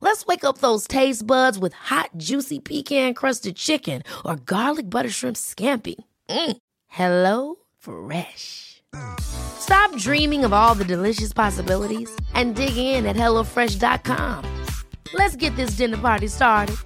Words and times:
Let's 0.00 0.26
wake 0.26 0.44
up 0.44 0.58
those 0.58 0.86
taste 0.88 1.26
buds 1.26 1.58
with 1.58 1.72
hot, 1.74 2.10
juicy 2.16 2.60
pecan-crusted 2.60 3.56
chicken 3.56 4.02
or 4.24 4.36
garlic 4.36 4.88
butter 4.88 5.10
shrimp 5.10 5.36
scampi. 5.36 5.96
Mm. 6.28 6.56
Hello 6.86 7.56
Fresh. 7.78 8.82
Stop 9.20 9.94
dreaming 9.96 10.44
of 10.44 10.52
all 10.52 10.74
the 10.74 10.84
delicious 10.84 11.32
possibilities 11.32 12.10
and 12.34 12.56
dig 12.56 12.76
in 12.76 13.06
at 13.06 13.16
HelloFresh.com. 13.16 14.44
Let's 15.14 15.36
get 15.36 15.54
this 15.56 15.70
dinner 15.70 15.98
party 15.98 16.28
started. 16.28 16.76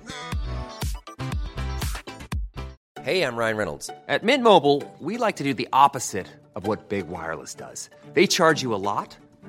Hey, 3.02 3.22
I'm 3.24 3.34
Ryan 3.34 3.56
Reynolds. 3.56 3.90
At 4.06 4.22
Mint 4.22 4.44
Mobile, 4.44 4.80
we 5.00 5.16
like 5.16 5.34
to 5.36 5.42
do 5.42 5.54
the 5.54 5.68
opposite 5.72 6.28
of 6.54 6.68
what 6.68 6.88
Big 6.88 7.08
Wireless 7.08 7.52
does. 7.52 7.90
They 8.14 8.28
charge 8.28 8.62
you 8.62 8.72
a 8.74 8.76
lot, 8.78 9.16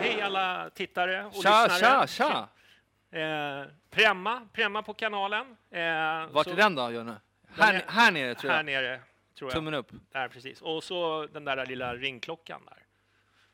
Hej 0.00 0.20
alla 0.22 0.70
tittare 0.70 1.24
och 1.24 1.34
Tja, 1.42 1.66
lyssnare. 1.68 2.06
tja, 2.06 2.48
tja! 3.10 3.18
Eh, 3.20 3.66
Premma, 3.90 4.48
Premma 4.52 4.82
på 4.82 4.94
kanalen. 4.94 5.56
Eh, 5.70 6.26
Vart 6.30 6.44
så- 6.46 6.50
är 6.52 6.56
den 6.56 6.74
då, 6.74 6.90
Jonne? 6.90 7.16
Den 7.56 7.64
Här, 7.64 7.74
är- 7.74 7.84
här 7.88 8.10
nere 8.12 8.34
tror 8.34 8.50
Här 8.50 8.56
jag. 8.58 8.66
nere, 8.66 9.00
tror 9.38 9.50
jag. 9.50 9.54
Tummen 9.54 9.74
upp. 9.74 9.90
Där, 10.12 10.28
precis. 10.28 10.62
Och 10.62 10.84
så 10.84 11.26
den 11.32 11.44
där 11.44 11.66
lilla 11.66 11.94
ringklockan 11.94 12.60
där. 12.64 12.78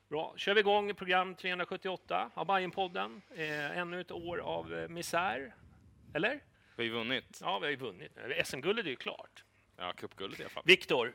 Bra. 0.08 0.34
kör 0.36 0.54
vi 0.54 0.60
igång 0.60 0.94
program 0.94 1.34
378 1.34 2.30
av 2.34 2.46
Bajenpodden. 2.46 3.22
Eh, 3.36 3.78
ännu 3.78 4.00
ett 4.00 4.10
år 4.12 4.38
av 4.38 4.74
eh, 4.74 4.88
misär. 4.88 5.54
Eller? 6.14 6.40
Vi 6.76 6.82
har 6.82 6.84
ju 6.84 6.90
vunnit. 6.90 7.38
Ja, 7.40 7.58
vi 7.58 7.66
har 7.66 7.70
ju 7.70 7.76
vunnit. 7.76 8.12
SM-guldet 8.44 8.86
är 8.86 8.90
ju 8.90 8.96
klart. 8.96 9.44
Ja, 9.76 9.92
cupguldet 9.92 10.40
i 10.40 10.42
alla 10.42 10.50
fall. 10.50 10.62
Viktor, 10.66 11.12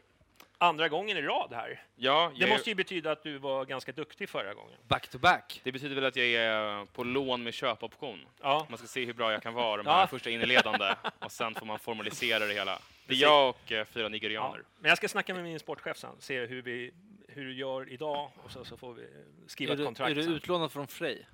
andra 0.58 0.90
gången 0.90 1.18
i 1.18 1.22
rad 1.22 1.54
här. 1.54 1.84
Ja, 1.96 2.32
Det 2.40 2.48
måste 2.48 2.70
ju 2.70 2.76
betyda 2.76 3.12
att 3.12 3.24
du 3.24 3.38
var 3.38 3.66
ganska 3.66 3.92
duktig 3.92 4.30
förra 4.30 4.54
gången. 4.54 4.80
Back 4.88 5.08
to 5.08 5.18
back. 5.18 5.62
det 5.64 5.72
betyder 5.72 5.96
väl 5.96 6.06
att 6.06 6.16
jag 6.16 6.28
är 6.28 6.86
på 6.86 7.04
lån 7.04 7.44
med 7.44 7.54
köpoption. 7.54 8.26
Ja, 8.42 8.66
Man 8.70 8.78
ska 8.78 8.88
se 8.88 9.06
hur 9.06 9.14
bra 9.14 9.32
jag 9.32 9.44
kan 9.44 9.54
vara 9.54 9.78
de 9.84 9.86
Ja. 9.90 9.96
här 9.96 10.08
första 10.08 10.30
inledande 10.30 10.96
och 11.20 11.32
sen 11.32 11.56
får 11.56 11.66
man 11.66 11.80
formalisera 11.80 12.46
det 12.46 12.54
hela. 12.54 12.80
Det 13.08 13.14
är 13.14 13.18
jag 13.18 13.50
och 13.50 13.72
eh, 13.72 13.86
fyra 13.86 14.04
ja. 14.04 14.10
nigerianer. 14.10 14.64
Men 14.80 14.90
jag 14.90 14.98
ska 14.98 15.08
snacka 15.08 15.34
med 15.34 15.44
min 15.44 15.60
sportchef 15.60 15.98
sen, 15.98 16.16
se 16.20 16.46
hur 16.46 16.62
vi 16.62 16.92
hur 17.28 17.46
du 17.46 17.54
gör 17.54 17.90
idag 17.90 18.32
och 18.44 18.52
så, 18.52 18.66
så 18.66 18.78
får 18.78 18.94
vi 18.94 19.08
skriva 19.48 19.72
Är 19.72 19.74
ett 19.74 19.78
du, 19.78 19.86
kontrakt 19.86 20.12
är 20.12 20.16
du 20.16 20.22
utlånad 20.22 20.72
från 20.72 20.88
Frej? 20.88 21.28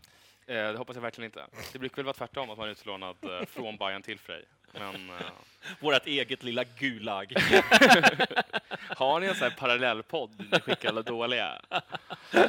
Eh, 0.48 0.56
det 0.56 0.78
hoppas 0.78 0.96
jag 0.96 1.02
verkligen 1.02 1.26
inte. 1.26 1.46
Det 1.74 1.80
brukar 1.80 1.96
väl 1.96 2.06
vara 2.06 2.14
tvärtom, 2.14 2.50
att 2.50 2.58
man 2.58 2.68
är 2.68 2.72
utlånad 2.72 3.16
eh, 3.24 3.46
från 3.46 3.78
Bayern 3.78 4.02
till 4.02 4.20
Frej. 4.20 4.46
Men 4.74 5.10
eh, 5.10 5.16
Vårt 5.80 6.08
eget 6.08 6.44
lilla 6.44 6.64
Gulag. 6.64 7.34
har 8.98 9.20
ni 9.20 9.28
en 9.28 9.36
sån 9.36 9.50
här 9.50 9.58
parallellpodd 9.60 10.46
ni 10.52 10.60
skickar 10.60 10.90
alla 10.90 11.02
dåliga? 11.02 11.62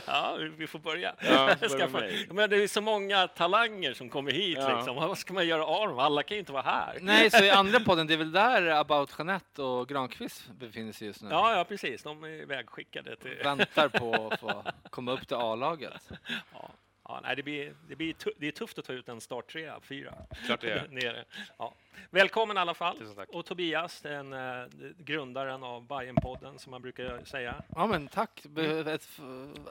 ja, 0.07 0.37
vi 0.57 0.67
får 0.67 0.79
börja. 0.79 1.15
Ja, 1.19 1.47
börja 1.47 1.57
Skaffa- 1.57 1.93
med 1.93 2.03
mig. 2.03 2.29
Men 2.31 2.51
det 2.51 2.57
är 2.57 2.69
så 2.69 2.81
många 2.81 3.29
talanger 3.29 3.95
som 3.95 4.09
kommer 4.09 4.33
hit. 4.33 4.59
Ja. 4.61 4.77
Liksom. 4.77 4.97
Vad 4.97 5.19
ska 5.19 5.35
man 5.35 5.47
göra 5.47 5.67
av 5.67 5.89
dem? 5.89 5.99
Alla 5.99 6.23
kan 6.23 6.35
ju 6.35 6.39
inte 6.39 6.53
vara 6.53 6.63
här. 6.63 6.99
Nej, 7.01 7.31
så 7.31 7.45
i 7.45 7.51
andra 7.51 7.81
podden, 7.81 8.07
det 8.07 8.15
är 8.15 8.19
väl 8.19 8.33
där 8.33 8.67
About 8.67 9.15
Jeanette 9.19 9.63
och 9.63 9.89
Granqvist 9.89 10.49
befinner 10.49 10.93
sig 10.93 11.07
just 11.07 11.23
nu? 11.23 11.29
Ja, 11.31 11.57
ja, 11.57 11.65
precis. 11.65 12.03
De 12.03 12.25
är 12.25 12.47
vägskickade 12.47 13.17
till... 13.17 13.37
Väntar 13.45 13.89
på 13.89 14.29
att 14.33 14.41
få 14.41 14.65
komma 14.91 15.13
upp 15.13 15.29
till 15.29 15.37
A-laget. 15.37 16.11
Ja. 16.53 16.71
Ja, 17.09 17.21
nej, 17.23 17.37
det, 17.37 17.43
blir, 17.43 17.75
det, 17.89 17.97
blir 17.97 18.15
det 18.37 18.47
är 18.47 18.53
tufft 18.53 18.79
att 18.79 18.85
ta 18.85 18.93
ut 18.93 19.09
en 19.09 19.21
starttrea, 19.21 19.81
fyra. 19.81 20.15
Klart 20.47 20.61
det 20.61 20.71
är. 20.73 20.89
Nere. 20.91 21.25
Ja. 21.59 21.75
Välkommen 22.11 22.57
i 22.57 22.61
alla 22.61 22.75
fall. 22.75 23.03
Och 23.29 23.47
Tobias, 23.47 24.01
den 24.01 24.33
eh, 24.33 24.67
grundaren 24.99 25.63
av 25.63 25.87
Bajenpodden 25.87 26.59
som 26.59 26.71
man 26.71 26.83
brukar 26.83 27.25
säga. 27.25 27.63
Ja, 27.75 27.87
men 27.87 28.09
tack. 28.09 28.43
Be- 28.49 28.93
Ett 28.93 29.03
f- 29.05 29.21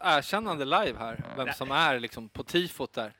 erkännande 0.01 0.65
live 0.65 0.95
här, 0.99 1.23
vem 1.37 1.45
Nej. 1.45 1.55
som 1.55 1.71
är 1.71 1.99
liksom 1.99 2.29
på 2.29 2.43
tifot 2.43 2.93
där. 2.93 3.13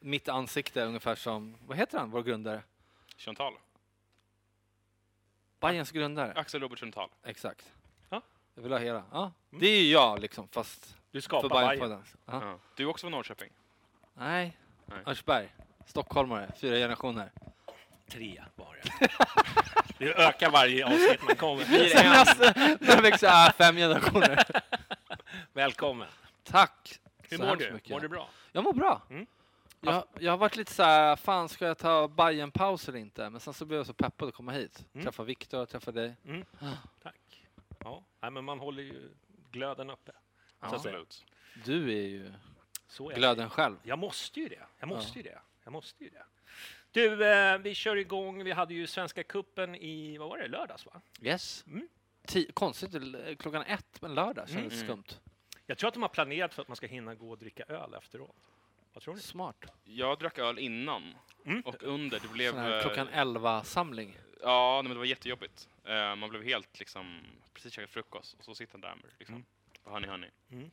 Mitt 0.00 0.28
ansikte 0.28 0.84
ungefär 0.84 1.14
som, 1.14 1.56
vad 1.66 1.76
heter 1.76 1.98
han, 1.98 2.10
vår 2.10 2.22
grundare? 2.22 2.62
Chantal. 3.16 3.52
Bayerns 5.60 5.90
grundare. 5.90 6.32
Axel 6.36 6.60
Robert 6.60 6.78
Chantal. 6.78 7.08
Exakt. 7.24 7.72
Ja. 8.08 8.22
Jag 8.54 8.62
vill 8.62 8.72
ha 8.72 8.78
hela. 8.78 9.04
Ja, 9.12 9.32
det 9.50 9.66
är 9.66 9.82
ju 9.82 9.90
jag 9.92 10.20
liksom, 10.20 10.48
fast 10.48 10.96
Du 11.12 11.20
skapar 11.20 11.48
Bajen. 11.48 12.04
Ja. 12.26 12.58
Du 12.76 12.82
är 12.82 12.86
också 12.88 13.04
från 13.04 13.12
Norrköping? 13.12 13.50
Nej, 14.14 14.56
Nej. 14.86 14.98
Örnsberg. 15.06 15.54
Stockholmare, 15.86 16.52
fyra 16.56 16.76
generationer. 16.76 17.30
Tre 18.08 18.44
var 18.56 18.76
det. 18.82 19.08
Det 19.98 20.14
ökar 20.14 20.50
varje 20.50 20.86
avsnitt 20.86 21.22
man 21.26 21.36
kommer. 21.36 21.64
Sen 21.88 22.10
nästa, 22.10 22.52
när 22.80 22.96
det 22.96 23.02
växer, 23.02 23.28
ah, 23.32 23.52
fem 23.52 23.76
generationer. 23.76 24.44
Välkommen. 25.52 26.08
Tack. 26.44 27.00
Hur 27.30 27.36
så 27.36 27.44
mår 27.44 27.56
du? 27.56 27.72
mycket. 27.72 27.90
Mår 27.90 28.00
du 28.00 28.08
bra? 28.08 28.28
Jag 28.52 28.64
mår 28.64 28.72
bra. 28.72 29.02
Mm. 29.10 29.26
Jag, 29.80 30.04
jag 30.18 30.32
har 30.32 30.38
varit 30.38 30.56
lite 30.56 30.72
så 30.72 30.82
här, 30.82 31.16
fan 31.16 31.48
ska 31.48 31.66
jag 31.66 31.78
ta 31.78 32.08
Bajen 32.08 32.50
paus 32.50 32.88
eller 32.88 32.98
inte? 32.98 33.30
Men 33.30 33.40
sen 33.40 33.54
så 33.54 33.64
blev 33.64 33.78
jag 33.78 33.86
så 33.86 33.92
peppad 33.94 34.28
att 34.28 34.34
komma 34.34 34.52
hit. 34.52 34.84
Mm. 34.92 35.04
Träffa 35.04 35.22
Viktor, 35.22 35.66
träffa 35.66 35.92
dig. 35.92 36.16
Tack. 37.02 37.46
Ja, 37.78 38.02
nej, 38.20 38.30
men 38.30 38.44
man 38.44 38.58
håller 38.58 38.82
ju 38.82 39.10
glöden 39.50 39.90
uppe. 39.90 40.12
Ja. 40.60 40.68
Så 40.68 40.74
att 40.74 40.82
säga. 40.82 40.98
Absolut. 40.98 41.24
Du 41.64 41.88
är 41.98 42.02
ju 42.08 42.32
Så 42.88 43.10
är 43.10 43.14
glöden 43.14 43.50
själv. 43.50 43.76
det. 43.82 43.88
Jag 43.88 43.98
måste 43.98 44.40
ju 44.40 44.48
det. 44.48 44.62
Jag 44.78 44.88
måste 44.88 45.18
Ja. 45.18 45.22
ju 45.24 45.30
det. 45.30 45.38
Jag 45.64 45.72
måste 45.72 46.04
ju 46.04 46.10
det. 46.10 46.24
Du, 46.92 47.26
eh, 47.32 47.58
vi 47.58 47.74
kör 47.74 47.96
igång. 47.96 48.44
Vi 48.44 48.52
hade 48.52 48.74
ju 48.74 48.86
Svenska 48.86 49.22
kuppen 49.22 49.74
i, 49.74 50.18
vad 50.18 50.28
var 50.28 50.38
det, 50.38 50.48
lördags 50.48 50.86
va? 50.86 51.00
Yes. 51.22 51.64
Mm. 51.66 51.88
Ti- 52.26 52.52
konstigt, 52.52 52.94
eh, 52.94 53.00
klockan 53.38 53.62
ett 53.62 54.02
en 54.02 54.14
lördag 54.14 54.48
kändes 54.48 54.72
Mm. 54.82 54.86
skumt. 54.86 55.18
Jag 55.66 55.78
tror 55.78 55.88
att 55.88 55.94
de 55.94 56.02
har 56.02 56.08
planerat 56.08 56.54
för 56.54 56.62
att 56.62 56.68
man 56.68 56.76
ska 56.76 56.86
hinna 56.86 57.14
gå 57.14 57.30
och 57.30 57.38
dricka 57.38 57.62
öl 57.64 57.94
efteråt. 57.94 58.36
Vad 58.92 59.02
tror 59.02 59.14
ni? 59.14 59.20
Smart. 59.20 59.64
Jag 59.84 60.18
drack 60.18 60.38
öl 60.38 60.58
innan 60.58 61.14
Mm. 61.44 61.60
och 61.62 61.82
under. 61.82 62.20
Det 62.20 62.28
blev... 62.28 62.50
Sån 62.52 62.60
här 62.60 62.76
eh, 62.76 62.82
klockan 62.82 63.08
elva 63.08 63.64
samling. 63.64 64.18
Ja, 64.42 64.74
nej, 64.74 64.82
men 64.82 64.92
det 64.92 64.98
var 64.98 65.04
jättejobbigt. 65.04 65.68
Eh, 65.84 66.16
man 66.16 66.30
blev 66.30 66.42
helt 66.42 66.78
liksom, 66.78 67.20
precis 67.54 67.72
käkat 67.72 67.90
frukost 67.90 68.34
och 68.38 68.44
så 68.44 68.54
sitter 68.54 68.72
man 68.78 68.80
där 68.80 68.94
med 68.94 69.04
liksom, 69.18 69.34
Mm. 69.34 69.46
Honey 69.84 70.10
honey. 70.10 70.30
Mm. 70.50 70.70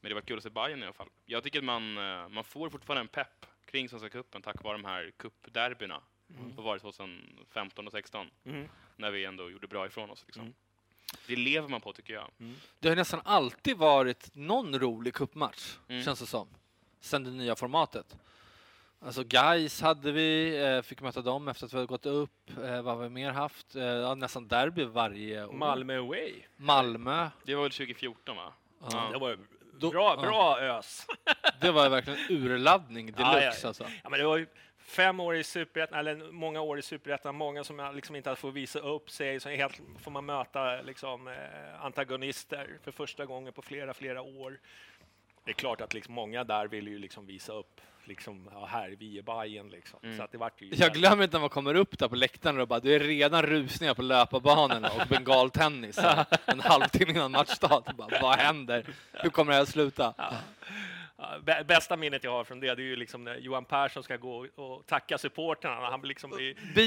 Men 0.00 0.08
det 0.08 0.14
var 0.14 0.20
kul 0.22 0.36
att 0.36 0.42
se 0.42 0.50
Bayern 0.50 0.82
i 0.82 0.84
alla 0.84 0.92
fall. 0.92 1.08
Jag 1.26 1.42
tycker 1.42 1.58
att 1.58 1.64
man, 1.64 1.98
eh, 1.98 2.28
man 2.28 2.44
får 2.44 2.70
fortfarande 2.70 3.00
en 3.00 3.08
pepp 3.08 3.46
kring 3.64 3.88
Svenska 3.88 4.08
cupen 4.08 4.42
tack 4.42 4.62
vare 4.64 4.74
de 4.76 4.84
här 4.84 5.12
cupderbyna. 5.16 6.00
Mm. 6.30 6.56
Vad 6.56 6.64
var 6.64 6.74
det 6.74 6.80
2015 6.80 7.86
och 7.86 7.92
16 7.92 8.30
Mm. 8.44 8.68
när 8.96 9.10
vi 9.10 9.24
ändå 9.24 9.50
gjorde 9.50 9.66
bra 9.66 9.86
ifrån 9.86 10.10
oss. 10.10 10.22
Liksom. 10.26 10.42
Mm. 10.42 10.54
Det 11.26 11.36
lever 11.36 11.68
man 11.68 11.80
på 11.80 11.92
tycker 11.92 12.14
jag. 12.14 12.30
Det 12.78 12.88
har 12.88 12.96
nästan 12.96 13.20
alltid 13.24 13.76
varit 13.76 14.34
någon 14.34 14.78
rolig 14.78 15.14
cupmatch, 15.14 15.76
Mm. 15.88 16.02
känns 16.04 16.20
det 16.20 16.26
som. 16.26 16.48
Sen 17.00 17.24
det 17.24 17.30
nya 17.30 17.56
formatet. 17.56 18.16
Alltså 19.02 19.24
Guys 19.24 19.80
hade 19.80 20.12
vi, 20.12 20.58
eh, 20.64 20.82
fick 20.82 21.00
möta 21.00 21.22
dem 21.22 21.48
efter 21.48 21.66
att 21.66 21.72
vi 21.72 21.76
hade 21.76 21.86
gått 21.86 22.06
upp. 22.06 22.50
Eh, 22.64 22.82
vad 22.82 22.96
har 22.96 23.02
vi 23.02 23.08
mer 23.08 23.30
haft? 23.30 23.76
Eh, 23.76 23.82
ja, 23.84 24.14
nästan 24.14 24.48
derby 24.48 24.84
varje 24.84 25.44
år. 25.44 25.52
Malmö 25.52 25.98
away. 25.98 26.34
Malmö. 26.56 27.28
Det 27.44 27.54
var 27.54 27.62
väl 27.62 27.70
2014 27.72 28.36
va? 28.36 28.52
Ja. 28.90 29.08
Det 29.12 29.18
var 29.18 29.38
Då- 29.80 29.90
bra, 29.90 30.14
ja. 30.16 30.20
bra 30.22 30.60
ös. 30.60 31.06
Det 31.60 31.70
var 31.70 31.88
verkligen 31.88 32.18
urladdning 32.30 33.14
Ja, 33.18 33.32
deluxe 33.34 33.58
ja. 33.62 33.68
alltså. 33.68 33.84
Ja, 34.02 34.08
men 34.10 34.18
det 34.20 34.26
var 34.26 34.36
ju 34.36 34.46
fem 34.78 35.20
år 35.20 35.36
i 35.36 35.44
Superettan, 35.44 35.98
eller 35.98 36.32
många 36.32 36.60
år 36.60 36.78
i 36.78 36.82
Superettan, 36.82 37.34
många 37.34 37.64
som 37.64 37.90
liksom 37.94 38.16
inte 38.16 38.36
får 38.36 38.50
visa 38.50 38.78
upp 38.78 39.10
sig, 39.10 39.40
så 39.40 39.48
helt 39.48 39.80
får 40.02 40.10
man 40.10 40.24
möta 40.26 40.80
liksom, 40.82 41.34
antagonister 41.80 42.78
för 42.82 42.90
första 42.92 43.26
gången 43.26 43.52
på 43.52 43.62
flera, 43.62 43.94
flera 43.94 44.22
år. 44.22 44.58
Det 45.44 45.50
är 45.50 45.54
klart 45.54 45.80
att 45.80 45.94
liksom 45.94 46.14
många 46.14 46.44
där 46.44 46.68
vill 46.68 46.88
ju 46.88 46.98
liksom 46.98 47.26
visa 47.26 47.52
upp, 47.52 47.80
liksom, 48.10 48.48
ja, 48.52 48.66
här, 48.70 48.96
vi 48.98 49.18
är 49.18 49.22
Bajen 49.22 49.68
liksom. 49.68 50.00
Mm. 50.02 50.16
Så 50.16 50.22
att 50.22 50.32
det 50.32 50.38
vart 50.38 50.62
ju 50.62 50.70
Jag 50.72 50.92
glömmer 50.92 51.24
inte 51.24 51.36
när 51.36 51.40
man 51.40 51.48
kommer 51.50 51.74
upp 51.74 51.98
där 51.98 52.08
på 52.08 52.16
läktaren 52.16 52.60
och 52.60 52.68
bara, 52.68 52.80
det 52.80 52.94
är 52.94 53.00
redan 53.00 53.42
rusningar 53.42 53.94
på 53.94 54.02
löparbanorna 54.02 54.88
och 54.88 55.08
bengaltennis 55.08 55.98
en 56.46 56.60
halvtimme 56.60 57.12
innan 57.12 57.30
matchstart. 57.30 57.96
Bara, 57.96 58.22
vad 58.22 58.38
händer? 58.38 58.84
Hur 59.12 59.30
kommer 59.30 59.50
det 59.52 59.56
här 59.56 59.62
att 59.62 59.68
sluta? 59.68 60.14
Ja, 61.22 61.26
bä- 61.44 61.64
Bästa 61.64 61.96
minnet 61.96 62.24
jag 62.24 62.30
har 62.30 62.44
från 62.44 62.60
det, 62.60 62.74
det 62.74 62.82
är 62.82 62.84
ju 62.84 62.96
liksom 62.96 63.24
när 63.24 63.36
Johan 63.36 63.64
Persson 63.64 64.02
ska 64.02 64.16
gå 64.16 64.46
och 64.54 64.86
tacka 64.86 65.18
supportrarna. 65.18 65.90
Han 65.90 66.00
blir 66.00 66.08
liksom 66.08 66.32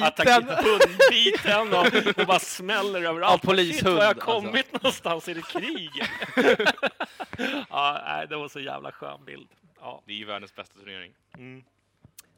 attackerad, 0.03 0.43
hundbiten 0.43 1.73
och, 1.73 2.19
och 2.21 2.27
bara 2.27 2.39
smäller 2.39 3.01
överallt. 3.01 3.41
Ja, 3.43 3.47
polishund, 3.49 3.75
Shit, 3.75 3.83
vad 3.83 3.95
jag 3.95 4.03
alltså. 4.03 4.25
kommit 4.25 4.73
någonstans? 4.73 5.27
Är 5.27 5.35
det 5.35 5.41
krig? 5.41 5.89
ja, 7.69 8.01
nej, 8.05 8.27
det 8.29 8.35
var 8.35 8.47
så 8.47 8.59
jävla 8.59 8.91
skön 8.91 9.25
bild. 9.25 9.47
Ja. 9.83 10.01
Det 10.05 10.13
är 10.13 10.17
ju 10.17 10.25
världens 10.25 10.55
bästa 10.55 10.79
turnering. 10.79 11.13
Mm. 11.37 11.63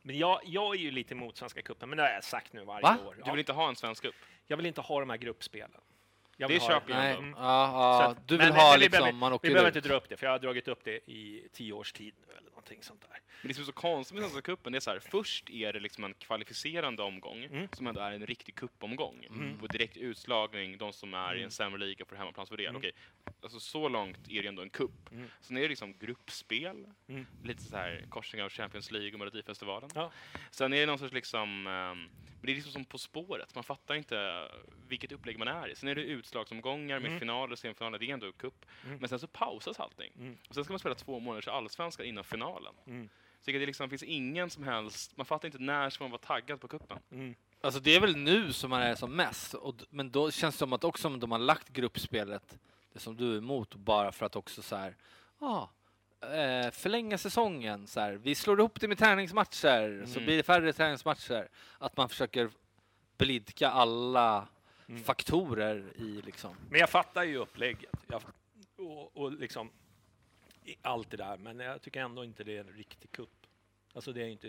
Men 0.01 0.17
jag, 0.17 0.39
jag 0.45 0.75
är 0.75 0.79
ju 0.79 0.91
lite 0.91 1.13
emot 1.13 1.37
Svenska 1.37 1.61
cupen, 1.61 1.89
men 1.89 1.97
det 1.97 2.03
har 2.03 2.09
jag 2.09 2.23
sagt 2.23 2.53
nu 2.53 2.63
varje 2.65 2.81
Va? 2.83 2.97
år. 3.07 3.15
Du 3.25 3.31
vill 3.31 3.39
inte 3.39 3.53
ha 3.53 3.69
en 3.69 3.75
svensk 3.75 4.03
cup? 4.03 4.15
jag 4.47 4.57
vill 4.57 4.65
inte 4.65 4.81
ha 4.81 4.99
de 4.99 5.09
här 5.09 5.17
gruppspelen. 5.17 5.81
Jag 6.37 6.49
Det 6.49 6.53
vill 6.53 6.61
ha 6.61 6.69
köper 6.69 6.91
jag 6.91 6.99
Nej, 6.99 7.15
ändå. 7.15 7.39
Mm. 7.39 8.15
du 8.25 8.37
vill 8.37 8.47
men- 8.47 8.55
ha 8.55 8.69
men 8.71 8.79
vi 8.79 8.85
liksom, 8.85 8.99
behöver- 8.99 9.11
man 9.19 9.31
Vi 9.31 9.35
åker 9.35 9.49
behöver 9.49 9.69
ut. 9.69 9.75
inte 9.75 9.87
dra 9.89 9.95
upp 9.95 10.09
det, 10.09 10.17
för 10.17 10.25
jag 10.25 10.31
har 10.31 10.39
dragit 10.39 10.67
upp 10.67 10.83
det 10.83 11.11
i 11.11 11.47
tio 11.53 11.73
års 11.73 11.91
tid 11.93 12.15
nu 12.27 12.33
eller 12.37 12.49
någonting 12.49 12.83
sånt 12.83 13.01
där. 13.09 13.19
Men 13.45 13.49
det 13.49 13.53
som 13.53 13.61
är 13.61 13.65
så 13.65 13.71
konstigt 13.71 14.13
med 14.15 14.23
Svenska 14.23 14.41
cupen, 14.41 14.71
det 14.71 14.77
är 14.77 14.79
så 14.79 14.91
här, 14.91 14.99
först 14.99 15.49
är 15.49 15.73
det 15.73 15.79
liksom 15.79 16.03
en 16.03 16.13
kvalificerande 16.13 17.03
omgång, 17.03 17.43
Mm. 17.43 17.67
som 17.73 17.87
ändå 17.87 18.01
är 18.01 18.11
en 18.11 18.25
riktig 18.25 18.55
cupomgång. 18.55 19.25
Mm. 19.29 19.57
På 19.57 19.67
direkt 19.67 19.97
utslagning, 19.97 20.77
de 20.77 20.93
som 20.93 21.13
är 21.13 21.31
i 21.33 21.35
Mm. 21.37 21.43
en 21.45 21.51
sämre 21.51 21.79
liga 21.79 22.05
får 22.05 22.15
hemmaplansfördel. 22.15 22.65
Mm. 22.65 22.77
Okej, 22.79 22.91
alltså 23.41 23.59
så 23.59 23.89
långt 23.89 24.17
är 24.29 24.41
det 24.41 24.47
ändå 24.47 24.61
en 24.61 24.69
cup. 24.69 25.11
Mm. 25.11 25.27
Sen 25.41 25.57
är 25.57 25.61
det 25.61 25.67
liksom 25.67 25.97
gruppspel, 25.97 26.85
Mm. 27.07 27.25
lite 27.43 27.63
så 27.63 27.77
här 27.77 28.05
korsning 28.09 28.43
av 28.43 28.49
Champions 28.49 28.91
League 28.91 29.13
och 29.13 29.19
Melodifestivalen. 29.19 29.89
Ja. 29.95 30.11
Sen 30.51 30.73
är 30.73 30.77
det 30.79 30.85
någon 30.85 30.99
sorts 30.99 31.13
liksom, 31.13 31.63
men 31.63 32.09
det 32.41 32.51
är 32.51 32.55
liksom 32.55 32.71
som 32.71 32.85
På 32.85 32.97
spåret, 32.97 33.55
man 33.55 33.63
fattar 33.63 33.95
inte 33.95 34.47
vilket 34.87 35.11
upplägg 35.11 35.37
man 35.39 35.47
är 35.47 35.67
i. 35.69 35.75
Sen 35.75 35.89
är 35.89 35.95
det 35.95 36.01
utslagsomgångar 36.01 36.99
med 36.99 37.07
Mm. 37.07 37.19
finaler 37.19 37.51
och 37.51 37.59
semifinaler, 37.59 37.99
det 37.99 38.05
är 38.09 38.13
ändå 38.13 38.31
cup. 38.31 38.65
Mm. 38.85 38.97
Men 38.99 39.09
sen 39.09 39.19
så 39.19 39.27
pausas 39.27 39.79
allting. 39.79 40.11
Mm. 40.19 40.37
Och 40.49 40.55
sen 40.55 40.63
ska 40.63 40.73
man 40.73 40.79
spela 40.79 40.95
två 40.95 41.19
månaders 41.19 41.47
allsvenska 41.47 42.03
innan 42.03 42.23
finalen. 42.23 42.73
Så 43.45 43.51
det 43.51 43.65
liksom 43.65 43.89
finns 43.89 44.03
ingen 44.03 44.49
som 44.49 44.63
helst, 44.63 45.17
man 45.17 45.25
fattar 45.25 45.45
inte 45.47 45.59
när 45.59 45.89
ska 45.89 46.03
man 46.03 46.11
vara 46.11 46.21
taggad 46.21 46.61
på 46.61 46.67
kuppen. 46.67 46.99
Mm. 47.11 47.35
Alltså 47.61 47.79
det 47.79 47.95
är 47.95 47.99
väl 47.99 48.15
nu 48.17 48.53
som 48.53 48.69
man 48.69 48.81
är 48.81 48.95
som 48.95 49.15
mest, 49.15 49.53
och, 49.53 49.75
men 49.89 50.11
då 50.11 50.31
känns 50.31 50.55
det 50.55 50.59
som 50.59 50.73
att 50.73 50.83
också 50.83 51.07
om 51.07 51.19
de 51.19 51.31
har 51.31 51.39
lagt 51.39 51.69
gruppspelet, 51.69 52.57
det 52.93 52.99
som 52.99 53.15
du 53.15 53.33
är 53.33 53.37
emot, 53.37 53.75
bara 53.75 54.11
för 54.11 54.25
att 54.25 54.35
också 54.35 54.61
så 54.61 54.75
här, 54.75 54.95
ah, 55.39 55.67
eh, 56.21 56.71
förlänga 56.71 57.17
säsongen, 57.17 57.87
så 57.87 57.99
här, 57.99 58.13
vi 58.13 58.35
slår 58.35 58.59
ihop 58.59 58.79
det 58.81 58.87
med 58.87 58.97
träningsmatcher, 58.97 60.05
så 60.05 60.11
Mm. 60.19 60.25
blir 60.25 60.37
det 60.37 60.43
färre 60.43 60.73
träningsmatcher. 60.73 61.47
Att 61.77 61.97
man 61.97 62.09
försöker 62.09 62.49
blidka 63.17 63.69
alla 63.69 64.47
Mm. 64.89 65.03
faktorer 65.03 65.93
i 65.95 66.21
liksom. 66.25 66.55
Men 66.69 66.79
jag 66.79 66.89
fattar 66.89 67.23
ju 67.23 67.37
upplägget. 67.37 67.95
Jag, 68.07 68.21
och, 68.77 69.17
och 69.17 69.31
liksom 69.31 69.69
allt 70.81 71.09
det 71.11 71.17
där, 71.17 71.37
men 71.37 71.59
jag 71.59 71.81
tycker 71.81 71.99
ändå 72.01 72.23
inte 72.23 72.43
det 72.43 72.55
är 72.57 72.59
en 72.59 72.73
riktig 72.73 73.11
kupp. 73.11 73.47
Alltså 73.93 74.13
det 74.13 74.21
är 74.21 74.27
inte, 74.27 74.47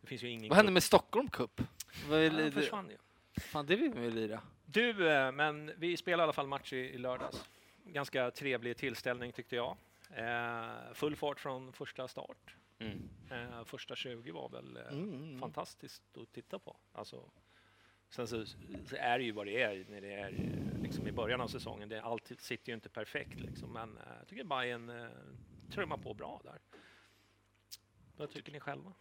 det 0.00 0.06
finns 0.06 0.22
ju 0.22 0.28
ingen 0.30 0.48
Vad 0.48 0.56
hände 0.56 0.72
med 0.72 0.82
Stockholm 0.82 1.28
Cup? 1.30 1.60
Vad 2.08 2.24
Ja, 2.24 2.50
försvann 2.50 2.90
ju. 2.90 2.96
fan, 3.40 3.66
det 3.66 3.76
vill 3.76 3.92
vi 3.94 4.10
lira? 4.10 4.42
Du, 4.66 5.10
eh, 5.10 5.32
men 5.32 5.72
vi 5.76 5.96
spelade 5.96 6.20
i 6.20 6.24
alla 6.24 6.32
fall 6.32 6.46
match 6.46 6.72
i, 6.72 6.76
i 6.76 6.98
lördags. 6.98 7.44
Ganska 7.84 8.30
trevlig 8.30 8.76
tillställning 8.76 9.32
tyckte 9.32 9.56
jag. 9.56 9.76
Eh, 10.16 10.92
full 10.94 11.16
fart 11.16 11.40
från 11.40 11.72
första 11.72 12.08
start. 12.08 12.56
Mm. 12.78 13.08
Eh, 13.30 13.64
första 13.64 13.96
20 13.96 14.30
var 14.32 14.48
väl 14.48 14.76
eh, 14.76 14.82
Mm, 14.88 15.14
mm. 15.14 15.38
fantastiskt 15.40 16.02
att 16.16 16.32
titta 16.32 16.58
på. 16.58 16.76
Alltså, 16.92 17.30
sen 18.14 18.26
så, 18.28 18.46
så 18.86 18.96
är 18.96 19.18
det 19.18 19.24
ju 19.24 19.32
vad 19.32 19.46
det 19.46 19.62
är 19.62 19.84
när 19.90 20.00
det 20.00 20.12
är 20.14 20.34
liksom 20.82 21.06
i 21.08 21.12
början 21.12 21.40
av 21.40 21.48
säsongen. 21.48 21.88
Det, 21.88 22.02
allt 22.02 22.32
sitter 22.38 22.68
ju 22.68 22.74
inte 22.74 22.88
perfekt 22.88 23.40
liksom, 23.40 23.72
men 23.72 23.96
eh, 23.96 24.02
jag 24.18 24.28
tycker 24.28 24.44
Bayern 24.44 24.90
eh, 24.90 25.08
trummar 25.72 25.96
på 25.96 26.14
bra 26.14 26.40
där. 26.44 26.58
Vad 28.16 28.30
tycker 28.30 28.52
ni 28.52 28.60
själva? 28.60 28.92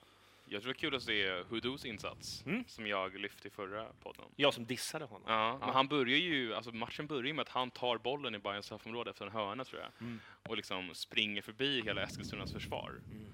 Jag 0.46 0.62
tror 0.62 0.74
det 0.74 0.78
är 0.78 0.80
kul 0.80 0.96
att 0.96 1.04
se 1.04 1.44
Hudus 1.44 1.86
insats, 1.86 2.44
Mm. 2.46 2.64
som 2.68 2.88
jag 2.88 3.16
lyfte 3.20 3.48
i 3.48 3.52
förra 3.52 3.86
podden. 4.00 4.26
Jag 4.36 4.54
som 4.54 4.66
dissade 4.66 5.06
honom. 5.06 5.24
Ja, 5.28 5.58
men 5.60 5.68
Ja. 5.68 5.74
han 5.74 5.88
börjar 5.88 6.18
ju, 6.18 6.54
alltså 6.56 6.72
matchen 6.72 7.08
börjar 7.08 7.34
med 7.34 7.42
att 7.42 7.50
han 7.50 7.72
tar 7.72 7.98
bollen 7.98 8.36
i 8.36 8.40
Bayerns 8.40 8.66
straffområde 8.66 9.10
efter 9.10 9.26
en 9.26 9.32
hörna 9.32 9.66
tror 9.66 9.82
jag. 9.82 9.92
Mm. 10.02 10.20
Och 10.50 10.58
liksom 10.58 10.90
springer 10.94 11.42
förbi 11.42 11.82
hela 11.82 12.04
Eskilstunas 12.04 12.54
försvar. 12.54 13.02
Mm. 13.12 13.34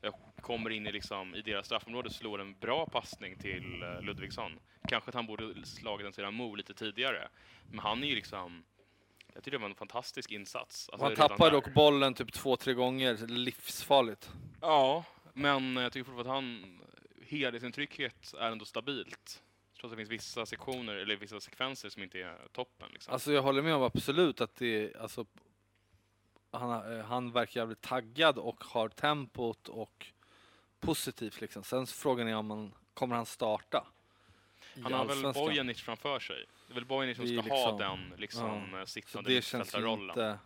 Jag 0.00 0.14
kommer 0.40 0.70
in 0.70 0.86
i, 0.86 0.92
liksom, 0.92 1.34
i 1.34 1.42
deras 1.42 1.66
straffområde 1.66 2.08
och 2.08 2.14
slår 2.14 2.40
en 2.40 2.58
bra 2.58 2.86
passning 2.86 3.38
till 3.38 3.82
eh, 3.82 4.02
Ludvigsson. 4.02 4.52
Kanske 4.88 5.08
att 5.08 5.14
han 5.14 5.26
borde 5.26 5.66
slagit 5.66 6.06
den 6.06 6.12
till 6.12 6.30
Mo 6.30 6.54
lite 6.54 6.74
tidigare. 6.74 7.28
Men 7.70 7.78
han 7.78 8.04
är 8.04 8.08
ju 8.08 8.14
liksom, 8.14 8.64
jag 9.34 9.44
tycker 9.44 9.58
det 9.58 9.62
var 9.62 9.68
en 9.70 9.74
fantastisk 9.74 10.32
insats. 10.32 10.88
Alltså, 10.88 11.22
Han 11.22 11.38
där. 11.38 11.50
dock 11.50 11.74
bollen 11.74 12.14
typ 12.14 12.32
två, 12.32 12.56
tre 12.56 12.74
gånger, 12.74 13.26
livsfarligt. 13.26 14.30
Ja, 14.60 15.04
men 15.34 15.76
jag 15.76 15.92
tycker 15.92 16.04
fortfarande 16.04 16.30
att 16.30 16.34
han, 16.34 16.80
helhetsintrycket 17.26 18.34
är 18.34 18.50
ändå 18.50 18.64
stabilt. 18.64 19.42
Trots 19.80 19.84
att 19.84 19.90
det 19.90 19.96
finns 19.96 20.10
vissa 20.10 20.46
sektioner, 20.46 20.94
eller 20.96 21.16
vissa 21.16 21.40
sekvenser 21.40 21.88
som 21.88 22.02
inte 22.02 22.18
är 22.18 22.48
toppen. 22.52 22.88
Liksom. 22.92 23.12
Alltså 23.12 23.32
jag 23.32 23.42
håller 23.42 23.62
med 23.62 23.74
om 23.74 23.82
absolut 23.82 24.40
att 24.40 24.56
det 24.56 24.96
alltså, 24.96 25.26
han, 26.50 26.98
eh, 26.98 27.04
han 27.04 27.32
verkar 27.32 27.60
jävligt 27.60 27.80
taggad 27.80 28.38
och 28.38 28.64
har 28.64 28.88
tempot 28.88 29.68
och 29.68 30.06
positivt 30.80 31.40
liksom. 31.40 31.62
Sen 31.64 31.86
frågan 31.86 32.28
är 32.28 32.36
om 32.36 32.46
man, 32.46 32.72
kommer 32.94 33.16
han 33.16 33.26
starta? 33.26 33.86
han 34.82 34.92
har 34.92 35.04
väl? 35.04 35.32
Bojanic 35.34 35.82
framför 35.82 36.20
sig. 36.20 36.44
Det 36.66 36.72
är 36.72 36.74
väl 36.74 36.84
Bojanic 36.84 37.16
som 37.16 37.26
ska 37.26 37.36
är 37.36 37.42
ha 37.42 37.70
liksom- 37.70 37.78
den 37.78 38.20
liksom, 38.20 38.68
ja. 38.72 38.80
Så 38.80 38.90
sittande 38.90 39.30
det 39.30 39.42
känns 39.42 39.74
ju 39.74 39.80
rollen. 39.80 40.08
inte... 40.08 40.38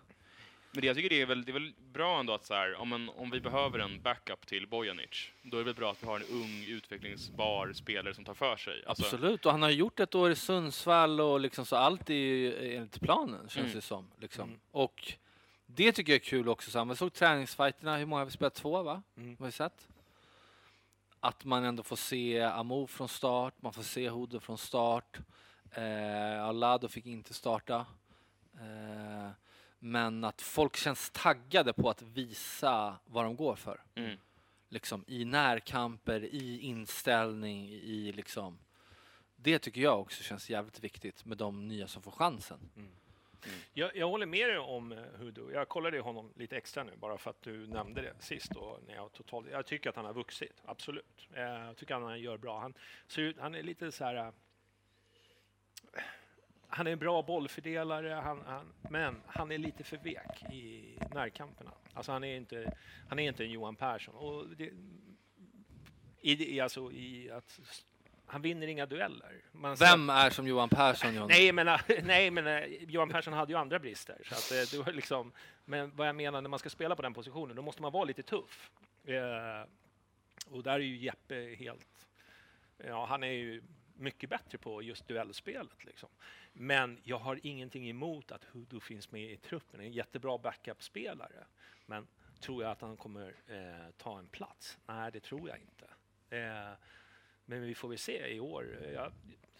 Men 0.74 0.80
det, 0.80 0.86
jag 0.86 0.96
tycker 0.96 1.08
det 1.08 1.20
är, 1.20 1.26
väl, 1.26 1.44
det 1.44 1.50
är 1.50 1.52
väl 1.52 1.72
bra 1.92 2.20
ändå 2.20 2.32
att 2.32 2.44
så 2.44 2.54
här, 2.54 2.74
om, 2.74 2.92
en, 2.92 3.08
om 3.08 3.30
vi 3.30 3.40
behöver 3.40 3.78
en 3.78 4.02
backup 4.02 4.46
till 4.46 4.66
Bojanic, 4.66 5.30
då 5.42 5.56
är 5.56 5.60
det 5.60 5.64
väl 5.64 5.74
bra 5.74 5.90
att 5.90 6.02
vi 6.02 6.06
har 6.06 6.16
en 6.16 6.26
ung 6.30 6.64
utvecklingsbar 6.68 7.72
spelare 7.72 8.14
som 8.14 8.24
tar 8.24 8.34
för 8.34 8.56
sig. 8.56 8.84
Alltså, 8.86 9.04
Absolut, 9.04 9.46
och 9.46 9.52
han 9.52 9.62
har 9.62 9.70
gjort 9.70 10.00
ett 10.00 10.14
år 10.14 10.30
i 10.30 10.34
Sundsvall 10.36 11.20
och 11.20 11.40
liksom 11.40 11.66
så 11.66 11.76
allt 11.76 12.10
är 12.10 12.14
ju 12.14 12.74
enligt 12.76 13.00
planen 13.00 13.48
känns 13.48 13.56
Mm. 13.56 13.72
det 13.74 13.80
som. 13.80 14.10
Liksom. 14.18 14.48
Mm. 14.48 14.60
Och 14.70 15.12
det 15.74 15.92
tycker 15.92 16.12
jag 16.12 16.20
är 16.20 16.24
kul 16.24 16.48
också. 16.48 16.70
Så 16.70 16.78
här, 16.78 16.84
man 16.84 16.96
såg 16.96 17.12
träningsfighterna, 17.12 17.96
hur 17.96 18.06
många 18.06 18.20
har 18.20 18.26
vi 18.26 18.32
spelat? 18.32 18.54
Två 18.54 18.82
va? 18.82 19.02
Mm. 19.16 19.36
Har 19.38 19.46
vi 19.46 19.52
sett? 19.52 19.88
Att 21.20 21.44
man 21.44 21.64
ändå 21.64 21.82
får 21.82 21.96
se 21.96 22.40
Amo 22.40 22.86
från 22.86 23.08
start, 23.08 23.54
man 23.60 23.72
får 23.72 23.82
se 23.82 24.08
Hodo 24.08 24.40
från 24.40 24.58
start. 24.58 25.18
Eh, 25.70 26.44
Alado 26.44 26.88
fick 26.88 27.06
inte 27.06 27.34
starta. 27.34 27.86
Eh, 28.54 29.30
men 29.78 30.24
att 30.24 30.42
folk 30.42 30.76
känns 30.76 31.10
taggade 31.10 31.72
på 31.72 31.90
att 31.90 32.02
visa 32.02 32.96
vad 33.04 33.24
de 33.24 33.36
går 33.36 33.56
för. 33.56 33.82
mm. 33.94 34.18
Liksom 34.68 35.04
i 35.06 35.24
närkamper, 35.24 36.24
i 36.24 36.60
inställning, 36.60 37.68
i 37.68 38.12
liksom... 38.12 38.58
Det 39.36 39.58
tycker 39.58 39.80
jag 39.80 40.00
också 40.00 40.22
känns 40.22 40.50
jävligt 40.50 40.80
viktigt 40.80 41.24
med 41.24 41.38
de 41.38 41.68
nya 41.68 41.88
som 41.88 42.02
får 42.02 42.10
chansen. 42.10 42.70
Mm. 43.44 43.56
Jag, 43.72 43.96
jag 43.96 44.08
håller 44.08 44.26
med 44.26 44.48
dig 44.48 44.58
om 44.58 44.92
eh, 44.92 44.98
Hudo. 44.98 45.50
Jag 45.52 45.68
kollade 45.68 46.00
honom 46.00 46.32
lite 46.36 46.56
extra 46.56 46.84
nu 46.84 46.92
bara 46.96 47.18
för 47.18 47.30
att 47.30 47.42
du 47.42 47.66
nämnde 47.66 48.02
det 48.02 48.14
sist. 48.18 48.56
Och 48.56 48.78
när 48.86 48.94
jag, 48.94 49.12
totalt, 49.12 49.46
jag 49.50 49.66
tycker 49.66 49.90
att 49.90 49.96
han 49.96 50.04
har 50.04 50.12
vuxit, 50.14 50.62
absolut. 50.64 51.28
Eh, 51.34 51.42
jag 51.42 51.76
tycker 51.76 51.94
att 51.94 52.02
han 52.02 52.20
gör 52.20 52.36
bra. 52.36 52.60
Han, 52.60 52.74
så, 53.06 53.32
han 53.38 53.54
är 53.54 53.62
lite 53.62 53.92
så 53.92 54.04
här... 54.04 54.14
Eh, 54.14 54.30
han 56.68 56.86
är 56.86 56.90
en 56.90 56.98
bra 56.98 57.22
bollfördelare, 57.22 58.08
han, 58.08 58.42
han, 58.46 58.72
men 58.90 59.22
han 59.26 59.52
är 59.52 59.58
lite 59.58 59.84
för 59.84 59.96
vek 59.96 60.42
i 60.52 60.98
närkamperna. 61.14 61.72
Alltså 61.94 62.12
han 62.12 62.24
är 62.24 62.36
inte, 62.36 62.76
han 63.08 63.18
är 63.18 63.28
inte 63.28 63.44
en 63.44 63.50
Johan 63.50 63.76
Persson. 63.76 64.14
Och 64.14 64.48
det- 64.48 64.72
i, 66.20 66.60
alltså 66.60 66.92
i 66.92 67.30
att, 67.30 67.60
han 68.32 68.42
vinner 68.42 68.66
inga 68.66 68.86
dueller. 68.86 69.42
Man 69.52 69.76
Vem 69.76 70.10
är 70.10 70.30
som 70.30 70.46
Johan 70.46 70.68
Persson, 70.68 71.14
John? 71.14 71.28
Nej, 71.28 71.52
men, 71.52 71.66
nej, 72.02 72.30
men 72.30 72.46
eh, 72.46 72.64
Johan 72.64 73.08
Persson 73.08 73.32
hade 73.32 73.52
ju 73.52 73.58
andra 73.58 73.78
brister. 73.78 74.18
Så 74.24 74.34
att, 74.34 74.52
eh, 74.52 74.70
det 74.70 74.84
var 74.86 74.92
liksom, 74.92 75.32
men 75.64 75.96
vad 75.96 76.08
jag 76.08 76.16
menar, 76.16 76.40
när 76.40 76.48
man 76.48 76.58
ska 76.58 76.70
spela 76.70 76.96
på 76.96 77.02
den 77.02 77.14
positionen, 77.14 77.56
då 77.56 77.62
måste 77.62 77.82
man 77.82 77.92
vara 77.92 78.04
lite 78.04 78.22
tuff. 78.22 78.70
Eh, 79.04 79.68
och 80.46 80.62
där 80.62 80.72
är 80.72 80.78
ju 80.78 80.96
Jeppe 80.96 81.54
helt... 81.58 82.06
Ja, 82.76 83.06
han 83.06 83.22
är 83.22 83.32
ju 83.32 83.62
mycket 83.94 84.30
bättre 84.30 84.58
på 84.58 84.82
just 84.82 85.08
duellspelet. 85.08 85.84
Liksom. 85.84 86.08
Men 86.52 87.00
jag 87.02 87.18
har 87.18 87.40
ingenting 87.42 87.90
emot 87.90 88.32
att 88.32 88.44
Hudo 88.44 88.80
finns 88.80 89.10
med 89.10 89.32
i 89.32 89.36
truppen. 89.36 89.80
En 89.80 89.92
jättebra 89.92 90.38
backup-spelare. 90.38 91.44
Men 91.86 92.06
tror 92.40 92.62
jag 92.62 92.72
att 92.72 92.80
han 92.80 92.96
kommer 92.96 93.34
eh, 93.46 93.90
ta 93.96 94.18
en 94.18 94.26
plats? 94.26 94.78
Nej, 94.86 95.12
det 95.12 95.20
tror 95.20 95.48
jag 95.48 95.58
inte. 95.58 95.86
Eh, 96.36 96.72
men 97.60 97.68
vi 97.68 97.74
får 97.74 97.88
väl 97.88 97.98
se 97.98 98.26
i 98.34 98.40
år. 98.40 98.78
Jag 98.94 99.12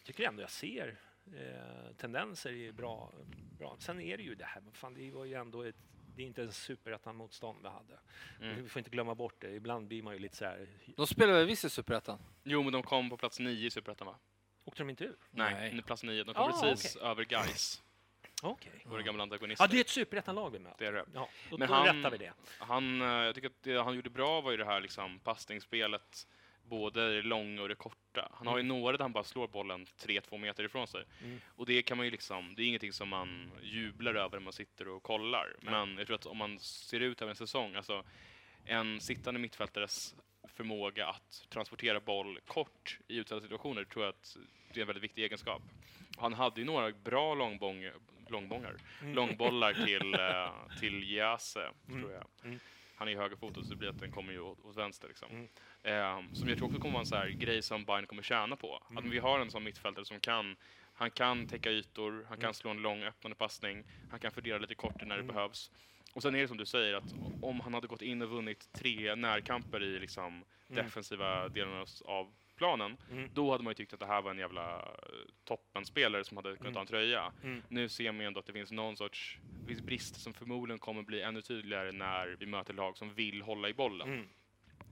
tycker 0.05 0.29
ändå 0.29 0.43
jag 0.43 0.51
ser 0.51 0.97
eh, 1.27 1.95
tendenser 1.97 2.53
i 2.53 2.73
bra, 2.73 3.13
bra. 3.59 3.77
Sen 3.79 4.01
är 4.01 4.17
det 4.17 4.23
ju 4.23 4.35
det 4.35 4.45
här, 4.45 4.61
men 4.61 4.73
fan, 4.73 4.95
det 4.95 5.11
var 5.11 5.25
ju 5.25 5.35
ändå 5.35 5.63
ett 5.63 5.77
det 6.17 6.23
är 6.23 6.27
inte 6.27 6.43
en 6.43 6.53
superettan-motstånd 6.53 7.59
vi 7.63 7.69
hade. 7.69 7.99
Mm. 8.41 8.63
Vi 8.63 8.69
får 8.69 8.81
inte 8.81 8.91
glömma 8.91 9.15
bort 9.15 9.35
det. 9.39 9.51
Ibland 9.51 9.87
blir 9.89 10.03
man 10.03 10.13
ju 10.15 10.19
lite 10.19 10.37
så 10.37 10.45
här... 10.45 10.67
De 10.97 11.07
spelar 11.07 11.33
väl 11.33 11.47
visst 11.47 11.65
i 11.65 11.71
Superettan? 11.71 12.19
Jo, 12.45 12.63
men 12.63 12.73
de 12.73 12.83
kom 12.83 13.11
på 13.11 13.17
plats 13.17 13.41
nio 13.41 13.67
i 13.67 13.71
Superettan, 13.71 14.07
va? 14.07 14.19
Åkte 14.65 14.83
de 14.83 14.91
inte 14.91 15.05
ur? 15.05 15.17
Nej, 15.31 15.73
Nej. 15.73 15.83
plats 15.83 16.03
nio. 16.03 16.25
De 16.25 16.35
kom 16.35 16.45
Ah, 16.45 16.61
precis 16.63 16.97
över 16.97 17.25
Gais, 17.25 17.83
Okej. 18.43 18.83
våra 18.85 19.03
gamla 19.03 19.23
antagonister. 19.23 19.65
Ja, 19.65 19.69
det 19.71 19.77
är 19.77 19.81
ett 19.81 19.89
superettan-lag 19.89 20.51
vi 20.51 20.59
möter. 20.59 20.79
Det 20.79 20.87
är 20.87 20.93
det. 20.93 21.05
Ja, 21.15 21.29
då, 21.51 21.59
Men 21.59 21.69
då 21.69 21.75
han- 21.75 21.97
rättar 21.97 22.11
vi 22.11 22.19
det. 22.19 22.33
Han, 22.59 23.03
eh, 23.03 23.07
jag 23.09 23.35
tycker 23.35 23.49
att 23.49 23.63
det 23.63 23.83
han 23.83 23.95
gjorde 23.95 24.11
bra 24.11 24.41
var 24.41 24.51
ju 24.51 24.57
det 24.57 24.65
här 24.65 24.81
liksom, 24.81 25.19
passningsspelet, 25.19 26.27
både 26.65 27.15
det 27.15 27.23
långa 27.23 27.63
och 27.63 27.69
det 27.69 27.75
korta. 27.75 28.29
Han 28.35 28.47
har 28.47 28.57
ju 28.57 28.63
några 28.63 28.97
där 28.97 29.05
han 29.05 29.13
bara 29.13 29.25
slår 29.25 29.49
bollen 29.49 29.87
3-2 29.87 30.39
meter 30.39 30.65
ifrån 30.65 30.87
sig. 30.87 31.05
Mm. 31.25 31.41
Och 31.57 31.67
det 31.67 31.83
kan 31.83 31.97
man 31.97 32.07
ju 32.07 32.11
liksom, 32.11 32.55
det 32.55 32.63
är 32.63 32.67
ingenting 32.67 32.93
som 32.93 33.09
man 33.09 33.51
jublar 33.63 34.15
över 34.15 34.39
när 34.39 34.45
man 34.45 34.53
sitter 34.53 34.89
och 34.89 35.03
kollar. 35.03 35.57
Men 35.61 35.99
jag 35.99 36.07
tror 36.07 36.15
att 36.17 36.27
om 36.27 36.37
man 36.39 36.59
ser 36.59 37.01
ut 37.01 37.23
över 37.23 37.31
en 37.31 37.37
säsong, 37.37 37.75
alltså 37.75 38.05
en 38.65 39.01
sittande 39.01 39.41
mittfältares 39.41 40.15
förmåga 40.55 41.07
att 41.07 41.47
transportera 41.51 42.01
boll 42.01 42.39
kort 42.47 42.99
i 43.09 43.17
utsatta 43.17 43.41
situationer 43.41 43.85
tror 43.85 44.05
jag 44.05 44.11
att 44.11 44.37
det 44.75 44.81
är 44.81 44.83
en 44.83 44.87
väldigt 44.87 45.05
viktig 45.05 45.23
egenskap. 45.25 45.63
Han 46.19 46.33
hade 46.33 46.61
ju 46.61 46.67
några 46.67 46.91
bra 46.93 47.35
långbång, 47.35 47.91
långbångar, 48.29 48.75
Mm. 49.03 49.15
långbollar 49.15 49.73
till, 49.75 50.15
eh, 50.21 50.79
till 50.81 51.11
Jase, 51.13 51.71
tror 51.87 52.13
jag. 52.13 52.25
Mm. 52.45 52.59
Han 52.97 53.09
är 53.09 53.13
ju 53.13 53.19
högerfotad 53.19 53.63
så 53.63 53.71
det 53.71 53.77
blir 53.77 53.89
att 53.89 54.01
den 54.01 54.13
kommer 54.13 54.33
ju 54.33 54.41
åt, 54.41 54.65
åt 54.65 54.77
vänster. 54.77 55.09
Liksom. 55.09 55.49
Eh, 55.83 56.21
som 56.33 56.49
jag 56.49 56.59
tror 56.59 56.67
också 56.67 56.79
kommer 56.79 56.93
vara 56.93 57.01
en 57.01 57.07
så 57.07 57.17
här 57.17 57.29
grej 57.29 57.63
som 57.63 57.85
Bayern 57.85 58.07
kommer 58.07 58.23
tjäna 58.23 58.57
på. 58.57 58.83
Mm. 58.91 58.99
Att 59.05 59.13
vi 59.13 59.19
har 59.19 59.41
en 59.41 59.51
sån 59.51 59.65
mittfältare 59.65 60.05
som 60.05 60.21
kan 60.21 60.57
han 60.95 61.11
kan 61.11 61.47
täcka 61.47 61.71
ytor, 61.71 62.13
han 62.29 62.37
kan 62.37 62.45
Mm. 62.45 62.55
slå 62.55 62.71
en 62.71 62.83
lång 62.83 63.03
öppnande 63.03 63.37
passning, 63.37 63.85
han 64.09 64.21
kan 64.21 64.33
fördela 64.33 64.59
lite 64.59 64.75
kortare 64.75 65.09
när 65.09 65.17
det 65.17 65.23
Mm. 65.23 65.35
behövs. 65.35 65.71
Och 66.15 66.23
sen 66.23 66.35
är 66.35 66.41
det 66.41 66.49
som 66.49 66.57
du 66.57 66.67
säger, 66.67 66.95
att 66.95 67.15
om 67.41 67.61
han 67.61 67.75
hade 67.75 67.87
gått 67.87 68.03
in 68.03 68.23
och 68.23 68.29
vunnit 68.31 68.73
tre 68.73 69.15
närkamper 69.15 69.83
i 69.83 69.99
liksom 69.99 70.45
Mm. 70.71 70.85
defensiva 70.85 71.49
delarna 71.49 71.87
av 72.05 72.35
planen, 72.57 72.97
Mm. 73.11 73.31
då 73.35 73.51
hade 73.51 73.65
man 73.65 73.71
ju 73.71 73.75
tyckt 73.75 73.93
att 73.93 74.01
det 74.01 74.07
här 74.07 74.23
var 74.23 74.31
en 74.31 74.39
jävla 74.39 74.79
eh, 74.79 74.85
toppenspelare 75.45 76.25
som 76.25 76.37
hade 76.37 76.57
kunnat 76.57 76.75
ta 76.75 76.81
en 76.81 76.87
tröja. 76.87 77.33
Nu 77.69 77.89
ser 77.89 78.13
man 78.13 78.21
ju 78.21 78.27
ändå 78.27 78.41
att 78.41 78.47
det 78.47 78.53
finns 78.53 78.71
någon 78.73 78.97
sorts 78.97 79.39
det 79.65 79.67
finns 79.67 79.83
brist 79.87 80.21
som 80.21 80.35
förmodligen 80.35 80.79
kommer 80.79 81.03
bli 81.03 81.23
ännu 81.23 81.43
tydligare 81.43 81.93
när 81.93 82.27
vi 82.27 82.47
möter 82.47 82.75
lag 82.75 82.97
som 82.97 83.15
vill 83.15 83.43
hålla 83.43 83.69
i 83.69 83.75
bollen. 83.75 84.09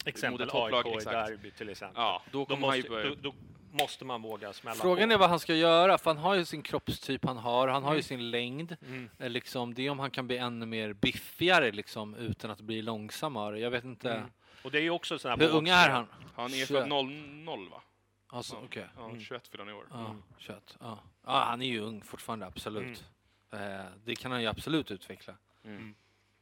Mm. 0.05 0.09
Exempel 0.15 0.51
AIK 0.53 0.87
i 1.03 1.05
derby 1.05 1.51
till 1.51 1.69
exempel. 1.69 2.03
Ja, 2.03 2.23
då 2.33 2.45
Då 2.45 2.55
ju 2.55 2.61
måste, 2.61 2.89
då, 2.89 3.15
då 3.15 3.35
måste 3.73 4.05
man 4.05 4.23
våga 4.23 4.53
smälla 4.53 4.77
Frågan 4.77 5.09
på. 5.09 5.15
är 5.15 5.19
vad 5.19 5.29
han 5.31 5.41
ska 5.41 5.55
göra, 5.55 5.99
för 5.99 6.11
han 6.11 6.19
har 6.23 6.35
ju 6.35 6.45
sin 6.45 6.63
kroppstyp 6.63 7.25
han 7.25 7.37
har, 7.37 7.69
han 7.69 7.83
har 7.83 7.91
ju 7.91 7.97
Mm. 7.97 8.03
sin 8.03 8.31
längd. 8.31 8.77
Mm. 8.87 9.11
Eh, 9.19 9.31
Liksom, 9.31 9.75
det 9.75 9.87
är 9.87 9.91
om 9.91 9.99
han 9.99 10.11
kan 10.11 10.27
bli 10.27 10.37
ännu 10.37 10.67
mer 10.67 10.93
biffigare 10.93 11.73
liksom, 11.73 12.15
utan 12.15 12.51
att 12.51 12.61
bli 12.61 12.83
långsammare. 12.83 13.59
Jag 13.61 13.71
vet 13.71 13.85
inte. 13.85 14.13
Mm. 14.13 14.31
Och 14.65 14.71
det 14.71 14.79
är 14.79 14.83
ju 14.83 14.91
också 14.91 15.19
sån 15.19 15.31
här 15.31 15.39
Hur 15.39 15.49
ung 15.57 15.69
är 15.69 15.91
han? 15.91 16.07
Han 16.35 16.55
är 16.55 16.67
född 16.67 16.89
00 16.89 17.69
va? 17.71 17.83
Alltså, 18.33 18.55
Ja. 18.55 18.61
okej. 18.65 18.87
Ja, 18.97 19.05
Mm. 19.05 19.21
21 19.21 19.49
fyller 19.49 19.65
han 19.65 19.75
i 19.75 19.77
år. 19.77 19.87
Ja, 19.91 20.17
kött. 20.39 20.77
Ja. 20.81 20.99
ja, 21.27 21.45
han 21.45 21.63
är 21.63 21.67
ju 21.67 21.81
ung 21.81 22.03
fortfarande, 22.03 22.47
absolut. 22.47 23.05
Eh, 23.53 23.59
det 24.05 24.15
kan 24.15 24.33
han 24.33 24.41
ju 24.43 24.47
absolut 24.47 24.91
utveckla. 24.91 25.35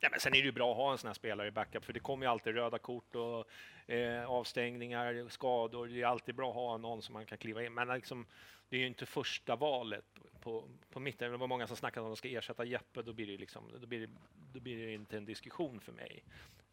Ja, 0.01 0.09
men 0.11 0.21
sen 0.21 0.35
är 0.35 0.39
det 0.39 0.45
ju 0.45 0.53
bra 0.53 0.71
att 0.71 0.77
ha 0.77 0.93
en 0.93 0.99
sån 0.99 1.09
här 1.09 1.15
spelare 1.15 1.49
i 1.49 1.51
backup, 1.51 1.85
för 1.85 1.93
det 1.93 2.01
kommer 2.01 2.27
ju 2.27 2.31
alltid 2.31 2.55
röda 2.55 2.79
kort 2.79 3.15
och 3.15 3.51
eh, 3.91 4.31
avstängningar, 4.31 5.29
skador. 5.29 5.87
Det 5.87 6.03
är 6.03 6.07
alltid 6.07 6.35
bra 6.35 6.49
att 6.49 6.55
ha 6.55 6.77
någon 6.77 7.03
som 7.03 7.13
man 7.13 7.27
kan 7.27 7.39
kliva 7.39 7.65
in. 7.65 7.75
Men 7.75 7.89
liksom, 7.89 8.27
det 8.69 8.77
är 8.77 8.81
ju 8.81 8.87
inte 8.87 9.07
första 9.07 9.57
valet 9.57 10.05
på, 10.41 10.69
på 10.91 11.01
mitten. 11.01 11.31
Det 11.31 11.37
var 11.37 11.47
många 11.47 11.67
som 11.67 11.77
snackade 11.77 12.07
om 12.07 12.13
att 12.13 12.17
de 12.17 12.19
ska 12.19 12.29
ersätta 12.29 12.65
Jeppe, 12.65 13.03
då 13.03 13.13
blir 13.13 13.27
det, 13.27 13.37
liksom, 13.37 13.73
då 13.81 13.87
blir 13.87 14.01
det, 14.01 14.13
då 14.53 14.61
blir 14.61 14.87
det 14.87 14.93
inte 14.93 15.17
en 15.17 15.25
diskussion 15.25 15.81
för 15.81 15.93
mig. 15.93 16.25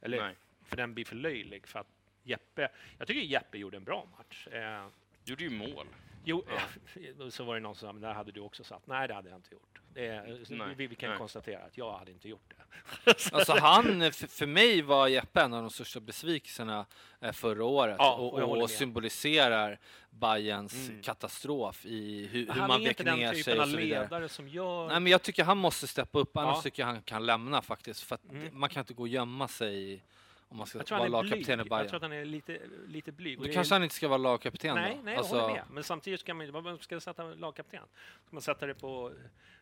Eller, 0.01 0.17
Nej. 0.17 0.35
för 0.63 0.77
den 0.77 0.93
blir 0.93 1.05
för 1.05 1.15
löjlig. 1.15 1.67
För 1.67 1.79
att 1.79 1.87
Jeppe, 2.23 2.69
jag 2.97 3.07
tycker 3.07 3.21
Jeppe 3.21 3.57
gjorde 3.57 3.77
en 3.77 3.83
bra 3.83 4.07
match. 4.17 4.47
Eh, 4.47 4.87
Gjorde 5.25 5.43
ju 5.43 5.49
mål. 5.49 5.87
Jo, 6.25 6.43
så 7.29 7.43
var 7.43 7.53
det 7.53 7.59
någon 7.59 7.75
som 7.75 7.87
sa, 7.87 7.93
men 7.93 8.01
det 8.01 8.07
här 8.07 8.13
hade 8.13 8.31
du 8.31 8.39
också 8.39 8.63
satt. 8.63 8.87
Nej, 8.87 9.07
det 9.07 9.13
hade 9.13 9.29
jag 9.29 9.37
inte 9.37 9.53
gjort. 9.53 9.79
Är, 9.95 10.45
så 10.45 10.53
Nej, 10.53 10.75
vi, 10.77 10.87
vi 10.87 10.95
kan 10.95 11.09
nej. 11.09 11.17
konstatera 11.17 11.59
att 11.63 11.77
jag 11.77 11.97
hade 11.97 12.11
inte 12.11 12.29
gjort 12.29 12.49
det. 12.49 12.55
Alltså 13.31 13.53
han, 13.59 13.83
för, 14.13 14.27
för 14.27 14.45
mig 14.45 14.81
var 14.81 15.07
Jeppe 15.07 15.41
en 15.41 15.53
av 15.53 15.61
de 15.61 15.69
största 15.69 15.99
besvikelserna 15.99 16.85
eh, 17.21 17.31
förra 17.31 17.63
året 17.65 17.95
Ja, 17.99 18.13
och, 18.15 18.33
och 18.33 18.61
och 18.61 18.69
symboliserar 18.69 19.79
Bayerns 20.09 20.89
Mm. 20.89 21.01
katastrof 21.01 21.85
i 21.85 22.27
hur, 22.31 22.51
hur 22.53 22.67
man 22.67 22.83
vek 22.83 23.03
ner 23.03 23.33
sig 23.33 23.59
och 23.59 23.67
så 23.69 23.77
vidare. 23.77 24.01
ledare 24.03 24.29
som 24.29 24.47
gör... 24.47 24.87
Nej, 24.87 24.99
men 24.99 25.11
jag 25.11 25.21
tycker 25.21 25.43
han 25.43 25.57
måste 25.57 25.87
steppa 25.87 26.19
upp, 26.19 26.37
annars 26.37 26.55
Ja. 26.57 26.61
tycker 26.61 26.83
jag 26.83 26.87
han 26.87 27.01
kan 27.01 27.25
lämna 27.25 27.61
faktiskt. 27.61 28.01
För 28.03 28.15
att 28.15 28.23
Mm. 28.29 28.59
man 28.59 28.69
kan 28.69 28.79
inte 28.81 28.93
gå 28.93 29.01
och 29.01 29.07
gömma 29.07 29.47
sig 29.47 30.03
om 30.55 30.57
man 30.57 30.67
ska 30.67 30.77
jag 30.79 30.85
tror 30.85 30.97
vara 30.97 31.07
lagkapten 31.07 31.39
i 31.39 31.63
Jag 31.63 31.67
tror 31.67 31.77
Bayern. 31.77 31.95
att 31.95 32.01
han 32.01 32.11
är 32.13 32.25
lite, 32.25 32.59
lite 32.87 33.11
blyg. 33.11 33.37
Då 33.37 33.43
det 33.43 33.53
kanske 33.53 33.73
är... 33.73 33.75
han 33.75 33.83
inte 33.83 33.95
ska 33.95 34.07
vara 34.07 34.17
lagkapten 34.17 34.75
Nej, 34.75 34.95
då? 34.95 35.01
nej 35.03 35.13
jag 35.13 35.19
alltså, 35.19 35.39
håller 35.39 35.53
med. 35.53 35.63
Men 35.71 35.83
samtidigt 35.83 36.19
ska 36.19 36.33
man 36.33 36.45
ju... 36.45 36.51
Vad 36.51 36.81
ska 36.81 36.99
sätta 36.99 37.23
lagkapten? 37.23 37.81
Ska 38.25 38.35
man 38.35 38.41
sätta 38.41 38.65
det 38.65 38.73
på... 38.75 39.13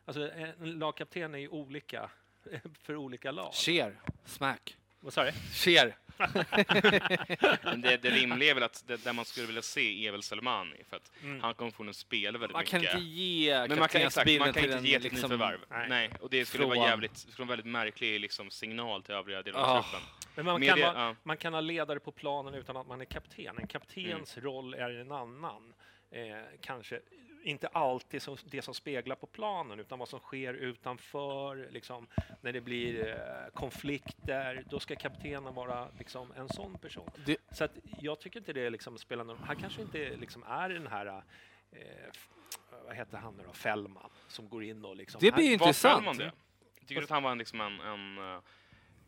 Alltså, 0.05 0.31
en 0.31 0.79
lagkapten 0.79 1.33
är 1.35 1.37
ju 1.39 1.47
olika 1.47 2.09
för 2.83 2.95
olika 2.95 3.31
lag. 3.31 3.53
Cher, 3.53 3.99
smack. 4.25 4.77
Vad 4.99 5.13
sa 5.13 5.23
du? 5.23 5.31
Cher. 5.53 5.95
Det, 7.77 7.97
det 7.97 8.09
rimliga 8.09 8.49
är 8.49 8.53
väl 8.53 8.63
att 8.63 8.83
det, 8.87 9.03
där 9.03 9.13
man 9.13 9.25
skulle 9.25 9.47
vilja 9.47 9.61
se 9.61 10.07
är 10.07 10.11
väl 10.11 10.23
Selmani, 10.23 10.83
för 10.89 10.97
att 10.97 11.11
Mm. 11.23 11.41
han 11.41 11.53
kommer 11.53 11.71
få 11.71 11.83
en 11.83 11.93
spela 11.93 12.39
väldigt 12.39 12.53
Man 12.53 12.65
kan 12.65 12.81
mycket. 12.81 12.95
inte 12.95 13.05
ge 13.07 13.67
men 13.67 13.79
man 13.79 13.89
kan, 13.89 14.01
exakt, 14.01 14.39
man 14.39 14.53
kan 14.53 14.63
till 14.63 14.71
inte 14.71 14.87
ge 14.87 14.95
ett 14.95 15.03
liksom, 15.03 15.21
nyförvärv. 15.31 15.59
Nej. 15.69 15.89
Nej. 15.89 16.09
och 16.21 16.29
det 16.29 16.45
skulle 16.45 16.65
vara 16.65 16.75
Från- 16.75 16.85
jävligt, 16.85 17.13
det 17.13 17.19
skulle 17.31 17.35
vara 17.37 17.43
en 17.43 17.47
väldigt 17.57 17.71
märklig 17.71 18.19
liksom, 18.19 18.51
signal 18.51 19.03
till 19.03 19.15
övriga 19.15 19.41
delar 19.41 19.59
av 19.59 19.65
Ah. 19.77 19.83
truppen. 19.83 20.07
Men 20.35 20.45
man 20.45 20.61
kan, 20.61 20.77
det- 20.77 20.83
vara, 20.85 21.07
ja. 21.07 21.15
man 21.23 21.37
kan 21.37 21.53
ha 21.53 21.61
ledare 21.61 21.99
på 21.99 22.11
planen 22.11 22.53
utan 22.53 22.77
att 22.77 22.87
man 22.87 23.01
är 23.01 23.05
kapten. 23.05 23.57
En 23.57 23.67
kaptens 23.67 24.37
roll 24.37 24.73
är 24.73 24.89
en 24.89 25.11
annan. 25.11 25.73
Eh, 26.11 26.35
kanske 26.61 26.99
inte 27.43 27.67
alltid 27.67 28.21
som, 28.21 28.37
det 28.45 28.61
som 28.61 28.73
speglar 28.73 29.15
på 29.15 29.27
planen, 29.27 29.79
utan 29.79 29.99
vad 29.99 30.09
som 30.09 30.19
sker 30.19 30.53
utanför. 30.53 31.67
Liksom, 31.71 32.07
när 32.41 32.51
det 32.53 32.61
blir 32.61 33.07
eh, 33.07 33.51
konflikter, 33.53 34.63
då 34.69 34.79
ska 34.79 34.95
kaptenen 34.95 35.53
vara 35.55 35.87
liksom, 35.99 36.31
en 36.37 36.49
sån 36.49 36.77
person. 36.77 37.09
Det- 37.25 37.37
Så 37.51 37.63
att, 37.63 37.71
jag 38.01 38.19
tycker 38.19 38.39
inte 38.39 38.53
det 38.53 38.69
liksom, 38.69 38.97
spelar 38.97 39.23
någon... 39.23 39.37
Han 39.43 39.55
kanske 39.55 39.81
inte 39.81 40.15
liksom, 40.17 40.43
är 40.43 40.69
den 40.69 40.87
här... 40.87 41.05
Eh, 41.71 41.81
vad 42.85 42.95
heter 42.95 43.17
han 43.17 43.33
nu 43.37 43.43
då? 43.47 43.53
Fällman, 43.53 44.09
som 44.27 44.49
går 44.49 44.63
in 44.63 44.85
och 44.85 44.95
liksom... 44.95 45.19
Det 45.21 45.31
blir 45.31 45.45
Var 45.45 45.51
intressant. 45.53 45.95
föll 45.95 46.03
man 46.05 46.17
det? 46.17 46.31
Tycker 46.79 46.95
du 47.01 47.03
att 47.03 47.09
han 47.09 47.23
var 47.23 47.31
en, 47.31 47.37
liksom 47.37 47.61
en, 47.61 47.79
en 47.79 48.17
eh, 48.35 48.41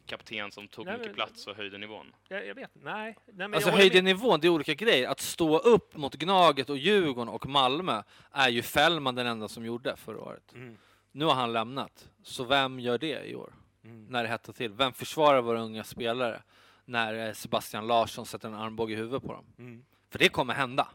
kapten 0.06 0.52
som 0.52 0.68
tog 0.68 0.86
Nej, 0.86 0.94
mycket 0.94 1.08
men- 1.08 1.16
plats 1.16 1.48
och 1.48 1.56
höjde 1.56 1.78
nivån? 1.78 2.06
jag, 2.28 2.48
jag 2.48 2.56
vet 2.56 2.72
Nej. 2.74 3.18
Nej 3.26 3.34
men 3.36 3.54
Alltså 3.54 3.72
med. 3.72 4.04
nivån, 4.04 4.40
det 4.40 4.48
är 4.48 4.50
olika 4.50 4.74
grejer. 4.74 5.10
Att 5.10 5.20
stå 5.20 5.58
upp 5.58 5.98
mot 5.98 6.16
Gnaget 6.16 6.70
och 6.70 6.78
Djurgården 6.78 7.30
och 7.30 7.46
Malmö 7.46 8.04
är 8.32 8.50
ju 8.50 8.62
Fällman 8.62 9.16
den 9.16 9.28
enda 9.28 9.48
som 9.48 9.66
gjorde 9.66 9.96
förra 9.96 10.20
året. 10.22 10.54
Mm. 10.54 10.78
Nu 11.12 11.26
har 11.26 11.34
han 11.34 11.54
lämnat. 11.54 12.10
Så 12.24 12.44
vem 12.44 12.80
gör 12.80 12.98
det 12.98 13.26
i 13.26 13.36
år? 13.36 13.54
Mm. 13.84 14.06
När 14.06 14.24
det 14.24 14.30
hettar 14.30 14.54
till? 14.54 14.72
Vem 14.72 14.94
försvarar 14.94 15.42
våra 15.42 15.62
unga 15.62 15.84
spelare? 15.84 16.42
När 16.86 17.28
eh, 17.28 17.34
Sebastian 17.34 17.88
Larsson 17.88 18.26
sätter 18.26 18.48
en 18.48 18.54
armbåge 18.56 18.94
i 18.94 18.96
huvudet 18.96 19.24
på 19.24 19.34
dem. 19.34 19.46
Mm. 19.58 19.86
För 20.10 20.20
det 20.20 20.30
kommer 20.30 20.54
hända. 20.54 20.88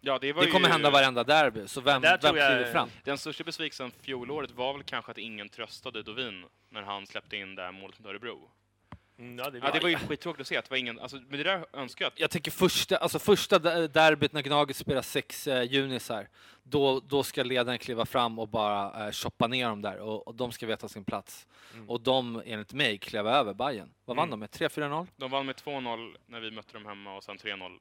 Ja, 0.00 0.18
det 0.18 0.32
var 0.32 0.42
Det 0.44 0.50
kommer 0.50 0.66
ju, 0.68 0.72
hända 0.72 0.90
varenda 0.90 1.24
derby. 1.24 1.68
Så 1.68 1.80
vem, 1.80 2.02
Där 2.02 2.10
vem 2.10 2.18
tror 2.20 2.38
jag- 2.38 2.50
kliver 2.56 2.72
fram? 2.72 2.88
Den 3.04 3.18
största 3.18 3.44
besvikelsen 3.44 3.90
fjolåret 4.02 4.50
var 4.50 4.72
väl 4.74 4.82
kanske 4.82 5.10
att 5.10 5.18
ingen 5.18 5.48
tröstade 5.48 6.02
Dovin 6.02 6.44
när 6.70 6.82
han 6.82 7.06
släppte 7.06 7.36
in 7.36 7.54
det 7.54 7.72
målet 7.72 7.98
mot 7.98 8.08
Örebro. 8.08 8.50
Mm, 9.18 9.38
ja, 9.38 9.50
det, 9.50 9.58
Ja, 9.58 9.70
det 9.72 9.80
var 9.80 9.88
ju 9.88 9.96
skittråkigt 9.96 10.40
att 10.40 10.46
se 10.46 10.56
att 10.56 10.64
det 10.64 10.70
var 10.70 10.76
ingen, 10.78 10.98
alltså, 11.00 11.16
men 11.28 11.38
det 11.38 11.42
där 11.44 11.66
önskar 11.72 12.04
jag 12.04 12.12
att 12.12 12.20
Jag 12.20 12.30
tänker 12.30 12.50
första, 12.50 12.96
alltså 12.96 13.18
första 13.18 13.58
de- 13.58 13.86
derbyt 13.86 14.32
när 14.32 14.42
Gnaget 14.42 14.76
spelar 14.76 15.02
sex 15.02 15.46
eh, 15.46 15.62
junisar. 15.72 16.28
Då, 16.62 17.00
då 17.00 17.22
ska 17.22 17.42
ledaren 17.42 17.78
kliva 17.78 18.06
fram 18.06 18.38
och 18.38 18.48
bara 18.48 19.06
eh, 19.06 19.12
choppa 19.12 19.46
ner 19.46 19.68
dem 19.68 19.82
där 19.82 19.98
och, 19.98 20.28
och 20.28 20.34
de 20.34 20.52
ska 20.52 20.66
veta 20.66 20.88
sin 20.88 21.04
plats. 21.04 21.46
Mm. 21.74 21.90
Och 21.90 22.00
de, 22.00 22.42
enligt 22.46 22.72
mig, 22.72 22.98
klev 22.98 23.26
över 23.26 23.54
Bayern. 23.54 23.90
Vad 24.04 24.16
vann 24.16 24.28
Mm. 24.28 24.30
de 24.30 24.40
med? 24.40 24.50
3-4-0? 24.50 25.06
de 25.16 25.30
vann 25.30 25.46
med 25.46 25.54
2-0 25.56 26.16
när 26.26 26.40
vi 26.40 26.50
mötte 26.50 26.72
dem 26.72 26.86
hemma 26.86 27.16
och 27.16 27.24
sen 27.24 27.38
3-0 27.38 27.48
ja, 27.60 27.78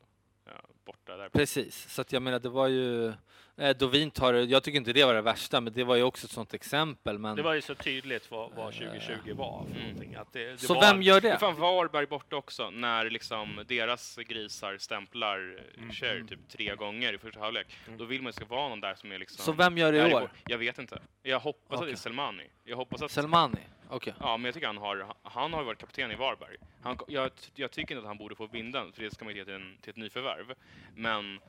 borta 0.86 1.18
där. 1.18 1.30
Precis, 1.30 1.94
så 1.94 2.02
att 2.02 2.12
jag 2.12 2.22
menar 2.22 2.40
det 2.40 2.50
var 2.50 2.68
ju... 2.68 3.14
Eh, 3.58 3.78
Dovin 3.78 4.12
tar 4.12 4.34
jag 4.34 4.64
tycker 4.64 4.78
inte 4.78 4.94
det 4.94 5.06
var 5.06 5.14
det 5.14 5.22
värsta, 5.22 5.62
men 5.62 5.74
det 5.74 5.84
var 5.84 5.96
ju 5.96 6.04
också 6.04 6.26
ett 6.26 6.32
sånt 6.32 6.54
exempel. 6.54 7.18
Men, 7.20 7.36
Det 7.36 7.42
var 7.42 7.54
ju 7.54 7.62
så 7.62 7.76
tydligt 7.76 8.32
vad, 8.32 8.52
vad 8.56 8.74
2020 8.74 9.34
var 9.34 9.66
för 9.74 9.84
Mm. 9.84 10.22
Att 10.22 10.34
det, 10.34 10.52
det 10.52 10.58
så 10.58 10.74
var, 10.74 10.82
vem 10.82 11.02
gör 11.02 11.22
Det 11.22 11.38
fan 11.40 11.56
Varberg 11.56 12.06
borta 12.06 12.36
också, 12.36 12.70
när 12.70 13.10
liksom 13.10 13.64
deras 13.68 14.16
grisar 14.16 14.78
stämplar 14.78 15.38
Mm. 15.78 15.90
mm. 16.04 16.28
typ 16.28 16.40
tre 16.50 16.76
gånger 16.76 17.14
i 17.14 17.18
första 17.18 17.40
halvlek. 17.40 17.68
Mm. 17.88 17.98
Då 17.98 18.06
vill 18.06 18.22
man 18.22 18.26
det 18.26 18.34
ska 18.34 18.46
vara 18.46 18.70
någon 18.70 18.82
där 18.82 18.96
som 18.96 19.12
är 19.12 19.20
liksom... 19.20 19.46
Så 19.46 19.52
vem 19.52 19.78
gör 19.78 19.92
det 19.92 20.10
i 20.10 20.14
år? 20.14 20.32
Jag 20.46 20.58
vet 20.58 20.80
inte. 20.80 21.02
Jag 21.24 21.40
hoppas 21.40 21.80
att 21.80 21.86
det 21.88 21.92
är 21.92 21.96
Selmani. 21.96 22.44
Jag 22.64 22.78
hoppas 22.78 23.02
att... 23.02 23.12
Selmani? 23.12 23.60
Okej. 23.90 24.14
Ja, 24.20 24.38
men 24.38 24.46
jag 24.46 24.54
tycker 24.54 24.68
han 24.68 24.78
har, 24.78 25.14
han 25.24 25.54
har 25.54 25.64
varit 25.64 25.80
kapten 25.80 26.12
i 26.12 26.16
Varberg. 26.16 26.58
Han, 26.82 26.98
jag, 27.08 27.32
jag 27.56 27.72
tycker 27.72 27.96
inte 27.96 28.02
att 28.02 28.08
han 28.08 28.18
borde 28.18 28.36
få 28.36 28.48
bindeln, 28.48 28.94
för 28.94 29.04
det 29.04 29.12
ska 29.12 29.26
man 29.26 29.36
ge 29.36 29.46
till, 29.46 29.54
en, 29.54 29.78
till 29.82 29.90
ett 29.90 29.96
nyförvärv. 29.98 30.54
Men 30.96 31.40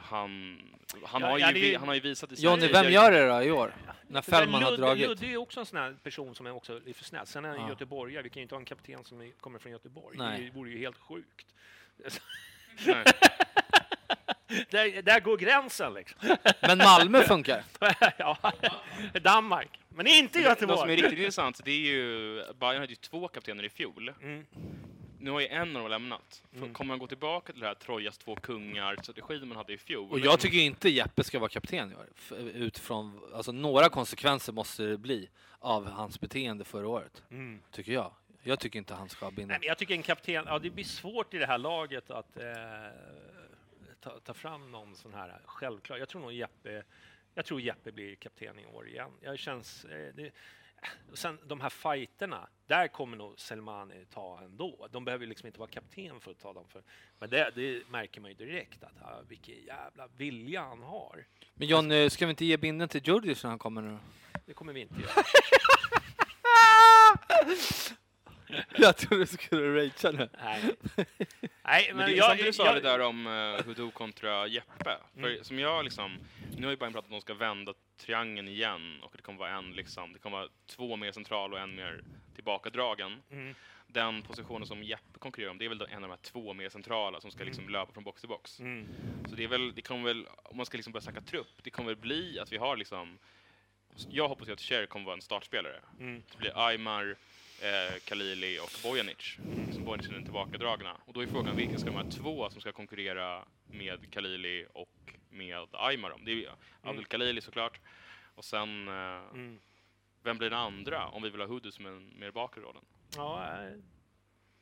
han, 0.00 0.58
han, 1.04 1.20
Ja, 1.22 1.28
har, 1.28 1.38
ju, 1.38 1.42
ja, 1.44 1.50
är 1.50 1.54
ju- 1.54 1.76
han 1.78 1.88
har 1.88 1.94
ju 1.94 2.00
visat 2.00 2.32
i 2.32 2.34
Johnny, 2.42 2.68
vem 2.68 2.92
gör 2.92 3.10
det 3.12 3.26
då 3.28 3.42
i 3.42 3.50
år? 3.50 3.74
När 4.08 4.22
Fällman 4.22 4.62
har 4.62 4.76
dragit? 4.76 5.08
Ludde 5.08 5.26
är 5.26 5.36
också 5.36 5.60
en 5.60 5.66
sån 5.66 5.78
här 5.78 5.96
person 6.02 6.34
som 6.34 6.46
är 6.46 6.50
också 6.54 6.78
lite 6.84 6.98
för 6.98 7.04
snäll. 7.04 7.26
Sen 7.26 7.44
är 7.44 7.48
han 7.48 7.58
Ja. 7.60 7.68
göteborgare. 7.68 8.22
Vi 8.22 8.28
kan 8.30 8.40
ju 8.40 8.42
inte 8.42 8.54
ha 8.54 8.60
en 8.60 8.64
kapten 8.64 9.04
som 9.04 9.20
är, 9.20 9.30
kommer 9.40 9.58
från 9.58 9.72
Göteborg. 9.72 10.16
Nej. 10.18 10.42
Det 10.44 10.58
vore 10.58 10.70
ju 10.70 10.78
helt 10.78 10.98
sjukt. 10.98 11.46
Där, 14.70 15.02
där 15.02 15.20
går 15.20 15.36
gränsen 15.36 15.94
liksom. 15.94 16.36
Men 16.60 16.78
Malmö 16.78 17.22
funkar. 17.22 17.64
ja, 18.18 18.38
Danmark. 19.22 19.80
Men 19.88 20.06
inte 20.06 20.38
Något 20.38 20.58
som 20.58 20.68
är 20.68 20.72
Göteborg. 20.72 20.96
riktigt 20.96 21.18
intressant, 21.18 21.60
det 21.64 21.70
är 21.70 21.76
ju, 21.76 22.34
Bayern 22.60 22.80
hade 22.80 22.92
ju 22.92 22.96
två 22.96 23.28
kaptener 23.28 23.64
i 23.64 23.68
fjol. 23.68 24.12
Mm. 24.22 24.46
Nu 25.20 25.30
har 25.30 25.40
ju 25.40 25.46
en 25.46 25.76
av 25.76 25.82
dem 25.82 25.90
lämnat. 25.90 26.42
Mm. 26.56 26.72
Kommer 26.74 26.88
man 26.88 26.98
gå 26.98 27.06
tillbaka 27.06 27.52
till 27.52 27.60
det 27.60 27.66
här 27.66 27.74
Trojas 27.74 28.18
två 28.18 28.36
kungar-strategin 28.36 29.48
man 29.48 29.56
hade 29.56 29.72
i 29.72 29.78
fjol? 29.78 30.10
Och 30.12 30.18
jag 30.18 30.40
tycker 30.40 30.58
inte 30.58 30.88
Jeppe 30.88 31.24
ska 31.24 31.38
vara 31.38 31.48
kapten 31.48 31.92
i 31.92 31.94
år. 31.94 32.06
F- 32.16 32.32
Utifrån, 32.54 33.20
alltså 33.34 33.52
några 33.52 33.88
konsekvenser 33.88 34.52
måste 34.52 34.82
det 34.82 34.98
bli 34.98 35.28
av 35.58 35.86
hans 35.90 36.20
beteende 36.20 36.64
förra 36.64 36.88
året. 36.88 37.22
Mm. 37.30 37.60
Tycker 37.70 37.92
jag. 37.92 38.12
Jag 38.42 38.60
tycker 38.60 38.78
inte 38.78 38.94
han 38.94 39.08
ska 39.08 39.26
ha 39.26 39.32
Nej, 39.36 39.58
jag 39.62 39.78
tycker 39.78 39.94
en 39.94 40.02
kapten, 40.02 40.44
ja, 40.46 40.58
det 40.58 40.70
blir 40.70 40.84
svårt 40.84 41.34
i 41.34 41.38
det 41.38 41.46
här 41.46 41.58
laget 41.58 42.10
att 42.10 42.36
eh, 42.36 42.44
ta, 44.00 44.20
ta 44.20 44.34
fram 44.34 44.70
någon 44.70 44.94
sån 44.94 45.14
här 45.14 45.40
självklar. 45.44 45.96
Jag 45.96 46.08
tror 46.08 46.20
nog 46.20 46.32
Jeppe, 46.32 46.82
jag 47.34 47.44
tror 47.44 47.60
Jeppe 47.60 47.92
blir 47.92 48.14
kapten 48.14 48.58
i 48.58 48.66
år 48.66 48.88
igen. 48.88 49.10
Jag 49.20 49.38
känns, 49.38 49.84
eh, 49.84 50.14
det, 50.14 50.30
sen 51.14 51.38
de 51.46 51.60
här 51.60 51.70
fighterna, 51.70 52.48
där 52.66 52.88
kommer 52.88 53.16
nog 53.16 53.40
Selmani 53.40 54.04
ta 54.10 54.40
ändå. 54.44 54.88
De 54.90 55.04
behöver 55.04 55.26
liksom 55.26 55.46
inte 55.46 55.58
vara 55.58 55.70
kapten 55.70 56.20
för 56.20 56.30
att 56.30 56.38
ta 56.38 56.52
dem. 56.52 56.64
För, 56.68 56.82
men 57.18 57.30
det, 57.30 57.52
det 57.54 57.90
märker 57.90 58.20
man 58.20 58.30
ju 58.30 58.36
direkt 58.36 58.84
att 58.84 59.02
ah, 59.02 59.22
vilken 59.28 59.54
jävla 59.64 60.08
vilja 60.16 60.62
han 60.62 60.82
har. 60.82 61.26
Men 61.54 61.68
John, 61.68 62.10
ska 62.10 62.26
vi 62.26 62.30
inte 62.30 62.44
ge 62.44 62.56
bindeln 62.56 62.88
till 62.88 63.02
Djurdjic 63.08 63.42
när 63.42 63.50
han 63.50 63.58
kommer 63.58 63.82
nu? 63.82 63.98
Det 64.46 64.54
kommer 64.54 64.72
vi 64.72 64.80
inte 64.80 65.00
göra. 65.00 65.12
jag 68.76 68.96
tror 68.96 69.18
du 69.18 69.26
skulle 69.26 69.74
ragea 69.76 70.10
nu. 70.12 70.28
Nej, 70.44 70.62
Nej 71.64 71.84
Men 71.88 71.96
men 71.96 72.06
det 72.06 72.12
är 72.12 72.16
jag, 72.16 72.38
det 72.38 72.44
du 72.44 72.52
sa 72.52 72.66
jag, 72.66 72.74
det 72.74 72.80
där 72.80 73.00
om 73.00 73.26
uh, 73.26 73.62
Hudo 73.66 73.90
kontra 73.90 74.46
Jeppe. 74.46 74.96
För 75.14 75.28
Mm. 75.28 75.44
som 75.44 75.58
jag 75.58 75.84
liksom, 75.84 76.18
nu 76.56 76.66
har 76.66 76.70
ju 76.70 76.76
Bayern 76.76 76.92
pratat 76.92 77.10
om 77.10 77.16
att 77.16 77.20
de 77.20 77.24
ska 77.26 77.34
vända 77.34 77.74
triangeln 77.96 78.48
igen 78.48 79.00
och 79.02 79.12
det 79.16 79.22
kommer 79.22 79.38
vara 79.38 79.50
en 79.50 79.72
liksom, 79.72 80.12
det 80.12 80.18
kommer 80.18 80.38
vara 80.38 80.48
två 80.66 80.96
mer 80.96 81.12
central 81.12 81.52
och 81.52 81.58
en 81.60 81.74
mer 81.74 82.02
tillbakadragen. 82.34 83.22
Mm. 83.30 83.54
Den 83.86 84.22
positionen 84.22 84.66
som 84.66 84.82
Jeppe 84.82 85.18
konkurrerar 85.18 85.50
om, 85.50 85.58
det 85.58 85.64
är 85.64 85.68
väl 85.68 85.78
då 85.78 85.86
en 85.86 85.94
av 85.94 86.00
de 86.02 86.10
här 86.10 86.16
två 86.22 86.54
mer 86.54 86.68
centrala 86.68 87.20
som 87.20 87.30
ska 87.30 87.44
liksom 87.44 87.68
löpa 87.68 87.92
från 87.92 88.04
box 88.04 88.20
till 88.20 88.28
box. 88.28 88.60
Mm. 88.60 88.88
Så 89.28 89.34
det 89.34 89.44
är 89.44 89.48
väl, 89.48 89.74
det 89.74 89.82
kommer 89.82 90.04
väl, 90.04 90.26
om 90.42 90.56
man 90.56 90.66
ska 90.66 90.76
liksom 90.76 90.92
börja 90.92 91.02
snacka 91.02 91.20
trupp, 91.20 91.52
det 91.62 91.70
kommer 91.70 91.88
väl 91.88 91.96
bli 92.00 92.38
att 92.38 92.52
vi 92.52 92.56
har 92.56 92.76
liksom, 92.76 93.18
jag 94.08 94.28
hoppas 94.28 94.48
ju 94.48 94.52
att 94.52 94.60
Cher 94.60 94.86
kommer 94.86 95.04
vara 95.06 95.14
en 95.14 95.22
startspelare. 95.22 95.80
Mm. 96.00 96.22
Det 96.32 96.38
blir 96.38 96.66
Aymar, 96.66 97.16
eh, 97.62 97.98
Khalili 98.04 98.58
och 98.58 98.70
Bojanic. 98.82 99.36
Som 99.72 99.84
Bojanic 99.84 100.08
är 100.08 100.12
den 100.12 100.24
tillbakadragna. 100.24 100.96
Och 101.06 101.12
då 101.12 101.20
är 101.22 101.26
frågan 101.26 101.56
vilka 101.56 101.78
ska 101.78 101.90
de 101.90 101.96
här 101.96 102.10
två 102.10 102.50
som 102.50 102.60
ska 102.60 102.72
konkurrera 102.72 103.44
med 103.70 104.10
Khalili 104.14 104.66
och 104.72 105.14
med 105.30 105.66
Aymar 105.72 106.10
om? 106.10 106.24
Det 106.24 106.30
är 106.30 106.34
ju 106.34 106.48
Abdul 106.82 107.04
Khalili 107.04 107.40
såklart. 107.40 107.80
Och 108.34 108.44
sen, 108.44 108.88
eh, 108.88 108.94
Mm. 109.32 109.58
vem 110.22 110.38
blir 110.38 110.50
den 110.50 110.58
andra 110.58 111.06
om 111.08 111.22
vi 111.22 111.30
vill 111.30 111.40
ha 111.40 111.48
Hudu 111.48 111.70
som 111.72 111.86
en 111.86 112.12
mer 112.18 112.30
bakre 112.30 112.60
rollen? 112.62 112.82
Ja, 113.16 113.44
eh, 113.44 113.72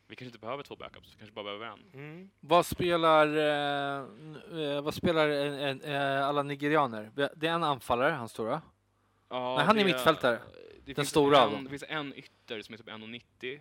Vi 0.08 0.16
kanske 0.16 0.24
inte 0.26 0.38
behöver 0.38 0.62
två 0.62 0.76
backups, 0.76 1.12
vi 1.14 1.18
kanske 1.18 1.34
bara 1.34 1.44
behöver 1.44 1.66
en. 1.66 1.84
mm. 1.94 2.30
Vad 2.40 2.66
spelar, 2.66 3.26
eh, 3.36 4.04
eh, 4.62 4.80
vad 4.82 4.94
spelar 4.94 5.28
eh, 5.90 6.26
alla 6.28 6.42
nigerianer? 6.42 7.10
Det 7.14 7.46
är 7.46 7.52
en 7.52 7.64
anfallare, 7.64 8.12
han 8.12 8.28
stora. 8.28 8.62
Ja, 9.28 9.54
Nej, 9.56 9.66
han 9.66 9.78
är 9.78 9.84
mittfältare. 9.84 10.38
Den 10.84 11.06
stora 11.06 11.38
av 11.42 11.48
en, 11.48 11.54
dem. 11.54 11.64
Det 11.64 11.70
finns 11.70 11.84
en 11.88 12.14
ytter 12.14 12.35
som 12.48 12.72
är 12.74 12.78
typ 12.78 12.86
1,90. 12.88 13.60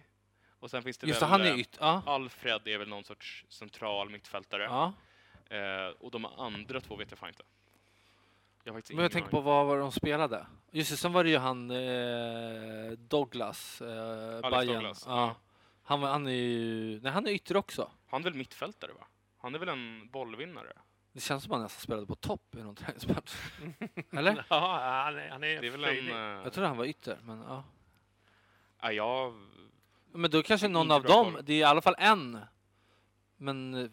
Och 0.60 0.70
sen 0.72 0.84
finns 0.84 0.98
det 0.98 1.08
Just 1.08 1.22
väl, 1.22 1.30
han 1.30 1.42
är 1.42 1.46
eh, 1.52 1.60
yt. 1.60 1.78
Ja. 1.80 2.04
Alfred 2.06 2.68
är 2.68 2.78
väl 2.78 2.88
någon 2.90 3.04
sorts 3.04 3.46
central 3.50 4.10
mittfältare. 4.10 4.64
ja. 4.64 4.94
Eh, 5.50 5.88
och 6.00 6.12
de 6.12 6.26
andra 6.26 6.82
två 6.82 6.96
vet 6.96 7.12
jag 7.12 7.18
fan 7.20 7.30
inte. 7.30 7.44
Jag 8.64 8.74
har 8.74 8.78
faktiskt 8.80 8.96
Men 8.96 9.04
jag 9.04 9.12
tänker 9.12 9.30
på 9.30 9.38
aning. 9.38 9.46
vad 9.46 9.66
var 9.68 9.78
de 9.80 9.92
spelade. 9.92 10.48
Just 10.72 10.92
det, 10.92 10.98
sen 10.98 11.14
var 11.14 11.24
det 11.24 11.30
ju 11.30 11.38
han 11.38 11.72
eh, 11.72 12.92
Douglas, 12.98 13.82
eh, 13.82 13.88
Bayern. 14.52 14.68
Douglas, 14.74 15.04
Ja. 15.08 15.16
ja. 15.16 15.36
Han, 15.84 16.02
var- 16.02 16.10
han 16.10 16.28
är 16.28 16.32
ju, 16.32 17.00
nej 17.02 17.12
han 17.12 17.28
är 17.28 17.32
ytter 17.32 17.58
också. 17.58 17.92
Han 18.08 18.22
är 18.22 18.24
väl 18.24 18.34
mittfältare 18.34 18.92
va? 18.94 19.08
Han 19.38 19.56
är 19.56 19.60
väl 19.60 19.70
en 19.70 20.08
bollvinnare? 20.12 20.74
Det 21.12 21.20
känns 21.20 21.44
som 21.44 21.52
att 21.52 21.56
han 21.56 21.64
nästan 21.64 21.82
spelade 21.82 22.08
på 22.08 22.16
topp 22.16 22.56
i 22.56 22.58
någon 22.58 22.76
träningsmatch. 22.76 23.34
Eller? 24.12 24.46
Ja, 24.50 24.80
han 25.06 25.18
är, 25.18 25.30
han 25.30 25.44
är, 25.44 25.62
Det 25.62 25.68
är 25.68 25.72
väl 25.72 25.84
en... 25.84 26.10
eh, 26.10 26.44
Jag 26.44 26.54
tror 26.54 26.66
han 26.66 26.78
var 26.78 26.86
ytter, 26.86 27.18
men 27.24 27.40
ja. 27.48 27.64
Ja, 28.86 28.92
jag... 28.92 29.34
Men 30.12 30.32
då 30.32 30.44
kanske 30.44 30.68
någon 30.68 30.92
av 30.92 31.04
dem, 31.04 31.34
koll. 31.34 31.46
det 31.46 31.54
är 31.54 31.58
i 31.58 31.64
alla 31.64 31.82
fall 31.82 31.96
en. 31.98 32.40
Men 33.38 33.74
eh, 33.74 33.90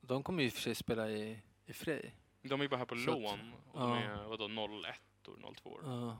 de 0.00 0.22
kommer 0.22 0.42
ju 0.42 0.46
i 0.48 0.50
och 0.50 0.54
för 0.54 0.60
sig 0.60 0.74
spela 0.74 1.10
i, 1.10 1.38
i 1.66 1.72
Frej. 1.72 2.14
De 2.42 2.60
är 2.60 2.64
ju 2.64 2.68
bara 2.68 2.76
här 2.76 2.84
på 2.84 2.94
Så 2.96 3.00
att- 3.00 3.06
lån. 3.22 3.52
Och 3.72 3.80
de 3.80 3.90
ja. 3.90 3.96
är 3.98 4.24
vadå, 4.28 4.48
01 4.88 5.28
och 5.28 5.56
02 5.56 5.70
år. 5.70 5.80
Ja. 5.84 6.16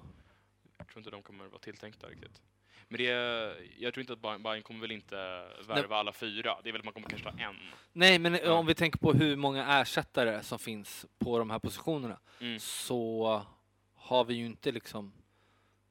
Jag 0.79 0.87
tror 0.89 0.99
inte 1.01 1.11
de 1.11 1.23
kommer 1.23 1.47
vara 1.47 1.59
tilltänkta 1.59 2.07
riktigt. 2.07 2.43
Men 2.89 2.99
det 2.99 3.05
jag 3.79 3.95
tror 3.95 4.01
inte 4.01 4.13
att 4.13 4.43
Bayern, 4.43 4.63
kommer 4.63 4.81
väl 4.81 4.91
inte 4.93 5.17
värva 5.69 5.97
alla 5.97 6.13
fyra. 6.13 6.57
Det 6.63 6.69
är 6.69 6.73
väl 6.73 6.81
att 6.81 6.85
man 6.85 6.95
kommer 6.95 7.09
kanske 7.09 7.31
ta 7.33 7.39
en. 7.39 7.57
Nej, 7.93 8.19
men 8.19 8.35
Ja. 8.45 8.53
om 8.53 8.67
vi 8.67 8.75
tänker 8.75 8.99
på 8.99 9.13
hur 9.13 9.37
många 9.37 9.81
ersättare 9.81 10.43
som 10.43 10.59
finns 10.59 11.07
på 11.19 11.39
de 11.39 11.51
här 11.51 11.59
positionerna 11.59 12.19
Mm. 12.41 12.59
så 12.61 13.43
har 13.95 14.25
vi 14.25 14.35
ju 14.35 14.47
inte 14.47 14.73
liksom 14.73 15.13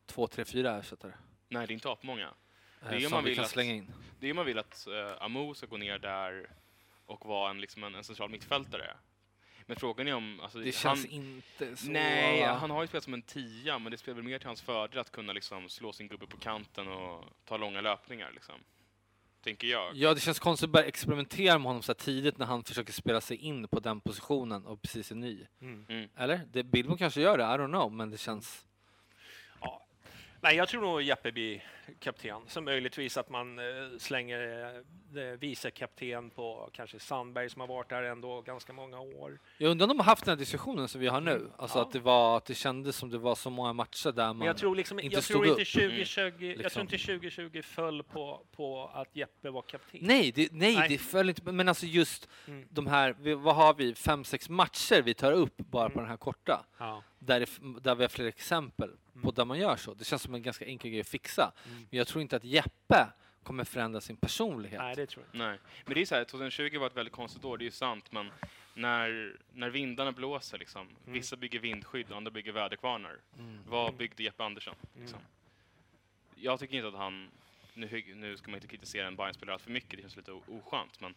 två, 0.06 0.28
tre, 0.28 0.46
fyra 0.46 0.78
ersättare. 0.80 1.14
Nej, 1.50 1.68
det 1.68 1.72
är 1.72 1.76
inte 1.76 1.92
apmånga. 1.92 2.28
eh, 2.28 2.90
Det 2.90 2.96
är 2.96 2.96
om 2.96 3.02
som 3.02 3.12
man 3.12 3.24
vi 3.24 3.30
vill 3.30 3.36
kan 3.36 3.46
att- 3.46 3.52
slänga 3.52 3.74
in. 3.74 3.92
Det 4.20 4.30
är 4.30 4.34
man 4.34 4.46
vill 4.46 4.60
att 4.60 4.88
uh, 4.90 5.24
Amo 5.24 5.54
ska 5.54 5.66
gå 5.66 5.78
ner 5.78 6.00
där 6.00 6.50
och 7.06 7.26
vara 7.26 7.50
en, 7.50 7.62
liksom 7.62 7.84
en, 7.84 7.96
en 7.96 8.04
central 8.04 8.30
mittfältare. 8.30 8.98
Men 9.66 9.76
frågan 9.78 10.08
är 10.08 10.14
om... 10.14 10.40
Alltså, 10.40 10.60
Det 10.60 10.72
känns 10.72 11.06
han, 11.06 11.12
inte 11.12 11.76
så... 11.76 11.90
Nej, 11.92 12.44
han 12.44 12.70
har 12.70 12.82
ju 12.82 12.88
spelat 12.88 13.04
som 13.04 13.14
en 13.14 13.22
tia, 13.22 13.80
men 13.80 13.92
det 13.92 13.98
spelar 13.98 14.16
väl 14.16 14.24
mer 14.26 14.40
till 14.40 14.48
hans 14.48 14.62
fördel 14.62 15.00
att 15.00 15.12
kunna 15.12 15.34
liksom 15.34 15.70
slå 15.70 15.94
sin 15.94 16.08
gubbe 16.08 16.28
på 16.28 16.38
kanten 16.38 16.88
och 16.88 17.24
ta 17.46 17.58
långa 17.58 17.82
löpningar. 17.82 18.32
Liksom. 18.34 18.56
Tänker 19.44 19.68
jag. 19.68 19.96
Ja, 19.96 20.14
det 20.14 20.20
känns 20.20 20.40
konstigt 20.40 20.68
att 20.68 20.72
börja 20.72 20.86
experimentera 20.86 21.58
med 21.58 21.68
honom 21.68 21.82
så 21.82 21.92
här 21.92 21.98
tidigt 22.00 22.38
när 22.38 22.46
han 22.46 22.64
försöker 22.64 22.94
spela 22.94 23.22
sig 23.22 23.38
in 23.38 23.68
på 23.68 23.80
den 23.80 24.02
positionen 24.02 24.66
och 24.66 24.82
precis 24.82 25.12
är 25.12 25.16
ny. 25.16 25.46
Mm. 25.62 25.86
Mm. 25.90 26.10
Eller? 26.18 26.42
Det, 26.52 26.64
Billmo 26.64 26.98
kanske 26.98 27.22
gör 27.22 27.38
det, 27.38 27.44
I 27.44 27.48
don't 27.48 27.68
know, 27.68 27.92
men 27.92 28.10
det 28.10 28.18
känns... 28.18 28.66
Nej, 30.42 30.56
jag 30.56 30.68
tror 30.68 30.82
nog 30.82 31.02
Jeppe 31.02 31.32
blir 31.32 31.64
kapten. 32.00 32.42
Så 32.48 32.62
möjligtvis 32.62 33.18
att 33.18 33.30
man 33.30 33.60
eh, 33.60 33.66
slänger 33.98 34.74
eh, 35.16 35.22
vice 35.40 35.72
kapten 35.72 36.30
på 36.30 36.70
kanske 36.74 37.00
Sandberg 37.00 37.50
som 37.50 37.62
har 37.62 37.68
varit 37.68 37.90
där 37.90 38.04
ändå 38.04 38.42
ganska 38.42 38.74
många 38.74 39.00
år. 39.00 39.40
Jag 39.58 39.72
undrar 39.72 39.84
om 39.86 39.90
de 39.90 40.00
har 40.00 40.06
haft 40.06 40.26
den 40.26 40.32
här 40.32 40.40
diskussionen 40.40 40.88
som 40.88 41.02
vi 41.02 41.08
har 41.08 41.22
nu. 41.22 41.32
Mm, 41.36 41.52
Alltså 41.58 41.78
ja. 41.78 41.82
att 41.82 41.92
det 41.92 42.00
var, 42.00 42.38
att 42.38 42.46
det 42.46 42.54
kändes 42.56 42.96
som 42.96 43.10
det 43.10 43.18
var 43.18 43.36
så 43.36 43.50
många 43.50 43.74
matcher 43.74 44.12
där 44.12 44.26
man... 44.28 44.38
Men 44.38 44.48
jag 44.48 44.58
tror, 44.58 44.76
liksom, 44.76 45.00
inte 45.00 45.16
jag 45.16 45.24
stod 45.24 45.34
tror 45.36 45.48
inte 45.48 45.62
upp. 45.62 45.68
2020, 45.68 46.22
jag 46.46 46.58
liksom. 46.58 46.70
tror 46.70 46.82
inte 46.82 46.98
2020 46.98 47.62
föll 47.62 48.04
på, 48.04 48.46
på 48.56 48.92
att 48.94 49.16
Jeppe 49.16 49.50
var 49.50 49.62
kapten. 49.62 50.00
Nej, 50.04 50.32
det, 50.32 50.50
nej, 50.52 50.76
Nej. 50.76 50.90
det 50.90 50.98
föll 50.98 51.30
inte 51.30 51.52
Men 51.52 51.70
alltså 51.70 51.86
just 51.86 52.30
Mm. 52.48 52.68
de 52.70 52.88
här, 52.88 53.36
vad 53.36 53.56
har 53.56 53.74
vi, 53.74 53.96
fem, 53.96 54.24
sex 54.24 54.50
matcher 54.50 55.02
vi 55.02 55.14
tar 55.14 55.32
upp 55.32 55.58
bara 55.58 55.90
på 55.90 55.94
Mm. 55.94 56.04
den 56.04 56.10
här 56.10 56.18
korta. 56.18 56.66
Ja. 56.78 57.04
Där, 57.20 57.40
det, 57.40 57.50
där 57.82 57.96
vi 57.96 58.04
har 58.04 58.10
fler 58.10 58.26
exempel 58.26 58.92
på 59.22 59.28
Mm. 59.28 59.36
där 59.36 59.46
man 59.46 59.60
gör 59.60 59.76
så. 59.76 59.94
Det 59.94 60.06
känns 60.06 60.22
som 60.22 60.34
en 60.36 60.42
ganska 60.42 60.66
enkel 60.66 60.92
grej 60.92 61.02
att 61.02 61.08
fixa. 61.08 61.52
Mm. 61.66 61.78
Men 61.90 61.98
jag 61.98 62.08
tror 62.08 62.22
inte 62.22 62.36
att 62.36 62.44
Jeppe 62.44 63.08
kommer 63.44 63.64
förändra 63.64 64.02
sin 64.02 64.18
personlighet. 64.18 64.80
Nej, 64.82 64.96
det 64.96 65.06
tror 65.06 65.26
jag 65.26 65.36
inte. 65.36 65.48
Nej. 65.48 65.60
Men 65.86 65.94
det 65.94 66.02
är 66.02 66.06
så 66.06 66.16
här, 66.16 66.24
2020 66.24 66.78
var 66.80 66.88
ett 66.88 66.98
väldigt 66.98 67.14
konstigt 67.14 67.46
år, 67.46 67.58
det 67.58 67.64
är 67.64 67.66
ju 67.66 67.72
sant, 67.72 68.12
men 68.12 68.32
när, 68.74 69.38
när 69.54 69.70
vindarna 69.70 70.12
blåser 70.12 70.58
liksom, 70.58 70.88
vissa 71.06 71.36
bygger 71.36 71.60
vindskydd 71.60 72.12
och 72.12 72.18
andra 72.18 72.32
bygger 72.32 72.52
väderkvarnar. 72.52 73.18
Mm. 73.40 73.60
Vad 73.68 73.94
byggde 73.96 74.24
Jeppe 74.24 74.44
Andersson? 74.44 74.76
Liksom? 75.00 75.20
Jag 76.36 76.60
tycker 76.60 76.76
inte 76.76 76.88
att 76.88 76.94
han, 76.94 77.28
nu, 77.74 78.04
nu 78.16 78.38
ska 78.38 78.52
man 78.52 78.56
inte 78.58 78.68
kritisera 78.68 79.08
en 79.08 79.16
Bayern-spelare 79.16 79.60
för 79.60 79.72
mycket, 79.72 79.92
det 79.92 80.02
känns 80.02 80.16
lite 80.16 80.32
oskönt, 80.32 81.02
men 81.02 81.14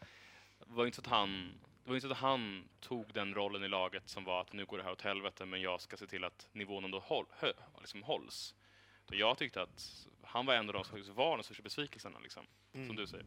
det 0.58 0.72
var 0.74 0.84
ju 0.84 0.86
inte 0.86 0.96
så 0.96 1.00
att 1.02 1.06
han 1.06 1.52
det 1.84 1.90
var 1.90 1.94
inte 1.94 2.06
så 2.08 2.12
att 2.12 2.18
han 2.18 2.68
tog 2.80 3.12
den 3.12 3.34
rollen 3.34 3.64
i 3.64 3.68
laget 3.68 4.08
som 4.08 4.24
var 4.24 4.40
att 4.40 4.52
nu 4.52 4.64
går 4.64 4.78
det 4.78 4.84
här 4.84 4.92
åt 4.92 5.02
helvete 5.02 5.46
men 5.46 5.60
jag 5.60 5.80
ska 5.80 5.96
se 5.96 6.06
till 6.06 6.24
att 6.24 6.48
nivån 6.52 6.84
ändå 6.84 6.98
håll, 6.98 7.26
hö, 7.30 7.52
liksom 7.80 8.02
hålls. 8.02 8.54
Så 9.08 9.14
jag 9.14 9.38
tyckte 9.38 9.62
att 9.62 10.06
han 10.22 10.46
var 10.46 10.54
en 10.54 10.68
av 10.68 10.72
de 10.72 10.84
som 10.84 11.14
var 11.14 11.36
den 11.36 11.44
största 11.44 11.62
besvikelserna, 11.62 12.18
liksom, 12.18 12.46
som 12.86 12.96
du 12.96 13.06
säger. 13.06 13.26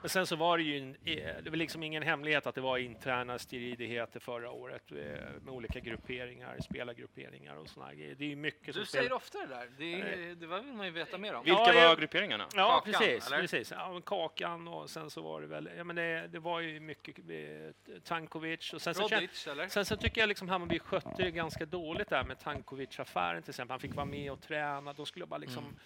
Men 0.00 0.08
sen 0.10 0.26
så 0.26 0.36
var 0.36 0.58
det 0.58 0.64
ju, 0.64 0.78
en, 0.78 0.96
eh, 1.04 1.34
det 1.42 1.50
var 1.50 1.56
liksom 1.56 1.82
ingen 1.82 2.02
hemlighet 2.02 2.46
att 2.46 2.54
det 2.54 2.60
var 2.60 2.78
interna 2.78 3.38
stridigheter 3.38 4.20
förra 4.20 4.50
året 4.50 4.92
eh, 4.92 4.96
med 5.42 5.48
olika 5.48 5.80
grupperingar, 5.80 6.58
spelargrupperingar 6.60 7.56
och 7.56 7.68
sådana 7.68 7.94
grejer. 7.94 8.14
Det 8.14 8.24
är 8.24 8.28
ju 8.28 8.36
mycket 8.36 8.66
Du 8.66 8.72
som 8.72 8.86
säger 8.86 9.12
ofta 9.12 9.38
det 9.38 9.46
där. 9.46 9.68
Det, 9.78 9.94
är, 9.94 10.34
det 10.34 10.46
vill 10.46 10.62
man 10.74 10.86
ju 10.86 10.92
veta 10.92 11.18
mer 11.18 11.34
om. 11.34 11.44
Vilka 11.44 11.58
Ja, 11.60 11.72
jag- 11.74 11.88
var 11.88 11.96
grupperingarna? 11.96 12.46
Ja, 12.54 12.82
Kakan, 12.84 12.92
precis. 13.00 13.26
eller? 13.26 13.40
precis. 13.40 13.70
Ja, 13.70 14.00
kakan 14.06 14.68
och 14.68 14.90
sen 14.90 15.10
så 15.10 15.22
var 15.22 15.40
det 15.40 15.46
väl, 15.46 15.70
ja 15.76 15.84
men 15.84 15.96
det, 15.96 16.28
det 16.32 16.38
var 16.38 16.60
ju 16.60 16.80
mycket 16.80 17.18
eh, 17.18 17.98
Tankovic 18.04 18.72
och 18.72 18.82
sen 18.82 18.94
så, 18.94 19.02
Rodic, 19.08 19.46
eller? 19.46 19.68
sen 19.68 19.84
så 19.84 19.96
tycker 19.96 20.20
jag 20.20 20.28
liksom 20.28 20.48
Hammarby 20.48 20.78
skötte 20.78 21.22
det 21.22 21.30
ganska 21.30 21.66
dåligt 21.66 22.08
där 22.08 22.24
med 22.24 22.36
Tankovic-affären 22.38 23.42
till 23.42 23.50
exempel. 23.50 23.72
Han 23.72 23.80
fick 23.80 23.94
vara 23.94 24.06
med 24.06 24.32
och 24.32 24.40
träna. 24.40 24.92
Då 24.92 25.04
skulle 25.04 25.22
jag 25.22 25.28
bara 25.28 25.38
liksom, 25.38 25.64
Mm. 25.64 25.76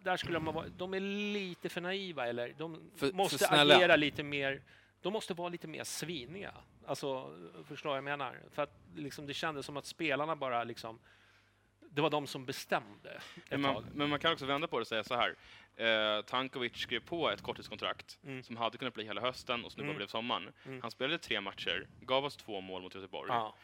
Där 0.00 0.16
skulle 0.16 0.38
man 0.40 0.54
vara, 0.54 0.68
de 0.68 0.94
är 0.94 1.00
lite 1.32 1.68
för 1.68 1.80
naiva 1.80 2.26
eller 2.26 2.54
de 2.58 2.90
För- 2.96 3.06
för 3.06 3.12
måste 3.16 3.38
snälla. 3.38 3.76
agera 3.76 3.96
lite 3.96 4.22
mer, 4.22 4.62
de 5.02 5.12
måste 5.12 5.34
vara 5.34 5.48
lite 5.48 5.66
mer 5.68 5.84
sviniga. 5.84 6.54
Alltså, 6.86 7.36
förstår 7.68 7.94
jag 7.94 8.04
menar? 8.04 8.38
För 8.50 8.62
att 8.62 8.74
liksom, 8.94 9.26
det 9.26 9.34
kändes 9.34 9.66
som 9.66 9.76
att 9.76 9.86
spelarna 9.86 10.36
bara 10.36 10.64
liksom, 10.64 10.98
det 11.92 12.02
var 12.02 12.10
de 12.10 12.26
som 12.26 12.46
bestämde 12.46 13.20
Men 13.50 13.60
man, 13.60 13.86
men 13.94 14.08
man 14.10 14.18
kan 14.18 14.32
också 14.32 14.46
vända 14.46 14.66
på 14.66 14.76
det 14.78 14.80
och 14.80 14.86
säga 14.86 15.04
så 15.04 15.14
här. 15.14 15.34
Eh, 15.76 16.22
Tankovic 16.22 16.76
skrev 16.76 17.00
på 17.00 17.30
ett 17.30 17.42
korttidskontrakt 17.42 18.18
Mm. 18.24 18.42
som 18.42 18.56
hade 18.56 18.78
kunnat 18.78 18.94
bli 18.94 19.04
hela 19.04 19.20
hösten 19.20 19.64
och 19.64 19.72
som 19.72 19.80
nu 19.80 19.84
bara 19.86 19.90
Mm. 19.90 19.96
blev 19.96 20.06
sommaren. 20.06 20.52
Mm. 20.66 20.82
Han 20.82 20.90
spelade 20.90 21.18
tre 21.18 21.40
matcher, 21.40 21.86
gav 22.00 22.24
oss 22.24 22.36
två 22.36 22.60
mål 22.60 22.82
mot 22.82 22.94
Göteborg. 22.94 23.28
Ja, 23.32 23.54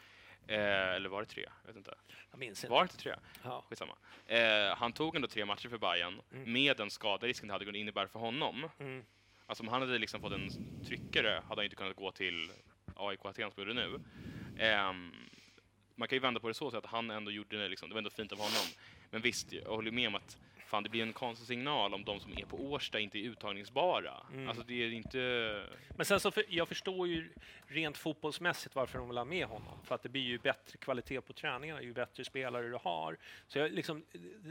Eh, 0.47 0.59
eller 0.95 1.09
var 1.09 1.19
det 1.21 1.25
tre? 1.27 1.45
Jag 1.61 1.67
vet 1.67 1.75
inte. 1.77 1.93
jag 2.31 2.39
minns 2.39 2.63
inte. 2.63 2.71
Var 2.71 2.83
det 2.85 2.89
tre? 2.93 3.15
Ja. 3.43 3.63
Skitsamma. 3.69 3.95
Eh, 4.27 4.75
han 4.77 4.93
tog 4.93 5.15
ändå 5.15 5.27
tre 5.27 5.45
matcher 5.45 5.69
för 5.69 5.77
Bayern 5.77 6.21
Mm. 6.33 6.53
med 6.53 6.77
den 6.77 6.89
skaderisken 6.89 7.47
det 7.47 7.53
hade 7.53 7.65
kunnat 7.65 7.79
innebära 7.79 8.07
för 8.07 8.19
honom. 8.19 8.69
Mm. 8.79 9.05
Alltså 9.45 9.63
om 9.63 9.67
han 9.67 9.81
hade 9.81 9.97
liksom 9.97 10.21
fått 10.21 10.33
en 10.33 10.49
tryckare 10.85 11.29
hade 11.47 11.59
han 11.61 11.63
inte 11.63 11.75
kunnat 11.75 11.95
gå 11.95 12.11
till 12.11 12.51
AIK 12.95 13.25
Aten 13.25 13.51
som 13.51 13.61
gjorde 13.63 13.73
nu. 13.73 13.99
Ehm, 14.59 15.11
man 15.95 16.07
kan 16.07 16.15
ju 16.15 16.19
vända 16.19 16.39
på 16.39 16.47
det 16.47 16.53
så, 16.53 16.71
så 16.71 16.77
att 16.77 16.85
han 16.85 17.11
ändå 17.11 17.31
gjorde 17.31 17.57
det, 17.57 17.67
liksom, 17.69 17.89
det 17.89 17.93
var 17.93 17.97
ändå 17.99 18.09
fint 18.09 18.31
av 18.31 18.37
honom. 18.37 18.65
Men 19.09 19.21
visst, 19.21 19.53
jag 19.53 19.69
håller 19.69 19.91
med 19.91 20.07
om 20.07 20.15
att 20.15 20.37
fan, 20.67 20.83
det 20.83 20.89
blir 20.89 21.01
en 21.03 21.13
konstig 21.13 21.47
signal 21.47 21.93
om 21.93 22.03
de 22.03 22.19
som 22.19 22.31
är 22.37 22.45
på 22.45 22.57
Årsta 22.71 22.99
inte 22.99 23.17
är 23.17 23.21
uttagningsbara. 23.21 24.13
Mm. 24.33 24.47
Alltså 24.49 24.63
det 24.63 24.83
är 24.83 24.91
inte... 24.91 25.63
Men 25.95 26.05
sen 26.05 26.19
så, 26.19 26.31
för, 26.31 26.43
jag 26.49 26.67
förstår 26.67 27.07
ju 27.07 27.29
rent 27.67 27.97
fotbollsmässigt 27.97 28.75
varför 28.75 28.99
de 28.99 29.07
vill 29.07 29.17
ha 29.17 29.25
med 29.25 29.45
honom. 29.45 29.79
För 29.83 29.95
att 29.95 30.03
det 30.03 30.09
blir 30.09 30.21
ju 30.21 30.37
bättre 30.37 30.77
kvalitet 30.77 31.21
på 31.21 31.33
träningarna 31.33 31.81
ju 31.81 31.93
bättre 31.93 32.23
spelare 32.23 32.67
du 32.67 32.77
har. 32.81 33.17
Så 33.47 33.59
jag, 33.59 33.71
liksom, 33.71 34.05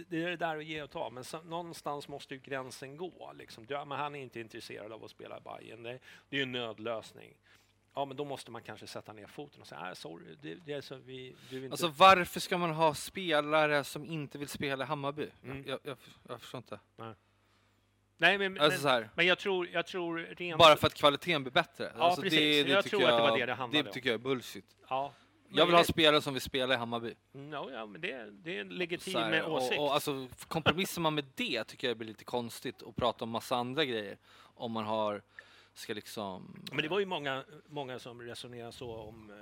det- 0.08 0.22
är 0.22 0.30
det 0.30 0.36
där 0.36 0.56
att 0.56 0.64
ge 0.64 0.82
och 0.82 0.90
ta. 0.90 1.10
Men 1.10 1.24
så, 1.24 1.42
någonstans 1.42 2.08
måste 2.08 2.34
ju 2.34 2.40
gränsen 2.40 2.96
gå. 2.96 3.32
Liksom. 3.34 3.66
Du, 3.66 3.74
men 3.74 3.98
han 3.98 4.14
är 4.14 4.20
inte 4.20 4.40
intresserad 4.40 4.92
av 4.92 5.04
att 5.04 5.10
spela 5.10 5.38
i 5.38 5.40
Bayern. 5.40 5.82
Det, 5.82 5.98
det 6.28 6.36
är 6.36 6.38
ju 6.38 6.42
en 6.42 6.52
nödlösning. 6.52 7.34
Ja, 7.98 8.04
men 8.04 8.16
då 8.16 8.24
måste 8.24 8.50
man 8.50 8.62
kanske 8.62 8.86
sätta 8.86 9.12
ner 9.12 9.26
foten 9.26 9.60
och 9.60 9.66
säga, 9.66 9.80
nej, 9.82 9.96
sorry, 9.96 10.36
det, 10.42 10.54
det 10.54 10.72
är 10.72 10.80
så 10.80 10.96
vi, 10.96 11.36
du 11.50 11.56
inte... 11.56 11.70
Alltså 11.72 11.88
varför 11.88 12.40
ska 12.40 12.58
man 12.58 12.70
ha 12.70 12.94
spelare 12.94 13.84
som 13.84 14.06
inte 14.06 14.38
vill 14.38 14.48
spela 14.48 14.84
i 14.84 14.86
Hammarby? 14.86 15.28
Mm. 15.44 15.64
Jag, 15.66 15.78
jag, 15.82 15.96
jag 16.28 16.40
förstår 16.40 16.58
inte. 16.58 16.78
nej, 18.16 18.38
men, 18.38 18.60
Alltså 18.60 18.88
men, 18.88 19.08
men 19.14 19.26
jag 19.26 19.38
tror, 19.38 19.68
jag 19.68 19.86
tror 19.86 20.18
rent... 20.18 20.58
bara 20.58 20.76
för 20.76 20.86
att 20.86 20.94
kvaliteten 20.94 21.42
blir 21.42 21.52
bättre? 21.52 21.92
Ja, 21.98 22.02
alltså 22.04 22.22
precis. 22.22 22.66
Jag 22.66 22.84
tycker 22.84 22.96
tror 22.98 23.08
att 23.08 23.16
det 23.16 23.22
var 23.30 23.38
det 23.38 23.46
det 23.46 23.54
handlade 23.54 23.82
Det 23.82 23.88
om. 23.88 23.94
tycker 23.94 24.08
jag 24.08 24.14
är 24.14 24.18
bullshit. 24.18 24.76
Ja, 24.88 25.12
Jag 25.48 25.66
vill 25.66 25.74
ha 25.74 25.82
det- 25.82 25.88
spelare 25.88 26.22
som 26.22 26.32
vill 26.34 26.42
spela 26.42 26.74
i 26.74 26.76
Hammarby. 26.76 27.14
No, 27.32 27.70
ja, 27.72 27.86
men 27.86 28.00
det, 28.00 28.30
det 28.30 28.56
är 28.56 28.60
en 28.60 28.68
legitim 28.68 29.14
här, 29.14 29.48
åsikt. 29.48 29.78
och, 29.78 29.86
och 29.86 29.94
alltså, 29.94 30.28
kompromissar 30.48 31.02
man 31.02 31.14
med 31.14 31.24
det 31.34 31.64
tycker 31.64 31.88
jag 31.88 31.96
blir 31.96 32.08
lite 32.08 32.24
konstigt 32.24 32.82
och 32.82 32.96
prata 32.96 33.24
om 33.24 33.30
massa 33.30 33.56
andra 33.56 33.84
grejer. 33.84 34.18
Om 34.58 34.72
man 34.72 34.84
har, 34.84 35.22
ska 35.78 35.94
liksom... 35.94 36.62
Men 36.72 36.82
det 36.82 36.88
var 36.88 36.98
ju 36.98 37.06
många, 37.06 37.44
många 37.66 37.98
som 37.98 38.22
resonerade 38.22 38.72
så 38.72 38.96
om 38.96 39.30
eh, 39.30 39.36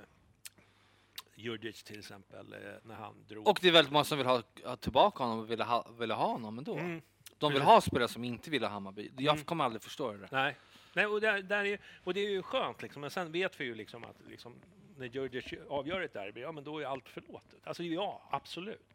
Djurdjic 1.34 1.82
till 1.82 1.98
exempel, 1.98 2.52
eh, 2.52 2.58
när 2.82 2.94
han 2.94 3.24
drog. 3.28 3.48
Och 3.48 3.58
det 3.62 3.68
är 3.68 3.72
väldigt 3.72 3.92
många 3.92 4.04
som 4.04 4.18
vill 4.18 4.26
ha, 4.26 4.42
ha 4.64 4.76
tillbaka 4.76 5.24
honom 5.24 5.38
och 5.38 5.50
vill 5.50 5.60
ha, 5.60 5.86
vill 5.98 6.10
ha 6.10 6.26
honom 6.26 6.58
ändå. 6.58 6.76
Mm, 6.76 7.02
De 7.38 7.52
vill 7.52 7.60
precis. 7.60 7.74
ha 7.74 7.80
spelare 7.80 8.08
som 8.08 8.24
inte 8.24 8.50
vill 8.50 8.62
ha 8.62 8.70
Hammarby. 8.70 9.10
Jag 9.18 9.32
Mm. 9.34 9.44
kommer 9.44 9.64
aldrig 9.64 9.82
förstå 9.82 10.12
det 10.12 10.18
där. 10.18 10.28
nej, 10.32 10.56
nej 10.94 11.06
och, 11.06 11.20
där, 11.20 11.42
där 11.42 11.64
är, 11.64 11.78
och 12.04 12.14
det 12.14 12.20
är 12.20 12.30
ju 12.30 12.42
skönt 12.42 12.82
liksom. 12.82 13.00
Men 13.00 13.10
sen 13.10 13.32
vet 13.32 13.60
vi 13.60 13.64
ju 13.64 13.74
liksom 13.74 14.04
att 14.04 14.16
liksom, 14.28 14.54
när 14.96 15.06
Djurdjic 15.06 15.54
avgör 15.68 16.00
ett 16.00 16.12
derby, 16.12 16.40
ja 16.40 16.52
men 16.52 16.64
då 16.64 16.78
är 16.78 16.84
allt 16.86 17.08
förlåtet. 17.08 17.66
Alltså 17.66 17.82
ja, 17.82 18.22
absolut. 18.30 18.88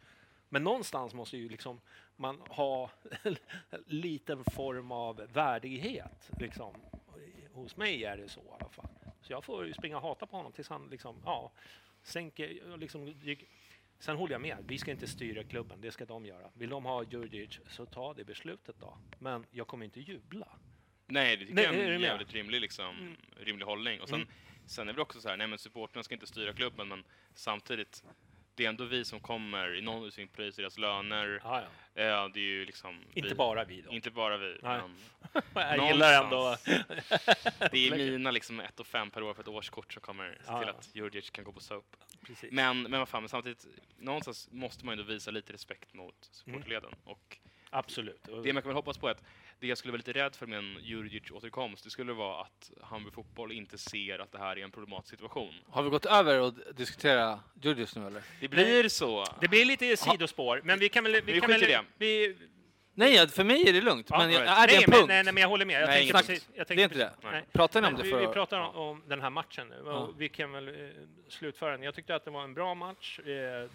Men 0.49 0.63
någonstans 0.63 1.13
måste 1.13 1.37
ju 1.37 1.49
liksom 1.49 1.81
man 2.15 2.41
ha 2.49 2.89
en 3.23 3.35
liten 3.85 4.43
form 4.43 4.91
av 4.91 5.15
värdighet. 5.33 6.29
Liksom. 6.39 6.73
Hos 7.53 7.77
mig 7.77 8.03
är 8.03 8.17
det 8.17 8.29
så 8.29 8.39
i 8.41 8.49
alla 8.59 8.69
fall. 8.69 8.89
Så 9.21 9.33
jag 9.33 9.43
får 9.43 9.71
springa 9.73 9.95
och 9.97 10.01
hata 10.03 10.25
på 10.25 10.37
honom 10.37 10.51
tills 10.51 10.69
han 10.69 10.87
liksom, 10.89 11.21
ja, 11.25 11.51
sänker, 12.03 12.77
liksom, 12.77 13.13
Sen 14.01 14.15
håller 14.17 14.33
jag 14.33 14.41
med, 14.41 14.57
vi 14.67 14.77
ska 14.77 14.91
inte 14.91 15.07
styra 15.07 15.43
klubben, 15.43 15.81
det 15.81 15.91
ska 15.91 16.05
de 16.05 16.25
göra. 16.25 16.51
Vill 16.53 16.69
de 16.69 16.85
ha 16.85 17.03
Djurdjic 17.03 17.59
så 17.69 17.85
ta 17.85 18.13
det 18.13 18.23
beslutet 18.23 18.75
då. 18.79 18.97
Men 19.19 19.45
jag 19.51 19.67
kommer 19.67 19.85
inte 19.85 19.99
jubla. 19.99 20.47
Nej, 21.07 21.37
det 21.37 21.41
tycker 21.45 21.55
Nej, 21.55 21.63
jag 21.63 21.75
är 21.75 21.79
är 21.79 21.91
en 21.91 22.01
med? 22.01 22.07
jävligt 22.07 22.33
rimlig, 22.33 22.61
liksom, 22.61 22.97
Mm. 22.97 23.15
rimlig 23.37 23.65
hållning. 23.65 24.01
Och 24.01 24.09
sen, 24.09 24.21
Mm. 24.21 24.33
sen 24.65 24.89
är 24.89 24.93
det 24.93 25.01
också 25.01 25.21
så 25.21 25.29
här, 25.29 25.37
nej 25.37 25.47
men 25.47 25.57
supportrarna 25.59 26.03
ska 26.03 26.13
inte 26.15 26.27
styra 26.27 26.53
klubben, 26.53 26.87
men 26.87 27.03
samtidigt, 27.33 28.03
det 28.59 28.65
är 28.65 28.69
ändå 28.69 28.83
vi 28.83 29.05
som 29.05 29.19
kommer 29.19 29.75
i 29.75 29.81
någon 29.81 30.05
utsträckning 30.07 30.35
pröjsa 30.35 30.61
deras 30.61 30.77
löner. 30.77 31.41
Ja, 31.43 31.61
ja. 31.61 32.03
Ja, 32.03 32.29
det 32.33 32.39
är 32.39 32.43
ju 32.43 32.65
liksom... 32.65 33.03
Inte 33.13 33.29
vi, 33.29 33.35
bara 33.35 33.63
vi 33.65 33.81
då. 33.81 33.91
Inte 33.91 34.11
bara 34.11 34.37
vi. 34.37 34.57
Men 34.61 34.81
jag 35.53 35.87
gillar 35.87 36.23
ändå... 36.23 36.55
det 37.71 37.87
är 37.87 37.95
mina 37.95 38.31
liksom 38.31 38.59
ett 38.59 38.79
och 38.79 38.87
fem 38.87 39.09
per 39.11 39.23
år 39.23 39.33
för 39.33 39.41
ett 39.41 39.47
årskort 39.47 39.93
som 39.93 40.01
kommer 40.01 40.29
se 40.29 40.37
Ja, 40.47 40.59
till 40.59 40.69
att 40.69 40.89
Djurdjic 40.95 41.29
kan 41.29 41.43
gå 41.43 41.51
på 41.51 41.59
soap. 41.59 41.95
Men, 42.51 42.81
men 42.81 42.99
vad 42.99 43.09
fan, 43.09 43.21
men 43.23 43.29
samtidigt, 43.29 43.65
någonstans 43.97 44.49
måste 44.51 44.85
man 44.85 44.95
ju 44.97 45.01
ändå 45.01 45.13
visa 45.13 45.31
lite 45.31 45.53
respekt 45.53 45.93
mot 45.93 46.15
Mm. 46.45 46.57
supportleden. 46.59 46.91
Och 47.03 47.37
Absolut. 47.69 48.27
Och- 48.27 48.43
det 48.43 48.53
man 48.53 48.61
kan 48.61 48.69
väl 48.69 48.75
hoppas 48.75 48.97
på 48.97 49.07
är 49.07 49.11
att 49.11 49.23
det 49.59 49.67
jag 49.67 49.77
skulle 49.77 49.91
vara 49.91 49.97
lite 49.97 50.13
rädd 50.13 50.35
för 50.35 50.45
med 50.47 50.59
en 50.59 50.77
Djurdjic 50.81 51.31
återkomst, 51.31 51.83
det 51.83 51.89
skulle 51.89 52.13
vara 52.13 52.41
att 52.41 52.71
Hammarby 52.81 53.11
Fotboll 53.11 53.51
inte 53.51 53.77
ser 53.77 54.19
att 54.19 54.31
det 54.31 54.37
här 54.39 54.57
är 54.57 54.63
en 54.63 54.71
problematisk 54.71 55.09
situation. 55.09 55.53
Har 55.69 55.83
vi 55.83 55.89
gått 55.89 56.05
över 56.05 56.39
och 56.41 56.53
diskutera 56.75 57.39
Djurdjic 57.61 57.95
nu 57.95 58.07
eller? 58.07 58.21
Det 58.41 58.47
blir 58.47 58.89
så. 58.89 59.25
Det 59.41 59.47
blir 59.47 59.65
lite 59.65 59.97
sidospår, 59.97 60.61
men 60.63 60.79
vi 60.79 60.89
kan 60.89 61.03
väl... 61.03 61.13
Vi, 61.13 61.21
Vi 61.21 61.41
kan 61.41 61.49
väl 61.49 61.61
det. 61.61 61.81
vi, 61.97 62.37
Nej, 62.93 63.27
för 63.27 63.43
mig 63.43 63.69
är 63.69 63.73
det 63.73 63.81
lugnt. 63.81 64.07
Ja, 64.09 64.17
men 64.17 64.31
jag, 64.31 64.41
right. 64.41 64.57
är 64.57 64.67
det 64.67 64.73
nej, 64.73 64.83
en 64.83 64.89
men, 64.89 64.99
punkt? 64.99 65.07
nej, 65.07 65.23
nej, 65.23 65.33
men 65.33 65.41
jag 65.41 65.49
håller 65.49 65.65
med. 65.65 65.81
Jag 65.81 65.87
Nej, 65.87 66.11
precis, 66.11 66.49
jag 66.53 66.61
Det 66.61 66.65
tänker 66.65 66.81
är 66.81 66.85
inte 66.85 66.97
det. 66.97 67.11
Nej. 67.23 67.45
Pratar 67.51 67.81
ni 67.81 67.87
om 67.87 67.95
det 67.95 68.03
vi, 68.03 68.11
vi 68.11 68.25
för 68.25 68.33
pratar 68.33 68.59
om, 68.59 68.75
om 68.75 69.03
den 69.07 69.21
här 69.21 69.29
matchen 69.29 69.67
nu. 69.67 69.81
och 69.81 69.91
Ja. 69.93 70.09
Vi 70.17 70.29
kan 70.29 70.51
väl 70.51 70.67
eh, 70.67 70.89
slutföra 71.27 71.71
den. 71.71 71.83
Jag 71.83 71.95
tyckte 71.95 72.15
att 72.15 72.25
det 72.25 72.31
var 72.31 72.43
en 72.43 72.53
bra 72.53 72.73
match. 72.75 73.19
Eh, 73.19 73.69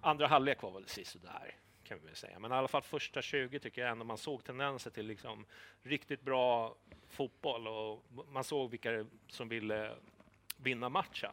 andra 0.00 0.26
halvlek 0.26 0.62
var 0.62 0.70
väl 0.72 0.88
sisådär, 0.88 1.54
kan 1.86 1.98
vi 1.98 2.06
väl 2.06 2.16
säga. 2.16 2.38
Men 2.38 2.52
i 2.52 2.54
alla 2.54 2.68
fall 2.68 2.82
första 2.82 3.22
20 3.22 3.58
tycker 3.58 3.82
jag 3.82 3.90
ändå 3.90 4.04
man 4.04 4.18
såg 4.18 4.44
tendenser 4.44 4.90
till 4.90 5.06
liksom 5.06 5.46
riktigt 5.82 6.22
bra 6.22 6.74
fotboll 7.08 7.68
och 7.68 8.04
man 8.32 8.44
såg 8.44 8.70
vilka 8.70 9.06
som 9.28 9.48
ville 9.48 9.94
vinna 10.56 10.88
matchen. 10.88 11.32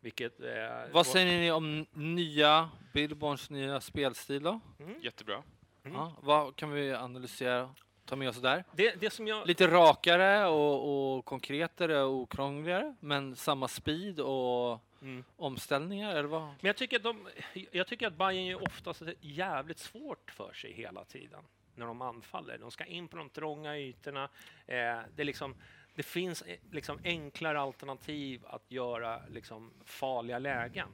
Vilket, 0.00 0.40
eh, 0.40 0.92
Vad 0.92 1.06
säger 1.06 1.40
ni 1.40 1.50
om 1.50 1.86
nya 1.92 2.70
Billborns 2.92 3.50
nya 3.50 3.80
spelstil 3.80 4.42
då? 4.42 4.60
Jättebra. 5.00 5.42
Mm. 5.84 5.96
Ja, 5.96 6.12
vad 6.22 6.56
kan 6.56 6.70
vi 6.70 6.94
analysera, 6.94 7.74
ta 8.06 8.16
med 8.16 8.28
oss 8.28 8.36
där? 8.36 8.64
det, 8.72 9.00
det 9.00 9.10
som 9.10 9.26
jag... 9.26 9.46
Lite 9.46 9.66
rakare 9.66 10.46
och, 10.46 11.16
och 11.16 11.24
konkretare 11.24 12.02
och 12.02 12.14
okrångligare, 12.14 12.94
men 13.00 13.36
samma 13.36 13.68
speed 13.68 14.20
och 14.20 14.80
Mm. 15.00 15.24
omställningar, 15.36 16.10
eller 16.10 16.28
vad? 16.28 16.42
Men 16.42 16.56
jag 16.60 16.76
tycker, 16.76 16.96
att 16.96 17.02
de, 17.02 17.28
jag 17.70 17.86
tycker 17.86 18.06
att 18.06 18.16
Bayern 18.16 18.44
ju 18.44 18.54
oftast 18.54 19.02
jävligt 19.20 19.78
svårt 19.78 20.30
för 20.30 20.52
sig 20.52 20.72
hela 20.72 21.04
tiden 21.04 21.44
när 21.74 21.86
de 21.86 22.02
anfaller. 22.02 22.58
De 22.58 22.70
ska 22.70 22.84
in 22.84 23.08
på 23.08 23.16
de 23.16 23.30
trånga 23.30 23.78
ytorna. 23.78 24.28
Eh, 24.66 24.98
det, 25.16 25.24
liksom, 25.24 25.54
det 25.94 26.02
finns 26.02 26.42
eh, 26.42 26.56
liksom 26.70 26.98
enklare 27.04 27.60
alternativ 27.60 28.42
att 28.46 28.70
göra 28.70 29.22
liksom 29.30 29.72
farliga 29.84 30.38
lägen. 30.38 30.88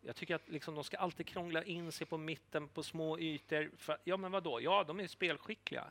Jag 0.00 0.16
tycker 0.16 0.34
att 0.34 0.48
liksom 0.48 0.74
de 0.74 0.84
ska 0.84 0.96
alltid 0.96 1.26
krångla 1.26 1.64
in 1.64 1.92
sig 1.92 2.06
på 2.06 2.18
mitten 2.18 2.68
på 2.68 2.82
små 2.82 3.18
ytor. 3.18 3.70
För, 3.76 3.98
ja, 4.04 4.16
men 4.16 4.32
vadå? 4.32 4.60
Ja, 4.60 4.84
de 4.86 5.00
är 5.00 5.06
spelskickliga. 5.06 5.84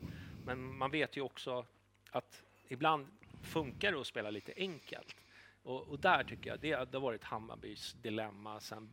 Men 0.48 0.78
man 0.78 0.92
vet 0.92 1.18
ju 1.18 1.22
också 1.22 1.66
att 2.12 2.42
ibland 2.68 3.08
funkar 3.44 3.92
det 3.92 4.00
att 4.02 4.08
spela 4.08 4.30
lite 4.30 4.54
enkelt. 4.58 5.16
Och, 5.64 5.88
och 5.88 6.00
där 6.00 6.24
tycker 6.24 6.50
jag 6.50 6.60
det, 6.60 6.92
det 6.92 6.98
har 6.98 7.02
varit 7.02 7.24
Hammarbys 7.24 7.94
dilemma 8.02 8.60
sen 8.60 8.90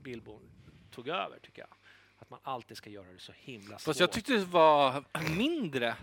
Billborn 0.00 0.42
tog 0.90 1.08
över, 1.08 1.38
tycker 1.42 1.62
jag. 1.62 1.68
Att 2.18 2.30
man 2.30 2.40
alltid 2.42 2.76
ska 2.76 2.90
göra 2.90 3.12
det 3.12 3.18
så 3.18 3.32
himla 3.36 3.78
svårt. 3.78 3.82
Fast 3.82 4.00
jag 4.00 4.12
tyckte 4.12 4.32
det 4.32 4.44
var 4.44 5.04
mindre 5.36 5.94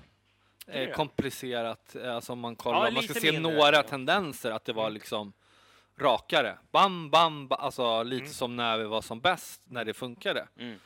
eh, 0.68 0.92
komplicerat, 0.96 1.96
eh, 1.96 2.16
alltså 2.16 2.34
om 2.34 2.40
man 2.40 2.56
kollar, 2.56 2.86
Ja, 2.86 2.92
man 2.92 3.04
ska 3.04 3.14
se 3.14 3.32
mindre, 3.32 3.54
några 3.54 3.76
ja. 3.76 3.84
tendenser, 3.84 4.52
att 4.52 4.66
det 4.66 4.74
var 4.74 4.84
Mm. 4.84 4.94
liksom 4.94 5.34
rakare. 5.98 6.58
Bam, 6.72 7.10
bam, 7.10 7.48
ba, 7.48 7.56
alltså 7.56 8.04
lite 8.04 8.22
Mm. 8.22 8.34
som 8.34 8.56
när 8.56 8.78
vi 8.78 8.84
var 8.84 9.02
som 9.02 9.20
bäst, 9.20 9.62
när 9.66 9.86
det 9.86 9.94
funkade. 9.94 10.48
Mm. 10.58 10.80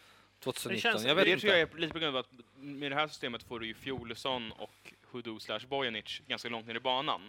2019. 0.44 0.92
känns- 0.92 1.06
jag 1.06 1.16
vet 1.16 1.26
det 1.26 1.32
inte. 1.32 1.42
tror 1.42 1.54
jag 1.54 1.74
är 1.74 1.78
lite 1.78 1.94
på 1.94 2.00
grund 2.00 2.16
av 2.16 2.20
att 2.20 2.32
med 2.56 2.92
det 2.92 2.96
här 2.96 3.08
systemet 3.08 3.44
får 3.44 3.60
du 3.60 3.68
ju 3.68 3.74
Fjolesson 3.74 4.52
och 4.52 4.94
Hudu 5.12 5.40
slash 5.40 5.60
Bojanic 5.70 6.22
ganska 6.28 6.50
långt 6.50 6.68
ner 6.68 6.76
i 6.76 6.80
banan. 6.80 7.22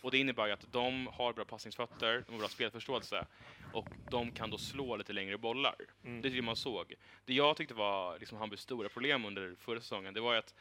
Och 0.00 0.10
det 0.10 0.18
innebär 0.18 0.46
ju 0.46 0.52
att 0.52 0.72
de 0.72 1.06
har 1.06 1.32
bra 1.32 1.44
passningsfötter, 1.44 2.24
de 2.26 2.32
har 2.32 2.38
bra 2.38 2.48
spelförståelse 2.48 3.26
och 3.72 3.88
de 4.10 4.32
kan 4.32 4.50
då 4.50 4.58
slå 4.58 4.96
lite 4.96 5.12
längre 5.12 5.38
bollar. 5.38 5.74
Mm. 6.04 6.22
Det 6.22 6.28
är 6.28 6.30
det 6.30 6.42
man 6.42 6.56
såg. 6.56 6.94
Det 7.24 7.34
jag 7.34 7.56
tyckte 7.56 7.74
var 7.74 8.18
liksom 8.18 8.38
Hammarbys 8.38 8.60
stora 8.60 8.88
problem 8.88 9.24
under 9.24 9.54
förra 9.60 9.80
säsongen, 9.80 10.14
det 10.14 10.20
var 10.20 10.32
ju 10.32 10.38
att 10.38 10.54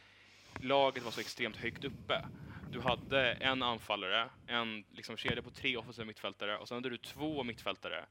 laget 0.61 1.03
var 1.03 1.11
så 1.11 1.19
extremt 1.19 1.55
högt 1.57 1.83
uppe. 1.85 2.25
Du 2.71 2.79
hade 2.79 3.31
en 3.31 3.63
anfallare, 3.63 4.29
en 4.47 4.83
liksom 4.91 5.17
kedja 5.17 5.41
på 5.41 5.49
tre 5.49 5.77
offensiva 5.77 6.05
mittfältare 6.05 6.57
och 6.57 6.67
sen 6.67 6.75
hade 6.75 6.89
du 6.89 6.97
två 6.97 7.43
mittfältare, 7.43 8.05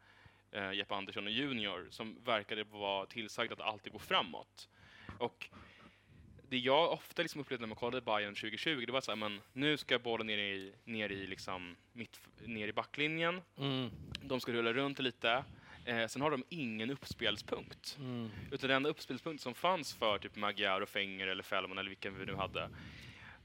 eh, 0.52 0.72
Jeppe 0.72 0.94
Andersson 0.94 1.24
och 1.26 1.32
Junior, 1.32 1.86
som 1.90 2.16
verkade 2.24 2.64
vara 2.64 3.06
tillsagda 3.06 3.54
att 3.54 3.60
alltid 3.60 3.92
gå 3.92 3.98
framåt. 3.98 4.68
Och 5.18 5.48
det 6.48 6.58
jag 6.58 6.92
ofta 6.92 7.22
liksom 7.22 7.40
upplevde 7.40 7.62
när 7.62 7.68
man 7.68 7.76
kollade 7.76 8.00
Bayern 8.00 8.34
2020, 8.34 8.84
det 8.86 8.92
var 8.92 9.00
så 9.00 9.10
här, 9.10 9.16
men 9.16 9.40
nu 9.52 9.76
ska 9.76 9.98
bollen 9.98 10.26
ner 10.26 10.38
i, 10.38 10.72
ner 10.84 11.12
i, 11.12 11.26
liksom, 11.26 11.76
mitt, 11.92 12.20
ner 12.44 12.68
i 12.68 12.72
backlinjen, 12.72 13.42
Mm. 13.58 13.90
de 14.22 14.40
ska 14.40 14.52
rulla 14.52 14.72
runt 14.72 14.98
lite. 14.98 15.44
Eh, 15.84 16.06
sen 16.06 16.22
har 16.22 16.30
de 16.30 16.44
ingen 16.48 16.90
uppspelspunkt. 16.90 17.96
Mm. 18.00 18.30
Utan 18.50 18.68
den 18.68 18.76
enda 18.76 18.88
uppspelspunkt 18.88 19.42
som 19.42 19.54
fanns 19.54 19.94
för 19.94 20.18
typ 20.18 20.36
Magyar 20.36 20.80
och 20.80 20.88
Fenger 20.88 21.26
eller 21.26 21.42
Fällman 21.42 21.78
eller 21.78 21.88
vilken 21.88 22.18
vi 22.18 22.26
nu 22.26 22.34
hade, 22.34 22.70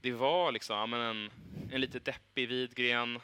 det 0.00 0.12
var 0.12 0.52
liksom 0.52 0.90
men 0.90 1.00
en, 1.00 1.30
en 1.72 1.80
lite 1.80 1.98
deppig 1.98 2.48
Widgren, 2.48 3.18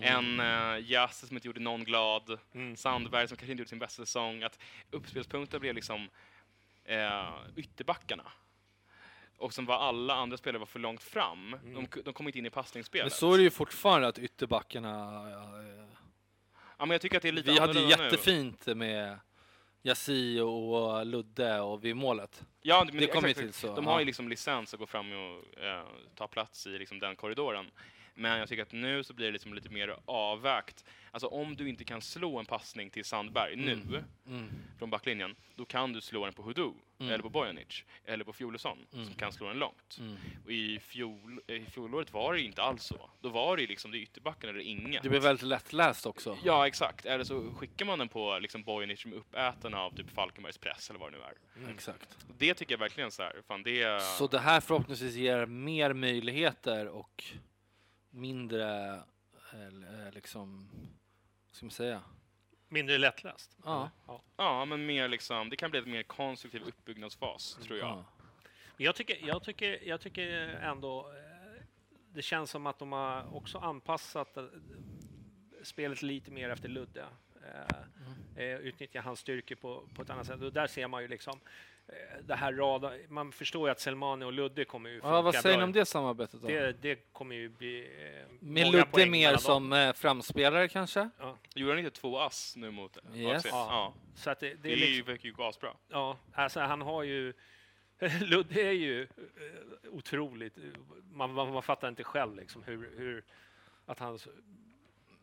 en 0.00 0.40
uh, 0.40 0.90
Jasse 0.90 1.26
som 1.26 1.36
inte 1.36 1.46
gjorde 1.48 1.60
någon 1.60 1.84
glad, 1.84 2.38
Mm. 2.54 2.76
Sandberg 2.76 3.28
som 3.28 3.36
kanske 3.36 3.52
inte 3.52 3.60
gjorde 3.60 3.68
sin 3.68 3.78
bästa 3.78 4.02
säsong. 4.06 4.42
Att 4.42 4.58
uppspelspunkten 4.90 5.60
blev 5.60 5.74
liksom 5.74 6.08
eh, 6.84 7.34
ytterbackarna. 7.56 8.32
Och 9.38 9.52
som 9.54 9.66
var 9.66 9.76
alla 9.76 10.14
andra 10.14 10.36
spelare 10.36 10.58
var 10.58 10.66
för 10.66 10.78
långt 10.78 11.02
fram. 11.02 11.56
De, 11.64 12.02
de 12.04 12.14
kom 12.14 12.26
inte 12.26 12.38
in 12.38 12.46
i 12.46 12.50
passningsspelet. 12.50 13.04
Men 13.04 13.10
så 13.10 13.32
är 13.34 13.38
det 13.38 13.44
ju 13.44 13.50
fortfarande 13.50 14.08
att 14.08 14.18
ytterbackarna... 14.18 14.88
ja, 15.30 15.62
ja, 16.78 16.86
men 16.86 16.90
jag 16.90 17.00
tycker 17.00 17.16
att 17.16 17.22
det 17.22 17.28
är 17.28 17.32
lite 17.32 17.50
Vi 17.50 17.58
hade 17.58 17.72
ju 17.72 17.78
annorlunda 17.78 17.96
nu. 17.96 18.04
jättefint 18.04 18.66
med 18.66 19.18
Yassi 19.82 20.40
och 20.40 21.06
Ludde 21.06 21.60
och 21.60 21.84
vid 21.84 21.96
målet. 21.96 22.44
Ja, 22.62 22.84
men 22.86 22.96
Det 23.00 23.06
kommer 23.06 23.28
ju 23.28 23.32
exakt, 23.32 23.46
till 23.46 23.54
så, 23.54 23.74
De 23.76 23.84
ja. 23.84 23.90
har 23.90 23.98
ju 23.98 24.04
liksom 24.06 24.28
licens 24.28 24.74
att 24.74 24.80
gå 24.80 24.86
fram 24.86 25.12
och 25.12 25.58
eh, 25.64 25.84
ta 26.14 26.28
plats 26.28 26.66
i 26.66 26.70
liksom 26.70 26.98
den 26.98 27.16
korridoren. 27.16 27.70
Men 28.20 28.38
jag 28.38 28.48
tycker 28.48 28.62
att 28.62 28.72
nu 28.72 29.04
så 29.04 29.14
blir 29.14 29.26
det 29.26 29.32
liksom 29.32 29.54
lite 29.54 29.68
mer 29.68 29.96
avvägt. 30.04 30.84
Alltså 31.10 31.26
om 31.26 31.56
du 31.56 31.68
inte 31.68 31.84
kan 31.84 32.02
slå 32.02 32.38
en 32.38 32.46
passning 32.46 32.90
till 32.90 33.04
Sandberg 33.04 33.56
nu 33.56 33.72
Mm. 34.26 34.50
från 34.78 34.90
backlinjen, 34.90 35.36
då 35.56 35.64
kan 35.64 35.92
du 35.92 36.00
slå 36.00 36.24
den 36.24 36.34
på 36.34 36.42
Hudu, 36.42 36.70
Mm. 36.98 37.12
eller 37.12 37.22
på 37.22 37.28
Bojanic, 37.28 37.84
eller 38.04 38.24
på 38.24 38.32
Fjolesson 38.32 38.78
Mm. 38.92 39.04
som 39.06 39.14
kan 39.14 39.32
slå 39.32 39.48
den 39.48 39.58
långt. 39.58 39.96
Mm. 40.00 40.16
Och 40.44 40.50
i, 40.52 40.78
fjol, 40.78 41.40
i 41.46 41.60
fjolåret 41.64 42.12
var 42.12 42.34
det 42.34 42.40
inte 42.40 42.62
alls 42.62 42.82
så. 42.84 43.10
Då 43.20 43.28
var 43.28 43.56
det 43.56 43.66
liksom 43.66 43.90
det 43.90 43.98
ytterbacken 43.98 44.50
eller 44.50 44.60
inget. 44.60 45.02
Det 45.02 45.08
blir 45.08 45.20
väldigt 45.20 45.42
lättläst 45.46 46.06
också. 46.06 46.38
Ja, 46.44 46.66
exakt. 46.66 47.06
Eller 47.06 47.24
så 47.24 47.52
skickar 47.54 47.86
man 47.86 47.98
den 47.98 48.08
på 48.08 48.38
liksom 48.38 48.62
Bojanic 48.62 49.00
som 49.00 49.12
är 49.12 49.16
uppäten 49.16 49.74
av 49.74 49.90
typ 49.96 50.10
Falkenbergs 50.10 50.58
press 50.58 50.90
eller 50.90 51.00
vad 51.00 51.12
det 51.12 51.18
nu 51.18 51.24
är. 51.24 51.70
Exakt. 51.74 52.16
Det 52.38 52.54
tycker 52.54 52.72
jag 52.72 52.78
verkligen 52.78 53.10
så 53.10 53.22
här, 53.22 53.42
fan 53.48 53.62
det... 53.62 54.02
Så 54.02 54.26
det 54.26 54.38
här 54.38 54.60
förhoppningsvis 54.60 55.14
ger 55.14 55.46
mer 55.46 55.92
möjligheter 55.92 56.88
och 56.88 57.24
mindre, 58.10 58.94
eh, 59.52 60.12
liksom, 60.12 60.68
vad 61.46 61.56
ska 61.56 61.66
man 61.66 61.70
säga? 61.70 62.02
Mindre 62.68 62.98
lättläst. 62.98 63.56
Ja. 63.64 63.90
ja. 64.06 64.22
Ja, 64.36 64.64
men 64.64 64.86
mer 64.86 65.08
liksom, 65.08 65.50
det 65.50 65.56
kan 65.56 65.70
bli 65.70 65.80
en 65.80 65.90
mer 65.90 66.02
konstruktiv 66.02 66.62
uppbyggnadsfas, 66.62 67.58
tror 67.62 67.78
jag. 67.78 67.88
Ja. 67.88 68.04
Men 68.76 68.84
jag 68.84 68.96
tycker, 68.96 69.26
jag 69.26 69.42
tycker, 69.42 69.88
jag 69.88 70.00
tycker 70.00 70.28
ändå 70.48 71.00
eh, 71.00 71.62
det 72.12 72.22
känns 72.22 72.50
som 72.50 72.66
att 72.66 72.78
de 72.78 72.92
har 72.92 73.36
också 73.36 73.58
anpassat 73.58 74.36
eh, 74.36 74.44
spelet 75.62 76.02
lite 76.02 76.30
mer 76.30 76.50
efter 76.50 76.68
Ludde. 76.68 77.06
Mm. 78.36 78.62
utnyttja 78.62 79.00
hans 79.00 79.20
styrkor 79.20 79.56
på, 79.56 79.88
på 79.94 80.02
ett 80.02 80.10
annat 80.10 80.26
sätt. 80.26 80.40
Och 80.40 80.52
där 80.52 80.66
ser 80.66 80.88
man 80.88 81.02
ju 81.02 81.08
liksom 81.08 81.40
det 82.22 82.34
här 82.34 82.52
rada, 82.52 82.92
man 83.08 83.32
förstår 83.32 83.68
ju 83.68 83.72
att 83.72 83.80
Selmani 83.80 84.24
och 84.24 84.32
Ludde 84.32 84.64
kommer 84.64 84.90
ju 84.90 85.00
Ja, 85.02 85.22
vad 85.22 85.34
funka 85.34 85.42
säger 85.42 85.58
ni 85.58 85.64
om 85.64 85.72
det 85.72 85.84
samarbetet 85.86 86.40
då? 86.40 86.46
Det, 86.48 86.72
det 86.82 87.12
kommer 87.12 87.34
ju 87.36 87.48
bli 87.48 87.80
eh, 87.80 88.32
Med 88.40 88.72
Ludde 88.72 89.06
mer 89.06 89.36
som 89.36 89.72
eh, 89.72 89.92
framspelare 89.92 90.68
kanske? 90.68 91.10
Ja, 91.18 91.36
Gjorde 91.54 91.72
han 91.72 91.78
inte 91.78 92.00
två 92.00 92.18
ass 92.18 92.54
nu 92.56 92.70
mot 92.70 92.98
Yes. 93.14 93.44
Ja. 93.44 93.50
Ja. 93.50 93.94
så 94.14 94.30
att 94.30 94.40
det, 94.40 94.48
det 94.48 94.56
Det 94.62 94.72
är 94.72 94.76
liksom, 94.76 95.06
verkar 95.06 95.28
ju 95.28 95.34
asbra. 95.38 95.70
ja, 95.88 96.16
alltså 96.34 96.60
han 96.60 96.80
har 96.82 97.02
ju 97.02 97.32
Ludde 98.20 98.60
är 98.62 98.72
ju 98.72 99.02
eh, 99.02 99.08
otroligt, 99.90 100.56
man, 101.12 101.32
man, 101.32 101.52
man 101.52 101.62
fattar 101.62 101.88
inte 101.88 102.04
själv 102.04 102.36
liksom 102.36 102.62
hur, 102.62 102.90
hur 102.96 103.24
att 103.86 103.98
han 103.98 104.18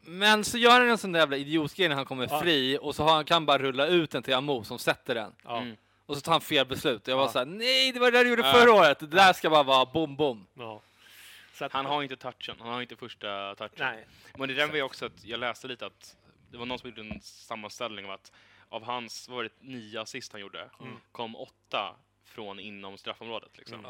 Men 0.01 0.43
så 0.43 0.57
gör 0.57 0.79
han 0.79 0.89
en 0.89 0.97
sån 0.97 1.11
där 1.11 1.19
jävla 1.19 1.37
idiotgrej 1.37 1.87
när 1.89 1.95
han 1.95 2.05
kommer 2.05 2.27
Ja. 2.31 2.41
fri 2.41 2.77
och 2.81 2.95
så 2.95 3.03
har 3.03 3.15
han, 3.15 3.25
kan 3.25 3.45
bara 3.45 3.57
rulla 3.57 3.87
ut 3.87 4.11
den 4.11 4.23
till 4.23 4.33
Amo 4.33 4.63
som 4.63 4.79
sätter 4.79 5.15
den. 5.15 5.35
Ja, 5.43 5.57
Mm. 5.61 5.75
Och 6.07 6.15
så 6.15 6.21
tar 6.21 6.31
han 6.31 6.41
fel 6.41 6.65
beslut. 6.67 7.07
Jag 7.07 7.17
var 7.17 7.23
Ja. 7.23 7.29
så 7.29 7.39
här: 7.39 7.45
nej 7.45 7.91
det 7.91 7.99
var 7.99 8.11
det 8.11 8.17
där 8.17 8.23
du 8.23 8.29
gjorde 8.29 8.41
Ja. 8.47 8.53
förra 8.53 8.71
året. 8.73 8.99
Det 8.99 9.07
där 9.07 9.33
ska 9.33 9.49
bara 9.49 9.63
vara 9.63 9.85
bom 9.85 10.15
bom. 10.15 10.47
ja. 10.53 10.81
Så 11.53 11.65
att, 11.65 11.73
Han 11.73 11.85
har 11.85 12.03
inte 12.03 12.15
touchen, 12.15 12.55
han 12.59 12.69
har 12.73 12.81
inte 12.81 12.95
första 12.95 13.55
touchen. 13.55 13.75
Nej. 13.77 14.05
Men 14.37 14.47
det 14.49 14.53
där 14.55 14.67
var 14.67 14.75
ju 14.75 14.81
också 14.81 15.05
att 15.05 15.23
jag 15.25 15.39
läste 15.39 15.67
lite 15.67 15.85
att 15.85 16.15
det 16.51 16.57
var 16.57 16.65
någon 16.65 16.79
som 16.79 16.89
gjorde 16.89 17.01
en 17.01 17.21
sammanställning 17.21 18.05
av 18.05 18.11
att 18.11 18.31
av 18.69 18.83
hans, 18.83 19.27
vad 19.29 19.35
var 19.35 19.43
det, 19.43 19.49
nio 19.59 20.01
assist 20.01 20.31
han 20.31 20.41
gjorde, 20.41 20.69
Mm. 20.79 20.93
kom 21.11 21.35
åtta 21.35 21.95
från 22.25 22.59
inom 22.59 22.97
straffområdet. 22.97 23.57
Liksom. 23.57 23.85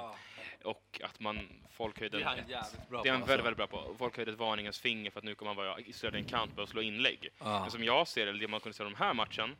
Och 0.63 1.01
att 1.03 1.19
man, 1.19 1.49
folk 1.71 1.99
höjde... 1.99 2.17
ett- 2.17 2.23
jävligt 2.49 2.89
bra 2.89 3.03
det 3.03 3.09
är 3.09 3.13
han 3.13 3.25
väldigt, 3.25 3.45
väldigt 3.45 3.57
bra 3.57 3.67
på. 3.67 3.95
Folk 3.99 4.15
höjde 4.17 4.31
ett 4.31 4.37
varningens 4.37 4.79
finger 4.79 5.11
för 5.11 5.19
att 5.19 5.23
nu 5.23 5.35
kommer 5.35 5.49
han 5.49 5.57
vara 5.65 5.79
isolerad 5.79 6.15
i 6.15 6.19
en 6.19 6.25
kant 6.29 6.59
och 6.59 6.69
slå 6.69 6.81
inlägg. 6.81 7.29
Ja. 7.39 7.59
Men 7.61 7.71
som 7.71 7.83
jag 7.83 8.07
ser 8.07 8.25
det, 8.25 8.29
eller 8.31 8.39
det 8.41 8.47
man 8.47 8.59
kunde 8.59 8.77
se 8.77 8.83
av 8.83 8.89
den 8.89 8.99
här 8.99 9.13
matchen, 9.13 9.55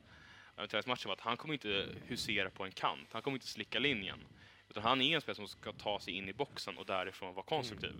träningsmatchen 0.57 1.07
var 1.07 1.13
att 1.13 1.21
han 1.21 1.37
kommer 1.37 1.53
inte 1.53 1.85
husera 2.07 2.49
på 2.49 2.63
en 2.63 2.71
kant. 2.71 3.09
Han 3.11 3.21
kommer 3.21 3.35
inte 3.35 3.47
slicka 3.47 3.79
linjen. 3.79 4.19
Utan 4.69 4.83
han 4.83 5.01
är 5.01 5.15
en 5.15 5.21
spelare 5.21 5.35
som 5.35 5.47
ska 5.47 5.71
ta 5.71 5.99
sig 5.99 6.13
in 6.13 6.29
i 6.29 6.33
boxen 6.33 6.77
och 6.77 6.85
därifrån 6.85 7.33
vara 7.33 7.45
konstruktiv. 7.45 7.93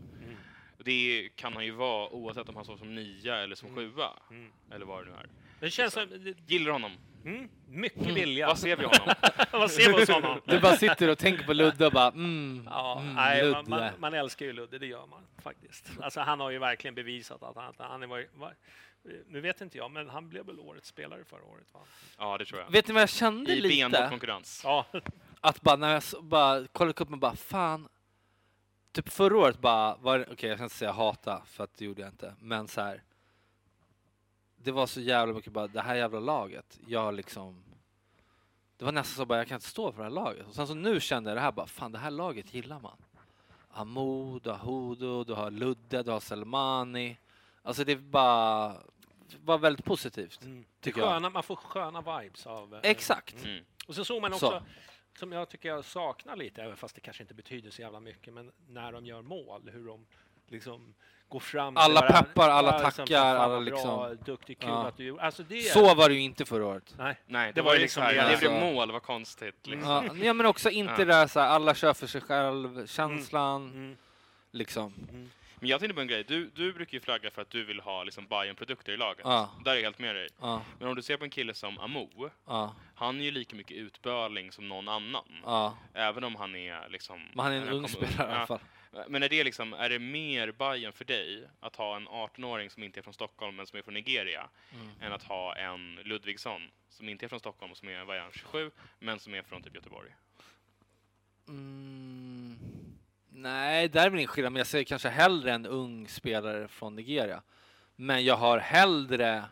Och 0.77 0.83
Det 0.83 1.29
kan 1.35 1.53
han 1.53 1.65
ju 1.65 1.71
vara 1.71 2.09
oavsett 2.09 2.49
om 2.49 2.55
han 2.55 2.63
står 2.65 2.77
som 2.77 2.95
nia 2.95 3.35
eller 3.37 3.55
som 3.55 3.75
sjua. 3.75 4.09
Mm. 4.29 4.51
Eller 4.71 4.85
vad 4.85 5.05
det 5.05 5.11
nu 5.11 5.17
är. 5.17 5.29
Det 5.59 5.69
känns 5.71 5.93
som, 5.93 6.09
det- 6.09 6.37
Gillar 6.53 6.71
honom. 6.71 6.91
mm, 7.25 7.49
mycket 7.69 8.07
vilja. 8.07 8.47
Vad 8.47 8.59
ser 8.59 8.75
vi 8.77 8.83
honom? 8.83 9.13
Vad 9.51 9.71
ser 9.71 9.93
vi 9.93 9.99
hos 9.99 10.09
honom? 10.09 10.41
Du 10.45 10.59
bara 10.59 10.75
sitter 10.77 11.09
och 11.09 11.17
tänker 11.17 11.43
på 11.45 11.53
Ludde 11.53 11.85
och 11.85 11.91
bara 11.91 12.07
mm, 12.07 12.63
Ja, 12.69 12.99
mm 13.01 13.15
nej, 13.15 13.41
Ludde. 13.43 13.53
man, 13.67 13.79
man, 13.79 13.91
man 13.99 14.13
älskar 14.13 14.45
ju 14.45 14.53
Ludde, 14.53 14.79
det 14.79 14.85
gör 14.87 15.05
man 15.07 15.21
faktiskt. 15.43 15.91
Alltså, 16.01 16.19
han 16.19 16.39
har 16.39 16.49
ju 16.49 16.59
verkligen 16.59 16.95
bevisat 16.95 17.43
att 17.43 17.55
han, 17.55 17.65
att 17.69 17.75
han 17.77 18.03
är, 18.03 18.07
var, 18.07 18.25
var, 18.35 18.53
nu 19.27 19.41
vet 19.41 19.61
inte 19.61 19.77
jag, 19.77 19.91
men 19.91 20.09
han 20.09 20.29
blev 20.29 20.45
väl 20.45 20.59
årets 20.59 20.87
spelare 20.89 21.23
förra 21.23 21.43
året? 21.45 21.73
Va? 21.73 21.79
Ja, 22.17 22.37
det 22.37 22.45
tror 22.45 22.59
jag. 22.61 22.71
Vet 22.71 22.87
ni 22.87 22.93
vad 22.93 23.01
jag 23.01 23.09
kände 23.09 23.51
I 23.55 23.61
benhård 23.61 23.91
lite? 23.91 24.07
konkurrens. 24.09 24.61
Ja, 24.63 24.85
Att 25.41 25.61
bara 25.61 25.75
när 25.75 25.93
jag 25.93 26.03
så, 26.03 26.21
bara 26.21 26.67
kollade 26.67 26.93
cupen 26.93 27.19
bara 27.19 27.35
fan. 27.35 27.87
Typ 28.91 29.09
förra 29.09 29.37
året 29.37 29.59
bara 29.59 29.93
okej 30.21 30.49
jag 30.49 30.57
ska 30.57 30.63
inte 30.63 30.75
säga 30.75 30.91
hata 30.91 31.41
för 31.45 31.63
att 31.63 31.77
det 31.77 31.85
gjorde 31.85 32.01
jag 32.01 32.09
inte. 32.11 32.35
Men 32.39 32.67
så 32.67 32.81
här. 32.81 33.03
Det 34.55 34.71
var 34.71 34.87
så 34.87 35.01
jävla 35.01 35.33
mycket 35.33 35.51
bara 35.53 35.67
det 35.67 35.81
här 35.81 35.95
jävla 35.95 36.19
laget. 36.19 36.79
Jag 36.87 37.13
liksom. 37.13 37.63
Det 38.77 38.85
var 38.85 38.91
nästan 38.91 39.15
så 39.15 39.25
bara 39.25 39.37
jag 39.39 39.47
kan 39.47 39.55
inte 39.55 39.67
stå 39.67 39.91
för 39.91 39.97
det 39.97 40.03
här 40.03 40.09
laget. 40.15 40.47
Och 40.47 40.55
sen 40.55 40.67
så 40.67 40.73
nu 40.73 40.99
kände 40.99 41.29
jag 41.29 41.37
det 41.37 41.41
här 41.41 41.51
bara 41.51 41.67
fan 41.67 41.91
det 41.91 41.99
här 41.99 42.11
laget 42.11 42.53
gillar 42.53 42.79
man. 42.79 42.97
Amo, 43.69 44.39
du 44.43 44.49
har 44.49 44.57
Hudo, 44.57 45.23
du 45.23 45.33
har 45.33 45.51
Ludde, 45.51 46.03
du 46.03 46.11
har 46.11 46.19
Selmani. 46.19 47.17
Alltså 47.61 47.83
det 47.83 47.91
är 47.91 47.95
bara 47.97 48.75
var 49.43 49.57
väldigt 49.57 49.85
positivt. 49.85 50.39
det 50.41 50.63
Tycker 50.81 50.99
jag. 51.01 51.09
sköna, 51.09 51.29
man 51.29 51.43
får 51.43 51.55
sköna 51.55 52.19
vibes 52.19 52.47
av... 52.47 52.73
eh, 52.73 52.79
Exakt. 52.83 53.43
Mm. 53.45 53.63
Och 53.87 53.95
så 53.95 54.05
såg 54.05 54.21
man 54.21 54.33
Så. 54.39 54.47
också, 54.47 54.63
som 55.19 55.31
jag 55.31 55.49
tycker 55.49 55.69
jag 55.69 55.85
saknar 55.85 56.35
lite, 56.35 56.63
även 56.63 56.77
fast 56.77 56.95
det 56.95 57.01
kanske 57.01 57.23
inte 57.23 57.33
betyder 57.33 57.69
så 57.71 57.81
jävla 57.81 57.99
mycket, 57.99 58.33
men 58.33 58.51
när 58.67 58.91
de 58.91 59.05
gör 59.05 59.21
mål, 59.21 59.69
hur 59.73 59.87
de 59.87 60.05
liksom 60.47 60.93
går 61.29 61.39
fram 61.39 61.77
Alla 61.77 62.01
varandra. 62.01 62.21
peppar, 62.23 62.49
alla 62.49 62.71
Ja, 62.79 62.85
liksom, 62.85 63.05
tackar, 63.05 63.21
fan 63.21 63.41
alla 63.41 63.59
liksom- 63.59 63.97
Bra, 63.99 64.13
duktig, 64.13 64.59
kul 64.59 64.69
Ja. 64.69 64.87
att 64.87 64.97
du. 64.97 65.19
Alltså 65.19 65.43
det... 65.43 65.61
Så 65.61 65.95
var 65.95 66.09
det 66.09 66.15
ju 66.15 66.21
inte 66.21 66.45
förra 66.45 66.65
året. 66.65 66.93
Nej. 66.97 67.19
Nej, 67.25 67.47
det, 67.47 67.53
Det 67.53 67.61
var 67.61 67.69
var 67.69 67.75
ju 67.75 67.81
liksom 67.81 68.03
liksom, 68.03 68.15
det, 68.17 68.21
det 68.29 68.33
alltså. 68.33 68.49
blev 68.61 68.73
mål, 68.73 68.91
vad 68.91 69.03
konstigt. 69.03 69.67
Liksom. 69.67 70.19
Ja, 70.23 70.33
men 70.33 70.45
också 70.45 70.69
inte 70.69 70.91
Ja. 70.93 70.97
det 70.97 71.05
där 71.05 71.27
så 71.27 71.39
här, 71.39 71.47
alla 71.47 71.75
kör 71.75 71.93
för 71.93 72.07
sig 72.07 72.21
själv, 72.21 72.87
känslan, 72.87 73.61
Mm. 73.71 73.97
liksom. 74.51 74.93
Men 75.59 75.69
jag 75.69 75.79
tänkte 75.79 75.93
på 75.95 76.01
en 76.01 76.07
grej, 76.07 76.23
du, 76.23 76.49
du 76.55 76.73
brukar 76.73 76.93
ju 76.93 76.99
flagga 77.01 77.31
för 77.31 77.41
att 77.41 77.49
du 77.49 77.63
vill 77.63 77.79
ha 77.79 78.03
liksom 78.03 78.27
bayern 78.27 78.55
produkter 78.55 78.91
i 78.91 78.97
laget. 78.97 79.21
Ja. 79.23 79.49
Där 79.65 79.71
är 79.71 79.75
jag 79.75 79.83
helt 79.83 79.99
med 79.99 80.15
dig. 80.15 80.27
Ja, 80.41 80.61
Men 80.79 80.87
om 80.87 80.95
du 80.95 81.01
ser 81.01 81.17
på 81.17 81.23
en 81.23 81.29
kille 81.29 81.53
som 81.53 81.79
Amo, 81.79 82.29
ja, 82.45 82.75
han 82.95 83.19
är 83.19 83.23
ju 83.23 83.31
lika 83.31 83.55
mycket 83.55 83.77
utbörling 83.77 84.51
som 84.51 84.67
någon 84.69 84.87
annan. 84.87 85.25
Även 85.93 86.23
om 86.23 86.35
han 86.35 86.55
är 86.55 86.89
liksom... 86.89 87.21
Men 87.33 87.45
han 87.45 87.53
är 87.53 87.61
en 87.61 87.69
ung 87.69 87.87
spelare 87.87 88.31
i 88.31 88.35
alla 88.35 88.47
fall. 88.47 88.59
Men 89.07 89.23
är 89.23 89.29
det 89.29 89.43
liksom, 89.43 89.73
är 89.73 89.89
det 89.89 89.99
mer 89.99 90.51
Bayern 90.51 90.93
för 90.93 91.05
dig 91.05 91.49
att 91.59 91.75
ha 91.75 91.95
en 91.95 92.07
18-åring 92.07 92.69
som 92.69 92.83
inte 92.83 92.99
är 92.99 93.01
från 93.01 93.13
Stockholm 93.13 93.55
men 93.55 93.67
som 93.67 93.79
är 93.79 93.83
från 93.83 93.93
Nigeria 93.93 94.49
Mm. 94.73 94.89
än 95.01 95.13
att 95.13 95.23
ha 95.23 95.55
en 95.55 95.95
Ludvigsson 95.95 96.61
som 96.89 97.09
inte 97.09 97.25
är 97.25 97.27
från 97.27 97.39
Stockholm 97.39 97.75
som 97.75 97.89
är, 97.89 98.03
vad 98.03 98.15
är 98.17 98.21
han, 98.21 98.31
27 98.31 98.71
men 98.99 99.19
som 99.19 99.33
är 99.33 99.41
från 99.41 99.61
typ 99.61 99.75
Göteborg? 99.75 100.09
Mm. 101.47 102.36
Nej, 103.41 103.87
där 103.89 104.05
är 104.05 104.09
väl 104.09 104.19
ingen 104.19 104.27
skillnad, 104.27 104.53
men 104.53 104.57
jag 104.59 104.67
säger 104.67 104.85
kanske 104.85 105.09
hellre 105.09 105.51
en 105.53 105.65
ung 105.65 106.07
spelare 106.07 106.67
från 106.67 106.95
Nigeria. 106.95 107.41
Men 107.95 108.25
jag 108.25 108.35
har 108.35 108.57
hellre 108.57 109.45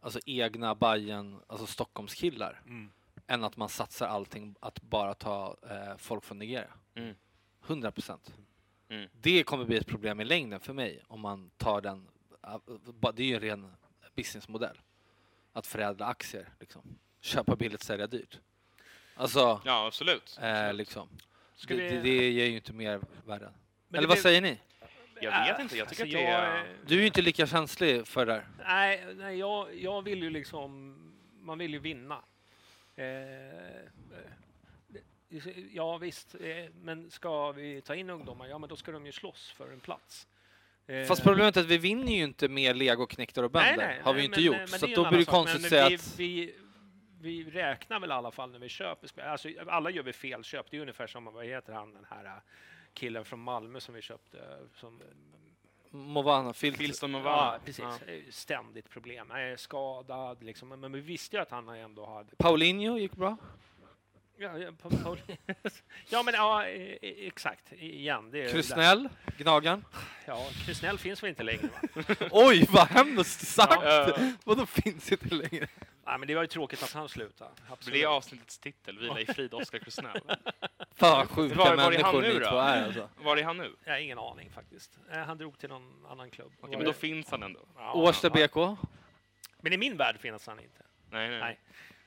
alltså 0.00 0.20
egna 0.26 0.74
Bayern, 0.74 1.40
alltså 1.46 1.66
Stockholmskillar, 1.66 2.60
Mm. 2.66 2.90
än 3.26 3.44
att 3.44 3.56
man 3.56 3.68
satsar 3.68 4.06
allting 4.08 4.54
att 4.60 4.82
bara 4.82 5.14
ta 5.14 5.56
eh, 5.70 5.96
folk 5.96 6.24
från 6.24 6.38
Nigeria. 6.38 6.72
Mm. 6.94 7.14
100 7.66 7.90
procent. 7.92 8.34
Mm. 8.88 9.08
Det 9.12 9.42
kommer 9.42 9.64
bli 9.64 9.76
ett 9.76 9.86
problem 9.86 10.20
i 10.20 10.24
längden 10.24 10.60
för 10.60 10.72
mig 10.72 11.02
om 11.08 11.20
man 11.20 11.50
tar 11.56 11.80
den. 11.80 12.08
ba- 13.00 13.12
Det 13.12 13.22
är 13.22 13.26
ju 13.26 13.34
en 13.34 13.40
ren 13.40 13.72
businessmodell. 14.14 14.80
Att 15.52 15.66
förädla 15.66 16.06
aktier, 16.06 16.48
liksom. 16.60 16.98
Köpa 17.20 17.56
billigt, 17.56 17.82
sälja 17.82 18.06
dyrt. 18.06 18.38
Alltså, 19.16 19.60
Ja, 19.64 19.86
absolut. 19.86 20.38
eh, 20.40 20.50
absolut. 20.52 20.76
liksom. 20.76 21.08
Ska 21.56 21.74
Det, 21.74 21.82
vi- 21.82 21.90
det, 21.96 22.00
det 22.02 22.30
ger 22.30 22.46
ju 22.46 22.56
inte 22.56 22.72
mer 22.72 23.00
värde. 23.26 23.52
Men 23.88 23.98
Eller 23.98 24.00
det 24.00 24.06
vad 24.06 24.16
blir- 24.16 24.22
säger 24.22 24.40
ni? 24.40 24.58
Jag 25.20 25.46
vet 25.46 25.60
inte, 25.60 25.76
jag 25.76 25.88
tycker 25.88 26.02
Alltså, 26.02 26.16
att 26.18 26.24
det 26.24 26.30
jag, 26.30 26.58
är... 26.58 26.66
Du 26.86 26.94
är 26.94 27.00
ju 27.00 27.06
inte 27.06 27.22
lika 27.22 27.46
känslig 27.46 28.06
för 28.06 28.26
det 28.26 28.32
där. 28.32 28.46
Nej, 28.66 29.04
nej 29.16 29.38
jag, 29.38 29.74
jag 29.80 30.02
vill 30.02 30.22
ju 30.22 30.30
liksom... 30.30 30.96
Man 31.40 31.58
vill 31.58 31.72
ju 31.72 31.78
vinna. 31.78 32.18
Eh, 32.96 33.04
eh, 33.04 33.20
ja, 35.72 35.98
visst. 35.98 36.34
Eh, 36.34 36.40
men 36.82 37.10
ska 37.10 37.52
vi 37.52 37.80
ta 37.80 37.94
in 37.94 38.10
ungdomar, 38.10 38.46
ja 38.46 38.58
men 38.58 38.68
då 38.68 38.76
ska 38.76 38.92
de 38.92 39.06
ju 39.06 39.12
slåss 39.12 39.50
för 39.56 39.72
en 39.72 39.80
plats. 39.80 40.26
Eh, 40.86 41.04
Fast 41.06 41.22
problemet 41.22 41.56
är 41.56 41.60
att 41.60 41.66
vi 41.66 41.78
vinner 41.78 42.12
ju 42.12 42.22
inte 42.24 42.48
med 42.48 42.76
legoknektar 42.76 43.42
och 43.42 43.50
bönder. 43.50 43.76
nej, 43.76 43.86
nej, 43.86 44.00
har 44.02 44.14
vi 44.14 44.16
nej, 44.16 44.22
ju 44.22 44.26
inte 44.26 44.38
men- 44.50 44.60
gjort. 44.60 44.70
men 44.70 44.80
så 44.80 44.86
då 44.86 45.08
blir 45.08 45.18
det 45.18 45.24
konstigt 45.24 45.64
att 45.64 45.70
säga 45.70 45.88
vi, 45.88 45.94
att... 45.94 46.14
vi, 46.18 46.54
vi 47.20 47.44
räknar 47.44 48.00
väl 48.00 48.10
i 48.10 48.12
alla 48.12 48.30
fall 48.30 48.50
när 48.50 48.58
vi 48.58 48.68
köper 48.68 49.08
spel. 49.08 49.24
Alltså, 49.24 49.48
alla 49.68 49.90
gör 49.90 50.02
vi 50.02 50.12
felköp. 50.12 50.66
Det 50.70 50.76
är 50.76 50.80
ungefär 50.80 51.06
som, 51.06 51.24
vad 51.24 51.44
heter 51.44 51.72
han, 51.72 51.94
den 51.94 52.06
här 52.10 52.24
eh, 52.24 52.32
killen 52.94 53.24
från 53.24 53.40
Malmö 53.40 53.80
som 53.80 53.94
vi 53.94 54.02
köpte. 54.02 54.38
Som, 54.74 55.02
Movana. 55.90 56.52
Filston 56.52 57.14
och 57.14 57.26
Ja, 57.26 57.58
precis. 57.64 57.84
Ja. 58.06 58.12
Ständigt 58.30 58.90
problem. 58.90 59.30
Han 59.30 59.40
är 59.40 59.56
skadad, 59.56 60.42
liksom. 60.42 60.68
men 60.68 60.92
vi 60.92 61.00
visste 61.00 61.36
ju 61.36 61.42
att 61.42 61.50
han 61.50 61.68
ändå 61.68 62.06
hade... 62.06 62.36
Paulinho 62.36 62.98
gick 62.98 63.12
bra. 63.12 63.36
Ja, 64.38 64.58
ja, 64.58 64.70
ja 66.08 66.22
men 66.22 66.34
ja, 66.34 66.66
e- 66.66 66.98
e- 67.02 67.26
exakt. 67.26 67.72
Igen. 67.72 68.30
Det 68.30 68.44
är 68.44 68.48
Krusnell, 68.48 69.08
Gnagaren. 69.38 69.84
Ja, 70.26 70.46
Krusnell 70.64 70.98
finns 70.98 71.22
väl 71.22 71.30
inte 71.30 71.42
längre? 71.42 71.68
Va? 71.94 72.04
Oj, 72.30 72.66
vad 72.70 72.88
hemskt 72.88 73.46
sagt! 73.48 73.82
Ja. 73.84 74.16
Vadå 74.44 74.66
finns 74.66 75.12
inte 75.12 75.34
längre? 75.34 75.68
Nej, 76.06 76.18
men 76.18 76.28
det 76.28 76.34
var 76.34 76.42
ju 76.42 76.46
tråkigt 76.48 76.82
att 76.82 76.92
han 76.92 77.08
slutade. 77.08 77.50
Absolut. 77.70 77.92
Blir 77.92 78.16
avsnittets 78.16 78.58
titel 78.58 78.98
Vila 78.98 79.20
i 79.20 79.26
frid, 79.26 79.54
Oskar 79.54 79.78
Krusnell. 79.78 80.20
Fan 80.96 81.18
vad 81.18 81.30
sjuka 81.30 81.54
Var- 81.54 81.64
var 81.64 81.72
är 81.72 81.78
han 81.78 81.92
människor 81.92 82.22
nu 82.22 82.28
ni 82.32 82.38
då? 82.38 82.48
två 82.50 82.56
är 82.58 82.84
alltså. 82.84 83.08
Var 83.16 83.36
är 83.36 83.42
han 83.44 83.56
nu? 83.56 83.76
Jag 83.84 83.92
har 83.92 83.98
ingen 83.98 84.18
aning 84.18 84.50
faktiskt. 84.50 84.98
Eh, 85.12 85.18
Han 85.18 85.38
drog 85.38 85.58
till 85.58 85.68
någon 85.68 86.06
annan 86.10 86.30
klubb. 86.30 86.52
Okej, 86.60 86.76
men 86.76 86.86
då 86.86 86.92
finns 86.92 87.30
han 87.30 87.42
ändå. 87.42 87.60
Ja, 87.76 87.92
Årsta 87.92 88.30
ja. 88.34 88.46
BK. 88.48 88.78
Men 89.60 89.72
i 89.72 89.76
min 89.76 89.96
värld 89.96 90.18
finns 90.20 90.46
han 90.46 90.60
inte. 90.60 90.82
Nej, 91.10 91.28
nej. 91.30 91.38
Nej. 91.40 91.58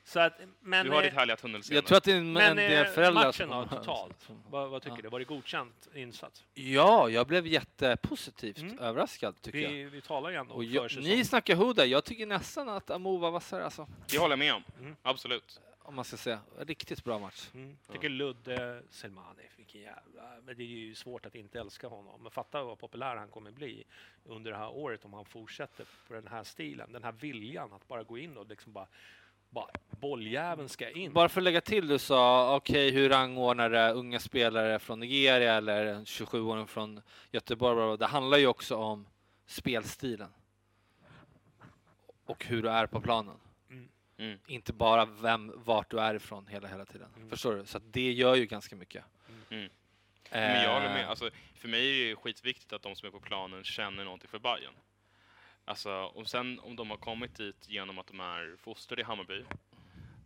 Så 0.10 0.20
att, 0.20 0.34
men, 0.62 0.86
Du 0.86 0.92
har 0.92 0.98
eh, 1.00 1.04
ditt 1.04 1.14
härliga 1.14 1.36
tunnelseende. 1.38 1.76
Jag 1.78 1.86
tror 1.86 1.98
att 1.98 2.04
det 2.04 2.12
är 2.12 2.18
en, 2.18 2.34
Men 2.34 2.50
en 2.52 2.56
del 2.56 2.86
eh, 2.86 2.92
föräldrar 2.92 3.24
matchen 3.26 3.48
som 3.48 3.50
har- 3.58 3.66
totalt? 3.66 4.30
Vad, 4.50 4.70
vad 4.70 4.82
tycker 4.82 4.96
Ja. 4.96 5.02
du? 5.02 5.10
Var 5.10 5.20
det 5.20 5.26
godkänt 5.26 5.88
insats? 5.96 6.44
Ja, 6.54 7.10
jag 7.10 7.28
blev 7.28 7.48
jättepositivt 7.48 8.58
Mm. 8.58 8.80
överraskad 8.80 9.42
tycker 9.42 9.60
jag. 9.60 9.70
Vi, 9.72 9.84
vi 9.84 10.02
talar 10.02 10.30
ju 10.30 10.36
ändå 10.36 10.54
Och 10.54 10.60
om 10.60 10.66
jag, 10.72 10.92
ni 10.98 11.26
snackar 11.26 11.56
Huda, 11.56 11.86
jag 11.86 12.06
tycker 12.06 12.26
nästan 12.26 12.70
att 12.70 12.90
Amo 12.90 13.18
var 13.18 13.32
vassare 13.32 13.64
alltså. 13.66 13.88
Det 14.12 14.18
håller 14.18 14.32
jag 14.32 14.40
med 14.40 14.54
om. 14.54 14.64
Mm. 14.80 14.96
Absolut. 15.02 15.62
Om 15.82 15.96
man 15.96 16.06
ska 16.06 16.18
säga. 16.18 16.40
Riktigt 16.60 17.04
bra 17.04 17.20
match. 17.20 17.50
Mm. 17.54 17.78
Tycker 17.92 18.10
Ludde 18.10 18.84
Selmani, 18.90 19.44
vilken 19.58 19.82
jävla... 19.82 20.24
Men 20.46 20.58
det 20.58 20.64
är 20.64 20.68
ju 20.68 20.96
svårt 20.96 21.26
att 21.26 21.36
inte 21.36 21.60
älska 21.60 21.88
honom. 21.88 22.22
Men 22.24 22.32
fatta 22.32 22.64
vad 22.64 22.80
populär 22.80 23.16
han 23.16 23.28
kommer 23.30 23.52
bli 23.52 23.84
under 24.26 24.52
det 24.52 24.58
här 24.58 24.70
året 24.70 25.06
om 25.06 25.14
han 25.14 25.26
fortsätter 25.26 25.86
på 26.08 26.14
den 26.14 26.28
här 26.28 26.44
stilen. 26.44 26.92
Den 26.94 27.04
här 27.04 27.12
viljan 27.12 27.74
att 27.74 27.88
bara 27.88 28.04
gå 28.04 28.18
in 28.18 28.38
och 28.38 28.48
liksom 28.48 28.74
bara... 28.74 28.88
bara 29.50 29.70
bolljäveln 29.90 30.70
ska 30.70 30.90
in. 30.90 31.14
Bara 31.14 31.30
för 31.30 31.42
att 31.42 31.44
lägga 31.44 31.62
till, 31.62 31.88
du 31.88 32.00
sa 32.00 32.56
okej, 32.56 32.92
hur 32.92 33.10
rangordnar 33.10 33.70
det 33.70 33.92
unga 33.92 34.20
spelare 34.20 34.80
från 34.80 35.00
Nigeria 35.00 35.54
eller 35.54 35.86
en 35.86 36.06
27-åring 36.06 36.68
från 36.68 37.02
Göteborg? 37.32 37.76
bla, 37.76 37.86
bla, 37.88 37.98
bla. 37.98 38.08
Det 38.08 38.12
handlar 38.12 38.38
ju 38.38 38.48
också 38.48 38.76
om 38.76 39.08
spelstilen. 39.46 40.30
Och 42.26 42.46
hur 42.46 42.62
du 42.64 42.70
är 42.70 42.88
på 42.88 43.02
planen. 43.02 43.36
Mm. 44.18 44.40
Inte 44.48 44.74
bara 44.74 45.06
vem, 45.06 45.54
vart 45.56 45.92
du 45.92 46.00
är 46.00 46.16
ifrån 46.16 46.48
hela, 46.48 46.68
hela 46.68 46.86
tiden. 46.86 47.08
Mm. 47.16 47.30
Förstår 47.30 47.56
du? 47.56 47.66
Så 47.66 47.78
att 47.78 47.94
det 47.94 48.12
gör 48.12 48.36
ju 48.36 48.46
ganska 48.46 48.76
mycket. 48.76 49.04
Mm. 49.50 49.70
Men 50.32 50.64
jag 50.64 50.74
håller 50.74 50.90
med. 50.90 51.04
Eh, 51.04 51.10
Alltså, 51.10 51.30
för 51.56 51.68
mig 51.68 52.04
är 52.04 52.10
det 52.10 52.16
skitviktigt 52.16 52.74
att 52.74 52.82
de 52.82 52.96
som 52.96 53.08
är 53.08 53.12
på 53.12 53.20
planen 53.20 53.64
känner 53.64 54.04
någonting 54.04 54.30
för 54.30 54.40
Bayern. 54.40 54.74
Alltså, 55.70 55.92
och 55.92 56.28
sen 56.28 56.60
om 56.60 56.76
de 56.76 56.90
har 56.90 56.98
kommit 56.98 57.36
dit 57.36 57.70
genom 57.70 58.00
att 58.00 58.08
de 58.08 58.20
är 58.20 58.56
fostrade 58.58 59.02
i 59.02 59.06
Hammarby 59.06 59.44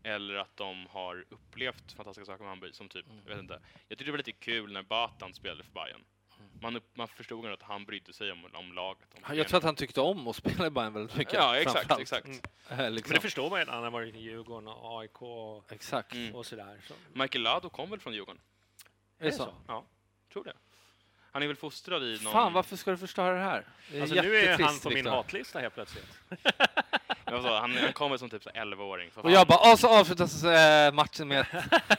eller 0.03 0.35
att 0.35 0.57
de 0.57 0.87
har 0.89 1.25
upplevt 1.29 1.91
fantastiska 1.91 2.25
saker 2.25 2.43
med 2.43 2.49
Hammarby, 2.49 2.73
som 2.73 2.89
typ, 2.89 3.05
jag 3.25 3.35
vet 3.35 3.39
inte. 3.39 3.53
Jag 3.87 3.97
tyckte 3.97 4.03
det 4.03 4.11
var 4.11 4.17
lite 4.17 4.31
kul 4.31 4.73
när 4.73 4.83
Batan 4.83 5.33
spelade 5.33 5.63
för 5.63 5.71
Bayern. 5.71 6.03
Man, 6.61 6.75
upp, 6.75 6.97
man 6.97 7.07
förstod 7.07 7.45
att 7.45 7.61
han 7.61 7.85
brydde 7.85 8.13
sig 8.13 8.31
om, 8.31 8.45
om 8.53 8.73
laget. 8.73 9.07
Om 9.13 9.37
Jag 9.37 9.47
tror 9.47 9.57
att 9.57 9.63
han 9.63 9.75
tyckte 9.75 10.01
om 10.01 10.27
att 10.27 10.35
spela 10.35 10.67
i 10.67 10.69
Bayern 10.69 10.93
väldigt 10.93 11.17
mycket. 11.17 11.33
Ja, 11.33 11.57
exakt, 11.57 11.99
exakt. 11.99 12.27
Mm. 12.27 12.41
Men 12.69 12.95
liksom. 12.95 13.13
det 13.13 13.21
förstår 13.21 13.49
man 13.49 13.59
ju 13.59 13.65
när 13.65 13.73
han 13.73 13.83
har 13.83 13.91
varit 13.91 14.15
i 14.15 14.19
Djurgården 14.19 14.67
och 14.67 14.99
AIK 14.99 15.21
och, 15.21 15.71
Exakt. 15.71 16.13
Mm. 16.13 16.35
och 16.35 16.45
sådär. 16.45 16.81
Så. 16.87 16.93
Michael 17.13 17.43
Lado 17.43 17.69
kom 17.69 17.89
väl 17.89 17.99
från 17.99 18.13
Djurgården? 18.13 18.41
Är 19.19 19.25
det 19.25 19.31
så? 19.31 19.53
Ja. 19.67 19.85
Tror 20.33 20.43
det. 20.43 20.53
Han 21.33 21.43
är 21.43 21.47
väl 21.47 21.55
fostrad 21.55 22.03
i 22.03 22.19
någon... 22.23 22.33
Fan, 22.33 22.53
varför 22.53 22.75
ska 22.75 22.91
du 22.91 22.97
förstöra 22.97 23.33
det 23.33 23.43
här? 23.43 23.65
Det 23.91 23.97
är 23.97 24.01
Alltså, 24.01 24.21
nu 24.21 24.35
är 24.35 24.57
han 24.59 24.79
på 24.79 24.89
min 24.89 25.05
hatlista 25.07 25.59
helt 25.59 25.73
plötsligt. 25.73 26.19
Sa, 27.29 27.59
han, 27.59 27.77
han 27.77 27.93
kom 27.93 28.09
väl 28.11 28.19
som 28.19 28.29
typ 28.29 28.43
så 28.43 28.49
11-åring. 28.49 29.11
för 29.11 29.21
Och 29.21 29.31
jag 29.31 29.47
bara, 29.47 29.71
och 29.71 29.79
så 29.79 29.99
avslutas 29.99 30.43
eh, 30.43 30.93
matchen 30.93 31.27
med 31.27 31.45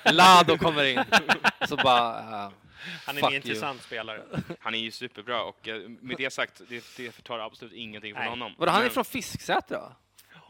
att 0.05 0.15
Lado 0.15 0.59
kommer 0.59 0.85
in. 0.85 1.05
Så 1.69 1.77
bara, 1.77 2.19
eh, 2.19 2.53
Han 3.07 3.19
är 3.19 3.23
en 3.23 3.25
you. 3.25 3.37
intressant 3.37 3.83
spelare. 3.83 4.23
Han 4.61 4.75
är 4.75 4.79
ju 4.79 4.91
superbra 4.91 5.43
och 5.43 5.69
eh, 5.69 5.89
med 5.89 6.17
det 6.17 6.31
sagt, 6.31 6.63
det, 6.69 6.85
det 6.97 7.13
förtar 7.13 7.39
absolut 7.39 7.73
ingenting 7.73 8.15
från 8.15 8.23
Nej. 8.23 8.31
honom. 8.31 8.55
vadå, 8.59 8.73
han 8.73 8.81
är 8.81 8.85
Men- 8.85 8.93
från 8.95 9.05
Fisksätra? 9.05 9.93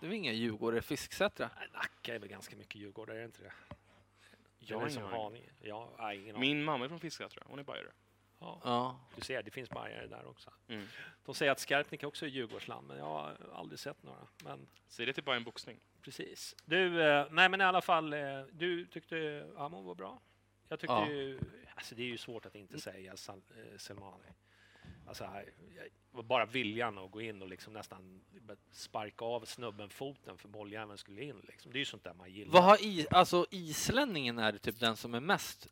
Det 0.01 0.07
är 0.07 0.09
väl 0.09 0.17
inga 0.17 0.33
djurgårdare, 0.33 0.83
Fisksätra? 0.83 1.51
Nacka 1.75 2.15
är 2.15 2.19
väl 2.19 2.29
ganska 2.29 2.57
mycket 2.57 2.77
Djurgårdare, 2.77 3.17
är 3.17 3.21
det 3.21 3.27
inte 3.27 3.43
det? 3.43 3.53
Jag 4.59 4.79
har 4.79 4.87
ingen 6.13 6.35
aning. 6.37 6.41
Min 6.41 6.65
mamma 6.65 6.85
är 6.85 6.89
från 6.89 7.01
Fisksätra, 7.01 7.43
hon 7.47 7.59
är 7.59 7.63
bajare. 7.63 7.89
Ja, 8.39 8.61
Ja. 8.65 9.01
du 9.15 9.21
ser, 9.21 9.43
det 9.43 9.51
finns 9.51 9.71
bajare 9.71 10.07
där 10.07 10.27
också. 10.27 10.51
Mm. 10.69 10.87
De 11.25 11.35
säger 11.35 11.53
att 11.53 11.61
Skarpnäck 11.61 12.03
också 12.05 12.25
är 12.27 12.31
Djurgårdsland, 12.31 12.87
men 12.87 12.97
jag 12.99 13.05
har 13.05 13.37
aldrig 13.55 13.79
sett 13.79 14.03
några. 14.03 14.27
Men 14.45 14.67
Säg 14.89 15.07
det 15.07 15.13
till 15.13 15.25
Bayern 15.25 15.45
Boxning. 15.45 15.81
precis. 16.03 16.57
Du, 16.65 17.03
eh, 17.03 17.27
nej 17.31 17.49
men 17.49 17.61
i 17.61 17.65
alla 17.65 17.81
fall, 17.81 18.13
eh, 18.13 18.43
du 18.53 18.87
tyckte 18.87 19.47
Amo 19.57 19.83
var 19.83 19.95
bra. 19.95 20.21
Jag 20.69 20.81
tyckte 20.81 20.93
Ja. 20.95 21.09
ju, 21.11 21.41
alltså 21.75 21.95
det 21.95 22.03
är 22.03 22.07
ju 22.07 22.19
svårt 22.19 22.47
att 22.47 22.55
inte 22.55 22.81
säga 22.81 23.17
Sal, 23.17 23.43
eh, 23.57 23.79
Selmani. 23.79 24.29
Alltså, 25.07 25.29
bara 26.13 26.47
viljan 26.47 26.99
att 26.99 27.11
gå 27.11 27.21
in 27.21 27.43
och 27.43 27.49
liksom 27.49 27.73
nästan 27.73 28.21
sparka 28.71 29.25
av 29.25 29.45
snubben 29.45 29.89
foten 29.91 30.39
för 30.39 30.49
bolljäveln 30.49 30.99
skulle 30.99 31.23
in. 31.23 31.41
Liksom. 31.49 31.73
Det 31.73 31.77
är 31.77 31.81
ju 31.81 31.85
sånt 31.85 32.05
där 32.05 32.15
man 32.15 32.33
gillar. 32.33 32.53
Vad 32.53 32.63
har 32.65 32.85
i, 32.85 33.07
alltså 33.11 33.47
islänningen 33.51 34.39
är 34.39 34.59
typ 34.59 34.81
den 34.81 34.97
som 34.97 35.15
är 35.15 35.21
mest 35.21 35.67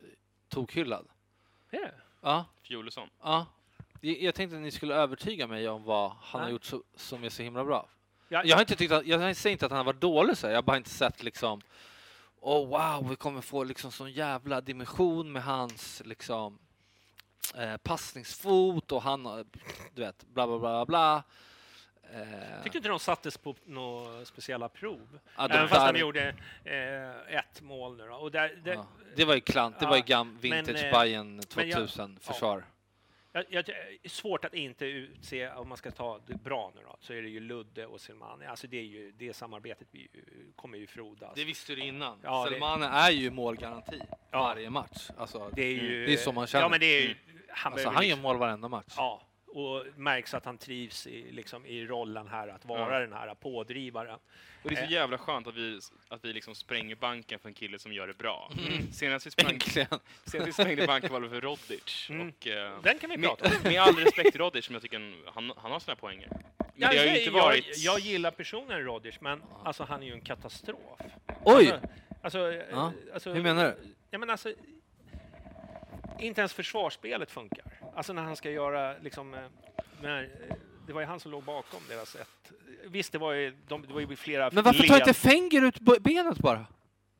tokhyllad? 0.48 1.08
Är 1.70 1.80
det? 1.80 1.94
Ja, 2.22 2.44
Fjolesson. 2.62 3.08
ja. 3.22 3.46
Jag 4.00 4.34
tänkte 4.34 4.56
att 4.56 4.62
ni 4.62 4.70
skulle 4.70 4.94
övertyga 4.94 5.46
mig 5.46 5.68
om 5.68 5.84
vad 5.84 6.10
han 6.10 6.40
har 6.40 6.40
Nej. 6.40 6.52
gjort 6.52 6.64
så, 6.64 6.82
som 6.96 7.24
är 7.24 7.28
så 7.28 7.42
himla 7.42 7.64
bra. 7.64 7.88
Ja, 8.28 8.42
Jag 8.44 8.56
har 8.56 8.60
inte 8.60 8.76
tyckt 8.76 8.92
att, 8.92 9.06
jag 9.06 9.36
säger 9.36 9.52
inte 9.52 9.66
att 9.66 9.72
han 9.72 9.76
har 9.78 9.84
varit 9.84 10.00
dålig 10.00 10.36
så 10.36 10.46
här. 10.46 10.52
jag 10.54 10.58
har 10.58 10.62
bara 10.62 10.76
inte 10.76 10.90
sett 10.90 11.22
liksom 11.22 11.60
Oh 12.40 12.68
wow, 12.68 13.08
vi 13.08 13.16
kommer 13.16 13.40
få 13.40 13.64
liksom 13.64 13.92
sån 13.92 14.12
jävla 14.12 14.60
dimension 14.60 15.32
med 15.32 15.44
hans 15.44 16.02
liksom 16.04 16.58
eh, 17.54 17.76
passningsfot 17.76 18.92
och 18.92 19.02
han 19.02 19.26
har, 19.26 19.44
du 19.94 20.02
vet, 20.02 20.24
bla 20.24 20.46
bla 20.46 20.58
bla 20.58 20.86
bla. 20.86 21.22
Eh, 22.14 22.62
Tyckte 22.62 22.78
inte 22.78 22.88
de 22.88 22.98
sattes 22.98 23.38
på 23.38 23.54
några 23.64 24.24
speciella 24.24 24.68
prov? 24.68 25.18
ja, 25.36 25.48
de 25.48 25.54
Även 25.54 25.68
fast 25.68 25.86
där- 25.86 25.92
de 25.92 25.98
gjorde 25.98 26.34
eh, 26.64 27.36
ett 27.38 27.60
mål 27.62 27.96
nu. 27.96 28.08
Och 28.10 28.30
där, 28.30 28.60
det, 28.64 28.70
ja, 28.72 28.86
det 29.16 29.24
var 29.24 29.34
ju 29.34 29.40
klant, 29.40 29.80
det 29.80 29.86
var 29.86 29.96
ju 29.96 30.02
gam, 30.02 30.38
vintage 30.40 30.84
eh, 30.84 30.92
Bayern 31.00 31.40
men 31.56 31.68
jag- 31.68 31.76
2000 31.78 32.18
försvar. 32.20 32.64
jag, 33.32 33.44
jag, 33.48 33.64
det 33.64 33.72
är 34.02 34.08
svårt 34.08 34.44
att 34.44 34.54
inte 34.54 34.84
utse, 34.86 35.48
om 35.50 35.68
man 35.68 35.78
ska 35.78 35.90
ta 35.90 36.20
det 36.26 36.34
bra 36.34 36.72
nu 36.74 36.80
då, 36.84 36.96
så 37.00 37.12
är 37.12 37.22
det 37.22 37.28
ju 37.28 37.40
Ludde 37.40 37.86
och 37.86 38.00
Selmani. 38.00 38.46
Alltså 38.46 38.66
det, 38.66 38.76
är 38.78 38.82
ju, 38.84 39.12
det 39.12 39.32
samarbetet 39.36 39.88
kommer 40.56 40.78
ju 40.78 40.86
frodas. 40.86 41.32
Det 41.34 41.44
visste 41.44 41.74
du 41.74 41.84
innan. 41.84 42.18
Ja, 42.22 42.46
Selmane 42.50 42.86
är 42.86 43.10
ju 43.10 43.30
målgaranti 43.30 44.00
Ja. 44.30 44.38
varje 44.42 44.70
match. 44.70 45.10
Alltså, 45.18 45.50
Det 45.52 45.62
är 45.62 45.72
ju... 45.82 46.06
Det 46.06 46.12
är 46.12 46.16
så 46.16 46.32
man 46.32 46.46
känner. 46.46 46.64
Ja, 46.64 46.68
men 46.68 46.80
det 46.80 46.86
är 46.86 47.02
ju... 47.02 47.14
Han, 47.48 47.72
alltså, 47.72 47.88
han 47.88 48.08
gör 48.08 48.16
mål 48.16 48.36
varenda 48.38 48.68
match. 48.68 48.94
Ja, 48.96 49.22
och 49.52 49.84
märks 49.96 50.34
att 50.34 50.44
han 50.44 50.58
trivs 50.58 51.06
i, 51.06 51.32
liksom, 51.32 51.66
i 51.66 51.86
rollen 51.86 52.28
här 52.28 52.48
att 52.48 52.64
vara 52.64 52.94
Ja. 52.94 53.00
den 53.00 53.12
här 53.12 53.34
pådrivaren. 53.34 54.18
Och 54.62 54.70
det 54.70 54.76
är 54.76 54.82
Eh. 54.82 54.86
så 54.88 54.92
jävla 54.92 55.18
skönt 55.18 55.46
att 55.46 55.54
vi, 55.56 55.78
att 56.08 56.24
vi 56.24 56.32
liksom 56.32 56.54
spränger 56.54 56.94
banken 56.96 57.38
för 57.38 57.48
en 57.48 57.54
kille 57.54 57.78
som 57.78 57.92
gör 57.92 58.06
det 58.06 58.18
bra. 58.18 58.52
Senast 58.92 59.26
vi, 59.26 59.30
sprang, 59.30 59.60
senast 59.60 60.48
vi 60.48 60.52
sprängde 60.52 60.86
banken 60.86 61.12
var 61.12 61.20
det 61.20 61.28
för 61.28 61.40
Rodic. 61.40 62.06
Mm. 62.10 62.28
Och, 62.28 62.46
eh, 62.46 62.82
Den 62.82 62.98
kan 62.98 63.10
vi 63.10 63.16
med, 63.16 63.28
prata 63.28 63.44
om. 63.48 63.52
med 63.62 63.80
all 63.82 63.96
respekt 63.96 64.30
till 64.32 64.40
Rodic, 64.40 64.64
som 64.64 64.74
jag 64.74 64.82
tycker 64.82 65.30
han, 65.34 65.52
han 65.56 65.72
har 65.72 65.78
sina 65.78 65.96
poänger. 65.96 66.28
Men 66.30 66.42
Ja, 66.76 66.88
det 66.90 66.98
har 66.98 67.04
ju 67.04 67.10
jag, 67.10 67.18
inte 67.18 67.30
varit... 67.30 67.64
jag, 67.84 67.94
jag 67.94 68.00
gillar 68.00 68.30
personen 68.30 68.84
Rodgers, 68.84 69.20
men 69.20 69.42
alltså, 69.64 69.84
han 69.84 70.02
är 70.02 70.06
ju 70.06 70.12
en 70.12 70.20
katastrof. 70.20 71.00
Oj! 71.44 71.72
Alltså, 71.72 71.88
alltså, 72.22 72.52
eh, 72.52 72.64
Ja, 72.70 72.92
alltså, 73.14 73.32
hur 73.32 73.42
menar 73.42 73.64
du? 73.64 73.76
Ja, 74.10 74.18
men 74.18 74.30
alltså, 74.30 74.52
inte 76.18 76.40
ens 76.40 76.52
försvarsspelet 76.52 77.30
funkar. 77.30 77.64
Alltså 77.94 78.12
när 78.12 78.22
han 78.22 78.36
ska 78.36 78.50
göra 78.50 78.98
liksom... 78.98 79.34
eh, 79.34 79.40
När, 80.02 80.22
eh, 80.22 80.56
det 80.86 80.92
var 80.92 81.00
ju 81.00 81.06
han 81.06 81.20
som 81.20 81.30
låg 81.30 81.42
bakom 81.42 81.80
deras 81.88 82.14
ett. 82.16 82.52
Visst, 82.84 83.12
det 83.12 83.18
var 83.18 83.32
ju, 83.32 83.56
de, 83.68 83.82
det 83.82 83.92
var 83.92 84.00
ju 84.00 84.16
flera 84.16 84.50
Men 84.52 84.64
varför 84.64 84.82
tar 84.82 84.94
led- 84.94 85.00
inte 85.08 85.14
Fenger 85.14 85.62
ut 85.62 85.78
benet 86.02 86.38
bara? 86.38 86.66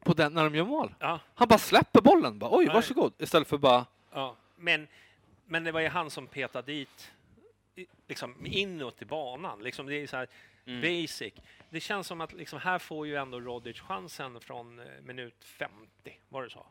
På 0.04 0.12
den, 0.14 0.32
när 0.34 0.44
de 0.44 0.54
gör 0.54 0.64
mål? 0.64 0.94
Ja, 0.98 1.20
Han 1.34 1.48
bara 1.48 1.58
släpper 1.58 2.00
bollen. 2.00 2.38
Bara, 2.38 2.50
Oj, 2.56 2.64
Nej. 2.64 2.74
varsågod. 2.74 3.12
Istället 3.18 3.48
för 3.48 3.58
bara... 3.58 3.86
ja. 4.12 4.36
Men, 4.56 4.88
men 5.46 5.64
det 5.64 5.72
var 5.72 5.80
ju 5.80 5.88
han 5.88 6.10
som 6.10 6.26
petade 6.26 6.72
dit 6.72 7.12
liksom 8.08 8.46
inåt 8.46 9.02
i 9.02 9.04
banan. 9.04 9.62
Liksom, 9.62 9.86
det 9.86 9.94
är 9.96 10.06
så 10.06 10.16
här 10.16 10.28
Mm. 10.66 10.80
basic. 10.80 11.34
Det 11.70 11.80
känns 11.80 12.06
som 12.06 12.20
att 12.20 12.32
liksom, 12.32 12.58
här 12.58 12.78
får 12.78 13.06
ju 13.06 13.16
ändå 13.16 13.40
Rodic 13.40 13.80
chansen 13.80 14.40
från 14.40 14.78
eh, 14.78 14.84
minut 15.02 15.44
50, 15.44 15.76
var 16.28 16.42
det 16.42 16.50
så? 16.50 16.66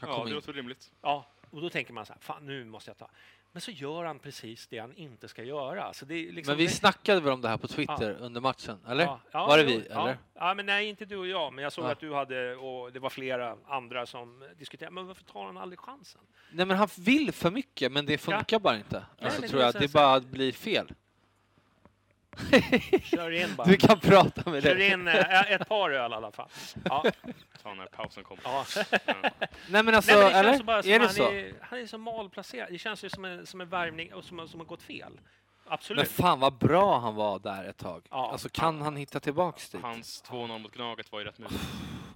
Han 0.00 0.10
Ja, 0.10 0.24
det 0.24 0.30
låter 0.30 0.52
rimligt. 0.52 0.92
Ja, 1.02 1.26
och 1.50 1.60
då 1.60 1.70
tänker 1.70 1.92
man 1.92 2.06
så 2.06 2.12
här, 2.12 2.20
fan 2.20 2.46
nu 2.46 2.64
måste 2.64 2.90
jag 2.90 2.98
ta. 2.98 3.10
Men 3.52 3.60
så 3.60 3.70
gör 3.70 4.04
han 4.04 4.18
precis 4.18 4.66
det 4.66 4.78
han 4.78 4.92
inte 4.94 5.28
ska 5.28 5.42
göra. 5.44 5.82
Är 5.84 6.32
liksom 6.32 6.52
Men 6.52 6.58
vi 6.58 6.64
det- 6.66 6.70
snackade 6.72 7.20
väl 7.20 7.32
om 7.32 7.40
det 7.40 7.48
här 7.48 7.56
på 7.56 7.68
Twitter 7.68 8.16
under 8.20 8.40
matchen, 8.40 8.78
eller? 8.88 9.04
Ja, 9.04 9.20
ja, 9.32 9.46
Var 9.46 9.58
det 9.58 9.64
vi, 9.64 9.86
ja. 9.90 10.02
eller? 10.02 10.18
Ja, 10.34 10.54
men 10.54 10.66
nej, 10.66 10.88
inte 10.88 11.04
du 11.04 11.16
och 11.16 11.26
jag, 11.26 11.52
men 11.52 11.64
jag 11.64 11.72
såg 11.72 11.84
Ja. 11.84 11.90
att 11.90 12.00
du 12.00 12.14
hade, 12.14 12.56
och 12.56 12.92
det 12.92 12.98
var 13.00 13.10
flera 13.10 13.56
andra 13.66 14.06
som 14.06 14.44
diskuterade, 14.58 14.94
men 14.94 15.06
varför 15.06 15.24
tar 15.24 15.44
han 15.46 15.56
aldrig 15.56 15.78
chansen? 15.78 16.20
Nej, 16.52 16.66
men 16.66 16.76
han 16.76 16.88
vill 16.98 17.32
för 17.32 17.50
mycket, 17.50 17.92
men 17.92 18.06
det 18.06 18.18
funkar 18.18 18.58
bara 18.58 18.76
inte. 18.76 19.04
Alltså, 19.20 19.40
men 19.40 19.50
tror 19.50 19.58
det 19.58 19.64
är 19.64 19.66
jag 19.66 19.74
det 19.74 19.80
här- 19.80 19.88
bara 19.92 20.20
blir 20.20 20.52
fel. 20.52 20.92
Kör 23.02 23.30
in 23.30 23.54
bara. 23.56 23.66
Du 23.68 23.76
kan 23.76 24.00
prata 24.00 24.50
med 24.50 24.62
Kör 24.62 24.74
det. 24.74 24.88
in 24.88 25.08
eh, 25.08 25.52
ett 25.52 25.68
par 25.68 25.90
öl 25.90 26.12
i 26.12 26.14
alla 26.14 26.32
fall. 26.32 26.48
Ja, 26.84 27.04
Ta 27.62 27.74
när 27.74 27.86
pausen 27.86 28.24
kommer. 28.24 28.42
ja. 28.44 28.64
Nej, 29.68 29.82
men 29.82 29.94
alltså, 29.94 30.12
Nej, 30.12 30.22
men 30.22 30.32
det 30.32 30.38
eller? 30.38 30.52
känns 30.52 30.62
bara 30.62 30.82
som 30.82 30.92
Är 30.92 30.98
det 30.98 31.04
han, 31.04 31.14
så? 31.14 31.30
är, 31.30 31.52
han 31.60 31.78
är 31.78 31.86
så 31.86 31.98
malplacerad. 31.98 32.72
Det 32.72 32.78
känns 32.78 33.04
ju 33.04 33.08
som 33.08 33.24
en, 33.24 33.46
som 33.46 33.60
en 33.60 33.68
värvning 33.68 34.14
och 34.14 34.24
som, 34.24 34.48
som 34.48 34.60
har 34.60 34.66
gått 34.66 34.82
fel. 34.82 35.12
Men 35.64 35.72
Absolut. 35.74 36.08
fan 36.10 36.40
vad 36.40 36.52
bra 36.58 36.98
han 36.98 37.14
var 37.14 37.38
där 37.38 37.64
ett 37.64 37.76
tag. 37.78 38.06
Ja. 38.10 38.30
Alltså 38.32 38.48
kan 38.48 38.82
han 38.82 38.96
hitta 38.96 39.20
tillbaks 39.20 39.70
dit? 39.70 39.82
Hans 39.82 40.24
2-0 40.24 40.58
mot 40.58 40.72
Gnaget 40.72 41.12
var 41.12 41.18
ju 41.18 41.24
rätt 41.24 41.38
mysigt. 41.38 41.60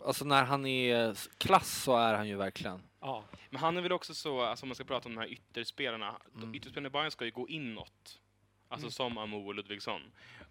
Alltså 0.07 0.25
när 0.25 0.45
han 0.45 0.67
är 0.67 1.11
s- 1.11 1.29
klass 1.39 1.83
så 1.83 1.97
är 1.97 2.15
han 2.15 2.29
ju 2.29 2.37
verkligen. 2.37 2.83
Ja. 3.01 3.23
Men 3.51 3.61
han 3.61 3.77
är 3.77 3.81
väl 3.83 3.93
också 3.93 4.15
så, 4.15 4.41
alltså 4.43 4.65
om 4.65 4.69
man 4.69 4.75
ska 4.75 4.85
prata 4.85 5.09
om 5.09 5.15
de 5.15 5.21
här 5.21 5.29
ytterspelarna, 5.29 6.09
Mm. 6.09 6.43
mm. 6.43 6.55
ytterspelarna 6.55 6.87
i 6.87 6.91
Bayern 6.91 7.11
ska 7.11 7.25
ju 7.25 7.31
gå 7.31 7.49
inåt. 7.49 8.21
Alltså 8.75 8.87
Mm. 8.87 9.13
som 9.13 9.19
Amo 9.19 9.47
och 9.47 9.55
Ludvigsson. 9.55 10.03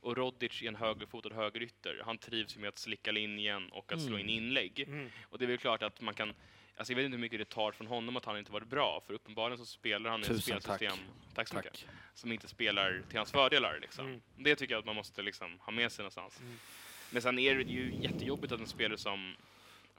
Och 0.02 0.18
Rodic 0.18 0.62
är 0.62 0.68
en 0.68 0.76
högerfotad 0.76 1.34
högerytter. 1.34 2.02
Han 2.06 2.18
trivs 2.18 2.56
ju 2.56 2.60
med 2.62 2.68
att 2.68 2.78
slicka 2.78 3.12
linjen 3.12 3.70
och 3.72 3.92
att 3.94 4.02
slå 4.02 4.18
in 4.18 4.30
inlägg. 4.30 4.80
Mm. 4.80 5.10
Och 5.30 5.38
det 5.40 5.46
är 5.46 5.48
väl 5.48 5.58
klart 5.58 5.84
att 5.84 6.02
man 6.02 6.14
kan 6.14 6.34
Alltså 6.78 6.94
jag 6.94 6.96
vet 6.98 7.06
inte 7.06 7.16
hur 7.16 7.22
mycket 7.22 7.40
det 7.40 7.46
tar 7.46 7.72
från 7.72 7.88
honom 7.88 8.18
att 8.18 8.26
han 8.26 8.38
inte 8.38 8.52
varit 8.52 8.68
bra, 8.68 9.02
för 9.08 9.14
uppenbarligen 9.14 9.58
så 9.58 9.66
spelar 9.66 10.10
han 10.10 10.20
i 10.20 10.24
ett 10.24 10.44
spelsystem 10.44 10.92
tack. 11.36 11.48
så 11.48 11.54
Tack. 11.54 11.66
mycket, 11.66 11.86
som 12.14 12.32
inte 12.32 12.48
spelar 12.48 13.02
till 13.10 13.18
hans 13.18 13.32
fördelar. 13.32 13.80
Liksom. 13.82 14.06
Mm. 14.08 14.22
Det 14.38 14.56
tycker 14.56 14.74
jag 14.74 14.80
att 14.80 14.86
man 14.86 14.96
måste 14.96 15.22
liksom 15.22 15.60
ha 15.60 15.72
med 15.72 15.92
sig 15.92 16.04
någonstans. 16.04 16.40
Mm. 16.40 16.56
Men 17.12 17.22
sen 17.22 17.40
är 17.40 17.56
det 17.56 17.64
ju 17.64 17.96
jättejobbigt 18.02 18.54
att 18.54 18.60
en 18.60 18.68
spelare 18.68 18.98
som... 18.98 19.36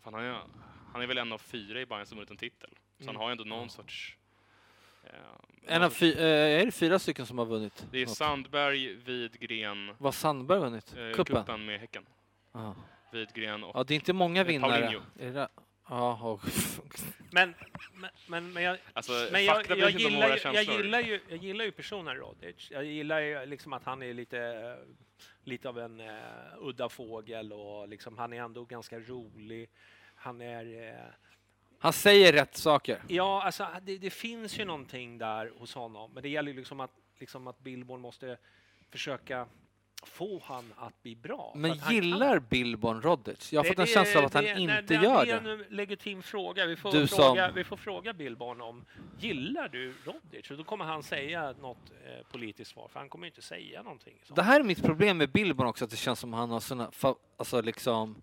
Fan, 0.02 0.14
han, 0.14 0.24
är, 0.24 0.40
han 0.92 1.02
är 1.02 1.06
väl 1.06 1.18
en 1.18 1.32
av 1.32 1.38
fyra 1.38 1.80
i 1.80 1.86
Bayern 1.86 2.06
som 2.06 2.16
vunnit 2.18 2.30
en 2.30 2.36
titel. 2.36 2.70
Så 2.98 3.02
Mm. 3.02 3.06
han 3.06 3.16
har 3.22 3.28
ju 3.28 3.32
ändå 3.32 3.44
någon 3.44 3.70
sorts... 3.70 4.16
En 5.66 5.82
av 5.82 5.90
fy, 5.90 6.12
eh, 6.12 6.60
är 6.60 6.66
det 6.66 6.72
fyra 6.72 6.98
stycken 6.98 7.26
som 7.26 7.38
har 7.38 7.46
vunnit? 7.46 7.86
Det 7.90 7.98
är 8.02 8.06
något? 8.06 8.16
Sandberg, 8.16 8.94
Widgren, 8.94 9.86
Vad 9.86 10.00
har 10.00 10.12
Sandberg 10.12 10.58
vunnit? 10.60 10.94
eh, 10.96 11.12
Kuppen? 11.14 11.36
kuppen 11.36 11.66
med 11.66 11.80
Häcken. 11.80 12.06
Ja. 12.52 12.74
Widgren 13.12 13.64
och... 13.64 13.76
ja, 13.76 13.84
det 13.84 13.94
är 13.94 13.96
inte 13.96 14.12
många 14.12 14.40
Eh, 14.40 14.46
vinnare. 14.46 14.70
Paulinho. 14.80 15.00
Är 15.18 15.32
det? 15.32 15.48
Ja, 15.88 16.18
och 16.22 16.40
Men, 17.30 17.54
men, 17.94 18.10
men, 18.26 18.52
men 18.52 18.62
jag, 18.62 18.78
Alltså, 18.92 19.12
Men 19.32 19.44
jag, 19.44 19.66
jag, 19.70 19.94
om 19.94 19.98
gillar 19.98 20.28
ju, 20.36 20.40
jag, 20.52 20.64
gillar 20.64 21.00
ju, 21.00 21.20
jag 21.28 21.38
gillar 21.38 21.64
ju 21.64 21.72
personen 21.72 22.16
Rodic. 22.16 22.68
Jag 22.70 22.84
gillar 22.84 23.20
ju 23.20 23.46
liksom 23.46 23.72
att 23.72 23.84
han 23.84 24.02
är 24.02 24.14
lite, 24.14 24.38
eh, 24.38 24.94
lite 25.44 25.68
av 25.68 25.78
en 25.78 26.00
uh, 26.00 26.08
udda 26.60 26.88
fågel 26.88 27.52
och 27.52 27.88
liksom, 27.88 28.18
han 28.18 28.32
är 28.32 28.42
ändå 28.42 28.64
ganska 28.64 28.98
rolig. 29.00 29.70
Han 30.14 30.40
är... 30.40 30.88
eh, 30.88 31.04
han 31.84 31.92
säger 31.92 32.32
rätt 32.32 32.56
saker. 32.56 33.02
ja, 33.08 33.42
alltså 33.42 33.66
det, 33.82 33.98
det 33.98 34.10
finns 34.10 34.58
ju 34.58 34.64
någonting 34.64 35.18
där 35.18 35.52
hos 35.58 35.74
honom, 35.74 36.10
men 36.14 36.22
det 36.22 36.28
gäller 36.28 36.52
ju 36.52 36.58
liksom 36.58 36.80
att, 36.80 36.90
liksom 37.18 37.46
att 37.46 37.58
Billborn 37.60 38.00
måste 38.00 38.36
försöka 38.90 39.46
få 40.06 40.40
han 40.44 40.72
att 40.76 41.02
bli 41.02 41.16
bra. 41.16 41.52
Men 41.56 41.70
att 41.70 41.78
han 41.78 41.86
kan- 41.86 41.94
gillar 41.94 42.38
Billborn 42.38 43.02
Rodic? 43.02 43.52
Jag 43.52 43.58
har 43.58 43.64
Det- 43.64 43.68
fått 43.68 43.78
en 43.78 43.84
det- 43.84 43.90
känsla 43.90 44.20
av 44.20 44.26
att 44.26 44.34
han 44.34 44.46
inte 44.46 44.80
det, 44.82 44.94
gör 44.94 45.26
det. 45.26 45.32
är 45.32 45.40
det. 45.40 45.50
en 45.52 45.64
legitim 45.76 46.22
fråga. 46.22 46.66
Vi 46.66 46.76
får, 46.76 46.92
Du 46.92 47.06
fråga, 47.06 47.46
som- 47.46 47.54
vi 47.54 47.64
får 47.64 47.76
fråga 47.76 48.12
Billborn 48.12 48.60
om, 48.60 48.84
gillar 49.20 49.68
du 49.68 49.94
Rodic? 50.04 50.50
Och 50.50 50.56
då 50.56 50.64
kommer 50.64 50.84
han 50.84 51.02
säga 51.02 51.54
något 51.60 51.90
eh, 52.06 52.26
politiskt 52.32 52.70
svar, 52.70 52.88
för 52.88 52.98
han 53.00 53.08
kommer 53.08 53.26
inte 53.26 53.42
säga 53.42 53.82
någonting. 53.82 54.14
sånt. 54.24 54.36
Det 54.36 54.42
här 54.42 54.60
är 54.60 54.64
mitt 54.64 54.82
problem 54.82 55.18
med 55.18 55.30
Billborn 55.32 55.66
också, 55.68 55.84
att 55.84 55.90
det 55.90 55.96
känns 55.96 56.18
som 56.20 56.32
han 56.32 56.50
har 56.50 56.60
såna, 56.60 56.90
alltså 57.36 57.60
liksom, 57.60 58.22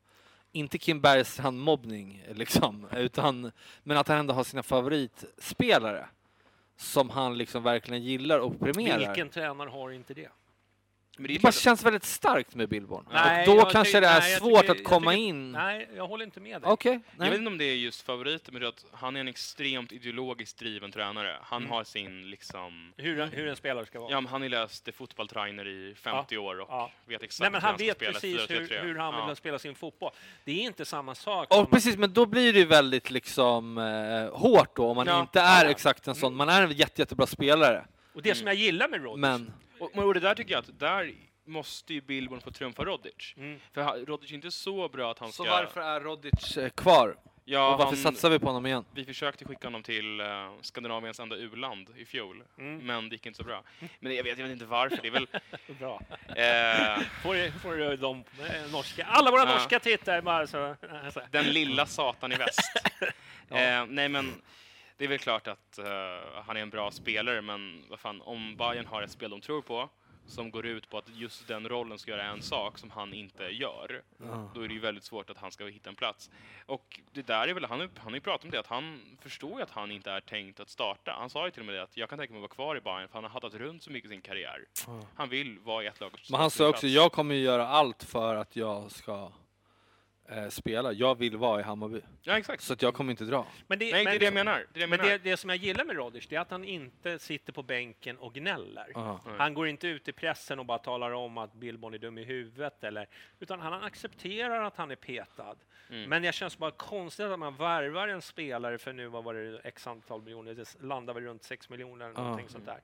inte 0.52 0.78
Kim 0.78 1.02
Bergstrand-mobbning, 1.02 2.24
liksom, 2.34 2.88
utan, 2.98 3.52
men 3.84 3.98
att 3.98 4.08
han 4.08 4.18
ändå 4.18 4.34
har 4.34 4.44
sina 4.44 4.64
favoritspelare 4.64 6.06
som 6.78 7.10
han 7.10 7.38
liksom 7.38 7.64
verkligen 7.64 8.04
gillar 8.04 8.40
och 8.40 8.60
premierar. 8.60 8.98
Vilken 8.98 9.30
tränare 9.30 9.70
har 9.70 9.92
inte 9.92 10.14
det? 10.14 10.30
Men 11.22 11.28
det 11.28 11.34
Det 11.34 11.40
är 11.40 11.42
bara 11.42 11.52
känns 11.52 11.84
väldigt 11.86 12.04
starkt 12.04 12.56
med 12.56 12.70
Billborn. 12.70 13.06
Nej, 13.12 13.48
och 13.48 13.54
då 13.56 13.62
jag 13.62 13.72
kanske 13.72 14.00
det 14.00 14.08
är 14.08 14.20
nej, 14.20 14.32
jag 14.32 14.40
svårt 14.42 14.60
tycker- 14.62 14.72
att 14.72 14.78
jag 14.78 14.86
komma 14.88 15.12
tycker- 15.12 15.24
in. 15.24 15.52
Nej, 15.52 15.90
jag 15.96 16.08
håller 16.08 16.26
inte 16.26 16.40
med 16.40 16.62
dig. 16.62 16.72
Okej, 16.72 17.00
jag 17.18 17.26
vet 17.26 17.34
inte 17.40 17.48
om 17.48 17.58
det 17.58 17.66
är 17.66 17.76
just 17.76 18.02
favoriter, 18.02 18.52
men 18.52 18.62
det 18.62 18.68
är 18.68 18.70
att 18.70 18.86
han 18.92 19.16
är 19.16 19.20
en 19.20 19.28
extremt 19.28 19.92
ideologiskt 19.92 20.60
driven 20.60 20.92
tränare. 20.92 21.38
Han 21.44 21.62
Mm. 21.62 21.72
har 21.72 21.84
sin 21.84 22.30
liksom... 22.30 22.94
Hur, 22.98 23.26
hur 23.26 23.48
en 23.48 23.56
spelare 23.56 23.86
ska 23.86 24.00
vara. 24.00 24.12
Ja, 24.12 24.22
men 24.22 24.32
han 24.32 24.42
har 24.42 24.50
läst 24.50 24.90
fotbollstrainer 24.96 25.68
i 25.68 25.96
50 25.96 26.38
år 26.38 26.60
och 26.60 26.68
Ja. 26.70 26.92
vet 27.06 27.24
exakt 27.24 27.42
Nej, 27.42 27.52
men 27.52 27.62
hur 27.62 27.68
han 27.68 27.78
ska 27.78 27.86
vet 27.86 28.00
precis 28.00 28.38
4-3-3. 28.48 28.80
hur, 28.82 28.88
hur 28.88 28.96
han 28.96 29.14
vill 29.16 29.24
ja. 29.28 29.36
spela 29.36 29.60
sin 29.60 29.76
fotboll. 29.76 30.12
Det 30.44 30.52
är 30.52 30.64
inte 30.64 30.86
samma 30.86 31.16
sak. 31.16 31.48
Och 31.50 31.56
som 31.56 31.66
precis, 31.66 31.98
men 31.98 32.14
då 32.14 32.26
blir 32.26 32.54
det 32.54 32.66
väldigt 32.66 33.12
liksom 33.12 33.78
eh, 33.78 34.38
hårt 34.40 34.76
då 34.76 34.88
om 34.90 34.96
man 34.96 35.08
Ja. 35.08 35.22
inte 35.22 35.42
är 35.42 35.66
Ja. 35.66 35.72
exakt 35.72 36.08
en 36.08 36.16
sån. 36.16 36.36
Man 36.36 36.50
är 36.50 36.62
en 36.62 36.72
jätte, 36.72 37.02
jättebra 37.02 37.28
spelare, 37.28 37.86
och 38.14 38.22
det 38.22 38.36
som 38.36 38.48
jag 38.48 38.56
gillar 38.56 38.88
med 38.88 39.04
Rodic, 39.04 39.20
men 39.22 39.54
Och, 39.80 39.98
och 39.98 40.14
det 40.14 40.20
där 40.20 40.36
tycker 40.36 40.52
jag 40.52 40.60
att 40.60 40.80
där 40.80 41.14
måste 41.46 41.94
ju 41.94 42.02
Billborn 42.02 42.42
få 42.42 42.52
trumfa 42.52 42.86
Rodic. 42.86 43.34
Mm. 43.38 43.60
För 43.74 44.06
Rodic 44.06 44.32
är 44.32 44.36
inte 44.36 44.52
så 44.52 44.90
bra 44.90 45.12
att 45.12 45.20
han 45.20 45.32
Så 45.32 45.44
ska... 45.44 45.52
varför 45.52 45.82
är 45.82 46.00
Rodic 46.02 46.58
eh, 46.58 46.70
kvar? 46.70 47.16
Ja, 47.46 47.66
och 47.74 47.80
varför 47.80 47.86
han, 47.86 48.04
satsar 48.14 48.30
vi 48.30 48.40
på 48.40 48.46
honom 48.48 48.66
igen? 48.66 48.86
Vi 48.94 49.06
försökte 49.06 49.46
skicka 49.46 49.68
honom 49.68 49.84
till 49.84 50.22
uh, 50.22 50.52
Skandinaviens 50.62 51.20
enda 51.20 51.36
u-land 51.36 51.90
i 51.98 52.06
fjol, 52.06 52.44
Mm. 52.58 52.78
men 52.86 53.10
det 53.10 53.16
gick 53.16 53.26
inte 53.26 53.38
så 53.38 53.44
bra. 53.44 53.64
Men 54.00 54.16
jag 54.16 54.24
vet, 54.24 54.38
jag 54.38 54.46
vet 54.46 54.54
inte 54.54 54.66
varför. 54.66 55.00
Det 55.02 55.08
är 55.08 55.12
väl... 55.12 55.28
Bra. 55.80 56.02
eh, 56.28 57.00
Får, 57.24 57.60
får 57.60 57.76
du 57.76 57.96
de 57.98 58.24
eh, 58.40 58.72
norska, 58.72 59.06
alla 59.06 59.32
våra 59.32 59.42
Ja. 59.42 59.54
norska 59.54 59.80
tittare 59.80 60.22
bara 60.22 60.48
så... 60.48 60.76
så. 61.14 61.22
den 61.32 61.46
lilla 61.46 61.86
satan 61.86 62.32
i 62.32 62.36
väst. 62.36 62.60
eh, 63.50 63.86
nej, 63.88 64.10
men 64.10 64.42
det 65.02 65.06
är 65.06 65.10
väl 65.10 65.20
klart 65.20 65.48
att 65.48 65.78
eh, 65.78 65.86
han 66.46 66.58
är 66.58 66.62
en 66.62 66.70
bra 66.70 66.92
spelare, 66.92 67.42
men 67.42 67.84
vad 67.90 68.00
fan, 68.00 68.22
om 68.22 68.56
Bayern 68.58 68.86
har 68.86 69.02
ett 69.02 69.12
spel 69.12 69.30
de 69.32 69.42
tror 69.42 69.62
på, 69.62 69.90
som 70.26 70.52
går 70.52 70.66
ut 70.66 70.90
på 70.90 70.98
att 70.98 71.10
just 71.10 71.48
den 71.48 71.70
rollen 71.70 72.00
ska 72.00 72.12
göra 72.12 72.24
en 72.24 72.42
sak 72.42 72.78
som 72.78 72.92
han 72.92 73.14
inte 73.14 73.44
gör, 73.44 74.02
då 74.56 74.62
är 74.62 74.68
det 74.68 74.74
ju 74.74 74.80
väldigt 74.80 75.04
svårt 75.04 75.30
att 75.30 75.38
han 75.38 75.52
ska 75.52 75.66
hitta 75.66 75.90
en 75.90 75.96
plats. 75.96 76.30
Och 76.66 77.00
det 77.12 77.28
där 77.28 77.48
är 77.48 77.54
väl, 77.54 77.66
han, 77.66 77.80
har- 77.80 77.90
han 77.98 78.06
har 78.12 78.14
ju 78.14 78.20
pratat 78.22 78.44
om 78.46 78.52
det, 78.52 78.60
att 78.60 78.68
han 78.68 79.02
förstår 79.22 79.58
ju 79.58 79.62
att 79.64 79.70
han 79.72 79.92
inte 79.92 80.12
är 80.12 80.20
tänkt 80.22 80.60
att 80.60 80.70
starta. 80.70 81.16
Han 81.20 81.30
sa 81.30 81.46
ju 81.46 81.52
till 81.52 81.62
och 81.62 81.66
med 81.66 81.76
det 81.76 81.84
att 81.84 81.98
jag 81.98 82.10
kan 82.10 82.18
tänka 82.20 82.34
mig 82.34 82.38
att 82.40 82.42
vara 82.42 82.56
kvar 82.56 82.76
i 82.78 82.82
Bayern 82.82 83.08
för 83.08 83.14
han 83.14 83.24
har 83.24 83.30
hattat 83.32 83.54
runt 83.54 83.84
så 83.84 83.92
mycket 83.92 84.12
i 84.12 84.14
sin 84.14 84.22
karriär. 84.22 84.66
Han 85.16 85.30
vill 85.30 85.60
vara 85.60 85.84
i 85.84 85.88
ett 85.88 86.00
lag 86.00 86.12
Men 86.32 86.40
han 86.40 86.52
sa 86.52 86.68
också, 86.70 86.88
jag 86.88 87.12
kommer 87.12 87.36
ju 87.36 87.42
göra 87.42 87.68
allt 87.68 88.04
för 88.04 88.36
att 88.36 88.56
jag 88.56 88.92
ska 88.92 89.32
eh, 90.32 90.48
spela. 90.50 90.92
Jag 90.92 91.16
vill 91.18 91.38
vara 91.38 91.60
i 91.60 91.64
Hammarby. 91.64 92.02
Ja, 92.22 92.38
exakt. 92.38 92.64
Så 92.64 92.74
att 92.74 92.82
jag 92.82 92.94
kommer 92.94 93.12
inte 93.12 93.24
dra. 93.24 93.48
Men 93.68 93.80
det, 93.80 93.92
Nej, 93.92 94.04
det 94.04 94.04
men, 94.04 94.16
är 94.16 94.20
det 94.20 94.26
jag 94.26 94.34
menar. 94.34 94.54
Det 94.54 94.60
är 94.60 94.68
det 94.74 94.80
jag 94.80 94.90
Men 94.90 95.00
menar. 95.00 95.12
det, 95.12 95.18
det 95.18 95.38
som 95.38 95.50
jag 95.50 95.58
gillar 95.58 95.86
med 95.86 95.96
Rodic, 95.96 96.28
det 96.28 96.36
är 96.36 96.40
att 96.40 96.52
han 96.52 96.64
inte 96.64 97.20
sitter 97.20 97.54
på 97.54 97.64
bänken 97.64 98.18
och 98.18 98.34
gnäller. 98.34 98.92
Nej. 98.96 99.38
Han 99.38 99.54
går 99.54 99.68
inte 99.68 99.88
ut 99.88 100.08
i 100.08 100.12
pressen 100.12 100.60
och 100.60 100.66
bara 100.66 100.78
talar 100.78 101.12
om 101.12 101.38
att 101.38 101.54
Billborn 101.54 101.94
är 101.94 101.98
dum 101.98 102.18
i 102.18 102.24
huvudet, 102.24 102.84
eller, 102.84 103.08
utan 103.40 103.60
han 103.60 103.84
accepterar 103.84 104.64
att 104.64 104.78
han 104.78 104.92
är 104.92 104.96
petad. 104.96 105.56
Mm. 105.90 106.10
Men 106.10 106.24
jag 106.24 106.34
känns 106.34 106.58
bara 106.58 106.72
konstigt 106.72 107.26
att 107.26 107.40
man 107.40 107.56
värvar 107.56 108.08
en 108.08 108.22
spelare 108.22 108.78
för 108.78 108.94
nu, 108.94 109.08
vad 109.08 109.24
var 109.24 109.34
det, 109.34 109.60
x 109.64 109.88
antal 109.88 110.22
miljoner, 110.22 110.54
det 110.54 110.76
landar 110.82 111.14
väl 111.14 111.24
runt 111.24 111.44
6 111.44 111.70
miljoner 111.70 112.06
eller 112.06 112.20
någonting 112.20 112.50
sånt 112.50 112.66
där. 112.66 112.82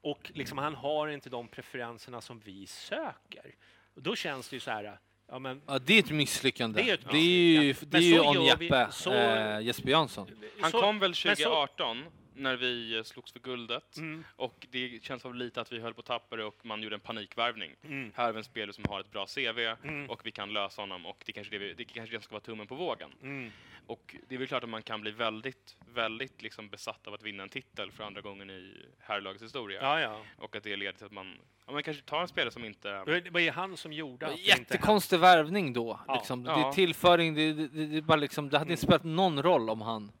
och 0.00 0.30
liksom, 0.34 0.58
han 0.58 0.74
har 0.74 1.08
inte 1.08 1.30
de 1.30 1.48
preferenserna 1.48 2.20
som 2.20 2.40
vi 2.40 2.66
söker. 2.66 3.54
Och 3.94 4.02
då 4.02 4.16
känns 4.16 4.48
det 4.48 4.56
ju 4.56 4.60
så 4.60 4.70
här, 4.70 4.98
ja 5.30 5.38
men 5.38 5.60
Ja, 5.66 5.78
det 5.78 5.94
är 5.94 5.98
ett 5.98 6.10
misslyckande. 6.10 6.82
Det 6.82 6.90
är 6.90 6.94
ett 6.94 7.00
det 7.10 7.16
är 7.16 7.22
ju, 7.22 7.58
misslyckande. 7.68 7.98
det 7.98 8.04
är 8.04 8.08
ju 8.08 8.20
on 8.20 8.46
gör 8.46 8.56
vi- 8.56 8.64
Jeppe, 8.64 8.86
så- 8.92 9.12
eh, 9.12 9.60
Jesper 9.60 9.90
Jansson. 9.90 10.28
Han 10.60 10.70
så- 10.70 10.80
kom 10.80 10.98
väl 10.98 11.08
men 11.10 11.14
så- 11.14 11.28
2018 11.28 12.04
när 12.36 12.56
vi 12.56 12.96
eh, 12.96 13.02
slogs 13.02 13.32
för 13.32 13.40
guldet 13.40 13.96
Mm. 13.96 14.24
och 14.36 14.66
det 14.70 15.04
känns 15.04 15.24
väl 15.24 15.34
lite 15.34 15.60
att 15.60 15.72
vi 15.72 15.80
höll 15.80 15.94
på 15.94 16.00
att 16.00 16.06
tappa 16.06 16.36
det 16.36 16.44
och 16.44 16.66
man 16.66 16.82
gjorde 16.82 16.96
en 16.96 17.00
panikvärvning. 17.00 17.70
Mm. 17.84 18.12
Här 18.14 18.24
har 18.24 18.32
vi 18.32 18.38
en 18.38 18.44
spelare 18.44 18.72
som 18.72 18.84
har 18.88 19.00
ett 19.00 19.10
bra 19.12 19.26
CV 19.26 19.58
Mm. 19.84 20.10
och 20.10 20.26
vi 20.26 20.30
kan 20.30 20.52
lösa 20.52 20.82
honom 20.82 21.06
och 21.06 21.22
det 21.26 21.32
kanske 21.32 21.50
det, 21.50 21.58
vi, 21.58 21.74
det 21.74 21.84
kanske 21.84 22.16
det 22.16 22.22
ska 22.22 22.32
vara 22.32 22.40
tummen 22.40 22.66
på 22.66 22.74
vågen. 22.74 23.10
Mm. 23.22 23.50
Och 23.86 24.16
det 24.28 24.34
är 24.34 24.38
väl 24.38 24.48
klart 24.48 24.62
att 24.62 24.68
man 24.68 24.82
kan 24.82 25.00
bli 25.00 25.10
väldigt, 25.10 25.76
väldigt 25.94 26.42
liksom 26.42 26.68
besatt 26.68 27.06
av 27.06 27.14
att 27.14 27.22
vinna 27.22 27.42
en 27.42 27.48
titel 27.48 27.92
för 27.92 28.04
andra 28.04 28.20
gången 28.20 28.50
i 28.50 28.72
herrlagets 28.98 29.44
historia. 29.44 29.78
Ja, 29.82 30.00
ja. 30.00 30.22
Och 30.38 30.56
att 30.56 30.62
det 30.62 30.76
leder 30.76 30.92
till 30.92 31.06
att 31.06 31.12
man, 31.12 31.36
ja, 31.66 31.72
man 31.72 31.82
kanske 31.82 32.02
tar 32.02 32.20
en 32.20 32.28
spelare 32.28 32.50
som 32.50 32.64
inte... 32.64 33.04
Det 33.04 33.30
var 33.30 33.40
ju 33.40 33.50
han 33.50 33.76
som 33.76 33.92
gjorde 33.92 34.26
att 34.26 34.32
det 34.36 34.40
Jättekonstig 34.40 35.18
värvning 35.20 35.72
då. 35.72 36.00
Ja. 36.08 36.14
Liksom. 36.14 36.44
Det 36.44 36.50
Ja. 36.50 36.68
är 36.68 36.72
tillföring, 36.72 37.34
det, 37.34 37.52
det, 37.52 37.68
det, 37.68 37.86
det, 37.86 37.96
är 37.96 38.00
bara 38.02 38.16
liksom, 38.16 38.48
det 38.50 38.58
hade 38.58 38.70
inte 38.72 38.82
spelat 38.82 39.04
någon 39.04 39.42
roll 39.42 39.70
om 39.70 39.80
han... 39.80 40.12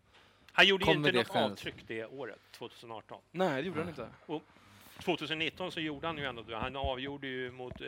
Han 0.56 0.66
gjorde 0.66 0.84
ju 0.84 0.92
inte 0.92 1.10
det 1.10 1.18
något 1.28 1.36
avtryck 1.36 1.74
det 1.86 2.04
året, 2.06 2.38
2018. 2.52 3.18
Nej, 3.30 3.62
det 3.62 3.68
gjorde 3.68 3.80
han 3.80 3.88
inte. 3.88 4.08
2019 5.04 5.72
så 5.72 5.80
gjorde 5.80 6.06
han 6.06 6.18
ju 6.18 6.24
ändå 6.24 6.42
det. 6.42 6.56
Han 6.56 6.76
avgjorde 6.76 7.26
ju 7.26 7.50
mot, 7.50 7.80
eh, 7.80 7.86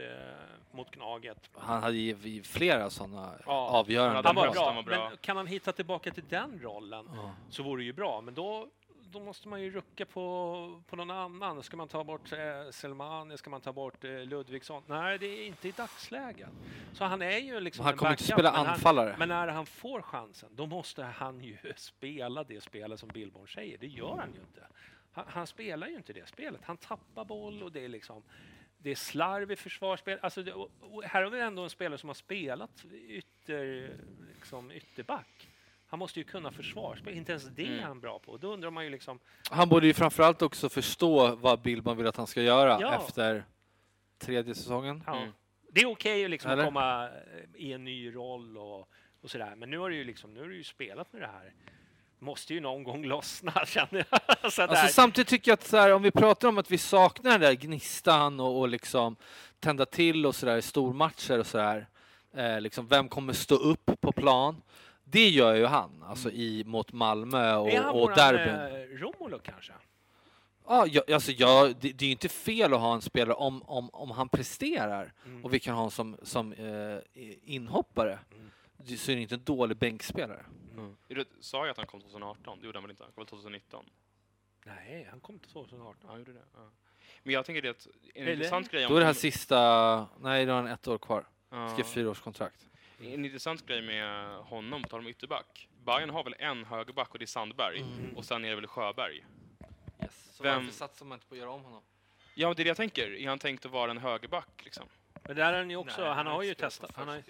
mot 0.72 0.90
Gnaget. 0.90 1.50
Han 1.58 1.82
hade 1.82 1.96
ju 1.96 2.42
flera 2.42 2.90
sådana 2.90 3.32
Ja. 3.46 3.52
avgörande 3.52 4.28
Han 4.28 4.34
var 4.36 4.42
bra, 4.42 4.52
bra, 4.52 4.66
han 4.66 4.76
var 4.76 4.82
bra. 4.82 5.08
men 5.08 5.18
kan 5.18 5.36
han 5.36 5.46
hitta 5.46 5.72
tillbaka 5.72 6.10
till 6.10 6.24
den 6.28 6.60
rollen 6.62 7.06
Ja. 7.14 7.30
så 7.50 7.62
vore 7.62 7.80
det 7.82 7.84
ju 7.86 7.92
bra. 7.92 8.20
Men 8.20 8.34
då, 8.34 8.68
då 9.10 9.20
måste 9.20 9.48
man 9.48 9.62
ju 9.62 9.70
rucka 9.70 10.06
på, 10.06 10.82
på 10.86 10.96
någon 10.96 11.10
annan. 11.10 11.62
Ska 11.62 11.76
man 11.76 11.88
ta 11.88 12.04
bort 12.04 12.32
eh, 12.32 12.70
Selmani? 12.70 13.38
Ska 13.38 13.50
man 13.50 13.60
ta 13.60 13.72
bort 13.72 14.04
eh, 14.04 14.10
Ludvigsson? 14.10 14.82
Nej, 14.86 15.18
det 15.18 15.26
är 15.26 15.46
inte 15.46 15.68
i 15.68 15.70
dagsläget. 15.70 16.48
Så 16.92 17.04
han 17.04 17.22
är 17.22 17.38
ju 17.38 17.60
liksom 17.60 17.84
Han 17.84 17.96
kommer 17.96 18.12
inte 18.12 18.22
backup, 18.22 18.34
spela 18.34 18.52
men 18.52 18.66
anfallare. 18.66 19.10
Han, 19.10 19.18
men 19.18 19.28
när 19.28 19.48
han 19.48 19.66
får 19.66 20.02
chansen, 20.02 20.48
då 20.52 20.66
måste 20.66 21.04
han 21.04 21.40
ju 21.40 21.58
spela 21.76 22.44
det 22.44 22.60
spelet 22.60 23.00
som 23.00 23.08
Billborn 23.08 23.48
säger. 23.48 23.78
Det 23.78 23.86
gör 23.86 24.16
han 24.16 24.34
ju 24.34 24.40
inte. 24.40 24.66
Han, 25.12 25.24
han 25.28 25.46
spelar 25.46 25.86
ju 25.86 25.96
inte 25.96 26.12
det 26.12 26.28
spelet. 26.28 26.60
Han 26.64 26.76
tappar 26.76 27.24
boll 27.24 27.62
och 27.62 27.72
det 27.72 27.84
är 27.84 27.88
liksom 27.88 28.22
det 28.78 28.90
är 28.90 28.94
slarv 28.94 29.52
i 29.52 29.56
försvarsspel. 29.56 30.18
Alltså 30.22 30.42
det, 30.42 30.54
här 31.04 31.22
har 31.22 31.30
vi 31.30 31.40
ändå 31.40 31.62
en 31.62 31.70
spelare 31.70 31.98
som 31.98 32.08
har 32.08 32.14
spelat 32.14 32.84
ytter, 32.92 33.96
liksom 34.34 34.70
ytterback. 34.70 35.48
Han 35.88 35.98
måste 35.98 36.20
ju 36.20 36.24
kunna 36.24 36.50
försvarsspel. 36.50 37.14
Inte 37.14 37.32
ens 37.32 37.44
det 37.44 37.62
är 37.62 37.66
Mm. 37.72 37.84
han 37.84 38.00
bra 38.00 38.18
på. 38.18 38.36
Då 38.36 38.52
undrar 38.52 38.70
man 38.70 38.84
ju 38.84 38.90
liksom... 38.90 39.18
Han 39.50 39.68
borde 39.68 39.86
ju 39.86 39.94
framförallt 39.94 40.42
också 40.42 40.68
förstå 40.68 41.36
vad 41.36 41.60
Billman 41.60 41.96
vill 41.96 42.06
att 42.06 42.16
han 42.16 42.26
ska 42.26 42.42
göra 42.42 42.78
Ja. 42.80 42.94
efter 42.94 43.44
tredje 44.18 44.54
säsongen. 44.54 45.02
Ja, 45.06 45.16
Mm. 45.16 45.32
Det 45.70 45.80
är 45.80 45.86
okej 45.86 46.24
att 46.24 46.30
liksom 46.30 46.50
Eller? 46.50 46.64
komma 46.64 47.04
eh, 47.04 47.10
i 47.54 47.72
en 47.72 47.84
ny 47.84 48.14
roll 48.14 48.56
och, 48.58 48.88
och 49.20 49.30
sådär. 49.30 49.54
Men 49.56 49.70
nu 49.70 49.78
har 49.78 49.90
du 49.90 49.96
ju 49.96 50.04
liksom, 50.04 50.34
nu 50.34 50.40
har 50.40 50.48
du 50.48 50.56
ju 50.56 50.64
spelat 50.64 51.12
med 51.12 51.22
det 51.22 51.26
här. 51.26 51.52
Måste 52.18 52.54
ju 52.54 52.60
någon 52.60 52.82
gång 52.84 53.04
lossna 53.06 53.52
känner 53.66 54.06
jag. 54.10 54.20
Så 54.52 54.62
Alltså, 54.62 54.66
där. 54.66 54.88
samtidigt 54.88 55.28
tycker 55.28 55.50
jag 55.50 55.54
att 55.56 55.64
så 55.66 55.76
här, 55.76 55.92
om 55.92 56.02
vi 56.02 56.10
pratar 56.10 56.48
om 56.48 56.58
att 56.58 56.70
vi 56.70 56.78
saknar 56.78 57.30
den 57.30 57.40
där 57.40 57.52
gnistan 57.52 58.40
och, 58.40 58.58
och 58.60 58.68
liksom 58.68 59.16
tända 59.60 59.86
till 59.86 60.26
och 60.26 60.34
sådär 60.34 60.56
i 60.56 60.62
stormatcher 60.62 61.38
och 61.38 61.46
sådär. 61.46 61.86
Eh, 62.36 62.60
liksom, 62.60 62.86
vem 62.86 63.08
kommer 63.08 63.32
stå 63.32 63.54
upp 63.54 63.90
på 64.00 64.12
plan? 64.12 64.62
Det 65.08 65.28
gör 65.28 65.54
ju 65.54 65.64
han, 65.66 66.02
alltså 66.02 66.30
i, 66.30 66.64
mot 66.66 66.92
Malmö 66.92 67.54
och, 67.56 67.70
är 67.70 67.80
han 67.82 67.94
och 67.94 68.10
derbyn. 68.14 68.54
eh, 68.54 68.98
Romulo 68.98 69.38
kanske? 69.38 69.72
Ja, 70.68 70.86
jag, 70.86 71.10
alltså 71.12 71.32
jag, 71.32 71.76
det, 71.80 71.92
det 71.92 72.04
är 72.04 72.06
ju 72.06 72.12
inte 72.12 72.28
fel 72.28 72.74
att 72.74 72.80
ha 72.80 72.94
en 72.94 73.00
spelare 73.02 73.34
om, 73.34 73.62
om, 73.62 73.90
om 73.92 74.10
han 74.10 74.28
presterar 74.28 75.12
Mm. 75.26 75.44
och 75.44 75.54
vi 75.54 75.58
kan 75.60 75.74
ha 75.74 75.78
honom 75.80 75.90
som, 75.90 76.16
som 76.22 76.52
eh, 76.52 76.98
inhoppare. 77.54 78.18
Mm. 78.34 78.50
Det- 78.76 78.96
Så 78.96 79.10
är 79.12 79.16
det 79.16 79.22
inte 79.22 79.34
en 79.34 79.44
dålig 79.44 79.76
bänkspelare. 79.76 80.44
Mm. 80.72 80.96
Du 81.08 81.24
sa 81.40 81.64
ju 81.64 81.70
att 81.70 81.76
han 81.76 81.86
kom 81.86 82.00
2018, 82.00 82.58
det 82.60 82.66
gjorde 82.66 82.78
han 82.78 82.82
väl 82.84 82.90
inte? 82.90 83.02
Han 83.02 83.12
kom 83.12 83.20
väl 83.22 83.26
2019? 83.28 83.84
Nej, 84.66 85.06
han 85.10 85.20
kom 85.20 85.38
till 85.38 85.50
2018. 85.50 86.00
Ja, 86.02 86.08
han 86.10 86.18
gjorde 86.18 86.32
det. 86.32 86.42
Ja. 86.54 86.60
Men 87.22 87.34
jag 87.34 87.44
tänker 87.44 87.62
det 87.62 87.68
att 87.68 87.86
en 88.14 88.22
Eller- 88.22 88.32
intressant 88.32 88.70
grej 88.70 88.86
om... 88.86 88.90
Då 88.90 88.96
är 88.96 89.00
det 89.00 89.06
här 89.06 89.12
sista, 89.12 90.06
nej 90.20 90.46
då 90.46 90.52
har 90.52 90.56
han 90.62 90.66
ett 90.66 90.88
år 90.88 90.98
kvar. 90.98 91.24
Ja. 91.50 91.68
Skrev 91.68 91.84
fyraårskontrakt. 91.84 92.66
En 92.98 93.24
intressant 93.24 93.66
grej 93.66 93.82
med 93.82 94.36
honom, 94.38 94.82
på 94.82 94.88
tal 94.88 95.00
om 95.00 95.06
ytterback. 95.06 95.68
Bayern 95.84 96.10
har 96.10 96.24
väl 96.24 96.34
en 96.38 96.64
högerback 96.64 97.12
och 97.12 97.18
det 97.18 97.24
är 97.24 97.26
Sandberg. 97.26 97.80
Mm. 97.80 98.16
Och 98.16 98.24
sen 98.24 98.44
är 98.44 98.48
det 98.48 98.54
väl 98.54 98.66
Sjöberg. 98.66 99.24
Yes. 100.02 100.28
Så 100.32 100.42
Vem- 100.42 100.54
varför 100.64 100.72
satsar 100.78 101.06
man 101.06 101.16
inte 101.16 101.26
på 101.26 101.34
att 101.34 101.38
göra 101.38 101.50
om 101.50 101.64
honom? 101.64 101.82
Ja, 102.34 102.54
det 102.54 102.62
är 102.62 102.64
det 102.64 102.68
jag 102.68 102.76
tänker. 102.76 103.14
Är 103.14 103.28
han 103.28 103.38
tänkt 103.38 103.66
att 103.66 103.72
vara 103.72 103.90
en 103.90 103.98
högerback 103.98 104.64
liksom? 104.64 104.86
Men 105.22 105.36
där 105.36 105.52
är 105.52 105.58
han 105.58 105.70
ju 105.70 105.76
också, 105.76 106.00
Nej, 106.00 106.14
han 106.14 106.26
har 106.26 106.42
ju 106.42 106.54
testat. 106.54 106.90
Han 106.94 107.08
har, 107.08 107.22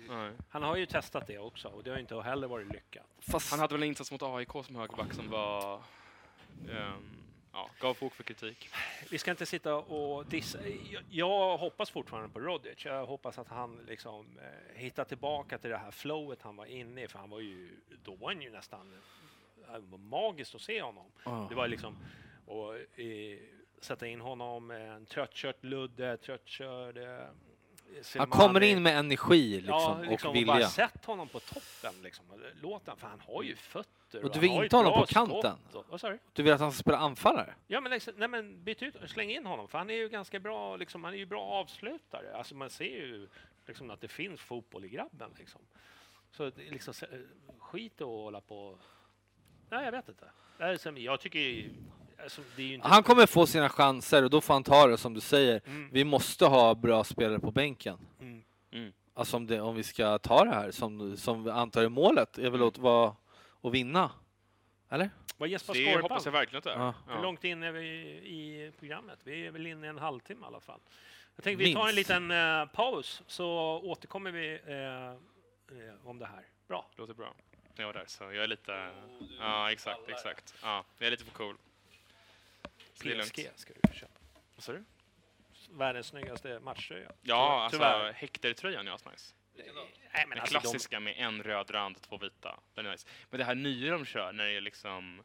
han 0.51 0.63
har 0.63 0.77
ju 0.77 0.87
testat 0.87 1.27
det 1.27 1.39
också 1.39 1.69
och 1.69 1.85
det 1.85 1.91
har 1.91 1.99
inte 1.99 2.21
heller 2.21 2.49
varit 2.49 2.67
lyckat. 2.73 3.07
Fast 3.19 3.51
Han 3.51 3.61
hade 3.61 3.75
väl 3.75 3.83
en 3.83 3.89
insats 3.89 4.13
mot 4.13 4.23
AIK 4.23 4.51
som 4.65 4.77
högerback 4.77 5.13
som 5.13 5.31
var... 5.31 5.83
ehm, 6.71 7.16
ja, 7.57 7.71
gav 7.81 7.95
fog 7.95 8.13
för 8.13 8.23
kritik. 8.23 8.69
Vi 9.11 9.19
ska 9.19 9.31
inte 9.31 9.47
sitta 9.47 9.75
och 9.75 10.27
dissa. 10.27 10.59
Jag, 10.91 11.03
jag 11.11 11.59
hoppas 11.59 11.91
fortfarande 11.91 12.29
på 12.29 12.41
Rodic. 12.41 12.85
Jag 12.85 13.07
hoppas 13.07 13.39
att 13.39 13.49
han 13.49 13.85
liksom 13.89 14.39
eh, 14.39 14.79
hittar 14.81 15.05
tillbaka 15.05 15.59
till 15.59 15.71
det 15.71 15.77
här 15.77 15.91
flowet 15.91 16.43
han 16.43 16.57
var 16.57 16.67
inne 16.67 17.03
i, 17.03 17.09
för 17.09 17.19
han 17.19 17.31
var 17.31 17.41
ju, 17.41 17.71
då 18.03 18.15
var 18.15 18.29
han 18.29 18.43
ju 18.43 18.51
nästan, 18.51 19.03
det 19.73 19.79
var 19.79 19.99
magiskt 19.99 20.55
att 20.55 20.61
se 20.61 20.83
honom. 20.83 21.07
Ja. 21.25 21.47
Det 21.49 21.55
var 21.55 21.69
liksom, 21.69 21.97
och 22.47 22.75
eh, 23.01 23.39
sätta 23.81 24.07
in 24.07 24.21
honom, 24.21 24.71
eh, 24.71 24.91
en 24.91 25.07
tröttkört 25.07 25.65
Ludde, 25.65 26.17
tröttkörd 26.17 26.97
eh, 26.97 27.27
han 28.17 28.31
kommer 28.31 28.63
in 28.63 28.83
med 28.83 28.99
energi 28.99 29.57
liksom, 29.57 29.75
ja, 29.75 29.99
liksom, 30.11 30.31
och 30.31 30.37
och 30.37 30.47
bara 30.47 30.57
vilja. 30.57 30.69
sätt 30.69 31.05
honom 31.05 31.29
på 31.29 31.41
toppen. 31.41 32.03
Liksom. 32.03 32.25
Låt 32.63 32.87
han, 32.87 32.97
för 32.97 33.07
han 33.07 33.21
har 33.21 33.43
ju 33.43 33.57
fötter. 34.11 34.25
Och 34.25 34.33
du 34.33 34.41
vill 34.41 34.51
inte 34.51 34.67
ett 34.67 34.73
honom 34.73 35.01
på 35.01 35.07
kanten? 35.07 35.57
Och, 35.89 36.01
sa 36.01 36.11
du? 36.33 36.43
Vill 36.43 36.53
att 36.53 36.61
han 36.61 36.73
ska 36.73 36.81
spela 36.81 36.99
anfallare? 36.99 37.55
Ja, 37.67 37.81
men, 37.81 38.01
nej, 38.17 38.29
men 38.29 38.65
byt 38.65 38.83
ut, 38.83 38.95
släng 39.07 39.31
in 39.31 39.47
honom, 39.47 39.69
för 39.69 39.79
han 39.79 39.91
är 39.91 39.95
ju 39.95 40.09
ganska 40.09 40.41
bra, 40.41 40.77
liksom, 40.77 41.05
han 41.05 41.13
är 41.13 41.19
ju 41.19 41.27
bra 41.27 41.43
avslutare. 41.43 42.37
Alltså 42.37 42.55
man 42.55 42.71
ser 42.71 42.85
ju 42.85 43.29
liksom, 43.67 43.91
att 43.91 44.01
det 44.01 44.09
finns 44.09 44.41
fotboll 44.41 44.85
i 44.85 44.89
grabben. 44.89 45.31
Liksom. 45.39 45.61
Så 46.31 46.51
det 46.51 46.69
är 46.69 46.73
liksom, 46.73 46.95
skit 47.59 48.01
och 48.01 48.09
hålla 48.09 48.41
på... 48.41 48.79
Nej, 49.71 49.85
jag 49.85 49.93
vet 49.93 50.09
inte. 50.09 50.31
Jag 51.01 51.21
tycker 51.21 51.39
ju- 51.39 51.71
alltså, 52.23 52.43
det 52.57 52.63
är 52.63 52.67
ju 52.67 52.75
inte... 52.75 52.89
Han 52.89 53.03
kommer 53.03 53.27
få 53.27 53.47
sina 53.47 53.69
chanser 53.69 54.25
och 54.25 54.31
då 54.31 54.41
får 54.41 54.55
han 54.55 54.65
ta 54.65 54.87
det 54.87 54.99
som 54.99 55.15
du 55.15 55.21
säger. 55.21 55.61
Mm. 55.67 55.91
Vi 55.93 56.05
måste 56.05 56.47
ha 56.47 56.75
bra 56.75 57.05
spelare 57.05 57.39
på 57.39 57.51
bänken. 57.51 57.99
Mm. 58.21 58.43
Mm. 58.73 58.93
Alltså 59.15 59.37
om, 59.37 59.47
det, 59.47 59.61
om 59.61 59.75
vi 59.77 59.83
ska 59.83 60.19
ta 60.19 60.45
det 60.45 60.51
här 60.51 60.71
som, 60.71 61.17
som 61.17 61.45
vi 61.45 61.51
antar 61.51 61.83
är 61.83 61.89
målet, 61.89 62.39
är 62.39 62.51
väl 62.51 62.63
att, 62.63 62.79
vara, 62.79 63.17
att 63.67 63.75
vinna? 63.75 64.11
Eller? 64.89 65.11
Vad 65.37 65.49
Jesper 65.49 65.75
Det 65.75 65.85
Skorpan? 65.85 66.03
hoppas 66.03 66.25
jag 66.25 66.33
verkligen 66.33 66.59
att 66.59 66.65
det 66.65 66.73
är. 66.73 66.79
Ja. 66.79 66.95
Hur 67.09 67.23
långt 67.23 67.45
in 67.45 67.63
är 67.63 67.73
vi 67.73 67.87
i 68.25 68.73
programmet? 68.79 69.19
Vi 69.25 69.47
är 69.47 69.51
väl 69.51 69.67
inne 69.67 69.87
i 69.87 69.91
en 69.91 69.99
halvtimme 69.99 70.45
i 70.45 70.47
alla 70.47 70.61
fall. 70.61 70.81
Jag 71.37 71.45
tänkte 71.45 71.65
vi 71.65 71.75
tar 71.75 71.81
en 71.81 71.95
Minst. 71.95 71.97
liten 72.11 72.31
eh, 72.31 72.67
paus 72.67 73.23
så 73.27 73.49
återkommer 73.85 74.31
vi 74.31 74.61
eh, 74.67 75.09
eh, 75.89 75.95
om 76.09 76.19
det 76.19 76.27
här. 76.27 76.47
Bra. 76.69 76.87
Låter 76.97 77.15
bra. 77.15 77.35
Jag 77.75 77.87
var 77.87 77.93
där, 77.93 78.05
så 78.07 78.25
jag 78.25 78.37
är 78.37 78.47
lite... 78.47 78.91
Ja, 79.39 79.73
exakt, 79.73 80.09
exakt. 80.09 80.55
Ja, 80.63 80.85
jag 80.99 81.07
är 81.07 81.11
lite 81.11 81.25
för 81.25 81.33
cool. 81.33 81.57
Så 82.95 83.05
det 83.05 83.11
är 83.13 83.17
lugnt. 83.17 83.33
PSG 83.33 83.49
ska 83.57 83.73
du 83.83 83.95
köpa. 83.95 84.13
Vad 84.55 84.65
sa 84.65 84.73
du? 84.73 84.85
Världens 85.71 86.07
snyggaste 86.07 86.61
matchtröja. 86.61 87.13
Ja, 87.23 87.63
alltså 87.63 87.79
Tyvärr. 87.79 88.13
Hector-tröjan 88.13 88.89
är 88.89 88.93
asnice. 88.93 89.35
Nej, 89.57 90.27
men 90.27 90.31
Den 90.31 90.41
alltså, 90.41 90.55
de, 90.55 90.61
klassiska 90.61 91.01
med 91.01 91.15
en 91.17 91.43
röd 91.43 91.71
rand, 91.71 92.03
två 92.03 92.19
vita. 92.19 92.61
Den 92.75 92.87
är 92.87 92.91
nice. 92.91 93.09
Men 93.31 93.39
det 93.39 93.45
här 93.45 93.55
nya 93.55 93.93
de 93.93 94.05
kör 94.05 94.33
när 94.33 94.45
det 94.45 94.53
är 94.53 94.61
liksom... 94.61 95.23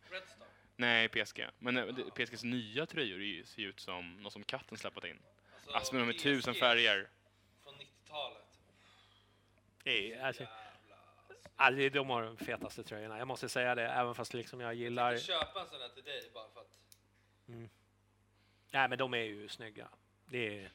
Nej, 0.76 1.10
PSG. 1.10 1.46
Men 1.60 1.78
eh, 1.78 1.86
det- 1.86 2.26
PSGs 2.26 2.44
nya 2.44 2.86
tröjor 2.86 3.46
ser 3.46 3.62
ju 3.62 3.70
ut 3.70 3.80
som 3.80 4.18
något 4.18 4.34
som 4.34 4.44
katten 4.44 4.78
släppt 4.78 5.06
in. 5.06 5.20
Alltså 5.74 5.94
med 5.96 6.02
de 6.02 6.06
med 6.06 6.20
tusen 6.20 6.54
färger. 6.56 7.10
Från 7.64 7.74
90-talet. 7.74 8.38
Nej, 9.84 10.20
alltså, 10.20 10.48
alltså, 11.56 11.90
de 11.90 12.10
har 12.10 12.24
de 12.24 12.38
fetaste 12.38 12.84
tröjorna. 12.84 13.18
Jag 13.18 13.28
måste 13.28 13.50
säga 13.50 13.76
det, 13.76 13.88
även 13.90 14.16
fast 14.16 14.34
liksom 14.34 14.60
jag 14.60 14.74
gillar... 14.74 15.18
köpa 15.18 15.62
en 15.62 15.68
sån 15.70 15.82
här 15.82 15.90
till 15.90 16.04
dig 16.04 16.32
bara 16.34 16.50
för 16.54 16.62
att... 16.62 16.78
Nej, 18.72 18.90
men 18.90 18.98
de 18.98 19.14
är 19.14 19.18
ju 19.18 19.48
snygga. 19.48 19.88
Det 20.26 20.60
är... 20.60 20.72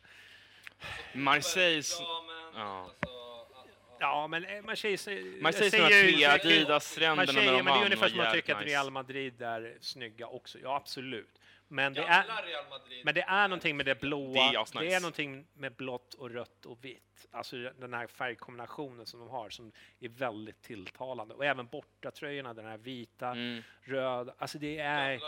Marseilles... 1.14 2.00
Ja, 2.00 2.24
men 2.26 2.60
Ja. 2.60 2.90
Ja, 4.00 4.26
men 4.26 4.46
man 4.64 4.76
säger... 4.76 4.96
sig- 4.96 5.40
Man 5.40 5.52
säger 5.52 5.64
jag 5.64 5.72
såna 5.72 5.88
tre 5.88 7.14
när 7.14 7.26
säger, 7.40 7.52
de 7.52 7.62
men 7.64 7.74
det 7.74 7.80
är 7.80 7.84
ungefär 7.84 8.08
som 8.08 8.18
man 8.18 8.32
tycker 8.32 8.54
att 8.54 8.62
Real 8.62 8.84
nice. 8.84 8.90
Madrid 8.90 9.42
är 9.42 9.76
snygga 9.80 10.26
också. 10.26 10.58
Ja, 10.62 10.76
absolut. 10.76 11.40
Men 11.68 11.94
det 11.94 12.00
är, 12.00 12.24
men 13.04 13.14
det 13.14 13.20
är 13.22 13.48
någonting 13.48 13.76
med 13.76 13.86
det 13.86 14.00
blåa. 14.00 14.32
Det 14.32 14.38
är 14.56 14.62
asnice. 14.62 14.84
det 14.84 14.92
är 14.94 15.00
någonting 15.00 15.46
med 15.54 15.72
blått 15.74 16.14
och 16.14 16.30
rött 16.30 16.66
och 16.66 16.84
vitt. 16.84 17.26
Alltså 17.30 17.56
den 17.56 17.94
här 17.94 18.06
färgkombinationen 18.06 19.06
som 19.06 19.20
de 19.20 19.28
har 19.28 19.50
som 19.50 19.72
är 20.00 20.08
väldigt 20.08 20.62
tilltalande. 20.62 21.34
Och 21.34 21.44
även 21.44 21.66
bortatröjorna, 21.66 22.54
den 22.54 22.64
här 22.66 22.76
vita, 22.78 23.28
Mm. 23.30 23.62
röda. 23.82 24.34
Alltså 24.38 24.58
det 24.58 24.78
är... 24.78 25.10
Mm. 25.10 25.20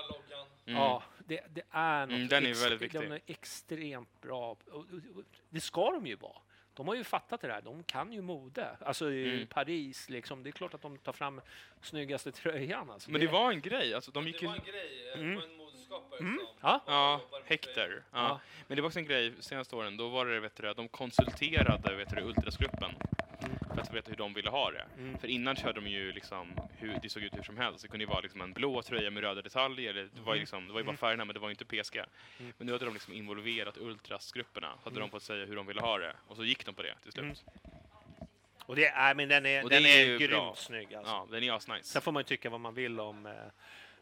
Ja, 0.81 1.03
det, 1.27 1.41
det 1.51 1.63
är 1.71 2.07
något 2.07 2.15
Mm, 2.17 2.29
den 2.29 2.47
är 2.47 2.55
väldigt 2.55 2.81
viktig. 2.83 3.01
De 3.01 3.13
är 3.13 3.21
extremt 3.27 4.21
bra. 4.21 4.51
Och- 4.51 4.59
och- 4.73 4.85
och 5.17 5.23
Det 5.51 5.61
ska 5.61 5.91
de 5.91 6.07
ju 6.07 6.17
vara. 6.17 6.39
De 6.79 6.89
har 6.89 6.95
ju 6.95 7.05
fattat 7.05 7.41
det 7.41 7.49
där. 7.49 7.61
De 7.63 7.83
kan 7.83 8.13
ju 8.13 8.21
mode. 8.21 8.69
Alltså 8.81 9.11
i 9.13 9.35
Mm. 9.35 9.47
Paris, 9.47 10.09
liksom. 10.09 10.43
det 10.43 10.51
är 10.51 10.53
klart 10.53 10.75
att 10.75 10.83
de 10.83 10.99
tar 10.99 11.13
fram 11.13 11.41
snyggaste 11.83 12.33
tröjan. 12.33 12.91
Alltså. 12.91 13.11
Men 13.11 13.21
det 13.21 13.27
var 13.27 13.51
en 13.53 13.61
grej, 13.61 13.95
alltså 13.95 14.11
de 14.11 14.27
gick 14.27 14.43
ju... 14.43 14.49
grej, 14.49 15.13
Mm. 15.15 15.31
en 15.43 15.57
modeskapare 15.57 16.21
Mm. 16.21 16.41
Ja. 16.61 16.81
Ja, 16.87 17.21
Hector. 17.45 18.03
Ja. 18.13 18.19
Ja. 18.19 18.41
Men 18.69 18.77
det 18.77 18.83
var 18.83 18.87
också 18.87 18.99
en 18.99 19.05
grej 19.07 19.33
senaste 19.41 19.77
åren, 19.77 19.97
då 19.97 20.09
var 20.09 20.27
det, 20.27 20.41
vet 20.41 20.57
du, 20.57 20.73
de 20.75 20.89
konsulterade 20.89 21.95
vet 21.95 22.11
du, 22.11 22.21
Ultrasgruppen 22.23 22.95
för 23.87 23.91
att 23.91 23.97
veta 23.97 24.11
hur 24.11 24.17
de 24.17 24.35
ville 24.35 24.51
ha 24.51 24.71
det. 24.71 24.87
Mm. 24.99 25.19
För 25.19 25.29
innan 25.29 25.57
körde 25.57 25.81
de 25.81 25.87
ju 25.91 26.13
liksom 26.13 26.53
hur 26.79 26.99
det 27.03 27.09
såg 27.09 27.23
ut 27.23 27.37
hur 27.37 27.43
som 27.43 27.57
helst. 27.57 27.83
Det 27.83 27.89
kunde 27.89 28.05
ju 28.05 28.11
vara 28.11 28.21
liksom 28.21 28.41
en 28.41 28.53
blå 28.53 28.83
tröja 28.83 29.11
med 29.11 29.23
röda 29.23 29.43
detaljer, 29.43 29.91
eller 29.91 30.09
det 30.15 30.21
var 30.21 30.35
ju, 30.35 30.41
liksom, 30.41 30.67
det 30.67 30.73
var 30.73 30.81
ju 30.81 30.87
bara 30.87 30.97
färgerna 30.97 31.25
men 31.25 31.35
det 31.35 31.41
var 31.41 31.49
ju 31.49 31.53
inte 31.61 31.65
PSG. 31.83 31.97
Mm. 31.97 32.53
Men 32.59 32.67
nu 32.67 32.73
hade 32.73 32.85
de 32.85 32.95
liksom 32.95 33.13
involverat 33.15 33.77
Ultrasgrupperna, 33.79 34.73
så 34.83 34.89
hade 34.91 35.01
de 35.01 35.11
fått 35.11 35.23
säga 35.23 35.47
hur 35.47 35.57
de 35.57 35.67
ville 35.67 35.81
ha 35.81 35.99
det. 35.99 36.17
Och 36.29 36.37
så 36.37 36.45
gick 36.45 36.67
de 36.67 36.75
på 36.75 36.83
det 36.83 36.95
till 37.03 37.13
slut. 37.13 37.25
Mm. 37.25 37.37
Och 38.67 38.77
det 38.77 38.87
är, 38.87 39.15
men 39.15 39.29
den 39.29 39.47
är, 39.47 39.65
Och 39.65 39.71
det 39.71 39.77
den 39.77 39.85
är 39.87 39.99
är, 40.01 40.05
ju 40.07 40.19
grymt 40.19 40.31
bra. 40.33 40.55
snygg. 40.57 40.95
Alltså. 40.95 41.13
Ja, 41.13 41.27
den 41.31 41.43
är 41.43 41.53
asnice. 41.53 41.83
Sen 41.89 42.03
får 42.03 42.13
man 42.13 42.21
ju 42.21 42.25
tycka 42.25 42.51
vad 42.51 42.61
man 42.61 42.75
vill 42.75 43.01
om... 43.01 43.27
eh, 43.27 43.33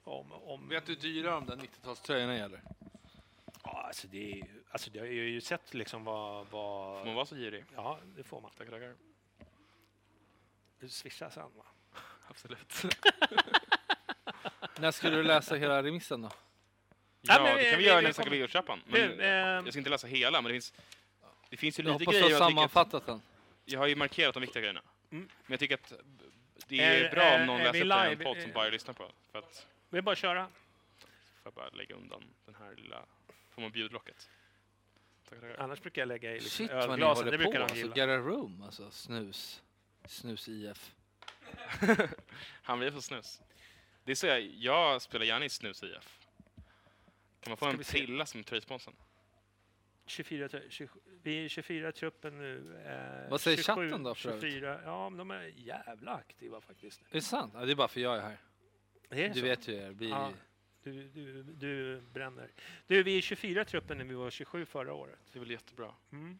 om, 0.05 0.33
om 0.33 0.69
Vet 0.69 0.87
du 0.87 0.93
hur 0.93 1.01
dyra 1.01 1.31
de 1.31 1.47
där 1.47 1.57
90-talströjorna 1.57 2.37
gäller? 2.39 2.61
ja, 3.65 3.83
alltså 3.87 4.07
det, 4.09 4.33
är, 4.33 4.37
ju- 4.37 4.63
alltså 4.71 4.91
det 4.91 4.99
har 4.99 5.07
ju 5.07 5.41
sett 5.41 5.75
liksom 5.75 6.05
vad... 6.05 6.47
vad 6.51 6.99
Får 6.99 7.07
man 7.07 7.15
vara 7.15 7.27
så 7.27 7.35
girig? 7.37 7.65
ja, 7.77 7.99
det 8.17 8.23
får 8.25 8.41
man. 8.41 8.51
Tackar, 8.59 8.71
tackar. 8.73 8.95
Du 10.81 10.89
swishar 10.89 11.31
sen 11.31 11.43
va? 11.57 11.65
Absolut. 12.29 12.85
När 14.79 14.91
ska 14.91 15.11
du 15.11 15.23
läsa 15.23 15.55
hela 15.55 15.83
remissen 15.83 16.23
då? 16.23 16.31
Ja, 17.21 17.43
men 17.43 17.57
det 17.57 17.63
vi- 17.65 17.71
kan 17.71 17.79
vi 17.79 17.85
vi- 17.85 17.89
göra 17.91 18.01
vi 18.01 18.07
nästa 18.07 18.23
kommer- 18.23 18.37
Galeotrappan. 18.37 18.83
Du, 18.87 18.93
Men 18.93 19.11
ehm, 19.21 19.65
jag 19.65 19.69
ska 19.73 19.79
inte 19.79 19.91
läsa 19.91 20.07
hela, 20.07 20.43
men 20.43 20.53
det 20.53 20.55
finns, 20.55 20.73
det 21.51 21.57
finns 21.57 21.79
ju 21.79 21.83
Jag 21.83 21.93
lite 21.93 22.05
hoppas 22.05 22.15
du 22.15 22.23
har 22.23 22.31
jag 22.31 22.39
tycker 22.39 22.45
att, 22.47 22.51
sammanfattat 22.53 23.07
den. 23.07 23.23
Jag 23.65 23.81
har 23.81 23.87
ju 23.87 23.97
markerat 23.97 24.35
de 24.35 24.41
viktiga 24.41 24.61
grejerna. 24.61 24.83
Mm. 25.11 25.29
Men 25.47 25.53
jag 25.53 25.61
tycker 25.61 25.75
att 25.75 25.93
det 26.69 26.81
är, 26.81 27.05
Är- 27.05 27.11
bra 27.11 27.23
är- 27.23 27.41
om 27.41 27.47
någon 27.47 27.61
är 27.61 27.65
läser 27.65 27.73
vi 27.73 27.85
upp 27.85 27.93
en 27.93 28.11
live? 28.11 28.25
podd 28.25 28.43
som 28.43 28.53
bara 28.53 28.69
lyssnar 28.69 28.95
på. 28.95 29.11
För 29.33 29.39
att 29.39 29.67
Vi 29.91 30.03
bara 30.03 30.17
köra. 30.17 30.47
får 30.47 31.11
jag 31.45 31.53
bara 31.53 31.69
lägga 31.69 31.95
undan 31.95 32.23
den 32.47 32.55
här 32.55 32.75
lilla... 32.77 33.03
Får 33.55 33.63
man 33.63 33.71
bjudlocket? 33.71 34.29
Tackar, 35.29 35.41
tackar. 35.49 35.63
Annars 35.65 35.81
brukar 35.81 36.03
jag 36.03 36.09
lägga 36.09 36.31
i 36.31 36.35
liksom 36.35 36.51
Shit 36.67 36.73
vad 36.73 36.87
ni 36.87 36.93
ölglasen. 36.93 37.25
Det 37.25 37.31
håller 37.31 37.39
brukar 37.39 37.53
på. 37.53 37.59
de 37.59 37.63
Alltså, 37.63 37.77
gilla. 37.77 37.97
get 37.97 38.09
a 38.09 38.17
room, 38.23 38.63
alltså 38.63 38.91
snus. 38.91 39.63
Snus 40.09 40.49
IF. 40.49 40.95
Han 42.63 42.79
blir 42.79 42.91
för 42.91 43.01
snus. 43.01 43.41
Det 44.05 44.11
är 44.13 44.17
så 44.17 44.27
jag, 44.27 44.41
jag 44.41 45.03
spelar 45.03 45.27
gärna 45.27 45.45
i 45.45 45.49
snus 45.49 45.83
IF. 45.83 46.19
Kan 47.41 47.51
man 47.51 47.57
få 47.57 47.65
Ska 47.65 47.71
en 47.73 47.79
vi 47.79 47.85
se. 47.85 47.99
prilla 47.99 48.27
som 48.27 48.45
tröjsponsorn? 48.45 48.95
24, 50.07 50.49
tru- 50.49 50.69
27 50.71 51.01
vi 51.23 51.45
är 51.45 51.49
24 51.49 51.89
i 51.89 51.93
truppen 51.93 52.39
nu. 52.39 52.83
Eh, 53.25 53.31
Vad 53.31 53.41
säger 53.41 53.63
chatten 53.63 54.03
då, 54.03 54.15
för 54.15 54.29
övrigt? 54.29 54.43
24, 54.53 54.81
ja, 54.85 55.11
men 55.11 55.19
de 55.19 55.31
är 55.31 55.43
jävla 55.57 56.15
aktiva 56.15 56.61
faktiskt. 56.61 57.01
Är 57.03 57.07
det 57.11 57.21
sant? 57.21 57.53
Ja, 57.57 57.65
det 57.65 57.73
är 57.73 57.77
bara 57.77 57.89
för 57.89 58.01
jag 58.01 58.17
är 58.17 58.21
här. 58.21 58.39
Det 59.09 59.25
är 59.25 59.29
Du 59.29 59.41
så. 59.41 59.47
vet 59.47 59.69
ju, 59.69 59.81
det 59.81 59.93
blir... 59.95 60.09
Ja. 60.11 60.33
Du, 60.83 61.09
du, 61.09 61.43
du 61.43 62.01
bränner. 62.01 62.51
Du, 62.87 63.03
vi 63.03 63.19
är 63.19 63.21
24 63.23 63.63
i 63.63 63.65
truppen 63.65 63.99
när 63.99 64.05
vi 64.05 64.15
var 64.15 64.31
27 64.31 64.67
förra 64.67 64.93
året. 64.95 65.19
Det 65.33 65.39
är 65.39 65.41
väl 65.41 65.51
jättebra. 65.51 65.95
Mm. 66.13 66.39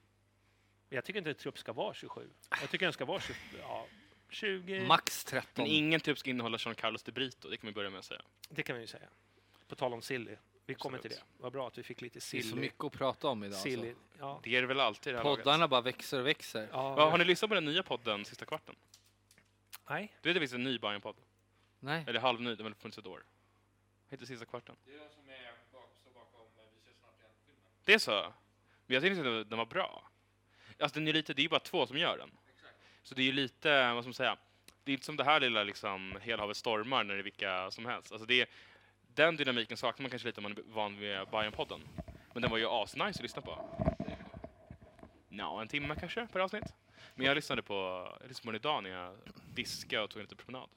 Jag 0.89 1.05
tycker 1.05 1.19
inte 1.19 1.31
att 1.31 1.39
trupp 1.39 1.59
ska 1.59 1.73
vara 1.73 1.95
27. 1.95 2.31
Jag 2.61 2.71
tycker 2.71 2.87
den 2.87 2.93
ska 2.93 3.05
vara 3.05 3.21
20, 3.21 3.35
ja, 3.61 3.87
20. 4.31 4.87
Max 4.87 5.25
13. 5.25 5.51
Men 5.57 5.67
ingen 5.67 6.01
typ 6.01 6.19
ska 6.19 6.31
innehålla 6.31 6.59
Jean 6.61 6.75
Carlos 6.75 7.03
de 7.03 7.13
Brito, 7.13 7.49
det 7.49 7.57
kan 7.57 7.67
vi 7.67 7.73
börja 7.73 7.91
med 7.91 7.99
att 7.99 8.05
säga. 8.05 8.23
Det 8.49 8.63
kan 8.63 8.77
vi 8.77 8.83
ju 8.83 8.87
säga. 8.87 9.09
På 9.69 9.75
tal 9.75 9.93
om 9.93 10.03
silly. 10.03 10.37
Vi 10.67 10.75
kommer 10.75 10.99
till 10.99 11.11
det. 11.11 11.23
Vad 11.39 11.53
bra 11.53 11.67
att 11.67 11.79
vi 11.79 11.83
fick 11.83 12.01
lite 12.01 12.15
det 12.15 12.19
är 12.19 12.21
silly. 12.21 12.43
så 12.43 12.57
mycket 12.57 12.85
att 12.85 12.93
prata 12.93 13.29
om 13.29 13.45
idag. 13.45 13.59
silly. 13.59 13.89
Alltså. 13.89 14.03
Ja. 14.19 14.41
Det 14.43 14.57
är 14.57 14.61
det 14.61 14.67
väl 14.67 14.81
alltid 14.81 15.11
i 15.11 15.13
det 15.13 15.19
här 15.19 15.25
laget. 15.25 15.45
Poddarna 15.45 15.69
bara 15.69 15.81
växer 15.81 16.21
och 16.21 16.27
växer. 16.27 16.69
Ja, 16.73 16.95
Ja, 16.99 17.11
har 17.11 17.19
ni 17.19 17.25
lyssnat 17.25 17.49
på 17.49 17.55
den 17.55 17.65
nya 17.65 17.83
podden 17.83 18.25
Sista 18.25 18.45
kvarten? 18.45 18.75
Nej. 19.89 20.13
Du 20.21 20.29
vet 20.29 20.31
att 20.31 20.35
det 20.35 20.41
finns 20.41 20.53
en 20.53 20.65
ny 20.65 20.79
Bajen-podd? 20.79 21.17
Nej. 21.81 22.05
Eller 22.07 22.21
halvny, 22.21 22.51
den 22.51 22.57
har 22.59 22.65
väl 22.65 22.75
funnits 22.75 22.99
ett 22.99 23.07
år. 23.07 23.25
Heter 24.09 24.27
Sista 24.27 24.45
kvarten. 24.47 24.77
Det 27.85 27.95
är 27.95 27.99
så? 27.99 28.33
Men 28.87 28.95
jag 28.95 29.03
tyckte 29.03 29.41
att 29.41 29.51
den 29.51 29.59
var 29.59 29.67
bra. 29.67 30.11
Alltså 30.79 30.99
den 30.99 31.09
är 31.09 31.13
lite, 31.13 31.35
det 31.35 31.41
är 31.41 31.43
ju 31.43 31.49
bara 31.49 31.61
två 31.61 31.87
som 31.87 31.99
gör 31.99 32.19
den. 32.19 32.31
Så 33.03 33.15
det 33.15 33.23
är 33.23 33.27
ju 33.27 33.33
lite, 33.33 33.93
vad 33.93 34.05
ska 34.05 34.09
man 34.09 34.15
säga, 34.15 34.37
det 34.85 34.93
är 34.93 34.95
inte 34.95 35.07
som 35.07 35.17
det 35.17 35.25
här 35.25 35.41
lilla 35.41 35.63
liksom, 35.65 36.19
hela 36.23 36.43
havet 36.43 36.57
stormar 36.57 37.05
när 37.05 37.15
det 37.15 37.21
är 37.21 37.25
vilka 37.25 37.71
som 37.71 37.87
helst. 37.87 38.13
Alltså 38.13 38.27
det 38.27 38.41
är, 38.41 38.47
den 39.15 39.37
dynamiken 39.37 39.77
saknar 39.77 40.03
man 40.03 40.11
kanske 40.11 40.29
lite 40.29 40.41
om 40.41 40.43
man 40.43 40.53
är 40.53 40.63
van 40.67 40.99
vid 40.99 41.19
Bajen-podden. 41.19 41.81
Men 42.33 42.43
den 42.43 42.51
var 42.51 42.59
ju 42.59 42.67
asnice 42.69 43.09
att 43.19 43.23
lyssna 43.23 43.43
på. 43.43 43.65
Nå, 45.29 45.59
en 45.59 45.69
timme 45.69 45.97
kanske 46.01 46.27
per 46.27 46.41
avsnitt. 46.41 46.65
Men 47.15 47.27
jag 47.27 47.35
lyssnade 47.35 47.63
på, 47.63 47.75
jag 48.21 48.29
lyssnade 48.29 48.45
på 48.45 48.51
den 48.53 48.61
idag 48.61 48.83
när 48.83 48.91
jag 48.91 49.17
diskade 49.55 50.03
och 50.03 50.11
tog 50.11 50.21
en 50.21 50.25
liten 50.25 50.39
promenad. 50.39 50.69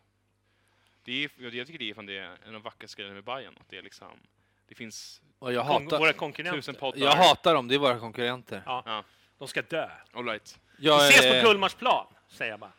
Det 1.03 1.23
är, 1.23 1.31
jag 1.55 1.67
tycker 1.67 1.79
det 1.79 1.89
är, 1.89 1.93
fan 1.93 2.05
det 2.05 2.17
är 2.17 2.23
en 2.23 2.47
av 2.47 2.53
de 2.53 2.61
vackraste 2.61 2.97
grejerna 3.01 3.15
med 3.15 3.23
Bajen. 3.23 3.57
Att 3.59 3.69
det 3.69 3.77
är 3.77 3.81
liksom, 3.81 4.19
det 4.67 4.75
finns 4.75 5.21
Och 5.39 5.53
jag 5.53 5.63
hatar, 5.63 5.99
Våra 5.99 6.13
konkurrenter. 6.13 6.93
jag 6.95 7.11
hatar 7.11 7.53
dem, 7.53 7.67
det 7.67 7.75
är 7.75 7.79
våra 7.79 7.99
konkurrenter. 7.99 8.63
Ja, 8.65 8.83
Ja, 8.85 9.03
de 9.39 9.47
ska 9.47 9.61
dö. 9.61 9.89
all 10.13 10.25
right. 10.25 10.59
Jag 10.77 10.97
Vi 10.99 11.03
ses 11.09 11.21
på 11.21 11.33
är 11.33 11.43
Gullmarsplan, 11.43 12.05
säger 12.27 12.51
jag 12.51 12.59
bara. 12.59 12.71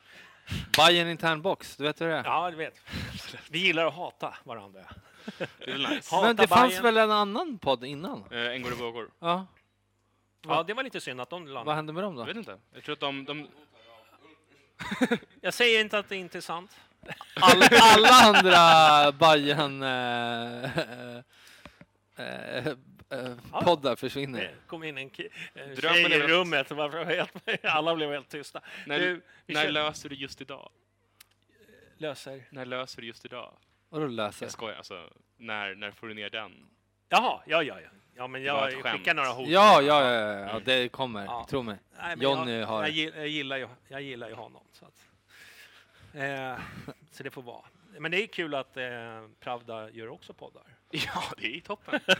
Bayern 0.76 1.08
intern 1.08 1.42
box, 1.42 1.76
du 1.76 1.84
vet 1.84 2.00
hur 2.00 2.06
det 2.08 2.16
är? 2.16 2.24
Ja, 2.24 2.50
du 2.50 2.56
vet. 2.56 2.80
Vi 3.50 3.58
gillar 3.58 3.86
att 3.86 3.94
hata 3.94 4.34
varandra. 4.44 4.80
Det 5.38 5.44
är 5.70 5.72
väl 5.72 5.82
nice. 5.88 6.14
Hata 6.14 6.26
Men 6.26 6.36
det 6.36 6.46
fanns 6.48 6.70
Bayern. 6.70 6.82
väl 6.84 6.96
en 6.96 7.10
annan 7.10 7.58
podd 7.58 7.84
innan? 7.84 8.24
Eh, 8.30 8.38
en 8.40 8.62
går 8.62 8.70
det 8.70 8.76
vågor. 8.76 9.10
Ja, 9.18 9.46
Ja, 10.48 10.62
det 10.62 10.74
var 10.74 10.82
lite 10.82 11.00
synd 11.00 11.20
att 11.20 11.30
de 11.30 11.44
vad 11.44 11.52
landade. 11.54 11.76
hände 11.76 11.92
med 11.92 12.02
dem 12.02 12.16
Jag 12.16 12.22
då? 12.26 12.28
vet 12.28 12.36
inte. 12.36 12.58
Jag 12.74 12.82
tror 12.84 12.92
att 12.92 13.00
de, 13.00 13.24
de 13.24 13.48
Jag 15.40 15.54
säger 15.54 15.80
inte 15.80 15.98
att 15.98 16.08
det 16.08 16.16
inte 16.16 16.38
är 16.38 16.42
sant. 16.42 16.76
Alla, 17.40 17.66
alla 17.80 18.08
andra 18.08 19.12
Bayern 19.12 19.82
eh, 19.82 20.70
eh, 22.66 22.72
eh, 23.10 23.36
poddar 23.64 23.96
försvinner. 23.96 24.40
Det 24.40 24.54
kom 24.66 24.84
in 24.84 24.98
en, 24.98 25.10
en 25.54 25.74
Drömmen 25.74 25.74
tjej 25.94 26.14
i 26.14 26.18
väl- 26.18 26.28
rummet. 26.28 26.70
och 26.70 26.76
var 26.76 27.04
helt, 27.04 27.64
alla 27.64 27.94
blev 27.94 28.10
helt 28.10 28.28
tysta. 28.28 28.60
när, 28.86 28.98
Du, 28.98 29.22
vi 29.46 29.54
när 29.54 29.64
kör- 29.64 29.70
löser 29.70 30.08
du 30.08 30.14
just 30.16 30.40
idag? 30.40 30.70
löser... 31.98 32.42
När 32.50 32.64
löser 32.64 33.00
du 33.00 33.06
just 33.06 33.24
idag? 33.24 33.52
Vadå 33.88 34.06
läser? 34.06 34.46
Jag 34.46 34.52
skojar, 34.52 34.76
alltså. 34.76 35.10
När, 35.36 35.74
när 35.74 35.90
får 35.90 36.08
du 36.08 36.14
ner 36.14 36.30
den? 36.30 36.52
Jaha, 37.08 37.40
ja, 37.46 37.62
ja, 37.62 37.80
ja. 37.80 37.88
Ja, 38.14 38.26
men 38.26 38.42
Det 38.42 38.52
var 38.52 38.58
jag 38.68 38.78
ett 38.78 38.82
skämt. 38.82 38.98
skickar 38.98 39.14
några 39.14 39.28
hot. 39.28 39.48
Ja, 39.48 39.82
ja, 39.82 40.04
ja, 40.04 40.12
ja, 40.12 40.38
ja, 40.52 40.60
det 40.64 40.88
kommer. 40.88 41.24
Ja. 41.24 41.46
Tro 41.50 41.62
mig. 41.62 41.76
Nej, 41.98 42.16
men 42.16 42.20
Johnny 42.24 42.52
jag, 42.58 42.66
har- 42.66 42.82
jag, 42.82 42.90
gill- 42.90 43.16
jag, 43.16 43.28
gillar 43.28 43.56
ju, 43.56 43.68
jag 43.88 44.02
gillar 44.02 44.28
ju 44.28 44.34
honom. 44.34 44.62
Så, 44.72 44.84
att, 44.84 45.04
eh, 46.14 46.58
så 47.10 47.22
det 47.22 47.30
får 47.30 47.42
vara. 47.42 47.64
Men 47.98 48.10
det 48.10 48.22
är 48.22 48.26
kul 48.26 48.54
att 48.54 48.76
eh, 48.76 48.82
Pravda 49.40 49.90
gör 49.90 50.08
också 50.08 50.32
poddar. 50.32 50.62
Ja, 51.14 51.22
det 51.38 51.56
är 51.56 51.60
toppen. 51.60 52.00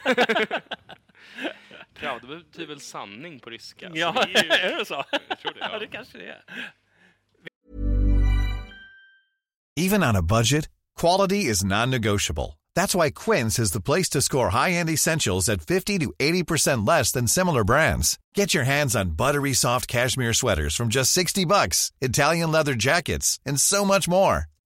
Pravda 1.95 2.27
betyder 2.29 2.67
väl 2.67 2.81
sanning 2.81 3.41
på 3.41 3.51
ryska? 3.51 3.91
så 3.91 3.97
ja, 3.99 4.13
det 4.13 4.39
är, 4.39 4.45
ju, 4.45 4.51
är 4.73 4.79
det 4.79 4.85
så? 4.85 5.05
jag 5.29 5.39
tror 5.39 5.53
det. 5.53 5.61
Ja, 5.61 5.69
Ja. 5.73 5.79
det 5.79 5.87
kanske 5.87 6.19
det 6.19 6.27
är. 6.29 6.43
Even 9.77 10.03
on 10.03 10.17
a 10.17 10.23
budget, 10.23 10.69
quality 11.01 11.47
is 11.51 11.65
non-negotiable. 11.65 12.59
That's 12.77 12.95
why 12.95 13.11
Quince 13.11 13.59
is 13.63 13.73
the 13.73 13.81
place 13.81 14.09
to 14.11 14.21
score 14.21 14.51
high-end 14.51 14.91
essentials 14.91 15.49
at 15.49 15.63
50 15.63 15.99
to 15.99 16.13
80% 16.19 16.87
less 16.87 17.13
than 17.13 17.27
similar 17.27 17.65
brands. 17.65 18.19
Get 18.37 18.55
your 18.55 18.65
hands 18.65 18.95
on 18.97 19.11
buttery 19.17 19.55
soft 19.55 19.89
cashmere 19.89 20.35
sweaters 20.35 20.77
from 20.77 20.89
just 20.89 21.13
60 21.13 21.45
bucks, 21.47 21.91
Italian 22.01 22.53
leather 22.53 22.75
jackets, 22.75 23.39
and 23.47 23.61
so 23.61 23.85
much 23.85 24.09
more. 24.09 24.45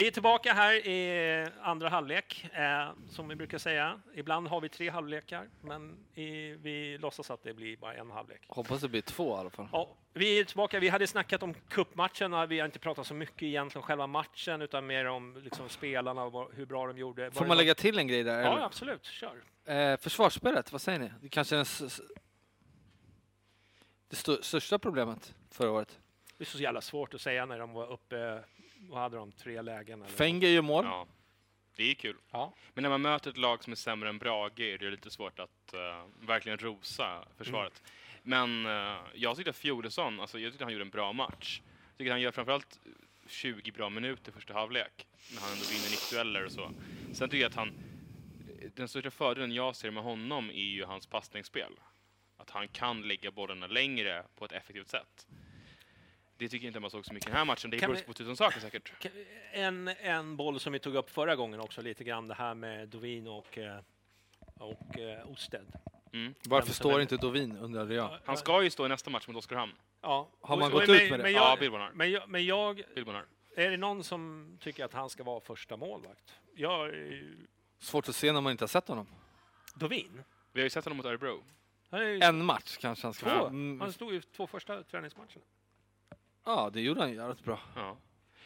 Vi 0.00 0.06
är 0.06 0.10
tillbaka 0.10 0.52
här 0.52 0.72
i 0.86 1.46
andra 1.62 1.88
halvlek, 1.88 2.50
eh, 2.52 2.90
som 3.10 3.28
vi 3.28 3.34
brukar 3.34 3.58
säga. 3.58 4.00
Ibland 4.14 4.48
har 4.48 4.60
vi 4.60 4.68
tre 4.68 4.90
halvlekar, 4.90 5.48
men 5.60 5.96
i, 6.14 6.54
vi 6.62 6.98
låtsas 6.98 7.30
att 7.30 7.42
det 7.42 7.54
blir 7.54 7.76
bara 7.76 7.94
en 7.94 8.10
halvlek. 8.10 8.40
Hoppas 8.46 8.80
det 8.80 8.88
blir 8.88 9.02
två 9.02 9.36
i 9.36 9.40
alla 9.40 9.50
fall. 9.50 9.68
Ja, 9.72 9.96
vi 10.12 10.40
är 10.40 10.44
tillbaka. 10.44 10.80
Vi 10.80 10.88
hade 10.88 11.06
snackat 11.06 11.42
om 11.42 11.54
cupmatcherna. 11.54 12.46
Vi 12.46 12.58
har 12.58 12.66
inte 12.66 12.78
pratat 12.78 13.06
så 13.06 13.14
mycket 13.14 13.42
egentligen 13.42 13.82
om 13.82 13.86
själva 13.86 14.06
matchen, 14.06 14.62
utan 14.62 14.86
mer 14.86 15.04
om 15.04 15.36
liksom, 15.42 15.68
spelarna 15.68 16.24
och 16.24 16.50
hur 16.54 16.66
bra 16.66 16.86
de 16.86 16.98
gjorde. 16.98 17.30
Får 17.30 17.46
man 17.46 17.56
lägga 17.56 17.74
till 17.74 17.98
en 17.98 18.06
grej 18.08 18.22
där? 18.22 18.38
eller? 18.38 18.58
Ja, 18.58 18.64
absolut. 18.64 19.04
Kör. 19.04 19.42
Eh, 19.64 19.96
försvarsspelet, 19.96 20.72
vad 20.72 20.80
säger 20.80 20.98
ni? 20.98 21.12
Det 21.22 21.28
kanske 21.28 21.56
är 21.56 21.66
det 24.08 24.16
största 24.44 24.78
problemet 24.78 25.34
förra 25.50 25.70
året. 25.70 25.98
Det 26.38 26.44
är 26.44 26.46
så 26.46 26.58
jävla 26.58 26.80
svårt 26.80 27.14
att 27.14 27.20
säga 27.20 27.46
när 27.46 27.58
de 27.58 27.72
var 27.72 27.92
uppe. 27.92 28.44
Vad 28.78 29.00
hade 29.00 29.16
de? 29.16 29.32
Tre 29.32 29.62
lägen? 29.62 30.02
Eller? 30.02 30.12
Fenger 30.12 30.48
gör 30.48 30.62
mål. 30.62 30.84
Ja, 30.84 31.06
det 31.76 31.90
är 31.90 31.94
kul. 31.94 32.16
Ja. 32.30 32.54
Men 32.74 32.82
när 32.82 32.90
man 32.90 33.02
möter 33.02 33.30
ett 33.30 33.36
lag 33.36 33.64
som 33.64 33.70
är 33.70 33.76
sämre 33.76 34.08
än 34.08 34.18
Brage 34.18 34.60
är 34.60 34.78
det 34.78 34.90
lite 34.90 35.10
svårt 35.10 35.38
att 35.38 35.74
eh, 35.74 36.26
verkligen 36.26 36.58
rosa 36.58 37.24
försvaret. 37.36 37.82
Men 38.22 38.66
eh, 38.66 38.96
jag 39.14 39.36
tyckte 39.36 39.50
att 39.50 39.56
Fjolesson, 39.56 40.20
alltså 40.20 40.38
jag 40.38 40.52
tyckte 40.52 40.64
han 40.64 40.72
gjorde 40.72 40.84
en 40.84 40.90
bra 40.90 41.12
match. 41.12 41.60
Jag 41.90 41.98
tycker 41.98 42.10
han 42.10 42.20
gör 42.20 42.30
framförallt 42.30 42.80
20 43.26 43.72
bra 43.72 43.90
minuter 43.90 44.32
första 44.32 44.54
halvlek, 44.54 45.06
när 45.34 45.40
han 45.40 45.52
ändå 45.52 45.64
vinner 45.70 45.90
nickdueller 45.90 46.44
och 46.44 46.52
så. 46.52 46.70
Sen 47.12 47.28
tycker 47.28 47.42
jag 47.42 47.48
att 47.48 47.56
han, 47.56 47.72
den 48.74 48.88
största 48.88 49.10
fördelen 49.10 49.52
jag 49.52 49.76
ser 49.76 49.90
med 49.90 50.02
honom 50.02 50.50
är 50.50 50.54
ju 50.54 50.84
hans 50.84 51.06
passningsspel. 51.06 51.72
Att 52.36 52.50
han 52.50 52.68
kan 52.68 53.02
lägga 53.02 53.30
bollarna 53.30 53.66
längre 53.66 54.24
på 54.36 54.44
ett 54.44 54.52
effektivt 54.52 54.88
sätt. 54.88 55.26
Det 56.38 56.48
tycker 56.48 56.64
jag 56.66 56.70
inte 56.70 56.80
man 56.80 56.90
såg 56.90 57.04
så 57.06 57.12
mycket 57.14 57.28
i 57.28 57.30
den 57.30 57.38
här 57.38 57.44
matchen. 57.44 57.70
Det 57.70 57.78
Kan 57.78 57.90
beror 57.92 58.02
på 58.02 58.12
tusen 58.12 58.36
saker 58.36 58.60
säkert. 58.60 58.92
En, 59.52 59.88
en 59.88 60.36
boll 60.36 60.60
som 60.60 60.72
vi 60.72 60.78
tog 60.78 60.94
upp 60.94 61.10
förra 61.10 61.36
gången 61.36 61.60
också 61.60 61.82
lite 61.82 62.04
grann, 62.04 62.28
det 62.28 62.34
här 62.34 62.54
med 62.54 62.88
Dovin 62.88 63.26
och, 63.26 63.58
eh, 63.58 63.80
och 64.58 64.98
eh, 64.98 65.30
Osted. 65.30 65.66
Mm. 66.12 66.34
Varför 66.48 66.72
står 66.72 66.98
är- 66.98 67.00
inte 67.00 67.16
Dovin, 67.16 67.56
undrade 67.56 67.94
jag. 67.94 68.18
Han 68.24 68.36
ska 68.36 68.62
ju 68.62 68.70
stå 68.70 68.86
i 68.86 68.88
nästa 68.88 69.10
match 69.10 69.28
mot 69.28 69.36
Oskarshamn. 69.36 69.72
Ja. 70.00 70.28
Har 70.40 70.56
man 70.56 70.66
Och- 70.66 70.72
gått 70.72 70.88
och- 70.88 70.94
ut 70.94 71.00
men- 71.00 71.10
med 71.10 71.18
det? 71.18 71.22
Men 71.22 71.32
Ja, 71.32 71.50
jag, 71.50 71.58
Billborn 71.58 71.80
har. 71.80 71.90
men 71.94 72.10
jag, 72.10 72.28
men 72.28 72.46
jag, 72.46 72.80
är 73.56 73.70
det 73.70 73.76
någon 73.76 74.04
som 74.04 74.52
tycker 74.60 74.84
att 74.84 74.92
han 74.92 75.10
ska 75.10 75.24
vara 75.24 75.40
första 75.40 75.76
målvakt? 75.76 76.34
Jag, 76.54 76.88
eh, 76.88 77.18
Svårt 77.78 78.08
att 78.08 78.16
se 78.16 78.32
när 78.32 78.40
man 78.40 78.50
inte 78.50 78.62
har 78.62 78.68
sett 78.68 78.88
honom. 78.88 79.06
Dovin? 79.74 80.22
Vi 80.52 80.60
har 80.60 80.64
ju 80.64 80.70
sett 80.70 80.84
honom 80.84 80.96
mot 80.96 81.06
Örebro. 81.06 81.44
En 82.20 82.44
match 82.44 82.76
kanske 82.80 83.06
han 83.06 83.14
ska 83.14 83.26
få. 83.30 83.46
Mm, 83.46 83.80
Han 83.80 83.92
stod 83.92 84.12
ju 84.12 84.20
två 84.20 84.46
första 84.46 84.82
träningsmatcherna. 84.82 85.44
Ja, 86.48 86.70
det 86.72 86.80
gjorde 86.80 87.00
han 87.00 87.14
jävligt 87.14 87.44
bra. 87.44 87.60
Ja. 87.76 87.96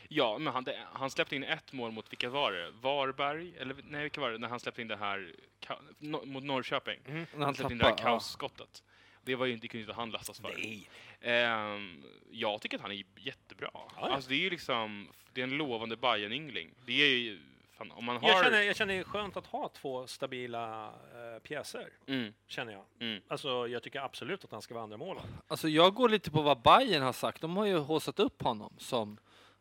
Ja, 0.09 0.39
men 0.39 0.53
han, 0.53 0.65
det, 0.65 0.79
han 0.93 1.11
släppte 1.11 1.37
in 1.37 1.45
ett 1.45 1.73
mål 1.73 1.93
mot, 1.93 2.13
vilka 2.13 2.31
var 2.31 2.53
det? 2.53 2.71
Varberg? 2.71 3.53
Eller 3.59 3.77
nej, 3.85 4.03
vilka 4.03 4.21
var 4.21 4.31
det? 4.31 4.39
När 4.39 4.49
han 4.49 4.61
släppte 4.61 4.83
in 4.83 4.89
det 4.89 4.97
här 4.97 5.35
ka, 5.61 5.79
no, 5.99 6.25
mot 6.25 6.45
Norrköping. 6.45 7.01
När 7.07 7.27
Han 7.33 7.43
han 7.43 7.55
släppte 7.55 7.73
in 7.73 7.79
det 7.79 7.85
här. 7.85 7.91
Ja. 7.91 7.97
kaosskottet. 7.97 8.83
Det 9.23 9.35
var 9.35 9.47
ju 9.47 9.53
inte, 9.53 9.65
det 9.65 9.69
kunde 9.69 9.83
inte 9.83 9.95
han 9.95 10.11
lastas 10.11 10.41
för. 10.41 10.49
Nej. 10.49 10.91
Ehm, 11.21 12.05
jag 12.31 12.61
tycker 12.61 12.77
att 12.77 12.83
han 12.83 12.93
är 12.93 13.05
jättebra. 13.17 13.71
ja. 13.73 13.91
Alltså 13.97 14.29
det 14.29 14.35
är 14.35 14.41
ju 14.41 14.51
liksom, 14.51 15.09
det 15.33 15.41
är 15.41 15.45
en 15.45 15.57
lovande 15.57 15.97
bayern 15.97 16.33
yngling 16.33 16.71
Det 16.87 17.03
är 17.03 17.19
ju, 17.19 17.41
fan, 17.89 17.99
om 17.99 18.05
man 18.05 18.17
har... 18.17 18.29
Jag 18.29 18.45
känner, 18.45 18.63
jag 18.63 18.77
känner 18.77 18.95
det 18.95 19.01
är 19.01 19.05
skönt 19.05 19.37
att 19.37 19.47
ha 19.47 19.69
två 19.69 20.07
stabila 20.07 20.87
eh, 20.87 21.43
pjäser, 21.43 21.89
Mm, 22.07 22.33
känner 22.47 22.73
jag. 22.73 22.85
mm. 23.01 23.23
Alltså, 23.29 23.69
jag 23.69 23.83
tycker 23.83 24.01
absolut 24.01 24.45
att 24.45 24.53
han 24.53 24.63
ska 24.63 24.75
vara 24.75 24.85
andra 24.85 24.97
målvakt. 24.97 25.29
Alltså 25.49 25.69
jag 25.69 25.95
går 25.95 26.09
lite 26.09 26.31
på 26.31 26.43
vad 26.43 26.63
Bayern 26.63 27.03
har 27.03 27.13
sagt. 27.13 27.41
De 27.41 27.57
har 27.57 27.67
ju 27.67 27.79
håsat 27.79 28.19
upp 28.21 28.43
honom 28.43 28.75
som 28.79 29.19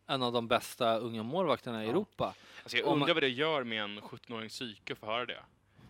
en 0.07 0.23
av 0.23 0.33
de 0.33 0.47
bästa 0.47 0.97
unga 0.97 1.23
målvakterna 1.23 1.85
i. 1.85 1.89
Europa. 1.89 2.33
Alltså 2.63 2.77
jag 2.77 2.87
Om 2.87 2.99
man- 2.99 3.01
undrar 3.01 3.13
vad 3.13 3.23
det 3.23 3.29
gör 3.29 3.63
med 3.63 3.83
en 3.83 4.01
17-åring 4.01 4.49
psyke 4.49 4.93
att 4.93 4.99
få 4.99 5.05
höra 5.05 5.25
det. 5.25 5.43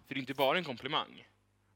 För 0.07 0.13
det 0.15 0.17
är 0.17 0.19
inte 0.21 0.33
bara 0.33 0.57
en 0.57 0.63
komplimang. 0.63 1.27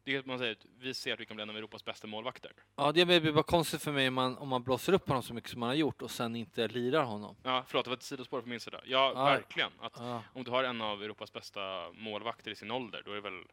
Det 0.06 0.16
är 0.16 0.20
att 0.20 0.26
man 0.26 0.38
säger 0.40 0.52
att 0.52 0.66
vi 0.80 0.94
ser 0.94 1.14
att 1.14 1.20
vi 1.20 1.26
kan 1.26 1.36
bli 1.36 1.44
en 1.44 1.50
av 1.50 1.58
Europas 1.58 1.86
bästa 1.86 2.08
målvakter. 2.08 2.52
Ja, 2.76 2.92
det 2.92 3.06
blir 3.06 3.32
bara 3.32 3.44
konstigt 3.44 3.82
för 3.82 3.92
mig 3.92 4.08
om 4.08 4.14
man, 4.14 4.38
om 4.38 4.48
man 4.50 4.64
blåser 4.64 4.94
upp 4.94 5.08
honom 5.08 5.24
så 5.24 5.34
mycket 5.34 5.50
som 5.50 5.60
man 5.60 5.70
har 5.70 5.76
gjort 5.76 6.02
och 6.02 6.12
sen 6.12 6.36
inte 6.36 6.68
lirar 6.68 7.04
honom. 7.04 7.36
Ja, 7.44 7.64
förlåt, 7.68 7.86
det 7.86 7.90
var 7.90 7.98
ett 7.98 8.04
sidospår 8.04 8.42
från 8.42 8.50
min 8.50 8.60
sida. 8.60 8.82
Ja, 8.86 9.12
Ja. 9.16 9.24
verkligen. 9.26 9.72
Att 9.80 9.94
Ja. 9.98 10.24
om 10.34 10.44
du 10.44 10.52
har 10.52 10.64
en 10.64 10.82
av 10.82 11.04
Europas 11.04 11.34
bästa 11.34 11.92
målvakter 11.92 12.52
i 12.52 12.56
sin 12.56 12.72
ålder, 12.72 13.02
då 13.06 13.12
är 13.12 13.16
det 13.16 13.22
väl 13.22 13.44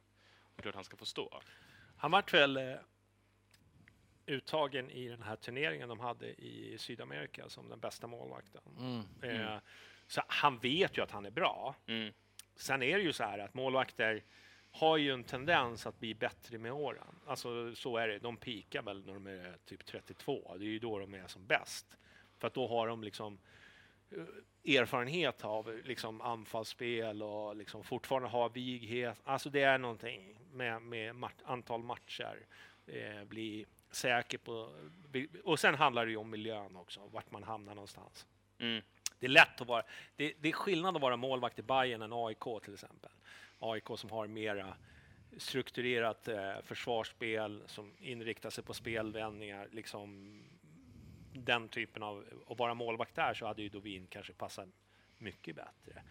klart 0.57 0.67
att 0.67 0.75
han 0.75 0.85
ska 0.85 0.97
få 0.97 1.05
stå. 1.07 1.41
Han 1.97 2.11
vart 2.11 2.35
väl 2.35 2.57
eh, 2.57 2.75
uttagen 4.27 4.91
i 4.91 5.09
den 5.09 5.23
här 5.23 5.37
turneringen 5.37 5.89
de 5.89 6.01
hade 6.01 6.27
i 6.29 6.77
Sydamerika 6.79 7.49
som 7.49 7.69
den 7.69 7.81
bästa 7.81 8.07
målvakten. 8.07 8.61
Mm. 8.79 9.41
Eh, 9.41 9.59
så 10.07 10.23
han 10.29 10.59
vet 10.59 10.99
ju 10.99 11.03
att 11.03 11.11
han 11.11 11.27
är 11.27 11.31
bra. 11.31 11.75
Mm. 11.87 12.13
Sen 12.57 12.83
är 12.83 12.97
det 12.99 13.03
ju 13.05 13.13
så 13.13 13.25
här 13.25 13.39
att 13.39 13.55
målvakter 13.55 14.25
har 14.73 14.97
ju 14.97 15.12
en 15.12 15.25
tendens 15.25 15.87
att 15.87 16.01
bli 16.01 16.14
bättre 16.14 16.59
med 16.59 16.73
åren. 16.73 17.14
Alltså 17.27 17.75
så 17.75 17.97
är 17.97 18.09
det. 18.09 18.18
De 18.18 18.37
pikar 18.37 18.83
väl 18.83 19.07
när 19.07 19.14
de 19.14 19.27
är 19.27 19.57
typ 19.64 19.85
32. 19.85 20.55
Det 20.59 20.64
är 20.64 20.68
ju 20.68 20.79
då 20.79 20.99
de 20.99 21.14
är 21.14 21.27
som 21.27 21.47
bäst. 21.47 21.97
För 22.39 22.47
att 22.47 22.55
då 22.55 22.68
har 22.68 22.89
de 22.89 23.05
liksom 23.05 23.39
eh, 24.11 24.77
erfarenhet 24.77 25.45
av 25.45 25.81
liksom 25.85 26.20
anfallsspel 26.20 27.23
och 27.23 27.57
liksom 27.57 27.85
fortfarande 27.85 28.29
har 28.29 28.49
vighet. 28.49 29.20
Alltså 29.25 29.51
det 29.51 29.62
är 29.62 29.79
någonting 29.79 30.39
med, 30.53 30.83
med 30.83 31.16
mat- 31.16 31.43
antal 31.45 31.83
matcher. 31.83 32.47
Eh, 32.87 33.25
bli 33.25 33.66
säker 33.91 34.39
på... 34.39 34.75
Och 35.45 35.59
sen 35.61 35.75
handlar 35.75 36.07
det 36.07 36.11
ju 36.11 36.16
om 36.16 36.31
miljön 36.31 36.77
också, 36.77 37.01
vart 37.12 37.31
man 37.31 37.43
hamnar 37.43 37.75
någonstans. 37.75 38.27
Mm. 38.59 38.83
Det 39.18 39.27
är 39.27 39.31
lätt 39.31 39.61
att 39.61 39.66
vara... 39.66 39.83
Det, 40.16 40.35
det 40.41 40.49
är 40.49 40.53
skillnad 40.53 40.97
att 40.97 41.03
vara 41.03 41.16
målvakt 41.16 41.59
i 41.59 41.62
Bayern 41.62 42.03
än 42.03 42.12
AIK 42.12 42.62
till 42.62 42.75
exempel. 42.75 43.11
AIK 43.63 43.85
som 43.97 44.11
har 44.11 44.27
mera 44.27 44.75
strukturerat 45.37 46.29
eh, 46.29 46.53
försvarsspel 46.63 47.63
som 47.67 47.93
inriktar 47.99 48.51
sig 48.51 48.65
på 48.65 48.75
spelvändningar. 48.75 49.69
Liksom 49.73 50.41
den 51.33 51.69
typen 51.69 52.03
av... 52.03 52.25
Att 52.49 52.59
vara 52.59 52.75
målvakt 52.75 53.15
där 53.15 53.35
så 53.35 53.47
hade 53.47 53.63
ju 53.63 53.69
Dovin 53.69 54.07
kanske 54.07 54.33
passat 54.33 54.69
mycket 55.19 55.57
bättre. 55.57 56.03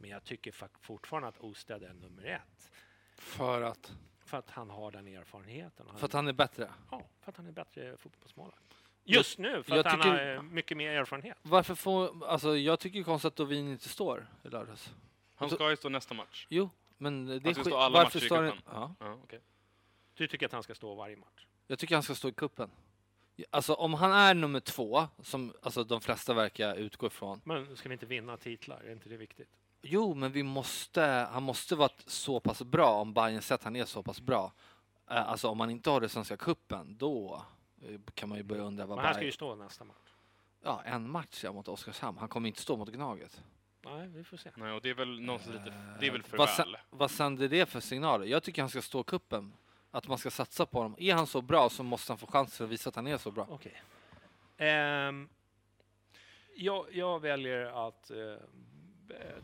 Men 0.00 0.10
jag 0.10 0.24
tycker 0.24 0.54
fortfarande 0.80 1.28
att 1.28 1.38
Osted 1.38 1.82
är 1.82 1.92
nummer 1.94 2.24
ett. 2.24 2.70
För 3.16 3.62
att, 3.62 3.92
För 4.24 4.38
att 4.38 4.50
han 4.50 4.70
har 4.70 4.90
den 4.90 5.06
erfarenheten. 5.08 5.86
och 5.86 5.98
för 5.98 6.06
att 6.06 6.12
han 6.12 6.28
är 6.28 6.32
bättre. 6.32 6.70
Ja, 6.90 7.02
för 7.20 7.30
att 7.32 7.36
han 7.36 7.46
är 7.46 7.52
bättre 7.52 7.96
fotbollsmålvakt. 7.96 8.74
Just 9.04 9.38
nu, 9.38 9.62
för 9.62 9.70
jag 9.76 9.86
att 9.86 9.92
han 9.92 10.00
tycker- 10.00 10.26
har 10.26 10.34
eh, 10.34 10.42
mycket 10.42 10.76
mer 10.76 10.90
erfarenhet. 10.90 11.38
Varför 11.42 11.74
får, 11.74 12.26
alltså 12.26 12.56
jag 12.56 12.80
tycker 12.80 13.02
konstigt 13.02 13.26
att 13.28 13.36
Dovin 13.36 13.68
inte 13.68 13.88
står 13.88 14.26
i 14.44 14.48
lördags. 14.48 14.94
Han 15.34 15.50
ska 15.50 15.70
ju 15.70 15.76
stå 15.76 15.88
nästa 15.88 16.14
match. 16.14 16.46
Jo, 16.50 16.70
men 17.00 17.26
det 17.26 17.34
är 17.34 17.40
ska 17.40 17.48
skit- 17.54 17.64
stå 17.66 17.76
alla 17.76 17.98
varför 17.98 18.18
matcher 18.18 18.24
i 18.24 18.26
står 18.28 18.36
han- 18.42 18.52
cupen. 18.52 18.72
Ja, 18.74 18.94
Ja, 19.00 19.18
okej. 19.24 19.40
Du 20.14 20.26
tycker 20.28 20.46
att 20.46 20.52
han 20.52 20.62
ska 20.62 20.74
stå 20.74 20.94
varje 20.94 21.16
match? 21.16 21.46
jag 21.66 21.78
tycker 21.78 21.94
han 21.96 22.02
ska 22.02 22.14
stå 22.14 22.28
i 22.28 22.32
kuppen. 22.32 22.70
Alltså 23.50 23.74
om 23.74 23.94
han 23.94 24.12
är 24.12 24.34
nummer 24.34 24.60
två, 24.60 25.08
som 25.22 25.52
alltså, 25.62 25.84
de 25.84 26.00
flesta 26.00 26.34
verkar 26.34 26.74
utgå 26.74 27.06
ifrån. 27.06 27.40
Men 27.44 27.76
ska 27.76 27.88
vi 27.88 27.92
inte 27.92 28.06
vinna 28.06 28.36
titlar? 28.36 28.80
Är 28.80 28.92
inte 28.92 29.08
det 29.08 29.16
viktigt? 29.16 29.48
Jo, 29.82 30.14
men 30.14 30.32
vi 30.32 30.42
måste, 30.42 31.02
han 31.32 31.42
måste 31.42 31.76
vara 31.76 31.90
så 32.06 32.40
pass 32.40 32.62
bra 32.62 33.00
om 33.00 33.14
Bayern 33.14 33.42
sett 33.42 33.64
han 33.64 33.76
är 33.76 33.84
så 33.84 34.02
pass 34.02 34.20
bra. 34.20 34.52
Eh, 35.10 35.28
Alltså 35.28 35.48
om 35.48 35.58
man 35.58 35.70
inte 35.70 35.90
har 35.90 36.00
det 36.00 36.08
svenska 36.08 36.36
kuppen, 36.36 36.96
då 36.98 37.42
eh, 37.82 38.00
kan 38.14 38.28
man 38.28 38.38
ju 38.38 38.44
börja 38.44 38.62
undra 38.62 38.86
vad 38.86 38.96
Men 38.98 39.04
han 39.06 39.14
ska 39.14 39.24
ju 39.24 39.32
stå 39.32 39.54
nästa 39.54 39.84
match. 39.84 39.96
ja, 40.62 40.82
en 40.84 41.10
match 41.10 41.44
ja, 41.44 41.52
mot 41.52 41.68
Oskarshamn. 41.68 42.18
Han 42.18 42.28
kommer 42.28 42.48
inte 42.48 42.60
stå 42.62 42.76
mot 42.76 42.88
Gnaget. 42.88 43.42
Nej, 43.84 44.08
vi 44.08 44.24
får 44.24 44.36
se. 44.36 44.50
Nej, 44.56 44.72
och 44.72 44.82
det 44.82 44.90
är 44.90 44.94
väl 44.94 45.20
någonstans 45.20 45.56
lite, 45.56 45.76
det 46.00 46.06
är 46.06 46.10
väl 46.12 46.22
för 46.22 46.38
vad, 46.38 46.48
väl. 46.48 46.56
sen- 46.56 46.74
vad 46.90 47.10
sänder 47.10 47.48
det 47.48 47.66
för 47.66 47.80
signaler? 47.80 48.26
Jag 48.26 48.42
tycker 48.42 48.62
han 48.62 48.68
ska 48.68 48.82
stå 48.82 49.00
i 49.00 49.04
kuppen. 49.04 49.52
Att 49.90 50.08
man 50.08 50.18
ska 50.18 50.30
satsa 50.30 50.66
på 50.66 50.78
honom. 50.78 50.96
Är 50.98 51.14
han 51.14 51.26
så 51.26 51.42
bra 51.42 51.68
så 51.68 51.82
måste 51.82 52.12
han 52.12 52.18
få 52.18 52.26
chansen 52.26 52.64
att 52.66 52.72
visa 52.72 52.88
att 52.88 52.96
han 52.96 53.06
är 53.06 53.18
så 53.18 53.30
bra. 53.30 53.46
Okej. 53.50 53.82
Ehm, 54.56 55.28
jag, 56.56 56.86
jag 56.92 57.20
väljer 57.20 57.88
att 57.88 58.10
eh, 58.10 58.34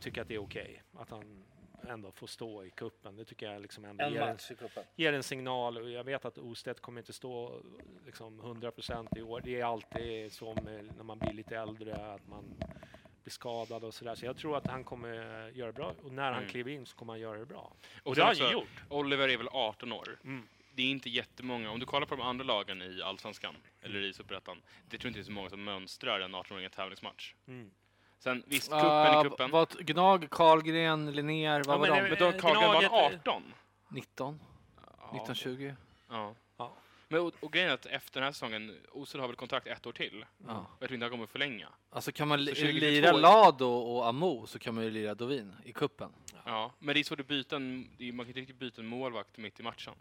tycka 0.00 0.22
att 0.22 0.28
det 0.28 0.34
är 0.34 0.38
okej 0.42 0.82
att 0.92 1.10
han 1.10 1.44
ändå 1.88 2.12
får 2.12 2.26
stå 2.26 2.64
i 2.64 2.70
kuppen. 2.70 3.16
Det 3.16 3.24
tycker 3.24 3.52
jag 3.52 3.62
liksom 3.62 3.84
ändå 3.84 4.04
ger, 4.04 4.36
i 4.52 4.54
kuppen. 4.54 4.84
ger 4.96 5.12
en 5.12 5.22
signal. 5.22 5.76
Och 5.78 5.90
jag 5.90 6.04
vet 6.04 6.24
att 6.24 6.38
Ostedt 6.38 6.80
kommer 6.80 7.00
inte 7.00 7.12
stå 7.12 7.62
liksom 8.06 8.40
100 8.40 8.70
procent 8.70 9.16
i 9.16 9.22
år. 9.22 9.40
Det 9.44 9.60
är 9.60 9.64
alltid 9.64 10.32
så 10.32 10.54
med, 10.54 10.96
när 10.96 11.04
man 11.04 11.18
blir 11.18 11.32
lite 11.32 11.56
äldre 11.56 12.14
att 12.14 12.26
man 12.28 12.44
blir 13.26 13.32
skadad 13.32 13.84
och 13.84 13.94
sådär. 13.94 14.14
Så 14.14 14.26
jag 14.26 14.36
tror 14.36 14.56
att 14.56 14.66
han 14.66 14.84
kommer 14.84 15.08
göra 15.54 15.66
det 15.66 15.72
bra. 15.72 15.94
Och 16.04 16.12
när 16.12 16.24
han 16.32 16.34
Mm. 16.34 16.48
kliver 16.50 16.70
in 16.70 16.86
så 16.86 16.96
kommer 16.96 17.12
han 17.12 17.20
göra 17.20 17.38
det 17.38 17.46
bra. 17.46 17.72
Och 18.02 18.14
det 18.14 18.20
har 18.22 18.28
han 18.28 18.36
ju 18.36 18.52
gjort. 18.52 18.68
Oliver 18.88 19.28
är 19.28 19.36
väl 19.36 19.48
18 19.52 19.92
år. 19.92 20.18
Mm. 20.24 20.48
Det 20.74 20.82
är 20.82 20.86
inte 20.90 21.10
jättemånga. 21.10 21.70
Om 21.70 21.80
du 21.80 21.86
kollar 21.86 22.06
på 22.06 22.16
de 22.16 22.22
andra 22.22 22.44
lagen 22.44 22.82
i 22.82 23.02
Allsvenskan, 23.02 23.54
eller 23.82 24.00
i 24.02 24.12
Superettan, 24.12 24.62
det 24.88 24.98
tror 24.98 25.06
jag 25.06 25.10
inte 25.10 25.18
det 25.18 25.22
är 25.22 25.24
så 25.24 25.32
många 25.32 25.50
som 25.50 25.64
mönstrar 25.64 26.20
en 26.20 26.34
18-åring 26.34 26.62
i 26.62 26.64
en 26.64 26.70
tävlingsmatch. 26.70 27.34
Mm. 27.48 27.70
Sen 28.18 28.42
visst, 28.46 28.70
kuppen 28.70 29.20
i 29.20 29.28
kuppen. 29.30 29.50
Vad, 29.50 29.86
Gnag, 29.86 30.26
Karlgren, 30.30 31.12
Linnér, 31.12 31.62
vad 31.66 31.74
Ja, 31.74 31.78
var 31.78 31.86
men 31.88 31.96
de? 31.96 32.02
det- 32.10 32.20
Men 32.20 32.32
då 32.32 32.38
Carlgren 32.38 32.68
var 32.72 32.80
Gnaget- 32.82 33.16
18. 33.26 33.42
19? 33.88 34.40
Ja. 35.00 35.10
1920? 35.12 35.74
Ja. 36.08 36.34
Ja. 36.56 36.76
Men 37.08 37.20
och, 37.20 37.34
och 37.40 37.52
grejen 37.52 37.70
är 37.70 37.74
att 37.74 37.86
efter 37.86 38.20
den 38.20 38.24
här 38.24 38.32
säsongen, 38.32 38.80
Osel 38.92 39.20
har 39.20 39.28
väl 39.28 39.36
kontrakt 39.36 39.66
ett 39.66 39.86
år 39.86 39.92
till. 39.92 40.24
Ja. 40.46 40.56
Och 40.58 40.82
jag 40.82 40.88
tror 40.88 40.94
inte 40.94 41.04
han 41.04 41.10
kommer 41.10 41.26
förlänga. 41.26 41.68
Alltså 41.90 42.12
kan 42.12 42.28
man 42.28 42.44
li- 42.44 42.54
Så 42.54 42.60
2022 42.60 42.90
lira 42.90 43.12
Lado 43.12 43.64
och 43.66 44.06
Amo 44.08 44.46
så 44.46 44.58
kan 44.58 44.74
man 44.74 44.84
ju 44.84 44.90
lira 44.90 45.14
Dovin 45.14 45.54
i 45.64 45.72
kuppen. 45.72 46.12
Ja. 46.44 46.72
Men 46.78 46.94
det 46.94 47.00
är 47.00 47.04
svårt 47.04 47.20
att 47.20 47.28
byta 47.28 47.56
en, 47.56 47.90
det 47.98 48.08
är, 48.08 48.12
man 48.12 48.26
kan 48.26 48.28
inte 48.30 48.40
riktigt 48.40 48.56
byta 48.56 48.80
en 48.80 48.86
målvakt 48.86 49.36
mitt 49.36 49.60
i 49.60 49.62
matchen. 49.62 49.94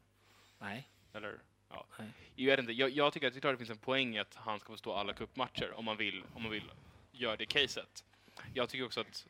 Nej. 0.59 0.89
Eller? 1.13 1.39
Ja. 1.69 1.85
Nej. 1.99 2.07
Jag 2.35 2.45
vet 2.45 2.59
inte. 2.59 2.73
Jag, 2.73 2.89
jag 2.89 3.13
tycker 3.13 3.27
att 3.27 3.33
det, 3.33 3.37
är 3.37 3.41
klart 3.41 3.53
det 3.53 3.57
finns 3.57 3.69
en 3.69 3.77
poäng 3.77 4.15
i 4.15 4.19
att 4.19 4.35
han 4.35 4.59
ska 4.59 4.67
få 4.73 4.77
stå 4.77 4.93
alla 4.93 5.13
cupmatcher 5.13 5.71
om 5.75 5.85
man 5.85 5.97
vill, 5.97 6.23
om 6.33 6.41
man 6.43 6.51
vill 6.51 6.71
göra 7.11 7.35
det 7.35 7.45
caset. 7.45 8.05
Jag 8.53 8.69
tycker 8.69 8.85
också 8.85 9.01
att 9.01 9.27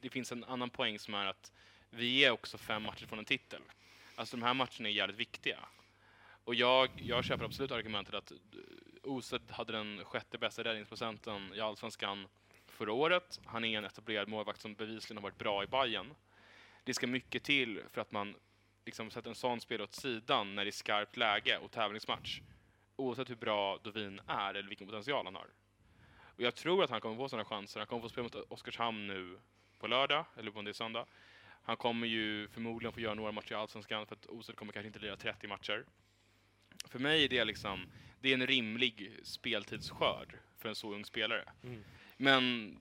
det 0.00 0.08
finns 0.08 0.32
en 0.32 0.44
annan 0.44 0.70
poäng 0.70 0.98
som 0.98 1.14
är 1.14 1.26
att 1.26 1.52
vi 1.90 2.24
är 2.24 2.30
också 2.30 2.58
fem 2.58 2.82
matcher 2.82 3.06
från 3.06 3.18
en 3.18 3.24
titel. 3.24 3.62
Alltså 4.16 4.36
de 4.36 4.42
här 4.42 4.54
matcherna 4.54 4.88
är 4.88 4.92
jävligt 4.92 5.16
viktiga. 5.18 5.58
Och 6.44 6.54
jag, 6.54 6.90
jag 6.96 7.24
köper 7.24 7.44
absolut 7.44 7.70
argumentet 7.70 8.14
att 8.14 8.30
eh, 8.30 8.36
Osed 9.02 9.50
hade 9.50 9.72
den 9.72 10.04
sjätte 10.04 10.38
bästa 10.38 10.64
räddningsprocenten 10.64 11.54
i 11.54 11.60
Allsvenskan 11.60 12.26
förra 12.66 12.92
året. 12.92 13.40
Han 13.44 13.64
är 13.64 13.78
en 13.78 13.84
etablerad 13.84 14.28
målvakt 14.28 14.60
som 14.60 14.74
bevisligen 14.74 15.16
har 15.16 15.22
varit 15.22 15.38
bra 15.38 15.64
i 15.64 15.66
Bayern. 15.66 16.14
Det 16.84 16.94
ska 16.94 17.06
mycket 17.06 17.44
till 17.44 17.82
för 17.92 18.00
att 18.00 18.12
man 18.12 18.34
liksom 18.84 19.10
sätter 19.10 19.28
en 19.28 19.34
sån 19.34 19.60
spel 19.60 19.80
åt 19.80 19.94
sidan 19.94 20.54
när 20.54 20.64
det 20.64 20.68
är 20.68 20.72
skarpt 20.72 21.16
läge 21.16 21.58
och 21.58 21.70
tävlingsmatch. 21.70 22.40
Oavsett 22.96 23.30
hur 23.30 23.36
bra 23.36 23.78
Dovin 23.78 24.20
är 24.26 24.54
eller 24.54 24.68
vilken 24.68 24.86
potential 24.86 25.24
han 25.24 25.34
har. 25.34 25.46
Och 26.36 26.40
jag 26.40 26.54
tror 26.54 26.84
att 26.84 26.90
han 26.90 27.00
kommer 27.00 27.16
få 27.16 27.28
sådana 27.28 27.44
chanser. 27.44 27.80
Han 27.80 27.86
kommer 27.86 28.02
få 28.02 28.08
spela 28.08 28.22
mot 28.22 28.34
Oskarshamn 28.34 29.06
nu 29.06 29.38
på 29.78 29.86
lördag, 29.86 30.24
eller 30.36 30.50
på 30.50 30.58
en 30.58 30.64
del 30.64 30.74
söndag. 30.74 31.06
Han 31.62 31.76
kommer 31.76 32.06
ju 32.06 32.48
förmodligen 32.48 32.92
få 32.92 33.00
göra 33.00 33.14
några 33.14 33.32
matcher 33.32 33.52
i 33.52 33.54
Allsvenskan 33.54 34.06
för 34.06 34.14
att 34.14 34.26
Osed 34.26 34.56
kommer 34.56 34.72
kanske 34.72 34.86
inte 34.86 34.98
lira 34.98 35.16
30 35.16 35.46
matcher. 35.46 35.84
För 36.84 36.98
mig 36.98 37.24
är 37.24 37.28
det 37.28 37.44
liksom, 37.44 37.86
det 38.20 38.28
är 38.30 38.34
en 38.34 38.46
rimlig 38.46 39.10
speltidsskörd 39.22 40.36
för 40.58 40.68
en 40.68 40.74
så 40.74 40.94
ung 40.94 41.04
spelare. 41.04 41.44
Mm. 41.62 41.84
Men, 42.16 42.76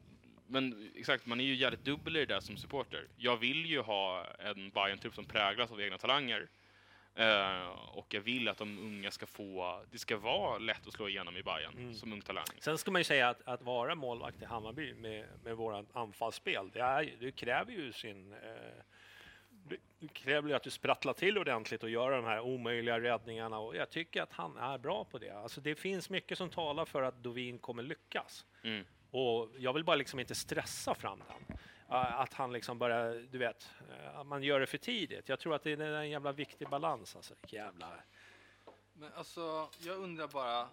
men 0.48 0.92
exakt, 0.96 1.26
man 1.26 1.40
är 1.40 1.44
ju 1.46 1.56
jävligt 1.56 1.86
dubbel 1.86 2.16
i 2.16 2.20
det 2.20 2.34
där 2.34 2.40
som 2.40 2.58
supporter. 2.58 3.08
Jag 3.18 3.38
vill 3.38 3.66
ju 3.66 3.80
ha 3.82 4.26
en 4.40 4.70
bayern 4.70 5.00
trupp 5.00 5.16
som 5.16 5.26
präglas 5.26 5.72
av 5.72 5.82
egna 5.82 5.98
talanger. 5.98 6.48
Eh, 7.16 7.68
och 7.68 8.14
jag 8.14 8.22
vill 8.22 8.48
att 8.48 8.58
de 8.58 8.80
unga 8.80 9.12
ska 9.12 9.26
få, 9.26 9.84
det 9.92 9.98
ska 9.98 10.18
vara 10.18 10.58
lätt 10.58 10.88
att 10.88 10.94
slå 10.94 11.10
igenom 11.10 11.38
i 11.38 11.44
Bayern 11.44 11.74
Mm. 11.78 11.94
som 11.94 12.14
ung 12.14 12.22
talang. 12.22 12.46
Sen 12.60 12.78
ska 12.78 12.92
man 12.92 13.00
ju 13.00 13.04
säga 13.04 13.30
att, 13.30 13.48
att 13.48 13.62
vara 13.62 13.96
målvakt 13.96 14.42
i 14.42 14.46
Hammarby 14.46 14.94
med, 14.94 15.26
med 15.44 15.58
våran 15.58 15.88
anfallsspel, 15.94 16.70
det, 16.74 16.80
är, 16.80 17.12
det 17.20 17.32
kräver 17.32 17.72
ju 17.72 17.92
sin... 17.94 18.34
Eh, 18.34 18.40
det- 19.64 20.08
kräver 20.14 20.50
ju 20.50 20.56
att 20.56 20.64
du 20.64 20.70
sprattlar 20.70 21.14
till 21.14 21.38
ordentligt 21.38 21.84
och 21.84 21.90
gör 21.90 22.12
de 22.12 22.26
här 22.26 22.40
omöjliga 22.40 23.00
räddningarna 23.00 23.60
och 23.60 23.76
jag 23.76 23.90
tycker 23.90 24.22
att 24.22 24.34
han 24.34 24.58
är 24.58 24.78
bra 24.78 25.06
på 25.06 25.18
det. 25.18 25.30
Alltså 25.30 25.62
det 25.62 25.76
finns 25.76 26.10
mycket 26.10 26.38
som 26.38 26.50
talar 26.50 26.86
för 26.86 27.02
att 27.04 27.24
Dovin 27.24 27.60
kommer 27.60 27.84
lyckas. 27.84 28.46
Mm. 28.64 28.86
Och 29.12 29.50
jag 29.58 29.74
vill 29.74 29.84
bara 29.84 29.96
liksom 29.96 30.20
inte 30.20 30.36
stressa 30.36 30.96
fram 30.96 31.20
den. 31.28 31.58
Att 31.88 32.34
han 32.34 32.54
liksom 32.54 32.80
börjar, 32.80 33.28
du 33.32 33.38
vet, 33.38 33.70
att 34.16 34.28
man 34.28 34.44
gör 34.44 34.60
det 34.60 34.68
för 34.68 34.78
tidigt. 34.78 35.30
Jag 35.30 35.40
tror 35.40 35.56
att 35.56 35.64
det 35.64 35.72
är 35.72 35.82
en 35.82 36.10
jävla 36.10 36.32
viktig 36.32 36.70
balans 36.70 37.16
alltså. 37.16 37.34
Jävla... 37.48 37.90
Men 38.94 39.14
alltså, 39.16 39.70
jag 39.80 39.98
undrar 39.98 40.28
bara. 40.28 40.70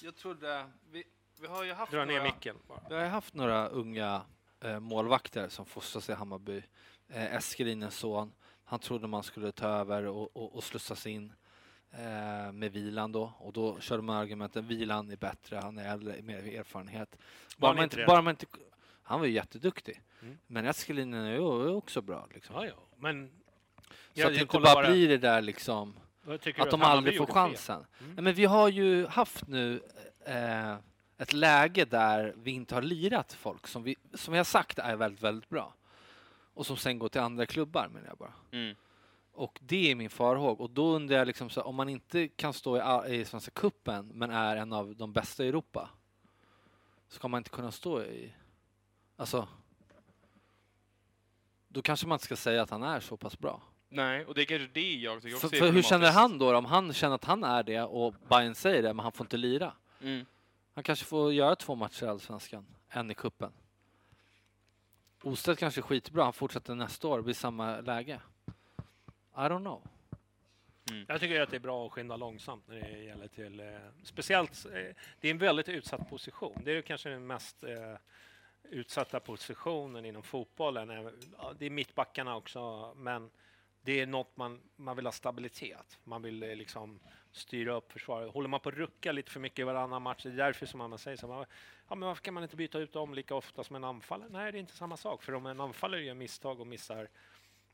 Jag 0.00 0.16
trodde, 0.16 0.70
vi, 0.90 1.04
vi 1.40 1.46
har 1.46 1.64
ju 1.64 1.72
haft 1.72 1.92
Dra 1.92 2.04
ner 2.04 2.18
några, 2.18 2.22
micken 2.22 2.56
bara. 2.68 2.82
Vi 2.88 2.94
har 2.94 3.06
haft 3.06 3.34
några 3.34 3.68
unga 3.68 4.22
eh, 4.60 4.80
målvakter 4.80 5.48
som 5.48 5.66
fostras 5.66 6.08
i 6.08 6.12
Hammarby. 6.12 6.62
Eh, 7.08 7.34
Eskelinens 7.34 7.96
son, 7.96 8.32
han 8.64 8.78
trodde 8.78 9.06
man 9.06 9.22
skulle 9.22 9.52
ta 9.52 9.68
över 9.68 10.04
och, 10.04 10.36
och, 10.36 10.56
och 10.56 10.64
slussas 10.64 11.06
in 11.06 11.32
eh, 11.90 12.52
med 12.52 12.72
Vilan 12.72 13.12
då. 13.12 13.32
Och 13.38 13.52
då 13.52 13.80
körde 13.80 14.02
man 14.02 14.16
argumenten 14.16 14.66
Vilan 14.66 15.10
är 15.10 15.16
bättre, 15.16 15.56
han 15.56 15.78
är 15.78 15.92
äldre, 15.92 16.22
mer 16.22 16.58
erfarenhet. 16.58 17.16
Var 17.56 17.68
han 17.68 17.76
man 17.76 17.84
inte 17.84 18.04
bara 18.06 18.22
man 18.22 18.30
inte, 18.30 18.46
han 19.02 19.20
var 19.20 19.26
ju 19.26 19.32
jätteduktig. 19.32 20.02
Mm. 20.22 20.38
Men 20.46 20.66
Eskelinen 20.66 21.24
är 21.24 21.32
ju 21.32 21.68
också 21.68 22.02
bra. 22.02 22.28
Liksom. 22.34 22.56
Ja, 22.56 22.66
ja, 22.66 22.74
men... 22.96 23.30
Så 23.30 23.92
att 23.92 23.94
det 24.14 24.20
jag 24.20 24.32
inte 24.32 24.44
kollar 24.44 24.74
bara 24.74 24.90
blir 24.90 25.08
det 25.08 25.18
där 25.18 25.42
liksom 25.42 25.94
att 26.58 26.70
de 26.70 26.82
aldrig 26.82 27.18
får 27.18 27.26
chansen. 27.26 27.84
Mm. 28.00 28.14
Nej, 28.14 28.22
men 28.24 28.34
vi 28.34 28.44
har 28.44 28.68
ju 28.68 29.06
haft 29.06 29.46
nu 29.46 29.82
eh, 30.26 30.76
ett 31.18 31.32
läge 31.32 31.84
där 31.84 32.34
vi 32.36 32.50
inte 32.50 32.74
har 32.74 32.82
lirat 32.82 33.32
folk 33.32 33.66
som 33.66 33.82
vi, 33.82 33.96
som 34.14 34.32
vi 34.32 34.38
har 34.38 34.44
sagt 34.44 34.78
är 34.78 34.96
väldigt, 34.96 35.22
väldigt 35.22 35.48
bra. 35.48 35.74
Och 36.58 36.66
som 36.66 36.76
sen 36.76 36.98
går 36.98 37.08
till 37.08 37.20
andra 37.20 37.46
klubbar 37.46 37.88
menar 37.88 38.08
jag 38.08 38.18
bara. 38.18 38.32
Mm. 38.50 38.76
Och 39.32 39.58
det 39.62 39.90
är 39.90 39.94
min 39.94 40.10
farhåg. 40.10 40.60
Och 40.60 40.70
då 40.70 40.94
undrar 40.94 41.16
jag 41.16 41.26
liksom 41.26 41.50
så, 41.50 41.60
här, 41.60 41.66
om 41.66 41.74
man 41.74 41.88
inte 41.88 42.28
kan 42.28 42.52
stå 42.52 42.76
i, 43.06 43.14
i 43.14 43.24
Svenska 43.24 43.50
Cupen 43.50 44.06
men 44.14 44.30
är 44.30 44.56
en 44.56 44.72
av 44.72 44.96
de 44.96 45.12
bästa 45.12 45.44
i 45.44 45.48
Europa. 45.48 45.90
Ska 47.08 47.28
man 47.28 47.38
inte 47.38 47.50
kunna 47.50 47.72
stå 47.72 48.02
i... 48.02 48.32
Alltså... 49.16 49.48
Då 51.68 51.82
kanske 51.82 52.06
man 52.06 52.16
inte 52.16 52.24
ska 52.24 52.36
säga 52.36 52.62
att 52.62 52.70
han 52.70 52.82
är 52.82 53.00
så 53.00 53.16
pass 53.16 53.38
bra. 53.38 53.62
Nej, 53.88 54.24
och 54.24 54.34
det 54.34 54.42
är 54.42 54.46
kanske 54.46 54.68
det 54.72 54.94
jag 54.94 55.22
tycker 55.22 55.36
också 55.36 55.48
För, 55.48 55.56
för 55.56 55.72
hur 55.72 55.82
känner 55.82 56.12
han 56.12 56.38
då? 56.38 56.56
Om 56.56 56.64
han 56.64 56.92
känner 56.92 57.14
att 57.14 57.24
han 57.24 57.44
är 57.44 57.62
det 57.62 57.82
och 57.82 58.14
Bayern 58.28 58.54
säger 58.54 58.82
det, 58.82 58.94
men 58.94 59.02
han 59.02 59.12
får 59.12 59.24
inte 59.24 59.36
lira. 59.36 59.72
Mm. 60.00 60.26
Han 60.74 60.84
kanske 60.84 61.04
får 61.04 61.32
göra 61.32 61.56
två 61.56 61.74
matcher 61.74 62.04
i 62.04 62.08
Allsvenskan, 62.08 62.66
en 62.88 63.10
i 63.10 63.14
kuppen. 63.14 63.52
Ostedt 65.22 65.58
kanske 65.58 65.80
är 65.80 65.82
skitbra, 65.82 66.24
han 66.24 66.32
fortsätter 66.32 66.74
nästa 66.74 67.08
år, 67.08 67.22
blir 67.22 67.34
samma 67.34 67.80
läge. 67.80 68.20
I 69.36 69.40
don't 69.40 69.60
know. 69.60 69.82
Jag 71.08 71.20
tycker 71.20 71.40
att 71.40 71.50
det 71.50 71.56
är 71.56 71.60
bra 71.60 71.86
att 71.86 71.92
skynda 71.92 72.16
långsamt 72.16 72.68
när 72.68 72.80
det 72.80 73.02
gäller 73.02 73.28
till... 73.28 73.60
Eh, 73.60 73.66
speciellt, 74.02 74.66
eh, 74.66 74.72
det 75.20 75.28
är 75.28 75.30
en 75.30 75.38
väldigt 75.38 75.68
utsatt 75.68 76.10
position. 76.10 76.62
Det 76.64 76.72
är 76.72 76.82
kanske 76.82 77.08
den 77.08 77.26
mest 77.26 77.64
eh, 77.64 77.94
utsatta 78.62 79.20
positionen 79.20 80.04
inom 80.04 80.22
fotbollen. 80.22 80.90
Eh, 80.90 81.10
Det 81.58 81.66
är 81.66 81.70
mittbackarna 81.70 82.36
också, 82.36 82.92
men 82.96 83.30
det 83.80 84.00
är 84.00 84.06
något 84.06 84.36
man, 84.36 84.60
man 84.76 84.96
vill 84.96 85.06
ha 85.06 85.12
stabilitet. 85.12 85.98
Man 86.04 86.22
vill 86.22 86.42
eh, 86.42 86.56
liksom 86.56 87.00
styra 87.32 87.72
upp 87.74 87.92
försvaret. 87.92 88.32
Håller 88.32 88.48
man 88.48 88.60
på 88.60 88.68
att 88.68 88.74
rucka 88.74 89.12
lite 89.12 89.30
för 89.30 89.40
mycket 89.40 89.58
i 89.58 89.62
varannan 89.62 90.02
match, 90.02 90.22
det 90.22 90.28
är 90.28 90.32
därför 90.32 90.66
som 90.66 90.78
man 90.78 90.98
säger 90.98 91.16
så 91.16 91.32
här, 91.32 91.46
ja, 91.88 91.94
men 91.94 92.06
varför 92.06 92.22
kan 92.22 92.34
man 92.34 92.42
inte 92.42 92.56
byta 92.56 92.78
ut 92.78 92.92
dem 92.92 93.14
lika 93.14 93.34
ofta 93.34 93.64
som 93.64 93.76
en 93.76 93.84
anfallare? 93.84 94.28
Nej, 94.32 94.52
det 94.52 94.58
är 94.58 94.60
inte 94.60 94.76
samma 94.76 94.96
sak, 94.96 95.22
för 95.22 95.34
om 95.34 95.46
en 95.46 95.60
anfallare 95.60 96.02
gör 96.02 96.14
misstag 96.14 96.60
och 96.60 96.66
missar, 96.66 97.08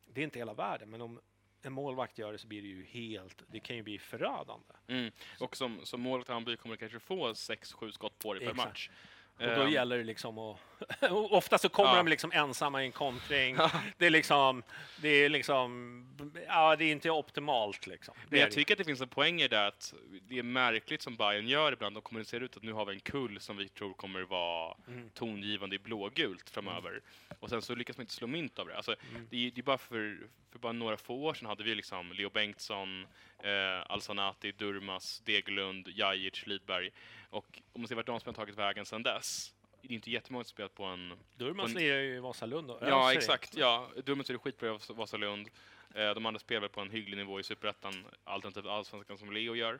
det 0.06 0.20
är 0.20 0.24
inte 0.24 0.38
hela 0.38 0.54
världen, 0.54 0.90
men 0.90 1.00
om 1.00 1.20
en 1.62 1.72
målvakt 1.72 2.18
gör 2.18 2.32
det 2.32 2.38
så 2.38 2.46
blir 2.46 2.62
det 2.62 2.68
ju 2.68 2.84
helt, 2.84 3.42
det 3.46 3.60
kan 3.60 3.76
ju 3.76 3.82
bli 3.82 3.98
förödande. 3.98 4.74
Mm. 4.86 5.12
Och 5.40 5.56
som, 5.56 5.80
som 5.84 6.00
målet 6.00 6.28
Hammarby 6.28 6.56
kommer 6.56 6.74
du 6.74 6.78
kanske 6.78 7.00
få 7.00 7.32
6-7 7.32 7.90
skott 7.90 8.18
på 8.18 8.34
dig 8.34 8.46
per 8.46 8.54
match. 8.54 8.90
Och 9.38 9.46
då 9.46 9.62
Ehm, 9.62 9.70
gäller 9.70 9.98
det 9.98 10.04
liksom 10.04 10.38
att... 10.38 10.58
ofta 11.10 11.58
så 11.58 11.68
kommer 11.68 11.90
Ja. 11.90 11.96
de 11.96 12.08
liksom 12.08 12.32
ensamma 12.32 12.82
i 12.82 12.86
en 12.86 12.92
kontring. 12.92 13.56
Det 13.98 14.06
är 14.06 14.10
liksom... 14.10 14.62
Det 15.02 15.08
är 15.08 15.28
liksom... 15.28 16.00
Ja, 16.46 16.76
det 16.76 16.84
är 16.84 16.92
inte 16.92 17.10
optimalt 17.10 17.86
liksom. 17.86 18.14
Men 18.28 18.40
jag 18.40 18.50
tycker 18.52 18.74
att 18.74 18.78
det 18.78 18.84
finns 18.84 19.00
en 19.00 19.08
poäng 19.08 19.40
i 19.42 19.48
det 19.48 19.66
att 19.66 19.94
det 20.28 20.38
är 20.38 20.42
märkligt 20.42 21.02
som 21.02 21.16
Bayern 21.16 21.48
gör 21.48 21.72
ibland. 21.72 21.96
De 21.96 22.02
kommunicerar 22.02 22.40
ut 22.44 22.56
att 22.56 22.62
nu 22.62 22.72
har 22.72 22.84
vi 22.86 22.92
en 22.94 23.00
kull 23.00 23.40
som 23.40 23.56
vi 23.56 23.68
tror 23.68 23.92
kommer 23.94 24.22
vara 24.22 24.76
Mm. 24.88 25.10
tongivande 25.10 25.76
i 25.76 25.78
blågult 25.78 26.50
framöver. 26.50 27.00
Och 27.40 27.48
sen 27.50 27.62
så 27.62 27.74
lyckas 27.74 27.96
man 27.96 28.02
inte 28.02 28.14
slå 28.14 28.26
mynt 28.26 28.58
av 28.58 28.66
det. 28.66 28.76
Alltså, 28.76 28.94
Mm. 29.10 29.26
det, 29.30 29.46
är, 29.46 29.50
det 29.50 29.60
är 29.60 29.62
bara 29.62 29.78
för, 29.78 30.18
för 30.52 30.58
bara 30.58 30.72
några 30.72 30.96
få 30.96 31.14
år 31.14 31.34
sedan 31.34 31.46
hade 31.48 31.64
vi 31.64 31.74
liksom 31.74 32.12
Leo 32.12 32.30
Bengtsson, 32.30 33.06
eh, 33.42 33.82
Alsanati, 33.92 34.52
Durmas, 34.52 35.20
Degerlund, 35.24 35.88
Jajic, 35.88 36.46
Lidberg. 36.46 36.90
Och 37.34 37.62
om 37.72 37.80
man 37.80 37.88
ser 37.88 37.94
vart 37.94 38.06
de 38.06 38.20
spelarna 38.20 38.36
tagit 38.36 38.58
vägen 38.58 38.86
sedan 38.86 39.02
dess, 39.02 39.54
det 39.82 39.88
är 39.88 39.94
inte 39.94 40.10
jättemånga 40.10 40.44
som 40.44 40.48
spelat 40.50 40.74
på 40.74 40.84
en... 40.84 41.12
Durmaz 41.36 41.70
en- 41.70 41.76
lirar 41.78 41.98
ju 41.98 42.16
i 42.16 42.18
Vasalund. 42.20 42.70
och 42.70 42.78
Ja, 42.88 43.10
öser. 43.10 43.18
exakt. 43.18 43.56
Ja, 43.56 43.88
Durmas 44.04 44.30
är 44.30 44.38
skitbra 44.38 44.68
i 44.68 44.72
Vas- 44.72 44.90
Vasalund. 44.96 45.48
Eh, 45.94 46.10
de 46.14 46.26
andra 46.26 46.38
spelar 46.38 46.68
på 46.68 46.80
en 46.80 46.90
hygglig 46.90 47.16
nivå 47.16 47.40
i 47.40 47.42
Superettan, 47.42 48.04
alternativt 48.24 48.66
Allsvenskan 48.66 49.18
som 49.18 49.32
Leo 49.32 49.54
gör. 49.54 49.78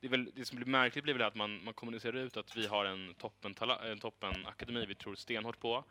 Det, 0.00 0.06
är 0.06 0.10
väl, 0.10 0.30
det 0.34 0.44
som 0.44 0.56
blir 0.56 0.66
märkligt 0.66 1.04
blir 1.04 1.14
väl 1.14 1.22
att 1.22 1.34
man, 1.34 1.64
man 1.64 1.74
kommunicerar 1.74 2.16
ut 2.16 2.36
att 2.36 2.56
vi 2.56 2.66
har 2.66 2.84
en 2.84 3.14
toppen, 3.14 3.54
tala- 3.54 3.90
en 3.90 3.98
toppen 3.98 4.46
akademi 4.46 4.86
vi 4.86 4.94
tror 4.94 5.14
stenhårt 5.14 5.60
på. 5.60 5.84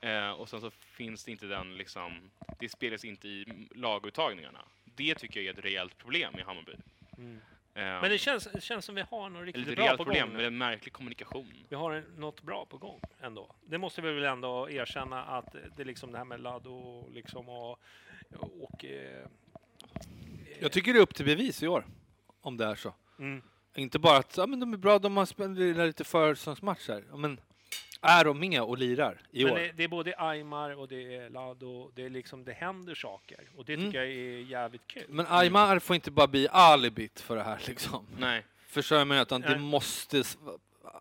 Eh, 0.00 0.30
och 0.30 0.48
sen 0.48 0.60
så 0.60 0.70
finns 0.70 1.24
det 1.24 1.30
inte 1.30 1.46
den 1.46 1.76
liksom, 1.76 2.30
det 2.60 2.68
spelas 2.68 3.04
inte 3.04 3.28
i 3.28 3.68
laguttagningarna. 3.74 4.64
Det 4.84 5.14
tycker 5.14 5.40
jag 5.40 5.46
är 5.54 5.58
ett 5.58 5.64
rejält 5.64 5.98
problem 5.98 6.38
i 6.38 6.42
Hammarby. 6.42 6.72
Mm. 7.18 7.40
Eh, 7.74 7.82
Men 7.82 8.10
det 8.10 8.18
känns, 8.18 8.44
det 8.52 8.60
känns 8.60 8.84
som 8.84 8.94
vi 8.94 9.04
har 9.10 9.28
något 9.30 9.44
riktigt 9.44 9.76
bra 9.76 9.90
på 9.90 9.96
problem 10.04 10.32
gång. 10.32 10.40
en 10.42 10.58
märklig 10.58 10.92
kommunikation. 10.92 11.52
Vi 11.68 11.76
har 11.76 12.04
något 12.16 12.42
bra 12.42 12.66
på 12.66 12.76
gång 12.78 13.00
ändå. 13.20 13.54
Det 13.66 13.78
måste 13.78 14.02
vi 14.02 14.12
väl 14.12 14.24
ändå 14.24 14.70
erkänna 14.70 15.24
att 15.24 15.52
det 15.76 15.82
är 15.82 15.86
liksom 15.86 16.12
det 16.12 16.18
här 16.18 16.24
med 16.24 16.40
Lado 16.40 17.08
liksom 17.14 17.48
och, 17.48 17.78
och 18.38 18.84
eh, 18.84 19.26
Jag 20.60 20.72
tycker 20.72 20.92
det 20.92 20.98
är 20.98 21.02
upp 21.02 21.14
till 21.14 21.26
bevis 21.26 21.62
i 21.62 21.68
år, 21.68 21.86
om 22.40 22.56
det 22.56 22.64
är 22.64 22.74
så. 22.74 22.94
mm. 23.18 23.42
Inte 23.74 23.98
bara 23.98 24.18
att 24.18 24.36
ja, 24.36 24.46
men 24.46 24.60
de 24.60 24.72
är 24.72 24.76
bra, 24.76 24.98
de 24.98 25.16
har 25.16 25.26
spelat 25.26 25.58
lite 25.86 26.04
försäsongsmatcher. 26.04 27.04
Men 27.16 27.40
är 28.00 28.24
de 28.24 28.38
med 28.38 28.62
och 28.62 28.78
lirar 28.78 29.18
i 29.30 29.44
Men 29.44 29.52
år? 29.52 29.58
det, 29.58 29.72
det 29.72 29.84
är 29.84 29.88
både 29.88 30.14
Aymar 30.18 30.70
och 30.78 30.88
det 30.88 31.16
är 31.16 31.30
Lado. 31.30 31.90
Det, 31.94 32.04
är 32.04 32.10
liksom, 32.10 32.44
det 32.44 32.52
händer 32.52 32.94
saker 32.94 33.38
och 33.56 33.64
det 33.64 33.74
Mm. 33.74 33.86
tycker 33.86 33.98
jag 33.98 34.08
är 34.08 34.38
jävligt 34.42 34.86
kul. 34.86 35.04
Men 35.08 35.26
Aymar 35.28 35.78
får 35.78 35.94
inte 35.94 36.10
bara 36.10 36.26
bli 36.26 36.48
alibit 36.50 37.20
för 37.20 37.36
det 37.36 37.42
här 37.42 37.60
liksom. 37.66 38.06
Nej. 38.18 38.44
Förstår 38.68 38.98
jag 38.98 39.06
mig? 39.06 39.22
Utan 39.22 39.40
det 39.40 39.48
Nej. 39.48 39.58
måste, 39.58 40.18
s- 40.18 40.38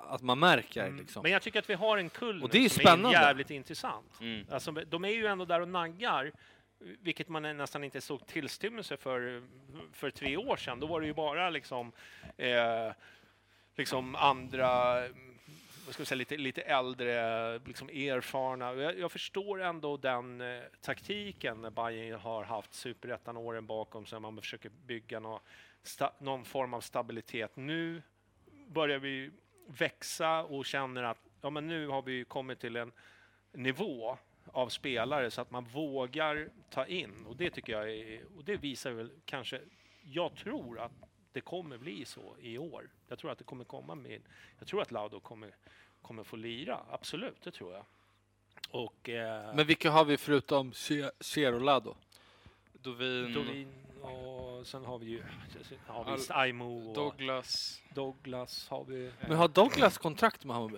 att 0.09 0.21
man 0.21 0.39
märker 0.39 0.83
Mm. 0.85 0.97
liksom. 0.97 1.23
Men 1.23 1.31
jag 1.31 1.41
tycker 1.41 1.59
att 1.59 1.69
vi 1.69 1.73
har 1.73 1.97
en 1.97 2.09
kull 2.09 2.43
Och 2.43 2.49
det 2.49 2.65
är 2.65 2.69
som 2.69 2.79
spännande. 2.81 3.17
är 3.17 3.21
jävligt 3.21 3.51
intressant. 3.51 4.11
Mm. 4.21 4.45
Alltså, 4.51 4.71
de 4.71 5.05
är 5.05 5.09
ju 5.09 5.25
ändå 5.27 5.45
där 5.45 5.61
och 5.61 5.67
naggar, 5.67 6.31
vilket 6.99 7.27
man 7.29 7.57
nästan 7.57 7.83
inte 7.83 8.01
såg 8.01 8.27
tillstymmelse 8.27 8.97
för, 8.97 9.43
för 9.93 10.09
tre 10.09 10.37
år 10.37 10.55
sedan. 10.57 10.79
Då 10.79 10.87
var 10.87 11.01
det 11.01 11.07
ju 11.07 11.13
bara 11.13 11.49
liksom, 11.49 11.91
eh, 12.37 12.91
liksom 13.75 14.15
andra, 14.15 14.97
vad 15.91 15.95
ska 15.95 16.05
säga, 16.05 16.17
lite, 16.17 16.37
lite 16.37 16.61
äldre, 16.61 17.59
liksom 17.59 17.89
erfarna. 17.89 18.73
Jag, 18.73 18.99
jag 18.99 19.11
förstår 19.11 19.61
ändå 19.61 19.97
den 19.97 20.41
eh, 20.41 20.61
taktiken 20.81 21.61
när 21.61 21.69
Bayern 21.69 22.19
har 22.19 22.43
haft 22.43 22.73
superettan-åren 22.73 23.65
bakom 23.65 24.05
sig. 24.05 24.19
Man 24.19 24.37
försöker 24.37 24.69
bygga 24.69 25.19
nå, 25.19 25.41
sta, 25.83 26.13
någon 26.19 26.45
form 26.45 26.73
av 26.73 26.81
stabilitet. 26.81 27.55
Nu 27.55 28.01
börjar 28.67 28.99
vi 28.99 29.31
växa 29.67 30.43
och 30.43 30.65
känner 30.65 31.03
att 31.03 31.17
ja, 31.41 31.49
men 31.49 31.67
nu 31.67 31.87
har 31.87 32.01
vi 32.01 32.25
kommit 32.25 32.59
till 32.59 32.75
en 32.75 32.91
nivå 33.51 34.17
av 34.45 34.69
spelare 34.69 35.31
så 35.31 35.41
att 35.41 35.51
man 35.51 35.63
vågar 35.63 36.49
ta 36.69 36.85
in. 36.85 37.25
Och 37.25 37.35
det 37.35 37.49
tycker 37.49 37.73
jag 37.73 37.91
är, 37.91 38.21
och 38.37 38.43
det 38.43 38.57
visar 38.57 38.91
väl 38.91 39.11
kanske, 39.25 39.61
jag 40.03 40.35
tror 40.35 40.79
att 40.79 41.10
det 41.33 41.41
kommer 41.41 41.77
bli 41.77 42.05
så 42.05 42.35
i 42.41 42.57
år. 42.57 42.89
Jag 43.07 43.19
tror 43.19 43.31
att 43.31 43.37
det 43.37 43.43
kommer 43.43 43.63
komma 43.63 43.95
med, 43.95 44.21
jag 44.59 44.67
tror 44.67 44.81
att 44.81 44.91
Laudo 44.91 45.19
kommer, 45.19 45.55
kommer 46.01 46.23
få 46.23 46.35
lira, 46.35 46.79
absolut, 46.89 47.41
det 47.43 47.51
tror 47.51 47.73
jag. 47.73 47.85
Och 48.69 49.09
eh, 49.09 49.55
Men 49.55 49.67
vilka 49.67 49.91
har 49.91 50.05
vi 50.05 50.17
förutom 50.17 50.71
Cher 51.19 51.53
och 51.53 51.61
Lado? 51.61 51.95
Dovin, 52.73 53.33
Dolin 53.33 53.73
och 54.01 54.67
sen 54.67 54.85
har 54.85 54.97
vi 54.99 55.05
ju 55.05 55.23
har 55.87 56.03
vi 56.05 56.11
Al- 56.11 56.19
Aimo 56.29 56.89
och 56.89 56.95
Douglas. 56.95 57.81
Douglas 57.93 58.67
har 58.69 58.83
vi. 58.85 59.11
Men 59.27 59.37
har 59.37 59.47
Douglas 59.47 59.97
kontrakt 59.97 60.45
med 60.45 60.55
Hammarby? 60.55 60.77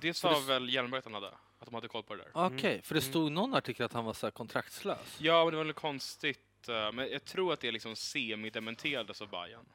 Det 0.00 0.14
sa 0.14 0.40
väl 0.40 0.68
Hjelmberg 0.70 0.98
att 0.98 1.04
han 1.04 1.14
hade? 1.14 1.28
Att 1.58 1.64
de 1.66 1.74
hade 1.74 1.88
koll 1.88 2.02
på 2.02 2.14
det 2.14 2.22
där? 2.22 2.30
Okej, 2.46 2.82
för 2.82 2.94
det 2.94 3.00
stod 3.00 3.32
någon 3.32 3.54
artikel 3.54 3.86
att 3.86 3.92
han 3.92 4.04
var 4.04 4.12
så 4.12 4.26
här 4.26 4.30
kontraktslös. 4.30 5.16
Ja, 5.20 5.44
men 5.44 5.50
det 5.50 5.56
var 5.56 5.64
väl 5.64 5.72
konstigt. 5.72 6.68
eh, 6.68 6.92
Men 6.92 7.10
jag 7.10 7.24
tror 7.24 7.52
att 7.52 7.60
det 7.60 7.68
är 7.68 7.72
liksom 7.72 7.96
semi-dementerades 7.96 9.22
av 9.22 9.28
Bayern. 9.28 9.66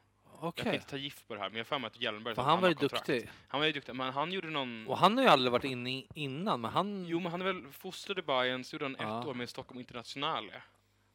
Jag 0.42 0.54
kan 0.54 0.74
inte 0.74 0.86
ta 0.86 0.96
gift 0.96 1.28
på 1.28 1.34
det 1.34 1.40
här, 1.40 1.48
men 1.48 1.56
jag 1.56 1.64
har 1.64 1.68
för 1.68 1.78
mig 1.78 1.86
att 1.88 2.00
Hjelmberg 2.00 2.34
För 2.34 2.42
att 2.42 2.48
han 2.48 2.60
var 2.60 2.68
ju 2.68 2.74
duktig. 2.74 3.30
Han 3.48 3.60
var 3.60 3.66
ju 3.66 3.72
duktig, 3.72 3.94
men 3.94 4.12
han 4.12 4.32
gjorde 4.32 4.50
någon... 4.50 4.86
Och 4.86 4.98
han 4.98 5.16
har 5.16 5.24
ju 5.24 5.30
aldrig 5.30 5.52
varit 5.52 5.64
inne 5.64 5.90
i- 5.90 6.08
innan, 6.14 6.60
men 6.60 6.70
han... 6.70 7.04
Jo, 7.04 7.20
men 7.20 7.30
han 7.32 7.40
är 7.40 7.44
väl 7.44 7.62
fostrad 7.72 8.18
i 8.18 8.22
Bayern, 8.22 8.64
så 8.64 8.74
gjorde 8.74 8.84
han 8.84 8.96
Ja. 8.98 9.20
ett 9.20 9.26
år 9.26 9.34
med 9.34 9.48
Stockholm 9.48 9.80
Internationale. 9.80 10.52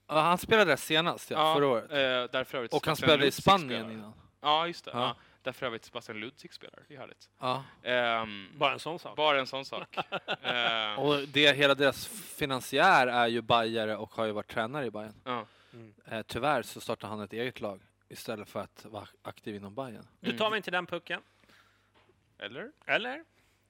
Ja, 0.08 0.20
han 0.22 0.38
spelade 0.38 0.72
där 0.72 0.76
senast, 0.78 1.32
ja, 1.32 1.56
förra 1.56 1.68
året. 1.68 1.92
Eh, 1.92 1.98
där 2.32 2.44
för 2.44 2.58
övrigt 2.58 2.74
Och 2.74 2.88
han 2.88 2.96
spelade 2.96 3.28
i 3.28 3.32
Spanien 3.32 3.68
spelar. 3.70 3.92
innan. 3.92 4.14
Ja, 4.42 4.68
just 4.68 4.86
det. 4.86 4.92
Ja. 4.94 5.00
Ja. 5.00 5.16
Där 5.42 5.52
för 5.52 5.66
övrigt 5.66 5.86
Sebastian 5.86 6.20
Ludzic 6.20 6.54
spelar. 6.54 6.80
Det 6.88 6.96
är 6.96 7.00
härligt. 7.00 7.30
Ja. 7.40 7.64
Ehm, 7.84 8.50
Bara 8.58 8.74
en 8.74 8.80
sån 8.80 9.00
sak. 9.00 9.16
bara 9.16 9.40
en 9.40 9.48
sån 9.48 9.66
sak. 9.66 9.98
Ehm, 10.44 11.00
Och 11.00 11.20
det, 11.28 11.56
hela 11.58 11.76
deras 11.76 12.08
finansiär 12.38 13.08
är 13.08 13.28
ju 13.28 13.42
bajare 13.42 13.96
och 13.98 14.12
har 14.16 14.26
ju 14.26 14.32
varit 14.32 14.48
tränare 14.52 14.86
i 14.86 14.92
Bayern. 14.92 15.14
ja. 15.24 15.46
Eh, 16.06 16.22
tyvärr 16.28 16.62
så 16.62 16.82
startar 16.82 17.08
han 17.08 17.20
ett 17.22 17.34
eget 17.34 17.62
lag 17.62 17.82
istället 18.10 18.50
för 18.50 18.60
att 18.60 18.86
vara 18.86 19.08
aktiv 19.22 19.56
inom 19.56 19.76
Bayern. 19.76 20.08
Nu 20.20 20.38
tar 20.38 20.50
vi 20.52 20.58
inte 20.58 20.72
den 20.72 20.86
pucken, 20.86 21.22
Eller? 22.38 22.72
eller? 22.86 23.24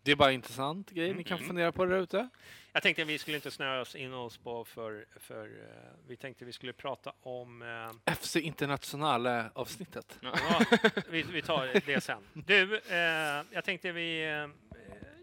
Det 0.04 0.12
är 0.12 0.16
bara 0.16 0.30
en 0.30 0.36
intressant 0.36 0.90
grej 0.92 1.14
ni 1.14 1.24
kan 1.24 1.38
Mm. 1.38 1.48
fundera 1.48 1.72
på 1.72 1.86
där 1.86 1.98
ute. 2.02 2.30
Jag 2.74 2.84
tänkte 2.84 3.02
att 3.02 3.08
vi 3.08 3.18
skulle 3.18 3.36
inte 3.38 3.52
snöa 3.52 3.82
oss 3.82 3.96
in 3.96 4.14
oss 4.14 4.38
på 4.38 4.66
för, 4.66 5.06
för 5.20 5.46
eh, 5.46 5.92
vi 6.08 6.18
tänkte 6.18 6.46
vi 6.46 6.52
skulle 6.54 6.74
prata 6.74 7.14
om 7.22 7.62
eh, 8.08 8.14
FC 8.16 8.36
Internationale 8.36 9.50
avsnittet. 9.56 10.20
Ja, 10.22 10.62
vi, 11.10 11.24
vi 11.24 11.42
tar 11.42 11.82
det 11.86 12.02
sen. 12.02 12.24
Du, 12.34 12.78
eh, 12.78 13.44
jag 13.52 13.64
tänkte 13.64 13.92
vi... 13.92 14.26
Eh, 14.26 14.48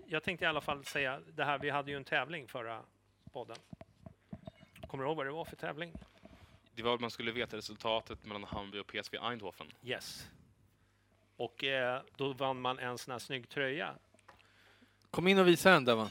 jag 0.06 0.22
tänkte 0.22 0.44
i 0.44 0.48
alla 0.48 0.60
fall 0.60 0.84
säga 0.84 1.20
det 1.34 1.44
här, 1.44 1.58
vi 1.58 1.70
hade 1.70 1.90
ju 1.90 1.96
en 1.96 2.04
tävling 2.04 2.48
förra 2.48 2.82
podden. 3.32 3.56
Kommer 4.86 5.04
du 5.04 5.08
ihåg 5.08 5.16
vad 5.16 5.26
det 5.26 5.32
var 5.32 5.44
för 5.44 5.56
tävling? 5.56 5.92
Det 6.74 6.82
var 6.82 6.94
att 6.94 7.00
man 7.00 7.10
skulle 7.10 7.32
veta 7.32 7.56
resultatet 7.56 8.24
mellan 8.24 8.44
Hammarby 8.44 8.78
och 8.78 8.86
PSV 8.86 9.18
Eindhoven. 9.22 9.66
Yes. 9.82 10.28
Och 11.36 11.64
eh, 11.64 12.02
då 12.16 12.32
vann 12.32 12.60
man 12.60 12.78
en 12.78 12.98
sån 12.98 13.12
här 13.12 13.18
snygg 13.18 13.48
tröja. 13.48 13.94
Kom 15.10 15.28
in 15.28 15.38
och 15.38 15.48
visa 15.48 15.70
den 15.70 15.84
Devan. 15.84 16.10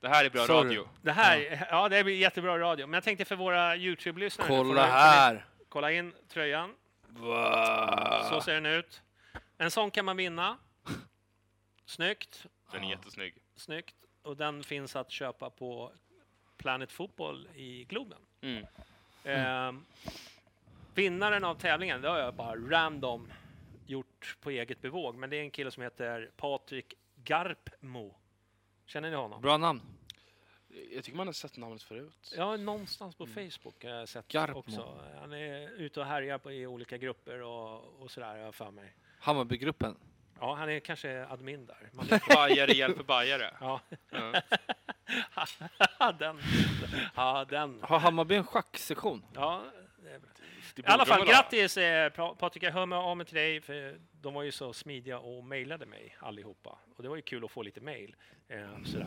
Det 0.00 0.08
här 0.08 0.24
är 0.24 0.30
bra 0.30 0.46
Sorry. 0.46 0.68
radio. 0.68 0.88
Det 1.02 1.12
här, 1.12 1.66
ja. 1.70 1.88
det 1.88 2.04
blir 2.04 2.16
jättebra 2.16 2.58
radio. 2.58 2.86
Men 2.86 2.94
jag 2.94 3.04
tänkte 3.04 3.24
för 3.24 3.36
våra 3.36 3.76
Youtube-lyssnare. 3.76 4.48
får 4.48 4.56
Kolla 4.64 4.86
ni- 4.86 4.90
här! 4.92 5.46
Kolla 5.68 5.92
in 5.92 6.14
tröjan. 6.28 6.74
Så 8.28 8.40
ser 8.40 8.54
den 8.54 8.66
ut. 8.66 9.02
En 9.58 9.70
sån 9.70 9.90
kan 9.90 10.04
man 10.04 10.16
vinna. 10.16 10.58
Snyggt. 11.86 12.46
Den 12.72 12.84
är 12.84 12.90
jättesnygg. 12.90 13.34
Snyggt. 13.56 13.94
Och 14.22 14.36
den 14.36 14.64
finns 14.64 14.96
att 14.96 15.10
köpa 15.10 15.50
på 15.50 15.92
Planet 16.56 16.92
Fotboll 16.92 17.48
i 17.56 17.84
Globen. 17.84 18.18
Mm. 18.40 18.66
Ehm, 19.24 19.84
vinnaren 20.94 21.44
av 21.44 21.54
tävlingen, 21.54 22.00
det 22.02 22.08
har 22.08 22.18
jag 22.18 22.34
bara 22.34 22.56
random 22.56 23.32
gjort 23.86 24.36
på 24.40 24.50
eget 24.50 24.80
bevåg, 24.82 25.14
men 25.14 25.30
det 25.30 25.36
är 25.36 25.40
en 25.40 25.50
kille 25.50 25.70
som 25.70 25.82
heter 25.82 26.30
Patrik 26.36 26.94
Garpmo. 27.24 28.14
Känner 28.86 29.10
ni 29.10 29.16
honom? 29.16 29.40
Bra 29.42 29.56
namn. 29.56 29.82
Jag 30.94 31.04
tycker 31.04 31.16
man 31.16 31.26
har 31.26 31.32
sett 31.32 31.56
namnet 31.56 31.82
förut. 31.82 32.34
Ja, 32.36 32.56
någonstans 32.56 33.14
på 33.14 33.26
Facebook 33.26 33.84
har 33.84 33.90
jag 33.90 34.08
sett 34.08 34.28
Garpmo. 34.28 34.58
också. 34.58 34.98
Han 35.20 35.32
är 35.32 35.70
ute 35.70 36.00
och 36.00 36.06
härjar 36.06 36.38
på, 36.38 36.52
i 36.52 36.66
olika 36.66 36.98
grupper 36.98 37.42
och, 37.42 38.02
och 38.02 38.10
sådär, 38.10 38.36
jag 38.36 38.54
för 38.54 38.70
mig. 38.70 38.94
Hammarbygruppen. 39.18 39.96
Ja, 40.40 40.54
han 40.54 40.70
är 40.70 40.80
kanske 40.80 41.26
admin 41.26 41.66
där. 41.66 41.90
Bajare 42.34 42.72
hjälper 42.72 43.02
bajare. 43.04 43.54
ja. 43.60 43.80
Ja. 44.10 44.32
den. 46.18 46.38
Ja, 47.16 47.44
den. 47.50 47.80
Har 47.82 47.98
Hammarby 47.98 48.34
en 48.34 48.44
schacksektion? 48.44 49.24
Ja, 49.34 49.64
det. 50.02 50.20
Det 50.74 50.82
I 50.82 50.84
alla 50.86 51.04
fall, 51.06 51.26
grattis 51.26 51.76
eh, 51.76 52.10
Pa- 52.12 52.34
Patrik, 52.34 52.62
jag 52.62 52.72
hör 52.72 52.86
mig 52.86 52.96
av 52.98 53.16
mig 53.16 53.26
till 53.26 53.34
dig, 53.34 53.60
för 53.60 54.00
de 54.12 54.34
var 54.34 54.42
ju 54.42 54.52
så 54.52 54.72
smidiga 54.72 55.18
och 55.18 55.44
mejlade 55.44 55.86
mig 55.86 56.16
allihopa. 56.20 56.78
Och 56.96 57.02
det 57.02 57.08
var 57.08 57.16
ju 57.16 57.22
kul 57.22 57.44
att 57.44 57.50
få 57.50 57.62
lite 57.62 57.80
mejl. 57.80 58.16
Eh, 58.48 58.82
sådär. 58.84 59.06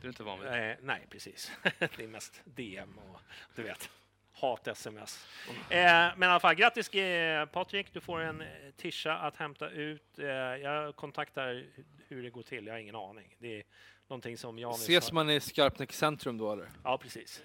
Det 0.00 0.06
är 0.06 0.08
inte 0.08 0.22
van 0.22 0.40
vid. 0.40 0.48
Eh, 0.48 0.76
nej, 0.82 1.06
precis. 1.10 1.52
det 1.78 1.98
är 2.02 2.06
mest 2.08 2.40
DM 2.44 2.98
och 2.98 3.20
du 3.54 3.62
vet, 3.62 3.90
hat-sms. 4.32 5.26
Eh, 5.70 5.78
men 6.16 6.22
i 6.22 6.26
alla 6.26 6.40
fall, 6.40 6.54
grattis 6.54 6.94
eh, 6.94 7.46
Patrik, 7.46 7.92
du 7.92 8.00
får 8.00 8.20
en 8.20 8.40
eh, 8.40 8.46
tisha 8.76 9.18
att 9.18 9.36
hämta 9.36 9.70
ut. 9.70 10.18
Eh, 10.18 10.26
jag 10.26 10.96
kontaktar 10.96 11.64
hur 12.08 12.22
det 12.22 12.30
går 12.30 12.42
till, 12.42 12.66
jag 12.66 12.74
har 12.74 12.78
ingen 12.78 12.96
aning. 12.96 13.36
Det 13.38 13.58
är 13.60 13.64
någonting 14.08 14.38
som 14.38 14.58
Janis 14.58 14.82
Ses 14.82 15.04
har- 15.04 15.14
man 15.14 15.30
i 15.30 15.40
Skarpnäck 15.40 15.92
centrum 15.92 16.38
då 16.38 16.52
eller? 16.52 16.68
Ja, 16.84 16.98
precis. 16.98 17.42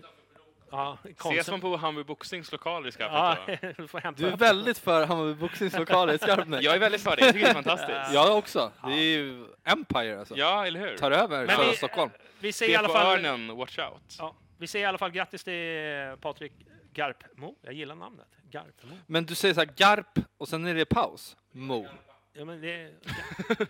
Ja, 0.71 0.97
Ses 1.19 1.49
man 1.51 1.61
på 1.61 1.77
Hammarby 1.77 2.03
Boxings 2.07 2.51
lokaler 2.51 2.87
i 2.87 2.91
Ja, 2.99 3.37
Skarpnäck 3.45 4.03
då? 4.03 4.11
du 4.15 4.27
är 4.27 4.37
väldigt 4.37 4.77
för 4.77 5.05
Hammarby 5.05 5.33
boxningslokaler 5.33 6.13
i 6.13 6.17
Skarpnäck. 6.17 6.63
Jag 6.63 6.75
är 6.75 6.79
väldigt 6.79 7.01
för 7.01 7.15
det, 7.15 7.21
jag 7.25 7.33
tycker 7.33 7.45
det 7.45 7.49
är 7.51 7.53
fantastiskt. 7.63 7.91
Jag 8.13 8.37
också. 8.37 8.71
Det 8.83 8.91
är 8.93 9.17
ju 9.17 9.45
Empire 9.63 10.19
alltså. 10.19 10.35
Ja, 10.37 10.67
eller 10.67 10.79
hur? 10.79 10.97
Tar 10.97 11.11
över 11.11 11.45
Men 11.47 11.69
vi- 11.69 11.75
Stockholm. 11.77 12.11
Vi 12.39 12.51
säger 12.53 12.71
i 12.73 12.75
alla 12.75 12.89
fall... 12.89 13.07
Örnen, 13.25 13.55
watch 13.55 13.79
out. 13.79 14.15
Ja, 14.19 14.35
vi 14.57 14.67
säger 14.67 14.85
i 14.85 14.87
alla 14.89 14.97
fall 14.97 15.11
grattis 15.11 15.43
till 15.43 16.17
Patrik 16.21 16.53
Garpmo. 16.93 17.55
Jag 17.61 17.73
gillar 17.73 17.95
namnet. 17.95 18.27
Garpmo. 18.51 18.95
Men 19.07 19.25
du 19.25 19.35
säger 19.35 19.53
så 19.53 19.59
här 19.59 19.69
Garp 19.75 20.19
och 20.37 20.47
sen 20.47 20.65
är 20.65 20.73
det 20.75 20.85
paus. 20.85 21.37
Mo. 21.51 21.87
Ja, 22.33 22.45
men 22.45 22.61
det, 22.61 22.91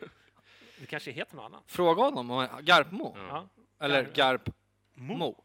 det 0.84 0.88
kanske 0.88 1.11
heter 1.11 1.36
något 1.36 1.45
annat. 1.45 1.63
Fråga 1.67 2.03
honom 2.03 2.31
om 2.31 2.47
Garpmo. 2.61 3.17
Ja. 3.29 3.47
Eller 3.79 4.03
Garp 4.13 4.49
Mo. 4.93 5.15
Mo. 5.15 5.43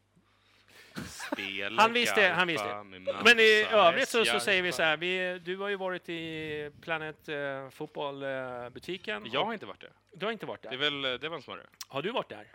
Spela 1.31 1.81
Han 1.81 1.93
visste- 1.93 2.27
han 2.27 2.47
visste. 2.47 2.83
Men 3.23 3.39
i 3.39 3.65
övrigt 3.71 4.09
så, 4.09 4.25
så 4.25 4.39
säger 4.39 4.61
vi 4.61 4.71
så 4.71 4.81
här, 4.83 4.97
vi, 4.97 5.39
du 5.39 5.57
har 5.57 5.69
ju 5.69 5.75
varit 5.75 6.09
i 6.09 6.71
Planet 6.81 7.29
eh, 7.29 7.69
Fotboll-butiken. 7.69 9.25
Jag 9.31 9.45
har 9.45 9.53
inte 9.53 9.65
varit 9.65 9.81
det. 9.81 9.91
Du 10.15 10.25
har 10.25 10.31
inte 10.33 10.45
varit 10.45 10.61
Det 10.61 10.69
där. 10.69 10.75
är 10.75 10.79
väl 10.79 11.01
det 11.19 11.29
var 11.29 11.35
en 11.35 11.41
smörre. 11.41 11.65
Har 11.87 12.01
du 12.01 12.11
varit 12.11 12.29
där? 12.29 12.51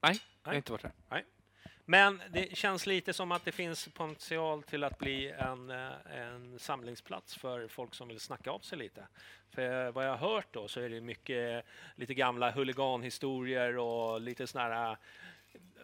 Nej, 0.00 0.18
jag 0.42 0.50
har 0.50 0.56
inte 0.56 0.72
varit 0.72 0.82
där. 0.82 0.92
Men 1.90 2.22
det 2.30 2.56
känns 2.56 2.86
lite 2.86 3.12
som 3.12 3.32
att 3.32 3.44
det 3.44 3.52
finns 3.52 3.88
potential 3.88 4.62
till 4.62 4.84
att 4.84 4.98
bli 4.98 5.30
en, 5.30 5.70
eh, 5.70 5.90
en 6.10 6.58
samlingsplats 6.58 7.34
för 7.34 7.68
folk 7.68 7.94
som 7.94 8.08
vill 8.08 8.20
snacka 8.20 8.50
av 8.50 8.58
sig 8.58 8.78
lite. 8.78 9.06
För 9.50 9.90
vad 9.90 10.06
jag 10.06 10.16
har 10.16 10.28
hört 10.34 10.46
då 10.50 10.68
så 10.68 10.80
är 10.80 10.88
det 10.88 11.00
mycket 11.00 11.64
lite 11.94 12.14
gamla 12.14 12.50
huliganhistorier 12.50 13.76
och 13.76 14.20
lite 14.20 14.46
sådana 14.46 14.74
här... 14.74 14.96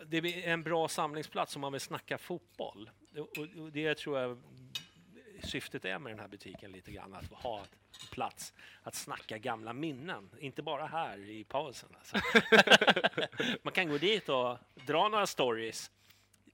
Det 0.06 0.16
är 0.16 0.52
en 0.52 0.62
bra 0.62 0.88
samlingsplats 0.88 1.56
om 1.56 1.60
man 1.60 1.72
vill 1.72 1.80
snacka 1.80 2.18
fotboll. 2.18 2.90
Och 3.36 3.72
det 3.72 3.94
tror 3.94 4.18
jag 4.18 4.42
syftet 5.44 5.84
är 5.84 5.98
med 5.98 6.12
den 6.12 6.18
här 6.20 6.28
butiken 6.28 6.72
lite 6.72 6.92
grann, 6.92 7.14
att 7.14 7.32
ha 7.32 7.58
en 7.60 7.66
plats 8.10 8.52
att 8.82 8.94
snacka 8.94 9.38
gamla 9.38 9.72
minnen. 9.72 10.30
Inte 10.38 10.62
bara 10.62 10.86
här 10.86 11.18
i 11.30 11.44
pausen. 11.44 11.88
Alltså. 11.98 12.16
Man 13.62 13.72
kan 13.72 13.88
gå 13.88 13.98
dit 13.98 14.28
och 14.28 14.58
dra 14.86 15.08
några 15.08 15.26
stories. 15.26 15.90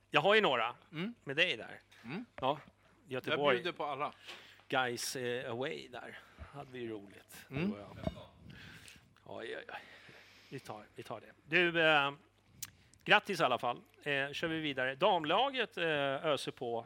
Jag 0.09 0.21
har 0.21 0.35
ju 0.35 0.41
några 0.41 0.75
Mm. 0.91 1.13
med 1.23 1.35
dig 1.35 1.57
där. 1.57 1.79
Mm. 2.03 2.25
Ja, 2.41 2.59
Jag 3.07 3.13
Göteborg, 3.13 3.55
bjuder 3.57 3.71
på 3.71 3.85
alla. 3.85 4.13
guys 4.67 5.15
eh, 5.15 5.51
away 5.51 5.87
där. 5.87 6.19
hade 6.53 6.71
vi 6.71 6.87
roligt. 6.87 7.45
Mm. 7.49 7.73
Jag. 7.79 7.97
Oj, 9.25 9.57
oj, 9.57 9.65
oj. 9.67 9.79
Vi 10.49 10.59
tar, 10.59 10.85
vi 10.95 11.03
tar 11.03 11.21
det. 11.21 11.31
Du, 11.45 11.81
eh, 11.81 12.11
grattis 13.03 13.39
i 13.39 13.43
alla 13.43 13.57
fall. 13.57 13.77
Eh, 14.03 14.31
kör 14.31 14.47
vi 14.47 14.59
vidare. 14.59 14.95
Damlaget 14.95 15.77
eh, 15.77 15.85
öser 16.25 16.51
på. 16.51 16.85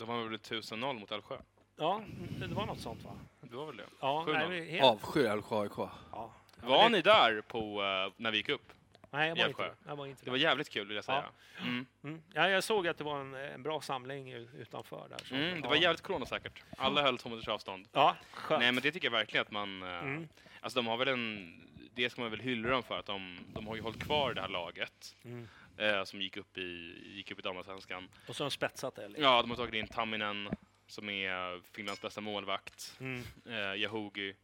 De 0.00 0.08
var 0.08 0.24
väl 0.24 0.38
1000-0 0.38 0.98
mot 1.00 1.12
Älvsjö? 1.12 1.36
Ja, 1.76 2.02
det 2.38 2.46
var 2.54 2.66
något 2.66 2.80
sånt 2.80 3.02
va? 3.04 3.10
Det 3.40 3.56
var 3.56 3.66
väl 3.66 3.76
det? 3.76 3.84
Ja, 4.00 4.24
7-0. 4.28 4.32
nej, 4.32 4.48
vi- 4.60 4.70
helt, 4.70 4.84
Avskyr 4.84 5.24
Älvsjö 5.26 5.60
AIK. 5.62 5.72
ja. 6.12 6.32
Var 6.62 6.88
ni 6.88 7.02
där 7.02 7.40
på 7.40 7.58
eh, 7.82 8.12
när 8.16 8.30
vi 8.30 8.36
gick 8.36 8.48
upp? 8.48 8.72
Nej, 9.10 9.28
jag 9.28 9.36
var, 9.36 9.48
inte, 9.48 9.62
Älvsjö? 9.62 9.74
jag 9.86 9.96
var 9.96 10.06
inte 10.06 10.20
Det 10.20 10.24
där. 10.24 10.30
var 10.30 10.38
jävligt 10.38 10.68
kul 10.70 10.86
vill 10.86 10.94
jag 10.94 11.04
säga. 11.04 11.24
Mm. 11.62 11.86
Mm. 12.04 12.22
Ja, 12.32 12.48
jag 12.48 12.64
såg 12.64 12.88
att 12.88 12.98
det 12.98 13.04
var 13.04 13.20
en, 13.20 13.34
en 13.34 13.62
bra 13.62 13.80
samling 13.80 14.32
u- 14.32 14.48
utanför 14.58 15.06
där. 15.08 15.18
så- 15.24 15.34
Mm, 15.34 15.54
det 15.54 15.60
ja. 15.62 15.68
var 15.68 15.76
jävligt 15.76 16.02
coronasäkert. 16.02 16.62
Alla 16.78 17.02
höll 17.02 17.18
två 17.18 17.28
meters 17.28 17.48
avstånd. 17.48 17.88
Ja, 17.92 18.16
skönt. 18.32 18.60
Nej 18.60 18.72
men 18.72 18.82
det 18.82 18.92
tycker 18.92 19.06
jag 19.06 19.12
verkligen 19.12 19.42
att 19.46 19.50
man... 19.52 19.82
eh, 19.82 19.88
Mm. 19.88 20.28
Alltså 20.60 20.78
de 20.78 20.86
har 20.86 20.96
väl 20.96 21.08
en... 21.08 21.56
Det 21.94 22.10
ska 22.10 22.20
man 22.22 22.30
väl 22.30 22.40
hylla 22.40 22.68
dem 22.68 22.82
för, 22.82 22.98
att 22.98 23.06
de, 23.06 23.38
de 23.54 23.66
har 23.66 23.76
ju 23.76 23.82
hållit 23.82 24.02
kvar 24.02 24.34
det 24.34 24.40
här 24.40 24.48
laget. 24.48 25.16
Mm. 25.24 25.48
Eh, 25.80 26.04
som 26.04 26.20
gick 26.20 26.36
upp 26.36 26.58
i, 26.58 26.98
gick 27.06 27.30
upp 27.30 27.38
i 27.38 27.42
damallsvenskan. 27.42 28.08
Och 28.28 28.36
så 28.36 28.44
har 28.44 28.50
de 28.50 28.54
spetsat 28.54 28.94
det. 28.94 29.04
Eller? 29.04 29.20
Ja, 29.20 29.40
de 29.42 29.50
har 29.50 29.56
tagit 29.56 29.74
in 29.74 29.86
Tamminen, 29.86 30.48
som 30.86 31.08
är 31.10 31.60
Finlands 31.72 32.02
bästa 32.02 32.20
målvakt. 32.20 32.96
Mm. 33.00 33.22
Eh, 33.46 33.74
Yahogi, 33.82 34.34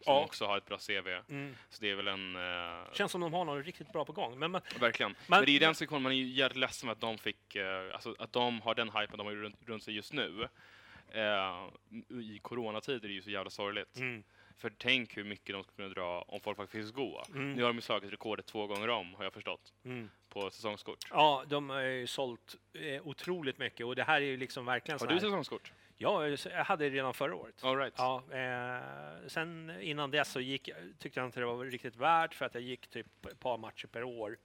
som 0.00 0.14
Ja. 0.14 0.24
också 0.24 0.46
har 0.46 0.58
ett 0.58 0.66
bra 0.66 0.78
CV. 0.78 1.08
Mm. 1.28 1.56
Så 1.70 1.80
det 1.82 1.90
är 1.90 1.94
väl 1.94 2.08
en... 2.08 2.36
Eh, 2.36 2.92
Känns 2.92 3.12
som 3.12 3.20
de 3.20 3.32
har 3.32 3.44
något 3.44 3.66
riktigt 3.66 3.92
bra 3.92 4.04
på 4.04 4.12
gång. 4.12 4.38
Men, 4.38 4.50
men 4.50 4.60
Verkligen. 4.80 5.10
Men- 5.12 5.18
Men, 5.26 5.44
det 5.44 5.50
är 5.50 5.52
ju 5.52 5.58
den 5.58 5.74
sektionen 5.74 6.02
man 6.02 6.12
är 6.12 6.16
jävligt 6.16 6.58
ledsen 6.58 6.88
att 6.90 7.00
de 7.00 7.18
fick, 7.18 7.56
eh, 7.56 7.92
alltså 7.94 8.14
att 8.18 8.32
de 8.32 8.60
har 8.60 8.74
den 8.74 8.90
hypen 8.90 9.18
de 9.18 9.26
har 9.26 9.34
runt, 9.34 9.56
runt 9.66 9.82
sig 9.82 9.94
just 9.94 10.12
nu. 10.12 10.48
Eh, 11.10 11.68
I 12.20 12.38
coronatider 12.42 13.04
är 13.04 13.08
det 13.08 13.14
ju 13.14 13.22
så 13.22 13.30
jävla 13.30 13.50
sorgligt. 13.50 13.96
mm. 13.96 14.22
För 14.58 14.70
tänk 14.78 15.16
hur 15.16 15.24
mycket 15.24 15.54
de 15.54 15.62
skulle 15.64 15.76
kunna 15.76 15.88
dra 15.94 16.22
om 16.28 16.40
folk 16.40 16.56
faktiskt 16.56 16.86
fick 16.88 16.96
gå. 16.96 17.24
Mm. 17.34 17.52
Nu 17.52 17.62
har 17.62 17.68
de 17.68 17.76
ju 17.76 17.80
slagit 17.82 18.12
rekordet 18.12 18.46
två 18.46 18.66
gånger 18.66 18.88
om, 18.88 19.14
har 19.14 19.24
jag 19.24 19.32
förstått, 19.32 19.72
Mm. 19.84 20.10
på 20.28 20.50
säsongskort. 20.50 20.98
Ja, 21.10 21.44
de 21.48 21.70
har 21.70 21.80
ju 21.80 22.06
sålt 22.06 22.56
eh, 22.72 23.06
otroligt 23.06 23.58
mycket 23.58 23.86
och 23.86 23.96
det 23.96 24.04
här 24.04 24.20
är 24.20 24.26
ju 24.26 24.36
liksom 24.36 24.64
verkligen 24.66 25.00
Har 25.00 25.06
du 25.06 25.12
här. 25.14 25.20
säsongskort? 25.20 25.72
Ja, 26.00 26.26
jag 26.28 26.64
hade 26.64 26.88
det 26.88 26.96
redan 26.96 27.14
förra 27.14 27.34
året. 27.34 27.64
All 27.64 27.76
right. 27.76 27.94
Ja, 27.96 28.22
eh, 28.32 29.26
sen 29.28 29.78
innan 29.80 30.10
dess 30.10 30.32
så 30.32 30.40
gick, 30.40 30.70
tyckte 30.98 31.20
jag 31.20 31.26
inte 31.28 31.40
det 31.40 31.46
var 31.46 31.64
riktigt 31.64 31.96
värt 31.96 32.34
för 32.34 32.44
att 32.44 32.54
jag 32.54 32.62
gick 32.62 32.86
typ 32.88 33.26
ett 33.26 33.40
par 33.40 33.58
matcher 33.58 33.86
per 33.86 34.04
år 34.04 34.38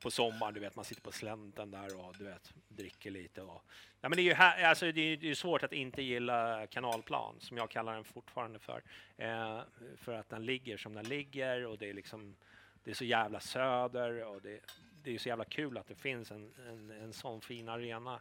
på 0.00 0.10
sommaren. 0.10 0.54
Du 0.54 0.60
vet, 0.60 0.76
man 0.76 0.84
sitter 0.84 1.02
på 1.02 1.12
slänten 1.12 1.70
där 1.70 1.98
och 1.98 2.14
du 2.18 2.24
vet, 2.24 2.52
dricker 2.68 3.10
lite. 3.10 3.42
Och, 3.42 3.64
ja, 4.00 4.08
men 4.08 4.16
det 4.16 4.22
är 4.22 4.24
ju 4.24 4.34
här, 4.34 4.64
alltså, 4.64 4.92
det 4.92 5.00
är, 5.00 5.16
det 5.16 5.30
är 5.30 5.34
svårt 5.34 5.62
att 5.62 5.72
inte 5.72 6.02
gilla 6.02 6.66
kanalplan, 6.66 7.34
som 7.38 7.56
jag 7.56 7.70
kallar 7.70 7.94
den 7.94 8.04
fortfarande 8.04 8.58
för. 8.58 8.82
Eh, 9.16 9.60
för 9.96 10.12
att 10.12 10.28
den 10.28 10.46
ligger 10.46 10.76
som 10.76 10.94
den 10.94 11.04
ligger 11.04 11.66
och 11.66 11.78
det 11.78 11.90
är 11.90 11.94
liksom 11.94 12.36
det 12.84 12.90
är 12.90 12.94
så 12.94 13.04
jävla 13.04 13.40
söder 13.40 14.24
och 14.26 14.42
det, 14.42 14.60
det 15.02 15.14
är 15.14 15.18
så 15.18 15.28
jävla 15.28 15.44
kul 15.44 15.78
att 15.78 15.88
det 15.88 15.94
finns 15.94 16.30
en, 16.30 16.52
en, 16.68 16.90
en 16.90 17.12
sån 17.12 17.40
fin 17.40 17.68
arena 17.68 18.20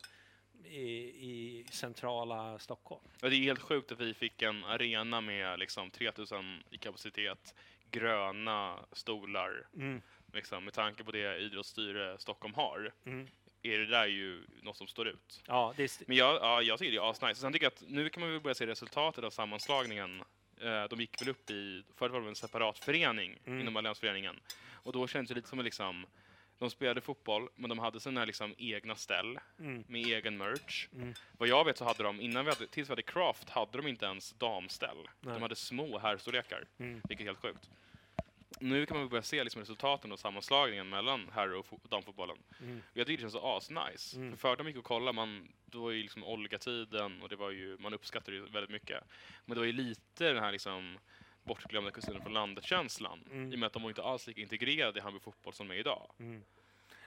i, 0.66 0.90
i 1.30 1.66
centrala 1.72 2.60
Stockholm. 2.60 3.04
Ja, 3.22 3.30
det 3.30 3.36
är 3.36 3.40
helt 3.40 3.62
sjukt 3.62 3.92
att 3.92 4.00
vi 4.00 4.14
fick 4.14 4.42
en 4.42 4.64
arena 4.64 5.22
med 5.22 5.60
liksom 5.60 5.92
3000 5.92 6.64
i 6.70 6.78
kapacitet, 6.78 7.56
gröna 7.92 8.86
stolar, 8.92 9.68
Mm. 9.76 10.02
Liksom, 10.34 10.64
med 10.66 10.74
tanke 10.74 11.04
på 11.04 11.12
det 11.12 11.38
idrottsstyre 11.38 12.18
Stockholm 12.18 12.54
har. 12.54 12.92
Mm. 13.06 13.28
Är 13.62 13.80
det 13.80 13.86
där 13.86 14.06
ju 14.08 14.44
något 14.62 14.78
som 14.78 14.88
står 14.88 15.08
ut. 15.08 15.44
Ja, 15.48 15.74
det 15.78 16.08
Men 16.08 16.18
jag, 16.18 16.36
ja, 16.36 16.62
jag 16.62 16.80
tycker 16.80 16.92
det 16.92 16.98
är 16.98 17.10
asnice. 17.10 17.36
Sen 17.42 17.54
tycker 17.54 17.66
jag 17.66 17.74
att 17.74 17.84
nu 17.88 18.10
kan 18.10 18.22
man 18.22 18.32
väl 18.32 18.42
börja 18.42 18.56
se 18.56 18.68
resultatet 18.68 19.24
av 19.24 19.30
sammanslagningen. 19.30 20.24
Eh, 20.62 20.84
de 20.84 21.00
gick 21.00 21.22
väl 21.22 21.30
upp 21.30 21.50
i, 21.50 21.84
förut 21.96 22.12
var 22.12 22.22
det 22.22 22.28
en 22.28 22.36
separat 22.36 22.80
förening 22.80 23.38
Mm. 23.46 23.60
inom 23.62 23.76
Alliansföreningen. 23.78 24.40
Och 24.72 24.94
då 24.94 25.08
kändes 25.08 25.30
det 25.30 25.36
lite 25.36 25.48
som 25.50 25.60
en 25.60 25.66
liksom, 25.66 26.06
de 26.58 26.70
spelade 26.70 27.02
fotboll, 27.02 27.50
men 27.56 27.70
de 27.70 27.80
hade 27.80 28.00
sina 28.00 28.26
liksom 28.26 28.56
egna 28.58 28.96
ställ 28.96 29.40
Mm. 29.60 29.84
med 29.88 30.06
egen 30.06 30.38
merch. 30.38 30.88
Mm. 30.96 31.14
Vad 31.38 31.48
jag 31.50 31.66
vet 31.66 31.78
så 31.78 31.86
hade 31.86 32.04
de, 32.04 32.22
innan 32.22 32.46
vi 32.46 32.52
hade, 32.52 32.68
tills 32.68 32.90
vi 32.90 32.92
hade 32.92 33.02
Craft, 33.04 33.50
hade 33.50 33.78
de 33.78 33.88
inte 33.88 34.06
ens 34.06 34.32
damställ. 34.34 34.98
Nej. 35.20 35.34
De 35.34 35.42
hade 35.42 35.56
små 35.56 35.98
herrstorlekar, 36.00 36.66
Mm. 36.80 37.02
vilket 37.10 37.22
är 37.24 37.26
helt 37.30 37.42
sjukt. 37.42 37.70
Nu 38.60 38.86
kan 38.86 38.98
man 38.98 39.10
börja 39.10 39.22
se 39.24 39.44
liksom 39.44 39.60
resultaten 39.60 40.12
av 40.12 40.18
sammanslagningen 40.18 40.90
mellan 40.90 41.30
herr 41.34 41.54
och 41.54 41.66
fo- 41.66 41.88
damfotbollen. 41.90 42.38
Mm. 42.62 42.82
Och 42.92 42.98
jag 42.98 43.08
tycker 43.08 43.18
det 43.18 43.22
känns 43.22 43.34
så 43.34 43.58
asnice. 43.58 44.18
Mm. 44.18 44.32
För 44.32 44.38
förr 44.38 44.56
de 44.56 44.68
gick 44.68 44.78
och 44.78 44.84
kolla, 44.84 45.14
man, 45.14 45.52
då 45.66 45.82
var 45.82 45.92
ju 45.92 46.02
liksom 46.02 46.24
Olga-tiden 46.24 47.22
och 47.22 47.30
det 47.30 47.36
var 47.36 47.52
ju, 47.52 47.78
man 47.80 47.94
uppskattade 47.94 48.40
det 48.40 48.52
väldigt 48.52 48.70
mycket. 48.72 49.04
Men 49.46 49.56
det 49.56 49.60
var 49.60 49.66
ju 49.66 49.72
lite 49.74 50.34
den 50.34 50.44
här 50.44 50.52
liksom 50.52 50.98
bortglömda 51.44 51.92
kusinen 51.92 52.22
från 52.22 52.34
landet-känslan. 52.34 53.24
Mm. 53.32 53.52
I 53.52 53.56
och 53.56 53.60
med 53.60 53.68
att 53.68 53.74
de 53.74 53.82
var 53.84 53.90
inte 53.90 54.04
alls 54.04 54.28
lika 54.28 54.42
integrerade 54.42 55.00
i 55.00 55.02
Hammarby 55.02 55.24
fotboll 55.24 55.54
som 55.54 55.68
de 55.68 55.76
är 55.76 55.80
idag. 55.80 56.12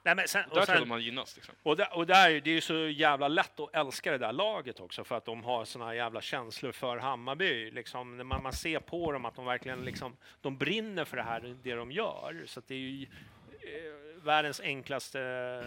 Nej, 0.05 0.15
men 0.15 0.29
sen, 0.29 0.45
Där 0.55 0.63
och, 0.63 0.69
att 0.69 0.89
man 0.89 1.03
gynnas. 1.03 1.37
Liksom. 1.37 1.55
och, 1.63 1.77
där, 1.77 1.97
och 1.97 2.07
där, 2.07 2.41
det 2.41 2.51
är 2.51 2.55
ju 2.55 2.61
så 2.61 2.75
jävla 2.75 3.29
lätt 3.29 3.61
att 3.61 3.75
älska 3.75 4.13
det 4.13 4.19
där 4.19 4.33
laget 4.33 4.81
också 4.81 5.05
för 5.05 5.17
att 5.17 5.25
de 5.25 5.45
har 5.45 5.65
såna 5.65 5.95
jävla 5.95 6.21
känslor 6.21 6.73
för 6.73 6.97
Hammarby. 6.97 7.71
Liksom, 7.71 8.17
när 8.17 8.25
man, 8.25 8.43
man 8.43 8.53
ser 8.53 8.81
på 8.81 9.13
dem 9.13 9.25
att 9.25 9.35
de 9.35 9.45
verkligen 9.45 9.85
liksom, 9.85 10.17
de 10.41 10.57
brinner 10.57 11.05
för 11.05 11.17
det 11.17 11.23
här, 11.23 11.57
det 11.63 11.75
de 11.75 11.93
gör. 11.93 12.43
Så 12.47 12.63
det 12.67 12.75
är 12.75 12.79
ju 12.79 13.03
eh, 13.03 14.23
världens 14.23 14.61
enklaste 14.61 15.65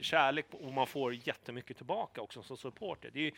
kärlek 0.00 0.46
och 0.50 0.72
man 0.72 0.86
får 0.86 1.14
jättemycket 1.14 1.76
tillbaka 1.76 2.20
också 2.20 2.42
som 2.42 2.56
supporter. 2.56 3.10
Det 3.12 3.18
är 3.18 3.24
ju 3.24 3.32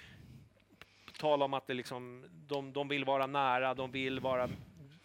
på 1.06 1.12
tal 1.12 1.42
om 1.42 1.54
att 1.54 1.66
det 1.66 1.74
liksom, 1.74 2.24
de, 2.48 2.72
de 2.72 2.88
vill 2.88 3.04
vara 3.04 3.26
nära, 3.26 3.74
de 3.74 3.90
vill 3.90 4.20
vara 4.20 4.48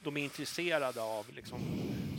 de 0.03 0.17
är 0.17 0.21
intresserade 0.21 1.01
av 1.01 1.25
liksom, 1.33 1.59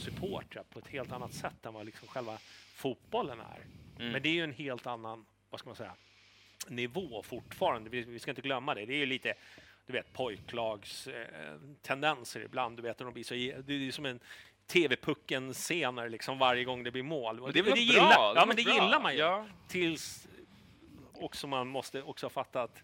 supportrar 0.01 0.63
på 0.63 0.79
ett 0.79 0.89
helt 0.89 1.13
annat 1.13 1.33
sätt 1.35 1.67
än 1.67 1.75
vad 1.75 1.87
liksom 1.87 2.09
själva 2.09 2.39
fotbollen 2.75 3.41
är. 3.41 3.61
Mm. 3.99 4.13
Men 4.13 4.23
det 4.23 4.29
är 4.29 4.33
ju 4.33 4.45
en 4.45 4.53
helt 4.53 4.87
annan, 4.87 5.27
vad 5.51 5.61
ska 5.61 5.69
man 5.69 5.77
säga, 5.77 5.95
nivå 6.69 7.23
fortfarande. 7.23 7.91
Vi, 7.91 8.03
vi 8.03 8.19
ska 8.19 8.31
inte 8.31 8.43
glömma 8.43 8.75
det. 8.75 8.87
Det 8.87 8.93
är 8.93 8.99
ju 8.99 9.07
lite, 9.07 9.35
du 9.87 9.93
vet, 9.93 10.13
pojklags 10.13 11.07
eh, 11.07 11.59
tendenser 11.83 12.41
ibland. 12.41 12.77
Du 12.77 12.83
vet, 12.83 12.99
de 12.99 13.13
blir 13.13 13.25
så, 13.25 13.35
det 13.35 13.73
är 13.89 13.93
som 13.93 14.07
en 14.07 14.21
TV-pucken-scener 14.67 16.09
liksom 16.09 16.39
varje 16.39 16.65
gång 16.65 16.83
det 16.85 16.91
blir 16.91 17.03
mål. 17.03 17.41
Men 17.41 17.53
det 17.53 17.61
Och 17.61 17.67
bra? 17.67 17.77
gillar, 17.77 18.35
Det 18.35 18.39
är 18.39 18.43
ja, 18.43 18.45
men 18.47 18.57
det 18.57 18.65
bra? 18.65 18.75
gillar 18.75 19.01
man 19.01 19.13
ju. 19.13 19.19
Ja. 19.19 19.47
Tills 19.69 20.29
också 21.15 21.47
man 21.47 21.69
måste 21.69 22.03
också 22.03 22.29
fatta 22.29 22.63
att 22.63 22.83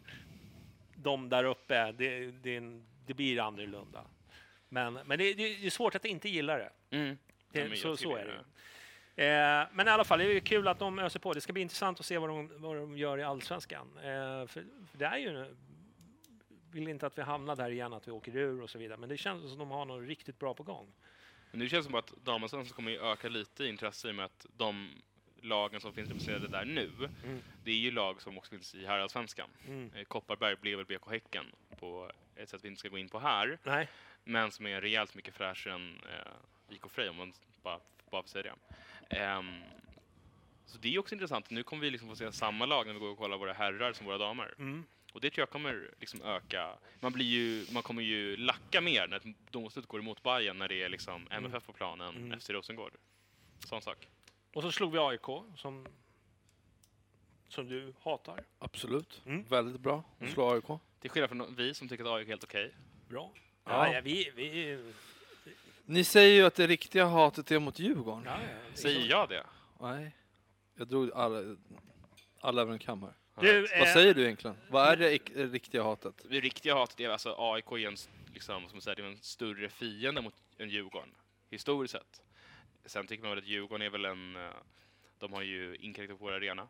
de 0.94 1.28
där 1.28 1.44
uppe, 1.44 1.92
det, 1.92 2.30
det, 2.30 2.62
det 3.06 3.14
blir 3.14 3.40
annorlunda. 3.40 4.04
Men, 4.76 4.94
men 4.94 5.18
det, 5.18 5.34
det 5.34 5.66
är 5.66 5.70
svårt 5.70 5.94
att 5.94 6.04
inte 6.04 6.28
gilla 6.28 6.56
det. 6.56 6.72
Mm. 6.90 7.18
det 7.52 7.60
Ja, 7.60 7.76
så, 7.76 7.96
så 7.96 8.16
är 8.16 8.24
det. 8.24 8.44
det. 9.14 9.24
Eh, 9.24 9.66
men 9.72 9.86
i 9.88 9.90
alla 9.90 10.04
fall, 10.04 10.18
det 10.18 10.24
är 10.36 10.40
kul 10.40 10.68
att 10.68 10.78
de 10.78 10.98
öser 10.98 11.20
på. 11.20 11.32
Det 11.32 11.40
ska 11.40 11.52
bli 11.52 11.62
intressant 11.62 12.00
att 12.00 12.06
se 12.06 12.18
vad 12.18 12.28
de, 12.30 12.50
vad 12.56 12.76
de 12.76 12.98
gör 12.98 13.18
i 13.18 13.22
allsvenskan. 13.22 13.98
Eh, 13.98 14.46
för, 14.46 14.64
för 14.90 14.98
det 14.98 15.04
är 15.04 15.16
ju... 15.16 15.54
Vill 16.72 16.88
inte 16.88 17.06
att 17.06 17.18
vi 17.18 17.22
hamnar 17.22 17.56
där 17.56 17.70
igen, 17.70 17.92
att 17.92 18.08
vi 18.08 18.12
åker 18.12 18.36
ur 18.36 18.62
och 18.62 18.70
så 18.70 18.78
vidare. 18.78 18.98
Men 18.98 19.08
det 19.08 19.16
känns 19.16 19.42
som 19.42 19.52
att 19.52 19.58
de 19.58 19.70
har 19.70 19.84
något 19.84 20.08
riktigt 20.08 20.38
bra 20.38 20.54
på 20.54 20.62
gång. 20.62 20.92
Men 21.50 21.58
nu 21.60 21.68
känns 21.68 21.86
det 21.86 21.90
som 21.90 21.98
att 21.98 22.12
damallsvenskan 22.24 22.74
kommer 22.76 22.90
ju 22.90 23.00
öka 23.00 23.28
lite 23.28 23.64
i 23.64 23.68
intresse 23.68 24.08
i 24.08 24.10
och 24.10 24.14
med 24.14 24.24
att 24.24 24.46
de 24.56 24.88
lagen 25.40 25.80
som 25.80 25.92
finns 25.92 26.08
representerade 26.08 26.48
där 26.48 26.64
nu, 26.64 26.90
Mm. 27.24 27.42
det 27.64 27.70
är 27.70 27.74
ju 27.74 27.90
lag 27.90 28.22
som 28.22 28.38
också 28.38 28.50
finns 28.50 28.74
i 28.74 28.86
herrallsvenskan. 28.86 29.48
Mm. 29.68 29.90
Eh, 29.94 30.04
Kopparberg 30.04 30.56
blev 30.56 30.76
väl 30.76 30.86
BK 30.86 31.10
Häcken 31.10 31.44
på 31.78 32.10
ett 32.36 32.48
sätt 32.48 32.64
vi 32.64 32.68
inte 32.68 32.78
ska 32.78 32.88
gå 32.88 32.98
in 32.98 33.08
på 33.08 33.18
här, 33.18 33.58
Nej. 33.62 33.88
Men 34.26 34.50
som 34.50 34.66
är 34.66 34.80
rejält 34.80 35.14
mycket 35.14 35.34
fräschare 35.34 35.74
än 35.74 36.00
eh, 36.10 36.74
IK 36.74 36.90
Frej 36.90 37.08
om 37.08 37.16
man 37.16 37.32
bara, 37.62 37.80
bara 38.10 38.22
får 38.22 38.28
säga 38.28 38.54
det. 39.10 39.16
Ehm, 39.16 39.62
så 40.66 40.78
det 40.78 40.94
är 40.94 40.98
också 40.98 41.14
intressant. 41.14 41.50
Nu 41.50 41.62
kommer 41.62 41.82
vi 41.82 41.90
liksom 41.90 42.08
få 42.08 42.16
se 42.16 42.32
samma 42.32 42.66
lag 42.66 42.86
när 42.86 42.92
vi 42.94 42.98
går 43.00 43.08
och 43.08 43.18
kollar 43.18 43.38
våra 43.38 43.52
herrar 43.52 43.92
som 43.92 44.06
våra 44.06 44.18
damer. 44.18 44.54
Mm. 44.58 44.84
Och 45.12 45.20
det 45.20 45.30
tror 45.30 45.42
jag 45.42 45.50
kommer 45.50 45.90
liksom 46.00 46.22
öka. 46.22 46.78
Man, 47.00 47.12
blir 47.12 47.26
ju, 47.26 47.66
man 47.72 47.82
kommer 47.82 48.02
ju 48.02 48.36
lacka 48.36 48.80
mer 48.80 49.08
när 49.08 49.16
ett 49.16 49.36
domslut 49.50 49.86
går 49.86 50.00
emot 50.00 50.22
Bayern 50.22 50.58
när 50.58 50.68
det 50.68 50.82
är 50.82 50.88
liksom 50.88 51.28
MFF 51.30 51.64
på 51.66 51.72
planen 51.72 52.16
Mm. 52.16 52.40
FC 52.40 52.50
Rosengård. 52.50 52.92
Sån 53.58 53.82
sak. 53.82 54.08
Och 54.54 54.62
så 54.62 54.72
slog 54.72 54.92
vi 54.92 54.98
AIK 54.98 55.26
som, 55.56 55.86
som 57.48 57.68
du 57.68 57.94
hatar. 58.02 58.44
Absolut. 58.58 59.22
Mm. 59.26 59.44
Väldigt 59.44 59.80
bra. 59.80 60.04
Mm. 60.20 60.32
Slå 60.32 60.50
AIK. 60.50 60.80
Till 61.00 61.10
skillnad 61.10 61.30
från 61.30 61.54
vi 61.54 61.74
som 61.74 61.88
tycker 61.88 62.04
att 62.04 62.10
AIK 62.10 62.26
är 62.26 62.30
helt 62.30 62.44
okej. 62.44 62.74
Bra. 63.08 63.32
Ja. 63.66 63.92
Ja, 63.94 64.00
vi, 64.04 64.32
vi, 64.36 64.78
Ni 65.84 66.04
säger 66.04 66.34
ju 66.40 66.46
att 66.46 66.54
det 66.54 66.66
riktiga 66.66 67.06
hatet 67.06 67.50
är 67.50 67.58
mot 67.58 67.78
Djurgården. 67.78 68.22
ja, 68.26 68.38
ja, 68.42 68.76
Säger 68.76 69.10
jag 69.10 69.28
det? 69.28 69.46
Nej. 69.80 70.16
Jag 70.74 70.88
drog 70.88 71.10
alla, 71.12 71.56
alla 72.40 72.62
över 72.62 72.72
en 72.72 72.78
kam 72.78 73.02
här. 73.02 73.12
Du, 73.40 73.60
Vad 73.60 73.88
eh, 73.88 73.92
säger 73.92 74.14
du 74.14 74.22
egentligen? 74.24 74.56
Vad 74.70 74.88
är 74.88 74.96
det 74.96 75.12
ik- 75.14 75.30
riktiga 75.34 75.82
hatet? 75.82 76.24
Det 76.30 76.40
riktiga 76.40 76.74
hatet 76.74 77.00
är 77.00 77.08
alltså 77.08 77.34
AIK 77.38 77.72
är 77.72 77.88
en, 77.88 77.96
liksom, 78.34 78.68
som 78.68 78.80
säger, 78.80 78.96
det 78.96 79.02
är 79.02 79.06
en 79.06 79.18
större 79.22 79.68
fiende 79.68 80.20
mot 80.22 80.34
en 80.58 80.68
Djurgården. 80.70 81.14
Historiskt 81.50 81.92
sett. 81.92 82.20
Sen 82.84 83.06
tycker 83.06 83.22
man 83.22 83.30
väl 83.30 83.38
att 83.38 83.46
Djurgården 83.48 83.86
är 83.86 83.90
väl 83.90 84.04
en... 84.04 84.36
eh, 84.36 84.50
De 85.18 85.32
har 85.32 85.42
ju 85.42 85.76
inkräktat 85.76 86.18
på 86.18 86.24
vår 86.24 86.32
arena. 86.32 86.68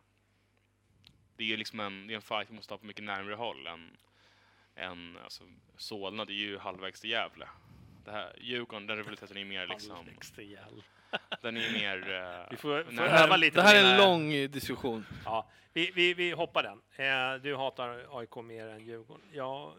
Det 1.35 1.43
är 1.43 1.47
ju 1.47 1.57
liksom 1.57 1.79
en, 1.79 2.07
det 2.07 2.13
är 2.13 2.15
en 2.15 2.21
fight 2.21 2.49
vi 2.49 2.55
måste 2.55 2.73
ha 2.73 2.77
på 2.77 2.85
mycket 2.85 3.03
närmare 3.03 3.35
håll 3.35 3.67
än, 3.67 3.97
än 4.77 5.17
alltså, 5.23 5.43
Solna, 5.77 6.25
det 6.25 6.33
är 6.33 6.35
ju 6.35 6.57
halvvägs 6.57 7.01
till 7.01 7.09
Gävle. 7.09 7.47
Det 8.05 8.11
här, 8.11 8.33
Djurgården, 8.37 8.87
den 8.87 8.97
rivaliteten 8.97 9.37
är 9.37 9.45
mer 9.45 9.67
liksom... 9.67 9.95
Halvvägs 9.95 10.39
ihjäl. 10.39 10.83
Den 11.41 11.57
är 11.57 11.71
mer... 11.73 12.13
eh, 12.41 12.47
Vi 12.51 12.57
får, 12.57 12.83
får 12.83 13.03
öva 13.03 13.37
lite 13.37 13.55
det 13.57 13.61
här 13.61 13.75
är 13.75 13.91
en 13.91 13.97
lång 13.97 14.29
diskussion. 14.29 15.05
Ja, 15.25 15.49
vi, 15.73 15.91
vi, 15.95 16.13
vi 16.13 16.31
hoppar 16.31 16.63
den. 16.63 16.81
Eh, 17.35 17.41
du 17.41 17.55
hatar 17.55 18.19
AIK 18.19 18.35
mer 18.35 18.67
än 18.67 18.85
Djurgården. 18.85 19.25
Ja, 19.31 19.73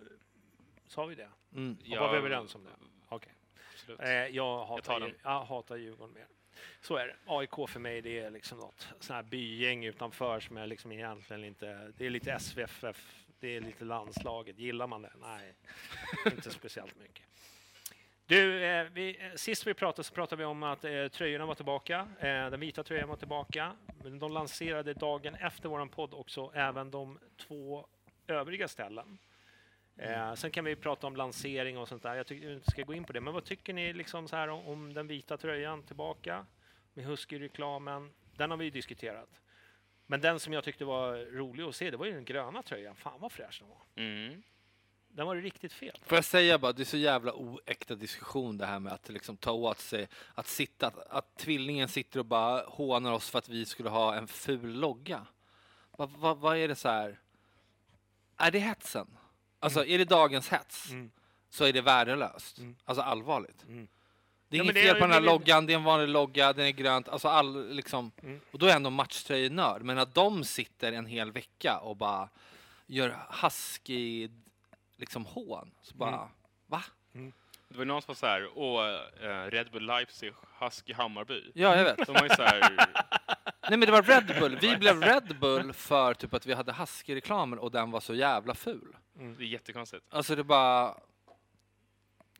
sa 0.87 1.05
vi 1.07 1.15
det? 1.15 1.29
Mm. 1.55 1.77
Ja, 1.85 2.01
var 2.01 2.13
vi 2.13 2.19
överens 2.19 2.55
om 2.55 2.65
det? 2.65 2.71
Okej. 3.09 3.33
Absolut. 3.73 4.01
Eh, 4.01 4.09
jag, 4.11 4.65
hatar. 4.67 5.01
Djur- 5.01 5.15
jag 5.23 5.45
hatar 5.45 5.77
Djurgården 5.77 6.15
mer. 6.15 6.27
Så 6.81 6.97
är 6.97 7.07
det. 7.07 7.17
AIK 7.27 7.69
för 7.69 7.81
mig 7.81 8.01
det 8.03 8.19
är 8.21 8.31
liksom 8.31 8.59
något 8.59 8.89
sån 9.01 9.17
här 9.17 9.23
bygäng 9.23 9.85
utanför 9.85 10.41
som 10.41 10.57
jag 10.57 10.69
liksom 10.69 10.93
egentligen 10.93 11.45
inte... 11.45 11.93
Det 11.99 12.07
är 12.07 12.11
lite 12.11 12.39
SVFF, 12.41 13.25
det 13.41 13.57
är 13.57 13.61
lite 13.61 13.85
landslaget. 13.85 14.59
Gillar 14.59 14.87
man 14.87 15.03
det? 15.03 15.13
Nej, 15.21 15.55
inte 16.27 16.51
speciellt 16.51 16.99
mycket. 16.99 17.25
Du, 18.27 18.65
eh, 18.65 18.87
vi, 18.93 19.17
eh, 19.21 19.35
sist 19.35 19.67
vi 19.67 19.75
pratade 19.75 20.05
så 20.05 20.15
pratade 20.15 20.41
vi 20.41 20.45
om 20.45 20.63
att 20.63 20.85
eh, 20.85 21.09
tröjorna 21.09 21.47
var 21.47 21.55
tillbaka. 21.55 22.09
Eh, 22.19 22.51
den 22.51 22.61
vita 22.61 22.83
tröjan 22.83 23.09
var 23.09 23.17
tillbaka. 23.17 23.73
Men 24.03 24.19
de 24.19 24.33
lanserade 24.33 24.95
dagen 24.95 25.35
efter 25.35 25.69
våran 25.69 25.89
podd 25.89 26.15
också 26.15 26.51
även 26.55 26.91
de 26.91 27.19
två 27.37 27.87
övriga 28.27 28.69
ställen. 28.69 29.19
Eh, 29.97 30.35
sen 30.35 30.51
kan 30.51 30.65
vi 30.65 30.77
prata 30.77 31.07
om 31.07 31.17
lansering 31.17 31.79
och 31.79 31.89
sånt 31.89 32.03
där. 32.03 32.15
Jag 32.15 32.27
tycker 32.27 32.53
inte 32.53 32.71
ska 32.71 32.83
gå 32.83 32.95
in 32.95 33.05
på 33.05 33.13
det. 33.13 33.21
Men 33.21 33.35
vad 33.35 33.45
tycker 33.45 33.73
ni 33.73 33.93
liksom 33.93 34.29
så 34.29 34.37
här 34.37 34.49
om, 34.49 34.67
om 34.67 34.95
den 34.95 35.07
vita 35.07 35.37
tröjan 35.37 35.83
tillbaka 35.83 36.47
med 36.95 37.05
Husky-reklamen? 37.05 38.11
Den 38.37 38.51
har 38.51 38.57
vi 38.57 38.71
diskuterat. 38.71 39.43
Men 40.11 40.21
den 40.21 40.41
som 40.41 40.53
jag 40.53 40.65
tyckte 40.65 40.85
var 40.85 41.33
rolig 41.33 41.65
att 41.65 41.77
se, 41.77 41.91
det 41.91 41.97
var 41.97 42.07
ju 42.07 42.13
den 42.13 42.25
gröna 42.25 42.63
tröjan. 42.63 42.97
Fan 42.97 43.21
vad 43.21 43.33
fräsch 43.33 43.59
den 43.61 43.69
var. 43.69 43.83
Mm. 43.97 44.43
Den 45.09 45.27
var 45.27 45.35
ju 45.35 45.41
riktigt 45.41 45.73
fel. 45.73 46.01
Får 46.07 46.17
jag 46.17 46.25
säga 46.25 46.59
bara, 46.59 46.73
det 46.73 46.83
är 46.83 46.85
så 46.85 46.97
jävla 46.97 47.35
oäkta 47.35 47.95
diskussion 47.95 48.59
det 48.59 48.67
här 48.67 48.79
med 48.79 48.93
att 48.93 49.09
liksom 49.09 49.37
ta 49.37 49.53
åt 49.53 49.79
sig, 49.79 50.09
att 50.35 50.47
sitta, 50.47 50.87
att, 50.87 50.99
att 51.11 51.37
tvillingen 51.37 51.89
sitter 51.89 52.21
och 52.21 52.27
bara 52.27 52.63
hånar 52.67 53.13
oss 53.13 53.31
för 53.31 53.39
att 53.39 53.49
vi 53.49 53.67
skulle 53.67 53.89
ha 53.89 54.15
en 54.15 54.27
ful 54.29 54.75
logga. 54.75 55.27
Vad 55.91 56.11
va, 56.11 56.35
vad 56.35 56.57
är 56.57 56.69
det 56.69 56.77
så 56.77 56.89
här? 56.89 57.19
Är 58.37 58.51
det 58.51 58.59
hetsen? 58.59 59.19
Alltså 59.61 59.85
är 59.85 59.99
det 59.99 60.05
dagens 60.05 60.49
hets 60.49 60.91
Mm. 60.91 61.11
så 61.49 61.65
är 61.65 61.73
det 61.73 61.81
värdelöst. 61.81 62.59
Mm. 62.59 62.77
Alltså 62.85 63.03
allvarligt. 63.03 63.65
Mm. 63.65 63.89
Det 64.49 64.57
är 64.57 64.59
Ja, 64.59 64.65
inget 64.65 64.77
fel 64.77 64.95
på 64.95 65.01
den 65.01 65.13
här 65.13 65.21
loggan, 65.21 65.67
det 65.67 65.73
är 65.73 65.77
en 65.77 65.85
vanlig 65.85 66.09
logga, 66.09 66.53
den 66.53 66.67
är 66.67 66.71
grönt, 66.71 67.09
alltså 67.09 67.29
all 67.29 67.69
liksom. 67.75 68.13
Mm. 68.23 68.41
Och 68.51 68.59
då 68.59 68.67
är 68.67 68.71
jag 68.71 68.77
ändå 68.77 68.91
matchtröjenörd, 68.91 69.83
men 69.83 69.99
att 69.99 70.15
de 70.15 70.45
sitter 70.45 70.93
en 70.93 71.07
hel 71.07 71.33
vecka 71.33 71.79
och 71.79 71.97
bara 71.97 72.29
gör 72.87 73.17
husky 73.43 74.29
liksom 74.97 75.25
hån, 75.27 75.71
så 75.83 75.97
bara, 75.97 76.15
Mm. 76.15 76.29
va? 76.67 76.83
Det 77.71 77.79
var 77.79 77.85
någon 77.85 78.03
som 78.03 78.09
var 78.13 78.15
så 78.15 78.27
här, 78.27 78.49
åh, 78.55 78.87
eh, 79.23 79.51
Red 79.51 79.71
Bull 79.71 79.87
Leipzig, 79.87 80.33
Husky 80.61 80.93
Hammarby. 80.93 81.51
Ja, 81.55 81.77
jag 81.77 81.85
vet. 81.85 82.07
De 82.07 82.15
har 82.17 82.23
ju 82.23 82.29
så 82.29 82.43
här, 82.43 82.61
Nej 83.71 83.79
men 83.79 83.81
det 83.81 83.91
var 83.93 84.03
Red 84.03 84.37
Bull, 84.41 84.59
vi 84.61 84.77
blev 84.77 85.03
Red 85.03 85.37
Bull 85.41 85.73
för 85.73 86.15
typ 86.15 86.35
att 86.35 86.47
vi 86.47 86.55
hade 86.55 86.73
husky-reklamen 86.73 87.59
och 87.59 87.71
den 87.71 87.91
var 87.91 88.01
så 88.01 88.15
jävla 88.15 88.55
ful. 88.55 88.97
det 89.13 89.45
är 89.45 89.47
jättekonstigt. 89.49 90.05
Alltså 90.11 90.37
det 90.37 90.45
bara, 90.45 90.95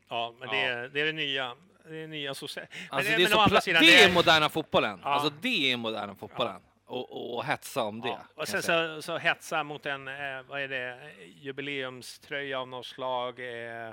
Ja, 0.09 0.35
men 0.39 0.49
Ja. 0.49 0.55
Det, 0.55 0.61
är, 0.63 0.89
det 0.89 1.01
är 1.01 1.07
det 1.07 1.13
nya. 1.13 1.55
Det 1.91 2.03
är 2.03 2.07
nya 2.07 2.31
alltså 2.31 2.47
men 2.91 3.05
det 3.05 3.13
är, 3.13 3.19
men 3.19 3.29
pla- 3.39 3.61
sidan, 3.61 3.83
det 3.83 4.03
är 4.03 4.13
moderna 4.13 4.49
fotbollen. 4.49 5.01
Ja. 5.03 5.09
Alltså 5.09 5.33
det 5.41 5.73
är 5.73 5.77
moderna 5.77 6.15
fotbollen. 6.15 6.61
Och, 6.87 7.13
och, 7.13 7.35
och 7.37 7.45
hetsa 7.45 7.83
om 7.83 8.01
det. 8.01 8.09
Ja. 8.09 8.21
Och 8.35 8.49
sen 8.49 8.63
så, 8.63 9.03
så 9.03 9.19
hetsa 9.19 9.63
mot 9.63 9.87
en, 9.87 10.09
eh, 10.09 10.15
vad 10.49 10.61
är 10.63 10.69
det, 10.69 11.11
jubileumströja 11.41 12.61
av 12.61 12.69
något 12.69 12.87
slag. 12.87 13.41
Eh, 13.41 13.93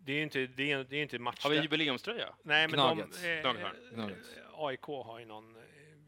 det 0.00 0.12
är 0.12 0.16
ju 0.16 0.22
inte, 0.22 0.46
det 0.46 0.72
är, 0.72 0.84
det 0.84 0.96
är 0.96 1.02
inte 1.02 1.18
match. 1.18 1.42
Har 1.42 1.50
vi 1.50 1.60
jubileumströja? 1.60 2.28
Nej, 2.42 2.68
men 2.68 2.78
de, 2.78 3.00
eh, 3.00 3.42
har. 3.46 3.54
eh. 4.04 4.10
AIK 4.58 4.82
har 4.86 5.18
ju 5.18 5.24
någon 5.26 5.55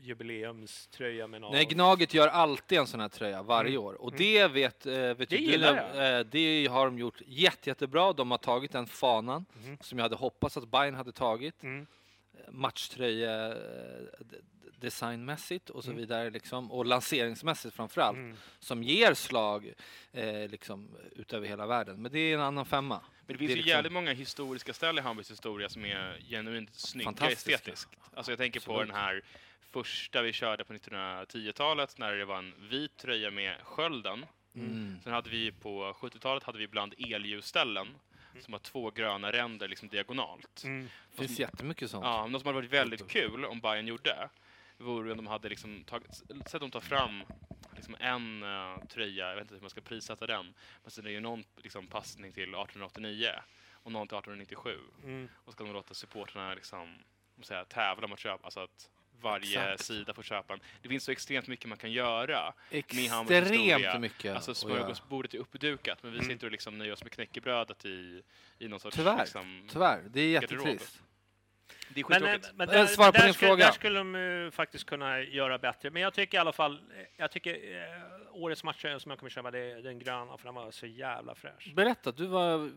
jubileumströja 0.08 1.26
med 1.26 1.40
någon... 1.40 1.52
Nej, 1.52 1.64
Gnaget 1.64 2.14
gör 2.14 2.28
alltid 2.28 2.78
en 2.78 2.86
sån 2.86 3.00
här 3.00 3.08
tröja 3.08 3.42
varje 3.42 3.70
Mm. 3.70 3.82
år. 3.82 3.94
Och 4.02 4.12
det 4.16 4.46
vet, 4.48 4.86
eh, 4.86 4.94
vet 4.94 5.28
Det 5.30 5.36
gillar 5.36 6.18
eh, 6.18 6.24
det 6.24 6.66
har 6.70 6.84
de 6.84 6.98
gjort 6.98 7.20
jätte, 7.26 7.70
jättebra. 7.70 8.12
De 8.12 8.30
har 8.30 8.38
tagit 8.38 8.72
den 8.72 8.86
fanan 8.86 9.44
Mhm. 9.52 9.78
som 9.80 9.98
jag 9.98 10.02
hade 10.04 10.16
hoppats 10.16 10.56
att 10.56 10.68
Bayern 10.68 10.94
hade 10.94 11.12
tagit. 11.12 11.62
Mm. 11.62 11.86
matchtröja 12.50 13.46
eh, 13.46 13.54
d- 14.18 14.24
d- 14.30 14.36
designmässigt 14.80 15.70
och 15.70 15.84
så 15.84 15.90
Mm. 15.90 16.00
vidare 16.00 16.30
liksom. 16.30 16.72
och 16.72 16.86
lanseringsmässigt 16.86 17.74
framförallt 17.76 18.16
Mm. 18.16 18.36
som 18.58 18.82
ger 18.82 19.14
slag 19.14 19.72
eh, 20.12 20.48
liksom 20.48 20.88
utöver 21.16 21.46
hela 21.48 21.66
världen. 21.66 22.02
Men 22.02 22.12
det 22.12 22.18
är 22.18 22.34
en 22.34 22.40
annan 22.40 22.66
femma. 22.66 23.00
Men 23.26 23.34
det 23.34 23.38
finns 23.38 23.50
är 23.50 23.52
ju 23.52 23.56
liksom- 23.56 23.68
jävligt 23.70 23.92
många 23.92 24.12
historiska 24.12 24.72
ställen 24.72 24.98
i 24.98 25.00
Hammarbys 25.00 25.30
historia 25.30 25.68
som 25.68 25.84
är 25.84 26.18
genuint 26.28 26.74
snygga 26.74 27.30
estetiskt. 27.30 27.90
Alltså 28.14 28.32
jag 28.32 28.38
tänker 28.38 28.60
på 28.60 28.72
Absolut. 28.72 28.88
den 28.88 28.96
här 28.96 29.22
första 29.70 30.22
vi 30.22 30.32
körde 30.32 30.64
på 30.64 30.72
1910-talet 30.72 31.98
när 31.98 32.12
det 32.12 32.24
var 32.24 32.38
en 32.38 32.54
vit 32.68 32.96
tröja 32.96 33.30
med 33.30 33.56
skölden. 33.62 34.26
Mm. 34.54 35.00
Sen 35.04 35.12
hade 35.12 35.30
vi 35.30 35.52
på 35.52 35.92
70-talet 35.92 36.44
hade 36.44 36.58
vi 36.58 36.64
ibland 36.64 36.94
elljusställen 36.98 37.88
som 38.40 38.52
har 38.52 38.60
två 38.60 38.90
gröna 38.90 39.32
ränder 39.32 39.68
liksom 39.68 39.88
diagonalt. 39.88 40.62
Mm. 40.64 40.88
Det 41.10 41.16
finns 41.16 41.40
jättemycket 41.40 41.90
sånt. 41.90 42.04
Ja, 42.04 42.26
något 42.26 42.40
som 42.42 42.46
hade 42.46 42.58
varit 42.58 42.72
väldigt 42.72 43.08
kul 43.08 43.44
om 43.44 43.60
Bayern 43.60 43.86
gjorde 43.86 44.28
vore 44.78 45.10
om 45.10 45.16
de 45.16 45.26
hade 45.26 45.48
liksom 45.48 45.84
tagit, 45.84 46.14
sett 46.14 46.54
att 46.54 46.60
de 46.60 46.70
tar 46.70 46.80
fram 46.80 47.22
liksom 47.76 47.96
en 48.00 48.42
uh, 48.42 48.84
tröja, 48.88 49.28
jag 49.28 49.34
vet 49.34 49.42
inte 49.42 49.54
hur 49.54 49.60
man 49.60 49.70
ska 49.70 49.80
prissätta 49.80 50.26
den, 50.26 50.54
men 50.82 50.90
så 50.90 51.00
det 51.00 51.10
är 51.10 51.12
ju 51.12 51.20
någon 51.20 51.44
liksom, 51.56 51.86
passning 51.86 52.32
till 52.32 52.42
1889 52.42 53.30
och 53.72 53.92
någon 53.92 54.08
till 54.08 54.18
1897 54.18 54.78
Mm. 55.04 55.28
och 55.34 55.44
så 55.44 55.52
ska 55.52 55.64
de 55.64 55.72
låta 55.72 55.94
supportrarna 55.94 56.54
liksom, 56.54 56.98
säga, 57.42 57.64
tävla 57.64 58.06
om 58.06 58.12
att 58.12 58.18
köpa, 58.18 58.44
alltså 58.44 58.60
att 58.60 58.90
varje 59.22 59.62
Exakt. 59.62 59.84
sida 59.84 60.14
får 60.14 60.22
köpa 60.22 60.54
en. 60.54 60.60
Det 60.82 60.88
finns 60.88 61.04
så 61.04 61.12
extremt 61.12 61.46
mycket 61.46 61.68
man 61.68 61.78
kan 61.78 61.92
göra. 61.92 62.54
Med 62.70 62.84
historia. 62.90 63.76
Extremt 63.78 64.00
mycket 64.00 64.34
Alltså 64.34 64.50
att 64.50 64.62
göra. 64.62 64.74
smörgåsbordet 64.78 65.34
är 65.34 65.38
uppdukat, 65.38 66.02
men 66.02 66.12
vi 66.12 66.18
Mm. 66.18 66.30
sitter 66.30 66.46
och 66.46 66.52
liksom 66.52 66.78
nöjer 66.78 66.92
oss 66.92 67.02
med 67.04 67.12
knäckebrödet 67.12 67.84
i, 67.84 68.22
i 68.58 68.68
någon 68.68 68.80
sorts... 68.80 68.96
Tyvärr, 68.96 69.18
Liksom, 69.18 69.66
tyvärr. 69.72 70.02
Det 70.10 70.20
är 70.20 70.28
jättetrist. 70.28 71.02
det 71.88 72.00
är 72.00 72.04
Men, 72.08 72.22
eh, 72.22 72.28
skittråkigt. 72.32 72.52
men 72.56 72.68
Eh, 72.68 72.74
där, 72.74 72.86
svar 72.86 73.06
på 73.12 73.18
där, 73.18 73.24
din 73.24 73.34
skulle, 73.34 73.48
fråga. 73.48 73.64
där 73.64 73.72
skulle 73.72 73.98
de 73.98 74.14
ju 74.14 74.50
faktiskt 74.50 74.84
kunna 74.86 75.20
göra 75.20 75.58
bättre. 75.58 75.90
Men 75.90 76.02
jag 76.02 76.14
tycker 76.14 76.38
i 76.38 76.40
alla 76.40 76.52
fall, 76.52 76.74
eh, 76.74 77.04
jag 77.16 77.30
tycker 77.30 77.54
eh, 77.54 78.02
årets 78.32 78.64
matcher 78.64 78.98
som 78.98 79.10
jag 79.10 79.18
kommer 79.18 79.30
köpa, 79.30 79.50
det 79.50 79.58
är 79.58 79.82
den 79.82 79.98
gröna, 79.98 80.36
för 80.38 80.44
den 80.44 80.54
var 80.54 80.70
så 80.70 80.86
jävla 80.86 81.34
fräsch. 81.34 81.72
Berätta, 81.76 82.12
du 82.12 82.26
var 82.26 82.70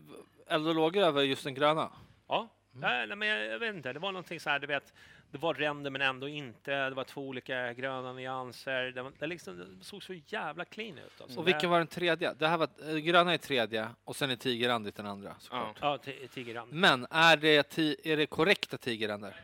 eld 0.48 0.68
och 0.68 0.74
lågor 0.74 1.02
över 1.02 1.22
just 1.22 1.44
den 1.44 1.54
gröna. 1.54 1.92
Ja, 2.28 2.48
Mm. 2.74 2.90
nej, 2.90 3.06
nej, 3.06 3.16
men 3.16 3.28
jag, 3.28 3.46
jag 3.46 3.58
vet 3.58 3.74
inte, 3.74 3.92
det 3.92 3.98
var 3.98 4.12
någonting 4.12 4.40
så 4.40 4.50
här, 4.50 4.58
du 4.58 4.66
vet, 4.66 4.92
det 5.32 5.38
var 5.38 5.54
ränder 5.54 5.90
men 5.90 6.02
ändå 6.02 6.28
inte, 6.28 6.88
det 6.88 6.94
var 6.94 7.04
två 7.04 7.28
olika 7.28 7.72
gröna 7.72 8.12
nyanser, 8.12 8.82
det, 8.92 9.02
var, 9.02 9.12
det, 9.18 9.26
liksom, 9.26 9.76
det 9.78 9.84
såg 9.84 10.02
så 10.02 10.14
jävla 10.26 10.64
clean 10.64 10.98
ut. 10.98 11.20
Alltså. 11.20 11.40
Och 11.40 11.48
vilken 11.48 11.70
var 11.70 11.78
den 11.78 11.86
tredje? 11.86 12.34
Det 12.34 12.48
här 12.48 12.56
var, 12.58 12.68
eh, 12.88 12.96
gröna 12.96 13.34
är 13.34 13.38
tredje 13.38 13.88
och 14.04 14.16
sen 14.16 14.30
är 14.30 14.36
tigerrandigt 14.36 14.96
den 14.96 15.06
andra 15.06 15.34
såklart. 15.38 15.78
Ja, 15.80 15.96
ti- 16.04 16.28
tigerrand. 16.28 16.72
Men 16.72 17.06
är 17.10 17.36
det, 17.36 17.72
ti- 17.76 17.96
är 18.04 18.16
det 18.16 18.26
korrekta 18.26 18.78
tigerränder? 18.78 19.40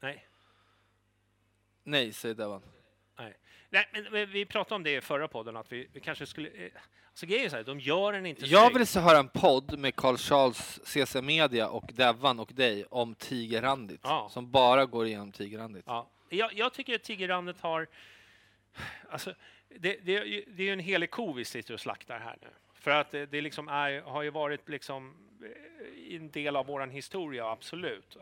Nej. 0.00 0.24
Nej, 1.82 2.12
säger 2.12 2.34
Devan. 2.34 2.62
Nej, 3.70 3.86
men, 4.12 4.30
vi 4.30 4.44
pratade 4.44 4.74
om 4.74 4.82
det 4.82 4.96
i 4.96 5.00
förra 5.00 5.28
podden, 5.28 5.56
att 5.56 5.72
vi, 5.72 5.88
vi 5.92 6.00
kanske 6.00 6.26
skulle... 6.26 6.48
eh, 6.48 6.70
Alltså 7.18 7.26
grejen 7.26 7.44
är 7.44 7.48
så 7.50 7.56
här, 7.56 7.64
de 7.64 7.80
gör 7.80 8.12
den 8.12 8.26
inte 8.26 8.46
Jag 8.46 8.74
vill 8.74 8.86
så 8.86 9.00
höra 9.00 9.18
en 9.18 9.28
podd 9.28 9.78
med 9.78 9.96
Carl 9.96 10.16
Charles, 10.16 10.80
CC 10.86 11.22
Media 11.22 11.68
och 11.68 11.90
Devan 11.94 12.40
och 12.40 12.52
dig 12.54 12.84
om 12.84 13.14
Tigerrandit. 13.14 14.00
Ja. 14.02 14.28
Som 14.30 14.50
bara 14.50 14.86
går 14.86 15.06
igenom 15.06 15.32
Tigerrandit. 15.32 15.84
Ja. 15.86 16.10
Jag, 16.28 16.52
jag 16.54 16.72
tycker 16.72 16.94
att 16.94 17.02
Tigerrandet 17.02 17.60
har... 17.60 17.86
Alltså, 19.10 19.34
det, 19.68 19.96
det, 20.02 20.20
det 20.46 20.62
är 20.62 20.66
ju 20.66 20.72
en 20.72 20.78
helig 20.80 21.10
ko 21.10 21.32
vi 21.32 21.44
sitter 21.44 21.74
och 21.74 21.80
slaktar 21.80 22.18
här 22.18 22.36
nu. 22.42 22.48
För 22.74 22.90
att 22.90 23.10
det, 23.10 23.26
det 23.26 23.40
liksom 23.40 23.68
är, 23.68 24.00
har 24.00 24.22
ju 24.22 24.30
varit 24.30 24.68
liksom 24.68 25.16
eh, 25.42 26.14
en 26.16 26.30
del 26.30 26.56
av 26.56 26.66
vår 26.66 26.86
historia, 26.86 27.50
absolut. 27.50 28.16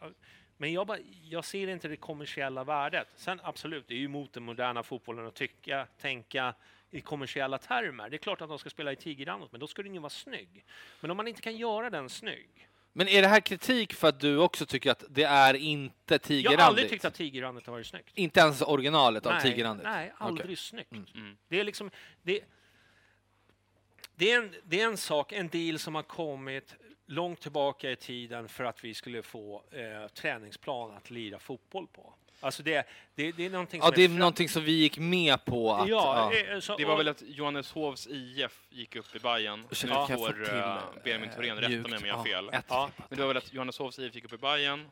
Men 0.57 0.73
jag, 0.73 0.87
bara, 0.87 0.99
jag 1.23 1.45
ser 1.45 1.69
inte 1.69 1.89
det 1.89 1.97
kommersiella 1.97 2.65
värdet. 2.65 3.09
Sen 3.15 3.41
absolut, 3.43 3.89
det 3.89 3.95
är 3.95 3.99
ju 3.99 4.09
mot 4.09 4.33
den 4.33 4.43
moderna 4.43 4.83
fotbollen 4.83 5.27
att 5.27 5.35
tycka, 5.35 5.87
tänka 6.01 6.55
i 6.91 7.01
kommersiella 7.01 7.59
termer. 7.59 8.11
Det 8.11 8.17
är 8.17 8.19
klart 8.19 8.41
att 8.41 8.49
de 8.49 8.59
ska 8.59 8.71
spela 8.71 8.93
i 8.93 8.97
Tigerrandet, 8.97 9.53
men 9.53 9.61
då 9.61 9.67
ska 9.67 9.83
den 9.83 9.95
ju 9.95 10.01
vara 10.01 10.11
snygg. 10.11 10.65
Men 11.01 11.11
om 11.11 11.17
man 11.17 11.29
inte 11.29 11.43
kan 11.43 11.57
göra 11.57 11.91
den 11.91 12.09
snygg. 12.09 12.69
Men 12.93 13.09
är 13.09 13.23
det 13.23 13.29
här 13.29 13.41
kritik 13.41 13.95
för 13.95 14.09
att 14.09 14.21
du 14.21 14.39
också 14.39 14.67
tycker 14.67 14.91
att 14.91 15.05
det 15.09 15.23
är 15.23 15.55
inte 15.55 16.19
Jag 16.29 16.51
har 16.51 16.59
aldrig 16.59 16.89
tyckt 16.89 17.05
att 17.05 17.15
Tigerrandet 17.15 17.67
har 17.67 17.73
varit 17.73 17.87
snyggt. 17.87 18.11
Inte 18.15 18.41
ens 18.41 18.63
originalet 18.63 19.27
av 19.27 19.33
nej, 19.33 19.43
Tigerrandit? 19.43 19.85
Nej, 19.85 20.13
aldrig 20.19 20.47
Okej. 20.47 20.57
snyggt. 20.57 20.93
Mm. 21.15 21.37
Det 21.49 21.61
är 21.61 21.65
liksom... 21.65 21.91
Det, 22.23 22.41
det, 24.15 24.33
är 24.33 24.39
en, 24.39 24.55
det 24.65 24.81
är 24.81 24.87
en 24.87 24.97
sak, 24.97 25.33
en 25.33 25.49
deal 25.49 25.79
som 25.79 25.95
har 25.95 26.03
kommit 26.03 26.75
långt 27.07 27.41
tillbaka 27.41 27.91
i 27.91 27.97
tiden 27.97 28.49
för 28.49 28.65
att 28.65 28.85
vi 28.85 28.95
skulle 28.95 29.23
få 29.23 29.63
eh, 29.71 30.09
träningsplan 30.09 30.97
att 30.97 31.11
lira 31.11 31.39
fotboll 31.39 31.87
på. 31.87 32.15
Alltså 32.41 32.63
det, 32.63 32.87
det, 33.15 33.33
det 33.33 33.47
är 33.47 33.51
någonting 33.51 33.81
Ja, 33.81 33.87
som 33.87 33.95
det 33.97 34.05
är 34.05 34.09
fram- 34.09 34.19
någonting 34.19 34.49
som 34.49 34.65
vi 34.65 34.73
gick 34.73 34.99
med 34.99 35.45
på 35.45 35.75
att... 35.75 35.89
Ja, 35.89 36.31
ja. 36.33 36.55
eh, 36.55 36.61
så, 36.61 36.77
Det 36.77 36.85
var 36.85 36.97
väl 36.97 37.09
att 37.09 37.23
Johanneshovs 37.27 38.07
IF 38.07 38.61
gick 38.71 38.97
upp 38.97 39.17
i 39.17 39.19
Bayern. 39.19 39.65
Ursäkta, 39.71 40.01
Nu 40.01 40.07
kan 40.07 40.19
jag 40.21 40.29
få 40.29 40.37
får 40.37 40.45
till, 40.45 40.55
uh, 40.55 41.03
Benjamin 41.05 41.29
eh, 41.29 41.35
Thorén 41.35 41.57
rätta 41.57 41.89
mig 41.89 41.99
om 41.99 42.07
jag 42.07 42.15
har 42.17 42.27
Ja, 42.29 42.43
fel. 42.51 42.61
Ja. 42.69 42.91
Men 42.97 43.17
det 43.17 43.23
var 43.25 43.29
väl 43.29 43.37
att 43.37 43.53
Johanneshovs 43.53 43.99
IF 43.99 44.15
gick 44.15 44.25
upp 44.25 44.33
i 44.33 44.37
Bayern. 44.37 44.89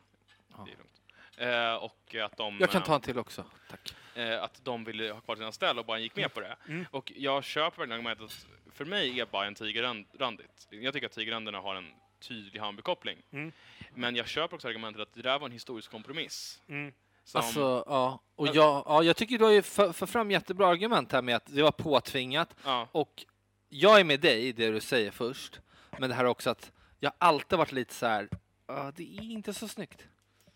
Ja. 0.51 0.67
Det 0.67 0.71
är 0.71 0.77
lugnt. 0.77 0.91
Eh, 1.37 1.83
och 1.83 2.15
att 2.15 2.37
de, 2.37 2.57
Jag 2.59 2.69
kan 2.71 2.81
eh, 2.81 2.87
ta 2.87 2.95
en 2.95 3.01
till 3.01 3.17
också, 3.19 3.45
tack. 3.69 3.95
eh, 4.15 4.43
att 4.43 4.65
de 4.65 4.83
ville 4.83 5.11
ha 5.11 5.21
kvar 5.21 5.35
sina 5.35 5.51
ställ 5.51 5.79
och 5.79 5.85
Bayern 5.85 6.01
gick 6.03 6.15
med 6.15 6.33
på 6.33 6.39
det. 6.39 6.55
Mm. 6.67 6.85
Och 6.91 7.11
jag 7.15 7.43
köper 7.43 7.77
verkligen 7.77 7.91
argumentet 7.91 8.25
att 8.25 8.47
för 8.75 8.85
mig 8.85 9.19
är 9.19 9.25
Bayern 9.25 9.55
tigerrandigt. 9.55 10.67
Jag 10.69 10.93
tycker 10.93 11.07
att 11.07 11.13
tigerränderna 11.13 11.59
har 11.59 11.75
en 11.75 11.85
tydlig 12.27 12.59
Hammarby-koppling. 12.59 13.17
Mm. 13.31 13.51
Men 13.93 14.15
jag 14.15 14.27
köper 14.27 14.55
också 14.55 14.67
argumentet 14.67 15.01
att 15.01 15.13
det 15.13 15.21
där 15.21 15.39
var 15.39 15.45
en 15.45 15.51
historisk 15.51 15.91
kompromiss. 15.91 16.61
Mm. 16.67 16.93
Som, 17.23 17.41
Alltså, 17.41 17.83
ja. 17.87 18.19
Och 18.35 18.47
jag, 18.47 18.83
ja, 18.85 19.03
jag 19.03 19.15
tycker 19.17 19.37
du 19.37 19.43
har 19.45 19.51
ju 19.51 19.61
för, 19.61 19.91
för 19.93 20.05
fram 20.05 20.31
jättebra 20.31 20.67
argument 20.67 21.11
här 21.11 21.21
med 21.21 21.35
att 21.35 21.45
det 21.55 21.61
var 21.63 21.71
påtvingat. 21.71 22.55
ja, 22.63 22.87
Och 22.91 23.25
jag 23.69 23.99
är 23.99 24.03
med 24.03 24.19
dig 24.19 24.47
i 24.47 24.51
det 24.51 24.71
du 24.71 24.79
säger 24.79 25.11
först. 25.11 25.59
Men 25.99 26.09
det 26.09 26.15
här 26.15 26.25
också 26.25 26.49
att 26.49 26.71
jag 26.99 27.09
har 27.09 27.27
alltid 27.27 27.57
varit 27.57 27.71
lite 27.71 27.93
så 27.93 28.05
här. 28.05 28.29
"Ja, 28.67 28.91
det 28.95 29.17
är 29.17 29.21
inte 29.23 29.53
så 29.53 29.67
snyggt. 29.67 30.07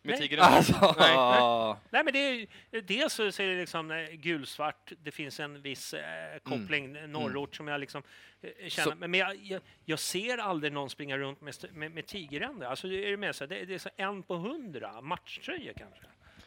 Med 0.01 0.11
Nej. 0.19 0.27
tigerränder. 0.27 0.57
Alltså, 0.57 0.95
Nej. 0.99 1.75
Nej, 1.89 2.03
men 2.03 2.13
det 2.13 2.19
är, 2.19 2.81
dels 2.81 3.13
så 3.13 3.23
är 3.23 3.47
det 3.47 3.59
liksom 3.59 3.91
eh, 3.91 4.09
gulsvart, 4.11 4.91
det 5.03 5.11
finns 5.11 5.39
en 5.39 5.61
viss 5.61 5.93
eh, 5.93 6.39
koppling 6.43 6.95
eh, 6.95 7.07
norrort 7.07 7.55
som 7.55 7.67
jag 7.67 7.79
liksom 7.79 8.03
eh, 8.41 8.69
känner. 8.69 8.91
Så- 8.91 8.95
Men, 8.97 9.11
men 9.11 9.19
jag, 9.19 9.35
jag, 9.35 9.61
jag 9.85 9.99
ser 9.99 10.37
aldrig 10.37 10.73
någon 10.73 10.89
springa 10.89 11.17
runt 11.17 11.41
med, 11.41 11.55
med, 11.71 11.91
med 11.91 12.07
tigeränder. 12.07 12.67
Alltså 12.67 12.87
är 12.87 13.11
det 13.11 13.17
med 13.17 13.35
så 13.35 13.45
det, 13.45 13.65
det 13.65 13.73
är 13.73 13.79
så 13.79 13.89
en 13.97 14.23
på 14.23 14.35
hundra, 14.35 15.01
matchtröja 15.01 15.73
kanske. 15.73 16.01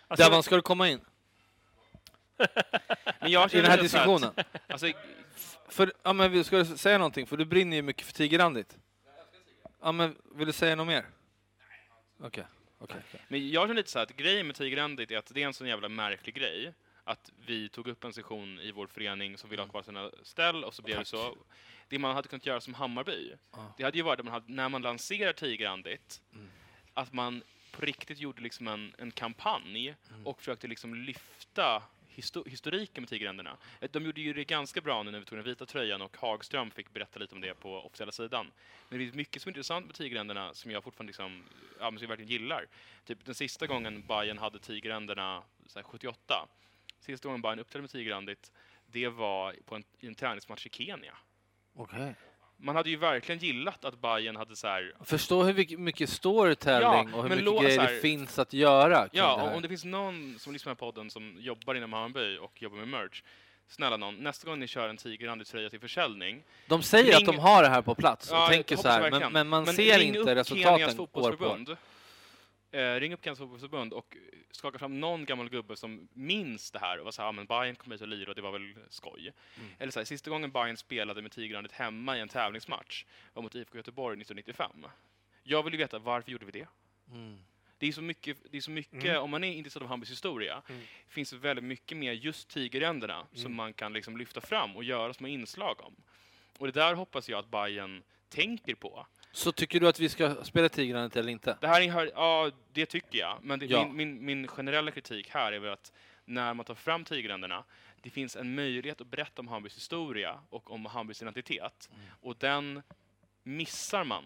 Alltså, 0.09 0.27
Devan, 0.27 0.43
ska 0.43 0.57
du 0.57 0.63
komma 0.63 0.89
in 0.89 1.01
Men 3.21 3.31
jag 3.31 3.55
i 3.55 3.57
den 3.61 3.71
här 3.71 3.83
diskussionen? 3.83 4.31
Alltså, 4.69 4.87
För, 5.69 5.93
ja, 6.03 6.13
men 6.13 6.33
vi- 6.33 6.45
ska 6.45 6.57
du 6.57 6.65
säga 6.65 6.99
någonting? 6.99 7.27
För 7.27 7.37
du 7.37 7.45
brinner 7.45 7.77
ju 7.77 7.83
mycket 7.83 8.07
för 8.07 8.13
Tigerrandit. 8.13 8.77
Ja, 9.83 9.93
men 9.93 10.17
vill 10.35 10.47
du 10.47 10.53
säga 10.53 10.77
något 10.77 10.87
mer? 10.87 11.05
Okej, 12.21 12.27
okej. 12.27 12.45
Okej. 12.83 13.03
Men 13.29 13.51
jag 13.51 13.63
känner 13.63 13.75
lite 13.75 13.91
så 13.91 13.99
här 13.99 14.07
att 14.07 14.17
grejen 14.17 14.47
med 14.47 14.57
Tigerrandigt 14.57 15.11
är 15.11 15.19
att 15.19 15.35
det 15.35 15.43
är 15.43 15.47
en 15.47 15.55
sån 15.55 15.67
jävla 15.69 15.89
märklig 15.89 16.35
grej. 16.35 16.73
Att 17.05 17.33
vi 17.47 17.69
tog 17.69 17.89
upp 17.89 18.05
en 18.05 18.13
session 18.13 18.61
i 18.61 18.73
vår 18.73 18.87
förening 18.87 19.39
som 19.39 19.51
ville 19.51 19.63
ha 19.63 19.69
kvar 19.69 19.83
sina 19.83 20.11
ställ 20.23 20.65
och 20.65 20.75
så 20.75 20.83
blev 20.83 20.99
det 20.99 21.05
så. 21.05 21.37
Det 21.89 21.99
man 21.99 22.15
hade 22.15 22.29
kunnat 22.29 22.47
göra 22.47 22.61
som 22.61 22.75
Hammarby, 22.75 23.33
Ja. 23.53 23.75
det 23.77 23.85
hade 23.85 23.97
ju 23.99 24.03
varit 24.03 24.19
att 24.21 24.25
man 24.25 24.35
hade, 24.35 24.53
när 24.53 24.69
man 24.69 24.83
lanserar 24.83 25.33
Tigerrandigt, 25.33 26.23
Mm. 26.33 26.49
att 26.95 27.13
man 27.13 27.43
på 27.73 27.83
riktigt 27.87 28.19
gjorde 28.19 28.43
liksom 28.43 28.69
en, 28.69 28.95
en 28.99 29.11
kampanj 29.11 29.95
Mm. 30.11 30.27
och 30.27 30.39
försökte 30.39 30.67
liksom 30.69 30.95
lyfta 30.95 31.83
historiken 32.47 33.03
med 33.03 33.09
Tigeränderna. 33.09 33.57
Eh, 33.81 33.91
de 33.93 34.05
gjorde 34.05 34.21
ju 34.21 34.33
det 34.33 34.45
ganska 34.45 34.81
bra 34.81 35.03
nu 35.03 35.11
när 35.11 35.19
vi 35.19 35.25
tog 35.25 35.39
den 35.39 35.45
vita 35.45 35.67
tröjan 35.67 36.03
och 36.03 36.17
Hagström 36.17 36.71
fick 36.71 36.93
berätta 36.93 37.19
lite 37.19 37.35
om 37.35 37.41
det 37.41 37.55
på 37.55 37.81
officiella 37.81 38.13
sidan. 38.13 38.53
Men 38.89 38.99
det 38.99 39.05
finns 39.05 39.15
mycket 39.15 39.43
som 39.43 39.49
är 39.49 39.51
intressant 39.51 39.87
med 39.87 39.95
Tigeränderna 39.95 40.55
som 40.55 40.71
jag 40.71 40.85
fortfarande 40.85 41.09
liksom, 41.09 41.45
ja, 41.81 41.91
men 41.91 41.99
som 41.99 42.05
jag 42.05 42.09
verkligen 42.09 42.31
gillar. 42.31 42.67
Typ 43.05 43.25
den 43.25 43.35
sista 43.35 43.67
gången 43.67 44.07
Bayern 44.07 44.39
hade 44.39 44.59
Tigeränderna, 44.59 45.43
så 45.67 45.79
här 45.79 45.85
78, 45.85 46.49
sista 47.01 47.29
gången 47.29 47.43
Bayern 47.43 47.59
uppträdde 47.59 47.83
med 47.83 47.91
Tigerrandigt, 47.91 48.53
det 48.87 49.09
var 49.09 49.57
på 49.65 49.75
en, 49.75 49.85
i 50.01 50.07
en 50.07 50.15
träningsmatch 50.15 50.67
i 50.67 50.71
Kenya. 50.71 51.15
Okej. 51.75 52.15
Man 52.65 52.77
hade 52.77 52.91
ju 52.91 52.97
verkligen 52.97 53.39
gillat 53.39 53.85
att 53.85 54.01
Bayern 54.03 54.37
hade 54.37 54.57
så 54.57 54.67
här, 54.67 54.93
Förstå 55.05 55.43
hur 55.43 55.79
mycket- 55.79 56.11
storytelling 56.11 56.83
Ja, 56.83 57.17
och 57.17 57.23
hur 57.23 57.29
mycket 57.31 57.45
lå- 57.45 57.63
grejer 57.63 57.81
här- 57.81 57.93
det 57.93 58.01
finns 58.01 58.39
att 58.39 58.53
göra 58.53 59.09
Ja, 59.13 59.37
det 59.51 59.57
om 59.57 59.63
det 59.63 59.69
finns 59.69 59.85
någon 59.85 60.37
som 60.39 60.53
lyssnar 60.53 60.75
på 60.75 60.79
podden 60.93 61.11
som 61.11 61.37
jobbar 61.39 61.75
inom 61.75 61.93
Hammarby 61.93 62.39
och 62.39 62.63
jobbar 62.63 62.77
med 62.79 62.89
merch, 62.89 63.23
snälla 63.69 63.97
någon, 63.97 64.15
nästa 64.17 64.49
gång 64.51 64.59
ni 64.61 64.67
kör 64.67 64.89
en 64.89 64.97
Tigerrandig 64.97 65.47
tröja 65.47 65.71
till 65.71 65.81
försäljning, 65.81 66.43
De 66.67 66.83
säger 66.83 67.05
Ring- 67.05 67.29
att 67.29 67.35
de 67.35 67.39
har 67.39 67.63
det 67.63 67.69
här 67.69 67.83
på 67.83 67.95
plats 67.95 68.31
och 68.31 68.37
Ja, 68.37 68.49
tänker 68.49 68.77
så 68.77 68.89
här, 68.89 69.11
men, 69.11 69.33
men 69.33 69.49
man 69.49 69.65
Men 69.65 69.75
ser 69.75 69.99
ring 69.99 70.09
inte 70.09 70.19
upp 70.21 70.27
Kenias 70.29 70.51
resultaten 70.51 70.73
år 71.01 71.07
på 71.07 71.21
år. 71.21 71.33
fotbollsförbund. 71.33 71.77
Eh, 72.75 72.95
ring 73.01 73.13
upp 73.15 73.25
Kenias 73.25 73.39
fotbollsförbund 73.39 73.93
och 73.93 74.17
skaka 74.51 74.79
fram 74.79 75.01
någon 75.01 75.25
gammal 75.25 75.49
gubbe 75.49 75.77
som 75.77 76.09
minns 76.13 76.71
det 76.71 76.79
här 76.79 76.99
och 76.99 77.05
var 77.05 77.13
så 77.13 77.23
här, 77.23 77.29
ah, 77.29 77.33
men 77.33 77.47
Bayern 77.47 77.77
kom 77.77 77.93
hit 77.93 78.01
och 78.01 78.09
lirade 78.09 78.31
och 78.31 78.35
det 78.35 78.43
var 78.43 78.53
väl 78.53 78.75
skoj. 78.89 79.33
Mm. 79.57 79.69
Eller 79.79 79.93
så 79.93 80.01
här, 80.01 80.05
sista 80.05 80.31
gången 80.31 80.51
Bayern 80.51 80.77
spelade 80.77 81.23
med 81.23 81.33
Tigerrandet 81.33 81.73
hemma 81.73 82.17
i 82.17 82.21
en 82.21 82.29
tävlingsmatch 82.29 83.05
var 83.33 83.43
mot 83.43 83.55
IFK 83.55 83.77
Göteborg 83.77 84.21
1995. 84.21 84.87
Jag 85.43 85.63
vill 85.63 85.73
ju 85.73 85.79
veta 85.79 85.99
varför 85.99 86.31
gjorde 86.33 86.45
vi 86.47 86.53
det? 86.53 86.67
Mm. 87.11 87.39
Det 87.79 87.87
är 87.89 87.93
så 87.93 88.03
mycket, 88.03 88.37
det 88.51 88.57
är 88.57 88.61
så 88.61 88.71
mycket 88.71 89.05
Mm. 89.05 89.23
om 89.23 89.31
man 89.31 89.45
är 89.45 89.53
intresserad 89.53 89.83
av 89.83 89.89
Hammarbys 89.89 90.11
historia, 90.11 90.63
Mm. 90.69 90.83
finns 91.09 91.31
det 91.31 91.37
väldigt 91.37 91.65
mycket 91.65 91.97
med 91.99 92.15
just 92.17 92.49
Tigerränderna 92.49 93.27
som 93.33 93.41
Mm. 93.47 93.57
man 93.57 93.73
kan 93.73 93.93
liksom 93.93 94.17
lyfta 94.17 94.41
fram 94.41 94.77
och 94.77 94.85
göra 94.85 95.15
små 95.15 95.27
inslag 95.29 95.81
om. 95.81 95.95
Och 96.59 96.67
det 96.67 96.73
där 96.73 96.95
hoppas 96.95 97.29
jag 97.29 97.39
att 97.39 97.51
Bayern 97.51 98.03
tänker 98.29 98.75
på. 98.75 99.07
Så 99.33 99.53
tycker 99.53 99.81
du 99.81 99.89
att 99.89 100.01
vi 100.01 100.09
ska 100.09 100.45
spela 100.45 100.69
Tigerrandit 100.69 101.17
eller 101.17 101.33
inte? 101.33 101.57
Det 101.61 101.67
här 101.67 101.81
är, 101.81 102.11
ja, 102.15 102.51
det 102.73 102.87
tycker 102.87 103.19
jag. 103.19 103.39
Men 103.43 103.59
det, 103.59 103.67
Ja. 103.67 103.85
min, 103.87 103.97
min, 103.97 104.25
min 104.25 104.49
generella 104.49 104.91
kritik 104.91 105.29
här 105.31 105.53
är 105.53 105.59
väl 105.59 105.73
att 105.73 105.93
när 106.25 106.55
man 106.55 106.65
tar 106.65 106.75
fram 106.75 107.05
Tigerränderna, 107.05 107.65
det 108.03 108.11
finns 108.11 108.37
en 108.37 108.55
möjlighet 108.55 109.01
att 109.01 109.07
berätta 109.07 109.43
om 109.43 109.49
Hammarbys 109.49 109.77
historia 109.77 110.41
och 110.51 110.71
om 110.71 110.87
Hammarbys 110.87 111.23
identitet. 111.23 111.91
Mm. 111.93 112.03
Och 112.21 112.37
den 112.37 112.83
missar 113.43 114.05
man. 114.05 114.25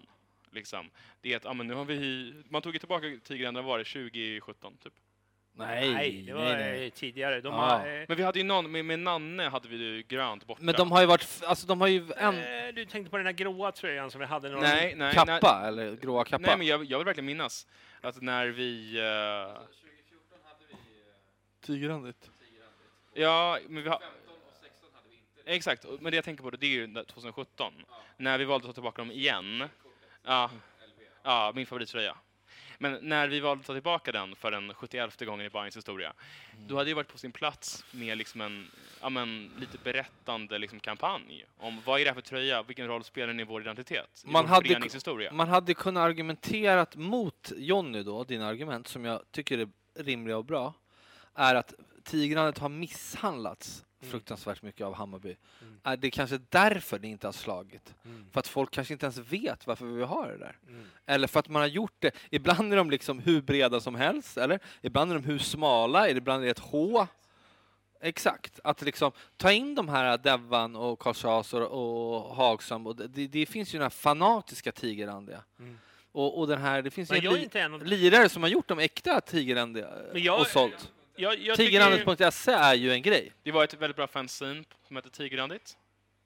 Liksom. 0.51 0.91
Det 1.21 1.33
är 1.33 1.37
att, 1.37 1.45
ja, 1.45 1.53
men 1.53 1.67
nu 1.67 1.75
har 1.75 1.85
vi, 1.85 2.33
man 2.49 2.63
tog 2.63 2.73
ju 2.73 2.79
tillbaka 2.79 3.07
Tigerränderna, 3.25 3.67
var 3.67 3.79
det 3.79 3.85
2017 3.85 4.77
typ? 4.83 4.93
Nej, 5.59 6.23
det 6.27 6.33
var 6.35 6.45
nej, 6.45 6.55
nej. 6.57 6.85
eh, 6.87 6.91
tidigare. 6.91 7.41
De 7.41 7.55
Ja. 7.55 7.61
har, 7.61 7.87
eh, 7.87 8.05
Men 8.09 8.17
vi 8.17 8.23
hade 8.23 8.39
ju 8.39 8.45
någon, 8.45 8.71
med, 8.73 8.85
med 8.85 8.99
Nanne 8.99 9.43
hade 9.49 9.69
vi 9.69 9.77
ju 9.77 10.03
grönt 10.09 10.47
borta. 10.47 10.63
Men 10.63 10.75
de 10.75 10.93
har 10.93 11.01
ju 11.01 11.07
varit, 11.07 11.43
alltså 11.47 11.67
de 11.67 11.81
har 11.81 11.89
ju 11.89 12.07
en 12.17 12.35
eh, 12.39 12.75
du 12.75 12.85
tänkte 12.85 13.11
på 13.11 13.17
den 13.17 13.27
här 13.27 13.33
gråa 13.33 13.73
tröjan 13.73 14.11
som 14.11 14.21
vi 14.21 14.27
hade 14.27 14.49
några 14.49 14.63
nej, 14.69 14.95
nej, 14.97 15.15
kappa, 15.15 15.59
nej, 15.61 15.69
eller 15.69 15.97
gråa 15.97 16.25
kappa. 16.25 16.47
nej, 16.47 16.57
men 16.59 16.67
jag, 16.67 16.85
jag 16.85 16.99
vill 16.99 17.05
verkligen 17.05 17.27
minnas 17.27 17.67
att 18.01 18.23
när 18.23 18.47
vi... 18.47 18.99
eh, 18.99 19.59
Tigerrandit. 21.61 22.31
ja, 23.15 23.59
men 23.69 23.83
vi 23.83 23.89
har... 23.89 24.03
Exakt, 25.45 25.85
och- 25.85 26.03
men 26.03 26.11
det 26.11 26.17
jag 26.17 26.25
tänker 26.25 26.43
på 26.43 26.51
det 26.51 26.67
är 26.67 26.69
ju 26.69 26.95
2017. 27.05 27.73
När 28.17 28.39
vi 28.39 28.45
valde 28.45 28.65
att 28.65 28.69
ta 28.71 28.73
tillbaka 28.75 29.03
dem 29.03 29.11
igen. 29.11 29.69
Ja, 30.25 30.51
ja 31.23 31.53
min 31.55 31.67
favorittröja. 31.67 32.17
Men 32.79 32.99
när 33.03 33.29
vi 33.29 33.41
valde 33.41 33.61
att 33.61 33.67
ta 33.67 33.73
tillbaka 33.73 34.13
den 34.13 34.37
för 34.37 34.51
den 34.51 34.75
71 34.75 35.21
gången 35.27 35.47
i 35.47 35.51
Bayerns 35.51 35.77
historia, 35.77 36.13
då 36.69 36.77
hade 36.77 36.91
det 36.91 36.95
varit 36.95 37.09
på 37.13 37.19
sin 37.19 37.33
plats 37.33 37.85
med 37.91 38.19
liksom 38.19 38.41
en 38.41 38.71
ja, 39.01 39.09
men, 39.09 39.51
lite 39.59 39.79
berättande 39.85 40.59
liksom, 40.59 40.81
kampanj 40.81 41.45
om 41.57 41.83
vad 41.85 42.01
är 42.01 42.05
det 42.05 42.11
här 42.11 42.15
för 42.15 42.21
tröja, 42.23 42.63
vilken 42.63 42.87
roll 42.87 43.05
spelar 43.05 43.27
den 43.27 43.41
i 43.41 43.45
vår 43.45 43.61
identitet, 43.61 44.23
i 44.25 44.31
Man 44.31 44.43
vår 44.45 44.49
hade- 44.49 44.69
föreningshistoria. 44.69 45.33
Man 45.33 45.49
hade 45.49 45.75
kunnat 45.75 46.01
argumenterat 46.01 46.97
mot 46.97 47.53
Jonny 47.57 48.03
då, 48.03 48.25
dina 48.25 48.47
argument, 48.47 48.89
som 48.89 49.05
jag 49.05 49.23
tycker 49.31 49.59
är 49.59 49.69
rimliga 49.95 50.37
och 50.37 50.45
bra, 50.45 50.75
är 51.35 51.55
att 51.55 51.75
Tigrandet 52.05 52.59
har 52.59 52.69
misshandlats 52.69 53.85
fruktansvärt 54.01 54.63
mycket 54.63 54.87
av 54.87 54.95
Hammarby. 54.95 55.37
Mm. 55.63 55.81
Är 55.83 55.97
det 55.97 56.11
kanske 56.11 56.39
därför 56.49 56.99
det 56.99 57.09
inte 57.09 57.27
har 57.27 57.33
slagit? 57.33 57.95
Mm. 58.05 58.27
För 58.33 58.41
att 58.41 58.49
folk 58.49 58.71
kanske 58.71 58.95
inte 58.95 59.07
ens 59.07 59.19
vet 59.19 59.67
varför 59.67 59.87
vi 59.87 60.03
har 60.03 60.29
det 60.29 60.39
där. 60.39 60.59
Mm. 60.69 60.85
Eller 61.07 61.29
för 61.29 61.41
att 61.41 61.49
man 61.49 61.63
har 61.63 61.69
gjort 61.69 61.97
det. 61.99 62.11
Ibland 62.31 62.73
är 62.73 62.77
de 62.77 62.91
liksom 62.91 63.19
hur 63.19 63.43
breda 63.43 63.81
som 63.81 63.95
helst, 63.95 64.37
eller? 64.37 64.61
Ibland 64.83 65.11
är 65.11 65.15
de 65.15 65.25
hur 65.25 65.39
smala, 65.39 66.11
ibland 66.11 66.43
är 66.43 66.45
det 66.45 66.51
ett 66.51 66.59
H. 66.59 67.07
Exakt, 68.01 68.61
att 68.65 68.83
liksom 68.83 69.13
ta 69.37 69.53
in 69.53 69.75
de 69.75 69.89
här 69.89 70.19
Devan 70.19 70.77
och 70.77 70.99
Karl 70.99 71.15
Schasor 71.15 71.63
och 71.63 72.37
Hagström. 72.37 72.87
Och 72.87 72.97
det, 72.97 73.27
det 73.27 73.47
finns 73.47 73.75
ju 73.75 73.79
den 73.79 73.83
här 73.83 73.91
fanatiska 73.91 74.73
tigerrandiga. 74.73 75.43
Mm. 75.59 75.79
Och, 76.13 76.39
och 76.39 76.47
den 76.47 76.61
här, 76.61 76.83
det 76.83 76.91
finns 76.91 77.11
Men 77.11 77.21
ju 77.21 77.29
är 77.29 77.33
li, 77.33 77.43
inte 77.43 77.61
en 77.61 77.79
lirare 77.79 78.29
som 78.29 78.43
har 78.43 78.51
gjort 78.51 78.69
de 78.69 78.79
äkta 78.79 79.21
tigerrandiga 79.21 79.89
jag- 80.15 80.41
och 80.41 80.47
sålt. 80.47 80.93
Jag, 81.17 81.39
jag 81.39 81.57
Tigerrandet.se 81.57 82.53
är 82.53 82.75
ju 82.75 82.93
en 82.93 83.03
grej. 83.03 83.33
Det 83.43 83.53
var 83.53 83.65
ett 83.65 83.75
väldigt 83.75 83.97
bra 83.97 84.07
fanzine 84.07 84.65
som 84.87 84.97
heter 84.97 85.11
Tigerrandigt. 85.11 85.77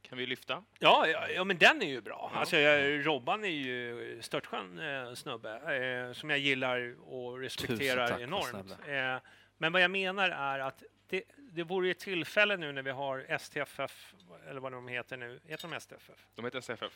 Kan 0.03 0.19
vi 0.19 0.27
lyfta? 0.27 0.65
ja, 0.79 1.07
ja, 1.09 1.29
ja, 1.29 1.45
men 1.45 1.59
den 1.59 1.83
är 1.83 1.87
ju 1.87 2.01
bra. 2.01 2.33
Alltså, 2.35 2.57
jag, 2.57 3.07
Robban 3.07 3.45
är 3.45 3.49
ju 3.49 4.19
störtskön 4.23 4.79
eh, 4.79 5.15
snubbe 5.15 5.51
eh, 5.55 6.13
som 6.13 6.31
jag 6.31 6.39
gillar 6.39 6.95
och 7.13 7.39
respekterar 7.41 8.09
tack, 8.09 8.21
enormt. 8.21 8.71
Eh, 8.89 9.31
men 9.59 9.73
vad 9.73 9.83
jag 9.83 9.91
menar 9.91 10.29
är 10.29 10.59
att 10.59 10.83
det, 11.07 11.23
det 11.37 11.63
vore 11.63 11.87
ju 11.87 11.91
ett 11.91 11.99
tillfälle 11.99 12.57
nu 12.57 12.73
när 12.73 12.83
vi 12.83 12.91
har 12.91 13.39
STFF, 13.39 14.15
eller 14.49 14.61
vad 14.61 14.73
de 14.73 14.89
heter 14.89 15.17
nu, 15.17 15.41
heter 15.45 15.69
de 15.69 15.81
STFF? 15.81 16.27
De 16.35 16.45
heter 16.45 16.59
SFF. 16.59 16.93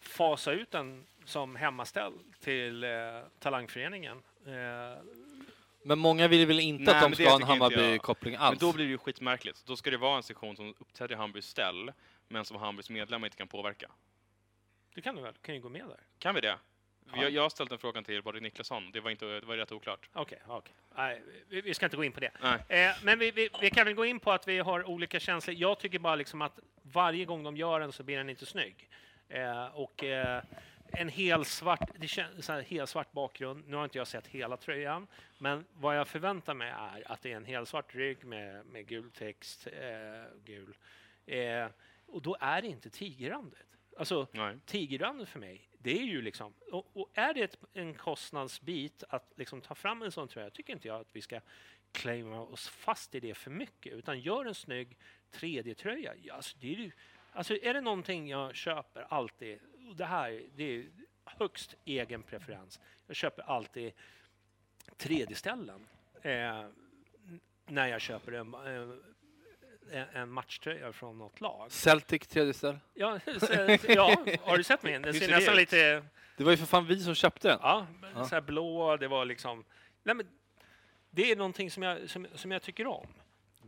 Fasa 0.00 0.52
ut 0.52 0.70
den 0.70 1.06
som 1.24 1.56
hemmaställ 1.56 2.12
till 2.40 2.84
eh, 2.84 2.90
Talangföreningen. 3.38 4.22
Eh, 4.46 4.98
Men 5.86 5.98
många 5.98 6.28
vill 6.28 6.46
väl 6.46 6.60
inte 6.60 6.84
Nej, 6.84 6.94
att 6.94 7.02
de 7.02 7.08
men 7.10 7.16
ska 7.16 7.28
ha 7.28 7.36
en. 7.36 7.42
Hammarby-koppling 7.42 8.32
Men 8.32 8.42
alls? 8.42 8.58
då 8.58 8.72
blir 8.72 8.84
det 8.84 8.90
ju 8.90 8.98
skitmärkligt. 8.98 9.66
Då 9.66 9.76
ska 9.76 9.90
det 9.90 9.96
vara 9.96 10.16
en 10.16 10.22
sektion 10.22 10.56
som 10.56 10.74
uppträder 10.78 11.14
i 11.14 11.18
Hammarbys 11.18 11.46
ställ, 11.46 11.92
men 12.28 12.44
som 12.44 12.56
Hammarbys 12.56 12.90
medlemmar 12.90 13.26
inte 13.26 13.36
kan 13.36 13.48
påverka. 13.48 13.90
det 14.94 15.00
kan 15.00 15.16
du 15.16 15.22
väl? 15.22 15.34
Kan 15.42 15.54
ju 15.54 15.60
gå 15.60 15.68
med 15.68 15.88
där. 15.88 16.00
Kan 16.18 16.34
vi 16.34 16.40
det? 16.40 16.58
Ja. 17.12 17.22
Jag, 17.22 17.30
jag 17.30 17.42
har 17.42 17.48
ställt 17.48 17.70
den 17.70 17.78
frågan 17.78 18.04
till 18.04 18.22
Patrik 18.22 18.42
Niklasson. 18.42 18.90
Det 18.92 19.00
var, 19.00 19.10
inte, 19.10 19.26
det 19.26 19.46
var 19.46 19.56
rätt 19.56 19.72
oklart. 19.72 20.08
Okej, 20.12 20.38
okej. 20.46 20.74
Nej, 20.96 21.22
vi, 21.48 21.60
vi 21.60 21.74
ska 21.74 21.86
inte 21.86 21.96
gå 21.96 22.04
in 22.04 22.12
på 22.12 22.20
det. 22.20 22.30
Nej. 22.42 22.86
Eh, 22.86 22.96
men 23.02 23.18
vi, 23.18 23.30
vi, 23.30 23.48
vi 23.60 23.70
kan 23.70 23.84
väl 23.86 23.94
gå 23.94 24.04
in 24.04 24.20
på 24.20 24.32
att 24.32 24.48
vi 24.48 24.58
har 24.58 24.88
olika 24.88 25.20
känslor. 25.20 25.56
Jag 25.56 25.78
tycker 25.78 25.98
bara 25.98 26.16
liksom 26.16 26.42
att 26.42 26.58
varje 26.82 27.24
gång 27.24 27.42
de 27.42 27.56
gör 27.56 27.80
den 27.80 27.92
så 27.92 28.02
blir 28.02 28.16
den 28.16 28.30
inte 28.30 28.46
snygg. 28.46 28.88
Eh, 29.28 29.64
och 29.66 30.04
eh, 30.04 30.42
en 30.92 31.08
hel 31.08 31.44
svart, 31.44 31.90
det 31.96 32.08
känns, 32.08 32.48
här, 32.48 33.12
bakgrund. 33.12 33.68
Nu 33.68 33.76
har 33.76 33.84
inte 33.84 33.98
jag 33.98 34.06
sett 34.06 34.26
hela 34.26 34.56
tröjan, 34.56 35.06
men 35.38 35.64
vad 35.72 35.96
jag 35.98 36.08
förväntar 36.08 36.54
mig 36.54 36.70
är 36.70 37.12
att 37.12 37.22
det 37.22 37.32
är 37.32 37.36
en 37.36 37.44
hel 37.44 37.66
svart 37.66 37.94
rygg 37.94 38.24
med, 38.24 38.66
med 38.66 38.86
gul 38.86 39.10
text, 39.10 39.66
eh, 39.66 40.38
gul. 40.44 40.76
Eh, 41.26 41.66
och 42.06 42.22
då 42.22 42.36
är 42.40 42.62
det 42.62 42.68
inte 42.68 42.90
tigerrandet. 42.90 43.66
Alltså, 43.98 44.26
Nej. 44.32 44.58
tigerrandet 44.66 45.28
för 45.28 45.38
mig, 45.38 45.68
det 45.78 45.98
är 45.98 46.04
ju 46.04 46.22
liksom... 46.22 46.54
Och, 46.72 46.90
och 46.92 47.10
är 47.14 47.34
det 47.34 47.42
ett, 47.42 47.58
en 47.72 47.94
kostnadsbit 47.94 49.04
att 49.08 49.32
liksom 49.36 49.60
ta 49.60 49.74
fram 49.74 50.02
en 50.02 50.12
sån 50.12 50.28
tröja, 50.28 50.50
tycker 50.50 50.72
inte 50.72 50.88
jag 50.88 51.00
att 51.00 51.16
vi 51.16 51.22
ska 51.22 51.40
claima 51.92 52.40
oss 52.40 52.68
fast 52.68 53.14
i 53.14 53.20
det 53.20 53.34
för 53.34 53.50
mycket, 53.50 53.92
utan 53.92 54.20
gör 54.20 54.44
en 54.44 54.54
snygg 54.54 54.96
3D-tröja. 55.32 56.14
Ja, 56.22 56.34
Alltså, 56.34 56.56
det 56.60 56.74
är, 56.74 56.76
ju, 56.76 56.90
alltså, 57.32 57.56
är 57.62 57.74
det 57.74 57.80
någonting 57.80 58.28
jag 58.28 58.54
köper 58.54 59.06
alltid, 59.08 59.58
det 59.94 60.04
här 60.04 60.42
det 60.56 60.64
är 60.64 60.84
högst 61.24 61.74
egen 61.84 62.22
preferens, 62.22 62.80
jag 63.06 63.16
köper 63.16 63.42
alltid 63.42 63.92
3D-ställen 64.98 65.86
eh, 66.22 66.64
när 67.66 67.86
jag 67.86 68.00
köper 68.00 68.32
en, 68.32 68.54
eh, 69.90 70.16
en, 70.16 70.30
matchtröja 70.30 70.92
från 70.92 71.18
något 71.18 71.40
lag. 71.40 71.72
Celtic 71.72 72.26
tredje 72.26 72.54
ställ. 72.54 72.78
Ja, 72.94 73.20
så, 73.40 73.46
ja, 73.88 74.24
har 74.42 74.56
du 74.56 74.64
sett 74.64 74.82
min? 74.82 75.02
Den 75.02 75.14
ser 75.14 75.28
nästan 75.28 75.56
lite... 75.56 76.04
Det 76.36 76.44
var 76.44 76.50
ju 76.50 76.56
för 76.56 76.66
fan 76.66 76.86
vi 76.86 77.00
som 77.00 77.14
köpte 77.14 77.48
den. 77.48 77.58
Ja, 77.62 77.86
Ja. 78.16 78.24
så 78.24 78.40
blå, 78.40 78.96
det 78.96 79.08
var 79.08 79.24
liksom... 79.24 79.64
Nej, 80.02 80.14
men 80.14 80.26
det 81.10 81.32
är 81.32 81.36
någonting 81.36 81.70
som 81.70 81.82
jag, 81.82 82.10
som, 82.10 82.26
som 82.34 82.52
jag 82.52 82.62
tycker 82.62 82.86
om. 82.86 83.06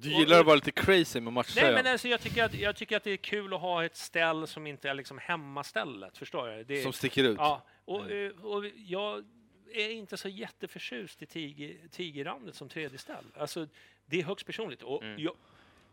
Du 0.01 0.12
gillar 0.12 0.41
att 0.41 0.47
vara 0.47 0.55
lite 0.55 0.70
crazy 0.70 1.20
med 1.20 1.25
Nej, 1.25 1.33
matchtröjan. 1.33 1.75
men 1.75 1.87
alltså, 1.87 2.09
jag, 2.09 2.20
tycker 2.20 2.45
att, 2.45 2.55
jag 2.55 2.77
tycker 2.77 2.97
att 2.97 3.05
det 3.05 3.11
är 3.11 3.16
kul 3.16 3.55
att 3.55 3.61
ha 3.61 3.85
ett 3.85 3.97
ställ 3.97 4.47
som 4.47 4.66
inte 4.66 4.89
är 4.91 4.95
liksom 4.95 5.19
hemmastället. 5.19 6.19
Förstår 6.19 6.49
du? 6.49 6.65
Det, 6.65 6.83
Som 6.83 6.93
sticker 6.93 7.25
ut. 7.25 7.37
ja, 7.39 7.62
och, 7.85 8.11
eh, 8.11 8.31
och 8.45 8.65
jag 8.77 9.25
är 9.75 9.89
inte 9.91 10.16
så 10.16 10.29
jätteförtjust 10.29 11.23
i 11.23 11.27
tiger, 11.27 11.77
tigerrandet 11.91 12.55
som 12.55 12.69
tredje 12.69 12.99
ställ. 12.99 13.25
Alltså, 13.37 13.66
det 14.07 14.19
är 14.20 14.25
högst 14.25 14.47
personligt. 14.47 14.83
Och 14.83 15.03
Mm. 15.03 15.23
jag, 15.23 15.35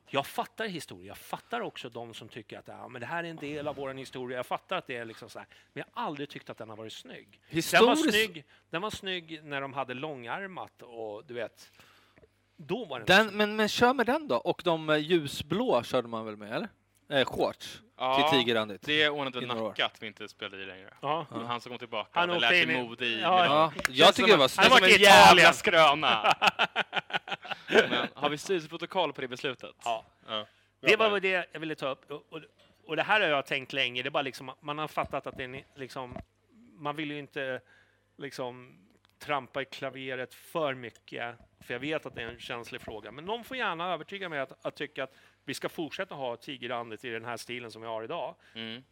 jag 0.10 0.26
fattar 0.28 0.68
historia. 0.68 1.08
Jag 1.08 1.18
fattar 1.18 1.62
också 1.62 1.90
de 1.90 2.14
som 2.14 2.30
tycker 2.30 2.60
att 2.60 2.68
ja, 2.68 2.88
men 2.88 3.02
det 3.02 3.08
här 3.08 3.24
är 3.24 3.28
en 3.28 3.36
del 3.36 3.68
av 3.68 3.76
vår 3.76 3.94
historia. 3.94 4.38
Jag 4.38 4.46
fattar 4.46 4.78
att 4.78 4.88
det 4.88 4.96
är 4.96 5.06
liksom 5.06 5.30
så 5.30 5.40
här. 5.40 5.48
Men 5.74 5.84
jag 5.88 6.02
har 6.02 6.08
aldrig 6.08 6.30
tyckt 6.30 6.50
att 6.50 6.58
den 6.58 6.70
har 6.70 6.78
varit 6.78 6.94
snygg. 6.94 7.28
Den 7.32 7.40
var, 7.50 7.56
Historiskt- 7.96 8.12
snygg, 8.12 8.44
den 8.70 8.82
var 8.82 8.90
snygg 8.90 9.44
när 9.44 9.62
de 9.62 9.74
hade 9.74 9.94
långärmat 9.94 10.82
och 10.82 11.26
du 11.26 11.34
vet. 11.34 11.72
Då 12.58 12.86
var 12.86 13.00
den, 13.00 13.06
Den, 13.28 13.38
men, 13.38 13.56
men 13.56 13.68
kör 13.68 13.94
med 13.94 14.06
den 14.06 14.28
då. 14.28 14.36
Och 14.36 14.62
de 14.66 14.90
eh, 14.90 14.98
ljusblå 14.98 15.84
körde 15.84 16.08
man 16.08 16.26
väl 16.26 16.38
med, 16.38 16.54
eller? 16.54 16.70
Eh, 17.10 17.26
shorts 17.26 17.82
Ja, 17.98 18.30
till 18.30 18.40
tigerrandigt. 18.40 18.86
Det 18.86 19.10
ordnade. 19.10 19.46
Nacka 19.46 19.86
att 19.86 20.02
vi 20.04 20.08
inte 20.08 20.28
spelade 20.28 20.64
i 20.64 20.66
längre. 20.66 20.94
Ja. 21.02 21.26
Men 21.32 21.46
Han 21.46 21.62
som 21.62 21.70
kom 21.70 21.80
tillbaka 21.80 22.10
Han 22.20 22.30
lärt 22.30 22.54
in 22.54 22.68
sig 22.68 22.76
i- 22.76 22.84
mode 22.84 23.06
i 23.06 23.22
Ja, 23.22 23.46
Ja, 23.46 23.72
jag 23.90 24.16
tycker 24.16 24.32
det 24.32 24.38
var 24.38 24.44
en- 24.46 24.50
Han 24.58 24.66
snyggt. 24.66 24.72
var 24.72 24.78
en 24.78 24.86
i 24.86 25.04
jävla 25.04 25.42
Italien. 25.42 25.54
skröna. 25.54 26.34
Men 27.90 28.08
har 28.14 28.30
vi 28.30 28.38
styrelseprotokoll 28.38 29.14
på 29.14 29.22
det 29.22 29.28
beslutet? 29.28 29.76
Ja. 29.84 30.06
Ja. 30.28 30.46
Det 30.82 30.96
var 30.96 31.10
väl 31.10 31.22
det 31.22 31.48
jag 31.54 31.60
ville 31.60 31.76
ta 31.76 31.90
upp. 31.90 32.12
Och, 32.12 32.24
och, 32.34 32.40
och 32.88 32.96
det 32.96 33.04
här 33.04 33.22
har 33.22 33.28
jag 33.28 33.46
tänkt 33.46 33.74
länge. 33.74 34.02
Det 34.04 34.10
är 34.10 34.12
bara 34.12 34.24
liksom, 34.24 34.52
man 34.62 34.78
har 34.78 34.88
fattat 34.88 35.28
att 35.28 35.38
det 35.38 35.44
är 35.44 35.64
liksom, 35.76 36.18
man 36.80 36.96
vill 36.96 37.12
ju 37.12 37.20
inte 37.20 37.62
liksom 38.18 38.78
trampa 39.20 39.62
i 39.62 39.66
klaveret 39.66 40.34
för 40.34 40.74
mycket, 40.74 41.36
för 41.60 41.74
jag 41.74 41.80
vet 41.80 42.06
att 42.06 42.16
det 42.16 42.22
är 42.22 42.28
en 42.28 42.40
känslig 42.40 42.82
fråga. 42.82 43.12
Men 43.12 43.26
någon 43.26 43.44
får 43.44 43.58
gärna 43.58 43.94
övertyga 43.94 44.30
mig 44.30 44.40
att, 44.40 44.66
att 44.66 44.76
tycka 44.76 45.04
att 45.04 45.14
vi 45.46 45.54
ska 45.54 45.70
fortsätta 45.70 46.16
ha 46.16 46.36
tigerandet 46.38 47.06
i 47.06 47.10
den 47.10 47.26
här 47.26 47.38
stilen 47.38 47.72
som 47.72 47.82
vi 47.82 47.88
har 47.88 48.04
idag. 48.04 48.36
Mm 48.56 48.84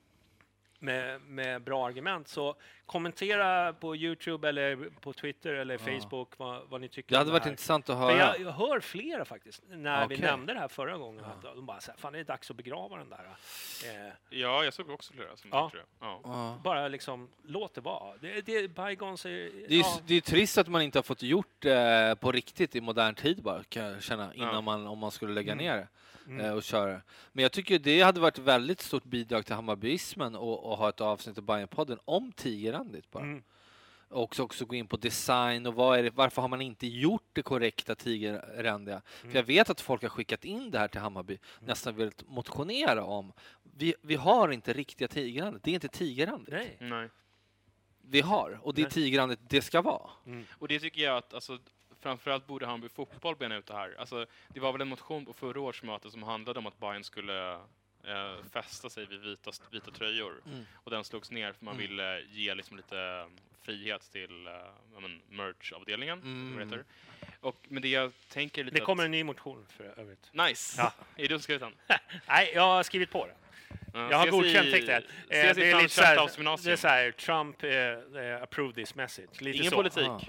med, 0.84 1.22
med 1.22 1.62
bra 1.62 1.88
argument. 1.88 2.28
Så 2.28 2.56
kommentera 2.86 3.74
på 3.74 3.96
Youtube 3.96 4.50
eller 4.50 4.90
på 5.00 5.14
Twitter 5.14 5.54
eller 5.54 5.78
Facebook 5.78 6.34
vad, 6.38 6.62
vad 6.70 6.82
ni 6.82 6.90
tycker 6.90 7.12
Det 7.12 7.18
hade 7.18 7.30
om 7.30 7.34
varit 7.34 7.46
intressant 7.46 7.90
att 7.90 7.98
höra. 7.98 8.18
jag, 8.18 8.40
jag 8.42 8.52
hör 8.52 8.80
flera 8.80 9.26
faktiskt, 9.26 9.62
när 9.70 10.08
vi 10.08 10.16
Okej. 10.16 10.26
nämnde 10.26 10.54
det 10.54 10.60
här 10.60 10.68
förra 10.68 10.98
gången, 10.98 11.26
att 11.26 11.42
de 11.42 11.66
bara 11.66 11.80
så 11.80 11.92
här, 11.92 11.98
fan 11.98 12.14
det 12.14 12.20
är 12.20 12.24
dags 12.24 12.50
att 12.52 12.58
begrava 12.58 12.98
den 12.98 13.10
där. 13.10 13.26
Eh, 13.86 14.14
Ja, 14.30 14.64
jag 14.64 14.74
såg 14.74 14.90
också 14.90 15.14
flera 15.14 15.36
som 15.38 15.50
Ja. 15.54 15.70
det. 15.74 15.80
Ja. 16.00 16.20
Ja. 16.24 16.60
bara 16.64 16.88
liksom, 16.88 17.30
låt 17.44 17.74
det 17.74 17.82
vara. 17.82 18.18
Det, 18.22 18.42
det, 18.42 18.68
bygons 18.68 19.26
är... 19.26 19.30
Det 19.70 19.76
är, 19.76 19.80
ja, 19.80 20.00
det 20.06 20.14
är 20.16 20.22
trist 20.22 20.58
att 20.58 20.68
man 20.68 20.82
inte 20.82 20.98
har 20.98 21.04
fått 21.04 21.24
gjort 21.24 21.66
eh, 21.66 22.16
på 22.16 22.32
riktigt 22.32 22.76
i 22.76 22.82
modern 22.82 23.16
tid 23.16 23.44
bara, 23.44 23.64
kan 23.64 23.84
jag 23.86 24.04
känna, 24.04 24.34
innan 24.34 24.54
Ja. 24.54 24.62
man, 24.62 24.88
om 24.88 25.00
man 25.00 25.12
skulle 25.12 25.34
lägga 25.34 25.52
Mm. 25.54 25.66
ner 25.66 25.78
det 25.78 25.88
Mm. 26.28 26.46
eh, 26.46 26.52
och 26.52 26.64
köra. 26.64 27.02
Men 27.32 27.44
jag 27.44 27.52
tycker 27.52 27.80
det 27.80 28.02
hade 28.02 28.20
varit 28.20 28.38
ett 28.38 28.44
väldigt 28.44 28.82
stort 28.82 29.04
bidrag 29.04 29.46
till 29.46 29.56
Hammarbyismen 29.56 30.36
och, 30.36 30.72
och 30.72 30.78
ha 30.78 30.90
ett 30.90 31.02
avsnitt 31.02 31.38
av 31.38 31.44
Bajenpodden 31.44 32.00
om 32.06 32.32
tigerrandigt 32.32 33.12
bara. 33.12 33.24
Mm. 33.24 33.44
Och 34.10 34.24
också, 34.24 34.44
också 34.44 34.66
gå 34.66 34.76
in 34.76 34.88
på 34.88 34.98
design 34.98 35.66
och 35.66 35.74
vad 35.74 36.00
är 36.00 36.04
det, 36.04 36.10
varför 36.10 36.42
har 36.42 36.50
man 36.50 36.62
inte 36.62 36.88
gjort 36.88 37.30
det 37.34 37.42
korrekta 37.42 37.96
tigerrandiga? 37.96 39.02
Mm. 39.22 39.32
För 39.32 39.40
jag 39.40 39.44
vet 39.44 39.70
att 39.70 39.82
folk 39.82 40.02
har 40.02 40.10
skickat 40.10 40.46
in 40.46 40.72
det 40.72 40.80
här 40.80 40.88
till 40.88 41.02
Hammarby, 41.02 41.38
nästan 41.60 41.96
velat 41.96 42.24
motionera 42.28 43.04
om. 43.04 43.34
Vi, 43.64 43.96
vi 44.02 44.16
har 44.16 44.52
inte 44.52 44.74
riktiga 44.74 45.08
tigerrandet, 45.08 45.64
det 45.64 45.72
är 45.72 45.76
inte 45.76 45.88
tigerrandigt. 45.88 46.52
Nej. 46.52 46.78
Nej. 46.80 47.10
Vi 48.02 48.22
har, 48.22 48.60
och 48.64 48.74
det 48.74 48.82
är 48.82 48.84
Nej. 48.84 48.92
tigerrandet 48.92 49.40
det 49.50 49.62
ska 49.62 49.82
vara. 49.82 50.10
Och 50.52 50.68
det 50.68 50.80
tycker 50.80 51.02
jag 51.02 51.18
att 51.18 51.34
alltså, 51.34 51.60
framförallt 52.04 52.48
borde 52.48 52.66
Hammarby 52.66 52.90
fotboll 52.90 53.36
bena 53.36 53.56
ut 53.56 53.66
det 53.66 53.74
här. 53.74 53.96
Alltså, 54.00 54.26
det 54.48 54.60
var 54.60 54.72
väl 54.72 54.82
en 54.82 54.88
motion 54.88 55.26
på 55.26 55.34
förra 55.34 55.62
års 55.62 55.84
möte 55.84 56.12
som 56.12 56.24
handlade 56.24 56.60
om 56.60 56.68
att 56.68 56.80
Bayern 56.80 57.04
skulle 57.04 57.54
eh, 58.04 58.36
fästa 58.54 58.90
sig 58.90 59.06
vid 59.06 59.22
vita, 59.22 59.52
vita 59.72 59.92
tröjor. 59.92 60.42
Mm. 60.46 60.66
Och 60.74 60.92
den 60.92 61.04
slogs 61.04 61.32
ner 61.32 61.54
för 61.54 61.66
man 61.66 61.76
Mm. 61.76 61.88
ville 61.90 62.22
ge 62.22 62.54
liksom 62.56 62.78
lite 62.78 63.00
eh, 63.00 63.28
frihet 63.62 64.12
till 64.12 64.48
eh, 64.48 64.54
men, 65.00 65.22
merch-avdelningen. 65.30 66.22
Mm. 66.22 66.60
heter. 66.70 66.86
Och, 67.40 67.56
men 67.70 67.82
det 67.82 67.88
jag 67.88 68.12
tänker 68.30 68.64
lite 68.64 68.78
Det 68.78 68.86
kommer 68.86 69.04
att, 69.04 69.06
en 69.06 69.12
ny 69.12 69.24
motion 69.24 69.66
för 69.70 70.00
övrigt. 70.00 70.30
Nice! 70.34 70.82
Ja. 70.82 70.94
Är 71.16 71.28
du 71.28 71.40
skrivit 71.40 71.62
den? 71.62 71.74
Nej, 72.28 72.52
jag 72.56 72.62
har 72.62 72.84
skrivit 72.84 73.12
på 73.12 73.26
det. 73.26 73.36
Ja, 73.94 74.12
Jag 74.12 74.18
har 74.18 74.28
godkänt 74.28 74.72
texten. 74.72 75.04
Eh, 75.04 75.04
det, 75.30 75.38
är 75.40 75.54
lite 75.54 75.64
så 75.64 76.02
Franschaft 76.02 76.08
här, 76.08 76.18
House 76.18 76.34
det 76.36 76.36
är 76.36 76.38
Gymnasium. 76.38 76.78
så 76.78 76.88
här, 76.88 77.12
Trump 77.12 77.64
eh, 77.64 77.72
eh, 77.72 78.44
approved 78.44 78.76
this 78.76 78.96
message. 78.96 79.42
Lite 79.42 79.58
Ingen 79.58 79.70
så. 79.70 79.76
politik. 79.76 80.08
Ah. 80.08 80.22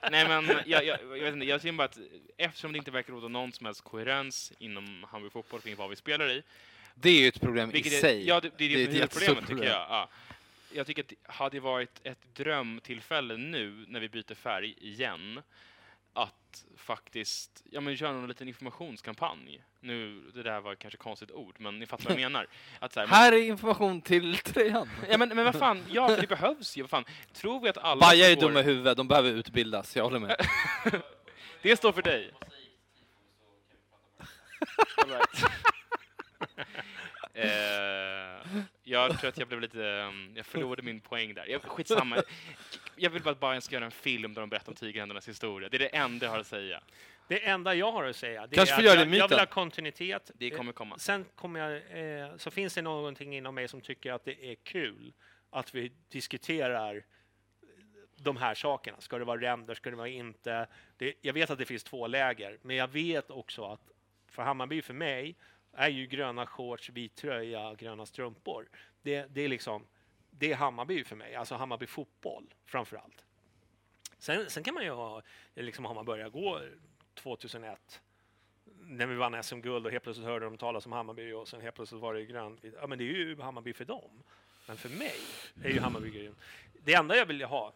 Nej 0.10 0.28
men 0.28 0.46
jag, 0.66 0.84
jag, 0.84 0.98
jag 1.02 1.24
vet 1.24 1.34
inte, 1.34 1.46
jag 1.46 1.62
tycker 1.62 1.72
bara 1.72 1.84
att 1.84 1.98
eftersom 2.36 2.72
det 2.72 2.78
inte 2.78 2.90
verkar 2.90 3.12
råda 3.12 3.28
någon 3.28 3.52
som 3.52 3.66
helst 3.66 3.84
koherens 3.84 4.52
inom 4.58 5.06
Hammarby 5.08 5.30
fotboll 5.30 5.60
kring 5.60 5.76
vad 5.76 5.90
vi 5.90 5.96
spelar 5.96 6.30
i. 6.30 6.42
Det 6.94 7.08
är 7.08 7.20
ju 7.20 7.28
ett 7.28 7.40
problem 7.40 7.70
i 7.74 7.82
sig. 7.82 8.26
Ja, 8.26 8.40
det, 8.40 8.50
det 8.56 8.64
är 8.64 8.68
det, 8.68 8.74
Det 8.74 8.80
är 8.82 8.86
ett 8.86 8.92
huvudproblemet 8.92 9.46
tycker 9.48 9.64
jag. 9.64 9.86
Ja. 9.88 10.08
Jag 10.72 10.86
tycker 10.86 11.02
att 11.02 11.08
det 11.08 11.16
hade 11.22 11.60
varit 11.60 12.00
ett 12.02 12.34
drömtillfälle 12.34 13.36
nu 13.36 13.84
när 13.88 14.00
vi 14.00 14.08
byter 14.08 14.34
färg 14.34 14.74
igen 14.80 15.42
att 16.16 16.64
faktiskt 16.76 17.62
ja, 17.70 17.80
men 17.80 17.96
köra 17.96 18.12
någon 18.12 18.28
liten 18.28 18.48
informationskampanj. 18.48 19.62
Nu, 19.80 20.30
det 20.34 20.42
där 20.42 20.60
var 20.60 20.74
kanske 20.74 20.96
konstigt 20.98 21.30
ord, 21.30 21.56
men 21.58 21.78
ni 21.78 21.86
fattar 21.86 22.04
vad 22.04 22.12
jag 22.12 22.18
menar. 22.32 22.46
Att 22.78 22.92
så 22.92 23.00
här, 23.00 23.06
men, 23.06 23.14
Här 23.16 23.32
är 23.32 23.36
information 23.42 24.00
till 24.00 24.38
tröjan. 24.38 24.88
ja, 25.10 25.18
men, 25.18 25.28
men 25.28 25.44
vad 25.44 25.54
fan, 25.58 25.84
ja, 25.90 26.16
det 26.20 26.26
behövs 26.28 26.76
ju. 26.76 26.82
Vad 26.82 26.90
fan. 26.90 27.04
Tror 27.32 27.60
vi 27.60 27.68
att 27.68 27.78
alla 27.78 28.00
Baja 28.00 28.24
som 28.24 28.32
är 28.32 28.34
går- 28.36 28.48
dumma 28.48 28.60
i 28.60 28.62
huvudet, 28.62 28.96
de 28.96 29.08
behöver 29.08 29.30
utbildas, 29.30 29.96
jag 29.96 30.04
håller 30.04 30.18
med. 30.18 30.36
Det 31.62 31.76
står 31.76 31.92
för 31.92 32.02
dig. 32.02 32.32
Eh, 37.34 38.60
jag 38.82 39.18
tror 39.20 39.28
att 39.28 39.38
jag 39.38 39.48
blev 39.48 39.60
lite... 39.60 39.78
Um, 39.78 40.32
jag 40.36 40.46
förlorade 40.46 40.82
min 40.82 41.00
poäng 41.00 41.34
där. 41.34 41.46
Jag, 41.46 41.62
skitsamma. 41.62 42.22
Jag 42.96 43.10
vill 43.10 43.22
bara 43.22 43.30
att 43.30 43.40
Bayern 43.40 43.60
ska 43.60 43.74
göra 43.74 43.84
en 43.84 43.90
film 43.90 44.34
där 44.34 44.40
de 44.40 44.50
berättar 44.50 44.68
om 44.68 44.74
Tigerhändernas 44.74 45.28
historia. 45.28 45.68
det 45.68 45.76
är 45.76 45.78
det 45.78 45.96
enda 45.96 46.26
jag 46.26 46.32
har 46.32 46.38
att 46.38 46.46
säga. 46.46 46.82
Det 47.28 47.46
enda 47.46 47.74
jag 47.74 47.92
har 47.92 48.04
att 48.04 48.16
säga 48.16 48.46
det 48.46 48.56
Kanske 48.56 48.74
är 48.74 48.78
att 48.78 48.84
jag, 48.84 49.14
jag 49.14 49.28
vill 49.28 49.38
ha 49.38 49.46
kontinuitet. 49.46 50.30
Det 50.34 50.50
kommer 50.50 50.72
komma. 50.72 50.98
Sen 50.98 51.24
kommer 51.34 51.60
jag, 51.60 52.22
eh, 52.22 52.36
så 52.36 52.50
finns 52.50 52.74
det 52.74 52.82
någonting 52.82 53.36
inom 53.36 53.54
mig 53.54 53.68
som 53.68 53.80
tycker 53.80 54.12
att 54.12 54.24
det 54.24 54.50
är 54.50 54.54
kul 54.54 55.12
att 55.50 55.74
vi 55.74 55.92
diskuterar 56.08 57.04
de 58.16 58.36
här 58.36 58.54
sakerna. 58.54 59.00
Ska 59.00 59.18
det 59.18 59.24
vara 59.24 59.40
ränder, 59.40 59.74
ska 59.74 59.90
det 59.90 59.96
vara 59.96 60.08
inte? 60.08 60.66
Det, 60.96 61.14
jag 61.20 61.32
vet 61.32 61.50
att 61.50 61.58
det 61.58 61.64
finns 61.64 61.84
två 61.84 62.06
läger, 62.06 62.58
men 62.62 62.76
jag 62.76 62.88
vet 62.88 63.30
också 63.30 63.64
att 63.64 63.80
för 64.30 64.42
Hammarby, 64.42 64.82
för 64.82 64.94
mig, 64.94 65.36
är 65.72 65.88
ju 65.88 66.06
gröna 66.06 66.46
shorts, 66.46 66.90
vit 66.90 67.16
tröja, 67.16 67.74
gröna 67.74 68.06
strumpor. 68.06 68.68
Det, 69.02 69.26
det 69.30 69.40
är 69.40 69.48
liksom, 69.48 69.86
det 70.38 70.52
är 70.52 70.56
Hammarby 70.56 71.04
för 71.04 71.16
mig, 71.16 71.34
alltså 71.34 71.54
Hammarby 71.54 71.86
fotboll 71.86 72.54
framför 72.66 72.96
allt. 72.96 73.24
Sen, 74.18 74.50
sen 74.50 74.62
kan 74.62 74.74
man 74.74 74.84
ju 74.84 74.90
ha, 74.90 75.22
liksom 75.54 75.84
har 75.84 75.94
man 75.94 76.04
börjat 76.04 76.32
gå 76.32 76.60
2001 77.14 78.00
när 78.88 79.06
vi 79.06 79.14
vann 79.14 79.42
SM-guld 79.42 79.86
och 79.86 79.92
helt 79.92 80.04
plötsligt 80.04 80.26
hörde 80.26 80.44
de 80.44 80.56
talas 80.58 80.86
om 80.86 80.92
Hammarby 80.92 81.32
och 81.32 81.48
sen 81.48 81.60
helt 81.60 81.74
plötsligt 81.74 82.00
var 82.00 82.14
det 82.14 82.24
grönt. 82.24 82.60
Ja, 82.80 82.86
men 82.86 82.98
det 82.98 83.04
är 83.04 83.12
ju 83.12 83.40
Hammarby 83.40 83.72
för 83.72 83.84
dem. 83.84 84.22
Men 84.68 84.76
för 84.76 84.88
mig 84.88 85.14
är 85.64 85.68
ju 85.70 85.80
Hammarby 85.80 86.10
grönt. 86.10 86.38
Det 86.84 86.94
enda 86.94 87.16
jag 87.16 87.26
vill 87.26 87.42
ha, 87.42 87.72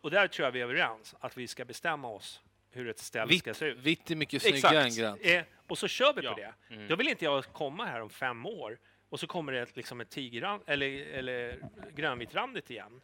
och 0.00 0.10
där 0.10 0.28
tror 0.28 0.44
jag 0.46 0.52
vi 0.52 0.60
är 0.60 0.64
överens, 0.64 1.14
att 1.20 1.36
vi 1.36 1.48
ska 1.48 1.64
bestämma 1.64 2.08
oss 2.08 2.42
hur 2.70 2.88
ett 2.88 2.98
ställ 2.98 3.28
Vitt, 3.28 3.38
ska 3.40 3.54
se 3.54 3.66
ut. 3.66 3.78
vitt 3.78 4.10
är 4.10 4.16
mycket 4.16 4.44
Exakt. 4.46 4.60
snyggare 4.68 4.84
än 4.84 4.94
grönt. 4.94 5.20
Eh, 5.24 5.42
och 5.68 5.78
så 5.78 5.88
kör 5.88 6.12
vi 6.12 6.22
Ja. 6.24 6.34
på 6.34 6.40
det. 6.40 6.54
Mm. 6.74 6.88
Då 6.88 6.96
vill 6.96 7.08
inte 7.08 7.24
jag 7.24 7.44
komma 7.44 7.84
här 7.86 8.00
om 8.00 8.10
fem 8.10 8.46
år 8.46 8.78
och 9.14 9.20
så 9.20 9.26
kommer 9.26 9.52
det 9.52 9.76
liksom 9.76 10.00
ett 10.00 10.10
tigerrand 10.10 10.62
eller, 10.66 11.06
eller 11.06 11.58
grönvitrandigt 11.94 12.70
igen. 12.70 13.00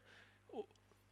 Och, 0.48 0.68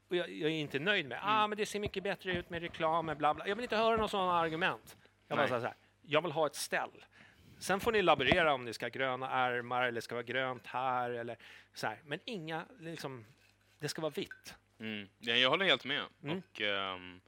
och 0.09 0.17
jag, 0.17 0.31
jag 0.31 0.51
är 0.51 0.55
inte 0.55 0.79
nöjd 0.79 1.07
med 1.07 1.21
ah, 1.23 1.47
men 1.47 1.59
det 1.59 1.67
ser 1.67 1.81
mycket 1.81 2.03
bättre 2.03 2.33
ut 2.33 2.51
med 2.51 2.63
reklam, 2.63 3.07
med 3.07 3.17
bla 3.17 3.35
bla. 3.35 3.49
Jag 3.49 3.57
vill 3.57 3.63
inte 3.63 3.77
höra 3.77 3.97
några 3.97 4.09
sådana 4.09 4.33
argument. 4.33 4.97
Jag, 5.29 5.39
bara 5.39 5.49
så 5.49 5.59
här, 5.59 5.75
jag 6.03 6.23
vill 6.23 6.33
ha 6.33 6.47
ett 6.47 6.55
ställ. 6.55 7.05
Sen 7.59 7.81
får 7.81 7.93
ni 7.93 8.03
laborera 8.03 8.55
om 8.55 8.65
det 8.65 8.75
ska 8.75 8.85
ha 8.87 8.91
gröna 8.91 9.31
ärmar 9.31 9.83
eller 9.85 10.01
ska 10.01 10.15
vara 10.15 10.23
grönt 10.23 10.67
här 10.67 11.11
eller 11.11 11.37
så 11.75 11.87
här. 11.87 11.99
Men 12.07 12.19
inga, 12.25 12.65
liksom, 12.81 13.25
det 13.79 13.89
ska 13.89 14.03
vara 14.03 14.13
vitt. 14.13 14.55
Mm. 14.81 15.09
Ja, 15.19 15.35
jag 15.35 15.51
håller 15.51 15.65
helt 15.65 15.85
med. 15.85 16.03
Mm. 16.23 16.39
Och, 16.39 16.61
ehm, 16.61 17.21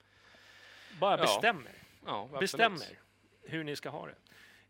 Bara 1.01 1.19
Ja. 1.19 1.23
bestämmer. 1.23 1.73
ja, 2.07 2.29
bestämmer 2.41 2.99
hur 3.43 3.65
ni 3.65 3.77
ska 3.77 3.89
ha 3.89 4.07
det. 4.07 4.15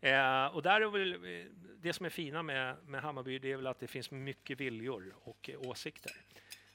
Eh, 0.01 0.45
och 0.45 0.61
där 0.61 0.81
är 0.81 0.89
väl 0.89 1.13
eh, 1.13 1.45
det 1.81 1.93
som 1.93 2.05
är 2.05 2.09
fina 2.09 2.43
med, 2.43 2.77
med 2.85 3.01
Hammarby, 3.01 3.39
det 3.39 3.51
är 3.51 3.55
väl 3.55 3.67
att 3.67 3.79
det 3.79 3.87
finns 3.87 4.11
mycket 4.11 4.59
viljor 4.59 5.15
och 5.23 5.49
eh, 5.49 5.61
åsikter. 5.61 6.11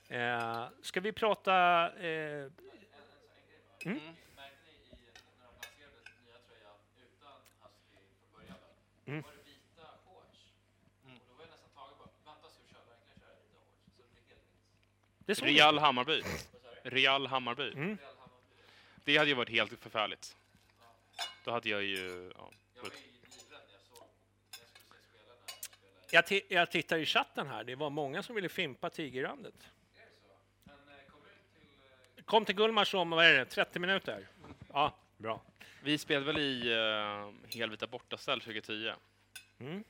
Eh, 0.09 0.69
ska 0.83 1.01
vi 1.01 1.13
prata... 1.13 1.53
Eh, 1.99 2.51
mm? 3.85 4.01
Mm. 9.07 9.23
Det 15.19 15.43
Real 15.43 15.79
Hammarby. 15.79 16.23
Real 16.83 17.27
Hammarby. 17.27 17.73
Mm. 17.73 17.99
Det 19.05 19.17
hade 19.17 19.31
ju 19.31 19.35
varit 19.35 19.51
helt 19.51 19.81
förfärligt. 19.81 20.37
Då 21.45 21.51
hade 21.51 21.69
jag 21.69 21.83
ju... 21.83 22.33
Ja, 22.37 22.51
Jag, 26.11 26.25
jag 26.49 26.71
tittar 26.71 26.99
i 26.99 27.07
chatten 27.07 27.47
här, 27.47 27.65
det 27.65 27.75
var 27.75 27.91
många 27.91 28.23
som 28.23 28.35
ville 28.35 28.49
fimpa 28.49 28.91
Tigerrandet. 28.91 29.55
Kom 32.25 32.45
till 32.45 32.55
Gullmars 32.55 32.95
om, 32.95 33.11
vad 33.11 33.27
är 33.27 33.33
det, 33.33 33.45
30 33.45 33.79
minuter? 33.79 34.29
Ja, 34.73 34.95
bra. 35.17 35.43
Vi 35.83 35.99
spelade 35.99 36.27
väl 36.27 36.39
i 36.39 36.75
uh, 36.75 37.57
helvita 37.59 37.87
bortaställ 37.87 38.41
2010? 38.41 38.93
Mm. 39.59 39.85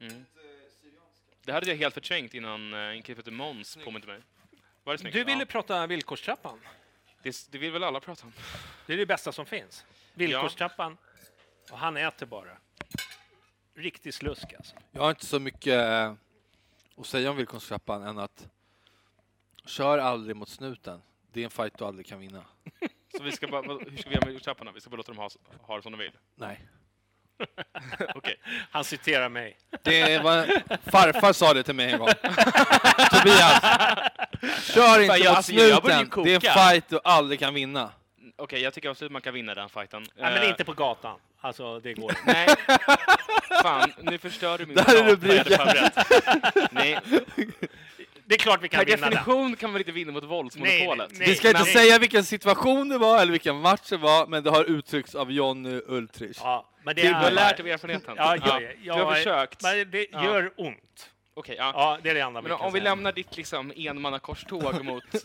Mm. 0.00 0.24
Det 1.44 1.52
hade 1.52 1.66
jag 1.70 1.76
helt 1.76 1.94
förträngt 1.94 2.34
innan 2.34 2.74
uh, 2.74 3.02
klippet 3.02 3.24
till 3.24 3.32
Måns 3.32 3.78
påminde 3.84 4.06
mig. 4.06 4.20
Var 4.84 4.92
det 4.94 4.98
snyggt? 4.98 5.14
Du 5.14 5.24
ville 5.24 5.40
Ja. 5.42 5.46
prata 5.46 5.86
villkorstrappan. 5.86 6.60
Det, 7.22 7.46
det 7.50 7.58
vill 7.58 7.72
väl 7.72 7.84
alla 7.84 8.00
prata 8.00 8.26
om? 8.26 8.32
Det 8.86 8.92
är 8.92 8.96
det 8.96 9.06
bästa 9.06 9.32
som 9.32 9.46
finns. 9.46 9.84
Villkorstrappan. 10.14 10.96
Och 11.70 11.78
han 11.78 11.96
äter 11.96 12.26
bara. 12.26 12.56
Riktig 13.76 14.14
slusk 14.14 14.52
alltså. 14.56 14.76
Jag 14.92 15.02
har 15.02 15.10
inte 15.10 15.26
så 15.26 15.38
mycket 15.40 15.74
eh, 15.82 16.12
att 16.98 17.06
säga 17.06 17.30
om 17.30 17.36
villkorstrappan 17.36 18.02
än 18.02 18.18
att 18.18 18.48
kör 19.66 19.98
aldrig 19.98 20.36
mot 20.36 20.48
snuten. 20.48 21.02
Det 21.32 21.40
är 21.40 21.44
en 21.44 21.50
fight 21.50 21.78
du 21.78 21.84
aldrig 21.84 22.06
kan 22.06 22.18
vinna. 22.20 22.44
Så 23.16 23.22
vi 23.22 23.32
ska 23.32 23.46
bara, 23.48 23.62
hur 23.62 23.96
ska 23.96 24.08
vi 24.10 24.14
göra 24.16 24.26
med 24.26 24.42
trapporna? 24.42 24.72
Vi 24.72 24.80
ska 24.80 24.90
bara 24.90 24.96
låta 24.96 25.12
dem 25.12 25.18
ha, 25.18 25.30
ha 25.60 25.76
det 25.76 25.82
som 25.82 25.92
de 25.92 25.98
vill? 25.98 26.12
Nej. 26.34 26.60
Okej. 28.14 28.36
Han 28.70 28.84
citerar 28.84 29.28
mig. 29.28 29.58
Det 29.82 30.18
var, 30.22 30.46
farfar 30.90 31.32
sa 31.32 31.54
det 31.54 31.62
till 31.62 31.74
mig 31.74 31.92
en 31.92 31.98
gång. 31.98 32.08
Tobias, 33.10 33.62
kör 34.74 35.00
inte 35.00 35.14
jag- 35.16 35.30
mot 35.30 35.36
alltså, 35.36 35.52
snuten. 35.52 36.10
Det 36.24 36.34
är 36.34 36.34
en 36.34 36.70
fight 36.72 36.88
du 36.88 36.98
aldrig 37.04 37.40
kan 37.40 37.54
vinna. 37.54 37.92
Okej, 38.36 38.60
jag 38.60 38.74
tycker 38.74 38.90
absolut 38.90 39.12
man 39.12 39.22
kan 39.22 39.34
vinna 39.34 39.54
den 39.54 39.68
fighten. 39.68 40.02
Nej, 40.02 40.32
men 40.34 40.42
Eh, 40.42 40.48
inte 40.48 40.64
på 40.64 40.72
gatan. 40.72 41.18
Alltså, 41.40 41.80
det 41.80 41.94
går 41.94 42.10
inte. 42.10 42.22
Nej. 42.26 42.46
Fan, 43.62 43.92
nu 44.02 44.18
förstör 44.18 44.58
du 44.58 44.66
min 44.66 44.76
Där 44.76 44.82
är 44.82 44.86
plan, 44.94 45.06
rubriken. 45.08 45.44
vad 45.58 45.76
jag 45.76 45.82
hade 45.82 45.90
förberett. 46.04 46.72
Nej, 46.72 46.98
Det 48.26 48.34
är 48.34 48.38
klart 48.38 48.62
vi 48.62 48.68
kan 48.68 48.78
per 48.78 48.86
vinna 48.86 48.96
den. 49.00 49.10
definition 49.10 49.56
kan 49.56 49.72
man 49.72 49.80
inte 49.80 49.92
vinna 49.92 50.12
mot 50.12 50.24
våldsmonopolet. 50.24 51.08
Nej, 51.10 51.18
nej, 51.18 51.28
Vi 51.28 51.34
ska 51.36 51.48
inte 51.48 51.62
nej. 51.62 51.72
säga 51.72 51.98
vilken 51.98 52.24
situation 52.24 52.88
det 52.88 52.98
var 52.98 53.20
eller 53.22 53.32
vilken 53.32 53.56
match 53.56 53.88
det 53.90 53.96
var, 53.96 54.26
men 54.26 54.42
det 54.44 54.50
har 54.50 54.64
uttryckts 54.64 55.14
av 55.14 55.32
Jonny 55.32 55.80
Ultrich. 55.86 56.38
Ja, 56.40 56.70
men 56.84 56.94
det 56.96 57.02
Du 57.02 57.08
är... 57.08 57.12
har 57.12 57.30
lärt 57.30 57.60
av 57.60 57.66
erfarenheten. 57.66 58.14
Ja, 58.16 58.36
ja, 58.46 58.58
Du 58.58 58.76
ja, 58.82 59.04
har 59.04 59.14
försökt. 59.14 59.62
Men 59.62 59.90
det 59.90 60.06
Ja. 60.12 60.24
gör 60.24 60.52
ont. 60.56 61.10
Okej, 61.36 61.56
ja. 61.58 61.70
Ja, 61.74 61.98
det 62.02 62.10
är 62.10 62.14
det 62.14 62.20
enda 62.20 62.32
Men 62.42 62.44
vi 62.44 62.56
kan 62.56 62.60
om 62.66 62.72
vi 62.72 62.78
säga. 62.80 62.90
lämnar 62.90 63.12
ditt 63.12 63.36
liksom 63.36 63.72
enmannakorståg 63.76 64.84
mot 64.84 65.04
När 65.12 65.20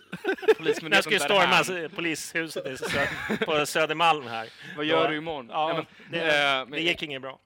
jag 0.47 0.57
Polismyndigheten 0.57 1.03
skulle 1.19 1.39
därhän, 1.39 1.63
storma 1.63 1.85
s- 1.85 1.91
polishuset 1.95 2.65
i 2.65 2.69
Sö- 2.75 3.45
på 3.45 3.65
Södermalm 3.65 4.27
här. 4.27 4.49
vad 4.77 4.85
gör 4.85 5.03
Då- 5.03 5.09
du 5.09 5.17
imorgon? 5.17 5.47
Ja, 5.51 5.67
Nej, 5.73 5.85
men, 6.09 6.19
det, 6.19 6.27
eh, 6.49 6.55
men- 6.59 6.71
det 6.71 6.79
gick 6.81 7.03
inget 7.03 7.21
bra. 7.21 7.39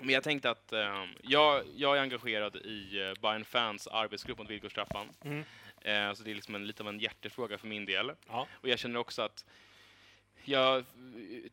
Men 0.00 0.14
jag 0.14 0.22
tänkte 0.22 0.50
att 0.50 0.72
ehm, 0.72 1.08
jag, 1.22 1.62
jag 1.76 1.96
är 1.96 2.00
engagerad 2.00 2.56
i 2.56 3.00
uh, 3.00 3.20
Bayern 3.22 3.44
Fans 3.44 3.86
arbetsgrupp 3.86 4.38
mot 4.38 4.50
villkorstrappan. 4.50 5.06
Mm. 5.24 5.44
Eh, 5.80 6.14
så 6.14 6.22
det 6.22 6.30
är 6.30 6.34
liksom 6.34 6.54
en, 6.54 6.66
lite 6.66 6.82
av 6.82 6.88
en 6.88 6.98
hjärtefråga 6.98 7.58
för 7.58 7.66
min 7.66 7.84
del. 7.84 8.12
Ja. 8.28 8.46
Och 8.52 8.68
jag 8.68 8.78
känner 8.78 9.00
också 9.00 9.22
att 9.22 9.44
jag 10.44 10.78
eh, 10.78 10.84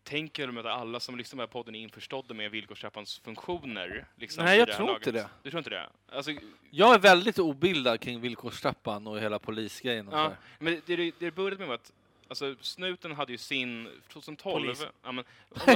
tänker 0.03 0.47
mig 0.47 0.59
att 0.61 0.65
alla 0.65 0.99
som 0.99 1.17
lyssnar 1.17 1.35
på 1.35 1.39
den 1.41 1.47
här 1.47 1.47
podden 1.47 1.75
är 1.75 1.79
införstådda 1.79 2.33
med 2.33 2.51
villkorstrappans 2.51 3.19
funktioner. 3.19 4.07
Liksom, 4.15 4.45
Nej, 4.45 4.55
i 4.55 4.59
jag 4.59 4.67
det 4.67 4.71
här 4.71 4.77
tror 4.77 4.87
laget. 4.87 5.07
inte 5.07 5.19
det. 5.19 5.29
Du 5.43 5.49
tror 5.49 5.59
inte 5.59 5.69
det? 5.69 5.89
Alltså, 6.11 6.31
Jag 6.69 6.95
är 6.95 6.99
väldigt 6.99 7.39
obildad 7.39 7.99
kring 7.99 8.21
villkorstrappan 8.21 9.07
och 9.07 9.19
hela 9.19 9.39
polisgrejen. 9.39 10.07
Och 10.07 10.13
så 10.13 10.17
ja, 10.17 10.23
här. 10.23 10.37
men 10.59 10.81
det, 10.85 10.95
det, 10.95 11.13
det 11.19 11.31
började 11.31 11.65
med 11.65 11.75
att 11.75 11.91
Alltså, 12.29 12.55
snuten 12.61 13.11
hade 13.11 13.31
ju 13.31 13.37
sin 13.37 13.89
2012... 14.13 14.63
Polis. 14.63 14.85
Ja, 15.03 15.11
men, 15.11 15.25
om 15.49 15.59
man- 15.67 15.75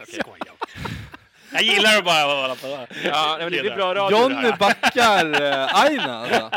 Okej. 0.00 0.20
Skojar. 0.20 0.54
Jag 1.52 1.62
gillar 1.62 1.98
att 1.98 2.04
bara 2.04 2.40
hålla 2.40 2.54
på. 2.54 2.86
Ja, 3.04 3.36
nej, 3.38 3.44
men 3.44 3.52
det 3.52 3.60
blir 3.60 3.74
bra 3.76 3.94
radio 3.94 4.16
det 4.18 4.22
Johnny 4.22 4.34
här. 4.48 4.56
backar 4.56 5.42
eh, 5.42 5.74
Aina 5.84 6.18
alltså. 6.18 6.50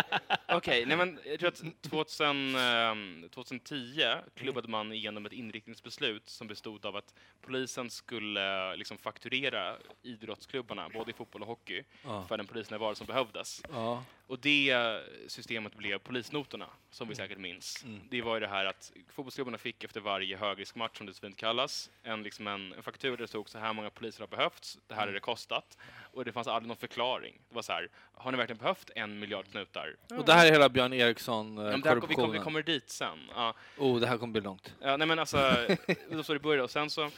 Okej, 0.47 0.85
nej 0.85 0.97
men 0.97 1.19
jag 1.25 1.39
tror 1.39 1.49
att 1.49 1.61
2000, 1.89 2.55
ehm, 2.55 3.29
2010 3.33 4.03
klubbade 4.35 4.67
man 4.67 4.93
igenom 4.93 5.25
ett 5.25 5.33
inriktningsbeslut 5.33 6.29
som 6.29 6.47
bestod 6.47 6.85
av 6.85 6.95
att 6.95 7.13
polisen 7.45 7.89
skulle 7.89 8.69
eh, 8.71 8.77
liksom 8.77 8.97
fakturera 8.97 9.75
idrottsklubbarna, 10.03 10.89
både 10.93 11.11
i 11.11 11.13
fotboll 11.13 11.41
och 11.41 11.47
hockey, 11.47 11.83
Ja. 12.05 12.25
för 12.27 12.37
den 12.37 12.47
polisnärvaro 12.47 12.95
som 12.95 13.07
behövdes. 13.07 13.61
Ja. 13.73 14.03
Och 14.31 14.39
det 14.39 15.01
systemet 15.27 15.75
blev 15.75 15.97
polisnotorna, 15.97 16.65
som 16.91 17.07
vi 17.07 17.15
säkert 17.15 17.37
minns. 17.37 17.83
Mm. 17.83 17.99
Det 18.09 18.21
var 18.21 18.33
ju 18.35 18.39
det 18.39 18.47
här 18.47 18.65
att 18.65 18.91
fotbollsklubbarna 19.09 19.57
fick 19.57 19.83
efter 19.83 20.01
varje 20.01 20.37
högriskmatch, 20.37 20.97
som 20.97 21.05
det 21.05 21.13
så 21.13 21.21
fint 21.21 21.37
kallas, 21.37 21.89
en, 22.03 22.23
liksom 22.23 22.47
en, 22.47 22.73
en 22.73 22.83
faktura 22.83 23.11
där 23.11 23.17
det 23.17 23.27
stod 23.27 23.49
så 23.49 23.57
här 23.57 23.73
många 23.73 23.89
poliser 23.89 24.19
har 24.19 24.27
behövts, 24.27 24.77
det 24.87 24.95
här 24.95 25.07
är 25.07 25.13
det 25.13 25.19
kostat. 25.19 25.77
Och 26.13 26.25
det 26.25 26.31
fanns 26.31 26.47
aldrig 26.47 26.67
någon 26.67 26.77
förklaring. 26.77 27.39
Det 27.49 27.55
var 27.55 27.61
så 27.61 27.71
här, 27.71 27.89
har 28.13 28.31
ni 28.31 28.37
verkligen 28.37 28.57
behövt 28.57 28.89
en 28.95 29.19
miljard 29.19 29.45
knutar? 29.51 29.95
Och 30.17 30.25
det 30.25 30.33
här 30.33 30.47
är 30.47 30.51
hela 30.51 30.69
Björn 30.69 30.93
Ja, 30.93 31.13
men 31.13 31.81
det 31.81 31.89
här, 31.89 31.95
vi, 31.95 32.01
kommer, 32.01 32.27
vi 32.27 32.37
Eriksson-korruptionen. 32.37 32.43
kommer 32.43 32.63
dit 32.63 32.89
sen. 32.89 33.19
Ja, 33.35 33.53
Oh, 33.77 33.99
det 33.99 34.07
här 34.07 34.17
kommer 34.17 34.31
bli 34.31 34.41
långt. 34.41 34.75
ja, 34.81 34.97
nej 34.97 35.07
men 35.07 35.19
alltså, 35.19 35.37
var 35.37 36.23
så 36.23 36.33
det 36.33 36.39
började. 36.39 36.63
Och 36.63 36.71
sen 36.71 36.89
så, 36.89 37.09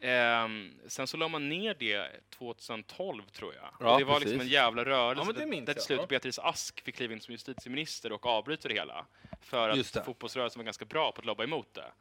ehm, 0.00 0.80
sen 0.86 1.06
så 1.06 1.16
la 1.16 1.28
man 1.28 1.48
ner 1.48 1.74
det 1.78 2.10
2012 2.30 3.22
tror 3.32 3.54
jag. 3.54 3.74
Ja, 3.80 3.98
det 3.98 4.04
var 4.04 4.14
precis. 4.14 4.24
liksom 4.28 4.40
en 4.40 4.48
jävla 4.52 4.84
rörelse. 4.84 5.20
Ja, 5.20 5.24
men 5.24 5.34
det 5.34 5.40
där- 5.40 5.46
minns 5.46 5.66
där 5.66 5.74
till 5.74 5.82
slut. 5.82 6.08
Beatrice 6.08 6.38
Ask 6.38 6.80
fick 6.84 6.96
kliva 6.96 7.14
in 7.14 7.20
som 7.20 7.32
justitieminister 7.32 8.12
och 8.12 8.26
avbryta 8.26 8.68
det 8.68 8.74
hela. 8.74 9.06
För 9.42 9.76
Just 9.76 9.96
att 9.96 10.02
det. 10.02 10.06
fotbollsrörelsen 10.06 10.60
var 10.60 10.64
ganska 10.64 10.84
bra 10.84 11.12
på 11.12 11.18
att 11.20 11.24
lobba 11.26 11.44
emot 11.44 11.74
det. 11.74 11.92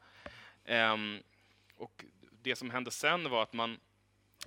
Ehm, 0.66 1.20
och 1.78 2.06
det 2.42 2.56
som 2.56 2.70
hände 2.70 2.92
sen 2.92 3.30
var 3.30 3.44
att 3.44 3.54
man, 3.54 3.80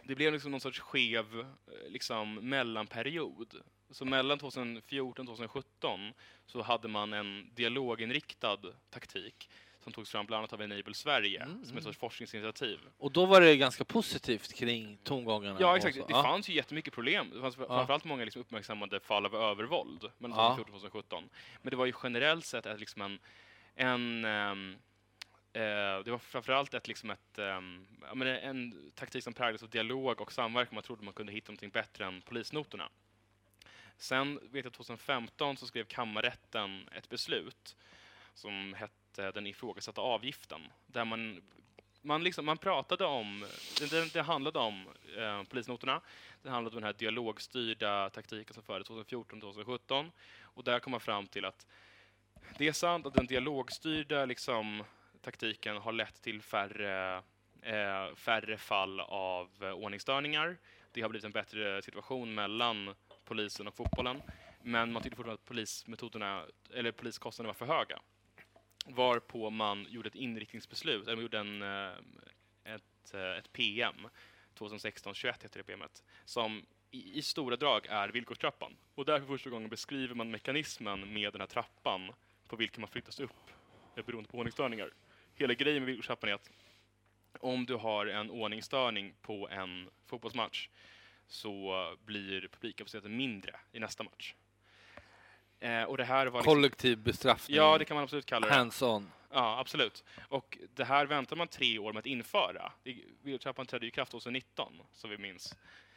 det 0.02 0.14
blev 0.14 0.32
liksom 0.32 0.50
någon 0.50 0.60
sorts 0.60 0.80
skev 0.80 1.40
eh, 1.40 1.46
liksom, 1.90 2.34
mellanperiod. 2.34 3.54
Så 3.90 4.04
mellan 4.04 4.38
2014 4.38 5.28
och 5.28 5.36
2017 5.36 6.12
så 6.46 6.62
hade 6.62 6.88
man 6.88 7.12
en 7.12 7.50
dialoginriktad 7.54 8.58
taktik 8.90 9.50
som 9.90 9.94
togs 10.02 10.10
fram 10.10 10.26
bland 10.26 10.38
annat 10.38 10.52
av 10.52 10.62
Enable 10.62 10.94
Sverige 10.94 11.42
Mm, 11.42 11.54
som 11.58 11.64
mm. 11.64 11.78
ett 11.78 11.84
sorts 11.84 11.98
forskningsinitiativ. 11.98 12.78
Och 12.98 13.12
då 13.12 13.26
var 13.26 13.40
det 13.40 13.56
ganska 13.56 13.84
positivt 13.84 14.52
kring 14.52 14.98
tongångarna. 15.04 15.56
Ja, 15.60 15.76
exakt. 15.76 15.96
Det 15.96 16.04
Ja. 16.08 16.22
fanns 16.22 16.48
ju 16.48 16.52
jättemycket 16.54 16.94
problem. 16.94 17.30
Det 17.34 17.40
fanns 17.40 17.56
framförallt 17.56 18.04
många 18.04 18.24
liksom 18.24 18.40
uppmärksammade 18.42 19.00
fall 19.00 19.26
av 19.26 19.34
övervåld 19.34 20.10
mellan 20.18 20.38
Ja. 20.38 20.56
2014 20.56 20.74
och 20.74 20.80
2017. 20.80 21.28
Men 21.62 21.70
det 21.70 21.76
var 21.76 21.86
ju 21.86 21.92
generellt 22.02 22.44
sett 22.46 22.66
ett, 22.66 22.80
liksom 22.80 23.02
en, 23.02 23.18
en 23.74 24.24
ehm, 24.24 24.76
eh, 25.52 26.04
det 26.04 26.10
var 26.10 26.18
framförallt 26.18 26.74
ett, 26.74 26.88
liksom 26.88 27.10
ett, 27.10 27.38
ehm, 27.38 27.86
ja, 28.02 28.14
men 28.14 28.28
en 28.28 28.92
taktik 28.94 29.24
som 29.24 29.32
präglades 29.34 29.62
av 29.62 29.70
dialog 29.70 30.20
och 30.20 30.32
samverkan. 30.32 30.74
Man 30.74 30.82
trodde 30.84 31.04
man 31.04 31.14
kunde 31.14 31.32
hitta 31.32 31.52
någonting 31.52 31.70
bättre 31.70 32.04
än 32.04 32.22
polisnoterna. 32.22 32.88
Sen 33.96 34.40
vet 34.52 34.64
jag 34.64 34.72
2015 34.72 35.56
så 35.56 35.66
skrev 35.66 35.84
kammarrätten 35.84 36.88
ett 36.92 37.08
beslut 37.08 37.76
som 38.34 38.74
hette 39.22 39.38
den 39.38 39.46
ifrågasatta 39.46 40.00
avgiften. 40.00 40.60
Där 40.86 41.04
man, 41.04 41.42
man, 42.02 42.24
liksom, 42.24 42.44
man 42.44 42.58
pratade 42.58 43.04
om, 43.04 43.44
det, 43.78 43.90
det, 43.90 44.12
det 44.12 44.22
handlade 44.22 44.58
om 44.58 44.88
eh, 45.18 45.42
polisnoterna, 45.42 46.00
det 46.42 46.50
handlade 46.50 46.76
om 46.76 46.82
den 46.82 46.86
här 46.86 46.98
dialogstyrda 46.98 48.10
taktiken 48.10 48.54
som 48.54 48.62
fördes 48.62 48.88
2014-2017 48.88 50.10
och 50.42 50.64
där 50.64 50.78
kom 50.78 50.90
man 50.90 51.00
fram 51.00 51.26
till 51.26 51.44
att 51.44 51.66
det 52.58 52.68
är 52.68 52.72
sant 52.72 53.06
att 53.06 53.14
den 53.14 53.26
dialogstyrda 53.26 54.24
liksom, 54.24 54.84
taktiken 55.20 55.76
har 55.76 55.92
lett 55.92 56.22
till 56.22 56.42
färre, 56.42 57.22
eh, 57.62 58.14
färre 58.14 58.56
fall 58.56 59.00
av 59.00 59.48
eh, 59.60 59.70
ordningsstörningar. 59.70 60.56
Det 60.92 61.00
har 61.00 61.08
blivit 61.08 61.24
en 61.24 61.32
bättre 61.32 61.82
situation 61.82 62.34
mellan 62.34 62.94
polisen 63.24 63.68
och 63.68 63.74
fotbollen. 63.74 64.22
Men 64.62 64.92
man 64.92 65.02
tyckte 65.02 65.16
fortfarande 65.16 65.42
att 65.42 65.48
polismetoderna, 65.48 66.44
eller 66.74 66.92
poliskostnaderna 66.92 67.48
var 67.48 67.66
för 67.66 67.74
höga. 67.74 68.00
Varpå 68.86 69.50
man 69.50 69.86
gjorde 69.90 70.08
ett 70.08 70.14
inriktningsbeslut, 70.14 71.06
eller 71.06 71.16
man 71.16 71.22
gjorde 71.22 71.38
en, 71.38 71.62
eh, 71.62 72.74
ett, 72.74 73.14
eh, 73.14 73.38
ett 73.38 73.52
PM, 73.52 74.08
2016-21 74.54 75.42
heter 75.42 75.58
det 75.58 75.64
PMet, 75.64 76.02
som 76.24 76.66
i, 76.90 77.18
i 77.18 77.22
stora 77.22 77.56
drag 77.56 77.86
är 77.86 78.08
villkorstrappan. 78.08 78.76
Och 78.94 79.04
där 79.04 79.20
för 79.20 79.26
första 79.26 79.50
gången 79.50 79.68
beskriver 79.68 80.14
man 80.14 80.30
mekanismen 80.30 81.12
med 81.12 81.32
den 81.32 81.40
här 81.40 81.48
trappan 81.48 82.12
på 82.48 82.56
vilken 82.56 82.80
man 82.80 82.90
flyttas 82.90 83.20
upp 83.20 83.50
eh, 83.96 84.04
beroende 84.04 84.30
på 84.30 84.38
ordningsstörningar. 84.38 84.92
Hela 85.34 85.54
grejen 85.54 85.82
med 85.82 85.86
villkorstrappan 85.86 86.30
är 86.30 86.34
att 86.34 86.50
om 87.40 87.66
du 87.66 87.74
har 87.74 88.06
en 88.06 88.30
ordningsstörning 88.30 89.14
på 89.22 89.48
en 89.48 89.90
fotbollsmatch 90.06 90.68
så 91.26 91.96
blir 92.04 92.48
publikkapaciteten 92.48 93.16
mindre 93.16 93.60
i 93.72 93.80
nästa 93.80 94.02
match. 94.02 94.34
Eh, 95.60 95.82
och 95.82 95.96
det 95.96 96.04
här 96.04 96.26
var 96.26 96.40
liksom, 96.40 96.54
Kollektiv 96.54 96.98
bestraffning. 96.98 97.56
Ja, 97.56 97.78
det 97.78 97.84
kan 97.84 97.94
man 97.94 98.04
absolut 98.04 98.26
kalla 98.26 98.46
det. 98.46 98.54
Hands-on. 98.54 99.10
Ja, 99.32 99.58
absolut. 99.60 100.04
Och 100.28 100.58
det 100.74 100.84
här 100.84 101.06
väntar 101.06 101.36
man 101.36 101.48
tre 101.48 101.78
år 101.78 101.92
med 101.92 102.00
att 102.00 102.06
införa. 102.06 102.72
Villkorstrappan 103.22 103.66
trädde 103.66 103.86
i 103.86 103.90
kraft 103.90 104.10
2019, 104.10 104.72
som 104.92 105.10
vi 105.10 105.18
minns. 105.18 105.54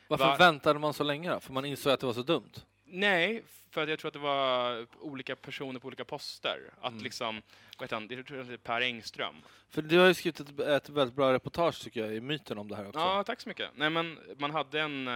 Varför 0.07 0.25
Va- 0.25 0.35
väntade 0.35 0.79
man 0.79 0.93
så 0.93 1.03
länge 1.03 1.29
då? 1.29 1.39
För 1.39 1.53
man 1.53 1.65
insåg 1.65 1.93
att 1.93 1.99
det 1.99 2.05
var 2.05 2.13
så 2.13 2.23
dumt. 2.23 2.51
Nej, 2.85 3.43
för 3.71 3.83
att 3.83 3.89
jag 3.89 3.99
tror 3.99 4.07
att 4.09 4.13
det 4.13 4.19
var 4.19 4.87
olika 4.99 5.35
personer 5.35 5.79
på 5.79 5.87
olika 5.87 6.05
poster. 6.05 6.59
Att 6.81 6.91
Mm. 6.91 7.03
liksom, 7.03 7.41
vad 7.77 7.83
heter 7.85 7.95
han, 7.95 8.07
jag 8.11 8.25
tror 8.25 8.43
det 8.43 8.53
är 8.53 8.57
Per 8.57 8.81
Engström. 8.81 9.35
För 9.69 9.81
du 9.81 9.99
har 9.99 10.07
ju 10.07 10.13
skrivit 10.13 10.39
ett, 10.39 10.59
ett 10.59 10.89
väldigt 10.89 11.15
bra 11.15 11.33
reportage 11.33 11.83
tycker 11.83 11.99
jag 12.05 12.15
i 12.15 12.21
myten 12.21 12.57
om 12.57 12.67
det 12.67 12.75
här 12.75 12.87
också. 12.87 12.99
Ja, 12.99 13.23
tack 13.23 13.41
så 13.41 13.49
mycket. 13.49 13.69
Nej, 13.75 13.89
men 13.89 14.19
man 14.37 14.51
hade 14.51 14.81
en... 14.81 15.07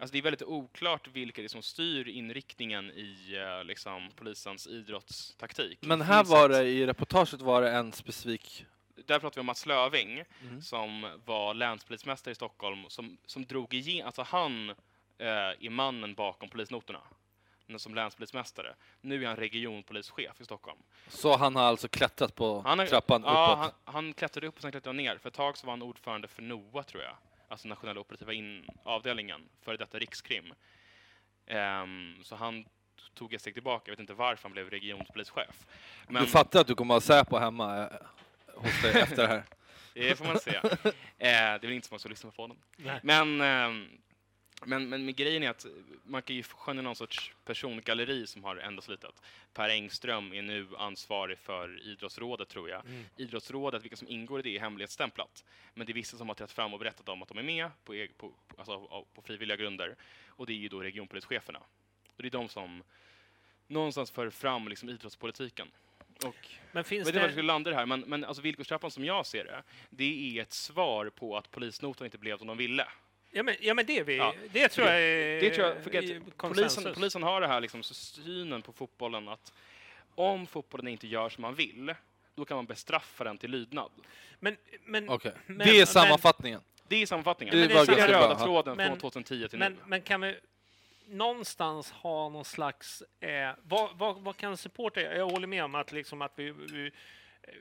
Alltså 0.00 0.12
det 0.12 0.18
är 0.18 0.22
väldigt 0.22 0.42
oklart 0.42 1.08
vilka 1.08 1.42
det 1.42 1.46
är 1.46 1.48
som 1.48 1.62
styr 1.62 2.08
inriktningen 2.08 2.90
i 2.90 3.36
eh, 3.58 3.64
liksom, 3.64 4.10
polisens 4.16 4.66
idrottstaktik. 4.66 5.78
Men 5.82 6.00
här 6.00 6.24
var 6.24 6.48
det, 6.48 6.62
i 6.64 6.86
reportaget 6.86 7.40
var 7.40 7.62
det 7.62 7.70
en 7.70 7.92
specifik... 7.92 8.64
Där 9.06 9.18
pratar 9.18 9.34
vi 9.36 9.40
om 9.40 9.46
Mats 9.46 9.66
Löving, 9.66 10.24
Mm. 10.42 10.62
som 10.62 11.18
var 11.24 11.54
länspolismästare 11.54 12.32
i 12.32 12.34
Stockholm, 12.34 12.84
som, 12.88 13.18
som 13.26 13.44
drog 13.46 13.74
igenom, 13.74 14.06
alltså 14.06 14.22
han 14.22 14.70
eh, 15.18 15.26
är 15.60 15.70
mannen 15.70 16.14
bakom 16.14 16.48
polisnoterna. 16.48 17.00
Men 17.66 17.78
Som 17.78 17.94
länspolismästare. 17.94 18.74
Nu 19.00 19.22
är 19.24 19.28
han 19.28 19.36
regionpolischef 19.36 20.40
i 20.40 20.44
Stockholm. 20.44 20.78
Så 21.08 21.36
han 21.36 21.56
har 21.56 21.62
alltså 21.62 21.88
klättrat 21.88 22.34
på 22.34 22.60
Han 22.60 22.78
har- 22.78 22.86
trappan 22.86 23.22
ja, 23.26 23.52
uppåt? 23.52 23.74
Han, 23.84 23.94
han 23.94 24.12
klättrade 24.14 24.46
upp 24.46 24.56
och 24.56 24.62
sen 24.62 24.70
klättrade 24.70 24.88
han 24.88 24.96
ner. 25.04 25.18
För 25.18 25.28
ett 25.28 25.34
tag 25.34 25.56
så 25.58 25.66
var 25.66 25.72
han 25.72 25.82
ordförande 25.82 26.28
för 26.28 26.42
NOA, 26.42 26.82
tror 26.82 27.02
jag. 27.02 27.16
Alltså 27.48 27.68
nationella 27.68 28.00
operativa 28.00 28.32
in, 28.32 28.68
avdelningen, 28.82 29.40
före 29.62 29.76
detta 29.76 29.98
rikskrim. 29.98 30.54
Ehm, 31.46 32.14
så 32.22 32.36
han 32.36 32.64
tog 33.14 33.34
ett 33.34 33.40
steg 33.40 33.54
tillbaka. 33.54 33.82
Jag 33.86 33.92
vet 33.92 34.00
inte 34.00 34.14
varför 34.14 34.42
han 34.42 34.52
blev 34.52 34.70
regionpolischef. 34.70 35.66
Men 36.08 36.22
Du 36.22 36.28
fattar 36.28 36.60
att 36.60 36.66
du 36.66 36.74
kommer 36.74 36.94
ha 36.94 37.00
Säpo 37.00 37.38
hemma 37.38 37.78
eh, 37.78 37.88
hos 38.54 38.82
dig 38.82 39.00
efter 39.00 39.16
det 39.16 39.28
här? 39.28 39.44
det 39.94 40.18
får 40.18 40.24
man 40.24 40.38
se. 40.40 40.60
Eh, 41.20 41.28
det 41.28 41.28
är 41.28 41.58
väl 41.58 41.72
inte 41.72 41.88
så 41.88 41.94
många 41.94 41.98
som 41.98 42.10
lyssnar 42.10 42.30
på 42.30 42.42
honom. 42.42 42.56
Nej. 42.76 43.00
Men, 43.02 43.40
ehm, 43.40 43.88
men, 44.66 44.88
men, 44.88 45.04
men 45.04 45.14
grejen 45.14 45.42
är 45.42 45.50
att 45.50 45.66
man 46.04 46.22
kan 46.22 46.36
ju 46.36 46.42
skönja 46.42 46.82
någon 46.82 46.96
sorts 46.96 47.32
persongalleri 47.44 48.26
som 48.26 48.44
har 48.44 48.56
ändrats 48.56 48.88
lite. 48.88 49.08
Per 49.52 49.68
Engström 49.68 50.32
är 50.32 50.42
nu 50.42 50.68
ansvarig 50.78 51.38
för 51.38 51.82
idrottsrådet, 51.82 52.48
tror 52.48 52.70
jag. 52.70 52.86
Mm. 52.86 53.04
Idrottsrådet, 53.16 53.84
vilka 53.84 53.96
som 53.96 54.08
ingår 54.08 54.40
i 54.40 54.42
det, 54.42 54.56
är 54.56 54.60
hemlighetsstämplat. 54.60 55.44
Men 55.74 55.86
det 55.86 55.92
är 55.92 55.94
vissa 55.94 56.16
som 56.16 56.28
har 56.28 56.34
trätt 56.34 56.52
fram 56.52 56.72
och 56.72 56.78
berättat 56.78 57.08
om 57.08 57.22
att 57.22 57.28
de 57.28 57.38
är 57.38 57.42
med 57.42 57.70
på, 57.84 58.06
på, 58.16 58.32
alltså, 58.58 59.04
på 59.14 59.22
frivilliga 59.22 59.56
grunder. 59.56 59.96
Och 60.26 60.46
det 60.46 60.52
är 60.52 60.56
ju 60.56 60.68
då 60.68 60.82
regionpolischeferna. 60.82 61.58
Och 62.16 62.22
det 62.22 62.28
är 62.28 62.30
de 62.30 62.48
som 62.48 62.82
någonstans 63.66 64.10
för 64.10 64.30
fram 64.30 64.68
liksom, 64.68 64.88
idrottspolitiken. 64.88 65.68
Och 66.24 66.48
Men 66.72 66.84
finns 66.84 66.98
jag 66.98 67.04
vet 67.04 67.08
inte 67.08 67.18
var 67.18 67.20
jag 67.20 67.28
det... 67.28 67.32
skulle 67.32 67.46
landa 67.46 67.70
det 67.70 67.76
här, 67.76 67.86
men, 67.86 68.00
men 68.00 68.24
alltså 68.24 68.42
villkorstrappan 68.42 68.90
som 68.90 69.04
jag 69.04 69.26
ser 69.26 69.44
det, 69.44 69.62
det 69.90 70.38
är 70.38 70.42
ett 70.42 70.52
svar 70.52 71.10
på 71.10 71.36
att 71.36 71.50
polisnotan 71.50 72.04
inte 72.04 72.18
blev 72.18 72.38
som 72.38 72.46
de 72.46 72.56
ville. 72.56 72.86
Ja 73.30 73.42
men, 73.42 73.54
ja, 73.60 73.74
men 73.74 73.86
det, 73.86 73.98
är 73.98 74.04
vi, 74.04 74.16
Ja, 74.16 74.34
det 74.52 74.68
tror 74.68 74.86
jag 74.86 74.96
är 75.02 75.40
Det 75.40 75.50
tror 75.50 75.66
jag, 75.66 75.82
för 75.82 76.48
polisen, 76.48 76.94
polisen 76.94 77.22
har 77.22 77.40
det 77.40 77.46
här 77.48 77.60
liksom, 77.60 77.82
så 77.82 77.94
synen 77.94 78.62
på 78.62 78.72
fotbollen 78.72 79.28
att 79.28 79.52
om 80.14 80.46
fotbollen 80.46 80.88
inte 80.88 81.06
gör 81.06 81.28
som 81.28 81.42
man 81.42 81.54
vill, 81.54 81.94
då 82.34 82.44
kan 82.44 82.56
man 82.56 82.66
bestraffa 82.66 83.24
den 83.24 83.38
till 83.38 83.50
lydnad. 83.50 83.90
Men, 84.40 84.56
men, 84.84 85.08
Okej. 85.08 85.32
men- 85.46 85.58
Det 85.58 85.64
är 85.70 85.76
men- 85.78 85.86
sammanfattningen. 85.86 86.60
Det 86.88 86.96
är 87.02 87.06
sammanfattningen. 87.06 87.54
Det 87.56 87.60
Det, 87.60 87.64
är 87.64 87.68
den 87.76 87.86
ganska 87.86 88.08
röda 88.08 88.28
bra. 88.34 88.38
tråden 88.44 88.76
Men- 88.76 88.88
från 88.88 88.98
2010 88.98 89.48
till 89.48 89.58
Men, 89.58 89.72
nu. 89.72 89.78
men 89.86 90.02
kan 90.02 90.20
vi 90.20 90.36
någonstans 91.06 91.90
ha 91.90 92.28
någon 92.28 92.44
slags... 92.44 93.02
Eh, 93.20 93.50
vad, 93.62 93.90
vad, 93.98 94.20
vad 94.20 94.36
kan 94.36 94.56
supporter... 94.56 95.00
Jag 95.16 95.28
håller 95.28 95.46
med 95.46 95.64
om 95.64 95.74
att, 95.74 95.92
liksom 95.92 96.22
att 96.22 96.32
vi, 96.36 96.50
vi, 96.50 96.90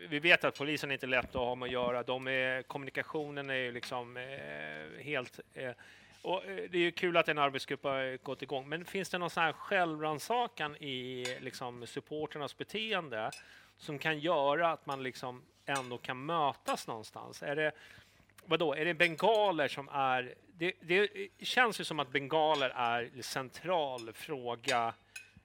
vi 0.09 0.19
vet 0.19 0.43
att 0.43 0.57
polisen 0.57 0.91
är 0.91 0.93
inte 0.93 1.07
lätt 1.07 1.25
att 1.25 1.33
ha 1.35 1.55
med 1.55 1.65
att 1.65 1.71
göra. 1.71 2.03
De 2.03 2.27
är, 2.27 2.61
kommunikationen 2.61 3.49
är 3.49 3.55
ju 3.55 3.71
liksom 3.71 4.17
eh, 4.17 5.03
helt... 5.03 5.39
Eh, 5.53 5.71
och 6.21 6.45
eh, 6.45 6.55
det 6.69 6.77
är 6.77 6.81
ju 6.81 6.91
kul 6.91 7.17
att 7.17 7.29
en 7.29 7.37
arbetsgrupp 7.37 7.83
har 7.83 8.17
gått 8.23 8.41
igång, 8.41 8.69
men 8.69 8.85
finns 8.85 9.09
det 9.09 9.17
någon 9.17 9.29
sån 9.29 9.43
här 9.43 9.53
självrannsakan 9.53 10.75
i 10.75 11.25
liksom, 11.39 11.87
supporternas 11.87 12.57
beteende 12.57 13.31
som 13.77 13.99
kan 13.99 14.19
göra 14.19 14.71
att 14.71 14.85
man 14.85 15.03
liksom 15.03 15.43
ändå 15.65 15.97
kan 15.97 16.25
mötas 16.25 16.87
någonstans? 16.87 17.43
Är 17.43 17.55
det, 17.55 17.71
vadå, 18.45 18.73
är 18.73 18.85
det 18.85 18.93
bengaler 18.93 19.67
som 19.67 19.89
är... 19.89 20.35
Det, 20.59 20.73
det 20.81 21.09
känns 21.39 21.79
ju 21.79 21.83
som 21.83 21.99
att 21.99 22.09
bengaler 22.09 22.69
är 22.69 23.09
en 23.15 23.23
central 23.23 24.13
fråga 24.13 24.93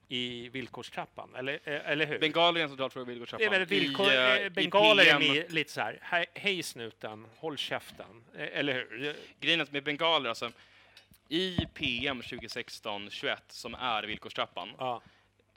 i 0.09 0.49
villkorstrappan, 0.49 1.35
eller, 1.35 1.61
eh, 1.65 1.91
eller 1.91 2.07
hur? 2.07 2.19
Bengaler 2.19 2.61
är 2.61 2.65
en 2.65 2.71
central 2.71 2.91
fråga 2.91 3.03
i 3.03 3.07
det 3.07 3.13
villkorstrappan. 3.13 3.55
är 3.55 3.59
väl 3.59 3.69
villkor, 3.69 4.13
I, 4.13 4.17
eh, 4.17 4.33
eh, 4.33 4.47
i 4.47 4.51
bengaler 4.51 5.07
är 5.07 5.19
med, 5.19 5.53
lite 5.53 5.73
så 5.73 5.81
här, 5.81 6.27
hej, 6.35 6.63
snuten, 6.63 7.27
håll 7.37 7.57
käften, 7.57 8.25
eller 8.37 8.75
hur? 8.75 9.17
Grejen 9.41 9.67
med 9.71 9.85
bengaler, 9.85 10.29
alltså, 10.29 10.53
i 11.29 11.67
PM 11.75 12.23
2016-21, 12.23 13.37
som 13.49 13.75
är 13.75 14.03
villkorstrappan, 14.03 14.73
Ja. 14.79 15.03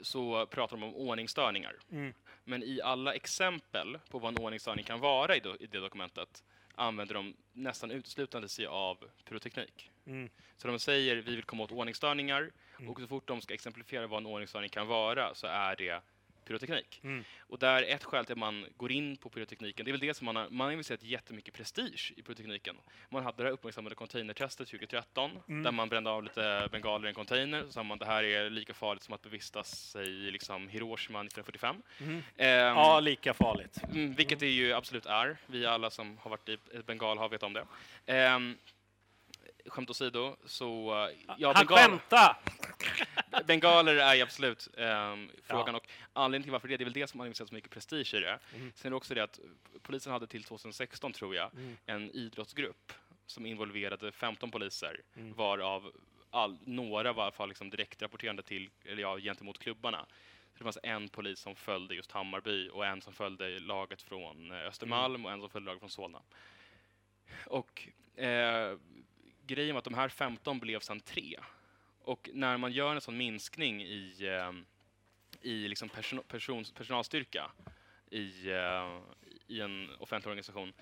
så 0.00 0.46
pratar 0.46 0.76
de 0.76 0.82
om 0.82 0.94
ordningsstörningar. 0.94 1.76
Mm. 1.92 2.14
Men 2.44 2.62
i 2.62 2.80
alla 2.84 3.14
exempel 3.14 3.98
på 4.10 4.18
vad 4.18 4.32
en 4.32 4.44
ordningsstörning 4.44 4.84
kan 4.84 5.00
vara 5.00 5.36
i, 5.36 5.40
do, 5.40 5.56
i 5.60 5.66
det 5.66 5.78
dokumentet 5.78 6.44
använder 6.74 7.14
de 7.14 7.34
nästan 7.52 7.90
uteslutande 7.90 8.48
sig 8.48 8.66
av 8.66 8.98
pyroteknik. 9.28 9.90
Mm. 10.06 10.30
Så 10.56 10.68
de 10.68 10.78
säger 10.78 11.16
vi 11.16 11.34
vill 11.36 11.44
komma 11.44 11.62
åt 11.64 11.72
ordningsstörningar 11.72 12.50
och 12.88 13.00
så 13.00 13.06
fort 13.06 13.26
de 13.28 13.40
ska 13.40 13.54
exemplifiera 13.54 14.06
vad 14.06 14.20
en 14.20 14.26
ordningsstörning 14.26 14.70
kan 14.70 14.86
vara 14.86 15.34
så 15.34 15.46
är 15.46 15.76
det 15.76 16.00
pyroteknik. 16.46 17.00
Mm. 17.04 17.24
Och 17.38 17.58
där 17.58 17.82
ett 17.82 18.04
skäl 18.04 18.24
till 18.24 18.32
att 18.32 18.38
man 18.38 18.66
går 18.76 18.92
in 18.92 19.16
på 19.16 19.28
pyrotekniken, 19.30 19.84
det 19.84 19.90
är 19.90 19.92
väl 19.92 20.00
det 20.00 20.14
som 20.14 20.24
man 20.24 20.36
har, 20.36 20.48
man 20.50 20.64
har 20.64 20.72
investerat 20.72 21.02
jättemycket 21.02 21.54
prestige 21.54 22.12
i 22.16 22.22
pyrotekniken. 22.22 22.76
Man 23.10 23.24
hade 23.24 23.36
det 23.36 23.42
här 23.42 23.50
uppmärksammade 23.50 23.94
containertestet 23.94 24.68
2013, 24.68 25.30
Mm. 25.48 25.62
där 25.62 25.72
man 25.72 25.88
brände 25.88 26.10
av 26.10 26.22
lite 26.24 26.68
bengaler 26.72 27.06
i 27.06 27.08
en 27.08 27.14
container, 27.14 27.62
så 27.66 27.72
sa 27.72 27.82
man 27.82 27.98
det 27.98 28.06
här 28.06 28.24
är 28.24 28.50
lika 28.50 28.74
farligt 28.74 29.02
som 29.02 29.14
att 29.14 29.22
bevistas 29.22 29.90
sig 29.90 30.08
i 30.08 30.30
liksom 30.30 30.68
Hiroshima 30.68 31.20
1945. 31.20 31.82
Mm. 32.00 32.22
Ehm, 32.36 32.76
Ja, 32.76 33.00
lika 33.00 33.34
farligt. 33.34 33.78
Mm, 33.94 34.14
vilket 34.14 34.38
det 34.40 34.48
ju 34.50 34.72
absolut 34.72 35.06
är. 35.06 35.36
Vi 35.46 35.66
alla 35.66 35.90
som 35.90 36.18
har 36.18 36.30
varit 36.30 36.48
i 36.48 36.52
ett 36.74 36.86
bengal 36.86 37.18
har 37.18 37.28
vet 37.28 37.42
om 37.42 37.52
det. 37.52 37.66
Um, 38.34 38.58
skämt 39.68 39.90
åsido, 39.90 40.36
så... 40.44 40.92
Ja, 41.38 41.52
Han 41.56 41.66
bengal, 41.66 41.78
skämtar! 41.78 42.36
bengaler 43.46 43.96
är 43.96 44.14
ju 44.14 44.22
absolut 44.22 44.68
ehm, 44.76 45.30
frågan. 45.42 45.74
Ja. 45.74 45.76
Och 45.80 45.86
anledningen 46.12 46.42
till 46.42 46.52
varför 46.52 46.68
det 46.68 46.76
det 46.76 46.82
är 46.82 46.84
väl 46.84 46.92
det 46.92 47.06
som 47.06 47.20
har 47.20 47.26
investerat 47.26 47.48
så 47.48 47.54
mycket 47.54 47.70
prestige 47.70 48.14
i 48.14 48.20
det. 48.20 48.38
Mm. 48.54 48.72
Sen 48.74 48.88
är 48.88 48.90
det 48.90 48.96
också 48.96 49.14
det 49.14 49.20
att 49.24 49.40
polisen 49.82 50.12
hade 50.12 50.26
till 50.26 50.44
2016, 50.44 51.12
tror 51.12 51.34
jag, 51.34 51.50
Mm. 51.54 51.76
en 51.86 52.10
idrottsgrupp 52.10 52.92
som 53.26 53.46
involverade 53.46 54.12
15 54.12 54.50
poliser, 54.50 55.00
Mm. 55.16 55.32
varav 55.34 55.92
all, 56.30 56.58
några 56.64 57.12
var 57.12 57.22
i 57.22 57.24
alla 57.24 57.32
fall 57.32 57.48
liksom 57.48 57.70
direkt 57.70 58.02
rapporterande 58.02 58.42
till, 58.42 58.70
eller 58.84 59.02
ja, 59.02 59.18
gentemot 59.18 59.58
klubbarna. 59.58 60.06
Så 60.52 60.58
det 60.58 60.64
fanns 60.64 60.78
en 60.82 61.08
polis 61.08 61.38
som 61.40 61.56
följde 61.56 61.94
just 61.94 62.12
Hammarby 62.12 62.68
och 62.68 62.86
en 62.86 63.02
som 63.02 63.12
följde 63.12 63.58
laget 63.60 64.02
från 64.02 64.50
eh, 64.50 64.58
Östermalm 64.66 65.14
Mm. 65.14 65.24
och 65.26 65.32
en 65.32 65.40
som 65.40 65.50
följde 65.50 65.66
laget 65.66 65.80
från 65.80 65.90
Solna. 65.90 66.22
Och 67.46 67.88
eh, 68.22 68.76
grejen 69.46 69.74
var 69.74 69.78
att 69.78 69.84
de 69.84 69.94
här 69.94 70.08
15 70.08 70.58
blev 70.58 70.80
sen 70.80 71.00
tre. 71.00 71.38
Och 72.00 72.30
när 72.32 72.56
man 72.56 72.72
gör 72.72 72.94
en 72.94 73.00
sån 73.00 73.16
minskning 73.16 73.82
i, 73.82 74.14
eh, 74.20 74.52
i 75.50 75.68
liksom 75.68 75.88
person, 75.88 76.22
person, 76.28 76.64
personalstyrka 76.74 77.50
i, 78.10 78.50
eh, 78.50 79.00
i 79.46 79.60
en 79.60 79.90
offentlig 79.98 80.30
organisation, 80.30 80.72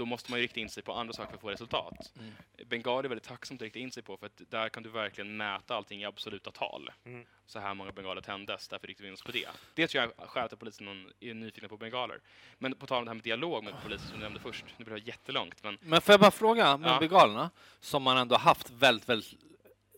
då 0.00 0.06
måste 0.06 0.30
man 0.30 0.40
ju 0.40 0.42
rikta 0.42 0.60
in 0.60 0.68
sig 0.68 0.82
på 0.82 0.92
andra 0.92 1.12
saker 1.12 1.28
för 1.30 1.34
att 1.36 1.40
få 1.40 1.50
resultat. 1.50 2.12
Mm. 2.18 2.32
Bengal 2.68 3.04
är 3.04 3.08
väldigt 3.08 3.28
tacksamt 3.28 3.60
att 3.60 3.64
rikta 3.64 3.78
in 3.78 3.92
sig 3.92 4.02
på, 4.02 4.16
för 4.16 4.26
att 4.26 4.40
där 4.50 4.68
kan 4.68 4.82
du 4.82 4.88
verkligen 4.88 5.36
mäta 5.36 5.74
allting 5.76 6.02
i 6.02 6.04
absoluta 6.04 6.50
tal. 6.50 6.90
Mm. 7.04 7.26
Så 7.46 7.58
här 7.58 7.74
många 7.74 7.92
bengaler 7.92 8.20
tändes, 8.22 8.68
därför 8.68 8.86
riktar 8.86 9.02
vi 9.02 9.08
in 9.08 9.14
oss 9.14 9.22
på 9.22 9.32
det. 9.32 9.48
Det 9.74 9.86
tror 9.86 10.04
jag 10.04 10.28
skälet 10.28 10.50
till 10.50 10.54
att 10.54 10.60
polisen 10.60 11.12
är 11.20 11.34
nyfikna 11.34 11.68
på 11.68 11.76
bengaler. 11.76 12.20
Men 12.58 12.74
på 12.74 12.86
tal 12.86 12.98
om 12.98 13.04
det 13.04 13.10
här 13.10 13.14
med 13.14 13.24
dialog 13.24 13.64
med 13.64 13.74
polisen 13.82 14.08
som 14.08 14.16
du 14.18 14.22
nämnde 14.24 14.40
först, 14.40 14.64
nu 14.76 14.84
blir 14.84 14.94
det 14.94 15.06
jättelångt, 15.06 15.62
men 15.62 15.78
Men 15.80 16.00
får 16.00 16.12
jag 16.12 16.20
bara 16.20 16.30
fråga 16.30 16.76
med 16.76 16.90
Ja. 16.90 16.98
bengalerna, 17.00 17.50
som 17.80 18.02
man 18.02 18.16
ändå 18.16 18.36
haft 18.36 18.70
väldigt, 18.70 19.08
väldigt 19.08 19.34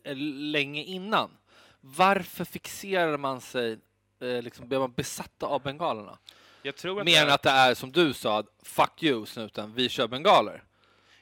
eh, 0.04 0.16
länge 0.56 0.82
innan. 0.82 1.30
Varför 1.80 2.44
fixerar 2.44 3.18
man 3.18 3.40
sig, 3.40 3.78
eh, 4.20 4.42
liksom, 4.42 4.68
blir 4.68 4.78
man 4.78 4.92
besatta 4.92 5.46
av 5.46 5.62
bengalerna? 5.62 6.18
Jag 6.62 6.76
tror 6.76 6.98
att, 7.00 7.04
Mer 7.06 7.12
det 7.12 7.18
än 7.18 7.28
är, 7.28 7.34
att 7.34 7.42
det 7.42 7.50
är 7.50 7.74
som 7.74 7.92
du 7.92 8.12
sa, 8.12 8.44
fuck 8.62 9.02
you 9.02 9.26
snuten, 9.26 9.74
vi 9.74 9.88
kör 9.88 10.08
bengaler. 10.08 10.62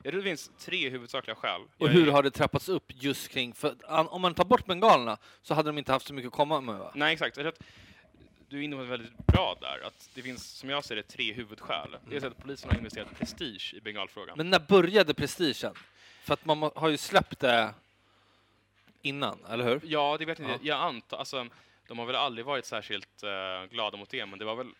jag 0.02 0.12
tror 0.12 0.22
det 0.22 0.28
finns 0.28 0.50
tre 0.58 0.88
huvudsakliga 0.90 1.34
skäl. 1.34 1.60
Och 1.78 1.88
hur 1.88 2.08
är- 2.08 2.12
har 2.12 2.22
det 2.22 2.30
trappats 2.30 2.68
upp 2.68 2.84
just 2.88 3.28
kring, 3.28 3.52
för 3.54 3.74
om 4.14 4.20
man 4.22 4.34
tar 4.34 4.44
bort 4.44 4.66
bengalerna 4.66 5.18
så 5.42 5.54
hade 5.54 5.68
de 5.68 5.78
inte 5.78 5.92
haft 5.92 6.06
så 6.06 6.14
mycket 6.14 6.28
att 6.28 6.34
komma 6.34 6.60
med 6.60 6.78
va? 6.78 6.92
Nej, 6.94 7.12
exakt. 7.12 7.36
Jag 7.36 7.44
tror 7.44 7.66
du 8.48 8.58
är 8.58 8.62
inne 8.62 8.76
på 8.76 8.82
väldigt 8.82 9.16
bra 9.26 9.56
där. 9.60 9.86
Att 9.86 10.10
det 10.14 10.22
finns, 10.22 10.50
som 10.50 10.70
jag 10.70 10.84
ser 10.84 10.96
det, 10.96 11.02
tre 11.02 11.32
huvudskäl. 11.32 11.96
Dels 12.08 12.24
att 12.24 12.38
polisen 12.38 12.70
har 12.70 12.78
investerat 12.78 13.18
prestige 13.18 13.74
i 13.76 13.80
bengalfrågan. 13.80 14.36
Men 14.36 14.50
när 14.50 14.58
började 14.58 15.14
prestigen? 15.14 15.74
För 16.24 16.34
att 16.34 16.44
man 16.44 16.70
har 16.74 16.88
ju 16.88 16.96
släppt 16.96 17.40
det 17.40 17.74
innan, 19.02 19.38
eller 19.50 19.64
hur? 19.64 19.80
Ja, 19.84 20.16
det 20.18 20.24
vet 20.24 20.38
jag 20.38 20.48
Ja. 20.48 20.52
inte. 20.54 20.66
Jag 20.66 20.80
antar, 20.80 21.16
alltså, 21.18 21.46
de 21.88 21.98
har 21.98 22.06
väl 22.06 22.16
aldrig 22.16 22.46
varit 22.46 22.64
särskilt 22.64 23.22
eh, 23.22 23.70
glada 23.70 23.96
mot 23.96 24.10
det, 24.10 24.26
men 24.26 24.38
det 24.38 24.44
var 24.44 24.56
väl 24.56 24.70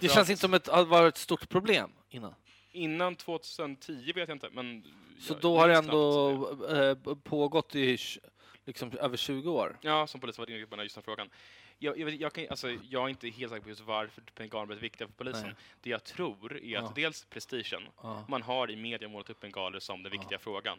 Det 0.00 0.08
känns 0.08 0.30
inte 0.30 0.40
som 0.40 0.54
ett 0.54 0.66
har 0.68 0.84
varit 0.84 1.14
ett 1.14 1.20
stort 1.20 1.48
problem 1.48 1.90
innan. 2.10 2.34
Innan 2.72 3.16
2010 3.16 4.12
vet 4.12 4.28
jag 4.28 4.30
inte, 4.36 4.48
men... 4.52 4.84
Så 5.20 5.32
jag- 5.32 5.40
då 5.40 5.58
har 5.58 5.68
det 5.68 5.74
ändå 5.76 6.52
det. 6.54 6.88
eh, 6.88 7.14
pågått 7.14 7.74
i 7.74 7.98
liksom, 8.64 8.92
över 8.98 9.16
20 9.16 9.50
år. 9.52 9.78
Ja, 9.80 10.06
som 10.06 10.20
polisen 10.20 10.42
varit 10.42 10.50
inne 10.50 10.66
på 10.66 10.82
just 10.82 10.94
den 10.94 11.04
frågan. 11.04 11.30
Jag, 11.78 11.98
jag, 11.98 12.10
jag, 12.10 12.32
kan, 12.32 12.46
alltså, 12.50 12.70
jag 12.70 13.04
är 13.04 13.08
inte 13.08 13.28
helt 13.28 13.52
säker 13.52 13.62
på 13.62 13.68
just 13.68 13.80
varför 13.80 14.22
bengaler 14.34 14.66
blivit 14.66 14.82
viktiga 14.82 15.06
för 15.08 15.14
polisen. 15.14 15.42
Nej. 15.46 15.54
Det 15.80 15.90
jag 15.90 16.04
tror 16.04 16.52
är 16.52 16.56
att 16.78 16.84
Ja. 16.84 16.92
dels 16.94 17.24
prestigen, 17.24 17.82
Ja. 18.02 18.24
man 18.28 18.42
har 18.42 18.70
i 18.70 18.76
media 18.76 19.08
målat 19.08 19.30
upp 19.30 19.40
bengaler 19.40 19.78
som 19.80 20.02
den 20.02 20.12
viktiga 20.12 20.38
frågan. 20.38 20.78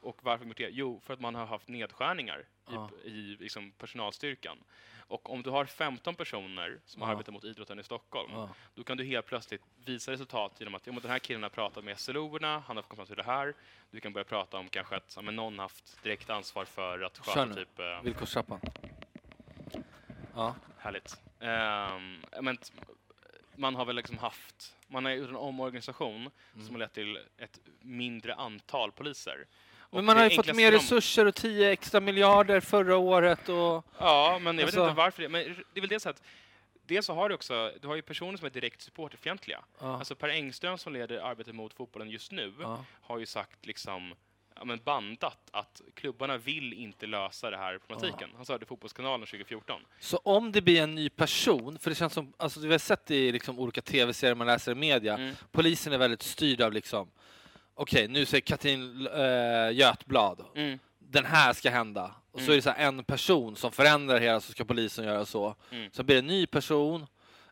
Och 0.00 0.18
varför 0.22 0.44
det? 0.56 0.68
Jo, 0.72 1.00
för 1.04 1.14
att 1.14 1.20
man 1.20 1.34
har 1.34 1.46
haft 1.46 1.68
nedskärningar 1.68 2.44
Ja. 2.70 2.90
i, 3.04 3.08
i 3.08 3.36
liksom 3.40 3.70
personalstyrkan. 3.72 4.58
Och 4.98 5.30
om 5.32 5.42
du 5.42 5.50
har 5.50 5.64
15 5.64 6.14
personer 6.14 6.80
som 6.84 7.02
Ja. 7.02 7.08
arbetar 7.08 7.32
mot 7.32 7.44
idrotten 7.44 7.78
i 7.78 7.82
Stockholm, 7.82 8.30
Ja. 8.32 8.48
då 8.74 8.84
kan 8.84 8.96
du 8.96 9.04
helt 9.04 9.26
plötsligt 9.26 9.62
visa 9.84 10.12
resultat 10.12 10.52
genom 10.58 10.74
att 10.74 10.86
ja, 10.86 10.92
den 11.02 11.10
här 11.10 11.18
killen 11.18 11.42
har 11.42 11.50
pratat 11.50 11.84
med 11.84 11.98
SLO-erna, 11.98 12.58
han 12.66 12.76
har 12.76 12.82
kommit 12.82 12.96
fram 12.96 13.06
till 13.06 13.16
det 13.16 13.22
här. 13.22 13.54
Du 13.90 14.00
kan 14.00 14.12
börja 14.12 14.24
prata 14.24 14.58
om 14.58 14.68
kanske 14.68 14.96
att 14.96 15.12
ja, 15.16 15.22
men 15.22 15.36
någon 15.36 15.58
haft 15.58 16.02
direkt 16.02 16.30
ansvar 16.30 16.64
för 16.64 17.00
att 17.00 17.16
Kör 17.16 17.22
sköta 17.24 17.44
nu. 17.44 17.54
typ... 17.54 17.78
Eh, 17.78 18.02
Villkorstrappan. 18.02 18.60
Ja. 20.34 20.54
Härligt. 20.78 21.20
Ehm, 21.40 22.24
men 22.42 22.58
man 23.56 23.74
har 23.74 23.84
väl 23.84 23.96
liksom 23.96 24.18
haft, 24.18 24.76
man 24.88 25.04
har 25.04 25.12
gjort 25.12 25.28
en 25.30 25.36
omorganisation 25.36 26.30
Mm. 26.54 26.66
som 26.66 26.74
har 26.74 26.78
lett 26.78 26.92
till 26.94 27.18
ett 27.38 27.60
mindre 27.80 28.34
antal 28.34 28.92
poliser. 28.92 29.46
Men 29.90 30.04
man 30.04 30.16
har 30.16 30.24
ju 30.24 30.36
fått 30.36 30.56
mer 30.56 30.72
resurser 30.72 31.26
och 31.26 31.34
10 31.34 31.70
extra 31.70 32.00
miljarder 32.00 32.60
förra 32.60 32.96
året 32.96 33.48
och... 33.48 33.84
Ja, 33.98 34.38
men 34.42 34.58
jag 34.58 34.64
Alltså- 34.64 34.80
vet 34.80 34.88
inte 34.90 34.96
varför 34.98 35.22
det, 35.22 35.28
men 35.28 35.42
det 35.72 35.78
är 35.78 35.80
väl 35.80 35.88
det 35.90 36.00
så 36.00 36.08
att 36.08 36.22
Dels 36.86 37.06
så 37.06 37.14
har 37.14 37.28
du 37.28 37.34
också, 37.34 37.72
du 37.82 37.88
har 37.88 37.96
ju 37.96 38.02
personer 38.02 38.36
som 38.38 38.46
är 38.46 38.50
direkt 38.50 38.80
supporterfientliga. 38.82 39.60
Ja. 39.80 39.98
Alltså 39.98 40.14
Per 40.14 40.28
Engström 40.28 40.78
som 40.78 40.92
leder 40.92 41.18
arbetet 41.18 41.54
mot 41.54 41.74
fotbollen 41.74 42.10
just 42.10 42.32
nu 42.32 42.52
Ja. 42.60 42.84
har 43.00 43.18
ju 43.18 43.26
sagt 43.26 43.66
liksom 43.66 44.14
ja, 44.54 44.64
men 44.64 44.80
bandat 44.84 45.38
att 45.50 45.80
klubbarna 45.94 46.36
vill 46.36 46.72
inte 46.72 47.06
lösa 47.06 47.50
det 47.50 47.56
här 47.56 47.78
problematiken. 47.78 48.30
Han 48.36 48.46
sa 48.46 48.58
det 48.58 48.62
i 48.62 48.66
Fotbollskanalen 48.66 49.26
2014. 49.26 49.80
Så 50.00 50.16
om 50.16 50.52
det 50.52 50.62
blir 50.62 50.82
en 50.82 50.94
ny 50.94 51.08
person, 51.10 51.78
för 51.78 51.90
det 51.90 51.94
känns 51.96 52.12
som, 52.12 52.32
alltså 52.36 52.60
vi 52.60 52.70
har 52.72 52.78
sett 52.78 53.06
det 53.06 53.16
i 53.16 53.32
liksom 53.32 53.58
olika 53.58 53.82
tv-serier 53.82 54.34
man 54.34 54.46
läser 54.46 54.72
i 54.72 54.74
media, 54.74 55.14
Mm. 55.14 55.34
polisen 55.52 55.92
är 55.92 55.98
väldigt 55.98 56.22
styrd 56.22 56.60
av 56.60 56.72
liksom, 56.72 57.10
okej 57.78 58.08
nu 58.08 58.24
säger 58.26 58.40
Katrin 58.42 59.06
äh, 59.06 59.72
Götblad, 59.72 60.44
Mm. 60.54 60.78
den 60.98 61.24
här 61.24 61.52
ska 61.52 61.70
hända. 61.70 62.14
Och 62.30 62.40
så 62.40 62.44
Mm. 62.44 62.52
är 62.52 62.56
det 62.56 62.62
så 62.62 62.70
här 62.70 62.86
en 62.88 63.04
person 63.04 63.56
som 63.56 63.72
förändrar 63.72 64.20
hela, 64.20 64.40
så 64.40 64.52
ska 64.52 64.64
polisen 64.64 65.04
göra 65.04 65.24
så. 65.24 65.54
Mm. 65.70 65.90
Så 65.92 66.02
blir 66.02 66.14
det 66.16 66.20
en 66.20 66.26
ny 66.26 66.46
person, 66.46 67.06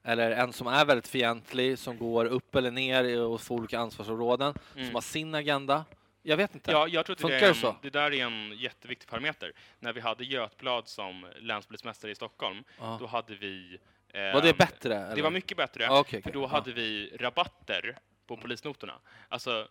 eller 0.04 0.30
en 0.30 0.52
som 0.52 0.66
är 0.66 0.84
väldigt 0.84 1.08
fientlig, 1.08 1.78
som 1.78 1.98
går 1.98 2.24
upp 2.24 2.54
eller 2.54 2.70
ner 2.70 3.04
i- 3.04 3.16
och 3.16 3.40
får 3.40 3.54
olika 3.54 3.78
ansvarsområden, 3.78 4.54
Mm. 4.74 4.86
som 4.86 4.94
har 4.94 5.02
sin 5.02 5.34
agenda. 5.34 5.84
Jag 6.22 6.36
vet 6.36 6.54
inte. 6.54 6.70
Ja, 6.70 6.88
jag 6.88 7.06
tror 7.06 7.14
att 7.14 7.18
det, 7.18 7.22
Funkar 7.22 7.36
är 7.36 7.40
det 7.40 7.46
en, 7.48 7.54
så? 7.54 7.76
det 7.82 7.90
där 7.90 8.12
är 8.14 8.24
en 8.26 8.58
jätteviktig 8.58 9.08
parameter. 9.08 9.52
När 9.80 9.92
vi 9.92 10.00
hade 10.00 10.24
Götblad 10.24 10.88
som 10.88 11.26
länspolismästare 11.40 12.10
i 12.10 12.14
Stockholm, 12.14 12.64
Ja. 12.80 12.96
då 13.00 13.06
hade 13.06 13.34
vi... 13.34 13.78
Var 14.12 14.42
det 14.42 14.50
ehm, 14.50 14.56
bättre? 14.58 14.88
Det 14.94 14.96
eller? 14.96 15.22
var 15.22 15.30
mycket 15.30 15.56
bättre, 15.56 15.84
Ja, 15.84 15.98
okej, 16.00 16.22
för 16.22 16.30
okej. 16.30 16.40
då 16.40 16.42
Ja. 16.42 16.46
hade 16.46 16.72
vi 16.72 17.16
rabatter 17.20 17.98
på 18.26 18.36
polisnotorna. 18.36 19.00
Alltså, 19.28 19.68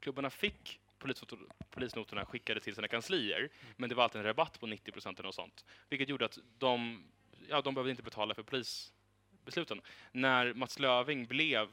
klubbarna 0.00 0.30
fick 0.30 0.80
polisnotor- 0.98 1.48
polisnotorna 1.70 2.26
skickade 2.26 2.60
till 2.60 2.74
sina 2.74 2.88
kanslier, 2.88 3.48
men 3.76 3.88
det 3.88 3.94
var 3.94 4.04
alltid 4.04 4.18
en 4.20 4.26
rabatt 4.26 4.60
på 4.60 4.66
90 4.66 4.92
procent 4.92 5.18
eller 5.18 5.26
något 5.28 5.34
sånt. 5.34 5.64
Vilket 5.88 6.08
gjorde 6.08 6.24
att 6.24 6.38
de, 6.58 7.04
ja, 7.48 7.60
de 7.60 7.74
behövde 7.74 7.90
inte 7.90 8.02
betala 8.02 8.34
för 8.34 8.42
polisbesluten. 8.42 9.80
När 10.12 10.54
Mats 10.54 10.78
Löving 10.78 11.26
blev 11.26 11.68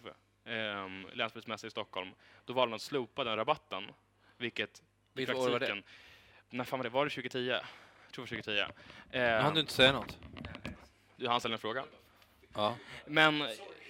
um, 0.46 1.08
länspolismästare 1.14 1.68
i 1.68 1.72
Stockholm, 1.72 2.10
då 2.46 2.54
valde 2.54 2.70
man 2.70 2.76
att 2.76 2.82
slopa 2.82 3.24
den 3.24 3.36
rabatten, 3.36 3.84
vilket 4.38 4.84
i 5.16 5.22
år 5.26 5.34
var 5.34 5.44
det? 5.44 5.50
praktiken... 5.50 5.84
När 6.50 6.64
fan 6.64 6.80
var 6.80 6.84
det? 6.84 6.90
Var 6.90 7.06
det 7.06 7.10
2010? 7.12 7.48
Jag 7.48 7.62
tror 8.12 8.26
det 8.26 8.36
var 8.36 8.42
2010. 8.42 8.52
Jag 9.12 9.38
Eh, 9.38 9.42
hann 9.44 9.54
du 9.54 9.60
inte 9.60 9.74
säga 9.74 9.92
något? 9.92 10.18
du 11.16 11.28
hann 11.28 11.40
ställa 11.40 11.54
en 11.56 11.60
fråga. 11.60 11.86
Ja. 12.54 12.76
Men 13.06 13.44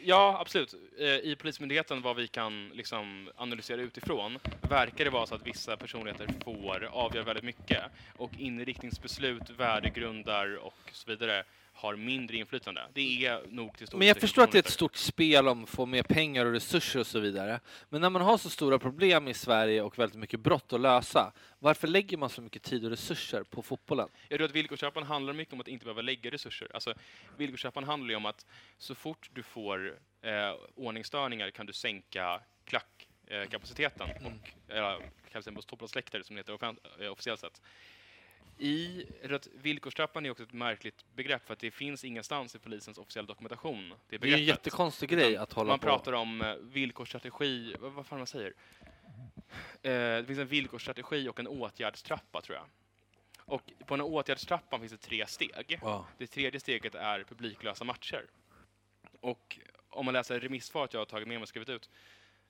ja, 0.04 0.38
absolut. 0.40 0.74
Eh, 1.00 1.06
I 1.08 1.36
Polismyndigheten, 1.40 2.02
vad 2.02 2.16
vi 2.16 2.28
kan 2.28 2.70
liksom 2.70 3.30
analysera 3.36 3.82
utifrån, 3.82 4.40
verkar 4.62 5.04
det 5.04 5.10
vara 5.12 5.26
så 5.26 5.36
att 5.36 5.48
vissa 5.48 5.78
personligheter 5.78 6.28
får 6.44 6.84
avgöra 6.92 7.24
väldigt 7.24 7.44
mycket. 7.44 7.84
Och 8.18 8.32
inriktningsbeslut, 8.38 9.50
värdegrundar 9.50 10.56
och 10.56 10.90
så 10.92 11.12
vidare 11.12 11.44
har 11.74 11.96
mindre 11.96 12.38
inflytande. 12.38 12.88
Det 12.94 13.26
är 13.26 13.42
nog 13.50 13.78
till 13.78 13.88
stor 13.88 13.98
Men 13.98 14.08
jag 14.08 14.18
förstår 14.18 14.44
att 14.44 14.52
det 14.52 14.58
är 14.58 14.64
ett 14.64 14.70
stort 14.70 14.96
spel 14.96 15.48
om 15.48 15.64
att 15.64 15.70
få 15.70 15.86
mer 15.86 16.04
pengar 16.04 16.46
och 16.46 16.52
resurser 16.52 17.00
och 17.00 17.08
så 17.08 17.20
vidare. 17.20 17.60
Men 17.90 18.02
när 18.02 18.10
man 18.10 18.22
har 18.22 18.38
så 18.38 18.50
stora 18.50 18.80
problem 18.80 19.28
i 19.28 19.34
Sverige 19.34 19.82
och 19.82 20.00
väldigt 20.00 20.20
mycket 20.20 20.40
brott 20.40 20.74
att 20.74 20.82
lösa, 20.82 21.34
varför 21.60 21.88
lägger 21.88 22.18
man 22.18 22.30
så 22.30 22.42
mycket 22.42 22.64
tid 22.64 22.84
och 22.86 22.90
resurser 22.90 23.44
på 23.44 23.62
fotbollen? 23.62 24.10
Jag 24.30 24.40
tror 24.40 24.46
att 24.46 24.56
villkorstrappan 24.56 25.04
handlar 25.04 25.34
mycket 25.34 25.54
om 25.54 25.62
att 25.62 25.68
inte 25.68 25.86
behöva 25.86 26.02
lägga 26.02 26.32
resurser. 26.32 26.68
Alltså, 26.74 26.94
villkorstrappan 27.38 27.84
handlar 27.84 28.10
ju 28.10 28.16
om 28.16 28.26
att 28.26 28.46
så 28.78 28.96
fort 28.96 29.30
du 29.34 29.44
får 29.44 30.00
eh, 30.22 30.32
ordningsstörningar 30.76 31.52
kan 31.52 31.66
du 31.66 31.74
sänka 31.74 32.42
klackkapaciteten 32.66 34.10
Mm. 34.10 34.34
och 34.34 34.76
eh, 34.76 35.00
kanske 35.32 35.52
på 35.52 35.62
stopplatsläktare 35.62 36.24
som 36.24 36.36
det 36.36 36.40
heter 36.40 36.76
eh, 37.00 37.12
officiellt 37.12 37.40
sett. 37.40 37.62
I 38.58 39.06
att 39.32 39.48
villkorstrappan 39.54 40.26
är 40.26 40.30
också 40.32 40.44
ett 40.44 40.54
märkligt 40.54 41.06
begrepp 41.16 41.46
för 41.46 41.54
att 41.54 41.60
det 41.60 41.72
finns 41.72 42.04
ingenstans 42.04 42.56
i 42.56 42.60
polisens 42.60 42.98
officiella 42.98 43.28
dokumentation. 43.28 43.94
Det, 44.10 44.18
Det 44.18 44.30
är 44.30 44.34
en 44.38 44.44
jättekonstig 44.44 45.10
grej 45.10 45.38
att 45.38 45.54
hålla 45.54 45.68
Man 45.70 45.80
på. 45.80 45.86
pratar 45.86 46.14
om 46.14 46.42
eh, 46.42 46.56
villkorsstrategi, 46.56 47.76
vad, 47.80 47.92
vad 47.92 48.06
fan 48.06 48.18
man 48.20 48.28
säger? 48.28 48.54
Eh, 49.82 49.92
det 49.92 50.24
finns 50.28 50.40
en 50.40 50.48
villkorsstrategi 50.48 51.30
och 51.30 51.40
en 51.40 51.48
åtgärdstrappa 51.48 52.42
tror 52.42 52.58
jag. 52.58 52.66
Och 53.46 53.72
på 53.88 53.96
den 53.96 54.00
här 54.06 54.14
åtgärdstrappan 54.14 54.80
finns 54.80 54.92
det 54.92 54.98
tre 54.98 55.28
steg. 55.28 55.80
Ja. 55.82 56.08
Det 56.18 56.28
tredje 56.28 56.60
steget 56.60 56.96
är 56.96 57.24
publiklösa 57.24 57.84
matcher. 57.84 58.26
Och 59.20 59.60
om 59.90 60.06
man 60.06 60.14
läser 60.14 60.40
remissvaret 60.40 60.94
jag 60.94 61.02
har 61.02 61.06
tagit 61.06 61.28
med 61.28 61.36
mig 61.38 61.42
och 61.42 61.48
skrivit 61.48 61.70
ut, 61.70 61.90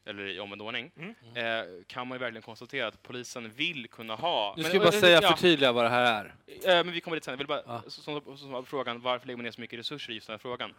eller 0.06 0.26
i 0.28 0.40
omvänd 0.40 0.62
ordning, 0.62 0.92
Mm. 0.98 1.16
eh, 1.36 1.84
kan 1.88 2.08
man 2.08 2.16
ju 2.16 2.20
verkligen 2.20 2.42
konstatera 2.42 2.88
att 2.88 3.04
polisen 3.04 3.50
vill 3.50 3.88
kunna 3.88 4.16
ha... 4.16 4.54
Nu 4.58 4.62
Men- 4.62 4.70
ska 4.70 4.78
jag 4.78 4.86
bara 4.86 5.00
säga, 5.02 5.20
ja. 5.22 5.32
förtydliga 5.36 5.72
vad 5.72 5.86
det 5.86 5.90
här 5.90 6.26
är. 6.66 6.78
Eh, 6.80 6.84
men 6.86 6.92
vi 6.92 7.02
kommer 7.02 7.18
dit 7.18 7.24
sen. 7.24 7.32
Jag 7.32 7.38
vill 7.38 7.48
bara, 7.48 7.82
så- 7.82 7.90
som, 7.90 8.22
som, 8.22 8.38
som 8.38 8.66
frågan, 8.66 9.02
varför 9.02 9.28
lägger 9.28 9.38
man 9.38 9.44
ner 9.44 9.52
så 9.52 9.62
mycket 9.62 9.80
resurser 9.80 10.12
i 10.12 10.16
just 10.16 10.28
den 10.28 10.34
här 10.34 10.38
frågan? 10.40 10.74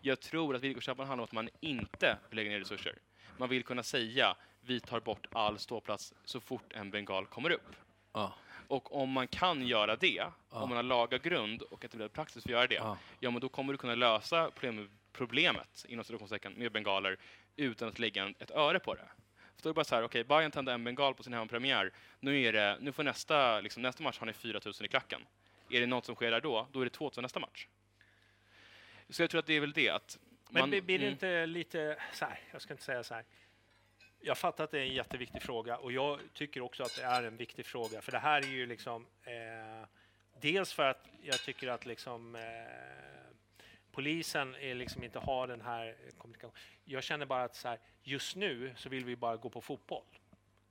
Jag 0.00 0.20
tror 0.20 0.56
att 0.56 0.62
villkorstrappan 0.62 1.06
handlar 1.06 1.22
om 1.22 1.24
att 1.24 1.32
man 1.32 1.48
inte 1.60 2.16
vill 2.30 2.36
lägga 2.36 2.50
ner 2.50 2.58
resurser. 2.58 2.94
Man 3.36 3.48
vill 3.48 3.64
kunna 3.64 3.82
säga, 3.82 4.34
vi 4.60 4.80
tar 4.80 5.00
bort 5.00 5.26
all 5.32 5.58
ståplats 5.58 6.14
så 6.24 6.40
fort 6.40 6.72
en 6.72 6.90
bengal 6.90 7.26
kommer 7.26 7.50
upp. 7.50 7.76
Ja. 8.12 8.34
Och 8.68 8.96
om 9.02 9.10
man 9.10 9.28
kan 9.28 9.66
göra 9.66 9.96
det, 9.96 10.24
om 10.50 10.68
man 10.68 10.76
har 10.76 10.82
laga 10.82 11.18
grund 11.18 11.62
och 11.62 11.84
etablerad 11.84 12.12
praxis 12.12 12.42
för 12.42 12.50
att 12.50 12.52
göra 12.52 12.66
det, 12.66 12.74
Ja. 12.74 12.98
ja 13.20 13.30
men 13.30 13.40
då 13.40 13.48
kommer 13.48 13.72
du 13.72 13.76
kunna 13.78 13.94
lösa 13.94 14.50
problem, 14.50 14.90
problemet, 15.12 15.84
inom 15.88 16.04
citationstecken, 16.04 16.52
med 16.52 16.72
bengaler 16.72 17.16
utan 17.58 17.88
att 17.88 17.98
lägga 17.98 18.22
en, 18.22 18.34
ett 18.38 18.50
öre 18.50 18.78
på 18.78 18.94
det. 18.94 19.08
För 19.56 19.62
då 19.62 19.68
är 19.68 19.72
det 19.72 19.74
bara 19.74 19.84
så 19.84 19.94
här, 19.94 20.02
okej, 20.02 20.24
Bayern 20.24 20.50
tände 20.50 20.72
en 20.72 20.84
bengal 20.84 21.14
på 21.14 21.22
sin 21.22 21.32
hemmapremiär. 21.32 21.92
Nu, 22.20 22.42
är 22.42 22.52
det, 22.52 22.78
nu 22.80 22.92
får 22.92 23.02
nästa, 23.02 23.60
liksom, 23.60 23.82
nästa 23.82 24.02
match 24.02 24.18
har 24.18 24.26
ni 24.26 24.32
4 24.32 24.60
000 24.64 24.74
i 24.80 24.88
klacken. 24.88 25.20
Är 25.70 25.80
det 25.80 25.86
något 25.86 26.04
som 26.04 26.14
sker 26.14 26.30
där 26.30 26.40
då, 26.40 26.68
då 26.72 26.80
är 26.80 26.84
det 26.84 26.90
2 26.90 27.10
000 27.16 27.22
nästa 27.22 27.40
match. 27.40 27.66
Så 29.08 29.22
jag 29.22 29.30
tror 29.30 29.38
att 29.38 29.46
det 29.46 29.54
är 29.54 29.60
väl 29.60 29.72
det 29.72 29.88
att... 29.88 30.18
Men 30.50 30.60
man- 30.60 30.70
blir- 30.70 30.82
blir 30.82 30.98
det 30.98 31.04
mm. 31.04 31.12
inte 31.12 31.46
lite 31.46 31.96
så 32.12 32.24
här, 32.24 32.40
jag 32.52 32.62
ska 32.62 32.74
inte 32.74 32.84
säga 32.84 33.04
så 33.04 33.14
här. 33.14 33.24
Jag 34.20 34.38
fattar 34.38 34.64
att 34.64 34.70
det 34.70 34.78
är 34.78 34.82
en 34.82 34.94
jätteviktig 34.94 35.42
fråga 35.42 35.76
och 35.76 35.92
jag 35.92 36.20
tycker 36.32 36.60
också 36.60 36.82
att 36.82 36.96
det 36.96 37.02
är 37.02 37.22
en 37.22 37.36
viktig 37.36 37.66
fråga 37.66 38.00
för 38.00 38.12
det 38.12 38.18
här 38.18 38.42
är 38.42 38.46
ju 38.46 38.66
liksom 38.66 39.06
eh, 39.24 39.88
dels 40.40 40.72
för 40.72 40.90
att 40.90 41.08
jag 41.22 41.40
tycker 41.40 41.68
att 41.68 41.86
liksom 41.86 42.34
eh, 42.34 42.40
polisen 43.98 44.54
är 44.54 44.74
liksom 44.74 45.04
inte 45.04 45.18
har 45.18 45.46
den 45.46 45.60
här 45.60 45.96
kommunikationen. 46.18 46.56
Jag 46.84 47.04
känner 47.04 47.26
bara 47.26 47.44
att 47.44 47.56
så 47.56 47.68
här, 47.68 47.78
just 48.02 48.36
nu 48.36 48.72
så 48.76 48.88
vill 48.88 49.04
vi 49.04 49.16
bara 49.16 49.36
gå 49.36 49.50
på 49.50 49.60
fotboll. 49.60 50.04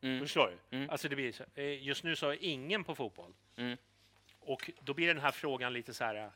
Mm. 0.01 0.19
Förstår 0.19 0.47
du? 0.69 0.77
Mm. 0.77 0.89
Alltså 0.89 1.09
det 1.09 1.15
blir 1.15 1.31
så, 1.31 1.43
eh, 1.55 1.83
just 1.83 2.03
nu 2.03 2.15
så 2.15 2.29
är 2.29 2.37
ingen 2.43 2.83
på 2.83 2.95
fotboll. 2.95 3.33
Mm. 3.55 3.77
Och 4.39 4.71
då 4.79 4.93
blir 4.93 5.07
den 5.07 5.19
här 5.19 5.31
frågan 5.31 5.73
lite 5.73 5.93
så 5.93 6.03
här 6.03 6.15
eh, 6.15 6.29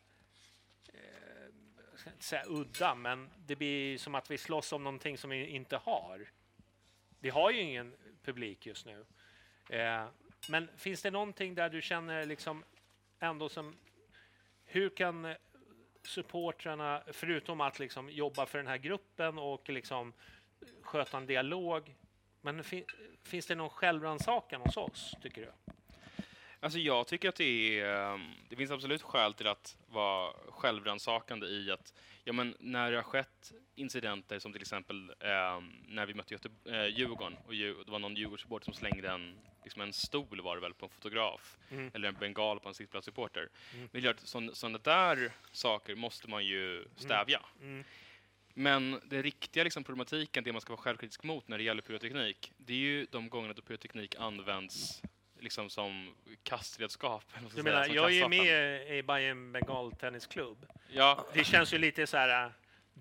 jag 1.91 1.99
ska 1.99 2.09
inte 2.09 2.26
säga 2.26 2.43
udda, 2.47 2.95
men 2.95 3.30
det 3.45 3.55
blir 3.55 3.97
som 3.97 4.15
att 4.15 4.31
vi 4.31 4.38
slåss 4.38 4.73
om 4.73 4.84
någonting 4.84 5.18
som 5.18 5.30
vi 5.30 5.45
inte 5.47 5.77
har. 5.77 6.30
Vi 7.19 7.30
har 7.30 7.51
ju 7.51 7.59
ingen 7.59 7.95
publik 8.23 8.65
just 8.65 8.85
nu. 8.85 9.05
Eh, 9.69 10.07
men 10.49 10.69
finns 10.77 11.01
det 11.01 11.11
någonting 11.11 11.55
där 11.55 11.69
du 11.69 11.81
känner 11.81 12.26
liksom 12.26 12.63
ändå 13.19 13.49
som... 13.49 13.77
Hur 14.65 14.89
kan 14.89 15.35
supportrarna, 16.03 17.03
förutom 17.07 17.61
att 17.61 17.80
liksom 17.80 18.10
jobba 18.10 18.45
för 18.45 18.57
den 18.57 18.68
här 18.68 18.78
gruppen 18.78 19.38
och 19.38 19.69
liksom 19.69 20.14
sköta 20.82 21.18
en 21.18 21.26
dialog, 21.26 21.95
men 22.41 22.64
fin, 22.64 22.86
finns 23.23 23.45
det 23.45 23.56
någon 23.56 23.69
självrannsakan 23.69 24.61
hos 24.61 24.78
oss, 24.78 25.14
tycker 25.22 25.41
du? 25.41 25.73
Alltså 26.64 26.80
jag 26.80 27.07
tycker 27.07 27.30
att 27.30 27.36
det 27.36 27.80
är, 27.80 28.14
ehm, 28.14 28.32
det 28.49 28.56
finns 28.56 28.72
absolut 28.72 29.02
skäl 29.02 29.34
till 29.34 29.48
att 29.48 29.78
vara 29.88 30.34
självrannsakande 30.49 31.48
i 31.48 31.72
att, 31.72 31.94
ja 32.23 32.34
men 32.34 32.56
när 32.60 32.91
det 32.91 32.98
har 32.98 33.03
skett 33.03 33.52
incidenter 33.76 34.40
som 34.40 34.53
till 34.53 34.61
exempel 34.61 35.10
eh, 35.19 35.61
när 35.88 36.06
vi 36.06 36.14
mötte 36.14 36.34
Göte, 36.34 36.49
eh, 36.65 36.86
Djurgården 36.86 37.38
och 37.48 37.53
Djur, 37.53 37.84
det 37.86 37.91
var 37.91 37.99
någon 37.99 38.15
Djurgårdssupporter 38.15 38.65
som 38.65 38.73
slängde 38.73 39.10
en, 39.10 39.38
liksom 39.63 39.81
en 39.81 39.93
stol 39.93 40.41
var 40.41 40.55
det 40.55 40.61
väl 40.61 40.73
på 40.73 40.85
en 40.85 40.89
fotograf 40.89 41.57
Mm. 41.71 41.91
eller 41.93 42.07
en 42.07 42.15
bengal 42.15 42.59
på 42.59 42.67
en 42.69 42.75
sittplatssupporter. 42.75 43.49
Men 43.91 44.01
klart, 44.01 44.19
sån- 44.19 44.55
sådana 44.55 44.77
där 44.77 45.31
saker 45.51 45.95
måste 45.95 46.29
man 46.29 46.45
ju 46.45 46.85
stävja. 46.95 47.41
Mm. 47.61 47.83
Men 48.53 49.01
den 49.05 49.23
riktiga 49.23 49.63
liksom, 49.63 49.83
problematiken, 49.83 50.43
det 50.43 50.51
man 50.51 50.61
ska 50.61 50.73
vara 50.73 50.81
självkritisk 50.81 51.23
mot 51.23 51.47
när 51.47 51.57
det 51.57 51.63
gäller 51.63 51.81
pyroteknik, 51.81 52.51
det 52.57 52.73
är 52.73 52.77
ju 52.77 53.05
de 53.11 53.29
gångerna 53.29 53.53
då 53.53 53.61
pyroteknik 53.61 54.15
används 54.15 55.01
liksom 55.39 55.69
som 55.69 56.15
kastredskap. 56.43 57.23
Du 57.55 57.63
menar, 57.63 57.88
jag 57.88 58.05
är 58.05 58.09
ju 58.15 58.27
med 58.27 58.97
i 58.97 59.03
Bayern 59.03 59.51
Bengal 59.51 59.91
Tennisklubb. 59.91 60.65
Ja, 60.89 61.25
Det 61.33 61.43
känns 61.43 61.73
ju 61.73 61.77
lite 61.77 62.07
så 62.07 62.17
här 62.17 62.51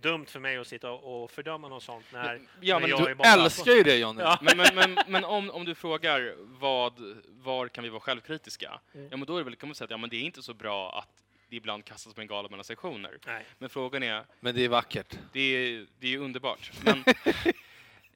dumt 0.00 0.26
för 0.26 0.40
mig 0.40 0.56
att 0.56 0.66
sitta 0.66 0.90
och, 0.90 1.30
fördöma 1.30 1.68
något 1.68 1.82
sånt 1.82 2.04
när, 2.12 2.40
ja, 2.60 2.74
när 2.74 2.80
men 2.80 2.90
jag 2.90 3.04
Du 3.04 3.10
är 3.10 3.14
bara... 3.14 3.28
älskar 3.28 3.72
ju 3.72 3.82
det 3.82 3.96
Johnny. 3.96 4.22
Ja. 4.22 4.38
men, 4.42 4.56
men, 4.56 4.74
men, 4.74 4.98
men 5.08 5.24
om, 5.24 5.50
om 5.50 5.64
du 5.64 5.74
frågar 5.74 6.34
vad, 6.38 6.92
var 7.28 7.68
kan 7.68 7.84
vi 7.84 7.90
vara 7.90 8.00
självkritiska? 8.00 8.80
Mm. 8.94 9.08
Ja, 9.10 9.16
men 9.16 9.26
då 9.26 9.34
är 9.34 9.38
det 9.38 9.44
väl, 9.44 9.56
kan 9.56 9.68
man 9.68 9.74
säga 9.74 9.84
att 9.84 9.90
ja, 9.90 9.96
men 9.96 10.10
det 10.10 10.16
är 10.16 10.22
inte 10.22 10.42
så 10.42 10.54
bra 10.54 10.98
att 10.98 11.08
det 11.48 11.56
ibland 11.56 11.84
kastas 11.84 12.14
bengaler 12.14 12.48
mellan 12.48 12.64
sektioner. 12.64 13.18
Nej. 13.26 13.44
Men 13.58 13.68
frågan 13.68 14.02
är, 14.02 14.24
Men 14.40 14.54
det 14.54 14.64
är 14.64 14.68
vackert. 14.68 15.18
det 15.32 15.40
är, 15.40 15.86
det 15.98 16.06
är 16.06 16.10
ju 16.10 16.18
underbart. 16.18 16.72
Men 16.84 17.04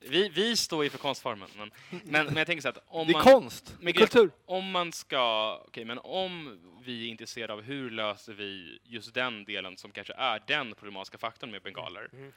vi, 0.09 0.29
vi 0.29 0.57
står 0.57 0.85
ju 0.85 0.91
för 0.91 0.99
konstformen. 0.99 1.49
Men, 1.57 1.71
men, 1.91 2.27
men 2.27 2.37
jag 2.37 2.47
tänker 2.47 2.63
så 2.63 2.69
att 2.69 2.79
om 2.87 3.07
Det 3.07 3.13
är 3.13 3.15
man... 3.15 3.23
konst. 3.23 3.77
Men 3.81 3.93
kultur. 3.93 4.31
om 4.47 4.71
man 4.71 4.93
ska, 4.93 5.57
okej, 5.69 5.85
men 5.85 5.99
om 5.99 6.59
vi 6.85 7.05
är 7.05 7.09
intresserade 7.11 7.53
av 7.53 7.63
hur 7.63 7.91
löser 7.91 8.33
vi 8.33 8.79
just 8.85 9.15
den 9.15 9.45
delen 9.45 9.77
som 9.77 9.91
kanske 9.91 10.15
är 10.15 10.43
den 10.47 10.75
problematiska 10.75 11.19
faktorn 11.19 11.51
med 11.51 11.63
bengaler, 11.63 12.09
Mm. 12.13 12.33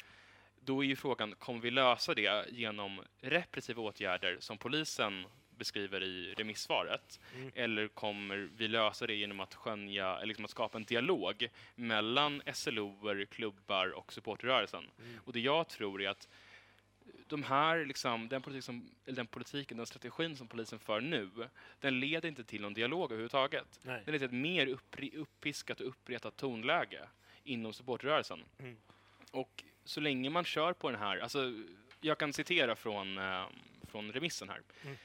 då 0.61 0.83
är 0.83 0.87
ju 0.87 0.95
frågan, 0.95 1.35
kommer 1.35 1.59
vi 1.61 1.71
lösa 1.71 2.13
det 2.13 2.45
genom 2.51 3.01
repressiva 3.21 3.81
åtgärder 3.81 4.37
som 4.39 4.57
polisen 4.57 5.25
beskriver 5.57 6.03
i 6.03 6.33
remissvaret? 6.37 7.19
Mm. 7.35 7.51
Eller 7.55 7.87
kommer 7.87 8.49
vi 8.57 8.67
lösa 8.67 9.07
det 9.07 9.13
genom 9.15 9.39
att 9.39 9.53
skönja, 9.55 10.19
liksom 10.23 10.45
att 10.45 10.51
skapa 10.51 10.77
en 10.77 10.83
dialog 10.83 11.47
mellan 11.75 12.41
SLOer, 12.53 13.25
klubbar 13.25 13.89
och 13.97 14.13
supporterrörelsen? 14.13 14.83
Mm. 14.99 15.19
Och 15.25 15.33
det 15.33 15.39
jag 15.39 15.67
tror 15.67 16.01
är 16.01 16.09
att 16.09 16.27
de 17.29 17.43
här, 17.43 17.85
liksom, 17.85 18.27
den, 18.27 18.41
politik 18.41 18.63
som, 18.63 18.89
den 19.05 19.27
politiken, 19.27 19.77
den 19.77 19.85
strategin 19.85 20.37
som 20.37 20.47
polisen 20.47 20.79
för 20.79 21.01
nu, 21.01 21.29
den 21.79 21.99
leder 21.99 22.29
inte 22.29 22.43
till 22.43 22.61
någon 22.61 22.73
dialog 22.73 23.11
överhuvudtaget. 23.11 23.79
Nej. 23.81 24.01
Den 24.05 24.13
leder 24.13 24.27
till 24.27 24.37
ett 24.37 24.41
mer 24.41 24.67
uppri, 24.67 25.11
uppiskat 25.15 25.81
och 25.81 25.87
uppretat 25.87 26.37
tonläge 26.37 27.07
inom 27.43 27.73
supportrörelsen. 27.73 28.43
Mm. 28.59 28.77
Och 29.31 29.63
så 29.83 29.99
länge 29.99 30.29
man 30.29 30.43
kör 30.43 30.73
på 30.73 30.91
den 30.91 30.99
här, 30.99 31.17
alltså, 31.17 31.53
jag 32.01 32.17
kan 32.17 32.33
citera 32.33 32.75
från, 32.75 33.17
eh, 33.17 33.45
från 33.83 34.11
remissen 34.11 34.49
här. 34.49 34.61
Mm. 34.83 34.97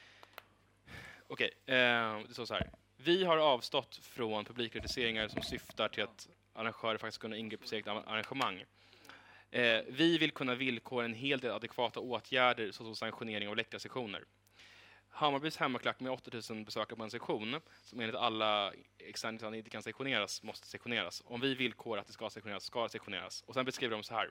Okej, 1.27 1.51
eh, 1.65 2.19
det 2.27 2.33
står 2.33 2.45
så 2.45 2.53
här. 2.53 2.69
Vi 2.97 3.23
har 3.23 3.37
avstått 3.37 3.95
från 3.95 4.45
publikreduceringar 4.45 5.27
som 5.27 5.41
syftar 5.41 5.89
till 5.89 6.03
att 6.03 6.29
arrangörer 6.53 6.97
faktiskt 6.97 7.21
kunna 7.21 7.37
ingripa 7.37 7.65
i 7.65 7.67
sitt 7.67 7.87
arrangemang. 7.87 8.63
Eh, 9.53 9.81
vi 9.87 10.17
vill 10.17 10.31
kunna 10.31 10.55
villkora 10.55 11.05
en 11.05 11.13
hel 11.13 11.39
del 11.39 11.51
adekvata 11.51 11.99
åtgärder 11.99 12.71
såsom 12.71 12.95
sanktionering 12.95 13.49
av 13.49 13.55
läktarsektioner. 13.55 14.23
Hammarbys 15.09 15.57
hemmaklack 15.57 15.99
med 15.99 16.11
8000 16.11 16.63
besökare 16.63 16.97
på 16.97 17.03
en 17.03 17.11
sektion, 17.11 17.59
som 17.83 17.99
enligt 17.99 18.15
alla 18.15 18.73
externa 18.97 19.55
inte 19.55 19.69
kan 19.69 19.83
sektioneras, 19.83 20.43
måste 20.43 20.67
sektioneras. 20.67 21.23
Om 21.25 21.41
vi 21.41 21.55
villkorar 21.55 22.01
att 22.01 22.07
det 22.07 22.13
ska 22.13 22.29
sektioneras, 22.29 22.63
ska 22.63 22.83
det 22.83 22.89
sektioneras. 22.89 23.43
Och 23.47 23.53
sen 23.53 23.65
beskriver 23.65 23.95
de 23.95 24.03
så 24.03 24.13
här. 24.13 24.29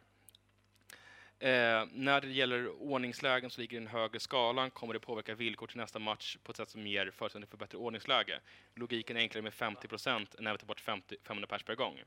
Eh, 1.38 1.86
när 1.92 2.20
det 2.20 2.32
gäller 2.32 2.68
ordningslägen 2.68 3.50
så 3.50 3.60
ligger 3.60 3.78
den 3.78 3.88
högre 3.88 4.20
skalan 4.20 4.70
kommer 4.70 4.94
det 4.94 5.00
påverka 5.00 5.34
villkor 5.34 5.66
till 5.66 5.76
nästa 5.78 5.98
match 5.98 6.36
på 6.42 6.50
ett 6.50 6.56
sätt 6.56 6.70
som 6.70 6.86
ger 6.86 7.10
förutsättningar 7.10 7.50
för 7.50 7.56
bättre 7.56 7.78
ordningsläge. 7.78 8.40
Logiken 8.74 9.16
är 9.16 9.20
enklare 9.20 9.42
med 9.42 9.54
50 9.54 9.88
procent 9.88 10.34
än 10.34 10.44
när 10.44 10.52
vi 10.52 10.58
tar 10.58 10.66
bort 10.66 10.80
50, 10.80 11.16
500 11.22 11.46
pers 11.46 11.62
per 11.62 11.74
gång. 11.74 12.02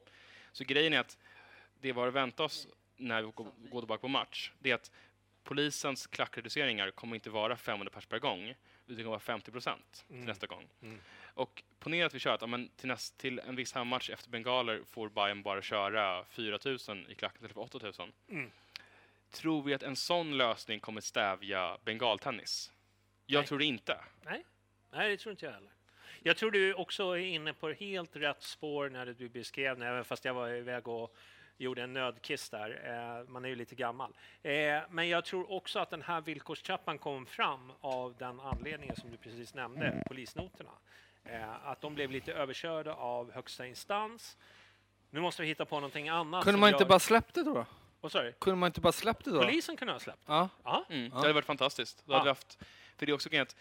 Så 0.52 0.64
grejen 0.64 0.94
är 0.94 1.00
att 1.00 1.18
det 1.82 1.94
var 1.94 2.08
att 2.08 2.14
vänta 2.14 2.44
oss 2.44 2.68
när 2.98 3.22
vi 3.22 3.32
går, 3.36 3.82
tillbaka 3.82 4.02
på 4.02 4.08
match, 4.08 4.52
det 4.60 4.72
är 4.72 4.76
att 4.76 4.92
polisens 5.44 6.08
klackreduceringar 6.08 6.92
kommer 6.92 7.16
inte 7.16 7.30
vara 7.30 7.58
500 7.58 7.92
pers 7.94 8.06
per 8.06 8.20
gång, 8.20 8.44
utan 8.50 8.56
det 8.86 8.96
kommer 8.96 9.06
vara 9.10 9.20
50 9.20 9.52
procent 9.52 10.04
till 10.08 10.16
Mm. 10.16 10.26
nästa 10.28 10.48
gång. 10.48 10.68
Mm. 10.82 11.00
Och 11.34 11.64
ponera 11.80 12.06
att 12.06 12.14
vi 12.14 12.20
kör 12.20 12.34
att 12.34 12.42
ja, 12.42 12.48
men 12.48 12.70
till, 12.70 12.88
näst, 12.88 13.18
till 13.18 13.40
en 13.40 13.56
viss 13.56 13.74
hemmamatch 13.74 14.10
efter 14.10 14.30
bengaler 14.30 14.82
får 14.88 15.10
Bayern 15.10 15.42
bara 15.44 15.62
köra 15.62 16.26
4 16.26 16.60
000 16.66 17.06
i 17.10 17.16
klacken 17.16 17.46
istället 17.46 17.54
för 17.54 17.62
8 17.62 17.80
000. 18.00 18.12
Mm. 18.30 18.52
Tror 19.32 19.64
vi 19.64 19.74
att 19.74 19.84
en 19.84 19.96
sån 19.96 20.38
lösning 20.38 20.80
kommer 20.80 21.02
stävja 21.02 21.78
bengaltennis? 21.86 22.72
Jag 23.26 23.40
Nej. 23.40 23.48
tror 23.48 23.60
det 23.60 23.66
inte. 23.66 24.00
Nej, 24.92 25.10
det 25.10 25.18
tror 25.18 25.32
inte 25.32 25.46
jag 25.46 25.54
heller. 25.54 25.72
Jag 26.24 26.38
tror 26.38 26.52
du 26.52 26.74
också 26.74 27.04
är 27.04 27.18
inne 27.18 27.54
på 27.54 27.72
helt 27.72 28.16
rätt 28.16 28.42
spår 28.44 28.90
när 28.90 29.06
du 29.06 29.30
beskrev 29.30 29.80
det, 29.80 29.88
även 29.88 30.06
fast 30.06 30.26
jag 30.26 30.34
var 30.34 30.50
iväg 30.50 30.88
och 30.88 31.16
gjorde 31.58 31.84
en 31.84 31.94
nödkiss 31.94 32.50
där. 32.50 32.70
Eh, 33.20 33.30
man 33.32 33.46
är 33.46 33.50
ju 33.50 33.56
lite 33.56 33.76
gammal. 33.76 34.14
Eh, 34.44 34.80
men 34.90 35.10
jag 35.10 35.26
tror 35.26 35.52
också 35.52 35.80
att 35.80 35.90
den 35.90 36.02
här 36.02 36.22
villkorstrappan 36.22 36.98
kom 36.98 37.26
fram 37.26 37.72
av 37.82 38.16
den 38.20 38.40
anledningen 38.40 38.96
som 38.96 39.12
du 39.12 39.18
precis 39.18 39.54
nämnde, 39.54 40.04
polisnoterna. 40.08 40.70
Eh, 41.24 41.68
att 41.68 41.82
de 41.82 41.96
blev 41.96 42.12
lite 42.12 42.34
överkörda 42.34 42.94
av 42.94 43.32
högsta 43.32 43.66
instans. 43.68 44.38
Nu 45.10 45.20
måste 45.22 45.42
vi 45.42 45.48
hitta 45.48 45.66
på 45.66 45.76
någonting 45.76 46.10
annat. 46.10 46.44
Kunde 46.44 46.60
man 46.60 46.70
inte 46.70 46.84
gör- 46.84 46.90
bara 46.90 47.00
släppt 47.00 47.34
det 47.36 47.44
då? 47.44 47.66
Sa 48.10 48.22
du? 48.24 48.32
Kunde 48.32 48.56
man 48.58 48.68
inte 48.68 48.82
bara 48.82 48.92
släppt 48.94 49.26
det 49.26 49.32
då? 49.32 49.42
Polisen 49.44 49.78
kunde 49.78 49.94
ha 49.94 50.00
släppt. 50.00 50.24
Ja. 50.26 50.50
Ja. 50.64 50.86
Mm, 50.90 51.04
Ja. 51.06 51.10
Det 51.16 51.22
hade 51.22 51.34
varit 51.34 51.46
fantastiskt. 51.46 52.04
Då 52.06 52.14
hade 52.14 52.20
Ja. 52.20 52.24
vi 52.24 52.30
haft, 52.30 52.58
för 52.98 53.06
det 53.06 53.12
är 53.12 53.14
också 53.14 53.30
grejen 53.30 53.44
att 53.44 53.56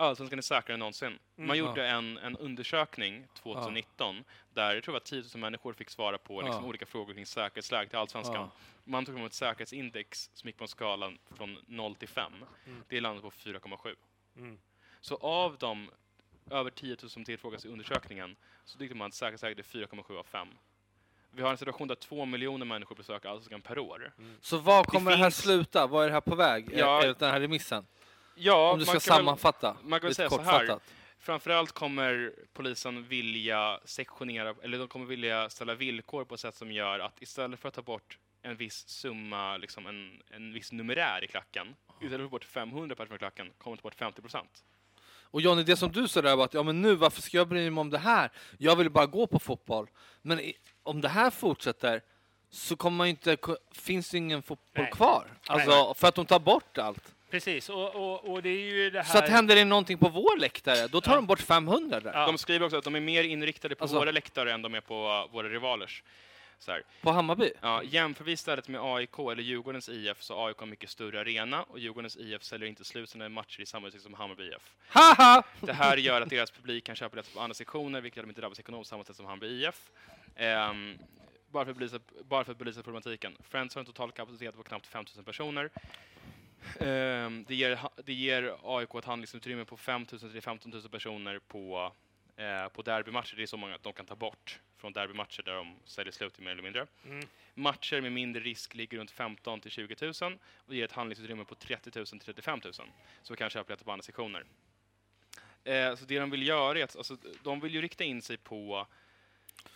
Allsvenskan 0.00 0.38
är 0.38 0.42
säkrare 0.42 0.74
än 0.74 0.78
någonsin. 0.80 1.18
Man 1.36 1.44
Mm. 1.44 1.56
gjorde 1.58 1.86
en, 1.88 2.18
en 2.18 2.36
undersökning 2.36 3.26
2019 3.42 4.24
där 4.54 4.74
jag 4.74 4.84
tror 4.84 4.92
det 4.92 5.00
var 5.00 5.22
10 5.22 5.22
000 5.34 5.40
människor 5.40 5.72
fick 5.72 5.90
svara 5.90 6.18
på 6.18 6.40
liksom, 6.42 6.62
Ja. 6.62 6.68
olika 6.68 6.86
frågor 6.86 7.14
kring 7.14 7.26
säkerhetsläget 7.26 7.92
i 7.92 7.96
Allsvenskan. 7.96 8.34
Ja. 8.34 8.50
Man 8.84 9.04
tog 9.04 9.14
fram 9.14 9.26
ett 9.26 9.32
säkerhetsindex 9.32 10.30
som 10.34 10.48
gick 10.48 10.56
på 10.56 10.64
en 10.64 10.68
skala 10.68 11.12
från 11.36 11.58
0 11.66 11.94
till 11.94 12.08
5. 12.08 12.32
Mm. 12.66 12.82
Det 12.88 13.00
landade 13.00 13.22
på 13.22 13.30
4,7. 13.30 13.94
Mm. 14.36 14.58
Så 15.00 15.14
av 15.16 15.56
de 15.58 15.90
över 16.50 16.70
10 16.70 16.96
000 17.02 17.10
som 17.10 17.24
tillfrågades 17.24 17.64
i 17.64 17.68
undersökningen 17.68 18.36
så 18.64 18.78
tyckte 18.78 18.96
man 18.96 19.06
att 19.08 19.14
säkerhetsläget 19.14 19.58
är 19.58 19.62
4,7 19.62 20.18
av 20.18 20.22
5. 20.24 20.48
Vi 21.30 21.42
har 21.42 21.50
en 21.50 21.56
situation 21.58 21.88
där 21.88 21.94
två 21.94 22.24
miljoner 22.24 22.66
människor 22.66 22.96
besöker 22.96 23.28
Allsvenskan 23.28 23.60
per 23.60 23.78
år. 23.78 24.12
Så 24.40 24.58
var 24.58 24.84
kommer 24.84 25.10
det, 25.10 25.16
här 25.16 25.24
finns- 25.24 25.36
sluta? 25.42 25.86
Var 25.86 26.02
är 26.04 26.06
det 26.06 26.12
här 26.12 26.20
på 26.20 26.34
väg? 26.34 26.68
Ja. 26.72 27.04
Ja. 27.06 27.14
Den 27.18 27.30
här 27.30 27.40
remissen? 27.40 27.86
Ja, 28.38 28.72
Om 28.72 28.78
du 28.78 28.84
ska 28.84 28.92
man 28.94 29.00
kan 29.00 29.10
väl- 29.16 29.18
sammanfatta. 29.18 29.76
man 29.82 30.00
kan 30.00 30.14
säga 30.14 30.30
så 30.30 30.40
här. 30.42 30.78
Framförallt 31.20 31.72
kommer 31.72 32.32
polisen 32.52 33.08
vilja 33.08 33.80
sektionera, 33.84 34.54
eller 34.62 34.78
de 34.78 34.88
kommer 34.88 35.06
vilja 35.06 35.50
ställa 35.50 35.74
villkor 35.74 36.24
på 36.24 36.34
ett 36.34 36.40
sätt 36.40 36.54
som 36.54 36.72
gör 36.72 36.98
att 36.98 37.22
istället 37.22 37.60
för 37.60 37.68
att 37.68 37.74
ta 37.74 37.82
bort 37.82 38.18
en 38.42 38.56
viss 38.56 38.88
summa, 38.88 39.56
liksom 39.56 39.86
en, 39.86 40.22
en 40.30 40.52
viss 40.52 40.72
numerär 40.72 41.24
i 41.24 41.26
klacken, 41.26 41.66
istället 42.00 42.10
för 42.10 42.16
att 42.16 42.22
ta 42.22 42.30
bort 42.30 42.44
500 42.44 42.96
personer 42.96 43.16
i 43.16 43.18
klacken, 43.18 43.52
kommer 43.58 43.76
ta 43.76 43.82
bort 43.82 43.94
50 43.94 44.22
procent. 44.22 44.64
Och 45.30 45.40
Johnny, 45.40 45.62
det 45.62 45.76
som 45.76 45.92
du 45.92 46.08
sa 46.08 46.22
där 46.22 46.36
var 46.36 46.44
att 46.44 46.54
ja, 46.54 46.62
men 46.62 46.82
nu, 46.82 46.94
varför 46.94 47.22
ska 47.22 47.36
jag 47.36 47.48
bry 47.48 47.70
mig 47.70 47.80
om 47.80 47.90
det 47.90 47.98
här? 47.98 48.30
Jag 48.58 48.76
vill 48.76 48.90
bara 48.90 49.06
gå 49.06 49.26
på 49.26 49.38
fotboll. 49.38 49.86
Men 50.22 50.40
i, 50.40 50.54
om 50.82 51.00
det 51.00 51.08
här 51.08 51.30
fortsätter 51.30 52.02
så 52.50 52.76
kommer 52.76 52.96
man 52.96 53.06
inte, 53.06 53.36
finns 53.72 54.10
det 54.10 54.18
ingen 54.18 54.42
fotboll 54.42 54.82
Nej. 54.82 54.92
kvar. 54.92 55.26
Alltså, 55.46 55.94
för 55.94 56.08
att 56.08 56.14
de 56.14 56.26
tar 56.26 56.38
bort 56.38 56.78
allt. 56.78 57.14
Precis, 57.30 57.68
och, 57.68 57.94
och, 57.94 58.32
och 58.32 58.42
det 58.42 58.48
är 58.48 58.72
ju 58.74 58.90
det 58.90 59.02
här... 59.02 59.12
Så 59.12 59.18
att 59.18 59.28
händer 59.28 59.54
det 59.56 59.64
någonting 59.64 59.98
på 59.98 60.08
vår 60.08 60.38
läktare, 60.38 60.88
då 60.88 61.00
tar 61.00 61.14
de 61.16 61.26
bort 61.26 61.40
500 61.40 62.00
där. 62.00 62.12
Ja. 62.14 62.26
De 62.26 62.38
skriver 62.38 62.66
också 62.66 62.78
att 62.78 62.84
de 62.84 62.94
är 62.94 63.00
mer 63.00 63.24
inriktade 63.24 63.74
på 63.74 63.84
Alltså- 63.84 63.98
våra 63.98 64.10
läktare 64.10 64.52
än 64.52 64.62
de 64.62 64.74
är 64.74 64.80
på 64.80 65.24
uh, 65.28 65.34
våra 65.34 65.48
rivalers. 65.48 66.02
Så 66.60 66.70
här. 66.70 66.82
På 67.02 67.10
Hammarby. 67.10 67.50
Ja, 67.60 67.82
jämför 67.82 68.24
vi 68.24 68.32
istället 68.32 68.68
med 68.68 68.80
AIK 68.80 69.18
eller 69.18 69.42
Djurgårdens 69.42 69.88
IF 69.88 70.22
så 70.22 70.36
har 70.36 70.48
AIK 70.48 70.62
en 70.62 70.70
mycket 70.70 70.90
större 70.90 71.20
arena 71.20 71.62
och 71.62 71.78
Djurgårdens 71.78 72.16
IF 72.16 72.42
säljer 72.42 72.68
inte 72.68 72.84
slut 72.84 73.10
sina 73.10 73.28
matcher 73.28 73.60
i 73.60 73.66
samma 73.66 73.86
utsträckning 73.86 74.16
som 74.16 74.20
Hammarby 74.20 74.48
IF. 74.48 74.74
Haha! 74.88 75.42
Det 75.60 75.72
här 75.72 75.96
gör 75.96 76.20
att 76.20 76.30
deras 76.30 76.50
publik 76.50 76.84
kan 76.84 76.96
köpa 76.96 77.10
biljetter 77.10 77.34
på 77.34 77.40
andra 77.40 77.54
sektioner, 77.54 78.00
vilket 78.00 78.22
de 78.22 78.28
inte 78.28 78.40
drabbas 78.40 78.60
ekonomiskt 78.60 78.90
samma 78.90 79.04
sätt 79.04 79.16
som 79.16 79.26
Hammarby 79.26 79.66
IF. 79.66 79.90
Ehm, 80.36 80.98
bara, 81.50 81.64
för 81.64 81.70
att 81.70 81.76
belysa, 81.76 81.98
bara 82.24 82.44
för 82.44 82.52
att 82.52 82.58
belysa 82.58 82.82
problematiken. 82.82 83.36
Friends 83.48 83.74
har 83.74 83.80
en 83.80 83.86
total 83.86 84.12
kapacitet 84.12 84.56
på 84.56 84.62
knappt 84.62 84.86
5 84.86 85.04
000 85.16 85.24
personer. 85.24 85.70
Ehm, 86.80 87.44
det, 87.48 87.54
ger, 87.54 87.78
det 88.04 88.12
ger 88.12 88.56
AIK 88.62 88.94
ett 88.94 89.04
handlingsutrymme 89.04 89.64
på 89.64 89.76
5 89.76 90.06
000 90.12 90.32
till 90.32 90.42
15 90.42 90.70
000 90.70 90.82
personer 90.82 91.38
på, 91.38 91.92
eh, 92.36 92.68
på 92.68 92.82
derbymatcher. 92.82 93.36
Det 93.36 93.42
är 93.42 93.46
så 93.46 93.56
många 93.56 93.74
att 93.74 93.82
de 93.82 93.92
kan 93.92 94.06
ta 94.06 94.16
bort 94.16 94.60
från 94.76 94.92
derbymatcher 94.92 95.42
där 95.42 95.54
de 95.54 95.76
säljer 95.84 96.12
slut 96.12 96.38
mer 96.38 96.50
eller 96.50 96.62
mindre. 96.62 96.86
Mm. 97.04 97.26
Matcher 97.54 98.00
med 98.00 98.12
mindre 98.12 98.42
risk 98.42 98.74
ligger 98.74 98.98
runt 98.98 99.10
15 99.10 99.60
till 99.60 99.70
20 99.70 99.96
000 100.00 100.12
och 100.56 100.70
det 100.70 100.76
ger 100.76 100.84
ett 100.84 100.92
handlingsutrymme 100.92 101.44
på 101.44 101.54
30 101.54 101.90
000 101.94 102.06
till 102.06 102.20
35 102.20 102.60
000. 102.64 102.72
Så 103.22 103.32
vi 103.32 103.36
kan 103.36 103.50
köpa 103.50 103.64
biljetter 103.64 103.84
på 103.84 103.92
andra 103.92 104.02
sektioner. 104.02 104.44
Eh, 105.64 105.96
så 105.96 106.04
det 106.04 106.18
de 106.18 106.30
vill 106.30 106.46
göra 106.46 106.78
är 106.78 106.84
att 106.84 106.96
alltså, 106.96 107.16
de 107.42 107.60
vill 107.60 107.74
ju 107.74 107.80
rikta 107.82 108.04
in 108.04 108.22
sig 108.22 108.36
på 108.36 108.86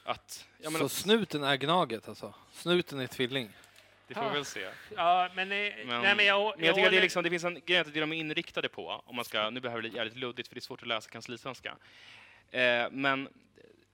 att... 0.04 0.46
Ja, 0.58 0.70
men 0.70 0.78
så 0.78 0.84
att- 0.84 0.92
snuten 0.92 1.42
är 1.42 1.56
Gnaget 1.56 2.08
alltså? 2.08 2.34
Snuten 2.52 3.00
är 3.00 3.06
tvilling? 3.06 3.50
Det 4.14 4.20
får 4.20 4.28
vi 4.28 4.34
väl 4.34 4.44
se. 4.44 4.68
Ja, 4.96 5.28
men, 5.34 5.52
eh, 5.52 5.58
Men, 5.86 6.02
nej, 6.02 6.16
men 6.16 6.26
jag, 6.26 6.54
men 6.56 6.66
jag 6.66 6.74
tycker 6.74 6.86
att 6.86 6.92
det, 6.92 6.98
är 6.98 7.02
liksom, 7.02 7.22
det 7.22 7.30
finns 7.30 7.44
en 7.44 7.60
grej 7.66 7.78
att 7.78 7.94
det 7.94 8.00
de 8.00 8.12
är 8.12 8.16
inriktade 8.16 8.68
på, 8.68 9.02
om 9.06 9.16
man 9.16 9.24
ska, 9.24 9.50
nu 9.50 9.60
behöver 9.60 9.82
det 9.82 9.88
bli 9.88 9.98
jävligt 9.98 10.16
luddigt 10.16 10.48
för 10.48 10.54
det 10.54 10.58
är 10.58 10.62
svårt 10.62 10.82
att 10.82 10.88
läsa 10.88 11.10
kanslisvenska. 11.10 11.76
Eh, 12.50 12.90
men 12.90 13.28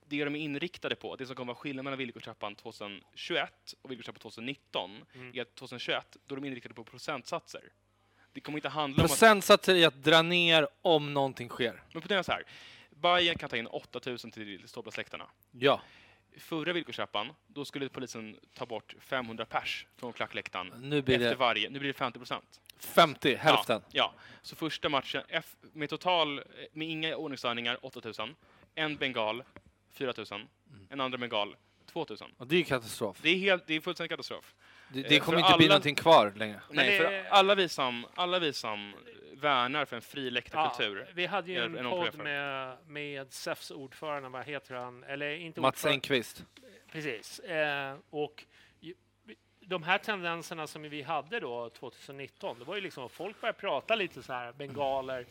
det 0.05 0.23
de 0.25 0.35
är 0.35 0.39
inriktade 0.39 0.95
på, 0.95 1.15
det 1.15 1.25
som 1.25 1.35
kommer 1.35 1.53
vara 1.53 1.61
skillnaden 1.61 1.83
mellan 1.83 1.97
villkorstrappan 1.97 2.55
2021 2.55 3.73
och 3.81 3.91
villkorstrappan 3.91 4.19
2019, 4.19 5.05
Mm. 5.15 5.31
är 5.35 5.41
att 5.41 5.55
2021, 5.55 6.17
då 6.25 6.35
är 6.35 6.39
de 6.41 6.47
inriktade 6.47 6.75
på 6.75 6.83
procentsatser. 6.83 7.61
Det 8.33 8.41
kommer 8.41 8.57
inte 8.57 8.69
handla 8.69 9.01
om 9.01 9.05
att... 9.05 9.11
Procentsatser 9.11 9.75
i 9.75 9.85
att 9.85 10.03
dra 10.03 10.21
ner 10.21 10.67
om 10.81 11.13
någonting 11.13 11.49
sker. 11.49 11.83
Men 11.93 12.01
ponera 12.01 12.23
så 12.23 12.31
här, 12.31 12.43
Bayern 12.89 13.37
kan 13.37 13.49
ta 13.49 13.57
in 13.57 13.67
8000 13.67 14.31
till 14.31 14.67
ståplatsläktarna. 14.67 15.27
Ja. 15.51 15.81
Förra 16.37 16.73
villkorstrappan, 16.73 17.33
då 17.47 17.65
skulle 17.65 17.89
polisen 17.89 18.39
ta 18.53 18.65
bort 18.65 18.95
500 18.99 19.45
pers 19.45 19.87
från 19.97 20.13
klackläktaren 20.13 20.73
Nu 20.81 21.01
blir 21.01 21.15
efter 21.15 21.29
det 21.29 21.35
varje. 21.35 21.69
Nu 21.69 21.79
blir 21.79 21.89
det 21.89 21.93
50 21.97 22.19
procent. 22.19 22.61
50, 22.79 23.35
hälften. 23.35 23.81
Ja, 23.91 24.13
ja. 24.15 24.21
Så 24.41 24.55
första 24.55 24.89
matchen, 24.89 25.23
F, 25.29 25.55
med 25.73 25.89
total, 25.89 26.43
med 26.71 26.87
inga 26.89 27.15
ordningsstörningar, 27.15 27.85
8000. 27.85 28.35
En 28.75 28.95
bengal, 28.95 29.43
4000. 29.93 30.35
Mm. 30.71 30.87
En 30.89 31.01
andra 31.01 31.17
bengal, 31.17 31.55
2000. 31.93 32.27
Och 32.37 32.47
det 32.47 32.55
är 32.55 32.57
ju 32.59 32.63
katastrof. 32.65 33.17
Det 33.21 33.29
är, 33.29 33.35
helt, 33.37 33.67
det 33.67 33.73
är 33.73 33.81
fullständig 33.81 34.09
katastrof. 34.09 34.55
Det, 34.93 34.99
Eh, 34.99 35.05
det 35.09 35.19
kommer 35.19 35.39
för 35.39 35.45
inte 35.47 35.57
bli 35.57 35.65
alla- 35.65 35.73
någonting 35.73 35.95
kvar 35.95 36.33
längre. 36.37 36.61
Nej, 36.69 36.97
för 36.97 37.25
alla 37.29 37.55
vi 37.55 37.69
som, 37.69 38.05
alla 38.15 38.39
vi 38.39 38.53
som 38.53 38.93
värnar 39.39 39.85
för 39.85 39.95
en 39.95 40.01
fri 40.01 40.25
Ja, 40.25 40.31
läktarkultur. 40.31 41.07
vi 41.13 41.25
hade 41.25 41.51
ju 41.51 41.57
en 41.65 41.77
enormt 41.77 42.11
podd 42.11 42.23
med, 42.23 42.77
med 42.87 43.33
SEFs 43.33 43.71
ordförande, 43.71 44.29
vad 44.29 44.45
heter 44.45 44.75
han? 44.75 45.03
Eller 45.03 45.31
inte 45.35 45.61
Mats. 45.61 45.85
Engqvist. 45.85 46.45
Precis. 46.91 47.39
Eh, 47.39 47.95
och 48.09 48.45
de 49.59 49.83
här 49.83 49.97
tendenserna 49.97 50.67
som 50.67 50.81
vi 50.81 51.01
hade 51.01 51.39
då 51.39 51.69
2019, 51.69 52.59
det 52.59 52.65
var 52.65 52.75
ju 52.75 52.81
liksom 52.81 53.05
att 53.05 53.11
folk 53.11 53.41
började 53.41 53.59
prata 53.59 53.95
lite 53.95 54.23
så 54.23 54.33
här, 54.33 54.51
bengaler. 54.53 55.25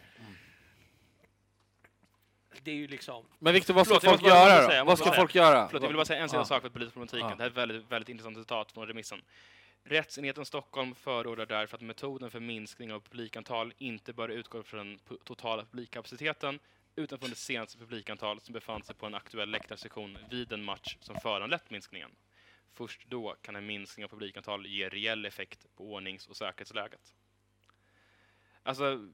Det 2.62 2.70
är 2.70 2.74
ju 2.74 2.86
liksom... 2.86 3.24
Men 3.38 3.52
Viktor, 3.54 3.74
vad 3.74 3.86
ska 3.86 4.00
Förlåt, 4.00 4.20
folk 4.20 4.30
göra 4.32 4.66
säga, 4.68 4.80
då? 4.80 4.86
Vad 4.86 4.98
ska 4.98 5.12
folk 5.12 5.34
göra? 5.34 5.66
Förlåt, 5.68 5.82
jag 5.82 5.88
vill 5.88 5.96
bara 5.96 6.04
säga 6.04 6.22
en 6.22 6.28
sista 6.28 6.38
Ja. 6.40 6.44
sak 6.44 6.60
för 6.60 6.66
att 6.66 6.72
belysa 6.72 6.90
problematiken. 6.90 7.28
Ja. 7.28 7.34
Det 7.36 7.42
här 7.42 7.46
är 7.46 7.50
ett 7.50 7.56
väldigt, 7.56 7.92
väldigt 7.92 8.08
intressant 8.08 8.38
citat 8.38 8.72
från 8.72 8.86
remissen. 8.86 9.22
Rättsenheten 9.90 10.44
Stockholm 10.44 10.94
förordar 10.94 11.46
därför 11.46 11.76
att 11.76 11.82
metoden 11.82 12.30
för 12.30 12.40
minskning 12.40 12.92
av 12.92 13.00
publikantal 13.00 13.74
inte 13.78 14.12
bör 14.12 14.28
utgå 14.28 14.62
från 14.62 14.88
den 14.88 15.18
totala 15.24 15.64
publikkapaciteten 15.64 16.58
utan 16.96 17.18
från 17.18 17.30
det 17.30 17.36
senaste 17.36 17.78
publikantal 17.78 18.40
som 18.40 18.52
befann 18.52 18.82
sig 18.82 18.94
på 18.94 19.06
en 19.06 19.14
aktuell 19.14 19.50
läktarsektion 19.50 20.18
vid 20.30 20.52
en 20.52 20.64
match 20.64 20.96
som 21.00 21.20
föranlett 21.20 21.70
minskningen. 21.70 22.10
Först 22.72 23.06
då 23.08 23.36
kan 23.42 23.56
en 23.56 23.66
minskning 23.66 24.04
av 24.04 24.08
publikantal 24.08 24.66
ge 24.66 24.88
reell 24.88 25.24
effekt 25.24 25.66
på 25.76 25.92
ordnings 25.92 26.26
och 26.26 26.36
säkerhetsläget. 26.36 27.14
Alltså, 28.62 29.08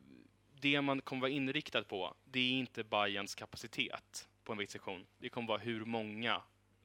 det 0.60 0.80
man 0.80 1.00
kommer 1.00 1.20
vara 1.22 1.30
inriktad 1.30 1.84
på, 1.84 2.14
det 2.24 2.40
är 2.40 2.52
inte 2.52 2.84
Bayerns 2.84 3.34
kapacitet 3.34 4.28
på 4.44 4.52
en 4.52 4.58
viss 4.58 4.70
sektion. 4.70 5.06
Det 5.18 5.28
kommer 5.28 5.48
vara 5.48 5.58
hur 5.58 5.84
många 5.84 6.42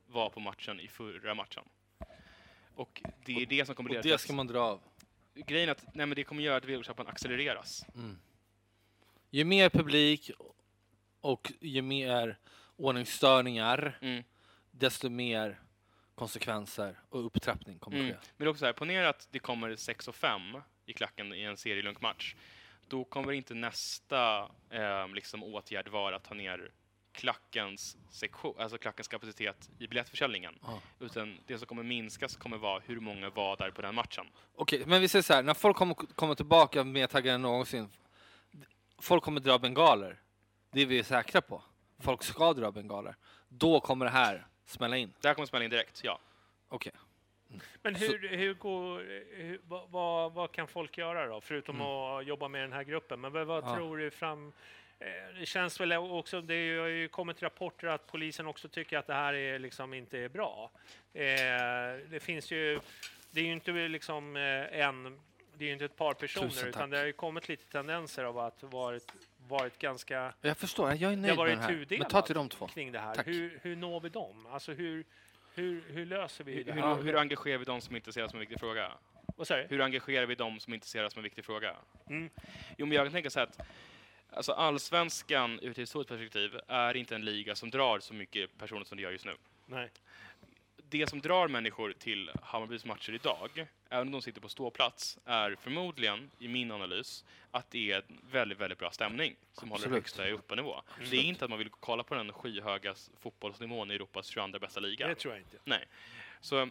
var 0.08 0.30
på 0.30 0.40
matchen 0.40 0.80
i 0.80 0.88
förra 0.88 1.34
matchen. 1.34 1.64
Och 2.80 3.02
det 3.26 3.42
är 3.42 3.46
det 3.46 3.66
som 3.66 3.76
kommer 3.76 3.90
Och 3.90 3.94
leda 3.94 4.02
till 4.02 4.12
det 4.12 4.18
ska 4.18 4.34
man 4.34 4.48
dra 4.48 4.60
av. 4.60 4.82
Grejen 5.36 5.70
är 5.70 5.72
att 5.72 5.96
nej, 5.96 6.06
men 6.06 6.16
det 6.16 6.24
kommer 6.24 6.44
göra 6.44 6.58
att 6.58 6.66
villkorstrappan 6.66 7.08
accelereras. 7.08 7.86
Ju 9.30 9.44
mer 9.44 9.70
publik 9.70 10.32
och 11.22 11.52
ju 11.60 11.82
mer 11.82 12.38
ordningsstörningar, 12.76 13.98
Mm. 14.02 14.24
desto 14.72 15.10
mer 15.10 15.60
konsekvenser 16.16 17.00
och 17.10 17.26
upptrappning 17.26 17.80
kommer 17.80 17.98
Mm. 17.98 18.10
ske. 18.12 18.18
Men 18.38 18.46
det 18.46 18.48
är 18.48 18.50
också 18.50 18.60
så 18.60 18.66
här, 18.66 18.74
ponera 18.74 19.10
att 19.10 19.28
det 19.32 19.40
kommer 19.40 19.76
6 19.76 20.08
och 20.08 20.16
5 20.16 20.42
i 20.86 20.94
klacken 20.94 21.34
i 21.34 21.42
en 21.42 21.58
serielunkmatch. 21.58 22.36
Då 22.88 23.04
kommer 23.04 23.32
inte 23.32 23.54
nästa 23.54 24.52
eh, 24.70 25.08
liksom, 25.14 25.44
åtgärd 25.44 25.88
vara 25.88 26.16
att 26.16 26.24
ta 26.24 26.34
ner 26.34 26.72
klackens, 27.12 27.98
sektion, 28.10 28.56
alltså 28.60 28.78
klackens 28.78 29.08
kapacitet 29.08 29.70
i 29.80 29.88
biljettförsäljningen. 29.88 30.60
Ja. 30.62 30.82
Utan 31.00 31.38
det 31.48 31.58
som 31.58 31.68
kommer 31.68 31.84
minskas 31.84 32.36
kommer 32.38 32.58
vara 32.58 32.80
hur 32.86 33.00
många 33.00 33.30
var 33.30 33.58
där 33.58 33.72
på 33.72 33.82
den 33.82 33.96
matchen. 33.96 34.26
Okej, 34.56 34.84
men 34.86 35.02
vi 35.02 35.08
säger 35.08 35.24
så 35.24 35.34
här, 35.34 35.44
när 35.44 35.54
folk 35.54 35.78
kommer, 35.78 35.96
kommer 35.96 36.36
tillbaka 36.36 36.84
mer 36.84 37.08
taggade 37.08 37.36
än 37.36 37.42
någonsin, 37.42 37.90
folk 39.02 39.24
kommer 39.24 39.40
dra 39.42 39.60
bengaler. 39.60 40.20
Det 40.72 40.82
är 40.82 40.86
vi 40.86 41.04
säkra 41.04 41.42
på. 41.42 41.64
Folk 42.00 42.24
ska 42.24 42.54
dra 42.54 42.72
bengaler. 42.72 43.16
Då 43.50 43.80
kommer 43.80 44.06
det 44.06 44.12
här 44.12 44.48
smälla 44.66 44.98
in. 44.98 45.14
Det 45.22 45.28
här 45.28 45.36
kommer 45.36 45.46
smälla 45.46 45.66
in 45.66 45.72
direkt, 45.72 46.02
ja. 46.04 46.20
Okej. 46.70 46.92
Men 47.82 47.96
Så- 47.96 48.06
hur, 48.06 48.30
hur 48.38 48.54
går, 48.54 49.00
hur, 49.36 49.62
vad, 49.68 49.90
vad, 49.90 50.34
vad 50.34 50.52
kan 50.52 50.68
folk 50.68 50.98
göra 50.98 51.28
då, 51.28 51.42
förutom 51.42 51.82
att 51.82 52.26
jobba 52.26 52.48
med 52.48 52.62
den 52.62 52.74
här 52.74 52.84
gruppen? 52.84 53.22
Men 53.22 53.32
vad, 53.34 53.48
vad 53.48 53.58
Mm. 53.64 53.70
Ja. 53.70 53.76
tror 53.78 53.98
du 53.98 54.12
fram... 54.12 54.54
eh, 55.00 55.40
Det 55.40 55.46
känns 55.46 55.82
väl 55.82 55.94
också, 55.94 56.42
det 56.42 56.78
har 56.78 56.88
ju 56.88 57.08
kommit 57.08 57.44
rapporter 57.44 57.88
att 57.88 58.08
polisen 58.08 58.48
också 58.48 58.68
tycker 58.68 58.98
att 58.98 59.08
det 59.08 59.14
här 59.14 59.34
är 59.34 59.60
liksom 59.60 59.94
inte 59.94 60.20
är 60.20 60.30
bra. 60.30 60.72
Eh, 61.14 61.24
det 62.10 62.20
finns 62.22 62.52
ju, 62.52 62.80
det 63.32 63.40
är 63.40 63.46
ju 63.46 63.52
inte 63.54 63.72
liksom 63.72 64.36
eh, 64.36 64.80
en, 64.80 65.20
det 65.54 65.66
är 65.66 65.68
ju 65.68 65.74
inte 65.74 65.86
ett 65.86 65.98
par 65.98 66.14
personer, 66.14 66.68
utan 66.68 66.90
det 66.90 66.98
har 66.98 67.06
ju 67.06 67.14
kommit 67.14 67.50
lite 67.50 67.72
tendenser 67.72 68.24
av 68.24 68.40
att 68.40 68.64
varit 68.64 69.14
varit 69.50 69.80
ganska... 69.80 70.34
Jag 70.42 70.58
förstår, 70.58 70.90
jag 70.90 71.14
är 71.14 71.18
nöjd 71.18 71.38
med 71.38 71.48
den 71.48 71.60
här. 71.60 71.86
Men 71.90 72.08
ta 72.08 72.22
till 72.22 72.36
de 72.36 72.50
två. 72.50 72.68
kring 72.68 72.92
det 72.92 73.00
här. 73.00 73.16
Tack. 73.16 73.28
Hur, 73.28 73.60
hur 73.62 73.76
når 73.76 74.00
vi 74.00 74.10
dem? 74.10 74.48
Alltså 74.52 74.74
hur, 74.74 75.06
hur, 75.54 75.84
hur 75.88 76.06
löser 76.06 76.44
vi 76.44 76.54
Hur, 76.54 76.64
det 76.64 76.72
hur, 76.72 76.82
här? 76.82 76.96
hur 76.96 77.18
engagerar 77.18 77.58
vi 77.58 77.66
de 77.66 77.82
som 77.82 77.96
inte 77.96 78.14
ser 78.14 78.22
det 78.22 78.30
som 78.30 78.38
en 78.38 78.40
viktig 78.40 78.60
fråga? 78.60 78.92
Vad 79.38 79.48
säger? 79.48 79.68
Hur 79.70 79.82
engagerar 79.82 80.26
vi 80.26 80.36
de 80.36 80.60
som 80.60 80.74
inte 80.74 80.88
ser 80.88 81.04
det 81.04 81.10
som 81.10 81.20
en 81.20 81.24
viktig 81.24 81.46
fråga? 81.46 81.76
Mm. 82.10 82.30
Jo, 82.78 82.86
men 82.86 82.96
jag 82.96 83.06
kan 83.06 83.14
tänka 83.14 83.30
så 83.30 83.40
här 83.40 83.48
att 83.48 83.60
alltså, 84.34 84.52
allsvenskan 84.52 85.60
ur 85.62 85.72
ett 85.72 85.78
historiskt 85.78 86.10
perspektiv 86.10 86.60
är 86.68 86.98
inte 86.98 87.16
en 87.16 87.26
liga 87.26 87.56
som 87.56 87.70
drar 87.70 88.00
så 88.00 88.14
mycket 88.14 88.58
personer 88.58 88.84
som 88.84 88.98
det 88.98 89.04
gör 89.04 89.12
just 89.12 89.26
nu. 89.26 89.36
Nej. 89.66 89.90
Det 90.92 91.08
som 91.08 91.22
drar 91.22 91.48
människor 91.48 91.94
till 92.00 92.32
Hammarbys 92.44 92.86
matcher 92.86 93.14
idag, 93.14 93.66
även 93.90 94.08
om 94.08 94.12
de 94.12 94.22
sitter 94.22 94.42
på 94.42 94.50
ståplats, 94.50 95.18
är 95.26 95.56
förmodligen, 95.62 96.32
i 96.40 96.48
min 96.48 96.72
analys, 96.72 97.26
att 97.52 97.72
det 97.72 97.92
är 97.92 97.98
en 97.98 98.20
väldigt, 98.32 98.60
väldigt 98.60 98.80
bra 98.80 98.92
stämning 98.92 99.36
som 99.54 99.70
håller 99.70 99.80
Absolut. 99.82 99.96
högsta 99.96 100.28
Europanivå. 100.28 100.82
Det 101.10 101.18
är 101.18 101.22
inte 101.24 101.44
att 101.46 101.50
man 101.50 101.60
vill 101.60 101.70
kolla 101.70 102.04
på 102.04 102.16
den 102.16 102.34
skyhöga 102.34 102.96
fotbollsnivån 103.20 103.92
i 103.92 103.96
Europas 103.96 104.28
22 104.28 104.60
bästa 104.60 104.80
liga. 104.80 105.08
Det 105.08 105.16
tror 105.16 105.34
jag 105.34 105.42
inte. 105.42 105.58
Nej. 105.64 105.86
Så 106.42 106.70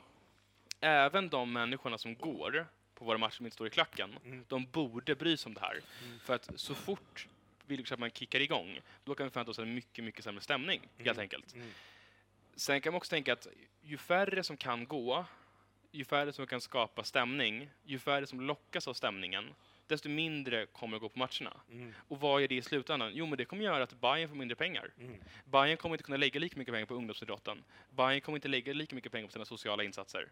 även 0.80 1.28
de 1.28 1.52
människorna 1.52 1.98
som 1.98 2.14
går 2.14 2.66
på 2.94 3.04
våra 3.04 3.18
matcher 3.18 3.34
som 3.36 3.46
inte 3.46 3.54
står 3.54 3.66
i 3.66 3.70
klacken, 3.70 4.18
Mm. 4.24 4.44
de 4.48 4.66
borde 4.66 5.14
bry 5.14 5.36
sig 5.36 5.50
om 5.50 5.54
det 5.54 5.60
här. 5.60 5.80
För 6.24 6.34
att 6.34 6.50
så 6.56 6.74
fort 6.74 7.26
man 7.98 8.10
kickar 8.10 8.40
igång, 8.40 8.80
då 9.04 9.14
kan 9.14 9.26
vi 9.26 9.30
förvänta 9.30 9.50
oss 9.50 9.58
en 9.58 9.74
mycket, 9.74 10.04
mycket 10.04 10.24
sämre 10.24 10.40
stämning, 10.40 10.80
helt 10.98 11.18
enkelt. 11.18 11.54
Mm. 11.54 11.68
Sen 12.56 12.80
kan 12.80 12.92
man 12.92 12.96
också 12.96 13.10
tänka 13.10 13.32
att 13.32 13.46
ju 13.82 13.96
färre 13.96 14.42
som 14.42 14.56
kan 14.56 14.86
gå, 14.86 15.24
ju 15.90 16.04
färre 16.04 16.32
som 16.32 16.46
kan 16.46 16.60
skapa 16.60 17.04
stämning, 17.04 17.70
ju 17.84 17.98
färre 17.98 18.26
som 18.26 18.40
lockas 18.40 18.88
av 18.88 18.94
stämningen, 18.94 19.54
desto 19.86 20.08
mindre 20.08 20.66
kommer 20.66 20.96
att 20.96 21.00
gå 21.00 21.08
på 21.08 21.18
matcherna. 21.18 21.60
Mm. 21.70 21.94
Och 22.08 22.20
vad 22.20 22.42
är 22.42 22.48
det 22.48 22.54
i 22.54 22.62
slutändan? 22.62 23.10
Jo, 23.14 23.26
men 23.26 23.38
det 23.38 23.44
kommer 23.44 23.64
göra 23.64 23.82
att 23.82 24.00
Bayern 24.00 24.28
får 24.28 24.36
mindre 24.36 24.56
pengar. 24.56 24.90
Mm. 25.00 25.20
Bayern 25.44 25.76
kommer 25.76 25.94
inte 25.94 26.04
kunna 26.04 26.16
lägga 26.16 26.40
lika 26.40 26.58
mycket 26.58 26.74
pengar 26.74 26.86
på 26.86 26.94
ungdomsidrotten. 26.94 27.64
Bayern 27.90 28.20
kommer 28.20 28.36
inte 28.36 28.48
lägga 28.48 28.72
lika 28.72 28.94
mycket 28.96 29.12
pengar 29.12 29.26
på 29.26 29.32
sina 29.32 29.44
sociala 29.44 29.84
insatser. 29.84 30.28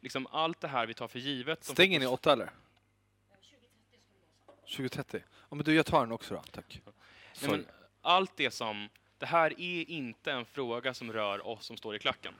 Liksom 0.00 0.26
allt 0.26 0.60
det 0.60 0.68
här 0.68 0.86
vi 0.86 0.94
tar 0.94 1.08
för 1.08 1.18
givet. 1.18 1.64
Stänger 1.64 2.00
ni 2.00 2.06
åtta 2.06 2.32
eller? 2.32 2.50
2030. 4.76 5.22
Ja, 5.50 5.56
men 5.56 5.64
du, 5.64 5.74
jag 5.74 5.86
tar 5.86 6.00
den 6.00 6.12
också 6.12 6.34
då, 6.34 6.42
tack. 6.50 6.80
Nej, 7.42 7.50
men 7.50 7.66
allt 8.02 8.36
det 8.36 8.50
som... 8.50 8.88
Det 9.18 9.26
här 9.26 9.60
är 9.60 9.90
inte 9.90 10.32
en 10.32 10.44
fråga 10.44 10.94
som 10.94 11.12
rör 11.12 11.46
oss 11.46 11.66
som 11.66 11.76
står 11.76 11.96
i 11.96 11.98
klacken. 11.98 12.34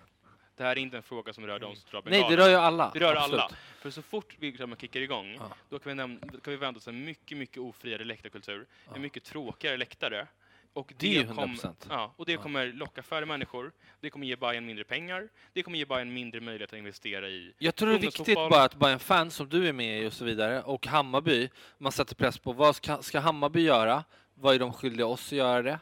Det 0.57 0.65
här 0.65 0.70
är 0.70 0.77
inte 0.77 0.97
en 0.97 1.02
fråga 1.02 1.32
som 1.32 1.47
rör 1.47 1.59
de 1.59 1.77
som 1.77 1.90
drar 1.90 2.02
Nej, 2.11 2.27
det 2.28 2.36
rör 2.36 2.48
ju 2.48 2.55
alla. 2.55 2.90
Det 2.94 3.01
rör 3.01 3.16
Absolut. 3.16 3.40
alla. 3.40 3.57
För 3.81 3.90
så 3.90 4.02
fort 4.02 4.36
vi 4.39 4.57
kickar 4.81 5.01
igång, 5.01 5.35
Ja. 5.35 5.51
då 5.69 5.78
kan 5.78 5.97
vi, 5.97 6.02
näm- 6.02 6.31
då 6.32 6.40
kan 6.40 6.51
vi 6.51 6.57
vända 6.57 6.78
oss 6.78 6.89
en 6.89 7.05
mycket, 7.05 7.39
mycket 7.39 7.59
ofriare 7.59 8.05
läktarkultur. 8.05 8.66
En 8.94 9.02
mycket 9.02 9.24
tråkigare 9.24 9.77
läktare. 9.77 10.27
Och 10.72 10.92
Det 10.98 11.16
är 11.16 11.20
ju 11.20 11.26
kom- 11.26 11.38
100%. 11.55 11.86
ja, 11.90 12.14
och 12.16 12.26
det 12.26 12.36
kommer 12.36 12.66
locka 12.72 13.02
färre 13.02 13.26
människor. 13.26 13.72
Det 14.01 14.10
kommer 14.10 14.26
ge 14.26 14.36
Bayern 14.36 14.66
mindre 14.66 14.84
pengar. 14.84 15.28
Det 15.52 15.62
kommer 15.62 15.78
ge 15.78 15.84
Bayern 15.84 16.12
mindre 16.12 16.40
möjlighet 16.40 16.72
att 16.72 16.78
investera 16.78 17.28
i 17.28 17.55
Jag 17.59 17.74
tror 17.74 17.88
det 17.88 17.94
är 17.94 17.98
viktigt 17.98 18.34
bara 18.34 18.62
att 18.62 18.74
bara 18.74 18.90
en 18.90 18.98
fan 18.98 19.30
som 19.30 19.48
du 19.48 19.68
är 19.68 19.72
med 19.72 20.02
i 20.02 20.06
och 20.06 20.12
så 20.12 20.24
vidare 20.24 20.62
och 20.62 20.86
Hammarby, 20.86 21.48
man 21.78 21.92
sätter 21.92 22.14
press 22.14 22.38
på 22.38 22.52
vad 22.52 22.76
ska, 22.76 23.02
ska 23.02 23.20
Hammarby 23.20 23.60
göra? 23.62 24.05
Vad 24.34 24.55
är 24.55 24.59
de 24.59 24.72
skyldiga 24.72 25.06
oss 25.06 25.26
att 25.26 25.32
göra 25.32 25.62
det? 25.62 25.78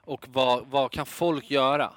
Och 0.00 0.26
vad, 0.28 0.66
vad 0.66 0.92
kan 0.92 1.06
folk 1.06 1.50
göra? 1.50 1.92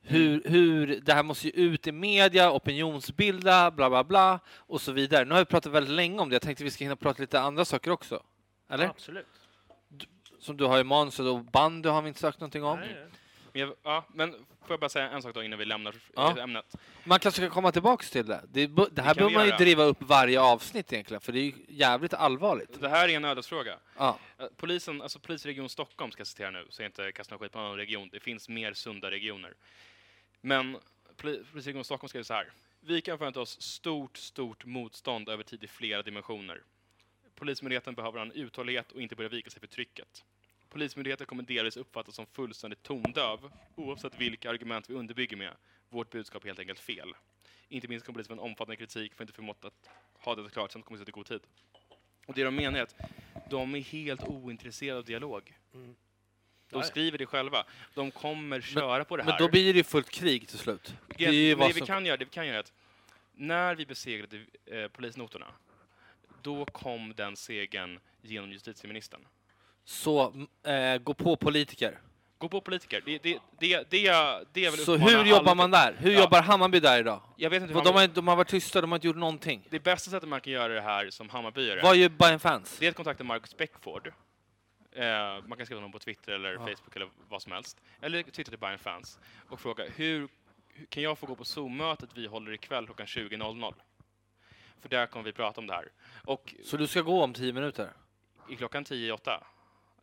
Hur, 0.00 0.42
hur, 0.44 1.00
det 1.02 1.12
här 1.12 1.22
måste 1.22 1.46
ju 1.46 1.52
ut 1.52 1.86
i 1.86 1.92
media, 1.92 2.52
opinionsbilda, 2.52 3.70
bla 3.70 3.90
bla 3.90 4.04
bla 4.04 4.40
och 4.56 4.80
så 4.80 4.92
vidare. 4.92 5.24
Nu 5.24 5.30
har 5.34 5.38
vi 5.40 5.44
pratat 5.44 5.72
väldigt 5.72 5.94
länge 5.94 6.18
om 6.18 6.28
det, 6.28 6.34
jag 6.34 6.42
tänkte 6.42 6.64
vi 6.64 6.70
ska 6.70 6.84
hinna 6.84 6.96
prata 6.96 7.20
lite 7.22 7.40
andra 7.40 7.64
saker 7.64 7.90
också. 7.90 8.22
Eller? 8.70 8.86
Absolut. 8.86 9.26
Som 10.40 10.56
du 10.56 10.64
har 10.64 10.80
i 10.80 10.84
manuset 10.84 11.26
och 11.26 11.44
bandy 11.44 11.88
har 11.88 12.02
vi 12.02 12.08
inte 12.08 12.20
sagt 12.20 12.40
någonting 12.40 12.64
om. 12.64 12.78
Nej, 12.80 12.88
nej. 12.94 13.04
Men, 13.52 13.60
jag, 13.60 13.74
ja, 13.82 14.04
men 14.14 14.32
får 14.32 14.70
jag 14.70 14.80
bara 14.80 14.88
säga 14.88 15.10
en 15.10 15.22
sak 15.22 15.34
då 15.34 15.42
innan 15.42 15.58
vi 15.58 15.64
lämnar 15.64 15.94
Ja. 16.14 16.36
eh, 16.38 16.42
ämnet. 16.44 16.74
Man 17.04 17.18
kanske 17.18 17.40
ska 17.40 17.50
komma 17.50 17.72
tillbaks 17.72 18.10
till 18.10 18.26
det. 18.26 18.42
Det, 18.48 18.66
bu- 18.66 18.88
det 18.92 19.02
här 19.02 19.14
kan 19.14 19.26
vi 19.26 19.34
behöver 19.34 19.34
man 19.34 19.44
ju 19.44 19.48
göra. 19.48 19.58
driva 19.58 19.84
upp 19.84 19.96
varje 20.02 20.40
avsnitt 20.40 20.92
egentligen, 20.92 21.20
för 21.20 21.32
det 21.32 21.38
är 21.40 21.44
ju 21.44 21.52
jävligt 21.68 22.14
allvarligt. 22.14 22.80
Det 22.80 22.88
här 22.88 23.08
är 23.08 23.16
en 23.16 23.24
ödesfråga. 23.24 23.78
Ja. 23.96 24.18
Eh, 24.38 24.46
Polisen, 24.56 25.02
alltså 25.02 25.18
polisregion 25.18 25.68
Stockholm 25.68 26.10
ska 26.12 26.20
jag 26.20 26.26
citera 26.26 26.50
nu, 26.50 26.66
så 26.70 26.82
jag 26.82 26.88
inte 26.88 27.12
kastar 27.12 27.34
någon 27.36 27.40
skit 27.40 27.52
på 27.52 27.58
någon 27.58 27.66
annan 27.66 27.78
region. 27.78 28.08
Det 28.12 28.20
finns 28.20 28.48
mer 28.48 28.72
sunda 28.72 29.10
regioner. 29.10 29.54
Men 30.40 30.76
poli- 31.16 31.44
polisregion 31.52 31.84
Stockholm 31.84 32.08
skriver 32.08 32.24
så 32.24 32.34
här. 32.34 32.48
Vi 32.80 33.00
kan 33.00 33.18
förvänta 33.18 33.40
oss 33.40 33.60
stort, 33.62 34.16
stort 34.16 34.64
motstånd 34.64 35.28
över 35.28 35.44
tid 35.44 35.64
i 35.64 35.66
flera 35.68 36.02
dimensioner. 36.02 36.62
Polismyndigheten 37.38 37.94
behöver 37.94 38.18
ha 38.18 38.26
en 38.26 38.32
uthållighet 38.32 38.92
och 38.92 39.02
inte 39.02 39.16
börja 39.16 39.28
vika 39.28 39.50
sig 39.50 39.60
för 39.60 39.66
trycket. 39.66 40.24
Polismyndigheten 40.68 41.26
kommer 41.26 41.42
delvis 41.42 41.76
uppfattas 41.76 42.14
som 42.14 42.26
fullständigt 42.26 42.82
tondöv, 42.82 43.50
oavsett 43.74 44.20
vilka 44.20 44.50
argument 44.50 44.90
vi 44.90 44.94
underbygger 44.94 45.36
med. 45.36 45.52
Vårt 45.88 46.10
budskap 46.10 46.42
är 46.44 46.46
helt 46.46 46.58
enkelt 46.58 46.80
fel. 46.80 47.14
Inte 47.68 47.88
minst 47.88 48.06
kommer 48.06 48.14
polisen 48.14 48.36
få 48.36 48.42
en 48.42 48.50
omfattande 48.50 48.76
kritik 48.76 49.14
för 49.14 49.24
att 49.24 49.28
inte 49.28 49.32
förmått 49.36 49.64
att 49.64 49.90
ha 50.14 50.34
detta 50.34 50.50
klart, 50.50 50.72
sen 50.72 50.82
kommer 50.82 50.98
det 50.98 51.08
i 51.08 51.12
god 51.12 51.26
tid. 51.26 51.40
Och 52.26 52.34
det 52.34 52.44
de 52.44 52.54
menar 52.56 52.78
är 52.78 52.82
att 52.82 52.94
de 53.50 53.74
är 53.74 53.80
helt 53.80 54.22
ointresserade 54.22 54.98
av 54.98 55.04
dialog. 55.04 55.56
De 55.72 55.78
Mm. 55.78 55.96
Ja. 56.70 56.82
skriver 56.82 57.18
det 57.18 57.26
själva. 57.26 57.64
De 57.94 58.10
kommer 58.10 58.60
köra 58.60 59.04
på 59.04 59.16
det 59.16 59.22
här. 59.22 59.30
Men 59.30 59.38
då 59.38 59.48
blir 59.48 59.72
det 59.72 59.76
ju 59.76 59.84
fullt 59.84 60.10
krig 60.10 60.48
till 60.48 60.58
slut. 60.58 60.94
Det 61.18 61.48
Men 61.50 61.58
vad 61.58 61.68
det 61.68 61.72
vi 61.72 61.78
som... 61.78 61.86
kan 61.86 62.06
göra, 62.06 62.16
det 62.16 62.24
vi 62.24 62.30
kan 62.30 62.46
göra 62.46 62.56
är 62.56 62.60
att 62.60 62.72
när 63.32 63.74
vi 63.74 63.86
besegrade 63.86 64.46
eh, 64.66 64.88
polisnotorna, 64.88 65.46
då 66.42 66.64
kom 66.64 67.12
den 67.16 67.36
segern 67.36 68.00
genom 68.22 68.50
justitieministern. 68.52 69.20
Så 69.84 70.32
äh, 70.66 70.98
gå 70.98 71.14
på 71.14 71.36
politiker. 71.36 71.98
Gå 72.38 72.48
på 72.48 72.60
politiker. 72.60 73.02
Det, 73.04 73.18
det, 73.22 73.38
det, 73.58 73.90
det, 73.90 74.10
det 74.52 74.64
är 74.66 74.70
väl 74.70 74.80
Så 74.80 74.96
hur 74.96 75.24
jobbar 75.24 75.40
alla- 75.40 75.54
man 75.54 75.70
där? 75.70 75.96
Hur 75.98 76.10
Ja. 76.12 76.20
jobbar 76.20 76.42
Hammarby 76.42 76.80
där 76.80 77.00
idag? 77.00 77.20
Jag 77.36 77.50
vet 77.50 77.62
inte 77.62 77.74
de, 77.74 77.94
har, 77.94 78.06
de 78.06 78.28
har 78.28 78.36
varit 78.36 78.48
tysta, 78.48 78.80
de 78.80 78.90
har 78.92 78.96
inte 78.96 79.06
gjort 79.06 79.16
någonting. 79.16 79.66
Det 79.70 79.80
bästa 79.80 80.10
sättet 80.10 80.28
man 80.28 80.40
kan 80.40 80.52
göra 80.52 80.74
det 80.74 80.80
här 80.80 81.10
som 81.10 81.28
Hammarbyare, 81.28 81.80
Vad 81.82 81.96
gör 81.96 82.08
Bayern 82.08 82.38
fans? 82.40 82.76
det 82.80 82.86
är 82.86 82.90
att 82.90 82.96
kontakta 82.96 83.24
Marcus 83.24 83.56
Beckford. 83.56 84.12
Eh, 84.92 85.04
man 85.46 85.56
kan 85.58 85.66
skriva 85.66 85.76
honom 85.80 85.92
på 85.92 85.98
Twitter 85.98 86.32
eller 86.32 86.52
Ja. 86.52 86.58
Facebook 86.58 86.96
eller 86.96 87.08
vad 87.28 87.42
som 87.42 87.52
helst. 87.52 87.80
Eller 88.00 88.22
twittra 88.22 88.50
till 88.50 88.58
Bayern 88.58 88.78
fans 88.78 89.18
och 89.48 89.60
fråga 89.60 89.84
hur, 89.96 90.28
hur 90.68 90.86
kan 90.86 91.02
jag 91.02 91.18
få 91.18 91.26
gå 91.26 91.34
på 91.34 91.44
Zoom-mötet 91.44 92.10
vi 92.14 92.26
håller 92.26 92.52
ikväll 92.52 92.86
klockan 92.86 93.06
20.00? 93.06 93.74
För 94.82 94.88
där 94.88 95.06
kommer 95.06 95.24
vi 95.24 95.32
prata 95.32 95.60
om 95.60 95.66
det 95.66 95.74
här. 95.74 95.88
Och 96.24 96.54
Så 96.64 96.76
du 96.76 96.86
ska 96.86 97.00
gå 97.02 97.22
om 97.22 97.34
tio 97.34 97.52
minuter? 97.52 97.90
i 98.50 98.56
klockan 98.56 98.84
10 98.84 99.08
i 99.08 99.12
8. 99.12 99.44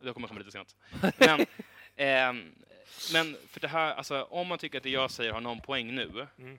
Då 0.00 0.12
kommer 0.14 0.28
jag 0.28 0.28
komma 0.28 0.38
lite 0.38 0.50
sent. 0.52 0.76
Men, 1.18 1.46
ehm, 1.96 2.54
men 3.12 3.36
för 3.48 3.60
det 3.60 3.68
här, 3.68 3.94
alltså, 3.94 4.22
om 4.22 4.46
man 4.46 4.58
tycker 4.58 4.78
att 4.78 4.82
det 4.84 4.90
jag 4.90 5.10
säger 5.10 5.32
har 5.32 5.40
någon 5.40 5.60
poäng 5.60 5.94
nu, 5.94 6.26
Mm. 6.38 6.58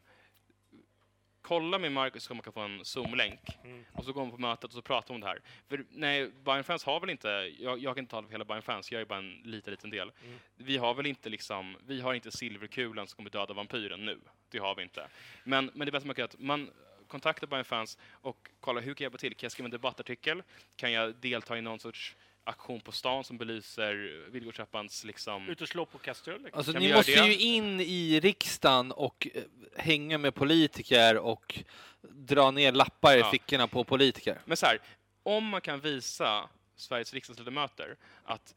kolla 1.42 1.80
med 1.80 1.92
Marcus 1.92 2.24
så 2.24 2.34
man 2.34 2.44
kan 2.44 2.54
få 2.54 2.60
en 2.60 2.86
Zoom-länk. 2.86 3.40
Mm. 3.64 3.86
Och 3.94 4.06
så 4.06 4.14
går 4.14 4.22
man 4.22 4.32
på 4.32 4.38
mötet 4.38 4.64
och 4.64 4.72
så 4.72 4.82
pratar 4.82 5.14
man 5.14 5.16
om 5.16 5.22
det 5.22 5.28
här. 5.28 5.42
För 5.70 5.86
nej, 5.90 6.32
Bayern 6.44 6.64
fans 6.64 6.84
har 6.84 7.00
väl 7.00 7.10
inte, 7.10 7.28
jag, 7.60 7.80
jag 7.80 7.96
kan 7.96 8.04
inte 8.04 8.12
tala 8.12 8.28
för 8.28 8.32
hela 8.32 8.46
Bayern 8.46 8.62
fans, 8.62 8.92
jag 8.92 9.02
är 9.02 9.06
bara 9.06 9.20
en 9.20 9.42
liten, 9.44 9.72
liten 9.72 9.90
del. 9.90 10.12
Mm. 10.24 10.40
Vi 10.56 10.78
har 10.78 10.94
väl 10.94 11.06
inte 11.06 11.30
liksom, 11.30 11.78
vi 11.86 12.02
har 12.02 12.14
inte 12.14 12.32
silverkulan 12.32 13.08
som 13.08 13.16
kommer 13.16 13.30
döda 13.30 13.54
vampyren 13.54 14.06
nu. 14.06 14.20
Det 14.50 14.58
har 14.58 14.76
vi 14.76 14.84
inte. 14.84 15.08
Men, 15.44 15.72
men 15.74 15.86
det 15.86 15.92
bästa 15.92 16.08
man 16.08 16.16
kan 16.16 16.22
göra 16.24 16.30
är 16.32 16.34
att 16.36 16.40
man 16.40 16.70
kontaktar 17.08 17.48
Bayern 17.48 17.66
fans 17.66 17.98
och 18.12 18.50
kollar 18.60 18.82
hur 18.82 18.94
kan 18.94 19.04
jag 19.04 19.06
hjälpa 19.10 19.18
till? 19.18 19.36
Kan 19.36 19.46
jag 19.46 19.52
skriva 19.52 19.66
en 19.66 19.72
debattartikel? 19.72 20.44
Kan 20.76 20.92
jag 20.92 21.16
delta 21.16 21.58
i 21.58 21.62
någon 21.62 21.80
sorts 21.80 22.16
aktion 22.44 22.82
på 22.82 22.92
stan 22.92 23.24
som 23.24 23.38
belyser 23.38 24.26
Villgårdschappans 24.32 25.04
liksom... 25.04 25.50
Ut 25.50 25.62
och 25.62 25.68
slå 25.68 25.86
på 25.86 25.98
kastruller. 25.98 26.50
Alltså 26.54 26.74
Kan 26.74 26.82
ni 26.82 26.94
måste 26.94 27.12
det? 27.22 27.28
ju 27.28 27.38
in 27.38 27.80
i 27.80 28.20
riksdagen 28.20 28.92
och 28.92 29.28
eh, 29.34 29.44
hänga 29.76 30.18
med 30.18 30.36
politiker 30.36 31.18
och 31.18 31.60
dra 32.02 32.52
ner 32.52 32.72
lappar 32.72 33.16
i 33.16 33.20
Ja. 33.20 33.32
fickorna 33.32 33.68
på 33.68 33.84
politiker. 33.84 34.42
Men 34.46 34.58
så 34.58 34.66
här, 34.66 34.80
om 35.24 35.46
man 35.46 35.62
kan 35.62 35.80
visa 35.80 36.50
Sveriges 36.76 37.14
riksdagsledamöter 37.14 37.96
att 38.24 38.56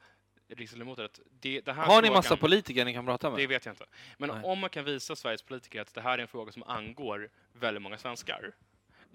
riksdagsledamöter 0.56 1.04
att 1.04 1.20
det, 1.40 1.60
det 1.60 1.72
här 1.72 1.82
Har 1.86 2.02
ni 2.02 2.08
frågan- 2.08 2.12
massa 2.18 2.36
politiker 2.36 2.84
ni 2.84 2.92
kan 2.92 3.06
prata 3.06 3.30
med? 3.30 3.38
Det 3.38 3.46
vet 3.46 3.64
jag 3.66 3.72
inte. 3.72 3.84
Men 4.18 4.28
Nej. 4.30 4.40
om 4.44 4.58
man 4.58 4.70
kan 4.70 4.84
visa 4.84 5.16
Sveriges 5.16 5.42
politiker 5.42 5.80
att 5.80 5.94
det 5.94 6.00
här 6.00 6.18
är 6.18 6.22
en 6.22 6.28
fråga 6.28 6.52
som 6.52 6.62
angår 6.62 7.28
väldigt 7.52 7.82
många 7.82 7.98
svenskar, 7.98 8.52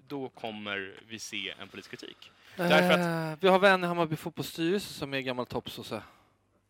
då 0.08 0.28
kommer 0.28 0.94
vi 1.08 1.18
se 1.18 1.54
en 1.60 1.68
politisk 1.68 1.90
kritik. 1.90 2.30
Därför 2.56 2.90
att, 2.90 3.32
Eh, 3.32 3.38
vi 3.40 3.48
har 3.48 3.58
vän 3.58 3.84
i 3.84 3.86
Hammarby 3.86 4.16
fotbollsstyrelse 4.16 4.92
som 4.94 5.14
är 5.14 5.20
gammal 5.20 5.46
toppsosse. 5.46 6.02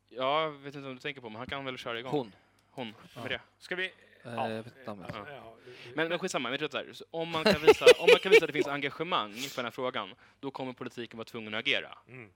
jag 0.09 0.51
vet 0.51 0.75
inte 0.75 0.89
om 0.89 0.95
du 0.95 1.01
tänker 1.01 1.21
på, 1.21 1.29
men 1.31 1.39
han 1.39 1.47
kan 1.47 1.65
väl 1.65 1.79
köra 1.79 1.99
igång? 1.99 2.11
Hon. 2.13 2.33
Hon. 2.71 2.95
Vem 3.15 3.25
är 3.25 3.29
det? 3.29 3.41
Ska 3.59 3.75
vi... 3.77 3.85
Eh, 4.25 4.33
jag 4.35 4.49
vet 4.49 4.67
inte 4.67 4.85
namnet. 4.87 5.11
ja, 5.15 5.27
ja. 5.31 5.57
Men, 5.95 6.09
men 6.09 6.19
skitsamma, 6.19 6.51
men 6.51 6.59
så 6.59 6.77
här, 6.77 6.93
så 6.93 7.05
om, 7.11 7.29
man 7.31 7.45
kan 7.45 7.63
visa, 7.63 7.85
om 7.99 8.07
man 8.13 8.19
kan 8.23 8.31
visa 8.33 8.45
att 8.45 8.49
det 8.49 8.53
finns 8.53 8.67
engagemang 8.67 9.33
för 9.33 9.57
den 9.57 9.65
här 9.65 9.71
frågan, 9.71 10.15
då 10.41 10.51
kommer 10.51 10.73
politiken 10.73 11.17
vara 11.19 11.25
tvungen 11.25 11.55
att 11.55 11.59
agera. 11.61 11.99
Mm. 12.09 12.31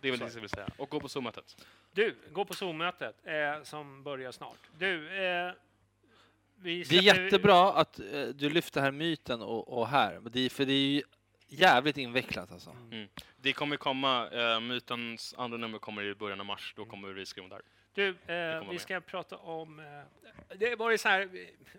Det 0.00 0.08
är 0.08 0.12
väl 0.12 0.20
det 0.20 0.34
jag 0.34 0.40
vill 0.40 0.50
säga. 0.50 0.68
Och 0.76 0.90
gå 0.90 1.00
på 1.00 1.08
Zoom-mötet. 1.08 1.66
Du, 1.92 2.16
gå 2.32 2.44
på 2.44 2.54
Zoom-mötet 2.54 3.16
eh, 3.24 3.62
som 3.62 4.02
börjar 4.02 4.32
snart. 4.32 4.70
Du, 4.78 5.24
eh, 5.24 5.52
vi 6.56 6.82
Det 6.82 6.96
är 6.96 7.02
jättebra 7.02 7.72
att 7.72 8.00
eh, 8.00 8.22
du 8.22 8.50
lyfter 8.50 8.80
här 8.80 8.90
myten 8.90 9.42
och, 9.42 9.78
och 9.78 9.88
här. 9.88 10.20
Det 10.30 10.50
för 10.50 10.66
det 10.66 10.72
är 10.72 10.88
ju 10.88 11.02
jävligt 11.48 11.96
invecklat 11.96 12.52
alltså. 12.52 12.70
Mm. 12.70 13.08
Det 13.36 13.52
kommer 13.52 13.76
komma, 13.76 14.28
uh, 14.30 14.60
Mytens 14.60 15.34
andra 15.38 15.58
nummer 15.58 15.78
kommer 15.78 16.04
i 16.04 16.14
början 16.14 16.40
av 16.40 16.46
mars, 16.46 16.74
då 16.76 16.84
kommer 16.84 17.08
vi 17.08 17.26
skriva 17.26 17.44
om 17.44 17.50
där. 17.50 17.62
Du, 17.94 18.08
eh, 18.08 18.60
vi 18.60 18.66
med. 18.66 18.80
ska 18.80 19.00
prata 19.00 19.36
om... 19.36 19.78
Eh, 19.78 20.56
det 20.56 20.76
var 20.76 20.90
ju 20.90 20.98
så 20.98 21.08
här... 21.08 21.28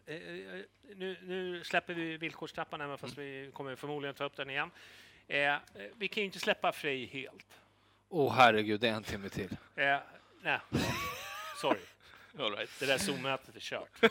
Eh, 0.06 0.16
eh, 0.16 0.62
nu, 0.96 1.18
nu 1.24 1.64
släpper 1.64 1.94
vi 1.94 2.18
villkorstrappan, 2.18 2.82
även 2.82 2.98
fast 2.98 3.18
vi 3.18 3.52
kommer 3.54 3.76
förmodligen 3.76 4.16
ta 4.16 4.24
upp 4.24 4.36
den 4.36 4.50
igen. 4.50 4.72
Eh, 5.28 5.54
eh, 5.54 5.60
vi 5.98 6.08
kan 6.08 6.22
ju 6.22 6.26
inte 6.26 6.40
släppa 6.40 6.72
Frej 6.72 7.06
helt. 7.06 7.61
Åh 8.14 8.34
herregud, 8.34 8.80
det 8.82 8.90
är 8.90 8.94
en 8.94 9.04
timme 9.04 9.30
till. 9.30 9.58
Eh, 9.76 9.98
nej, 10.42 10.60
sorry. 11.62 11.80
All 12.40 12.56
right. 12.56 12.70
Det 12.80 12.86
där 12.86 12.98
Zoom-mötet 12.98 13.56
är 13.56 13.60
kört. 13.60 13.90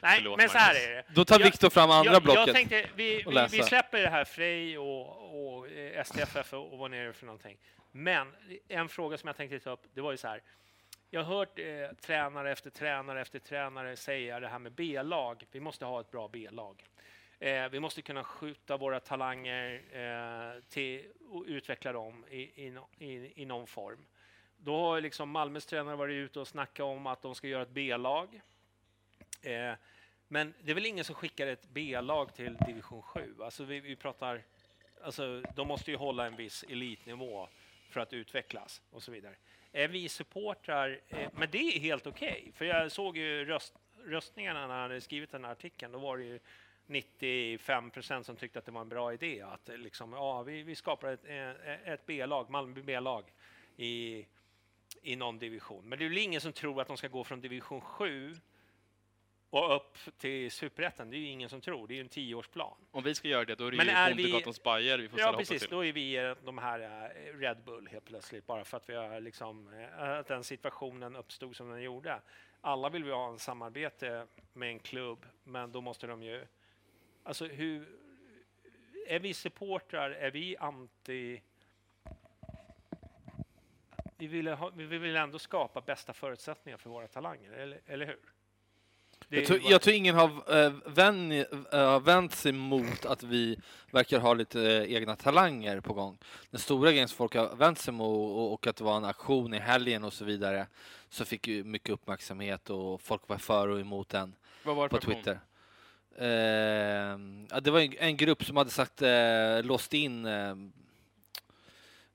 Nej, 0.00 0.18
Förlåt, 0.18 0.38
men 0.38 0.48
så 0.48 0.58
här 0.58 0.74
är 0.74 0.90
det. 0.90 1.04
Då 1.14 1.24
tar 1.24 1.38
Jag- 1.40 1.44
Viktor 1.44 1.70
fram 1.70 1.90
andra 1.90 2.12
jag, 2.12 2.22
blocket. 2.22 2.46
Jag 2.46 2.56
tänkte, 2.56 2.86
vi, 2.94 3.24
vi, 3.26 3.46
vi 3.50 3.62
släpper 3.62 4.02
det 4.02 4.08
här 4.08 4.24
Frej 4.24 4.78
och, 4.78 5.56
och 5.56 5.68
eh, 5.68 6.04
STFF 6.04 6.52
och, 6.52 6.72
och 6.72 6.78
vad 6.78 6.90
det 6.90 6.96
är 6.96 7.12
för 7.12 7.26
någonting. 7.26 7.56
Men 7.92 8.32
en 8.68 8.88
fråga 8.88 9.18
som 9.18 9.26
jag 9.26 9.36
tänkte 9.36 9.58
ta 9.58 9.70
upp, 9.70 9.82
det 9.94 10.00
var 10.00 10.10
ju 10.10 10.16
så 10.16 10.28
här. 10.28 10.42
Jag 11.10 11.22
har 11.22 11.36
hört 11.36 11.58
eh, 11.58 11.96
tränare 12.00 12.52
efter 12.52 12.70
tränare 12.70 13.20
efter 13.20 13.38
tränare 13.38 13.96
säga 13.96 14.40
det 14.40 14.48
här 14.48 14.58
med 14.58 14.72
B-lag. 14.72 15.44
Vi 15.50 15.60
måste 15.60 15.84
ha 15.84 16.00
ett 16.00 16.10
bra 16.10 16.28
B-lag. 16.28 16.84
Eh, 17.44 17.68
vi 17.68 17.80
måste 17.80 18.02
kunna 18.02 18.24
skjuta 18.24 18.76
våra 18.76 19.00
talanger 19.00 19.82
eh, 19.92 20.62
till 20.68 21.04
och 21.28 21.44
utveckla 21.46 21.92
dem 21.92 22.24
i, 22.30 22.40
i, 22.40 22.78
i, 22.98 23.42
i 23.42 23.44
någon 23.44 23.66
form. 23.66 24.06
Då 24.56 24.76
har 24.76 25.00
liksom 25.00 25.30
Malmös 25.30 25.66
tränare 25.66 25.96
varit 25.96 26.14
ute 26.14 26.40
och 26.40 26.48
snackat 26.48 26.84
om 26.84 27.06
att 27.06 27.22
de 27.22 27.34
ska 27.34 27.48
göra 27.48 27.62
ett 27.62 27.70
B-lag. 27.70 28.40
Eh, 29.42 29.72
men 30.28 30.54
det 30.62 30.70
är 30.70 30.74
väl 30.74 30.86
ingen 30.86 31.04
som 31.04 31.14
skickar 31.14 31.46
ett 31.46 31.68
B-lag 31.68 32.34
till 32.34 32.56
division 32.66 33.02
7? 33.02 33.34
Alltså 33.42 33.64
vi, 33.64 33.80
vi 33.80 33.96
pratar, 33.96 34.42
alltså 35.02 35.40
de 35.40 35.68
måste 35.68 35.90
ju 35.90 35.96
hålla 35.96 36.26
en 36.26 36.36
viss 36.36 36.64
elitnivå 36.68 37.48
för 37.90 38.00
att 38.00 38.12
utvecklas 38.12 38.82
och 38.90 39.02
så 39.02 39.12
vidare. 39.12 39.34
Är 39.72 39.88
vi 39.88 40.08
supportrar, 40.08 41.00
eh, 41.08 41.28
men 41.32 41.50
det 41.50 41.58
är 41.58 41.80
helt 41.80 42.06
okej, 42.06 42.52
för 42.54 42.64
jag 42.64 42.92
såg 42.92 43.16
ju 43.16 43.44
röst, 43.44 43.74
röstningarna 44.04 44.66
när 44.66 44.74
han 44.74 44.82
hade 44.82 45.00
skrivit 45.00 45.30
den 45.30 45.44
här 45.44 45.52
artikeln, 45.52 45.92
då 45.92 45.98
var 45.98 46.18
det 46.18 46.24
ju 46.24 46.40
95 46.86 47.90
procent 47.90 48.26
som 48.26 48.36
tyckte 48.36 48.58
att 48.58 48.64
det 48.64 48.72
var 48.72 48.80
en 48.80 48.88
bra 48.88 49.12
idé 49.12 49.42
att 49.42 49.70
liksom, 49.78 50.12
ja, 50.12 50.42
vi, 50.42 50.62
vi 50.62 50.74
skapar 50.74 51.08
ett, 51.12 51.24
eh, 51.24 51.92
ett 51.92 52.06
B-lag, 52.06 52.50
Malmö 52.50 52.82
B-lag 52.82 53.32
i, 53.76 54.26
i 55.02 55.16
någon 55.16 55.38
division. 55.38 55.88
Men 55.88 55.98
det 55.98 56.04
är 56.04 56.08
väl 56.08 56.18
ingen 56.18 56.40
som 56.40 56.52
tror 56.52 56.80
att 56.80 56.86
de 56.88 56.96
ska 56.96 57.08
gå 57.08 57.24
från 57.24 57.40
division 57.40 57.80
7 57.80 58.34
och 59.50 59.76
upp 59.76 59.98
till 60.18 60.50
superettan. 60.50 61.10
Det 61.10 61.16
är 61.16 61.18
ju 61.18 61.26
ingen 61.26 61.48
som 61.48 61.60
tror. 61.60 61.86
Det 61.88 61.94
är 61.94 61.96
ju 61.96 62.00
en 62.00 62.08
tioårsplan. 62.08 62.76
Om 62.90 63.02
vi 63.04 63.14
ska 63.14 63.28
göra 63.28 63.44
det, 63.44 63.54
då 63.54 63.66
är 63.66 63.70
det 63.70 63.76
Men 63.76 63.86
ju 63.86 63.92
är 63.92 64.14
vi- 64.14 64.22
Bondegatans 64.22 64.62
Bajer 64.62 64.98
vi 64.98 65.08
får 65.08 65.20
Ja, 65.20 65.32
precis. 65.38 65.60
till. 65.62 65.70
Då 65.70 65.84
är 65.84 65.92
vi 65.92 66.34
de 66.44 66.58
här 66.58 66.80
eh, 66.80 67.38
Red 67.38 67.64
Bull 67.64 67.88
helt 67.92 68.04
plötsligt, 68.04 68.46
bara 68.46 68.64
för 68.64 68.76
att 68.76 68.88
vi 68.88 68.94
har 68.94 69.20
liksom, 69.20 69.72
eh, 69.74 70.08
att 70.10 70.26
den 70.26 70.44
situationen 70.44 71.16
uppstod 71.16 71.56
som 71.56 71.68
den 71.70 71.82
gjorde. 71.82 72.20
Alla 72.60 72.88
vill 72.88 73.04
vi 73.04 73.10
ha 73.10 73.28
en 73.28 73.38
samarbete 73.38 74.26
med 74.52 74.68
en 74.68 74.78
klubb, 74.78 75.26
men 75.44 75.72
då 75.72 75.80
måste 75.80 76.06
de 76.06 76.22
ju... 76.22 76.44
Alltså 77.24 77.46
hur... 77.46 77.88
Är 79.06 79.18
vi 79.18 79.34
supportrar? 79.34 80.10
Är 80.10 80.30
vi 80.30 80.56
anti... 80.56 81.42
Vi 84.16 84.26
vill, 84.26 84.48
ha, 84.48 84.70
vi 84.74 84.98
vill 84.98 85.16
ändå 85.16 85.38
skapa 85.38 85.80
bästa 85.80 86.12
förutsättningar 86.12 86.78
för 86.78 86.90
våra 86.90 87.08
talanger, 87.08 87.52
eller, 87.52 87.80
eller 87.86 88.06
hur? 88.06 88.34
Jag 89.28 89.46
tror, 89.46 89.60
jag 89.64 89.82
tror 89.82 89.96
ingen 89.96 90.14
har 90.14 90.64
äh, 90.64 90.72
vänt, 90.86 91.46
äh, 91.72 92.00
vänt 92.00 92.34
sig 92.34 92.52
mot 92.52 93.04
att 93.06 93.22
vi 93.22 93.58
verkar 93.90 94.18
ha 94.18 94.34
lite 94.34 94.60
äh, 94.60 94.94
egna 94.94 95.16
talanger 95.16 95.80
på 95.80 95.92
gång. 95.92 96.18
Den 96.50 96.60
stora 96.60 96.90
grejen 96.90 97.08
som 97.08 97.16
folk 97.16 97.34
har 97.34 97.56
vänt 97.56 97.78
sig 97.78 97.94
mot 97.94 98.36
och, 98.36 98.52
och 98.52 98.66
att 98.66 98.76
det 98.76 98.84
var 98.84 98.96
en 98.96 99.04
aktion 99.04 99.54
i 99.54 99.58
helgen 99.58 100.04
och 100.04 100.12
så 100.12 100.24
vidare 100.24 100.66
så 101.08 101.24
fick 101.24 101.48
ju 101.48 101.64
mycket 101.64 101.90
uppmärksamhet 101.90 102.70
och 102.70 103.00
folk 103.00 103.28
var 103.28 103.38
för 103.38 103.68
och 103.68 103.80
emot 103.80 104.08
den 104.08 104.34
Vad 104.64 104.76
var 104.76 104.88
det 104.88 104.88
på 104.88 105.00
för 105.00 105.12
aktion? 105.12 105.38
Eh, 106.18 107.18
det 107.60 107.70
var 107.70 107.80
en, 107.80 107.94
en 107.98 108.16
grupp 108.16 108.44
som 108.44 108.56
hade 108.56 108.70
sagt 108.70 109.02
eh, 109.02 109.62
låst 109.62 109.94
in 109.94 110.26
eh, 110.26 110.50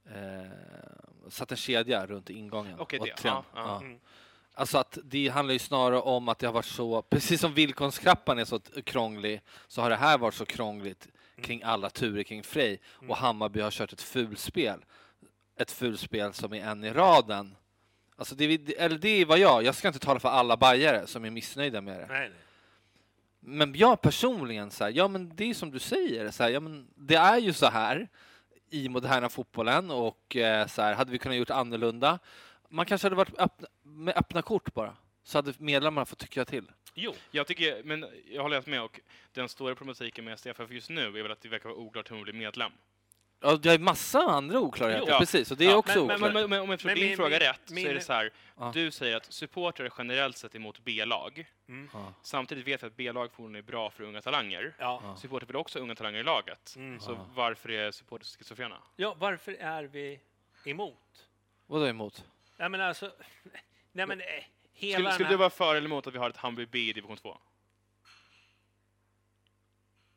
eh, 0.06 0.52
satt 1.30 1.52
en 1.52 1.58
kedja 1.58 2.06
runt 2.06 2.30
ingången. 2.30 2.80
Okej, 2.80 3.00
och 3.00 3.06
det. 3.06 3.14
Ja, 3.24 3.44
ja. 3.56 3.82
Mm. 3.82 4.00
Alltså 4.54 4.78
att 4.78 4.98
det 5.04 5.28
handlar 5.28 5.54
ju 5.54 5.60
snarare 5.60 6.00
om 6.00 6.30
att 6.30 6.40
det 6.40 6.48
har 6.48 6.54
varit 6.54 6.66
så, 6.66 7.02
precis 7.02 7.42
som 7.42 7.54
villkornskrappan 7.54 8.40
är 8.40 8.46
så 8.46 8.60
krånglig, 8.84 9.42
så 9.68 9.82
har 9.82 9.90
det 9.90 9.96
här 9.96 10.18
varit 10.18 10.34
så 10.34 10.46
krångligt 10.46 11.08
kring 11.42 11.64
alla 11.64 11.90
turer 11.90 12.24
kring 12.24 12.44
Frej. 12.44 12.82
Och 13.08 13.18
Hammarby 13.18 13.62
har 13.62 13.72
kört 13.72 13.94
ett 13.94 14.02
fulspel. 14.02 14.86
Ett 15.58 15.72
fulspel 15.72 16.34
som 16.34 16.54
är 16.54 16.66
en 16.66 16.84
i 16.84 16.94
raden. 16.94 17.56
Alltså 18.16 18.36
det, 18.36 18.78
eller 18.78 18.98
det 18.98 19.10
är 19.10 19.26
vad 19.26 19.40
jag, 19.40 19.64
jag 19.64 19.76
ska 19.76 19.88
inte 19.88 20.00
tala 20.00 20.20
för 20.20 20.30
alla 20.30 20.58
bajare 20.58 21.08
som 21.08 21.26
är 21.26 21.30
missnöjda 21.30 21.82
med 21.82 22.00
det. 22.00 22.08
Nej, 22.08 22.30
nej. 22.30 22.40
Men 23.40 23.76
jag 23.76 24.02
personligen, 24.02 24.72
så 24.72 24.84
här, 24.84 24.92
ja 24.92 25.08
men 25.08 25.36
det 25.36 25.50
är 25.50 25.54
som 25.54 25.72
du 25.72 25.80
säger, 25.80 26.32
så 26.32 26.44
här, 26.44 26.50
ja, 26.50 26.60
men 26.60 26.88
det 26.96 27.16
är 27.16 27.38
ju 27.38 27.54
så 27.54 27.66
här 27.66 28.08
i 28.70 28.90
moderna 28.90 29.30
fotbollen 29.30 29.92
och 29.92 30.36
eh, 30.36 30.68
så 30.68 30.82
här, 30.82 30.94
hade 30.94 31.12
vi 31.12 31.18
kunnat 31.20 31.38
gjort 31.38 31.50
annorlunda? 31.50 32.20
Man 32.70 32.86
kanske 32.86 33.06
hade 33.06 33.16
varit 33.16 33.40
öppna, 33.40 33.68
med 33.84 34.18
öppna 34.18 34.42
kort 34.42 34.74
bara, 34.74 34.96
så 35.24 35.38
hade 35.38 35.54
medlemmarna 35.58 36.06
fått 36.06 36.20
tycka 36.20 36.46
till. 36.46 36.72
Jo, 36.94 37.14
Jag 37.32 37.48
tycker, 37.48 37.84
men 37.84 38.06
jag 38.32 38.42
håller 38.42 38.56
helt 38.56 38.68
med 38.68 38.82
och 38.82 39.00
den 39.34 39.50
stora 39.50 39.76
problematiken 39.76 40.26
med 40.26 40.40
STFF 40.40 40.72
just 40.72 40.90
nu 40.90 41.06
är 41.06 41.24
väl 41.24 41.32
att 41.32 41.42
det 41.42 41.50
verkar 41.50 41.70
vara 41.70 41.80
oklart 41.80 42.12
hur 42.12 42.16
man 42.16 42.24
blir 42.24 42.34
medlem. 42.34 42.72
Ja, 43.42 43.56
det 43.56 43.72
är 43.74 43.80
massa 43.80 44.20
andra 44.20 44.60
oklarheter, 44.60 45.08
Jo. 45.12 45.18
precis, 45.20 45.52
och 45.52 45.58
det 45.58 45.66
är 45.66 45.70
Ja, 45.70 45.76
också 45.76 46.06
men- 46.06 46.20
men-. 46.22 46.50
Men, 46.50 46.62
om 46.62 46.70
jag 46.70 46.80
förstår 46.82 46.96
din 46.96 47.08
min- 47.08 47.18
fråga 47.18 47.30
min- 47.30 47.40
rätt 47.40 47.62
så 47.66 47.72
är 47.74 47.76
min- 47.76 47.94
det 47.96 48.02
så 48.02 48.14
här, 48.14 48.32
Ja. 48.58 48.72
du 48.74 48.92
säger 48.92 49.18
att 49.18 49.34
supportrar 49.34 49.94
generellt 49.98 50.38
sett 50.38 50.54
är 50.56 50.60
emot 50.60 50.80
B-lag. 50.80 51.46
Mm. 51.68 51.90
Ja. 51.94 52.14
Samtidigt 52.22 52.68
vet 52.68 52.84
vi 52.84 52.88
att 52.88 52.96
B-lag 52.96 53.26
är 53.56 53.62
bra 53.62 53.90
för 53.90 54.04
unga 54.04 54.22
talanger. 54.22 54.74
ja. 54.80 55.16
Supportrar 55.22 55.48
vill 55.48 55.56
också 55.56 55.80
unga 55.80 55.96
talanger 55.96 56.20
i 56.20 56.24
laget. 56.24 56.74
Mm. 56.76 57.00
Så 57.00 57.20
varför 57.36 57.72
är 57.72 57.92
supportrar 57.92 58.26
schizofrena? 58.38 58.78
ja, 58.96 59.16
varför 59.20 59.52
är 59.60 59.84
vi 59.84 60.20
emot? 60.66 61.28
Vadå 61.68 61.88
emot? 61.88 62.24
Nej, 62.58 62.70
men 62.70 62.82
alltså... 62.82 63.12
Nej, 63.92 64.06
men 64.08 64.22
eh, 64.22 64.26
hela 64.74 64.98
Skulle, 64.98 65.12
skulle 65.14 65.30
du 65.30 65.36
vara 65.36 65.50
för 65.50 65.76
eller 65.76 65.88
emot 65.88 66.08
att 66.08 66.14
vi 66.14 66.18
har 66.18 66.30
ett 66.30 66.38
Hammarby 66.38 66.66
B 66.66 66.80
i 66.80 66.94
division 66.94 67.18
2? 67.18 67.38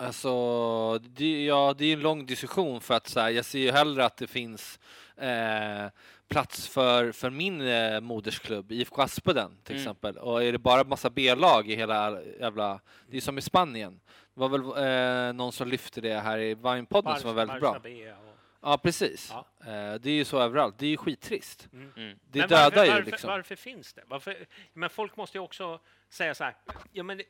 Alltså, 0.07 0.99
det, 0.99 1.45
ja, 1.45 1.75
det 1.79 1.85
är 1.85 1.93
en 1.93 2.01
lång 2.01 2.27
diskussion 2.27 2.81
för 2.81 2.95
att 2.95 3.09
så 3.09 3.21
här, 3.21 3.31
jag 3.31 3.45
ser 3.45 3.59
ju 3.59 3.71
hellre 3.71 4.05
att 4.05 4.17
det 4.17 4.27
finns 4.27 4.81
eh, 5.17 5.87
plats 6.29 6.69
för, 6.69 7.13
för 7.13 7.31
min 7.31 7.61
eh, 7.61 8.01
modersklubb, 8.01 8.73
IFK 8.73 9.03
Aspudden 9.03 9.57
till 9.63 9.75
Mm. 9.77 9.83
exempel. 9.83 10.19
Och 10.19 10.43
är 10.45 10.53
det 10.53 10.59
bara 10.59 10.85
massa 10.85 11.11
B-lag 11.11 11.71
i 11.71 11.77
hela 11.77 12.23
jävla... 12.41 12.81
Det 13.07 13.17
är 13.17 13.21
som 13.21 13.39
i 13.39 13.43
Spanien. 13.43 14.01
Det 14.35 14.41
var 14.41 14.49
väl 14.49 14.61
eh, 14.61 15.33
någon 15.33 15.53
som 15.53 15.69
lyfte 15.69 16.01
det 16.01 16.21
här 16.21 16.39
i 16.39 16.55
Vinepodden 16.55 17.21
som 17.21 17.29
var 17.29 17.35
väldigt 17.35 17.61
Barca 17.61 17.79
bra. 17.81 17.91
Ja, 18.65 18.79
precis. 18.79 19.33
Ja. 19.33 19.47
Eh, 19.73 19.95
det 20.01 20.11
är 20.11 20.15
ju 20.15 20.25
så 20.25 20.39
överallt. 20.41 20.79
Det 20.79 20.87
är 20.87 20.91
ju 20.91 20.97
skittrist. 20.97 21.69
Mm. 21.73 22.19
Det 22.31 22.39
Men 22.39 22.49
dödar 22.49 22.65
varför, 22.65 22.85
ju 22.85 22.91
varför, 22.91 23.11
liksom. 23.11 23.31
Varför 23.31 23.57
finns 23.57 23.93
det? 23.93 24.03
Varför, 24.07 24.47
men 24.73 24.91
folk 24.91 25.17
måste 25.17 25.39
ju 25.39 25.43
också 25.45 25.81
säga 26.09 26.35
så 26.35 26.45
här, 26.45 26.57
ja 26.93 27.03
men 27.03 27.19
det, 27.19 27.25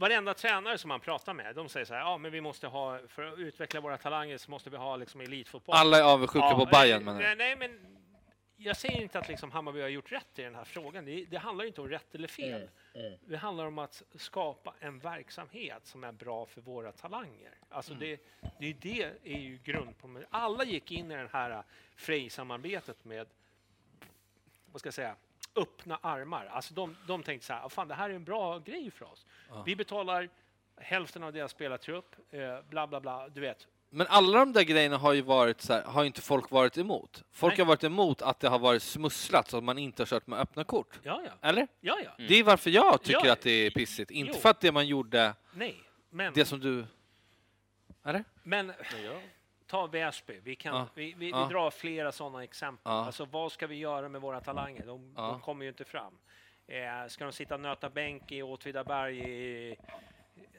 varenda 0.00 0.34
tränare 0.34 0.78
som 0.78 0.88
man 0.88 1.00
pratar 1.00 1.34
med, 1.34 1.54
de 1.56 1.68
säger 1.68 1.86
så 1.86 1.94
här, 1.94 2.00
ja 2.00 2.18
men 2.18 2.32
vi 2.32 2.40
måste 2.40 2.66
ha, 2.66 2.98
för 3.08 3.22
att 3.22 3.38
utveckla 3.38 3.80
våra 3.80 3.98
talanger 3.98 4.38
så 4.38 4.50
måste 4.50 4.70
vi 4.70 4.76
ha 4.76 4.96
liksom 4.96 5.20
elitfotboll. 5.20 5.76
Alla 5.76 5.98
är 5.98 6.02
avundsjuka 6.02 6.46
Ja, 6.46 6.58
på 6.58 6.66
Bayern 6.66 7.04
menar 7.04 7.18
nej, 7.18 7.28
jag. 7.28 7.38
nej, 7.38 7.56
men 7.56 7.96
jag 8.56 8.76
säger 8.76 9.02
inte 9.02 9.18
att 9.18 9.28
liksom 9.28 9.50
Hammarby 9.50 9.80
har 9.80 9.88
gjort 9.88 10.12
rätt 10.12 10.38
i 10.38 10.42
den 10.42 10.54
här 10.54 10.64
frågan. 10.64 11.04
Det, 11.04 11.24
det 11.24 11.38
handlar 11.38 11.64
inte 11.64 11.80
om 11.80 11.88
rätt 11.88 12.14
eller 12.14 12.28
fel. 12.28 12.68
Det 13.26 13.36
handlar 13.36 13.66
om 13.66 13.78
att 13.78 14.02
skapa 14.14 14.74
en 14.80 14.98
verksamhet 14.98 15.86
som 15.86 16.04
är 16.04 16.12
bra 16.12 16.46
för 16.46 16.60
våra 16.60 16.92
talanger. 16.92 17.54
Alltså 17.68 17.94
det, 17.94 18.20
det, 18.58 18.66
är 18.66 18.74
det 18.80 19.02
är 19.24 19.38
ju 19.38 19.58
grundproblemet. 19.64 20.28
Alla 20.30 20.64
gick 20.64 20.90
in 20.92 21.10
i 21.10 21.16
det 21.16 21.28
här 21.32 21.62
Frej-samarbetet 21.96 23.04
med, 23.04 23.26
vad 24.72 24.80
ska 24.80 24.86
jag 24.86 24.94
säga, 24.94 25.16
öppna 25.56 25.98
armar. 26.02 26.46
Alltså 26.46 26.74
de, 26.74 26.96
de 27.06 27.22
tänkte 27.22 27.46
så 27.46 27.52
här, 27.52 27.64
"Ah, 27.64 27.68
fan 27.68 27.88
det 27.88 27.94
här 27.94 28.10
är 28.10 28.14
en 28.14 28.24
bra 28.24 28.58
grej 28.58 28.90
för 28.90 29.04
oss. 29.12 29.26
Vi 29.66 29.76
betalar 29.76 30.28
hälften 30.76 31.22
av 31.22 31.32
deras 31.32 31.50
spelartrupp, 31.50 32.16
eh, 32.30 32.40
bla 32.68 32.86
bla 32.86 33.00
bla, 33.00 33.28
du 33.28 33.40
vet. 33.40 33.66
Men 33.92 34.06
alla 34.06 34.38
de 34.38 34.52
där 34.52 34.62
grejerna 34.62 34.96
har 34.98 35.12
ju 35.12 35.22
varit 35.22 35.60
så 35.60 35.72
här, 35.72 35.82
har 35.82 36.04
inte 36.04 36.20
folk 36.20 36.50
varit 36.50 36.78
emot. 36.78 37.24
Folk 37.30 37.52
Nej. 37.52 37.64
har 37.64 37.68
varit 37.68 37.84
emot 37.84 38.22
att 38.22 38.40
det 38.40 38.48
har 38.48 38.58
varit 38.58 38.82
smusslat 38.82 39.50
så 39.50 39.56
att 39.58 39.64
man 39.64 39.78
inte 39.78 40.02
har 40.02 40.06
kört 40.06 40.26
med 40.26 40.38
öppna 40.38 40.64
kort. 40.64 40.98
Ja, 41.02 41.22
ja, 41.24 41.48
Eller? 41.48 41.68
ja, 41.80 41.98
ja. 42.04 42.10
Det 42.28 42.34
är 42.34 42.44
varför 42.44 42.70
jag 42.70 43.02
tycker 43.02 43.26
Ja, 43.26 43.32
att 43.32 43.40
det 43.40 43.50
är 43.50 43.70
pissigt. 43.70 44.10
Inte 44.10 44.32
jo. 44.34 44.40
för 44.40 44.48
att 44.48 44.60
det 44.60 44.72
man 44.72 44.86
gjorde, 44.86 45.34
Nej, 45.52 45.82
men... 46.10 46.32
det 46.34 46.44
som 46.44 46.60
du... 46.60 46.86
Eller? 48.04 48.24
Men 48.42 48.72
ta 49.70 49.86
Väsby, 49.86 50.40
vi, 50.40 50.56
kan, 50.56 50.74
Ja. 50.76 50.86
vi, 50.94 51.14
vi, 51.14 51.30
Ja. 51.30 51.44
vi 51.46 51.52
drar 51.54 51.70
flera 51.70 52.12
sådana 52.12 52.44
exempel. 52.44 52.92
Ja. 52.92 53.04
Alltså, 53.04 53.24
vad 53.24 53.52
ska 53.52 53.66
vi 53.66 53.76
göra 53.76 54.08
med 54.08 54.20
våra 54.20 54.40
talanger? 54.40 54.86
De, 54.86 55.14
Ja. 55.16 55.22
de 55.22 55.40
kommer 55.40 55.64
ju 55.64 55.68
inte 55.68 55.84
fram. 55.84 56.18
Eh, 56.66 57.06
ska 57.08 57.24
de 57.24 57.32
sitta 57.32 57.54
och 57.54 57.60
nöta 57.60 57.90
bänk 57.90 58.32
i 58.32 58.42
Åtvidaberg 58.42 59.18
i 59.18 59.76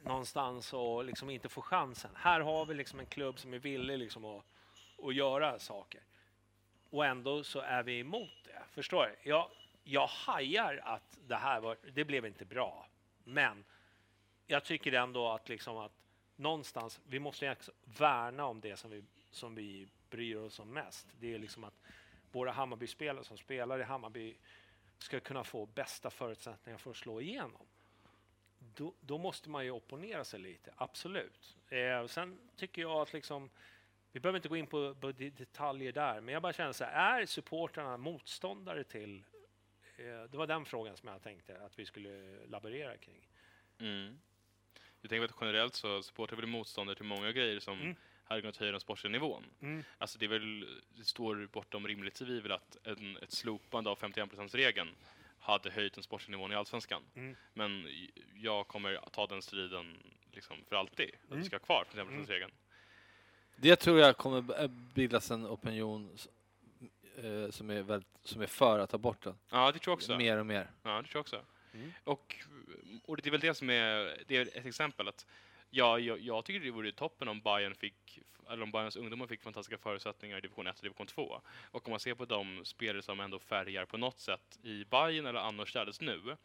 någonstans 0.03 0.73
och 0.73 1.03
liksom 1.05 1.29
inte 1.29 1.49
får 1.49 1.61
chansen. 1.61 2.11
Här 2.15 2.39
har 2.39 2.65
vi 2.65 2.73
liksom 2.73 2.99
en 2.99 3.05
klubb 3.05 3.39
som 3.39 3.53
är 3.53 3.59
villig 3.59 3.97
liksom 3.97 4.25
att, 4.25 4.43
att 5.03 5.15
göra 5.15 5.59
saker. 5.59 6.01
Och 6.89 7.05
ändå 7.05 7.43
så 7.43 7.59
är 7.59 7.83
vi 7.83 7.99
emot 7.99 8.43
det. 8.43 8.61
Förstår 8.71 9.05
du? 9.23 9.29
Jag, 9.29 9.47
jag 9.83 10.07
hajar 10.07 10.81
att 10.83 11.17
det 11.27 11.35
här 11.35 11.59
var, 11.59 11.77
det 11.93 12.05
blev 12.05 12.25
inte 12.25 12.45
bra. 12.45 12.87
Men 13.23 13.63
jag 14.47 14.63
tycker 14.65 14.93
ändå 14.93 15.29
att 15.31 15.49
liksom 15.49 15.77
att 15.77 15.91
någonstans, 16.41 16.99
vi 17.07 17.19
måste 17.19 17.55
värna 17.83 18.45
om 18.45 18.61
det 18.61 18.77
som 18.77 18.91
vi, 18.91 19.03
som 19.31 19.55
vi 19.55 19.87
bryr 20.09 20.35
oss 20.35 20.59
om 20.59 20.73
mest. 20.73 21.07
Det 21.19 21.33
är 21.33 21.39
liksom 21.39 21.63
att 21.63 21.81
våra 22.31 22.51
Hammarby-spelare 22.51 23.23
som 23.23 23.37
spelar 23.37 23.79
i 23.79 23.83
Hammarby 23.83 24.35
ska 24.97 25.19
kunna 25.19 25.43
få 25.43 25.65
bästa 25.65 26.09
förutsättningar 26.09 26.77
för 26.77 26.91
att 26.91 26.97
slå 26.97 27.21
igenom. 27.21 27.65
Då, 28.75 28.93
då 28.99 29.17
måste 29.17 29.49
man 29.49 29.65
ju 29.65 29.71
opponera 29.71 30.23
sig 30.23 30.39
lite, 30.39 30.73
absolut. 30.75 31.57
Eh, 31.69 32.05
sen 32.07 32.39
tycker 32.55 32.81
jag 32.81 33.01
att 33.01 33.13
liksom, 33.13 33.49
vi 34.11 34.19
behöver 34.19 34.37
inte 34.37 34.49
gå 34.49 34.57
in 34.57 34.67
på, 34.67 34.95
på 34.95 35.11
detaljer 35.11 35.91
där, 35.91 36.21
men 36.21 36.33
jag 36.33 36.41
bara 36.41 36.53
känner 36.53 36.71
så 36.71 36.83
här, 36.83 37.21
är 37.21 37.25
supportrarna 37.25 37.97
motståndare 37.97 38.83
till... 38.83 39.23
Eh, 39.97 40.23
det 40.23 40.37
var 40.37 40.47
den 40.47 40.65
frågan 40.65 40.97
som 40.97 41.09
jag 41.09 41.21
tänkte 41.21 41.59
att 41.65 41.79
vi 41.79 41.85
skulle 41.85 42.45
laborera 42.45 42.97
kring. 42.97 43.27
Mm. 43.79 44.19
Jag 45.01 45.09
tänker 45.09 45.25
att 45.25 45.35
generellt 45.41 45.75
så 45.75 46.03
supportar 46.03 46.35
väl 46.35 46.45
motståndare 46.45 46.95
till 46.95 47.05
många 47.05 47.31
grejer 47.31 47.59
som 47.59 47.81
mm. 47.81 47.95
hade 48.23 48.41
kunnat 48.41 48.57
höja 48.57 48.71
den 48.71 48.81
sportsliga 48.81 49.11
nivån. 49.11 49.43
Mm. 49.61 49.83
Alltså 49.97 50.19
det, 50.19 50.25
är 50.25 50.29
väl, 50.29 50.81
det 50.97 51.03
står 51.03 51.47
bortom 51.51 51.87
rimligt 51.87 52.13
tvivel 52.13 52.51
att 52.51 52.77
en, 52.83 53.17
ett 53.17 53.31
slopande 53.31 53.89
av 53.89 53.99
51%-regeln 53.99 54.89
hade 55.39 55.71
höjt 55.71 55.93
den 55.93 56.03
sportsliga 56.03 56.37
nivån 56.37 56.51
i 56.51 56.55
Allsvenskan. 56.55 57.01
Mm. 57.15 57.35
Men 57.53 57.87
jag 58.35 58.67
kommer 58.67 58.93
att 58.93 59.13
ta 59.13 59.27
den 59.27 59.41
striden 59.41 59.97
liksom 60.31 60.57
för 60.69 60.75
alltid, 60.75 61.09
att 61.09 61.29
vi 61.29 61.33
mm. 61.33 61.45
ska 61.45 61.55
ha 61.55 61.59
kvar 61.59 61.85
51%-regeln. 61.93 62.51
Mm. 62.51 62.55
Det 63.55 63.75
tror 63.75 63.99
jag 63.99 64.17
kommer 64.17 64.67
bildas 64.67 65.31
en 65.31 65.47
opinion 65.47 66.09
eh, 67.15 67.49
som, 67.49 67.69
är 67.69 67.81
väldigt, 67.81 68.09
som 68.23 68.41
är 68.41 68.47
för 68.47 68.79
att 68.79 68.89
ta 68.89 68.97
bort 68.97 69.23
den. 69.23 69.35
Ja, 69.49 69.71
det 69.71 69.79
tror 69.79 69.91
jag 69.91 69.97
också. 69.97 70.17
Mer 70.17 70.37
och 70.37 70.45
mer. 70.45 70.71
Ja, 70.83 71.01
det 71.01 71.07
tror 71.07 71.09
jag 71.13 71.21
också. 71.21 71.41
Mm. 71.73 71.91
Och, 72.03 72.35
och 73.05 73.17
det 73.17 73.29
är 73.29 73.31
väl 73.31 73.39
det 73.39 73.53
som 73.53 73.69
är, 73.69 74.23
det 74.27 74.37
är 74.37 74.41
ett 74.41 74.65
exempel 74.65 75.07
att 75.07 75.25
ja, 75.69 75.99
jag, 75.99 76.19
jag 76.19 76.45
tycker 76.45 76.59
det 76.59 76.71
vore 76.71 76.91
toppen 76.91 77.27
om 77.27 77.41
Bayern 77.41 77.75
fick, 77.75 78.19
eller 78.49 78.63
om 78.63 78.71
Bayerns 78.71 78.95
ungdomar 78.95 79.27
fick 79.27 79.41
fantastiska 79.41 79.77
förutsättningar 79.77 80.37
i 80.37 80.41
division 80.41 80.67
1 80.67 80.77
och 80.77 80.83
division 80.83 81.07
2. 81.07 81.41
Och 81.71 81.87
om 81.87 81.91
man 81.91 81.99
ser 81.99 82.13
på 82.13 82.25
de 82.25 82.65
spelare 82.65 83.01
som 83.01 83.19
ändå 83.19 83.39
färgar 83.39 83.85
på 83.85 83.97
något 83.97 84.19
sätt 84.19 84.59
i 84.63 84.85
Bayern 84.85 85.25
eller 85.25 85.39
annorstädes 85.39 86.01
nu, 86.01 86.37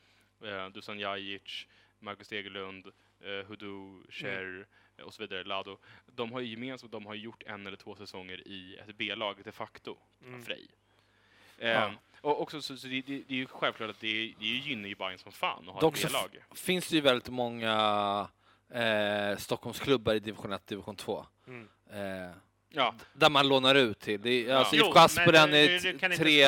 eh, 0.45 0.69
Dusan 0.69 0.99
Jajic, 0.99 1.67
Marcus 1.99 2.29
Degerlund, 2.29 2.87
eh, 3.21 3.47
Hudu, 3.47 4.03
Cher 4.09 4.43
mm. 4.43 4.67
och 5.03 5.15
så 5.15 5.23
vidare, 5.23 5.45
Lado. 5.45 5.79
De 6.07 6.33
har 6.33 6.41
ju 6.41 6.47
gemensamt, 6.47 6.93
de 6.93 7.07
har 7.07 7.15
gjort 7.15 7.43
en 7.43 7.67
eller 7.67 7.77
två 7.77 7.97
säsonger 7.97 8.49
i 8.49 8.77
ett 8.77 8.97
B-lag 8.97 9.41
de 9.45 9.53
facto, 9.53 9.99
mm. 10.23 10.45
Frej. 10.45 10.69
Eh, 11.59 11.71
ja. 11.71 11.95
Och 12.27 12.43
också, 12.43 12.63
så, 12.63 12.77
så 12.77 12.87
det, 12.87 13.01
det, 13.01 13.23
det, 13.29 13.35
är 13.35 13.39
ju 13.39 13.47
självklart 13.47 13.91
att 13.91 14.01
det, 14.01 14.35
det 14.39 14.45
gynnar 14.45 14.89
ju 14.89 14.95
Bayern 14.95 15.19
som 15.19 15.33
fan 15.33 15.69
att 15.69 15.75
ha 15.75 15.81
Dock 15.81 15.97
ett 15.97 16.03
B-lag. 16.03 16.45
finns 16.55 16.89
det 16.89 16.95
ju 16.95 17.01
väldigt 17.01 17.29
många 17.29 18.29
eh, 18.71 19.37
Stockholmsklubbar 19.37 20.15
i 20.15 20.19
division 20.19 20.53
1 20.53 20.67
division 20.67 20.97
2. 20.97 21.27
Mm. 21.47 21.69
Eh, 21.91 22.31
ja. 22.69 22.95
Där 23.13 23.31
man 23.31 23.49
lånar 23.49 23.75
ut 23.75 24.01
till. 24.01 24.23
Det 24.23 24.53
alltså, 24.53 24.77
IFK 24.77 24.99
Asperen 24.99 25.55
är 25.55 26.17
tre... 26.17 26.43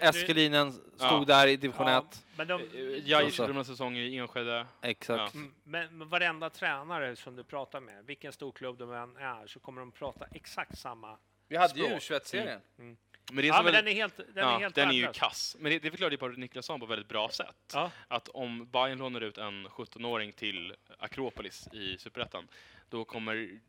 Eskelinen 0.00 0.72
stod 0.72 0.82
ja. 1.00 1.24
där 1.26 1.46
i 1.46 1.56
division 1.56 1.88
1. 1.88 2.04
Ja, 2.36 2.44
de, 2.44 2.62
jag 3.04 3.24
gick 3.24 3.38
några 3.38 3.64
säsonger 3.64 4.00
i 4.00 4.16
Enskede. 4.16 4.66
Exakt. 4.82 5.34
Ja. 5.34 5.40
Mm, 5.40 5.54
men, 5.64 5.98
men 5.98 6.08
varenda 6.08 6.50
tränare 6.50 7.16
som 7.16 7.36
du 7.36 7.44
pratar 7.44 7.80
med, 7.80 8.04
vilken 8.04 8.32
stor 8.32 8.52
klubb 8.52 8.78
de 8.78 8.92
än 8.92 9.16
är, 9.16 9.46
så 9.46 9.60
kommer 9.60 9.80
de 9.80 9.92
prata 9.92 10.26
exakt 10.32 10.78
samma 10.78 11.16
Vi 11.48 11.56
hade 11.56 11.68
språk. 11.68 11.88
ju 11.88 11.96
U21-serien. 11.96 12.48
Mm. 12.48 12.62
Mm. 12.78 12.96
Men 13.32 13.42
det 13.42 13.42
är 13.42 13.46
ja, 13.46 13.62
men 13.62 13.72
den 13.72 13.88
är 13.88 13.92
helt, 13.92 14.16
den 14.16 14.26
ja, 14.34 14.56
är 14.56 14.60
helt 14.60 14.74
Den 14.74 14.88
är 14.88 14.92
ju 14.92 15.12
kass. 15.12 15.56
Men 15.60 15.72
det, 15.72 15.78
det 15.78 15.90
förklarade 15.90 16.16
Patrik 16.16 16.38
Niklasson 16.38 16.80
på 16.80 16.86
väldigt 16.86 17.08
bra 17.08 17.28
sätt. 17.28 17.72
Ja. 17.74 17.90
Att 18.08 18.28
om 18.28 18.70
Bayern 18.70 18.98
lånar 18.98 19.20
ut 19.20 19.38
en 19.38 19.68
17-åring 19.68 20.32
till 20.32 20.74
Akropolis 20.98 21.68
i 21.72 21.98
Superettan, 21.98 22.48
då 22.88 23.04
kommer 23.04 23.60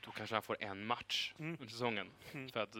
då 0.00 0.10
kanske 0.10 0.34
han 0.34 0.42
får 0.42 0.56
en 0.60 0.86
match 0.86 1.34
mm. 1.38 1.56
under 1.60 1.72
säsongen. 1.72 2.10
Mm. 2.32 2.48
För 2.48 2.60
att 2.60 2.76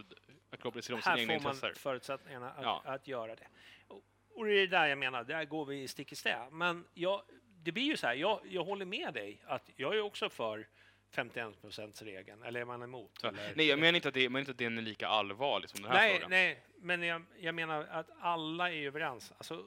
Akropolis 0.51 0.85
ser 0.85 0.95
om 0.95 1.03
sina 1.03 1.19
egna 1.19 1.35
intressen. 1.35 1.47
Här 1.47 1.61
får 1.61 1.67
man 1.67 1.75
förutsättningarna 1.75 2.51
att, 2.51 2.63
ja. 2.63 2.83
att 2.85 3.09
göra 3.09 3.37
det. 3.37 3.49
Och, 3.89 4.03
och 4.35 4.47
det 4.47 4.53
är 4.53 4.67
där 4.67 4.87
jag 4.87 4.99
menar, 4.99 5.25
där 5.25 5.45
går 5.45 5.65
vi 5.65 5.89
stick 5.89 6.13
i 6.13 6.17
stäv. 6.17 6.53
Men 6.53 6.85
jag, 6.95 7.23
det 7.63 7.73
blir 7.73 7.85
ju 7.85 7.97
så 7.97 8.07
här, 8.07 8.15
jag, 8.15 8.41
jag 8.45 8.65
håller 8.65 8.85
med 8.85 9.15
dig 9.15 9.43
att 9.47 9.71
jag 9.77 9.97
är 9.97 10.01
också 10.01 10.29
för 10.29 10.69
51% 11.17 12.05
regeln 12.05 12.43
eller 12.43 12.61
är 12.61 12.65
man 12.65 12.83
emot? 12.83 13.19
Ja. 13.23 13.33
Nej, 13.55 13.67
jag 13.67 13.79
menar 13.79 13.97
inte 13.97 14.09
att 14.09 14.15
det, 14.15 14.29
menar 14.29 14.41
inte 14.41 14.51
att 14.51 14.59
den 14.59 14.79
är 14.79 14.83
lika 14.83 15.09
allvarlig 15.09 15.71
som 15.71 15.83
den 15.83 15.93
här 15.93 15.99
nej, 15.99 16.13
frågan. 16.13 16.31
Nej, 16.31 16.61
men 16.81 17.03
jag, 17.03 17.23
jag, 17.41 17.55
menar 17.55 17.87
att 17.91 18.07
alla 18.21 18.73
är 18.73 18.87
överens. 18.87 19.33
Alltså, 19.39 19.65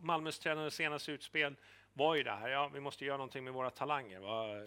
Malmös 0.00 0.38
tränare 0.38 0.70
senaste 0.70 1.12
utspel 1.12 1.56
var 1.92 2.14
ju 2.14 2.22
det 2.22 2.30
här, 2.30 2.48
ja, 2.48 2.70
vi 2.74 2.80
måste 2.80 3.04
göra 3.04 3.16
någonting 3.16 3.44
med 3.44 3.52
våra 3.52 3.70
talanger. 3.70 4.20
Va? 4.20 4.66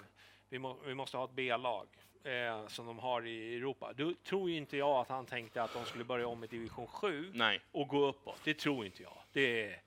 Vi, 0.50 0.60
må, 0.60 0.78
vi 0.86 0.94
måste 0.94 1.18
ha 1.18 1.26
ett 1.26 1.32
B-lag 1.34 1.88
eh, 2.24 2.68
som 2.68 2.86
de 2.86 3.00
har 3.00 3.28
i 3.28 3.56
Europa. 3.56 3.94
Då 3.96 4.14
tror 4.24 4.50
ju 4.50 4.58
inte 4.58 4.78
jag 4.78 5.00
att 5.00 5.10
han 5.10 5.26
tänkte 5.26 5.64
att 5.64 5.74
de 5.74 5.86
skulle 5.86 6.04
börja 6.04 6.28
om 6.28 6.44
i 6.44 6.48
division 6.48 6.88
7 6.88 7.32
nej. 7.34 7.62
och 7.72 7.88
gå 7.88 8.08
uppåt. 8.08 8.40
Det 8.44 8.54
tror 8.54 8.86
inte 8.86 9.04
jag. 9.04 9.18
Det 9.32 9.66
är, 9.66 9.82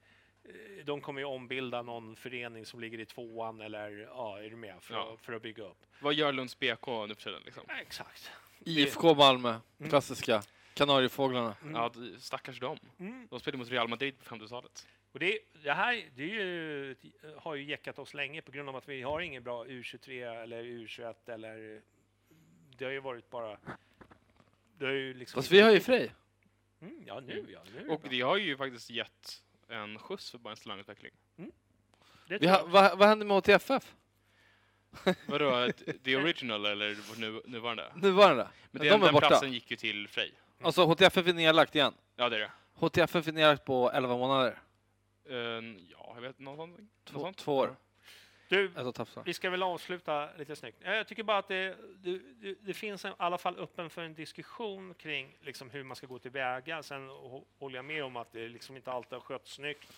de 0.84 1.00
kommer 1.00 1.20
ju 1.20 1.26
ombilda 1.26 1.82
någon 1.82 2.16
förening 2.16 2.66
som 2.66 2.80
ligger 2.80 3.00
i 3.00 3.06
tvåan 3.06 3.60
eller 3.60 3.90
ja, 3.90 4.38
är 4.38 4.50
du 4.50 4.56
med? 4.56 4.82
För, 4.82 4.94
ja. 4.94 5.14
att, 5.14 5.20
för 5.20 5.32
att 5.32 5.42
bygga 5.42 5.64
upp. 5.64 5.86
Vad 6.00 6.14
gör 6.14 6.32
Lunds 6.32 6.58
BK 6.58 6.86
nu 6.86 7.14
för 7.14 7.22
tiden? 7.22 7.42
Liksom? 7.44 7.64
Ja, 7.68 7.74
exakt. 7.80 8.30
IFK 8.64 9.14
Malmö, 9.14 9.60
mm. 9.78 9.90
klassiska. 9.90 10.42
Kanariefåglarna. 10.74 11.56
Mm. 11.62 11.74
Ja, 11.74 11.92
stackars 12.18 12.60
dem. 12.60 12.78
Mm. 12.98 13.26
De 13.30 13.40
spelade 13.40 13.58
mot 13.58 13.70
Real 13.70 13.88
Madrid 13.88 14.18
på 14.18 14.34
50-talet. 14.34 14.86
Och 15.12 15.20
det, 15.20 15.38
det 15.62 15.72
här 15.72 16.04
det 16.14 16.24
ju, 16.24 16.96
har 17.36 17.54
ju 17.54 17.64
jäckat 17.64 17.98
oss 17.98 18.14
länge 18.14 18.42
på 18.42 18.52
grund 18.52 18.68
av 18.68 18.76
att 18.76 18.88
vi 18.88 19.02
har 19.02 19.20
ingen 19.20 19.42
bra 19.42 19.64
U23 19.64 20.42
eller 20.42 20.62
U21 20.62 21.14
eller... 21.26 21.82
Det 22.78 22.84
har 22.84 22.92
ju 22.92 23.00
varit 23.00 23.30
bara... 23.30 23.58
Det 24.78 24.84
har 24.84 24.92
ju 24.92 25.14
liksom 25.14 25.42
Fast 25.42 25.52
vi 25.52 25.60
har 25.60 25.70
ju 25.70 25.80
Frej. 25.80 26.14
Mm, 26.80 27.02
ja, 27.06 27.20
nu 27.20 27.46
ja. 27.52 27.60
Nu 27.74 27.88
och 27.88 28.00
det 28.10 28.20
har 28.20 28.36
ju 28.36 28.56
faktiskt 28.56 28.90
gett 28.90 29.42
en 29.74 29.98
skjuts 29.98 30.30
för 30.30 30.38
Bayerns 30.38 30.60
talangutveckling. 30.60 31.12
Mm. 31.38 31.50
Ha, 32.50 32.64
vad, 32.66 32.98
vad 32.98 33.08
hände 33.08 33.24
med 33.24 33.36
HTFF? 33.36 33.94
Vadå, 35.26 35.72
the 36.04 36.16
original 36.16 36.66
eller 36.66 36.96
nu, 37.18 37.42
nuvarande? 37.44 37.92
Nuvarande. 37.94 38.48
Men 38.70 38.82
det, 38.82 38.88
De 38.88 39.00
den 39.00 39.12
borta. 39.12 39.28
platsen 39.28 39.52
gick 39.52 39.70
ju 39.70 39.76
till 39.76 40.08
Frej. 40.08 40.28
Mm. 40.28 40.66
Alltså 40.66 40.84
HTFF 40.84 41.16
är 41.16 41.32
nedlagt 41.32 41.74
igen? 41.74 41.94
Ja, 42.16 42.28
det 42.28 42.36
är 42.36 42.40
det. 42.40 42.50
HTFF 42.74 43.28
är 43.28 43.32
nedlagt 43.32 43.64
på 43.64 43.90
11 43.90 44.16
månader? 44.16 44.58
Uh, 45.30 45.36
ja, 45.90 46.12
jag 46.14 46.20
vet 46.20 46.38
någonting. 46.38 46.88
Två, 47.04 47.32
två 47.32 47.56
år. 47.56 47.76
Du, 48.48 48.70
vi 49.24 49.34
ska 49.34 49.50
väl 49.50 49.62
avsluta 49.62 50.28
lite 50.36 50.56
snyggt. 50.56 50.78
Jag 50.82 51.08
tycker 51.08 51.22
bara 51.22 51.38
att 51.38 51.48
det, 51.48 51.76
det, 51.96 52.54
det 52.60 52.74
finns 52.74 53.04
i 53.04 53.12
alla 53.16 53.38
fall 53.38 53.58
öppen 53.58 53.90
för 53.90 54.02
en 54.02 54.14
diskussion 54.14 54.94
kring 54.94 55.36
liksom 55.40 55.70
hur 55.70 55.84
man 55.84 55.96
ska 55.96 56.06
gå 56.06 56.18
tillväga. 56.18 56.82
Sen 56.82 57.08
håller 57.58 57.76
jag 57.76 57.84
med 57.84 58.04
om 58.04 58.16
att 58.16 58.32
det 58.32 58.48
liksom 58.48 58.76
inte 58.76 58.92
alltid 58.92 59.12
har 59.12 59.20
skötts 59.20 59.52
snyggt. 59.52 59.92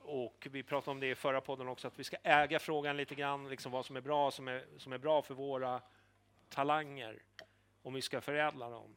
Och 0.00 0.46
vi 0.50 0.62
pratade 0.62 0.90
om 0.90 1.00
det 1.00 1.06
i 1.06 1.14
förra 1.14 1.40
podden 1.40 1.68
också, 1.68 1.88
att 1.88 1.98
vi 1.98 2.04
ska 2.04 2.16
äga 2.22 2.58
frågan 2.58 2.96
lite 2.96 3.14
grann, 3.14 3.48
liksom 3.48 3.72
vad 3.72 3.86
som 3.86 3.96
är 3.96 4.00
bra, 4.00 4.30
som 4.30 4.48
är, 4.48 4.64
som 4.78 4.92
är 4.92 4.98
bra 4.98 5.22
för 5.22 5.34
våra 5.34 5.80
talanger, 6.48 7.22
om 7.82 7.94
vi 7.94 8.02
ska 8.02 8.20
förädla 8.20 8.70
dem 8.70 8.96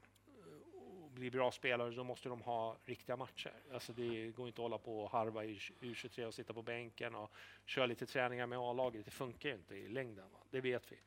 bli 1.14 1.32
bra 1.32 1.52
spelare 1.52 1.92
då 1.92 2.04
måste 2.04 2.30
de 2.30 2.42
ha 2.42 2.78
riktiga 2.86 3.18
matcher. 3.18 3.54
Alltså 3.74 3.94
det 3.94 4.32
går 4.32 4.48
inte 4.48 4.62
att 4.62 4.64
hålla 4.64 4.78
på 4.78 5.04
och 5.04 5.12
harva 5.12 5.46
i 5.46 5.58
U23 5.58 6.26
och 6.26 6.34
sitta 6.34 6.54
på 6.54 6.62
bänken 6.62 7.16
och 7.16 7.32
köra 7.66 7.86
lite 7.86 8.06
träningar 8.06 8.48
med 8.48 8.60
A-laget. 8.60 9.06
Det 9.06 9.12
funkar 9.12 9.50
ju 9.50 9.56
inte 9.56 9.76
i 9.76 9.88
längden. 9.88 10.26
Va? 10.32 10.40
Det 10.50 10.62
vet 10.62 10.92
vi. 10.92 11.00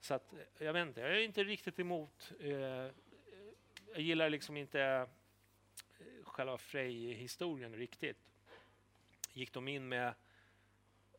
Så 0.00 0.14
att, 0.14 0.32
eh, 0.32 0.38
jag 0.58 0.72
vet 0.72 0.86
inte, 0.86 1.00
jag 1.00 1.10
är 1.10 1.20
inte 1.20 1.44
riktigt 1.44 1.78
emot. 1.78 2.32
Eh, 2.40 2.50
jag 3.92 4.00
gillar 4.00 4.30
liksom 4.30 4.56
inte 4.56 4.80
eh, 4.82 6.24
själva 6.24 6.58
Frej-historien 6.58 7.74
riktigt. 7.74 8.18
Gick 9.32 9.52
de 9.52 9.68
in 9.68 9.88
med... 9.88 10.14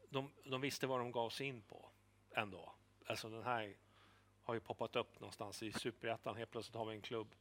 De, 0.09 0.31
de 0.43 0.61
visste 0.61 0.87
vad 0.87 0.99
de 0.99 1.11
gav 1.11 1.29
sig 1.29 1.47
in 1.47 1.61
på 1.61 1.89
ändå. 2.31 2.73
Alltså 3.05 3.29
den 3.29 3.43
här 3.43 3.75
har 4.43 4.53
ju 4.53 4.59
poppat 4.59 4.95
upp 4.95 5.19
någonstans 5.19 5.63
i 5.63 5.71
superettan. 5.71 6.35
Helt 6.35 6.51
plötsligt 6.51 6.75
har 6.75 6.85
vi 6.85 6.95
en 6.95 7.01
klubb 7.01 7.35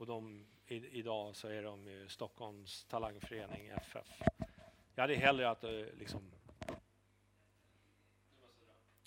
och 0.00 0.06
de, 0.06 0.46
i, 0.66 0.98
idag 0.98 1.36
så 1.36 1.48
är 1.48 1.62
de 1.62 1.86
ju 1.86 2.08
Stockholms 2.08 2.84
talangförening, 2.84 3.68
FF. 3.68 4.06
Jag 4.94 5.02
hade 5.02 5.14
hellre 5.14 5.50
att 5.50 5.64
uh, 5.64 5.86
liksom... 5.98 6.32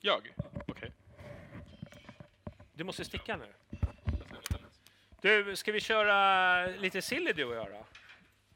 Jag? 0.02 0.34
Okej. 0.54 0.64
Okay. 0.68 0.90
Du 2.74 2.84
måste 2.84 3.06
sticka 3.06 3.38
nu. 3.38 3.54
Du, 5.22 5.56
ska 5.56 5.72
vi 5.72 5.80
köra 5.80 6.66
lite 6.66 7.02
silly 7.02 7.34
du 7.34 7.46
och 7.46 7.56
jag 7.56 7.68
då? 7.72 7.86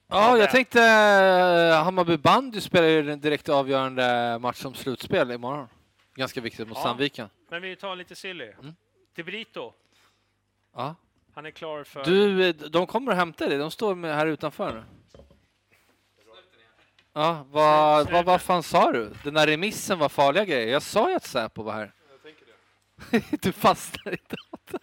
Ja, 0.08 0.38
jag 0.38 0.52
tänkte 0.52 0.80
uh, 0.80 1.84
Hammarby 1.84 2.18
bandy 2.18 2.62
spelar 2.62 2.88
ju 2.88 3.02
den 3.02 3.20
direkt 3.20 3.50
avgörande 3.50 4.38
match 4.40 4.58
som 4.58 4.74
slutspel 4.74 5.32
imorgon. 5.32 5.68
Ganska 6.16 6.42
viktigt 6.42 6.68
mot 6.68 6.78
Ja. 6.78 6.84
Sandviken. 6.84 7.30
Men 7.50 7.62
vi 7.62 7.76
tar 7.76 7.96
lite 7.96 8.16
silly. 8.16 8.46
Mm. 8.46 8.76
De 9.16 9.24
Brito, 9.24 9.74
Ja. 10.74 10.96
Han 11.38 11.46
är 11.46 11.52
klar 11.52 11.84
för... 11.84 12.04
Du, 12.04 12.52
de 12.54 12.88
kommer 12.88 13.12
att 13.12 13.18
hämta 13.18 13.48
dig. 13.48 13.58
De 13.58 13.72
står 13.72 13.96
med 13.96 14.16
här 14.16 14.28
utanför. 14.28 14.84
Ja, 17.14 17.46
vad, 17.50 18.12
vad, 18.12 18.26
vad 18.26 18.42
fan 18.42 18.64
sa 18.64 18.92
du? 18.92 19.14
Den 19.24 19.34
där 19.34 19.48
remissen 19.48 20.00
var 20.00 20.10
farliga 20.10 20.46
grejer. 20.46 20.68
Jag 20.68 20.82
sa 20.82 21.10
ju 21.10 21.16
att 21.16 21.24
Säpo 21.24 21.64
var 21.64 21.74
här. 21.74 21.92
Jag 22.12 22.22
tänker 22.22 22.46
det. 23.32 23.38
du 23.42 23.52
fastnar 23.52 24.14
i 24.14 24.18
datorn. 24.28 24.80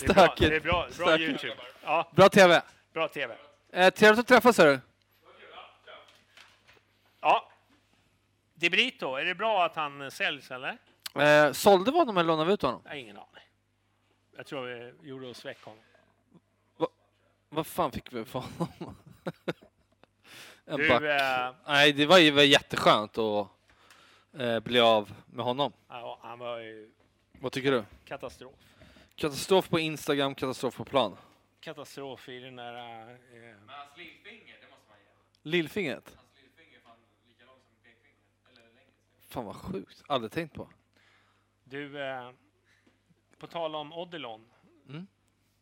det 0.00 0.06
är 0.06 0.14
bra, 0.14 0.26
Stökigt. 0.26 0.50
det 0.50 0.56
är 0.56 0.60
bra, 0.60 0.86
bra 0.96 1.06
Stökigt. 1.06 1.28
Youtube. 1.28 1.62
Ja, 1.82 2.10
Bra 2.14 2.28
TV. 2.28 2.62
bra 2.92 3.08
TV. 3.08 3.36
Eh, 3.72 3.90
trevligt 3.94 4.20
att 4.20 4.28
träffas, 4.28 4.58
hörru. 4.58 4.78
Ja. 7.20 7.48
De 8.54 8.70
Brito, 8.70 9.14
är 9.14 9.24
det 9.24 9.34
bra 9.34 9.64
att 9.64 9.76
han 9.76 10.10
säljs 10.10 10.50
eller? 10.50 10.78
Eh, 11.14 11.52
sålde 11.52 11.90
vi 11.90 11.98
honom 11.98 12.16
eller 12.16 12.28
lånade 12.28 12.48
vi 12.48 12.54
ut 12.54 12.62
honom? 12.62 12.80
Jag 12.84 12.90
har 12.90 12.96
ingen 12.96 13.16
aning. 13.16 13.42
Jag 14.36 14.46
tror 14.46 14.66
vi 14.66 15.08
gjorde 15.08 15.26
oss 15.28 15.44
väck 15.44 15.62
honom. 15.62 15.82
Vad 17.48 17.66
fan 17.66 17.92
fick 17.92 18.12
vi 18.12 18.24
för 18.24 18.38
honom? 18.38 18.96
en 20.64 20.78
Du, 20.80 20.88
back. 20.88 21.02
eh, 21.02 21.54
Nej, 21.66 21.92
det 21.92 22.06
var 22.06 22.18
ju 22.18 22.30
var 22.30 22.42
jätteskönt 22.42 23.18
att 23.18 23.48
eh, 24.32 24.60
bli 24.60 24.80
av 24.80 25.14
med 25.26 25.44
honom. 25.44 25.72
ja, 25.88 26.18
han 26.22 26.38
var 26.38 26.58
ju 26.58 26.90
Vad 27.32 27.52
tycker 27.52 27.72
du? 27.72 27.84
katastrof. 28.04 28.54
Katastrof 29.14 29.68
på 29.68 29.78
Instagram, 29.78 30.34
katastrof 30.34 30.76
på 30.76 30.84
plan. 30.84 31.16
Katastrof 31.60 32.28
i 32.28 32.38
den 32.40 32.56
där... 32.56 33.10
Eh, 33.10 33.56
Lillfingret? 35.42 36.16
Fan 39.28 39.44
vad 39.44 39.56
sjukt. 39.56 40.02
Aldrig 40.06 40.32
tänkt 40.32 40.54
på. 40.54 40.68
du, 41.64 41.98
på 43.42 43.46
tal 43.48 43.74
om 43.74 43.92
Odilon. 43.92 44.44
Mm. 44.88 45.06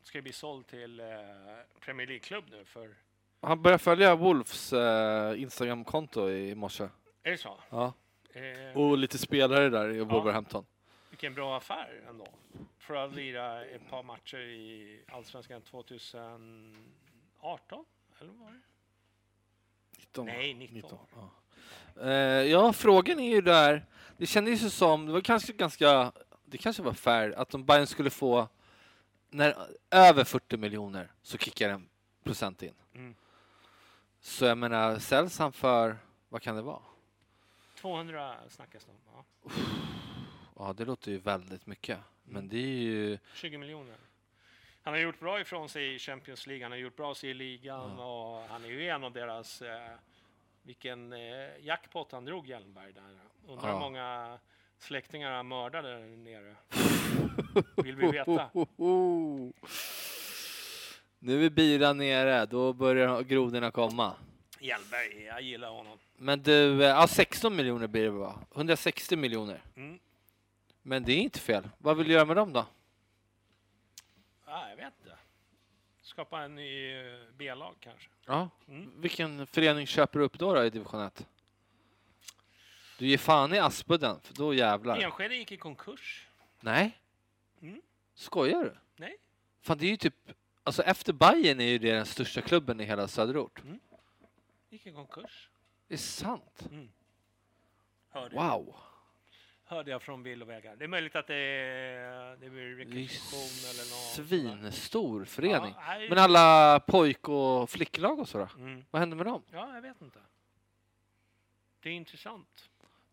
Ska 0.03 0.19
ju 0.19 0.23
bli 0.23 0.33
såld 0.33 0.67
till 0.67 1.01
eh, 1.01 1.07
Premier 1.81 2.07
League-klubb 2.07 2.45
nu 2.51 2.65
för... 2.65 2.95
Han 3.41 3.63
började 3.63 3.83
följa 3.83 4.15
Wolves 4.15 4.73
eh, 4.73 5.43
Instagramkonto 5.43 6.31
i 6.31 6.55
morse. 6.55 6.89
Är 7.23 7.31
det 7.31 7.39
så? 7.39 7.61
Ja. 7.71 7.93
Eh, 8.33 8.77
Och 8.79 8.99
lite 8.99 9.19
spelare 9.19 9.69
där 9.69 9.95
i 9.95 10.01
Wolverhampton. 10.01 10.67
Vilken 11.11 11.35
bra 11.35 11.57
affär 11.57 12.01
ändå. 12.09 12.27
För 12.79 12.95
att 12.95 13.15
lira 13.15 13.65
ett 13.65 13.91
par 13.91 14.03
matcher 14.03 14.39
i 14.39 15.01
Allsvenskan 15.09 15.63
2018? 15.63 17.85
Eller 18.21 18.31
vad 18.33 18.39
var 18.39 18.51
det? 18.53 18.61
19. 19.99 20.27
Nej, 20.27 20.55
19. 20.55 20.99
ja. 21.15 21.31
Eh, 22.03 22.11
ja, 22.51 22.73
frågan 22.73 23.21
är 23.21 23.35
ju 23.35 23.41
där. 23.41 23.87
Det 24.17 24.27
kändes 24.27 24.63
ju 24.63 24.71
som, 24.71 25.07
det 25.07 25.13
var 25.13 25.21
kanske 25.21 25.53
ganska, 25.53 26.13
det 26.51 26.59
kanske 26.59 26.83
var 26.83 26.93
fair 26.93 27.33
att 27.37 27.55
om 27.55 27.65
Bayern 27.65 27.87
skulle 27.87 28.11
få, 28.11 28.49
när 29.31 29.55
över 29.91 30.25
40 30.25 30.57
miljoner 30.57 31.09
så 31.23 31.39
kickar 31.39 31.69
en 31.71 31.89
procent 32.25 32.63
in. 32.63 32.75
Mm. 32.95 33.15
Så 34.21 34.45
jag 34.45 34.59
menar, 34.59 34.99
säljs 34.99 35.39
han 35.39 35.53
för, 35.53 35.97
vad 36.29 36.43
kan 36.43 36.57
det 36.57 36.63
vara? 36.63 36.83
200 37.75 38.37
snackas 38.49 38.85
det 38.85 38.91
om. 38.91 39.25
Ja. 39.45 39.51
Ja, 40.57 40.73
det 40.73 40.85
låter 40.85 41.11
ju 41.11 41.19
väldigt 41.19 41.67
mycket. 41.67 41.99
Men 42.25 42.49
det 42.49 42.57
är 42.57 42.67
ju, 42.83 43.19
20 43.35 43.59
miljoner. 43.59 43.97
Han 44.83 44.95
har 44.95 45.01
gjort 45.01 45.21
bra 45.21 45.41
ifrån 45.41 45.69
sig 45.69 45.95
i 45.95 45.99
Champions 45.99 46.47
League, 46.47 46.65
han 46.65 46.73
har 46.73 46.79
gjort 46.79 46.97
bra 46.97 47.15
sig 47.15 47.31
i 47.31 47.35
ligan 47.35 47.99
och 47.99 48.43
han 48.49 48.65
är 48.65 48.69
ju 48.69 48.89
en 48.89 49.05
av 49.05 49.13
deras... 49.13 49.63
Eh, 49.63 49.91
vilken 50.63 51.13
eh, 51.13 51.59
jackpot 51.61 52.13
han 52.13 52.25
drog 52.25 52.47
Hjelmberg 52.49 52.93
där. 52.93 53.19
Undrar 53.47 53.69
Ja. 53.69 53.79
många 53.81 54.39
släktingar 54.81 55.43
mördade 55.43 55.89
där 55.89 56.17
nere. 56.17 56.57
Vill 57.85 57.97
vi 57.97 58.11
veta. 58.11 58.51
nu 61.19 61.47
är 61.47 61.51
biran 61.51 61.99
nere, 61.99 62.47
då 62.47 62.73
börjar 62.73 63.23
grodorna 63.23 63.71
komma. 63.71 64.15
Hjelmberg, 64.61 65.25
jag 65.25 65.43
gillar 65.43 65.71
honom. 65.71 65.99
Men 66.17 66.43
du, 66.43 66.85
eh, 66.85 66.89
ja 66.89 67.07
16 67.07 67.57
miljoner 67.57 67.87
blir 67.87 68.03
det 68.03 68.11
va? 68.11 68.39
160 68.55 69.17
miljoner. 69.17 69.63
Mm. 69.77 69.99
Men 70.83 71.05
det 71.05 71.13
är 71.13 71.17
inte 71.17 71.39
fel. 71.39 71.69
Vad 71.79 71.97
vill 71.97 72.07
du 72.07 72.13
göra 72.13 72.25
med 72.25 72.37
dem 72.37 72.53
då? 72.53 72.67
Ah, 74.45 74.69
jag 74.69 74.77
vet 74.77 74.93
inte. 75.03 75.17
Skapa 76.03 76.41
en 76.43 76.55
ny 76.55 76.97
eh, 76.97 77.19
B-lag 77.37 77.75
kanske. 77.81 78.09
Ja. 78.27 78.49
Mm. 78.69 79.01
Vilken 79.01 79.47
förening 79.47 79.87
köper 79.87 80.19
du 80.19 80.25
upp 80.25 80.39
då, 80.39 80.55
då 80.55 80.65
i 80.65 80.71
division 80.71 81.01
1? 81.01 81.27
Du 83.01 83.07
ger 83.07 83.19
fan 83.19 83.55
i 83.55 83.59
Aspudden, 83.59 84.21
för 84.21 84.35
då 84.35 84.55
jävlar. 84.55 84.99
Enskede 84.99 85.35
gick 85.37 85.53
i 85.53 85.57
konkurs. 85.57 86.29
Nej. 86.61 86.99
Mm. 87.63 87.81
Skojar 88.15 88.65
du? 88.65 88.77
Nej. 88.97 89.17
Fan, 89.63 89.79
det 89.79 89.87
är 89.87 89.91
ju 89.91 89.97
typ... 89.97 90.15
Alltså 90.63 90.83
efter 90.83 91.13
Bayern 91.13 91.61
är 91.61 91.65
ju 91.65 91.79
det 91.79 91.93
den 91.93 92.07
största 92.07 92.41
klubben 92.41 92.81
i 92.81 92.85
hela 92.85 93.09
söderort. 93.09 93.63
Gick 94.71 94.87
i 94.87 94.93
konkurs. 94.93 95.51
Det 95.89 95.95
är 95.95 95.99
sant. 95.99 96.69
Hörde, 98.11 98.37
Wow. 98.37 98.77
hörde 99.65 99.91
jag 99.91 100.03
från 100.03 100.23
villovägar. 100.23 100.77
Det 100.77 100.85
är 100.85 100.89
möjligt 100.89 101.17
att 101.17 101.27
det, 101.27 101.35
det 102.41 102.51
blir 102.51 102.63
Det 102.63 102.73
är 102.73 102.77
rekvisition 102.77 103.71
eller 103.71 103.91
något. 103.91 104.29
svinstor 104.29 105.25
förening. 105.25 105.75
Ja. 105.77 105.99
Men 106.09 106.19
alla 106.19 106.81
pojk 106.81 107.29
och 107.29 107.71
flicklag 107.71 108.19
och 108.19 108.29
så 108.29 108.39
då? 108.39 108.49
Mm. 108.57 108.85
Vad 108.91 109.01
händer 109.01 109.17
med 109.17 109.27
dem? 109.27 109.43
Ja, 109.51 109.75
jag 109.75 109.83
vet 109.83 110.01
inte. 110.03 110.19
Det 111.83 111.89
är 111.89 111.93
intressant. 111.93 112.70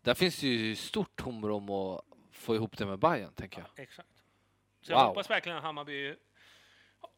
Där 0.08 0.14
finns 0.14 0.42
ju 0.42 0.76
stort 0.76 1.16
tomrum 1.16 1.70
att 1.70 2.04
få 2.32 2.54
ihop 2.54 2.78
det 2.78 2.86
med 2.86 2.98
Bayern, 2.98 3.32
tänker 3.32 3.58
jag. 3.60 3.84
Exakt. 3.84 4.08
Så 4.82 4.92
jag 4.92 4.98
Wow. 4.98 5.06
hoppas 5.06 5.30
verkligen 5.30 5.58
att 5.58 5.64
Hammarby 5.64 6.14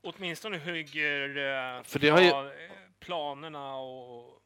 åtminstone 0.02 0.58
hygger 0.58 1.28
eh, 1.28 1.82
För 1.82 1.98
det 1.98 2.08
har 2.08 2.20
ju- 2.20 2.30
pla- 2.30 2.46
eh, 2.64 2.70
planerna 3.00 3.74
och, 3.76 4.42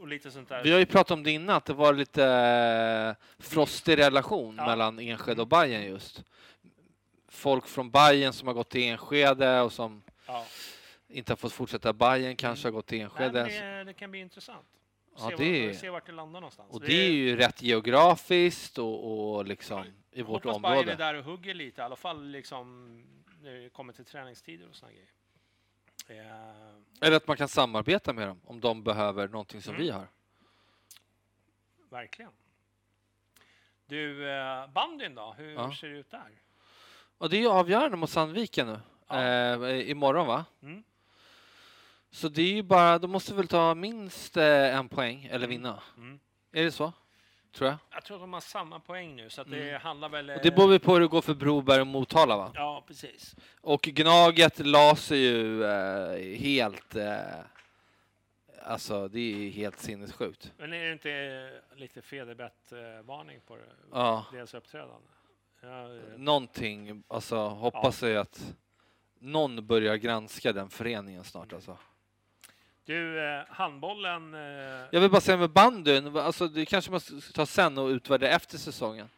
och 0.00 0.08
lite 0.08 0.30
sånt 0.30 0.48
där. 0.48 0.62
Vi 0.64 0.72
har 0.72 0.78
ju 0.78 0.86
pratat 0.86 1.10
om 1.10 1.22
det 1.22 1.30
innan, 1.30 1.56
att 1.56 1.64
det 1.64 1.72
var 1.72 1.92
lite 1.94 2.24
eh, 2.26 3.26
frostig 3.38 3.98
relation 3.98 4.54
Ja. 4.58 4.66
mellan 4.66 4.98
Enskede 4.98 5.42
och 5.42 5.48
Bayern 5.48 5.82
just. 5.82 6.24
Folk 7.28 7.66
från 7.66 7.90
Bayern 7.90 8.32
som 8.32 8.48
har 8.48 8.54
gått 8.54 8.68
till 8.70 8.82
Enskede 8.82 9.60
och 9.60 9.72
som 9.72 10.02
Ja. 10.26 10.46
inte 11.08 11.32
har 11.32 11.36
fått 11.36 11.52
fortsätta 11.52 11.92
Bayern 11.92 12.36
kanske 12.36 12.66
har 12.68 12.72
gått 12.72 12.86
till 12.86 12.98
Nej, 12.98 13.04
Enskede. 13.04 13.32
men 13.62 13.76
det, 13.76 13.84
det 13.84 13.92
kan 13.94 14.10
bli 14.10 14.20
intressant. 14.20 14.66
Ja, 15.16 15.20
se, 15.30 15.36
det 15.36 15.36
var, 15.36 15.42
är- 15.68 15.72
se 15.72 15.90
vart 15.90 16.06
det 16.06 16.12
landar 16.12 16.40
någonstans. 16.40 16.72
Och 16.72 16.80
det 16.80 16.92
är 17.06 17.10
ju 17.10 17.36
rätt 17.36 17.62
geografiskt 17.62 18.78
och, 18.78 19.34
och 19.36 19.46
liksom 19.46 19.84
i 20.10 20.22
vårt 20.22 20.44
hoppas 20.44 20.62
Bayern 20.62 20.74
är 20.76 20.80
område. 20.80 20.94
där 20.96 21.14
och 21.14 21.24
hugger 21.24 21.54
lite, 21.54 21.80
i 21.80 21.84
alla 21.84 21.96
fall 21.96 22.24
liksom 22.26 22.88
när 23.42 23.52
det 23.54 23.68
kommer 23.68 23.92
till 23.92 24.04
träningstider 24.04 24.68
och 24.68 24.74
såna 24.76 24.92
grejer. 24.92 25.08
Eh, 26.08 27.06
Eller 27.06 27.16
att 27.16 27.26
man 27.26 27.36
kan 27.36 27.48
samarbeta 27.48 28.12
med 28.12 28.28
dem 28.28 28.40
om 28.44 28.60
de 28.60 28.82
behöver 28.82 29.28
någonting 29.28 29.62
som 29.62 29.74
Mm. 29.74 29.86
vi 29.86 29.90
har. 29.92 30.06
verkligen. 31.90 32.30
Du, 33.86 34.30
eh, 34.30 34.66
bandyn 34.66 35.14
då? 35.14 35.34
Hur 35.38 35.52
Ja. 35.52 35.74
ser 35.74 35.88
det 35.88 35.96
ut 35.98 36.10
där? 36.10 36.30
Och 37.18 37.30
det 37.30 37.36
är 37.36 37.40
ju 37.40 37.48
avgörande 37.48 37.96
mot 37.96 38.10
Sandviken 38.10 38.66
nu. 38.66 38.80
Eh, 39.18 39.90
imorgon 39.90 40.26
va? 40.26 40.44
Mm. 40.62 40.84
Så 42.14 42.28
det 42.28 42.42
är 42.42 42.52
ju 42.52 42.62
bara, 42.62 42.98
de 42.98 43.10
måste 43.10 43.34
väl 43.34 43.48
ta 43.48 43.74
minst 43.74 44.36
eh, 44.36 44.76
en 44.76 44.88
poäng 44.88 45.28
eller 45.30 45.46
vinna. 45.46 45.82
Mm. 45.96 46.18
Är 46.52 46.64
det 46.64 46.70
så? 46.72 46.92
Tror 47.52 47.68
jag. 47.70 47.78
Jag 47.90 48.04
tror 48.04 48.16
att 48.16 48.22
de 48.22 48.32
har 48.32 48.40
samma 48.40 48.80
poäng 48.80 49.16
nu, 49.16 49.30
så 49.30 49.40
att 49.40 49.50
det 49.50 49.68
Mm. 49.68 49.80
handlar 49.80 50.08
väl... 50.08 50.30
Och 50.30 50.40
det 50.42 50.50
beror 50.50 50.68
väl 50.68 50.80
på 50.80 50.92
hur 50.92 51.00
det 51.00 51.06
går 51.06 51.22
för 51.22 51.34
Broberg 51.34 51.80
och 51.80 51.86
Motala 51.86 52.36
va? 52.36 52.50
Ja, 52.54 52.84
precis. 52.86 53.36
Och 53.60 53.82
Gnaget 53.82 54.58
la 54.66 54.96
sig 54.96 55.18
ju 55.18 55.64
eh, 55.64 56.38
helt... 56.38 56.96
Eh, 56.96 57.18
alltså 58.64 59.08
det 59.08 59.20
är 59.20 59.50
helt 59.50 59.78
sinnessjukt. 59.78 60.52
Men 60.58 60.72
är 60.72 60.84
det 60.84 60.92
inte 60.92 61.10
eh, 61.72 61.78
lite 61.78 62.02
Federbett-varning 62.02 63.40
på 63.46 63.56
det, 63.56 63.62
Ja. 63.92 64.26
deras 64.32 64.54
uppträdande? 64.54 65.08
Ja, 65.62 65.82
eh, 65.94 66.18
Någonting, 66.18 67.02
alltså 67.08 67.36
hoppas 67.48 68.02
jag 68.02 68.16
att 68.16 68.54
någon 69.18 69.66
börjar 69.66 69.96
granska 69.96 70.52
den 70.52 70.70
föreningen 70.70 71.24
snart 71.24 71.52
alltså. 71.52 71.78
Du, 72.84 73.20
eh, 73.24 73.44
handbollen... 73.48 74.34
Eh, 74.34 74.40
Jag 74.90 75.00
vill 75.00 75.10
bara 75.10 75.20
säga 75.20 75.36
med 75.36 75.50
bandyn, 75.50 76.16
alltså 76.16 76.48
det 76.48 76.64
kanske 76.66 76.90
man 76.90 77.00
ska 77.00 77.32
ta 77.34 77.46
sen 77.46 77.78
och 77.78 77.88
utvärdera 77.88 78.30
efter 78.30 78.58
säsongen. 78.58 79.08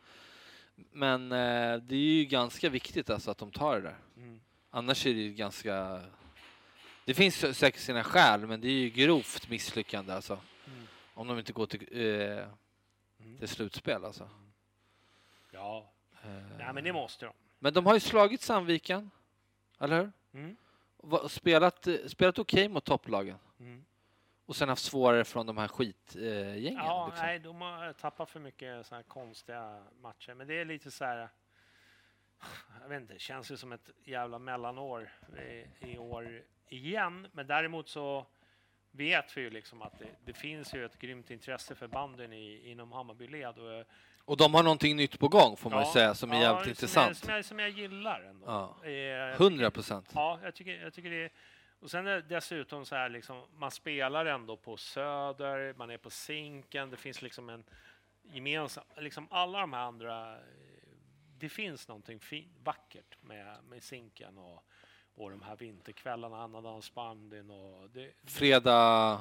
Men 0.93 1.33
eh, 1.33 1.77
det 1.83 1.95
är 1.95 1.99
ju 2.19 2.25
ganska 2.25 2.69
viktigt 2.69 3.11
alltså 3.11 3.31
att 3.31 3.39
de 3.39 3.51
tar 3.51 3.75
det 3.77 3.83
där. 3.83 3.97
Mm. 4.17 4.41
Annars 4.71 5.07
är 5.07 5.15
det 5.15 5.21
ju 5.21 5.33
ganska... 5.33 6.01
Det 7.05 7.15
finns 7.15 7.59
säkert 7.59 7.81
sina 7.81 8.05
skäl, 8.05 8.47
men 8.47 8.61
det 8.61 8.69
är 8.69 8.73
ju 8.73 8.91
grovt 8.91 9.49
misslyckande 9.49 10.13
alltså. 10.13 10.39
Mm. 10.67 10.87
Om 11.15 11.29
de 11.29 11.39
inte 11.39 11.53
går 11.53 11.67
till, 11.67 11.81
eh, 11.91 12.45
till 13.39 13.49
slutspel 13.49 14.05
alltså. 14.05 14.29
ja, 15.51 15.93
Eh, 16.25 16.57
nej, 16.59 16.73
men 16.75 16.85
det 16.85 16.93
måste 16.93 17.25
de. 17.27 17.33
men 17.59 17.73
de 17.75 17.87
har 17.87 17.95
ju 17.95 18.01
slagit 18.01 18.41
Sandviken, 18.43 19.11
eller 19.81 19.97
hur? 20.01 20.13
Mm. 20.41 20.57
Spelat, 21.29 21.89
spelat 22.07 22.39
okej 22.39 22.69
mot 22.69 22.85
topplagen. 22.85 23.37
Mm. 23.61 23.85
Och 24.47 24.57
sen 24.57 24.69
haft 24.69 24.83
svårare 24.83 25.25
från 25.25 25.47
de 25.47 25.59
här 25.59 25.69
skitgängen. 25.69 26.75
Ja, 26.75 27.07
liksom. 27.07 27.27
nej, 27.27 27.39
de 27.39 27.61
har 27.61 27.93
tappat 27.93 28.31
för 28.31 28.41
mycket 28.41 28.87
så 28.87 28.95
här 28.95 29.03
konstiga 29.03 29.83
matcher. 30.01 30.35
Men 30.35 30.47
det 30.47 30.61
är 30.61 30.65
lite 30.65 30.91
så 30.91 31.05
här... 31.05 31.29
Jag 32.81 32.89
vet 32.89 33.01
inte, 33.01 33.13
det 33.13 33.21
känns 33.21 33.51
ju 33.51 33.57
som 33.57 33.73
ett 33.73 33.91
jävla 34.05 34.39
mellanår 34.39 35.11
i, 35.39 35.91
i 35.93 35.99
år 35.99 36.43
igen. 36.69 37.27
Men 37.33 37.47
däremot 37.47 37.89
så 37.89 38.27
vet 38.91 39.37
vi 39.37 39.41
ju 39.41 39.51
liksom 39.51 39.83
att 39.83 39.99
det, 39.99 40.09
det 40.25 40.33
finns 40.33 40.75
ju 40.75 40.85
ett 40.85 40.99
grymt 40.99 41.31
intresse 41.31 41.75
för 41.75 41.89
banden 41.89 42.33
i, 42.33 42.71
inom 42.71 42.93
Hammarbyled. 42.93 43.59
Och, 43.59 43.85
Och 44.25 44.37
de 44.37 44.55
har 44.55 44.63
någonting 44.63 44.97
nytt 44.97 45.19
på 45.19 45.29
gång 45.29 45.57
får 45.57 45.71
man 45.71 45.79
ju 45.81 45.87
Ja, 45.87 45.93
säga 45.93 46.15
som 46.15 46.33
är 46.33 46.41
jävligt 46.41 46.63
som 46.63 46.71
intressant. 46.71 47.09
Jag, 47.09 47.17
som, 47.17 47.35
jag, 47.35 47.45
som 47.45 47.59
jag 47.59 47.71
gillar 47.71 48.23
ändå. 48.23 48.47
Ja. 48.47 48.91
Eh, 48.91 49.35
100 49.35 49.71
procent. 49.71 50.11
Ja, 50.15 50.39
jag 50.43 50.55
tycker, 50.55 50.83
jag 50.83 50.95
tycker 50.95 51.11
det 51.11 51.25
är... 51.25 51.31
Och 51.87 51.91
sen 51.91 52.07
är 52.07 52.15
det 52.15 52.23
dessutom 52.23 52.87
så 52.87 52.95
här 52.95 53.09
liksom, 53.09 53.43
man 53.57 53.71
spelar 53.71 54.27
ändå 54.27 54.57
på 54.57 54.77
Söder, 54.77 55.75
man 55.77 55.91
är 55.91 55.97
på 55.99 56.11
Zinken, 56.11 56.91
det 56.91 56.97
finns 56.97 57.23
liksom 57.23 57.49
en 57.49 57.65
gemensam, 58.23 58.85
liksom 58.97 59.27
alla 59.31 59.61
de 59.61 59.73
här 59.73 59.81
andra, 59.81 60.33
eh, 60.35 60.39
det 61.39 61.49
finns 61.49 61.89
någonting 61.89 62.21
fin, 62.21 62.49
vackert 62.65 63.17
med, 63.21 63.57
med 63.69 63.83
Zinken 63.83 64.39
och, 64.39 64.65
och 65.17 65.31
de 65.31 65.43
här 65.43 65.57
vinterkvällarna, 65.57 66.43
Annandagsbandyn 66.43 67.51
och 67.51 67.91
det, 67.91 68.11
Fredag, 68.25 69.21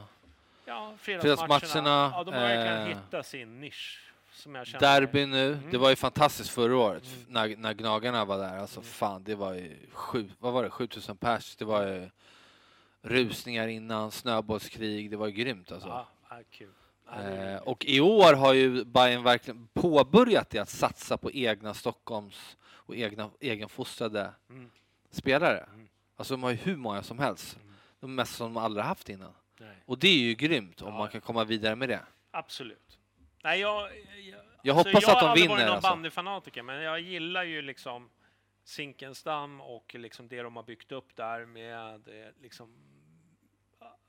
ja, 0.65 0.93
fredagsmatcherna. 0.97 1.21
fredagsmatcherna, 1.21 2.11
Ja, 2.15 2.23
de 2.23 2.33
har 2.33 2.41
verkligen 2.41 2.81
eh, 2.81 2.87
hittat 2.87 3.25
sin 3.25 3.61
nisch. 3.61 4.11
Som 4.31 4.55
jag 4.55 4.67
känner. 4.67 4.79
derby 4.79 5.25
nu. 5.25 5.53
Mm. 5.53 5.71
Det 5.71 5.77
var 5.77 5.89
ju 5.89 5.95
fantastiskt 5.95 6.49
förra 6.49 6.77
året 6.77 7.03
Mm. 7.05 7.25
när, 7.27 7.57
när 7.57 7.73
Gnagarna 7.73 8.25
var 8.25 8.37
där. 8.37 8.57
Alltså 8.57 8.81
fan, 8.81 9.23
det 9.23 9.35
var 9.35 9.53
ju 9.53 9.77
sju, 9.91 10.29
vad 10.39 10.53
var 10.53 10.63
det, 10.63 10.69
7000 10.69 11.17
pers. 11.17 11.55
Det 11.55 11.65
var 11.65 11.87
ju 11.87 12.09
rusningar 13.06 13.68
innan, 13.68 14.11
snöbollskrig. 14.11 15.11
Det 15.11 15.18
var 15.18 15.27
grymt 15.27 15.72
alltså. 15.72 15.88
Ja, 15.88 16.07
ja, 16.30 16.40
kul. 16.52 16.69
Ja, 16.69 17.22
Eh, 17.22 17.57
och 17.61 17.86
i 17.86 17.99
år 17.99 18.34
har 18.34 18.53
ju 18.53 18.84
Bayern 18.86 19.23
verkligen 19.23 19.68
påbörjat 19.73 20.49
det 20.49 20.60
att 20.60 20.69
satsa 20.69 21.18
på 21.18 21.32
egna 21.32 21.73
Stockholms 21.73 22.57
och 22.64 22.95
egna 22.95 23.30
egenfostrade 23.40 24.32
Mm. 24.49 24.72
spelare. 25.11 25.57
Mm. 25.73 25.88
Alltså 26.15 26.34
de 26.34 26.44
har 26.44 26.49
ju 26.49 26.56
hur 26.56 26.76
många 26.76 27.03
som 27.03 27.19
helst. 27.19 27.57
Mm. 27.64 27.73
De 27.99 28.15
mest 28.15 28.36
som 28.36 28.53
de 28.53 28.64
aldrig 28.64 28.86
haft 28.86 29.10
innan. 29.10 29.34
Nej. 29.60 29.76
Och 29.86 29.99
det 29.99 30.07
är 30.07 30.18
ju 30.18 30.34
grymt 30.34 30.82
om 30.82 30.94
man 30.94 31.10
kan 31.10 31.22
komma 31.22 31.44
vidare 31.44 31.76
med 31.76 31.90
det. 31.90 32.02
Absolut. 32.32 32.98
Nej, 33.44 33.60
jag, 33.60 33.82
jag, 33.82 33.91
Jag 34.61 34.77
alltså, 34.77 34.90
hoppas 34.90 35.03
jag 35.07 35.11
att 35.11 35.19
de 35.19 35.26
har 35.26 35.30
aldrig 35.32 35.44
vinner, 35.44 35.56
varit 35.56 35.65
någon 35.65 35.76
alltså. 35.76 35.90
bandyfanatiker, 35.90 36.64
men 36.64 36.82
jag 36.82 36.99
gillar 36.99 37.44
ju 37.44 37.61
liksom 37.61 38.10
Zinkensdamm 38.64 39.61
och 39.61 39.95
liksom 39.95 40.27
det 40.27 40.41
de 40.41 40.56
har 40.56 40.64
byggt 40.64 40.91
upp 40.91 41.15
där 41.15 41.45
med 41.45 41.94
eh, 42.07 42.30
liksom 42.41 42.73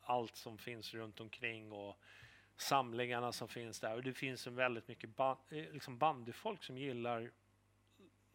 allt 0.06 0.36
som 0.36 0.58
finns 0.58 0.94
runt 0.94 1.20
omkring 1.20 1.72
och 1.72 1.96
samlingarna 2.56 3.32
som 3.32 3.48
finns 3.48 3.80
där. 3.80 3.94
Och 3.94 4.02
det 4.02 4.12
finns 4.12 4.46
en 4.46 4.54
väldigt 4.56 4.88
mycket 4.88 5.16
ba 5.16 5.30
eh, 5.50 5.72
liksom 5.72 5.98
bandyfolk 5.98 6.62
som 6.64 6.78
gillar 6.78 7.30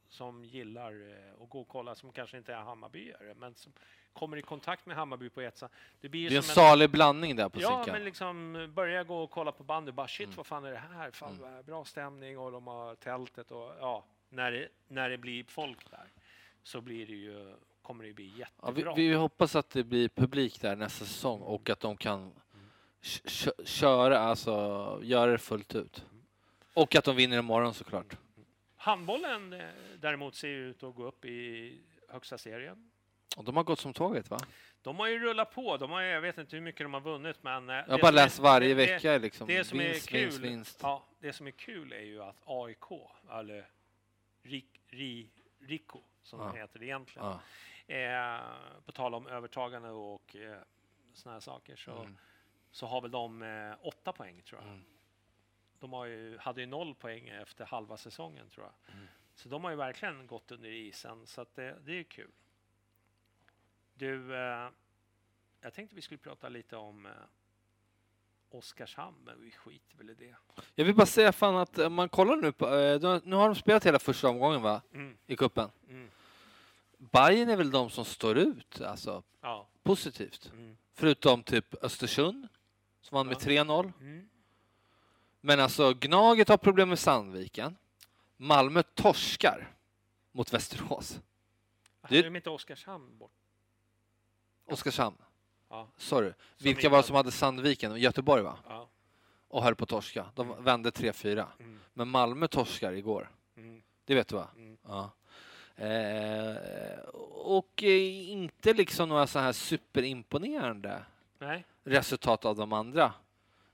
som 0.10 0.46
gillar 0.46 0.92
eh, 1.12 1.44
att 1.44 1.50
gå 1.50 1.62
och 1.62 1.68
kolla, 1.68 1.96
som 1.96 2.12
kanske 2.12 2.38
inte 2.38 2.54
är 2.54 2.58
Hammarbyare, 2.60 3.34
men 3.34 3.56
som 3.56 3.74
kommer 4.14 4.38
i 4.38 4.42
kontakt 4.42 4.86
med 4.86 4.96
Hammarby 4.96 5.30
på 5.30 5.42
ett 5.42 5.58
sätt. 5.58 5.72
Det 6.02 6.10
blir 6.10 6.30
Det 6.30 6.36
är 6.36 6.38
en 6.38 6.44
som 6.44 6.56
salig 6.56 6.90
blandning 6.90 7.36
där 7.36 7.50
på 7.50 7.62
Ja, 7.62 7.70
Zinken. 7.78 7.94
men 7.94 8.04
liksom 8.04 8.68
börja 8.76 9.04
gå 9.04 9.24
och 9.24 9.32
kolla 9.32 9.52
på 9.52 9.64
bandy. 9.64 9.92
Bara 9.92 10.08
shit, 10.08 10.26
Mm. 10.28 10.36
vad 10.36 10.46
fan 10.46 10.66
är 10.66 10.72
det 10.72 10.78
här? 10.78 11.12
Fan, 11.12 11.40
Mm. 11.44 11.64
bra 11.64 11.86
stämning 11.86 12.38
och 12.38 12.52
de 12.52 12.68
har 12.68 12.96
tältet 12.96 13.52
och 13.52 13.74
ja, 13.80 14.04
när 14.30 14.52
det, 14.52 14.68
när 14.88 15.10
det 15.10 15.18
blir 15.18 15.44
folk 15.44 15.92
där 15.92 16.08
så 16.64 16.82
blir 16.82 17.08
det 17.08 17.14
ju, 17.16 17.56
kommer 17.82 18.04
det 18.04 18.14
bli 18.14 18.32
Ja, 18.38 18.46
jättebra. 18.66 18.94
vi, 18.96 19.08
vi 19.08 19.14
hoppas 19.14 19.56
att 19.56 19.70
det 19.70 19.84
blir 19.84 20.10
publik 20.10 20.62
där 20.62 20.76
nästa 20.76 21.06
säsong 21.06 21.42
och 21.42 21.70
att 21.70 21.80
de 21.80 21.98
kan 21.98 22.32
kö- 23.02 23.30
kö- 23.30 23.66
köra, 23.66 24.20
alltså 24.20 25.00
göra 25.04 25.32
det 25.32 25.38
fullt 25.38 25.76
ut. 25.76 26.06
Och 26.74 26.96
att 26.96 27.04
de 27.06 27.16
vinner 27.16 27.40
imorgon 27.40 27.74
såklart. 27.74 28.18
Handbollen 28.76 29.54
eh, 29.54 29.66
däremot 30.00 30.36
ser 30.36 30.48
ut 30.48 30.84
att 30.84 30.96
gå 30.96 31.06
upp 31.06 31.26
i 31.26 31.78
högsta 32.10 32.38
serien. 32.38 32.92
Och 33.38 33.44
de 33.44 33.56
har 33.58 33.64
gått 33.64 33.80
som 33.80 33.94
tåget 33.94 34.30
va? 34.30 34.38
De 34.82 35.00
har 35.00 35.08
ju 35.08 35.20
rullat 35.20 35.52
på. 35.54 35.78
De 35.78 35.92
har, 35.92 36.02
jag 36.02 36.22
vet 36.22 36.38
inte 36.38 36.56
hur 36.56 36.64
mycket 36.64 36.86
de 36.86 36.94
har 36.94 37.02
vunnit, 37.02 37.38
men... 37.44 37.70
eh, 37.70 37.76
Jag 37.76 37.84
har 37.84 37.88
bara 37.88 37.98
som 38.00 38.08
är- 38.08 38.12
läst 38.24 38.40
varje 38.40 38.68
det- 38.68 38.74
vecka 38.74 39.18
liksom. 39.18 39.48
Det 39.48 39.64
som 39.64 39.78
vinst, 39.80 40.08
är 40.08 40.12
kul, 40.12 40.20
vinst, 40.22 40.40
vinst. 40.40 40.80
Ja, 40.84 41.06
det 41.20 41.34
som 41.34 41.48
är 41.48 41.52
kul 41.52 41.92
är 41.94 42.00
ju 42.02 42.22
att 42.24 42.38
AIK, 42.46 42.86
eller 43.32 43.68
Rik, 44.44 44.82
Rico, 45.60 46.00
som 46.24 46.40
Ja. 46.40 46.46
de 46.54 46.58
heter 46.60 46.84
egentligen, 46.84 47.28
Ja. 47.28 47.40
Eh, 47.92 48.40
på 48.86 48.92
tal 48.92 49.14
om 49.14 49.28
övertagande 49.28 49.90
och 49.90 50.36
eh, 50.36 50.58
såna 51.14 51.34
här 51.34 51.40
saker 51.40 51.76
så, 51.76 51.92
Mm. 51.92 52.18
så 52.72 52.86
har 52.88 53.02
väl 53.02 53.12
de 53.12 53.42
eh, 53.42 53.74
åtta 53.82 54.12
poäng 54.14 54.42
tror 54.42 54.62
jag. 54.62 54.70
Mm. 54.70 54.84
De 55.80 55.94
har 55.94 56.06
ju, 56.06 56.38
hade 56.38 56.62
ju 56.62 56.68
noll 56.68 56.96
poäng 56.96 57.28
efter 57.28 57.66
halva 57.66 57.98
säsongen 57.98 58.50
tror 58.50 58.66
jag. 58.66 58.96
Mm. 58.96 59.08
Så 59.36 59.50
de 59.50 59.64
har 59.64 59.72
ju 59.72 59.78
verkligen 59.78 60.28
gått 60.28 60.52
under 60.52 60.70
isen 60.70 61.28
så 61.28 61.42
att 61.42 61.56
det, 61.56 61.78
det 61.86 62.00
är 62.00 62.04
kul. 62.04 62.32
Du, 63.94 64.36
eh, 64.36 64.70
jag 65.62 65.74
tänkte 65.74 65.96
vi 65.96 66.02
skulle 66.02 66.18
prata 66.18 66.50
lite 66.50 66.76
om 66.78 67.06
eh, 67.06 67.12
Oskarshamn, 68.50 69.18
men 69.26 69.42
vi 69.42 69.52
skiter 69.52 69.98
väl 69.98 70.10
i 70.10 70.14
det. 70.14 70.36
Jag 70.76 70.86
vill 70.86 70.96
bara 70.96 71.06
säga 71.06 71.32
fan 71.32 71.56
att 71.56 71.78
om 71.78 71.94
man 71.94 72.10
kollar 72.10 72.36
nu 72.36 72.52
på, 72.52 72.68
eh, 72.68 73.22
nu 73.24 73.36
har 73.36 73.46
de 73.46 73.56
spelat 73.56 73.86
hela 73.86 74.00
första 74.00 74.30
omgången 74.30 74.62
va? 74.62 74.82
Mm, 74.94 75.18
I 75.28 75.36
kuppen. 75.36 75.70
Mm, 77.02 77.10
Bayern 77.12 77.50
är 77.50 77.56
väl 77.56 77.72
de 77.72 77.90
som 77.90 78.06
står 78.06 78.38
ut, 78.38 78.82
alltså 78.82 79.24
ja, 79.42 79.68
positivt. 79.84 80.52
mm, 80.54 80.78
Förutom 80.94 81.44
typ 81.44 81.84
Östersund 81.84 82.48
som 83.02 83.16
vann 83.16 83.28
med 83.28 83.36
Ja. 83.36 83.40
3-0. 83.40 83.94
mm. 84.02 84.30
Men 85.42 85.60
alltså 85.60 85.94
Gnaget 85.94 86.48
har 86.50 86.58
problem 86.58 86.90
med 86.90 87.00
Sandviken. 87.00 87.78
Malmö 88.38 88.84
torskar 88.84 89.74
mot 90.32 90.54
Västerås. 90.54 91.10
Det- 91.12 91.22
Hade 92.02 92.22
de 92.22 92.36
inte 92.36 92.50
Oskarshamn 92.50 93.18
bort? 93.18 93.32
Oskarshamn, 94.66 95.16
Ja, 95.70 95.88
sorry. 95.98 96.28
Som 96.30 96.36
Vilka 96.58 96.90
var 96.90 96.98
det 96.98 97.04
som 97.04 97.16
hade 97.16 97.32
Sandviken? 97.32 97.96
Göteborg 98.00 98.44
va? 98.44 98.58
ja. 98.68 98.90
Och 99.48 99.64
höll 99.64 99.76
på 99.76 99.84
att 99.84 99.90
torska. 99.90 100.26
De 100.36 100.64
vände 100.64 100.92
3-4. 100.92 101.48
Mm, 101.60 101.80
Men 101.94 102.08
Malmö 102.08 102.48
torskar 102.48 102.94
igår. 102.94 103.30
mm, 103.56 103.82
Det 104.06 104.16
vet 104.16 104.28
du 104.28 104.36
va? 104.36 104.48
mm. 104.56 104.78
Ja. 104.88 105.12
Eh, 105.76 106.98
och 107.44 107.84
eh, 107.84 108.30
inte 108.30 108.74
liksom 108.74 109.10
några 109.10 109.28
så 109.28 109.40
här 109.40 109.52
superimponerande 109.52 111.04
Nej, 111.40 111.66
resultat 111.84 112.46
av 112.46 112.56
de 112.56 112.74
andra 112.74 113.14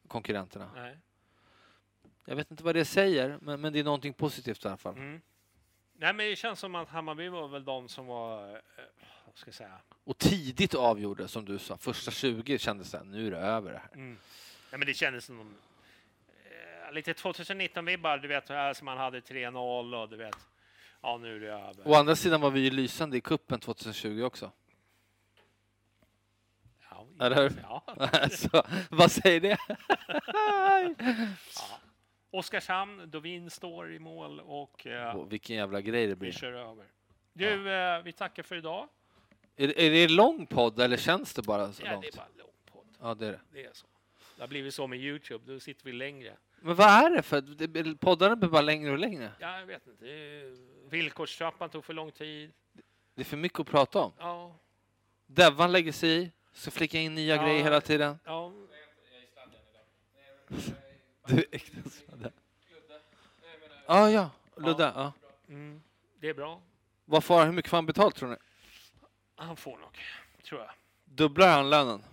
konkurrenterna. 0.08 0.70
nej. 0.76 0.98
Jag 2.30 2.36
vet 2.36 2.52
inte 2.52 2.64
vad 2.64 2.76
det 2.76 2.86
säger, 2.86 3.38
men, 3.42 3.62
men 3.62 3.74
det 3.74 3.80
är 3.80 3.84
någonting 3.84 4.14
positivt 4.14 4.66
i 4.66 4.68
alla 4.68 4.78
fall. 4.78 4.96
Mm. 4.96 5.22
Nej, 5.94 6.14
men 6.14 6.26
det 6.30 6.36
känns 6.36 6.60
som 6.60 6.76
att 6.76 6.90
Hammarby 6.90 7.30
var 7.30 7.48
väl 7.48 7.66
de 7.66 7.90
som 7.90 8.06
var, 8.06 8.50
eh, 8.56 8.60
vad 9.26 9.38
ska 9.38 9.48
jag 9.48 9.56
säga, 9.56 9.80
Och 10.04 10.18
tidigt 10.18 10.76
avgjorde, 10.76 11.28
som 11.28 11.46
du 11.46 11.60
sa. 11.60 11.78
Första 11.78 12.12
20 12.12 12.58
kändes 12.58 12.92
det, 12.92 13.04
nu 13.04 13.28
är 13.28 13.32
det 13.32 13.38
över 13.38 13.72
det 13.72 13.78
här. 13.78 13.90
mm. 13.94 14.18
Nej, 14.72 14.80
men 14.80 14.86
det 14.88 14.94
kändes 14.94 15.26
som 15.26 15.38
de, 15.38 15.56
eh, 16.88 16.94
lite 16.94 17.14
2019-vibbar, 17.14 18.18
du 18.18 18.28
vet, 18.28 18.78
som 18.78 18.86
man 18.86 18.98
hade 18.98 19.20
3-0 19.22 20.02
och 20.02 20.10
du 20.10 20.16
vet, 20.18 20.36
ja 21.02 21.18
nu 21.18 21.36
är 21.36 21.40
det 21.40 21.48
över. 21.54 21.88
Å 21.88 21.94
andra 21.94 22.16
sidan 22.16 22.42
var 22.42 22.52
vi 22.52 22.60
ju 22.60 22.70
lysande 22.70 23.18
i 23.18 23.22
kuppen 23.22 23.60
2020 23.60 24.22
också. 24.24 24.52
ja, 26.90 27.08
Eller 27.26 27.36
hur? 27.50 27.52
Ja. 27.62 27.84
så, 28.32 28.64
vad 28.90 29.12
säger 29.12 29.40
det? 29.40 29.58
ja. 31.56 31.80
Oskarshamn, 32.32 33.10
Dovin 33.12 33.50
står 33.50 33.94
i 33.94 34.00
mål 34.00 34.40
och 34.40 34.88
eh, 34.88 35.16
Åh, 35.18 35.28
vilken 35.28 35.56
jävla 35.56 35.82
grej 35.82 36.04
det 36.08 36.14
vi 36.14 36.16
blir. 36.16 36.32
kör 36.32 36.54
över. 36.54 36.86
Du, 37.34 37.72
eh, 37.74 38.02
vi 38.04 38.12
tackar 38.14 38.44
för 38.44 38.56
idag. 38.56 38.88
Är, 39.56 39.80
är 39.80 39.92
det 39.92 40.08
lång 40.08 40.46
podd 40.46 40.80
eller 40.80 40.98
känns 40.98 41.34
det 41.34 41.42
bara 41.42 41.72
så 41.72 41.84
Ja, 41.86 41.92
långt? 41.92 42.02
det 42.04 42.08
är 42.08 42.18
bara 42.18 42.28
lång 42.38 42.52
podd. 42.72 42.88
Ja, 43.02 43.14
det 43.16 43.28
är 43.28 43.32
det. 43.32 43.40
Det 43.52 43.66
är 43.66 43.74
så. 43.74 43.88
Det 44.36 44.42
har 44.44 44.48
blivit 44.48 44.74
så 44.74 44.88
med 44.88 45.00
Youtube, 45.00 45.54
då 45.54 45.60
sitter 45.60 45.86
vi 45.86 45.92
längre. 45.92 46.38
Men 46.62 46.76
vad 46.76 46.88
är 46.88 47.10
det 47.10 47.22
för? 47.22 47.96
Poddarna 47.96 48.36
blir 48.36 48.50
bara 48.50 48.62
längre 48.62 48.92
och 48.92 49.00
längre. 49.00 49.32
Ja, 49.40 49.60
jag 49.60 49.66
vet 49.66 49.88
inte. 49.88 50.06
Villkorstrappan 50.90 51.70
tog 51.70 51.86
för 51.86 51.94
lång 51.94 52.12
tid. 52.12 52.52
Det 53.16 53.22
är 53.22 53.26
för 53.26 53.38
mycket 53.38 53.60
att 53.60 53.68
prata 53.68 54.00
om. 54.00 54.12
Ja, 54.20 54.56
Devan 55.26 55.72
lägger 55.72 55.92
sig 55.92 56.10
i, 56.24 56.32
ska 56.54 56.72
flicka 56.72 57.00
in 57.00 57.16
nya 57.16 57.36
Ja. 57.36 57.44
grejer 57.44 57.64
hela 57.64 57.82
tiden. 57.82 58.20
ja. 58.24 58.52
Du 61.28 61.36
är 61.38 61.46
äkta 61.52 61.90
sladde. 61.90 62.32
Ja, 63.88 64.10
ja. 64.12 64.30
Ludde, 64.58 64.92
ja. 64.96 65.14
Mm, 65.48 65.82
det 66.20 66.30
är 66.30 66.34
bra. 66.34 66.62
Vad 67.06 67.24
får, 67.24 67.46
hur 67.46 67.52
mycket 67.52 67.70
får 67.70 67.78
han 67.78 67.86
betalt 67.86 68.16
tror 68.16 68.30
ni? 68.30 68.36
Han 69.36 69.56
får 69.58 69.78
nog, 69.78 70.00
tror 70.44 70.62
jag. 70.62 70.70
Dubblar 71.06 71.48
han 71.48 71.70
lönen? 71.70 72.04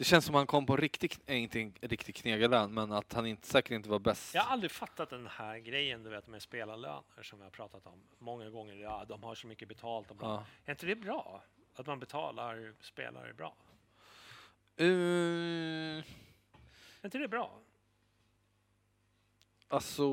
Det 0.00 0.04
känns 0.04 0.24
som 0.24 0.34
han 0.34 0.46
kom 0.46 0.66
på 0.66 0.76
riktig, 0.76 1.16
äh, 1.26 1.42
inte 1.42 1.60
en 1.60 1.74
riktig 1.80 2.14
knegarlön, 2.14 2.74
men 2.74 2.92
att 2.92 3.12
han 3.12 3.26
inte, 3.26 3.46
säkert 3.46 3.70
inte 3.70 3.88
var 3.88 3.98
bäst. 3.98 4.34
Jag 4.34 4.42
har 4.42 4.52
aldrig 4.52 4.70
fattat 4.70 5.10
den 5.10 5.26
här 5.26 5.58
grejen 5.58 6.02
du 6.02 6.10
vet, 6.10 6.26
med 6.26 6.42
spelarlöner 6.42 7.22
som 7.22 7.38
vi 7.38 7.44
har 7.44 7.50
pratat 7.50 7.86
om 7.86 8.00
många 8.18 8.50
gånger. 8.50 8.74
Ja, 8.74 9.04
de 9.08 9.22
har 9.22 9.34
så 9.34 9.46
mycket 9.46 9.68
betalt. 9.68 10.10
Och 10.10 10.16
bra. 10.16 10.28
Ja. 10.28 10.44
Är 10.64 10.70
inte 10.70 10.86
det 10.86 10.96
bra? 10.96 11.42
Att 11.74 11.86
man 11.86 12.00
betalar 12.00 12.74
spelare 12.80 13.34
bra. 13.34 13.54
Uh, 14.80 14.86
Är 15.96 16.04
inte 17.04 17.18
det 17.18 17.28
bra? 17.28 17.58
alltså, 19.68 20.08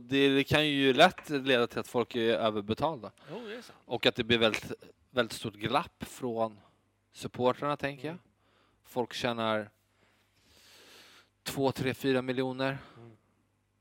det, 0.00 0.28
det 0.28 0.44
kan 0.44 0.68
ju 0.68 0.92
lätt 0.92 1.30
leda 1.30 1.66
till 1.66 1.78
att 1.78 1.88
folk 1.88 2.14
är 2.14 2.34
överbetalda. 2.34 3.12
Jo, 3.30 3.40
det 3.46 3.54
är. 3.54 3.64
Och 3.84 4.06
att 4.06 4.14
det 4.14 4.24
blir 4.24 4.38
väldigt, 4.38 4.72
väldigt 5.10 5.32
stort 5.32 5.54
glapp 5.54 6.04
från 6.04 6.60
supportrarna, 7.12 7.76
tänker 7.76 8.08
jag. 8.08 8.18
Folk 8.92 9.12
tjänar 9.14 9.70
2, 11.42 11.72
3, 11.72 11.94
4 11.94 12.22
miljoner. 12.22 12.78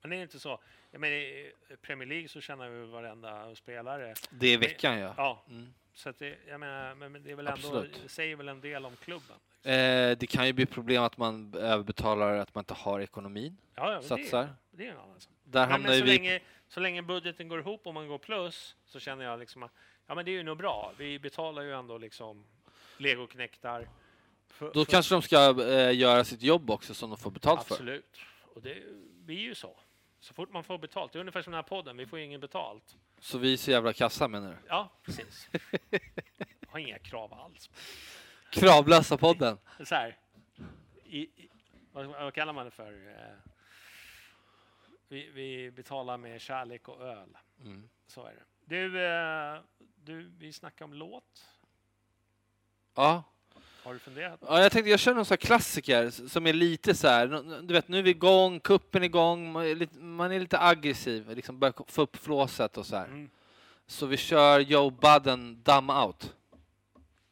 Men 0.01 0.09
det 0.09 0.15
är 0.15 0.21
inte 0.21 0.39
så. 0.39 0.59
Jag 0.91 1.01
menar, 1.01 1.15
i 1.15 1.51
Premier 1.81 2.07
League 2.07 2.27
så 2.27 2.41
tjänar 2.41 2.69
ju 2.69 2.85
varenda 2.85 3.55
spelare. 3.55 4.13
Det 4.29 4.47
är 4.47 4.57
veckan, 4.57 4.97
ja. 4.99 5.13
Ja, 5.17 5.43
Mm. 5.49 5.73
så 5.93 6.11
det, 6.17 6.37
jag 6.47 6.59
menar, 6.59 6.95
men 6.95 7.23
det 7.23 7.31
är 7.31 7.35
väl 7.35 7.47
ändå, 7.47 7.85
säger 8.07 8.35
väl 8.35 8.47
en 8.47 8.61
del 8.61 8.85
om 8.85 8.95
klubben. 8.95 9.35
liksom. 9.55 9.71
Eh, 9.71 10.17
det 10.17 10.27
kan 10.29 10.47
ju 10.47 10.53
bli 10.53 10.65
problem 10.65 11.03
att 11.03 11.17
man 11.17 11.53
överbetalar, 11.53 12.37
att 12.37 12.55
man 12.55 12.61
inte 12.61 12.73
har 12.73 12.99
ekonomin. 12.99 13.57
Ja, 13.75 13.93
ja, 13.93 14.01
Satsar. 14.01 14.43
Det, 14.43 14.53
det 14.71 14.87
är 14.87 14.91
en 14.91 14.97
annan 14.97 15.19
sak. 15.19 15.33
Där 15.43 15.67
Men, 15.67 15.81
men 15.81 15.99
så, 15.99 16.05
vi... 16.05 16.11
länge, 16.17 16.39
så 16.67 16.79
länge 16.79 17.01
budgeten 17.01 17.47
går 17.47 17.59
ihop 17.59 17.87
och 17.87 17.93
man 17.93 18.07
går 18.07 18.17
plus 18.17 18.75
så 18.85 18.99
känner 18.99 19.25
jag 19.25 19.39
liksom 19.39 19.63
att 19.63 19.71
ja, 20.07 20.15
men 20.15 20.25
det 20.25 20.31
är 20.31 20.33
ju 20.33 20.43
nog 20.43 20.57
bra. 20.57 20.93
Vi 20.97 21.19
betalar 21.19 21.61
ju 21.61 21.73
ändå 21.73 21.97
liksom 21.97 22.45
legoknektar. 22.97 23.87
För, 24.51 24.71
Då 24.73 24.85
för- 24.85 24.91
kanske 24.91 25.15
de 25.15 25.21
ska 25.21 25.61
eh, 25.63 25.95
göra 25.97 26.23
sitt 26.23 26.41
jobb 26.41 26.69
också 26.69 26.93
som 26.93 27.09
de 27.09 27.17
får 27.17 27.31
betalt 27.31 27.63
för. 27.67 27.73
Absolut. 27.75 28.17
Och 28.55 28.61
det 28.61 28.83
blir 29.25 29.39
ju 29.39 29.55
så. 29.55 29.77
Så 30.19 30.33
fort 30.33 30.49
man 30.51 30.63
får 30.63 30.77
betalt. 30.77 31.11
Det 31.13 31.17
är 31.17 31.19
ungefär 31.19 31.41
som 31.41 31.51
den 31.51 31.57
här 31.57 31.69
podden. 31.69 31.97
Vi 31.97 32.05
får 32.05 32.19
ju 32.19 32.25
ingen 32.25 32.41
betalt. 32.41 32.95
Så 33.19 33.37
vi 33.37 33.53
är 33.53 33.57
så 33.57 33.71
jävla 33.71 33.93
kassa 33.93 34.27
menar 34.27 34.49
du? 34.49 34.57
Ja, 34.67 34.89
precis. 35.03 35.49
Jag 35.89 35.99
har 36.69 36.79
inga 36.79 36.99
krav 36.99 37.33
alls. 37.33 37.69
Kravlösa 38.51 39.17
podden. 39.17 39.57
Så 39.85 39.95
här. 39.95 40.17
I, 41.05 41.19
i, 41.19 41.49
vad, 41.91 42.05
vad 42.05 42.33
kallar 42.33 42.53
man 42.53 42.65
det 42.65 42.71
för? 42.71 42.91
Eh, 43.09 43.51
Vi, 45.07 45.29
vi 45.29 45.71
betalar 45.71 46.17
med 46.17 46.41
kärlek 46.41 46.87
och 46.87 47.01
öl. 47.01 47.37
Mm. 47.61 47.89
Så 48.07 48.25
är 48.25 48.33
det. 48.33 48.43
Du, 48.65 49.05
eh, 49.05 49.59
du, 49.95 50.31
vi 50.37 50.53
snackar 50.53 50.85
om 50.85 50.93
låt. 50.93 51.45
Ja. 52.95 53.23
Har 53.83 53.93
du 53.93 53.99
funderat? 53.99 54.39
ja, 54.47 54.61
jag 54.61 54.71
tänkte 54.71 54.89
jag 54.89 54.99
kör 54.99 55.13
någon 55.13 55.25
sån 55.25 55.33
här 55.33 55.37
klassiker 55.47 56.09
som 56.09 56.47
är 56.47 56.53
lite 56.53 56.95
så 56.95 57.07
här, 57.07 57.27
du 57.61 57.73
vet 57.73 57.87
nu 57.87 57.99
är 57.99 58.03
vi 58.03 58.09
igång, 58.09 58.59
kuppen 58.59 59.01
är 59.01 59.05
igång, 59.05 59.51
man 59.51 59.65
är 59.65 59.75
lite, 59.75 59.99
man 59.99 60.31
är 60.31 60.39
lite 60.39 60.59
aggressiv, 60.59 61.29
liksom 61.35 61.59
börjar 61.59 61.73
få 61.87 62.01
upp 62.01 62.17
flåset 62.17 62.77
och 62.77 62.85
så 62.85 62.95
här. 62.95 63.05
Mm. 63.05 63.29
Så 63.87 64.05
vi 64.05 64.17
kör 64.17 64.59
Joe 64.59 64.89
Budden 64.89 65.61
Dumb 65.63 65.91
Out. 65.91 66.35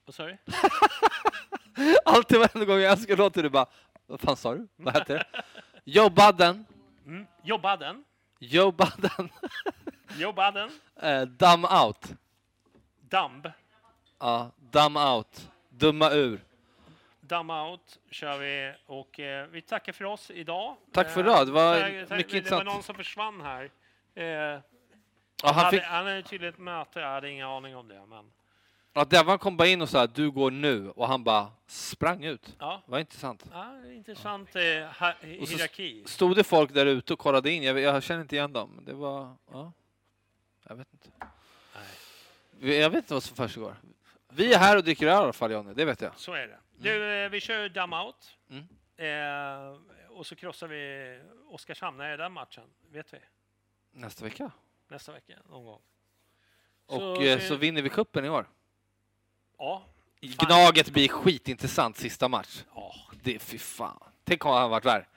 Vad 0.06 0.16
sa 0.16 0.26
du? 0.26 0.38
Alltid 2.06 2.40
varenda 2.40 2.66
gång 2.66 2.80
jag 2.80 3.00
ska 3.00 3.16
låta 3.16 3.42
du 3.42 3.50
bara, 3.50 3.66
vad 4.08 4.20
fan 4.22 4.38
sa 4.38 4.56
du? 4.56 4.68
Vad 4.76 4.94
hette 4.94 5.14
det? 5.14 5.26
Joe 5.84 6.10
Budden, 6.10 6.66
Mm. 7.06 7.28
Jobba 7.44 7.78
den. 7.78 8.04
Joe 8.40 8.72
Budden, 8.72 9.30
Jobba 10.18 10.52
den. 10.52 10.70
eh, 11.02 11.22
Dumb 11.22 11.66
Out. 11.66 12.14
Dumb. 13.02 13.52
Ja, 14.20 14.52
Dumb 14.72 14.98
Out. 14.98 15.50
Dumma 15.80 16.12
ur. 16.12 16.44
Dumb 17.22 17.52
out 17.52 18.00
kör 18.12 18.38
vi 18.38 18.74
och 18.86 19.20
eh, 19.20 19.48
vi 19.48 19.62
tackar 19.62 19.94
för 19.94 20.06
oss 20.06 20.32
idag. 20.32 20.76
Tack 20.92 21.10
för 21.12 21.20
Eh, 21.22 21.26
idag, 21.28 21.48
det 21.48 21.52
var 21.52 22.06
tack- 22.06 22.18
mycket 22.18 22.46
Det 22.46 22.52
var 22.56 22.64
någon 22.64 22.84
som 22.84 22.96
försvann 22.96 23.42
här. 23.42 23.70
Eh, 24.16 24.24
Ja, 24.26 24.60
han, 25.48 25.56
han 25.56 25.66
hade, 25.66 25.78
fick, 25.78 25.86
han 25.86 26.06
hade 26.06 26.24
tydligen 26.24 26.54
ett 26.54 26.60
möte, 26.60 27.00
jag 27.00 27.08
hade 27.08 27.30
ingen 27.30 27.48
aning 27.48 27.76
om 27.76 27.88
det. 27.88 28.06
Men, 28.06 28.32
ja, 28.94 29.06
Devan 29.06 29.40
kom 29.40 29.58
bara 29.58 29.68
in 29.68 29.82
och 29.82 29.90
sa 29.90 30.08
du 30.08 30.32
går 30.32 30.52
nu 30.52 30.90
och 30.90 31.08
han 31.08 31.24
bara 31.24 31.48
sprang 31.68 32.24
ut. 32.24 32.56
ja, 32.60 32.82
Det 32.86 32.92
var 32.92 33.00
intressant. 33.00 33.46
ja, 33.52 33.86
intressant 33.86 34.56
eh, 34.56 34.62
ha, 35.00 35.14
hierarki. 35.22 36.04
Stod 36.06 36.36
det 36.36 36.44
folk 36.44 36.74
där 36.74 36.86
ute 36.86 37.14
och 37.14 37.20
kollade 37.20 37.52
in? 37.52 37.64
Jag, 37.64 37.80
jag 37.80 38.04
känner 38.04 38.22
inte 38.22 38.36
igen 38.36 38.54
dem. 38.54 38.84
Det 38.86 38.94
var, 38.94 39.36
ja. 39.52 39.72
Jag 40.68 40.76
vet 40.76 40.88
inte. 40.94 41.10
Nej. 42.60 42.80
Jag 42.80 42.90
vet 42.90 42.98
inte 42.98 43.14
vad 43.14 43.24
som 43.24 43.36
försiggår. 43.36 43.76
Vi 44.30 44.54
är 44.54 44.60
här 44.60 44.78
och 44.78 44.84
dricker 44.84 45.08
öl 45.08 45.12
i 45.12 45.16
alla 45.16 45.34
fall 45.34 45.52
Johnny, 45.52 45.74
det 45.74 45.86
vet 45.86 46.02
jag. 46.02 46.18
Så 46.20 46.34
är 46.34 46.48
det. 46.48 46.60
Du, 46.78 47.24
eh, 47.24 47.30
vi 47.30 47.40
kör 47.42 47.70
dumb 47.70 47.94
out. 47.94 48.38
Mm. 48.50 48.68
Eh, 48.98 49.78
och 50.10 50.26
så 50.26 50.36
krossar 50.36 50.68
vi 50.68 51.22
Oskarshamn. 51.50 51.98
När 51.98 52.10
är 52.10 52.18
den 52.18 52.32
matchen? 52.32 52.64
Vet 52.92 53.14
vi? 53.14 53.18
Nästa 53.92 54.24
vecka. 54.24 54.52
Nästa 54.88 55.12
vecka 55.12 55.34
någon 55.50 55.66
gång. 55.66 55.82
Och 56.86 57.24
eh, 57.24 57.40
så 57.40 57.56
vinner 57.56 57.82
vi 57.82 57.90
kuppen 57.90 58.26
i 58.26 58.30
år. 58.30 58.50
Ja. 59.58 59.84
Fan. 60.22 60.48
Gnaget 60.48 60.90
blir 60.90 61.08
skitintressant 61.08 61.98
sista 61.98 62.28
match. 62.28 62.64
ja. 62.76 62.96
Det, 63.24 63.40
fy 63.40 63.58
fan. 63.58 64.00
Tänk 64.24 64.46
om 64.46 64.52
han 64.52 64.70
varit 64.70 64.84
där. 64.84 65.08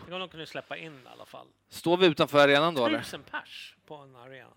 Tänk 0.00 0.12
om 0.12 0.20
de 0.20 0.28
kunde 0.28 0.46
släppa 0.46 0.76
in 0.76 1.02
i 1.04 1.08
alla 1.12 1.26
fall. 1.26 1.46
Står 1.68 1.96
vi 1.96 2.06
utanför 2.06 2.38
arenan 2.38 2.74
då 2.74 2.86
eller? 2.86 2.98
Tusen 2.98 3.22
pers 3.22 3.76
på 3.86 3.94
en 3.94 4.16
arena. 4.16 4.50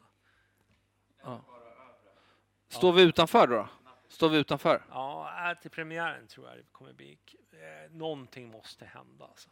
Står 2.74 2.94
vi 2.94 3.02
utanför 3.02 3.48
då? 3.48 3.68
Står 4.08 4.30
vi 4.30 4.38
utanför? 4.38 4.86
Ja, 4.90 5.56
till 5.62 5.72
premiären 5.72 6.28
tror 6.28 6.48
jag 6.48 6.58
det 6.58 6.64
kommer 6.72 6.94
bli. 6.94 7.18
Eh, 7.52 7.92
någonting 7.92 8.48
måste 8.48 8.86
hända. 8.86 9.26
Alltså. 9.26 9.50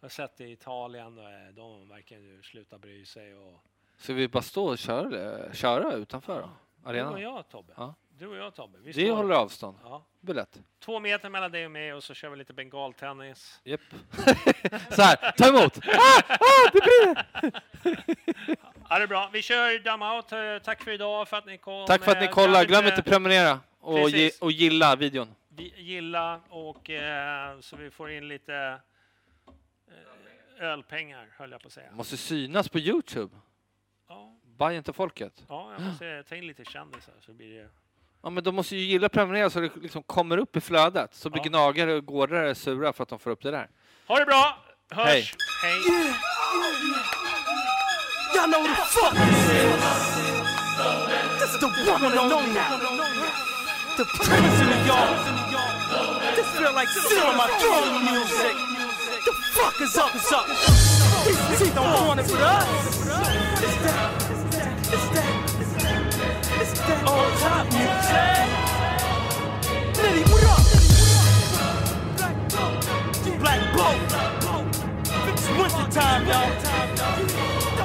Jag 0.00 0.06
har 0.06 0.10
sett 0.10 0.36
det 0.36 0.44
i 0.44 0.52
Italien, 0.52 1.18
och, 1.18 1.30
eh, 1.30 1.48
de 1.54 1.88
verkar 1.88 2.18
ju 2.18 2.42
sluta 2.42 2.78
bry 2.78 3.06
sig. 3.06 3.34
Och... 3.34 3.60
Ska 3.96 4.12
vi 4.14 4.28
bara 4.28 4.42
stå 4.42 4.64
och 4.64 4.78
köra, 4.78 5.52
köra 5.52 5.92
utanför 5.92 6.40
då? 6.42 6.50
Du 6.84 7.00
och 7.00 7.06
Arenan? 7.06 7.20
jag 7.22 7.48
Tobbe. 7.48 7.72
Ja. 7.76 7.94
Du 8.18 8.26
och 8.26 8.36
jag 8.36 8.54
Tobbe. 8.54 8.78
Vi 8.78 8.92
Vi 8.92 9.06
står- 9.06 9.16
håller 9.16 9.34
avstånd. 9.34 9.78
Ja. 9.84 10.04
Biljett. 10.20 10.60
Två 10.80 11.00
meter 11.00 11.28
mellan 11.30 11.52
dig 11.52 11.64
och 11.64 11.70
mig 11.70 11.92
och 11.94 12.04
så 12.04 12.14
kör 12.14 12.28
vi 12.30 12.36
lite 12.36 12.52
bengaltennis. 12.52 13.60
Japp. 13.64 13.80
Så 14.90 15.02
här, 15.02 15.32
ta 15.32 15.48
emot! 15.48 15.78
Ah, 15.86 16.22
ah, 16.28 16.70
det 16.72 16.80
det! 16.80 17.52
Ja, 18.88 18.98
det 18.98 19.02
är 19.02 19.06
bra. 19.06 19.30
Vi 19.32 19.42
kör 19.42 19.78
dumb 19.78 20.02
out. 20.02 20.32
Eh, 20.32 20.58
Tack 20.64 20.82
för 20.82 20.90
idag, 20.90 21.28
för 21.28 21.36
att 21.36 21.46
ni 21.46 21.58
kom. 21.58 21.86
Tack 21.86 22.02
för 22.04 22.12
att 22.12 22.18
ni 22.20 22.24
Eh, 22.26 22.30
kollar. 22.32 22.64
Glöm 22.64 22.84
inte 22.84 22.96
inte 22.96 23.10
prenumerera 23.10 23.60
och, 23.80 24.10
ge, 24.10 24.30
och 24.40 24.52
gilla 24.52 24.96
videon. 24.96 25.34
vi- 25.48 25.74
gilla 25.76 26.40
och 26.48 26.90
eh, 26.90 27.60
så 27.60 27.76
vi 27.76 27.90
får 27.90 28.10
in 28.10 28.28
lite 28.28 28.80
eh, 30.58 30.64
ölpengar, 30.64 31.28
höll 31.36 31.50
jag 31.52 31.60
på 31.60 31.66
att 31.66 31.72
säga. 31.72 31.90
Måste 31.92 32.16
synas 32.16 32.68
på 32.68 32.78
Youtube. 32.78 33.36
Bajen 34.56 34.82
till 34.82 34.94
folket. 34.94 35.32
ja 35.48 35.72
jag 35.78 35.86
måste 35.86 36.22
ta 36.28 36.34
in 36.36 36.46
lite 36.46 36.64
kändisar 36.64 37.14
så 37.26 37.32
blir 37.32 37.54
det... 37.62 37.68
Ja, 38.22 38.30
men 38.30 38.44
de 38.44 38.54
måste 38.54 38.76
ju 38.76 38.82
gilla 38.84 39.08
prenumerera 39.08 39.50
så 39.50 39.60
det 39.60 39.70
liksom 39.82 40.02
kommer 40.02 40.38
upp 40.38 40.56
i 40.56 40.60
flödet. 40.60 41.14
Så 41.14 41.30
blir 41.30 41.42
Ja. 41.44 41.48
gnagare 41.48 41.94
och 41.94 42.04
gårdare 42.06 42.54
sura 42.54 42.92
för 42.92 43.02
att 43.02 43.08
de 43.08 43.18
får 43.18 43.30
upp 43.30 43.42
det 43.42 43.50
där. 43.50 43.68
Ha 44.06 44.18
det 44.18 44.24
bra! 44.26 44.58
Hörs! 44.90 45.06
Hej. 45.06 45.30
Hej. 45.62 45.78
Y'all 48.34 48.48
know 48.52 48.62
the 48.62 48.74
fuck 48.96 49.12
this 49.14 49.50
is. 49.50 49.84
This 51.40 51.50
is 51.54 51.60
the 51.60 51.66
one 51.92 52.04
and 52.06 52.32
only. 52.32 52.60
The 53.96 54.04
prince 54.04 54.60
of 54.62 54.66
New 54.68 54.86
York. 54.86 55.18
This 56.36 56.48
feel 56.58 56.72
like 56.74 56.88
sit 56.88 57.22
on 57.24 57.36
my 57.36 57.48
throne 57.60 58.04
music. 58.12 58.56
The 59.24 59.32
fuck 59.56 59.80
is 59.80 59.96
up, 59.96 60.14
is 60.14 60.32
up. 60.32 60.46
These 61.26 61.58
teeth 61.58 61.74
don't 61.74 62.06
want 62.08 62.20
it 62.20 62.26
with 62.26 64.23
time, 75.94 76.26
y'all. 76.26 76.50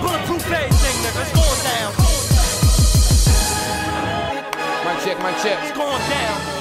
Bulletproof 0.01 0.51
everything, 0.51 0.95
nigga. 1.03 1.22
It's 1.22 1.33
going 1.38 1.61
down. 1.69 1.91
My 4.83 4.95
check, 5.03 5.19
my 5.19 5.32
check. 5.43 5.59
It's 5.64 5.77
going 5.77 6.09
down. 6.09 6.58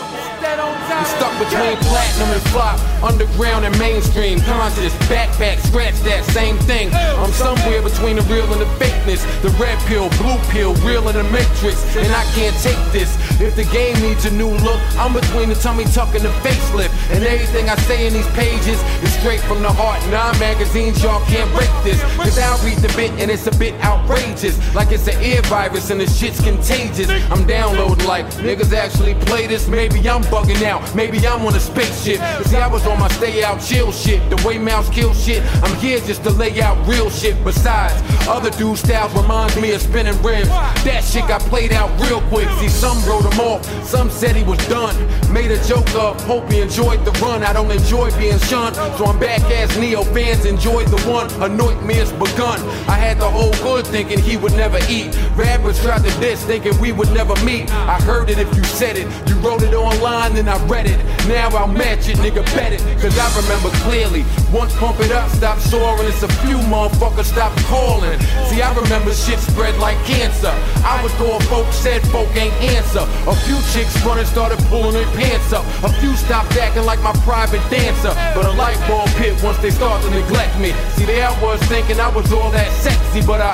That 0.48 0.64
old 0.64 0.80
time. 0.88 1.04
We're 1.04 1.12
stuck 1.20 1.34
between 1.36 1.76
platinum 1.92 2.32
and 2.32 2.40
flop, 2.48 2.80
underground 3.04 3.68
and 3.68 3.76
mainstream. 3.76 4.40
Conscious, 4.48 4.96
backpack, 5.04 5.60
scratch 5.60 5.92
that 6.08 6.24
same 6.32 6.56
thing. 6.64 6.88
I'm 7.20 7.32
somewhere 7.36 7.84
between 7.84 8.16
the 8.16 8.24
real 8.32 8.48
and 8.56 8.64
the 8.64 8.70
fakeness. 8.80 9.20
The 9.44 9.52
red 9.60 9.76
pill, 9.84 10.08
blue 10.16 10.40
pill, 10.48 10.72
real 10.88 11.04
and 11.04 11.20
the 11.20 11.28
matrix. 11.28 11.84
And 12.00 12.08
I 12.16 12.24
can't 12.32 12.56
take 12.64 12.80
this. 12.96 13.12
If 13.44 13.60
the 13.60 13.68
game 13.68 14.00
needs 14.00 14.24
a 14.24 14.32
new 14.32 14.48
look, 14.64 14.80
I'm 14.96 15.12
between 15.12 15.52
the 15.52 15.54
tummy 15.54 15.84
tuck 15.92 16.16
and 16.16 16.24
the 16.24 16.32
facelift. 16.40 16.87
And 17.10 17.24
everything 17.24 17.68
I 17.68 17.76
say 17.88 18.06
in 18.06 18.12
these 18.12 18.28
pages 18.28 18.80
is 19.02 19.12
straight 19.14 19.40
from 19.40 19.62
the 19.62 19.72
heart. 19.72 20.00
Nine 20.10 20.38
magazines, 20.38 21.02
y'all 21.02 21.24
can't 21.26 21.50
break 21.54 21.70
this. 21.82 22.00
Cause 22.16 22.38
I'll 22.38 22.62
read 22.64 22.78
the 22.78 22.92
bit 22.96 23.10
and 23.20 23.30
it's 23.30 23.46
a 23.46 23.56
bit 23.58 23.74
outrageous. 23.82 24.56
Like 24.74 24.92
it's 24.92 25.08
an 25.08 25.22
ear 25.22 25.40
virus 25.42 25.90
and 25.90 26.00
the 26.00 26.06
shit's 26.06 26.40
contagious. 26.40 27.08
I'm 27.30 27.46
downloading 27.46 28.06
like 28.06 28.26
niggas 28.44 28.72
actually 28.72 29.14
play 29.26 29.46
this. 29.46 29.68
Maybe 29.68 30.06
I'm 30.08 30.22
bugging 30.24 30.62
out. 30.64 30.82
Maybe 30.94 31.18
I'm 31.26 31.46
on 31.46 31.54
a 31.54 31.60
spaceship. 31.60 32.18
But 32.18 32.46
see, 32.46 32.56
I 32.56 32.68
was 32.68 32.86
on 32.86 33.00
my 33.00 33.08
stay 33.08 33.42
out 33.42 33.60
chill 33.60 33.90
shit. 33.90 34.20
The 34.30 34.36
way 34.46 34.58
mouse 34.58 34.90
kill 34.90 35.14
shit. 35.14 35.42
I'm 35.62 35.74
here 35.76 36.00
just 36.00 36.22
to 36.24 36.30
lay 36.30 36.60
out 36.60 36.76
real 36.86 37.10
shit. 37.10 37.42
Besides, 37.42 37.94
other 38.28 38.50
dude 38.50 38.78
styles 38.78 39.14
reminds 39.14 39.56
me 39.60 39.72
of 39.72 39.80
spinning 39.80 40.20
rims. 40.22 40.48
That 40.84 41.02
shit 41.02 41.26
got 41.26 41.40
played 41.42 41.72
out 41.72 41.90
real 42.00 42.20
quick. 42.28 42.48
See, 42.60 42.68
some 42.68 43.02
wrote 43.06 43.24
him 43.32 43.40
off. 43.40 43.64
Some 43.84 44.10
said 44.10 44.36
he 44.36 44.44
was 44.44 44.58
done. 44.68 44.94
Made 45.32 45.50
a 45.50 45.62
joke 45.64 45.88
of, 45.94 46.20
hope 46.24 46.50
he 46.52 46.60
enjoyed 46.60 46.97
the 47.04 47.12
run. 47.22 47.42
I 47.42 47.52
don't 47.52 47.70
enjoy 47.70 48.10
being 48.18 48.38
shunned. 48.38 48.76
So 48.96 49.06
I'm 49.06 49.18
back 49.18 49.42
as 49.50 49.76
Neo 49.78 50.02
fans 50.04 50.44
enjoy 50.44 50.84
the 50.84 51.00
one. 51.10 51.30
Anoint 51.42 51.84
me 51.84 51.98
as 51.98 52.12
begun. 52.12 52.60
I 52.88 52.96
had 52.96 53.18
the 53.18 53.28
whole 53.28 53.52
good 53.62 53.86
thinking 53.86 54.18
he 54.18 54.36
would 54.36 54.52
never 54.52 54.78
eat. 54.88 55.16
Rappers 55.36 55.82
tried 55.82 56.04
to 56.04 56.20
diss 56.20 56.44
thinking 56.44 56.78
we 56.80 56.92
would 56.92 57.10
never 57.12 57.34
meet. 57.44 57.70
I 57.72 58.00
heard 58.02 58.30
it 58.30 58.38
if 58.38 58.54
you 58.56 58.64
said 58.64 58.96
it. 58.96 59.06
You 59.28 59.36
wrote 59.40 59.62
it 59.62 59.74
online, 59.74 60.34
then 60.34 60.48
I 60.48 60.56
read 60.66 60.86
it. 60.86 60.98
Now 61.26 61.48
I'll 61.50 61.68
match 61.68 62.08
it, 62.08 62.18
nigga, 62.18 62.44
bet 62.56 62.72
it. 62.72 62.80
Cause 63.00 63.16
I 63.18 63.28
remember 63.40 63.70
clearly. 63.84 64.24
Once 64.52 64.74
pump 64.76 65.00
it 65.00 65.12
up, 65.12 65.28
stop 65.30 65.58
soaring. 65.58 66.08
It's 66.08 66.22
a 66.22 66.32
few 66.44 66.58
motherfuckers 66.72 67.24
stop 67.24 67.52
calling. 67.68 68.18
See, 68.48 68.62
I 68.62 68.74
remember 68.74 69.12
shit 69.12 69.38
spread 69.38 69.78
like 69.78 69.98
cancer. 70.04 70.52
I 70.84 71.00
was 71.02 71.12
going 71.14 71.40
folks 71.42 71.76
said 71.76 72.02
folk 72.08 72.28
ain't 72.36 72.54
answer. 72.62 73.04
A 73.26 73.34
few 73.46 73.58
chicks 73.72 73.94
running 74.04 74.26
started 74.26 74.58
pulling 74.66 74.92
their 74.92 75.06
pants 75.14 75.52
up. 75.52 75.64
A 75.84 75.92
few 76.00 76.14
stopped 76.16 76.56
acting 76.56 76.84
like 76.88 77.02
my 77.02 77.12
private 77.20 77.60
dancer. 77.68 78.14
But 78.34 78.46
a 78.46 78.52
light 78.52 78.80
bulb 78.88 79.10
hit 79.20 79.36
once 79.42 79.58
they 79.58 79.68
start 79.68 80.02
to 80.04 80.10
neglect 80.10 80.58
me. 80.58 80.72
See, 80.96 81.04
there 81.04 81.28
I 81.28 81.42
was 81.42 81.60
thinking 81.64 82.00
I 82.00 82.08
was 82.08 82.32
all 82.32 82.50
that 82.52 82.72
sexy, 82.72 83.20
but 83.20 83.42
I. 83.42 83.52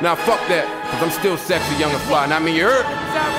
Now 0.00 0.14
fuck 0.14 0.38
that, 0.46 0.66
cause 0.92 1.02
I'm 1.02 1.10
still 1.10 1.36
sexy, 1.36 1.74
young 1.76 1.90
and 1.90 2.02
fly. 2.02 2.24
And 2.24 2.34
I 2.34 2.38
mean, 2.38 2.54
you 2.54 2.64
heard? 2.64 2.84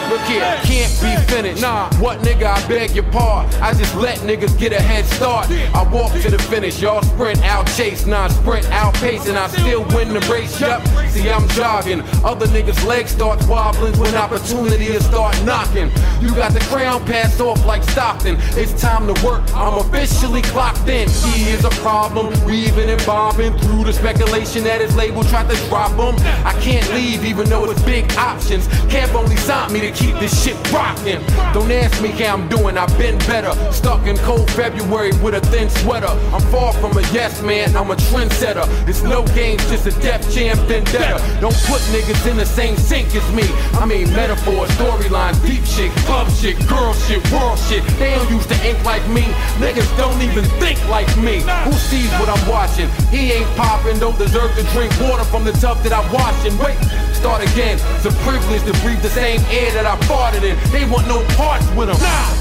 Look 0.09 0.21
here, 0.21 0.41
can't 0.63 0.91
be 1.01 1.15
finished. 1.31 1.61
Nah, 1.61 1.93
what 1.95 2.19
nigga, 2.19 2.45
I 2.45 2.67
beg 2.67 2.91
your 2.91 3.09
pardon. 3.11 3.53
I 3.61 3.73
just 3.73 3.95
let 3.95 4.19
niggas 4.19 4.57
get 4.59 4.73
a 4.73 4.81
head 4.81 5.05
start. 5.05 5.49
I 5.49 5.83
walk 5.91 6.11
to 6.21 6.29
the 6.29 6.37
finish, 6.37 6.81
y'all 6.81 7.01
sprint 7.01 7.41
out 7.43 7.65
chase, 7.67 8.05
nah, 8.05 8.27
sprint 8.27 8.65
out 8.71 8.93
pace, 8.95 9.27
and 9.27 9.37
I 9.37 9.47
still 9.47 9.83
win 9.95 10.13
the 10.13 10.19
race. 10.31 10.59
Yup, 10.59 10.85
see, 11.09 11.29
I'm 11.29 11.47
jogging. 11.49 12.01
Other 12.23 12.47
niggas' 12.47 12.85
legs 12.85 13.11
start 13.11 13.45
wobbling 13.47 13.97
when 13.99 14.13
opportunities 14.15 15.05
start 15.05 15.41
knocking. 15.43 15.89
You 16.21 16.35
got 16.35 16.53
the 16.53 16.59
crown 16.71 17.05
passed 17.05 17.39
off 17.39 17.63
like 17.65 17.83
Stockton. 17.83 18.37
It's 18.51 18.79
time 18.81 19.13
to 19.13 19.25
work, 19.25 19.41
I'm 19.55 19.77
officially 19.79 20.41
clocked 20.41 20.87
in. 20.89 21.07
He 21.09 21.49
is 21.49 21.65
a 21.65 21.71
problem, 21.81 22.33
weaving 22.45 22.89
and 22.89 23.03
bobbing 23.05 23.57
through 23.59 23.85
the 23.85 23.93
speculation 23.93 24.63
that 24.65 24.81
his 24.81 24.95
label 24.95 25.23
tried 25.23 25.49
to 25.49 25.55
drop 25.67 25.91
him. 25.91 26.15
I 26.45 26.53
can't 26.61 26.87
leave 26.93 27.25
even 27.25 27.42
though 27.47 27.69
it's 27.69 27.81
big 27.83 28.11
options. 28.17 28.67
Kev 28.91 29.13
only 29.15 29.37
signed 29.37 29.73
me 29.73 29.79
to 29.81 29.91
keep 29.91 30.15
this 30.19 30.43
shit 30.43 30.55
rocking. 30.71 31.21
Don't 31.53 31.71
ask 31.71 32.01
me 32.01 32.09
how 32.09 32.35
I'm 32.35 32.47
doing, 32.49 32.77
I've 32.77 32.95
been 32.97 33.17
better. 33.19 33.53
Stuck 33.71 34.05
in 34.07 34.17
cold 34.17 34.49
February 34.51 35.11
with 35.23 35.35
a 35.35 35.41
thin 35.51 35.69
sweater. 35.69 36.13
I'm 36.33 36.41
far 36.51 36.73
from 36.73 36.97
a 36.97 37.01
yes 37.13 37.41
man, 37.41 37.75
I'm 37.75 37.91
a 37.91 37.95
trendsetter. 37.95 38.65
It's 38.87 39.03
no 39.03 39.25
games, 39.27 39.63
just 39.69 39.87
a 39.87 39.91
Def 40.01 40.29
Jam 40.31 40.57
vendetta. 40.67 41.19
Don't 41.41 41.55
put 41.65 41.81
niggas 41.93 42.29
in 42.29 42.37
the 42.37 42.45
same 42.45 42.75
sink 42.77 43.15
as 43.15 43.27
me. 43.33 43.43
I 43.79 43.85
mean 43.85 44.11
metaphors, 44.13 44.69
storylines, 44.71 45.41
deep 45.45 45.65
shit, 45.65 45.91
club 46.05 46.29
shit, 46.31 46.57
girl 46.67 46.93
shit, 46.93 47.23
world 47.31 47.59
shit. 47.59 47.83
They 47.97 48.15
don't 48.15 48.29
use 48.29 48.45
the 48.47 48.59
ink 48.67 48.83
like 48.83 49.07
me. 49.09 49.23
Niggas 49.57 49.89
don't 49.97 50.21
even 50.21 50.45
think 50.59 50.77
like 50.89 51.09
me. 51.17 51.41
Who 51.65 51.73
sees 51.73 52.11
what 52.19 52.29
I'm 52.29 52.47
watching? 52.47 52.89
He 53.09 53.31
ain't 53.31 53.49
popping, 53.55 53.99
don't 53.99 54.17
deserve 54.17 54.55
to 54.55 54.63
drink 54.73 54.93
water 55.01 55.23
from 55.23 55.43
the 55.43 55.53
tub 55.53 55.81
that 55.83 55.93
I'm 55.93 56.11
washing. 56.11 56.57
Wait, 56.57 56.77
start 57.13 57.32
again. 57.41 57.79
It's 57.95 58.05
a 58.05 58.11
privilege 58.23 58.63
to 58.63 58.73
breathe 58.81 59.01
the 59.01 59.09
same 59.09 59.39
air 59.49 59.71
that 59.73 59.85
I 59.85 59.95
farted 60.05 60.43
in. 60.43 60.55
They 60.71 60.85
want 60.89 61.07
no 61.07 61.23
parts 61.35 61.67
with 61.75 61.87
them. 61.87 61.97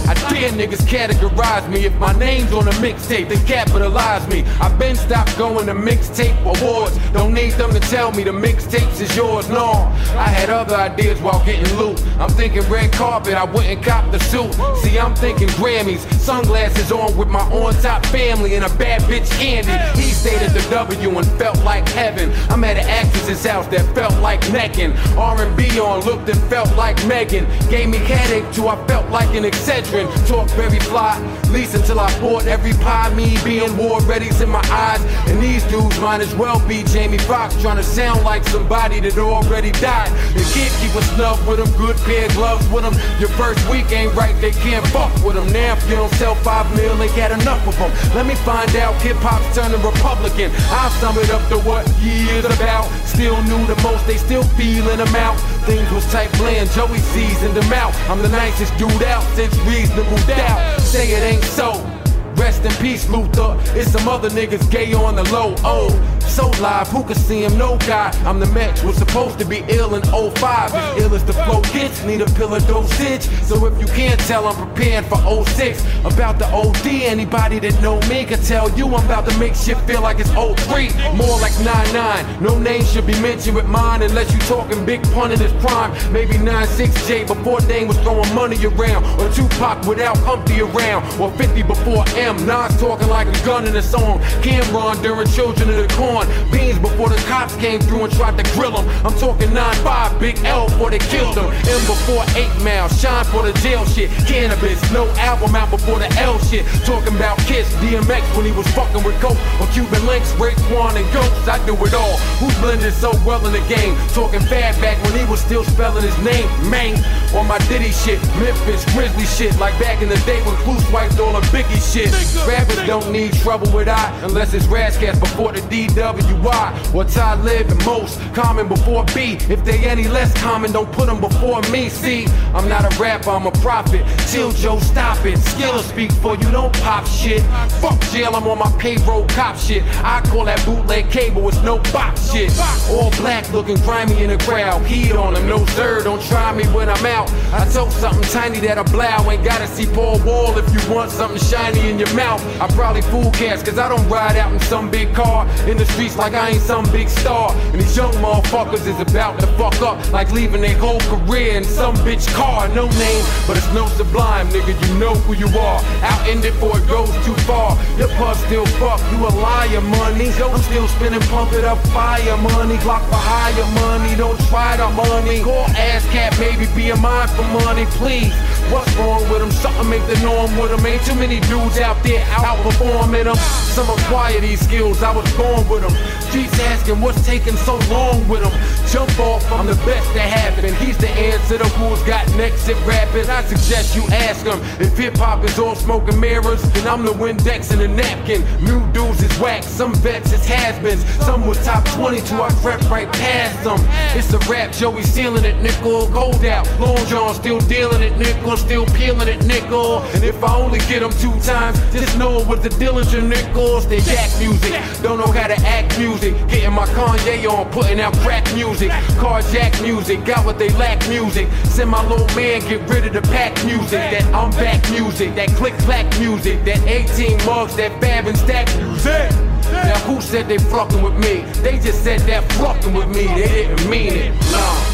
I 0.09 0.15
dare 0.31 0.51
niggas 0.51 0.85
categorize 0.87 1.69
me. 1.71 1.87
If 1.87 1.95
my 1.99 2.13
name's 2.19 2.53
on 2.53 2.69
a 2.69 2.73
mixtape, 2.73 3.29
they 3.29 3.39
capitalize 3.47 4.27
me. 4.29 4.43
I've 4.61 4.79
been 4.79 4.97
stopped 4.97 5.37
going 5.39 5.67
to 5.67 5.75
mixtape 5.75 6.39
awards. 6.43 6.99
Don't 7.13 7.33
need 7.33 7.53
them 7.53 7.73
to 7.73 7.81
tell 7.81 8.13
me 8.13 8.25
the 8.25 8.33
mixtapes 8.33 9.01
is 9.01 9.15
yours. 9.17 9.49
No, 9.49 9.73
I 10.17 10.29
had 10.29 10.51
other 10.51 10.77
ideas 10.77 11.21
while 11.21 11.45
getting 11.45 11.73
loot. 11.77 12.03
I'm 12.19 12.31
thinking 12.31 12.63
red 12.71 12.93
carpet, 12.93 13.35
I 13.35 13.45
wouldn't 13.45 13.83
cop 13.85 14.11
the 14.11 14.19
suit. 14.19 14.53
See, 14.83 14.99
I'm 14.99 15.15
thinking 15.15 15.49
Grammys, 15.49 16.01
sunglasses 16.21 16.93
on 16.93 17.17
with 17.17 17.29
my 17.29 17.41
on 17.53 17.75
top 17.83 18.05
family 18.07 18.55
and 18.55 18.65
a 18.65 18.75
bad 18.77 19.03
bitch 19.03 19.31
Candy. 19.39 19.73
He 20.01 20.11
stayed 20.11 20.43
at 20.43 20.53
the 20.53 20.69
W 20.71 21.19
and 21.19 21.27
felt 21.39 21.63
like 21.65 21.89
heaven. 21.91 22.33
I'm 22.51 22.65
at 22.65 22.77
an 22.77 22.89
actress's 22.89 23.45
house 23.45 23.67
that 23.69 23.85
felt 23.95 24.19
like 24.21 24.43
necking. 24.73 24.93
R&B 25.19 25.81
on 25.81 26.01
looked 26.05 26.29
and 26.29 26.41
felt 26.49 26.75
like 26.77 26.97
Megan. 27.07 27.47
Gave 27.69 27.89
me 27.89 27.99
headache 27.99 28.51
too, 28.53 28.69
I 28.69 28.77
felt 28.87 29.09
like 29.11 29.35
an 29.35 29.45
Excedrin. 29.45 30.07
Talk 30.27 30.49
very 30.51 30.79
fly, 30.79 31.19
least 31.51 31.75
until 31.75 32.01
I 32.01 32.09
bought 32.21 32.47
every 32.47 32.73
pie. 32.85 33.13
Me 33.15 33.37
being 33.45 33.77
war 33.77 34.01
ready's 34.03 34.41
in 34.41 34.49
my 34.49 34.65
eyes. 34.71 35.03
And 35.29 35.43
these 35.43 35.65
dudes 35.65 35.99
might 36.01 36.21
as 36.21 36.35
well 36.35 36.67
be 36.67 36.83
Jamie 36.85 37.19
Foxx 37.19 37.61
trying 37.61 37.77
to 37.77 37.83
sound 37.83 38.25
like 38.25 38.45
somebody 38.45 39.01
that 39.01 39.19
already 39.19 39.73
died. 39.73 40.11
You 40.37 40.45
can't 40.55 40.73
keep 40.81 40.95
a 40.95 41.03
snub 41.15 41.39
with 41.47 41.59
them, 41.59 41.71
good 41.79 41.97
pair 42.09 42.29
gloves 42.31 42.67
with 42.69 42.85
them. 42.85 42.95
Your 43.21 43.31
first 43.31 43.61
week 43.71 43.91
ain't 43.93 44.15
right, 44.15 44.35
they 44.41 44.53
can't 44.53 44.87
fuck 44.89 45.13
with 45.25 45.35
them. 45.35 45.53
Now 45.53 45.75
if 45.75 45.89
you 45.89 45.97
don't 45.97 46.13
sell 46.15 46.35
five 46.37 46.67
mil, 46.77 46.97
they 46.97 47.09
got 47.09 47.33
enough 47.33 47.67
of 47.67 47.77
them. 47.79 47.93
Let 48.15 48.27
me 48.27 48.35
find 48.35 48.75
out 48.77 48.95
hip 49.03 49.17
hop's 49.19 49.55
turning 49.55 49.83
Republican. 49.83 50.51
I'll 50.71 50.91
sum 51.01 51.19
it 51.19 51.31
up 51.31 51.47
to 51.51 51.59
what 51.69 51.87
is 52.03 52.45
about. 52.45 52.85
Still 53.07 53.37
knew 53.45 53.67
the 53.67 53.77
most, 53.83 54.07
they 54.07 54.17
still 54.17 54.45
feeling 54.63 54.99
them 54.99 55.15
out. 55.17 55.37
Things 55.67 55.91
was 55.91 56.07
tight 56.13 56.31
bland, 56.39 56.71
Joey 56.71 56.99
seasoned 56.99 57.55
them 57.55 57.73
out. 57.73 57.95
I'm 58.09 58.23
the 58.23 58.29
nicest 58.29 58.77
dude 58.79 59.03
out 59.03 59.25
since 59.35 59.57
reasonable 59.61 60.19
doubt. 60.19 60.81
Say 60.81 61.11
it 61.11 61.35
ain't 61.35 61.45
so. 61.45 62.02
Rest 62.37 62.65
in 62.65 62.73
peace, 62.83 63.09
Luther. 63.09 63.57
It's 63.79 63.91
some 63.91 64.09
other 64.09 64.31
niggas 64.31 64.71
gay 64.71 64.93
on 64.95 65.17
the 65.17 65.25
low. 65.25 65.55
Oh, 65.59 65.91
so 66.33 66.49
live, 66.63 66.89
who 66.89 67.05
can 67.05 67.15
see 67.15 67.45
him? 67.45 67.59
No 67.59 67.77
guy. 67.79 68.11
I'm 68.25 68.41
the 68.41 68.47
match, 68.47 68.83
was 68.83 68.97
supposed 68.97 69.39
to 69.41 69.45
be 69.45 69.65
ill 69.69 69.95
in 69.97 70.03
05. 70.03 70.75
As 70.75 71.03
ill 71.03 71.15
as 71.15 71.25
the 71.25 71.35
flow 71.35 71.61
gets, 71.75 72.03
need 72.05 72.23
a 72.23 72.27
pill 72.33 72.55
of 72.55 72.67
dosage. 72.67 73.23
So 73.43 73.67
if 73.67 73.79
you 73.79 73.87
can't 73.89 74.19
tell, 74.21 74.47
I'm 74.47 74.57
prepared 74.57 75.05
for 75.07 75.19
06. 75.45 75.85
About 76.05 76.39
the 76.39 76.47
OD, 76.47 76.87
anybody 76.87 77.59
that 77.59 77.81
know 77.83 78.01
me 78.09 78.25
can 78.25 78.41
tell 78.41 78.71
you 78.79 78.87
I'm 78.87 79.05
about 79.05 79.29
to 79.29 79.39
make 79.39 79.55
shit 79.55 79.77
feel 79.81 80.01
like 80.01 80.21
it's 80.21 80.31
03. 80.31 80.89
More 81.15 81.39
like 81.39 81.53
99. 81.61 82.43
No 82.43 82.59
name 82.59 82.83
should 82.85 83.07
be 83.07 83.21
mentioned 83.21 83.55
with 83.55 83.67
mine 83.67 84.03
unless 84.03 84.33
you 84.33 84.39
talking 84.41 84.87
big 84.87 85.03
pun 85.13 85.33
in 85.33 85.39
his 85.39 85.53
prime. 85.65 85.93
Maybe 86.13 86.35
96J 86.35 87.27
before 87.27 87.61
Dane 87.61 87.89
was 87.89 87.99
throwing 87.99 88.35
money 88.35 88.57
around. 88.65 89.05
Or 89.21 89.31
Tupac 89.33 89.85
without 89.87 90.17
Humpty 90.19 90.63
around. 90.63 91.03
Or 91.21 91.31
50 91.33 91.63
before. 91.63 92.05
Nas 92.23 92.79
talking 92.79 93.09
like 93.09 93.27
a 93.27 93.45
gun 93.45 93.67
in 93.67 93.75
a 93.75 93.83
song. 93.83 94.21
Cameron 94.43 95.03
during 95.03 95.27
Children 95.27 95.71
of 95.71 95.77
the 95.77 95.89
Corn. 95.99 96.27
Beans 96.53 96.79
before 96.79 97.09
the 97.09 97.17
cops 97.27 97.57
came 97.57 97.81
through 97.81 98.05
and 98.05 98.13
tried 98.13 98.39
to 98.39 98.45
grill 98.55 98.79
him. 98.79 98.87
I'm 99.05 99.19
talking 99.19 99.49
9-5, 99.51 100.21
Big 100.21 100.39
L 100.45 100.67
before 100.69 100.91
they 100.91 101.01
killed 101.01 101.37
him. 101.37 101.51
M 101.51 101.83
before 101.83 102.23
8 102.39 102.47
Mile, 102.63 102.89
Shine 102.89 103.25
for 103.27 103.43
the 103.43 103.53
jail 103.59 103.85
shit. 103.87 104.09
Cannabis, 104.31 104.79
no 104.93 105.09
album 105.19 105.57
out 105.57 105.71
before 105.71 105.99
the 105.99 106.07
L 106.23 106.39
shit. 106.47 106.65
Talking 106.87 107.17
about 107.17 107.39
Kiss, 107.51 107.67
DMX 107.83 108.23
when 108.37 108.47
he 108.47 108.53
was 108.53 108.69
fucking 108.69 109.03
with 109.03 109.19
Coke. 109.21 109.39
Or 109.59 109.67
Cuban 109.75 110.07
Links, 110.07 110.31
Raekwon 110.39 110.95
and 110.95 111.07
Ghosts. 111.13 111.49
I 111.49 111.59
do 111.67 111.75
it 111.75 111.93
all. 111.93 112.17
Who's 112.39 112.57
blended 112.63 112.95
so 112.95 113.11
well 113.27 113.45
in 113.47 113.53
the 113.53 113.67
game? 113.67 113.99
Talking 114.15 114.41
fat 114.47 114.79
back 114.81 115.03
when 115.03 115.19
he 115.19 115.25
was 115.27 115.41
still 115.41 115.65
spelling 115.65 116.05
his 116.05 116.17
name, 116.23 116.47
man. 116.71 117.03
On 117.35 117.49
my 117.49 117.59
Diddy 117.67 117.91
shit, 117.91 118.23
Memphis, 118.39 118.87
Grizzly 118.95 119.27
shit. 119.27 119.59
Like 119.59 119.75
back 119.81 120.03
in 120.03 120.09
the 120.09 120.23
day 120.23 120.41
when 120.47 120.55
Clue 120.63 120.79
swiped 120.87 121.19
all 121.19 121.33
the 121.33 121.43
Biggie 121.51 121.83
shit. 121.83 122.12
Rappers 122.47 122.87
don't 122.87 123.13
need 123.13 123.33
trouble 123.35 123.71
with 123.73 123.89
I 123.89 124.11
unless 124.23 124.53
it's 124.53 124.67
Razzcast 124.67 125.21
before 125.21 125.53
the 125.53 125.61
DWI. 125.61 126.93
What's 126.93 127.17
I 127.17 127.41
live 127.43 127.69
the 127.69 127.85
most 127.85 128.19
common 128.35 128.69
before 128.69 129.05
B. 129.15 129.39
If 129.49 129.65
they 129.65 129.79
any 129.85 130.09
less 130.09 130.33
common, 130.43 130.73
don't 130.73 130.91
put 130.93 131.07
them 131.07 131.21
before 131.21 131.63
me. 131.71 131.89
See, 131.89 132.27
I'm 132.55 132.69
not 132.69 132.85
a 132.85 133.01
rapper, 133.01 133.31
I'm 133.31 133.47
a 133.47 133.53
prophet. 133.53 134.05
Chill, 134.29 134.51
Joe, 134.53 134.79
stop 134.81 135.25
it. 135.25 135.39
Skill 135.39 135.79
speak 135.81 136.13
for 136.13 136.37
you, 136.37 136.51
don't 136.51 136.73
pop 136.81 137.07
shit. 137.07 137.43
Fuck 137.81 138.01
jail, 138.11 138.35
I'm 138.35 138.47
on 138.49 138.59
my 138.59 138.73
payroll 138.79 139.27
cop 139.29 139.57
shit. 139.57 139.85
I 140.03 140.21
call 140.23 140.45
that 140.47 140.65
bootleg 140.65 141.11
cable, 141.11 141.49
it's 141.49 141.63
no 141.63 141.79
box 141.93 142.33
shit. 142.33 142.53
All 142.91 143.11
black 143.13 143.51
looking 143.53 143.77
grimy 143.77 144.23
in 144.23 144.31
the 144.31 144.39
crowd. 144.39 144.85
Heat 144.87 145.13
on 145.13 145.35
them, 145.35 145.47
no 145.49 145.65
sir, 145.67 146.03
don't 146.03 146.23
try 146.23 146.53
me 146.55 146.65
when 146.75 146.89
I'm 146.89 147.07
out. 147.07 147.31
I 147.53 147.69
told 147.69 147.93
something 147.93 148.29
tiny 148.31 148.59
that 148.61 148.79
I 148.79 148.83
blow. 148.83 149.31
Ain't 149.31 149.45
gotta 149.45 149.67
see 149.67 149.87
Paul 149.87 150.19
Wall 150.25 150.57
if 150.59 150.67
you 150.73 150.95
want 150.95 151.11
something 151.11 151.41
shiny 151.41 151.91
in 151.91 151.99
your 151.99 152.02
your 152.03 152.15
mouth. 152.17 152.43
I 152.61 152.67
probably 152.69 153.03
fool 153.03 153.31
cats, 153.31 153.63
cause 153.63 153.79
I 153.79 153.89
don't 153.89 154.07
ride 154.09 154.37
out 154.37 154.53
in 154.53 154.61
some 154.61 154.91
big 154.91 155.15
car 155.15 155.47
in 155.69 155.77
the 155.77 155.87
streets 155.87 156.17
like 156.17 156.35
I 156.35 156.51
ain't 156.51 156.63
some 156.63 156.85
big 156.91 157.09
star. 157.09 157.55
And 157.73 157.81
these 157.81 157.97
young 157.97 158.13
motherfuckers 158.15 158.87
is 158.87 158.99
about 159.01 159.39
to 159.41 159.47
fuck 159.59 159.81
up 159.83 159.97
like 160.13 160.33
leaving 160.33 160.63
their 160.63 160.77
whole 160.79 161.01
career 161.13 161.55
in 161.55 161.65
some 161.65 161.95
bitch 161.97 162.27
car. 162.35 162.69
No 162.69 162.87
name, 162.89 163.25
but 163.47 163.57
it's 163.57 163.73
no 163.73 163.87
sublime, 163.87 164.49
nigga. 164.49 164.75
You 164.89 164.99
know 164.99 165.15
who 165.27 165.35
you 165.35 165.47
are. 165.59 165.81
Out 166.03 166.29
in 166.29 166.39
it 166.39 166.43
before 166.43 166.79
it 166.79 166.89
goes 166.89 167.13
too 167.25 167.35
far. 167.47 167.79
Your 167.99 168.09
puff 168.19 168.37
still 168.47 168.67
fuck, 168.83 169.01
you 169.13 169.19
a 169.25 169.31
liar, 169.31 169.81
money. 169.81 170.31
I'm 170.43 170.61
still 170.63 170.89
spinning, 170.89 171.23
pump 171.31 171.53
it 171.53 171.65
up, 171.65 171.79
fire 171.89 172.37
money. 172.39 172.77
Glock 172.83 173.03
for 173.11 173.23
higher 173.31 173.69
money, 173.79 174.17
don't 174.17 174.39
try 174.51 174.77
to 174.77 174.89
money. 174.91 175.43
Call 175.43 175.67
ass 175.77 176.05
cat, 176.11 176.35
maybe 176.41 176.67
be 176.75 176.91
a 176.91 176.97
mind 176.97 177.31
for 177.31 177.47
money, 177.65 177.87
please. 178.01 178.35
What's 178.73 178.93
wrong 178.97 179.23
with 179.31 179.41
them? 179.41 179.51
Something 179.53 179.89
make 179.89 180.07
the 180.07 180.19
norm 180.23 180.57
with 180.59 180.71
them. 180.71 180.85
Ain't 180.87 181.05
too 181.05 181.15
many 181.15 181.41
dudes 181.41 181.79
out 181.79 181.92
there 182.03 182.25
outperforming 182.27 183.25
them. 183.25 183.37
Some 183.37 183.89
acquire 183.89 184.41
these 184.41 184.61
skills, 184.61 185.03
I 185.03 185.15
was 185.15 185.31
born 185.37 185.69
with 185.69 185.83
them. 185.83 185.95
Streets 186.29 186.59
asking 186.61 187.01
what's 187.01 187.25
taking 187.27 187.57
so 187.57 187.77
long 187.91 188.27
with 188.29 188.43
them. 188.43 188.53
Jump 188.89 189.19
off, 189.21 189.51
I'm 189.53 189.67
the 189.67 189.75
best 189.87 190.07
that 190.15 190.29
happened. 190.29 190.75
He's 190.77 190.99
the 190.99 191.09
answer 191.09 191.59
to 191.59 191.69
who's 191.81 192.03
got 192.03 192.29
next 192.37 192.69
at 192.69 192.77
rapping. 192.87 193.29
I 193.29 193.43
suggest 193.45 193.97
you 193.97 194.03
ask 194.09 194.45
him 194.45 194.61
if 194.81 194.97
hip 194.97 195.17
hop 195.17 195.45
is 195.45 195.59
all 195.59 195.75
smoke 195.75 196.09
and 196.09 196.21
mirrors, 196.21 196.63
then 196.73 196.87
I'm 196.87 197.05
the 197.05 197.13
Windex 197.13 197.71
and 197.73 197.81
the 197.81 197.89
napkin. 197.89 198.43
New 198.65 198.81
dudes 198.93 199.23
is 199.23 199.39
whack, 199.39 199.63
some 199.63 199.95
vets 199.97 200.33
is 200.33 200.45
has-beens. 200.47 201.05
Some 201.25 201.47
was 201.47 201.63
top 201.65 201.85
22, 201.97 202.35
I 202.41 202.51
crept 202.61 202.85
right 202.85 203.11
past 203.13 203.65
them. 203.65 203.79
It's 204.17 204.33
a 204.33 204.39
rap, 204.51 204.73
Joey 204.73 205.03
stealing 205.03 205.45
it, 205.45 205.61
nickel. 205.63 206.09
Gold 206.11 206.45
out, 206.45 206.69
Long 206.81 207.05
John 207.07 207.35
still 207.35 207.61
dealing 207.61 208.03
it, 208.03 208.17
nickel. 208.19 208.57
Still 208.57 208.87
peeling 208.87 209.29
it, 209.29 209.45
nickel. 209.47 210.03
And 210.15 210.25
if 210.25 210.43
I 210.43 210.57
only 210.57 210.79
get 210.81 211.01
them 211.01 211.13
two 211.13 211.39
times, 211.41 211.79
just 212.01 212.19
know 212.19 212.39
it 212.41 212.47
was 212.47 212.61
the 212.61 212.71
Dillinger 212.71 213.27
nickels. 213.27 213.87
They 213.87 214.01
jack 214.01 214.31
music, 214.39 214.73
don't 215.03 215.19
know 215.19 215.31
how 215.31 215.47
to 215.47 215.57
act 215.67 215.99
music. 215.99 216.35
Getting 216.49 216.73
my 216.73 216.87
Kanye 216.87 217.47
on, 217.49 217.71
putting 217.71 218.01
out 218.01 218.15
crack 218.19 218.45
music. 218.55 218.91
Carjack 219.21 219.83
music, 219.83 220.25
got 220.25 220.45
what 220.47 220.59
they 220.59 220.71
lack 220.71 221.07
music. 221.09 221.49
Send 221.65 221.91
my 221.91 222.03
little 222.09 222.27
man 222.35 222.61
get 222.63 222.89
rid 222.89 223.07
of 223.07 223.13
the 223.13 223.23
pack 223.23 223.53
music. 223.65 223.91
That 223.91 224.25
I'm 224.35 224.51
back 224.53 224.89
music, 224.91 225.35
that 225.35 225.51
click 225.51 225.75
clack 225.79 226.07
music. 226.19 226.65
That 226.65 226.81
18 226.87 227.45
mugs, 227.45 227.77
that 227.77 228.01
fab 228.01 228.27
and 228.27 228.39
stack 228.39 228.67
music. 228.77 229.31
Now 229.73 229.99
who 230.01 230.21
said 230.21 230.49
they 230.49 230.59
fucking 230.59 231.03
with 231.03 231.15
me? 231.15 231.43
They 231.63 231.79
just 231.79 232.03
said 232.05 232.21
that 232.21 232.51
fucking 232.53 232.95
with 232.95 233.09
me. 233.09 233.27
They 233.27 233.49
didn't 233.49 233.91
mean 233.91 234.13
it. 234.13 234.33
Nah. 234.51 234.93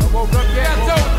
I 0.00 0.10
woke 0.12 0.32
up, 0.34 1.17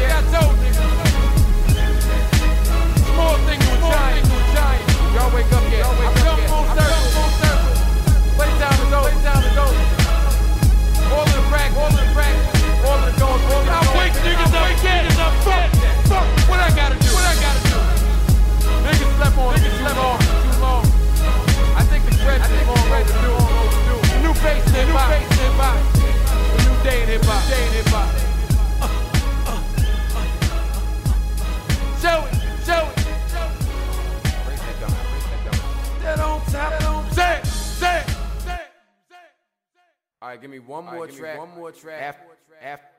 All 40.21 40.29
right, 40.29 40.41
give 40.41 40.51
me 40.51 40.59
one 40.59 40.85
more 40.85 41.07
track. 41.07 41.37
One 41.39 41.55
more 41.55 41.71
track. 41.71 42.01
After, 42.01 42.23
after. 42.61 42.98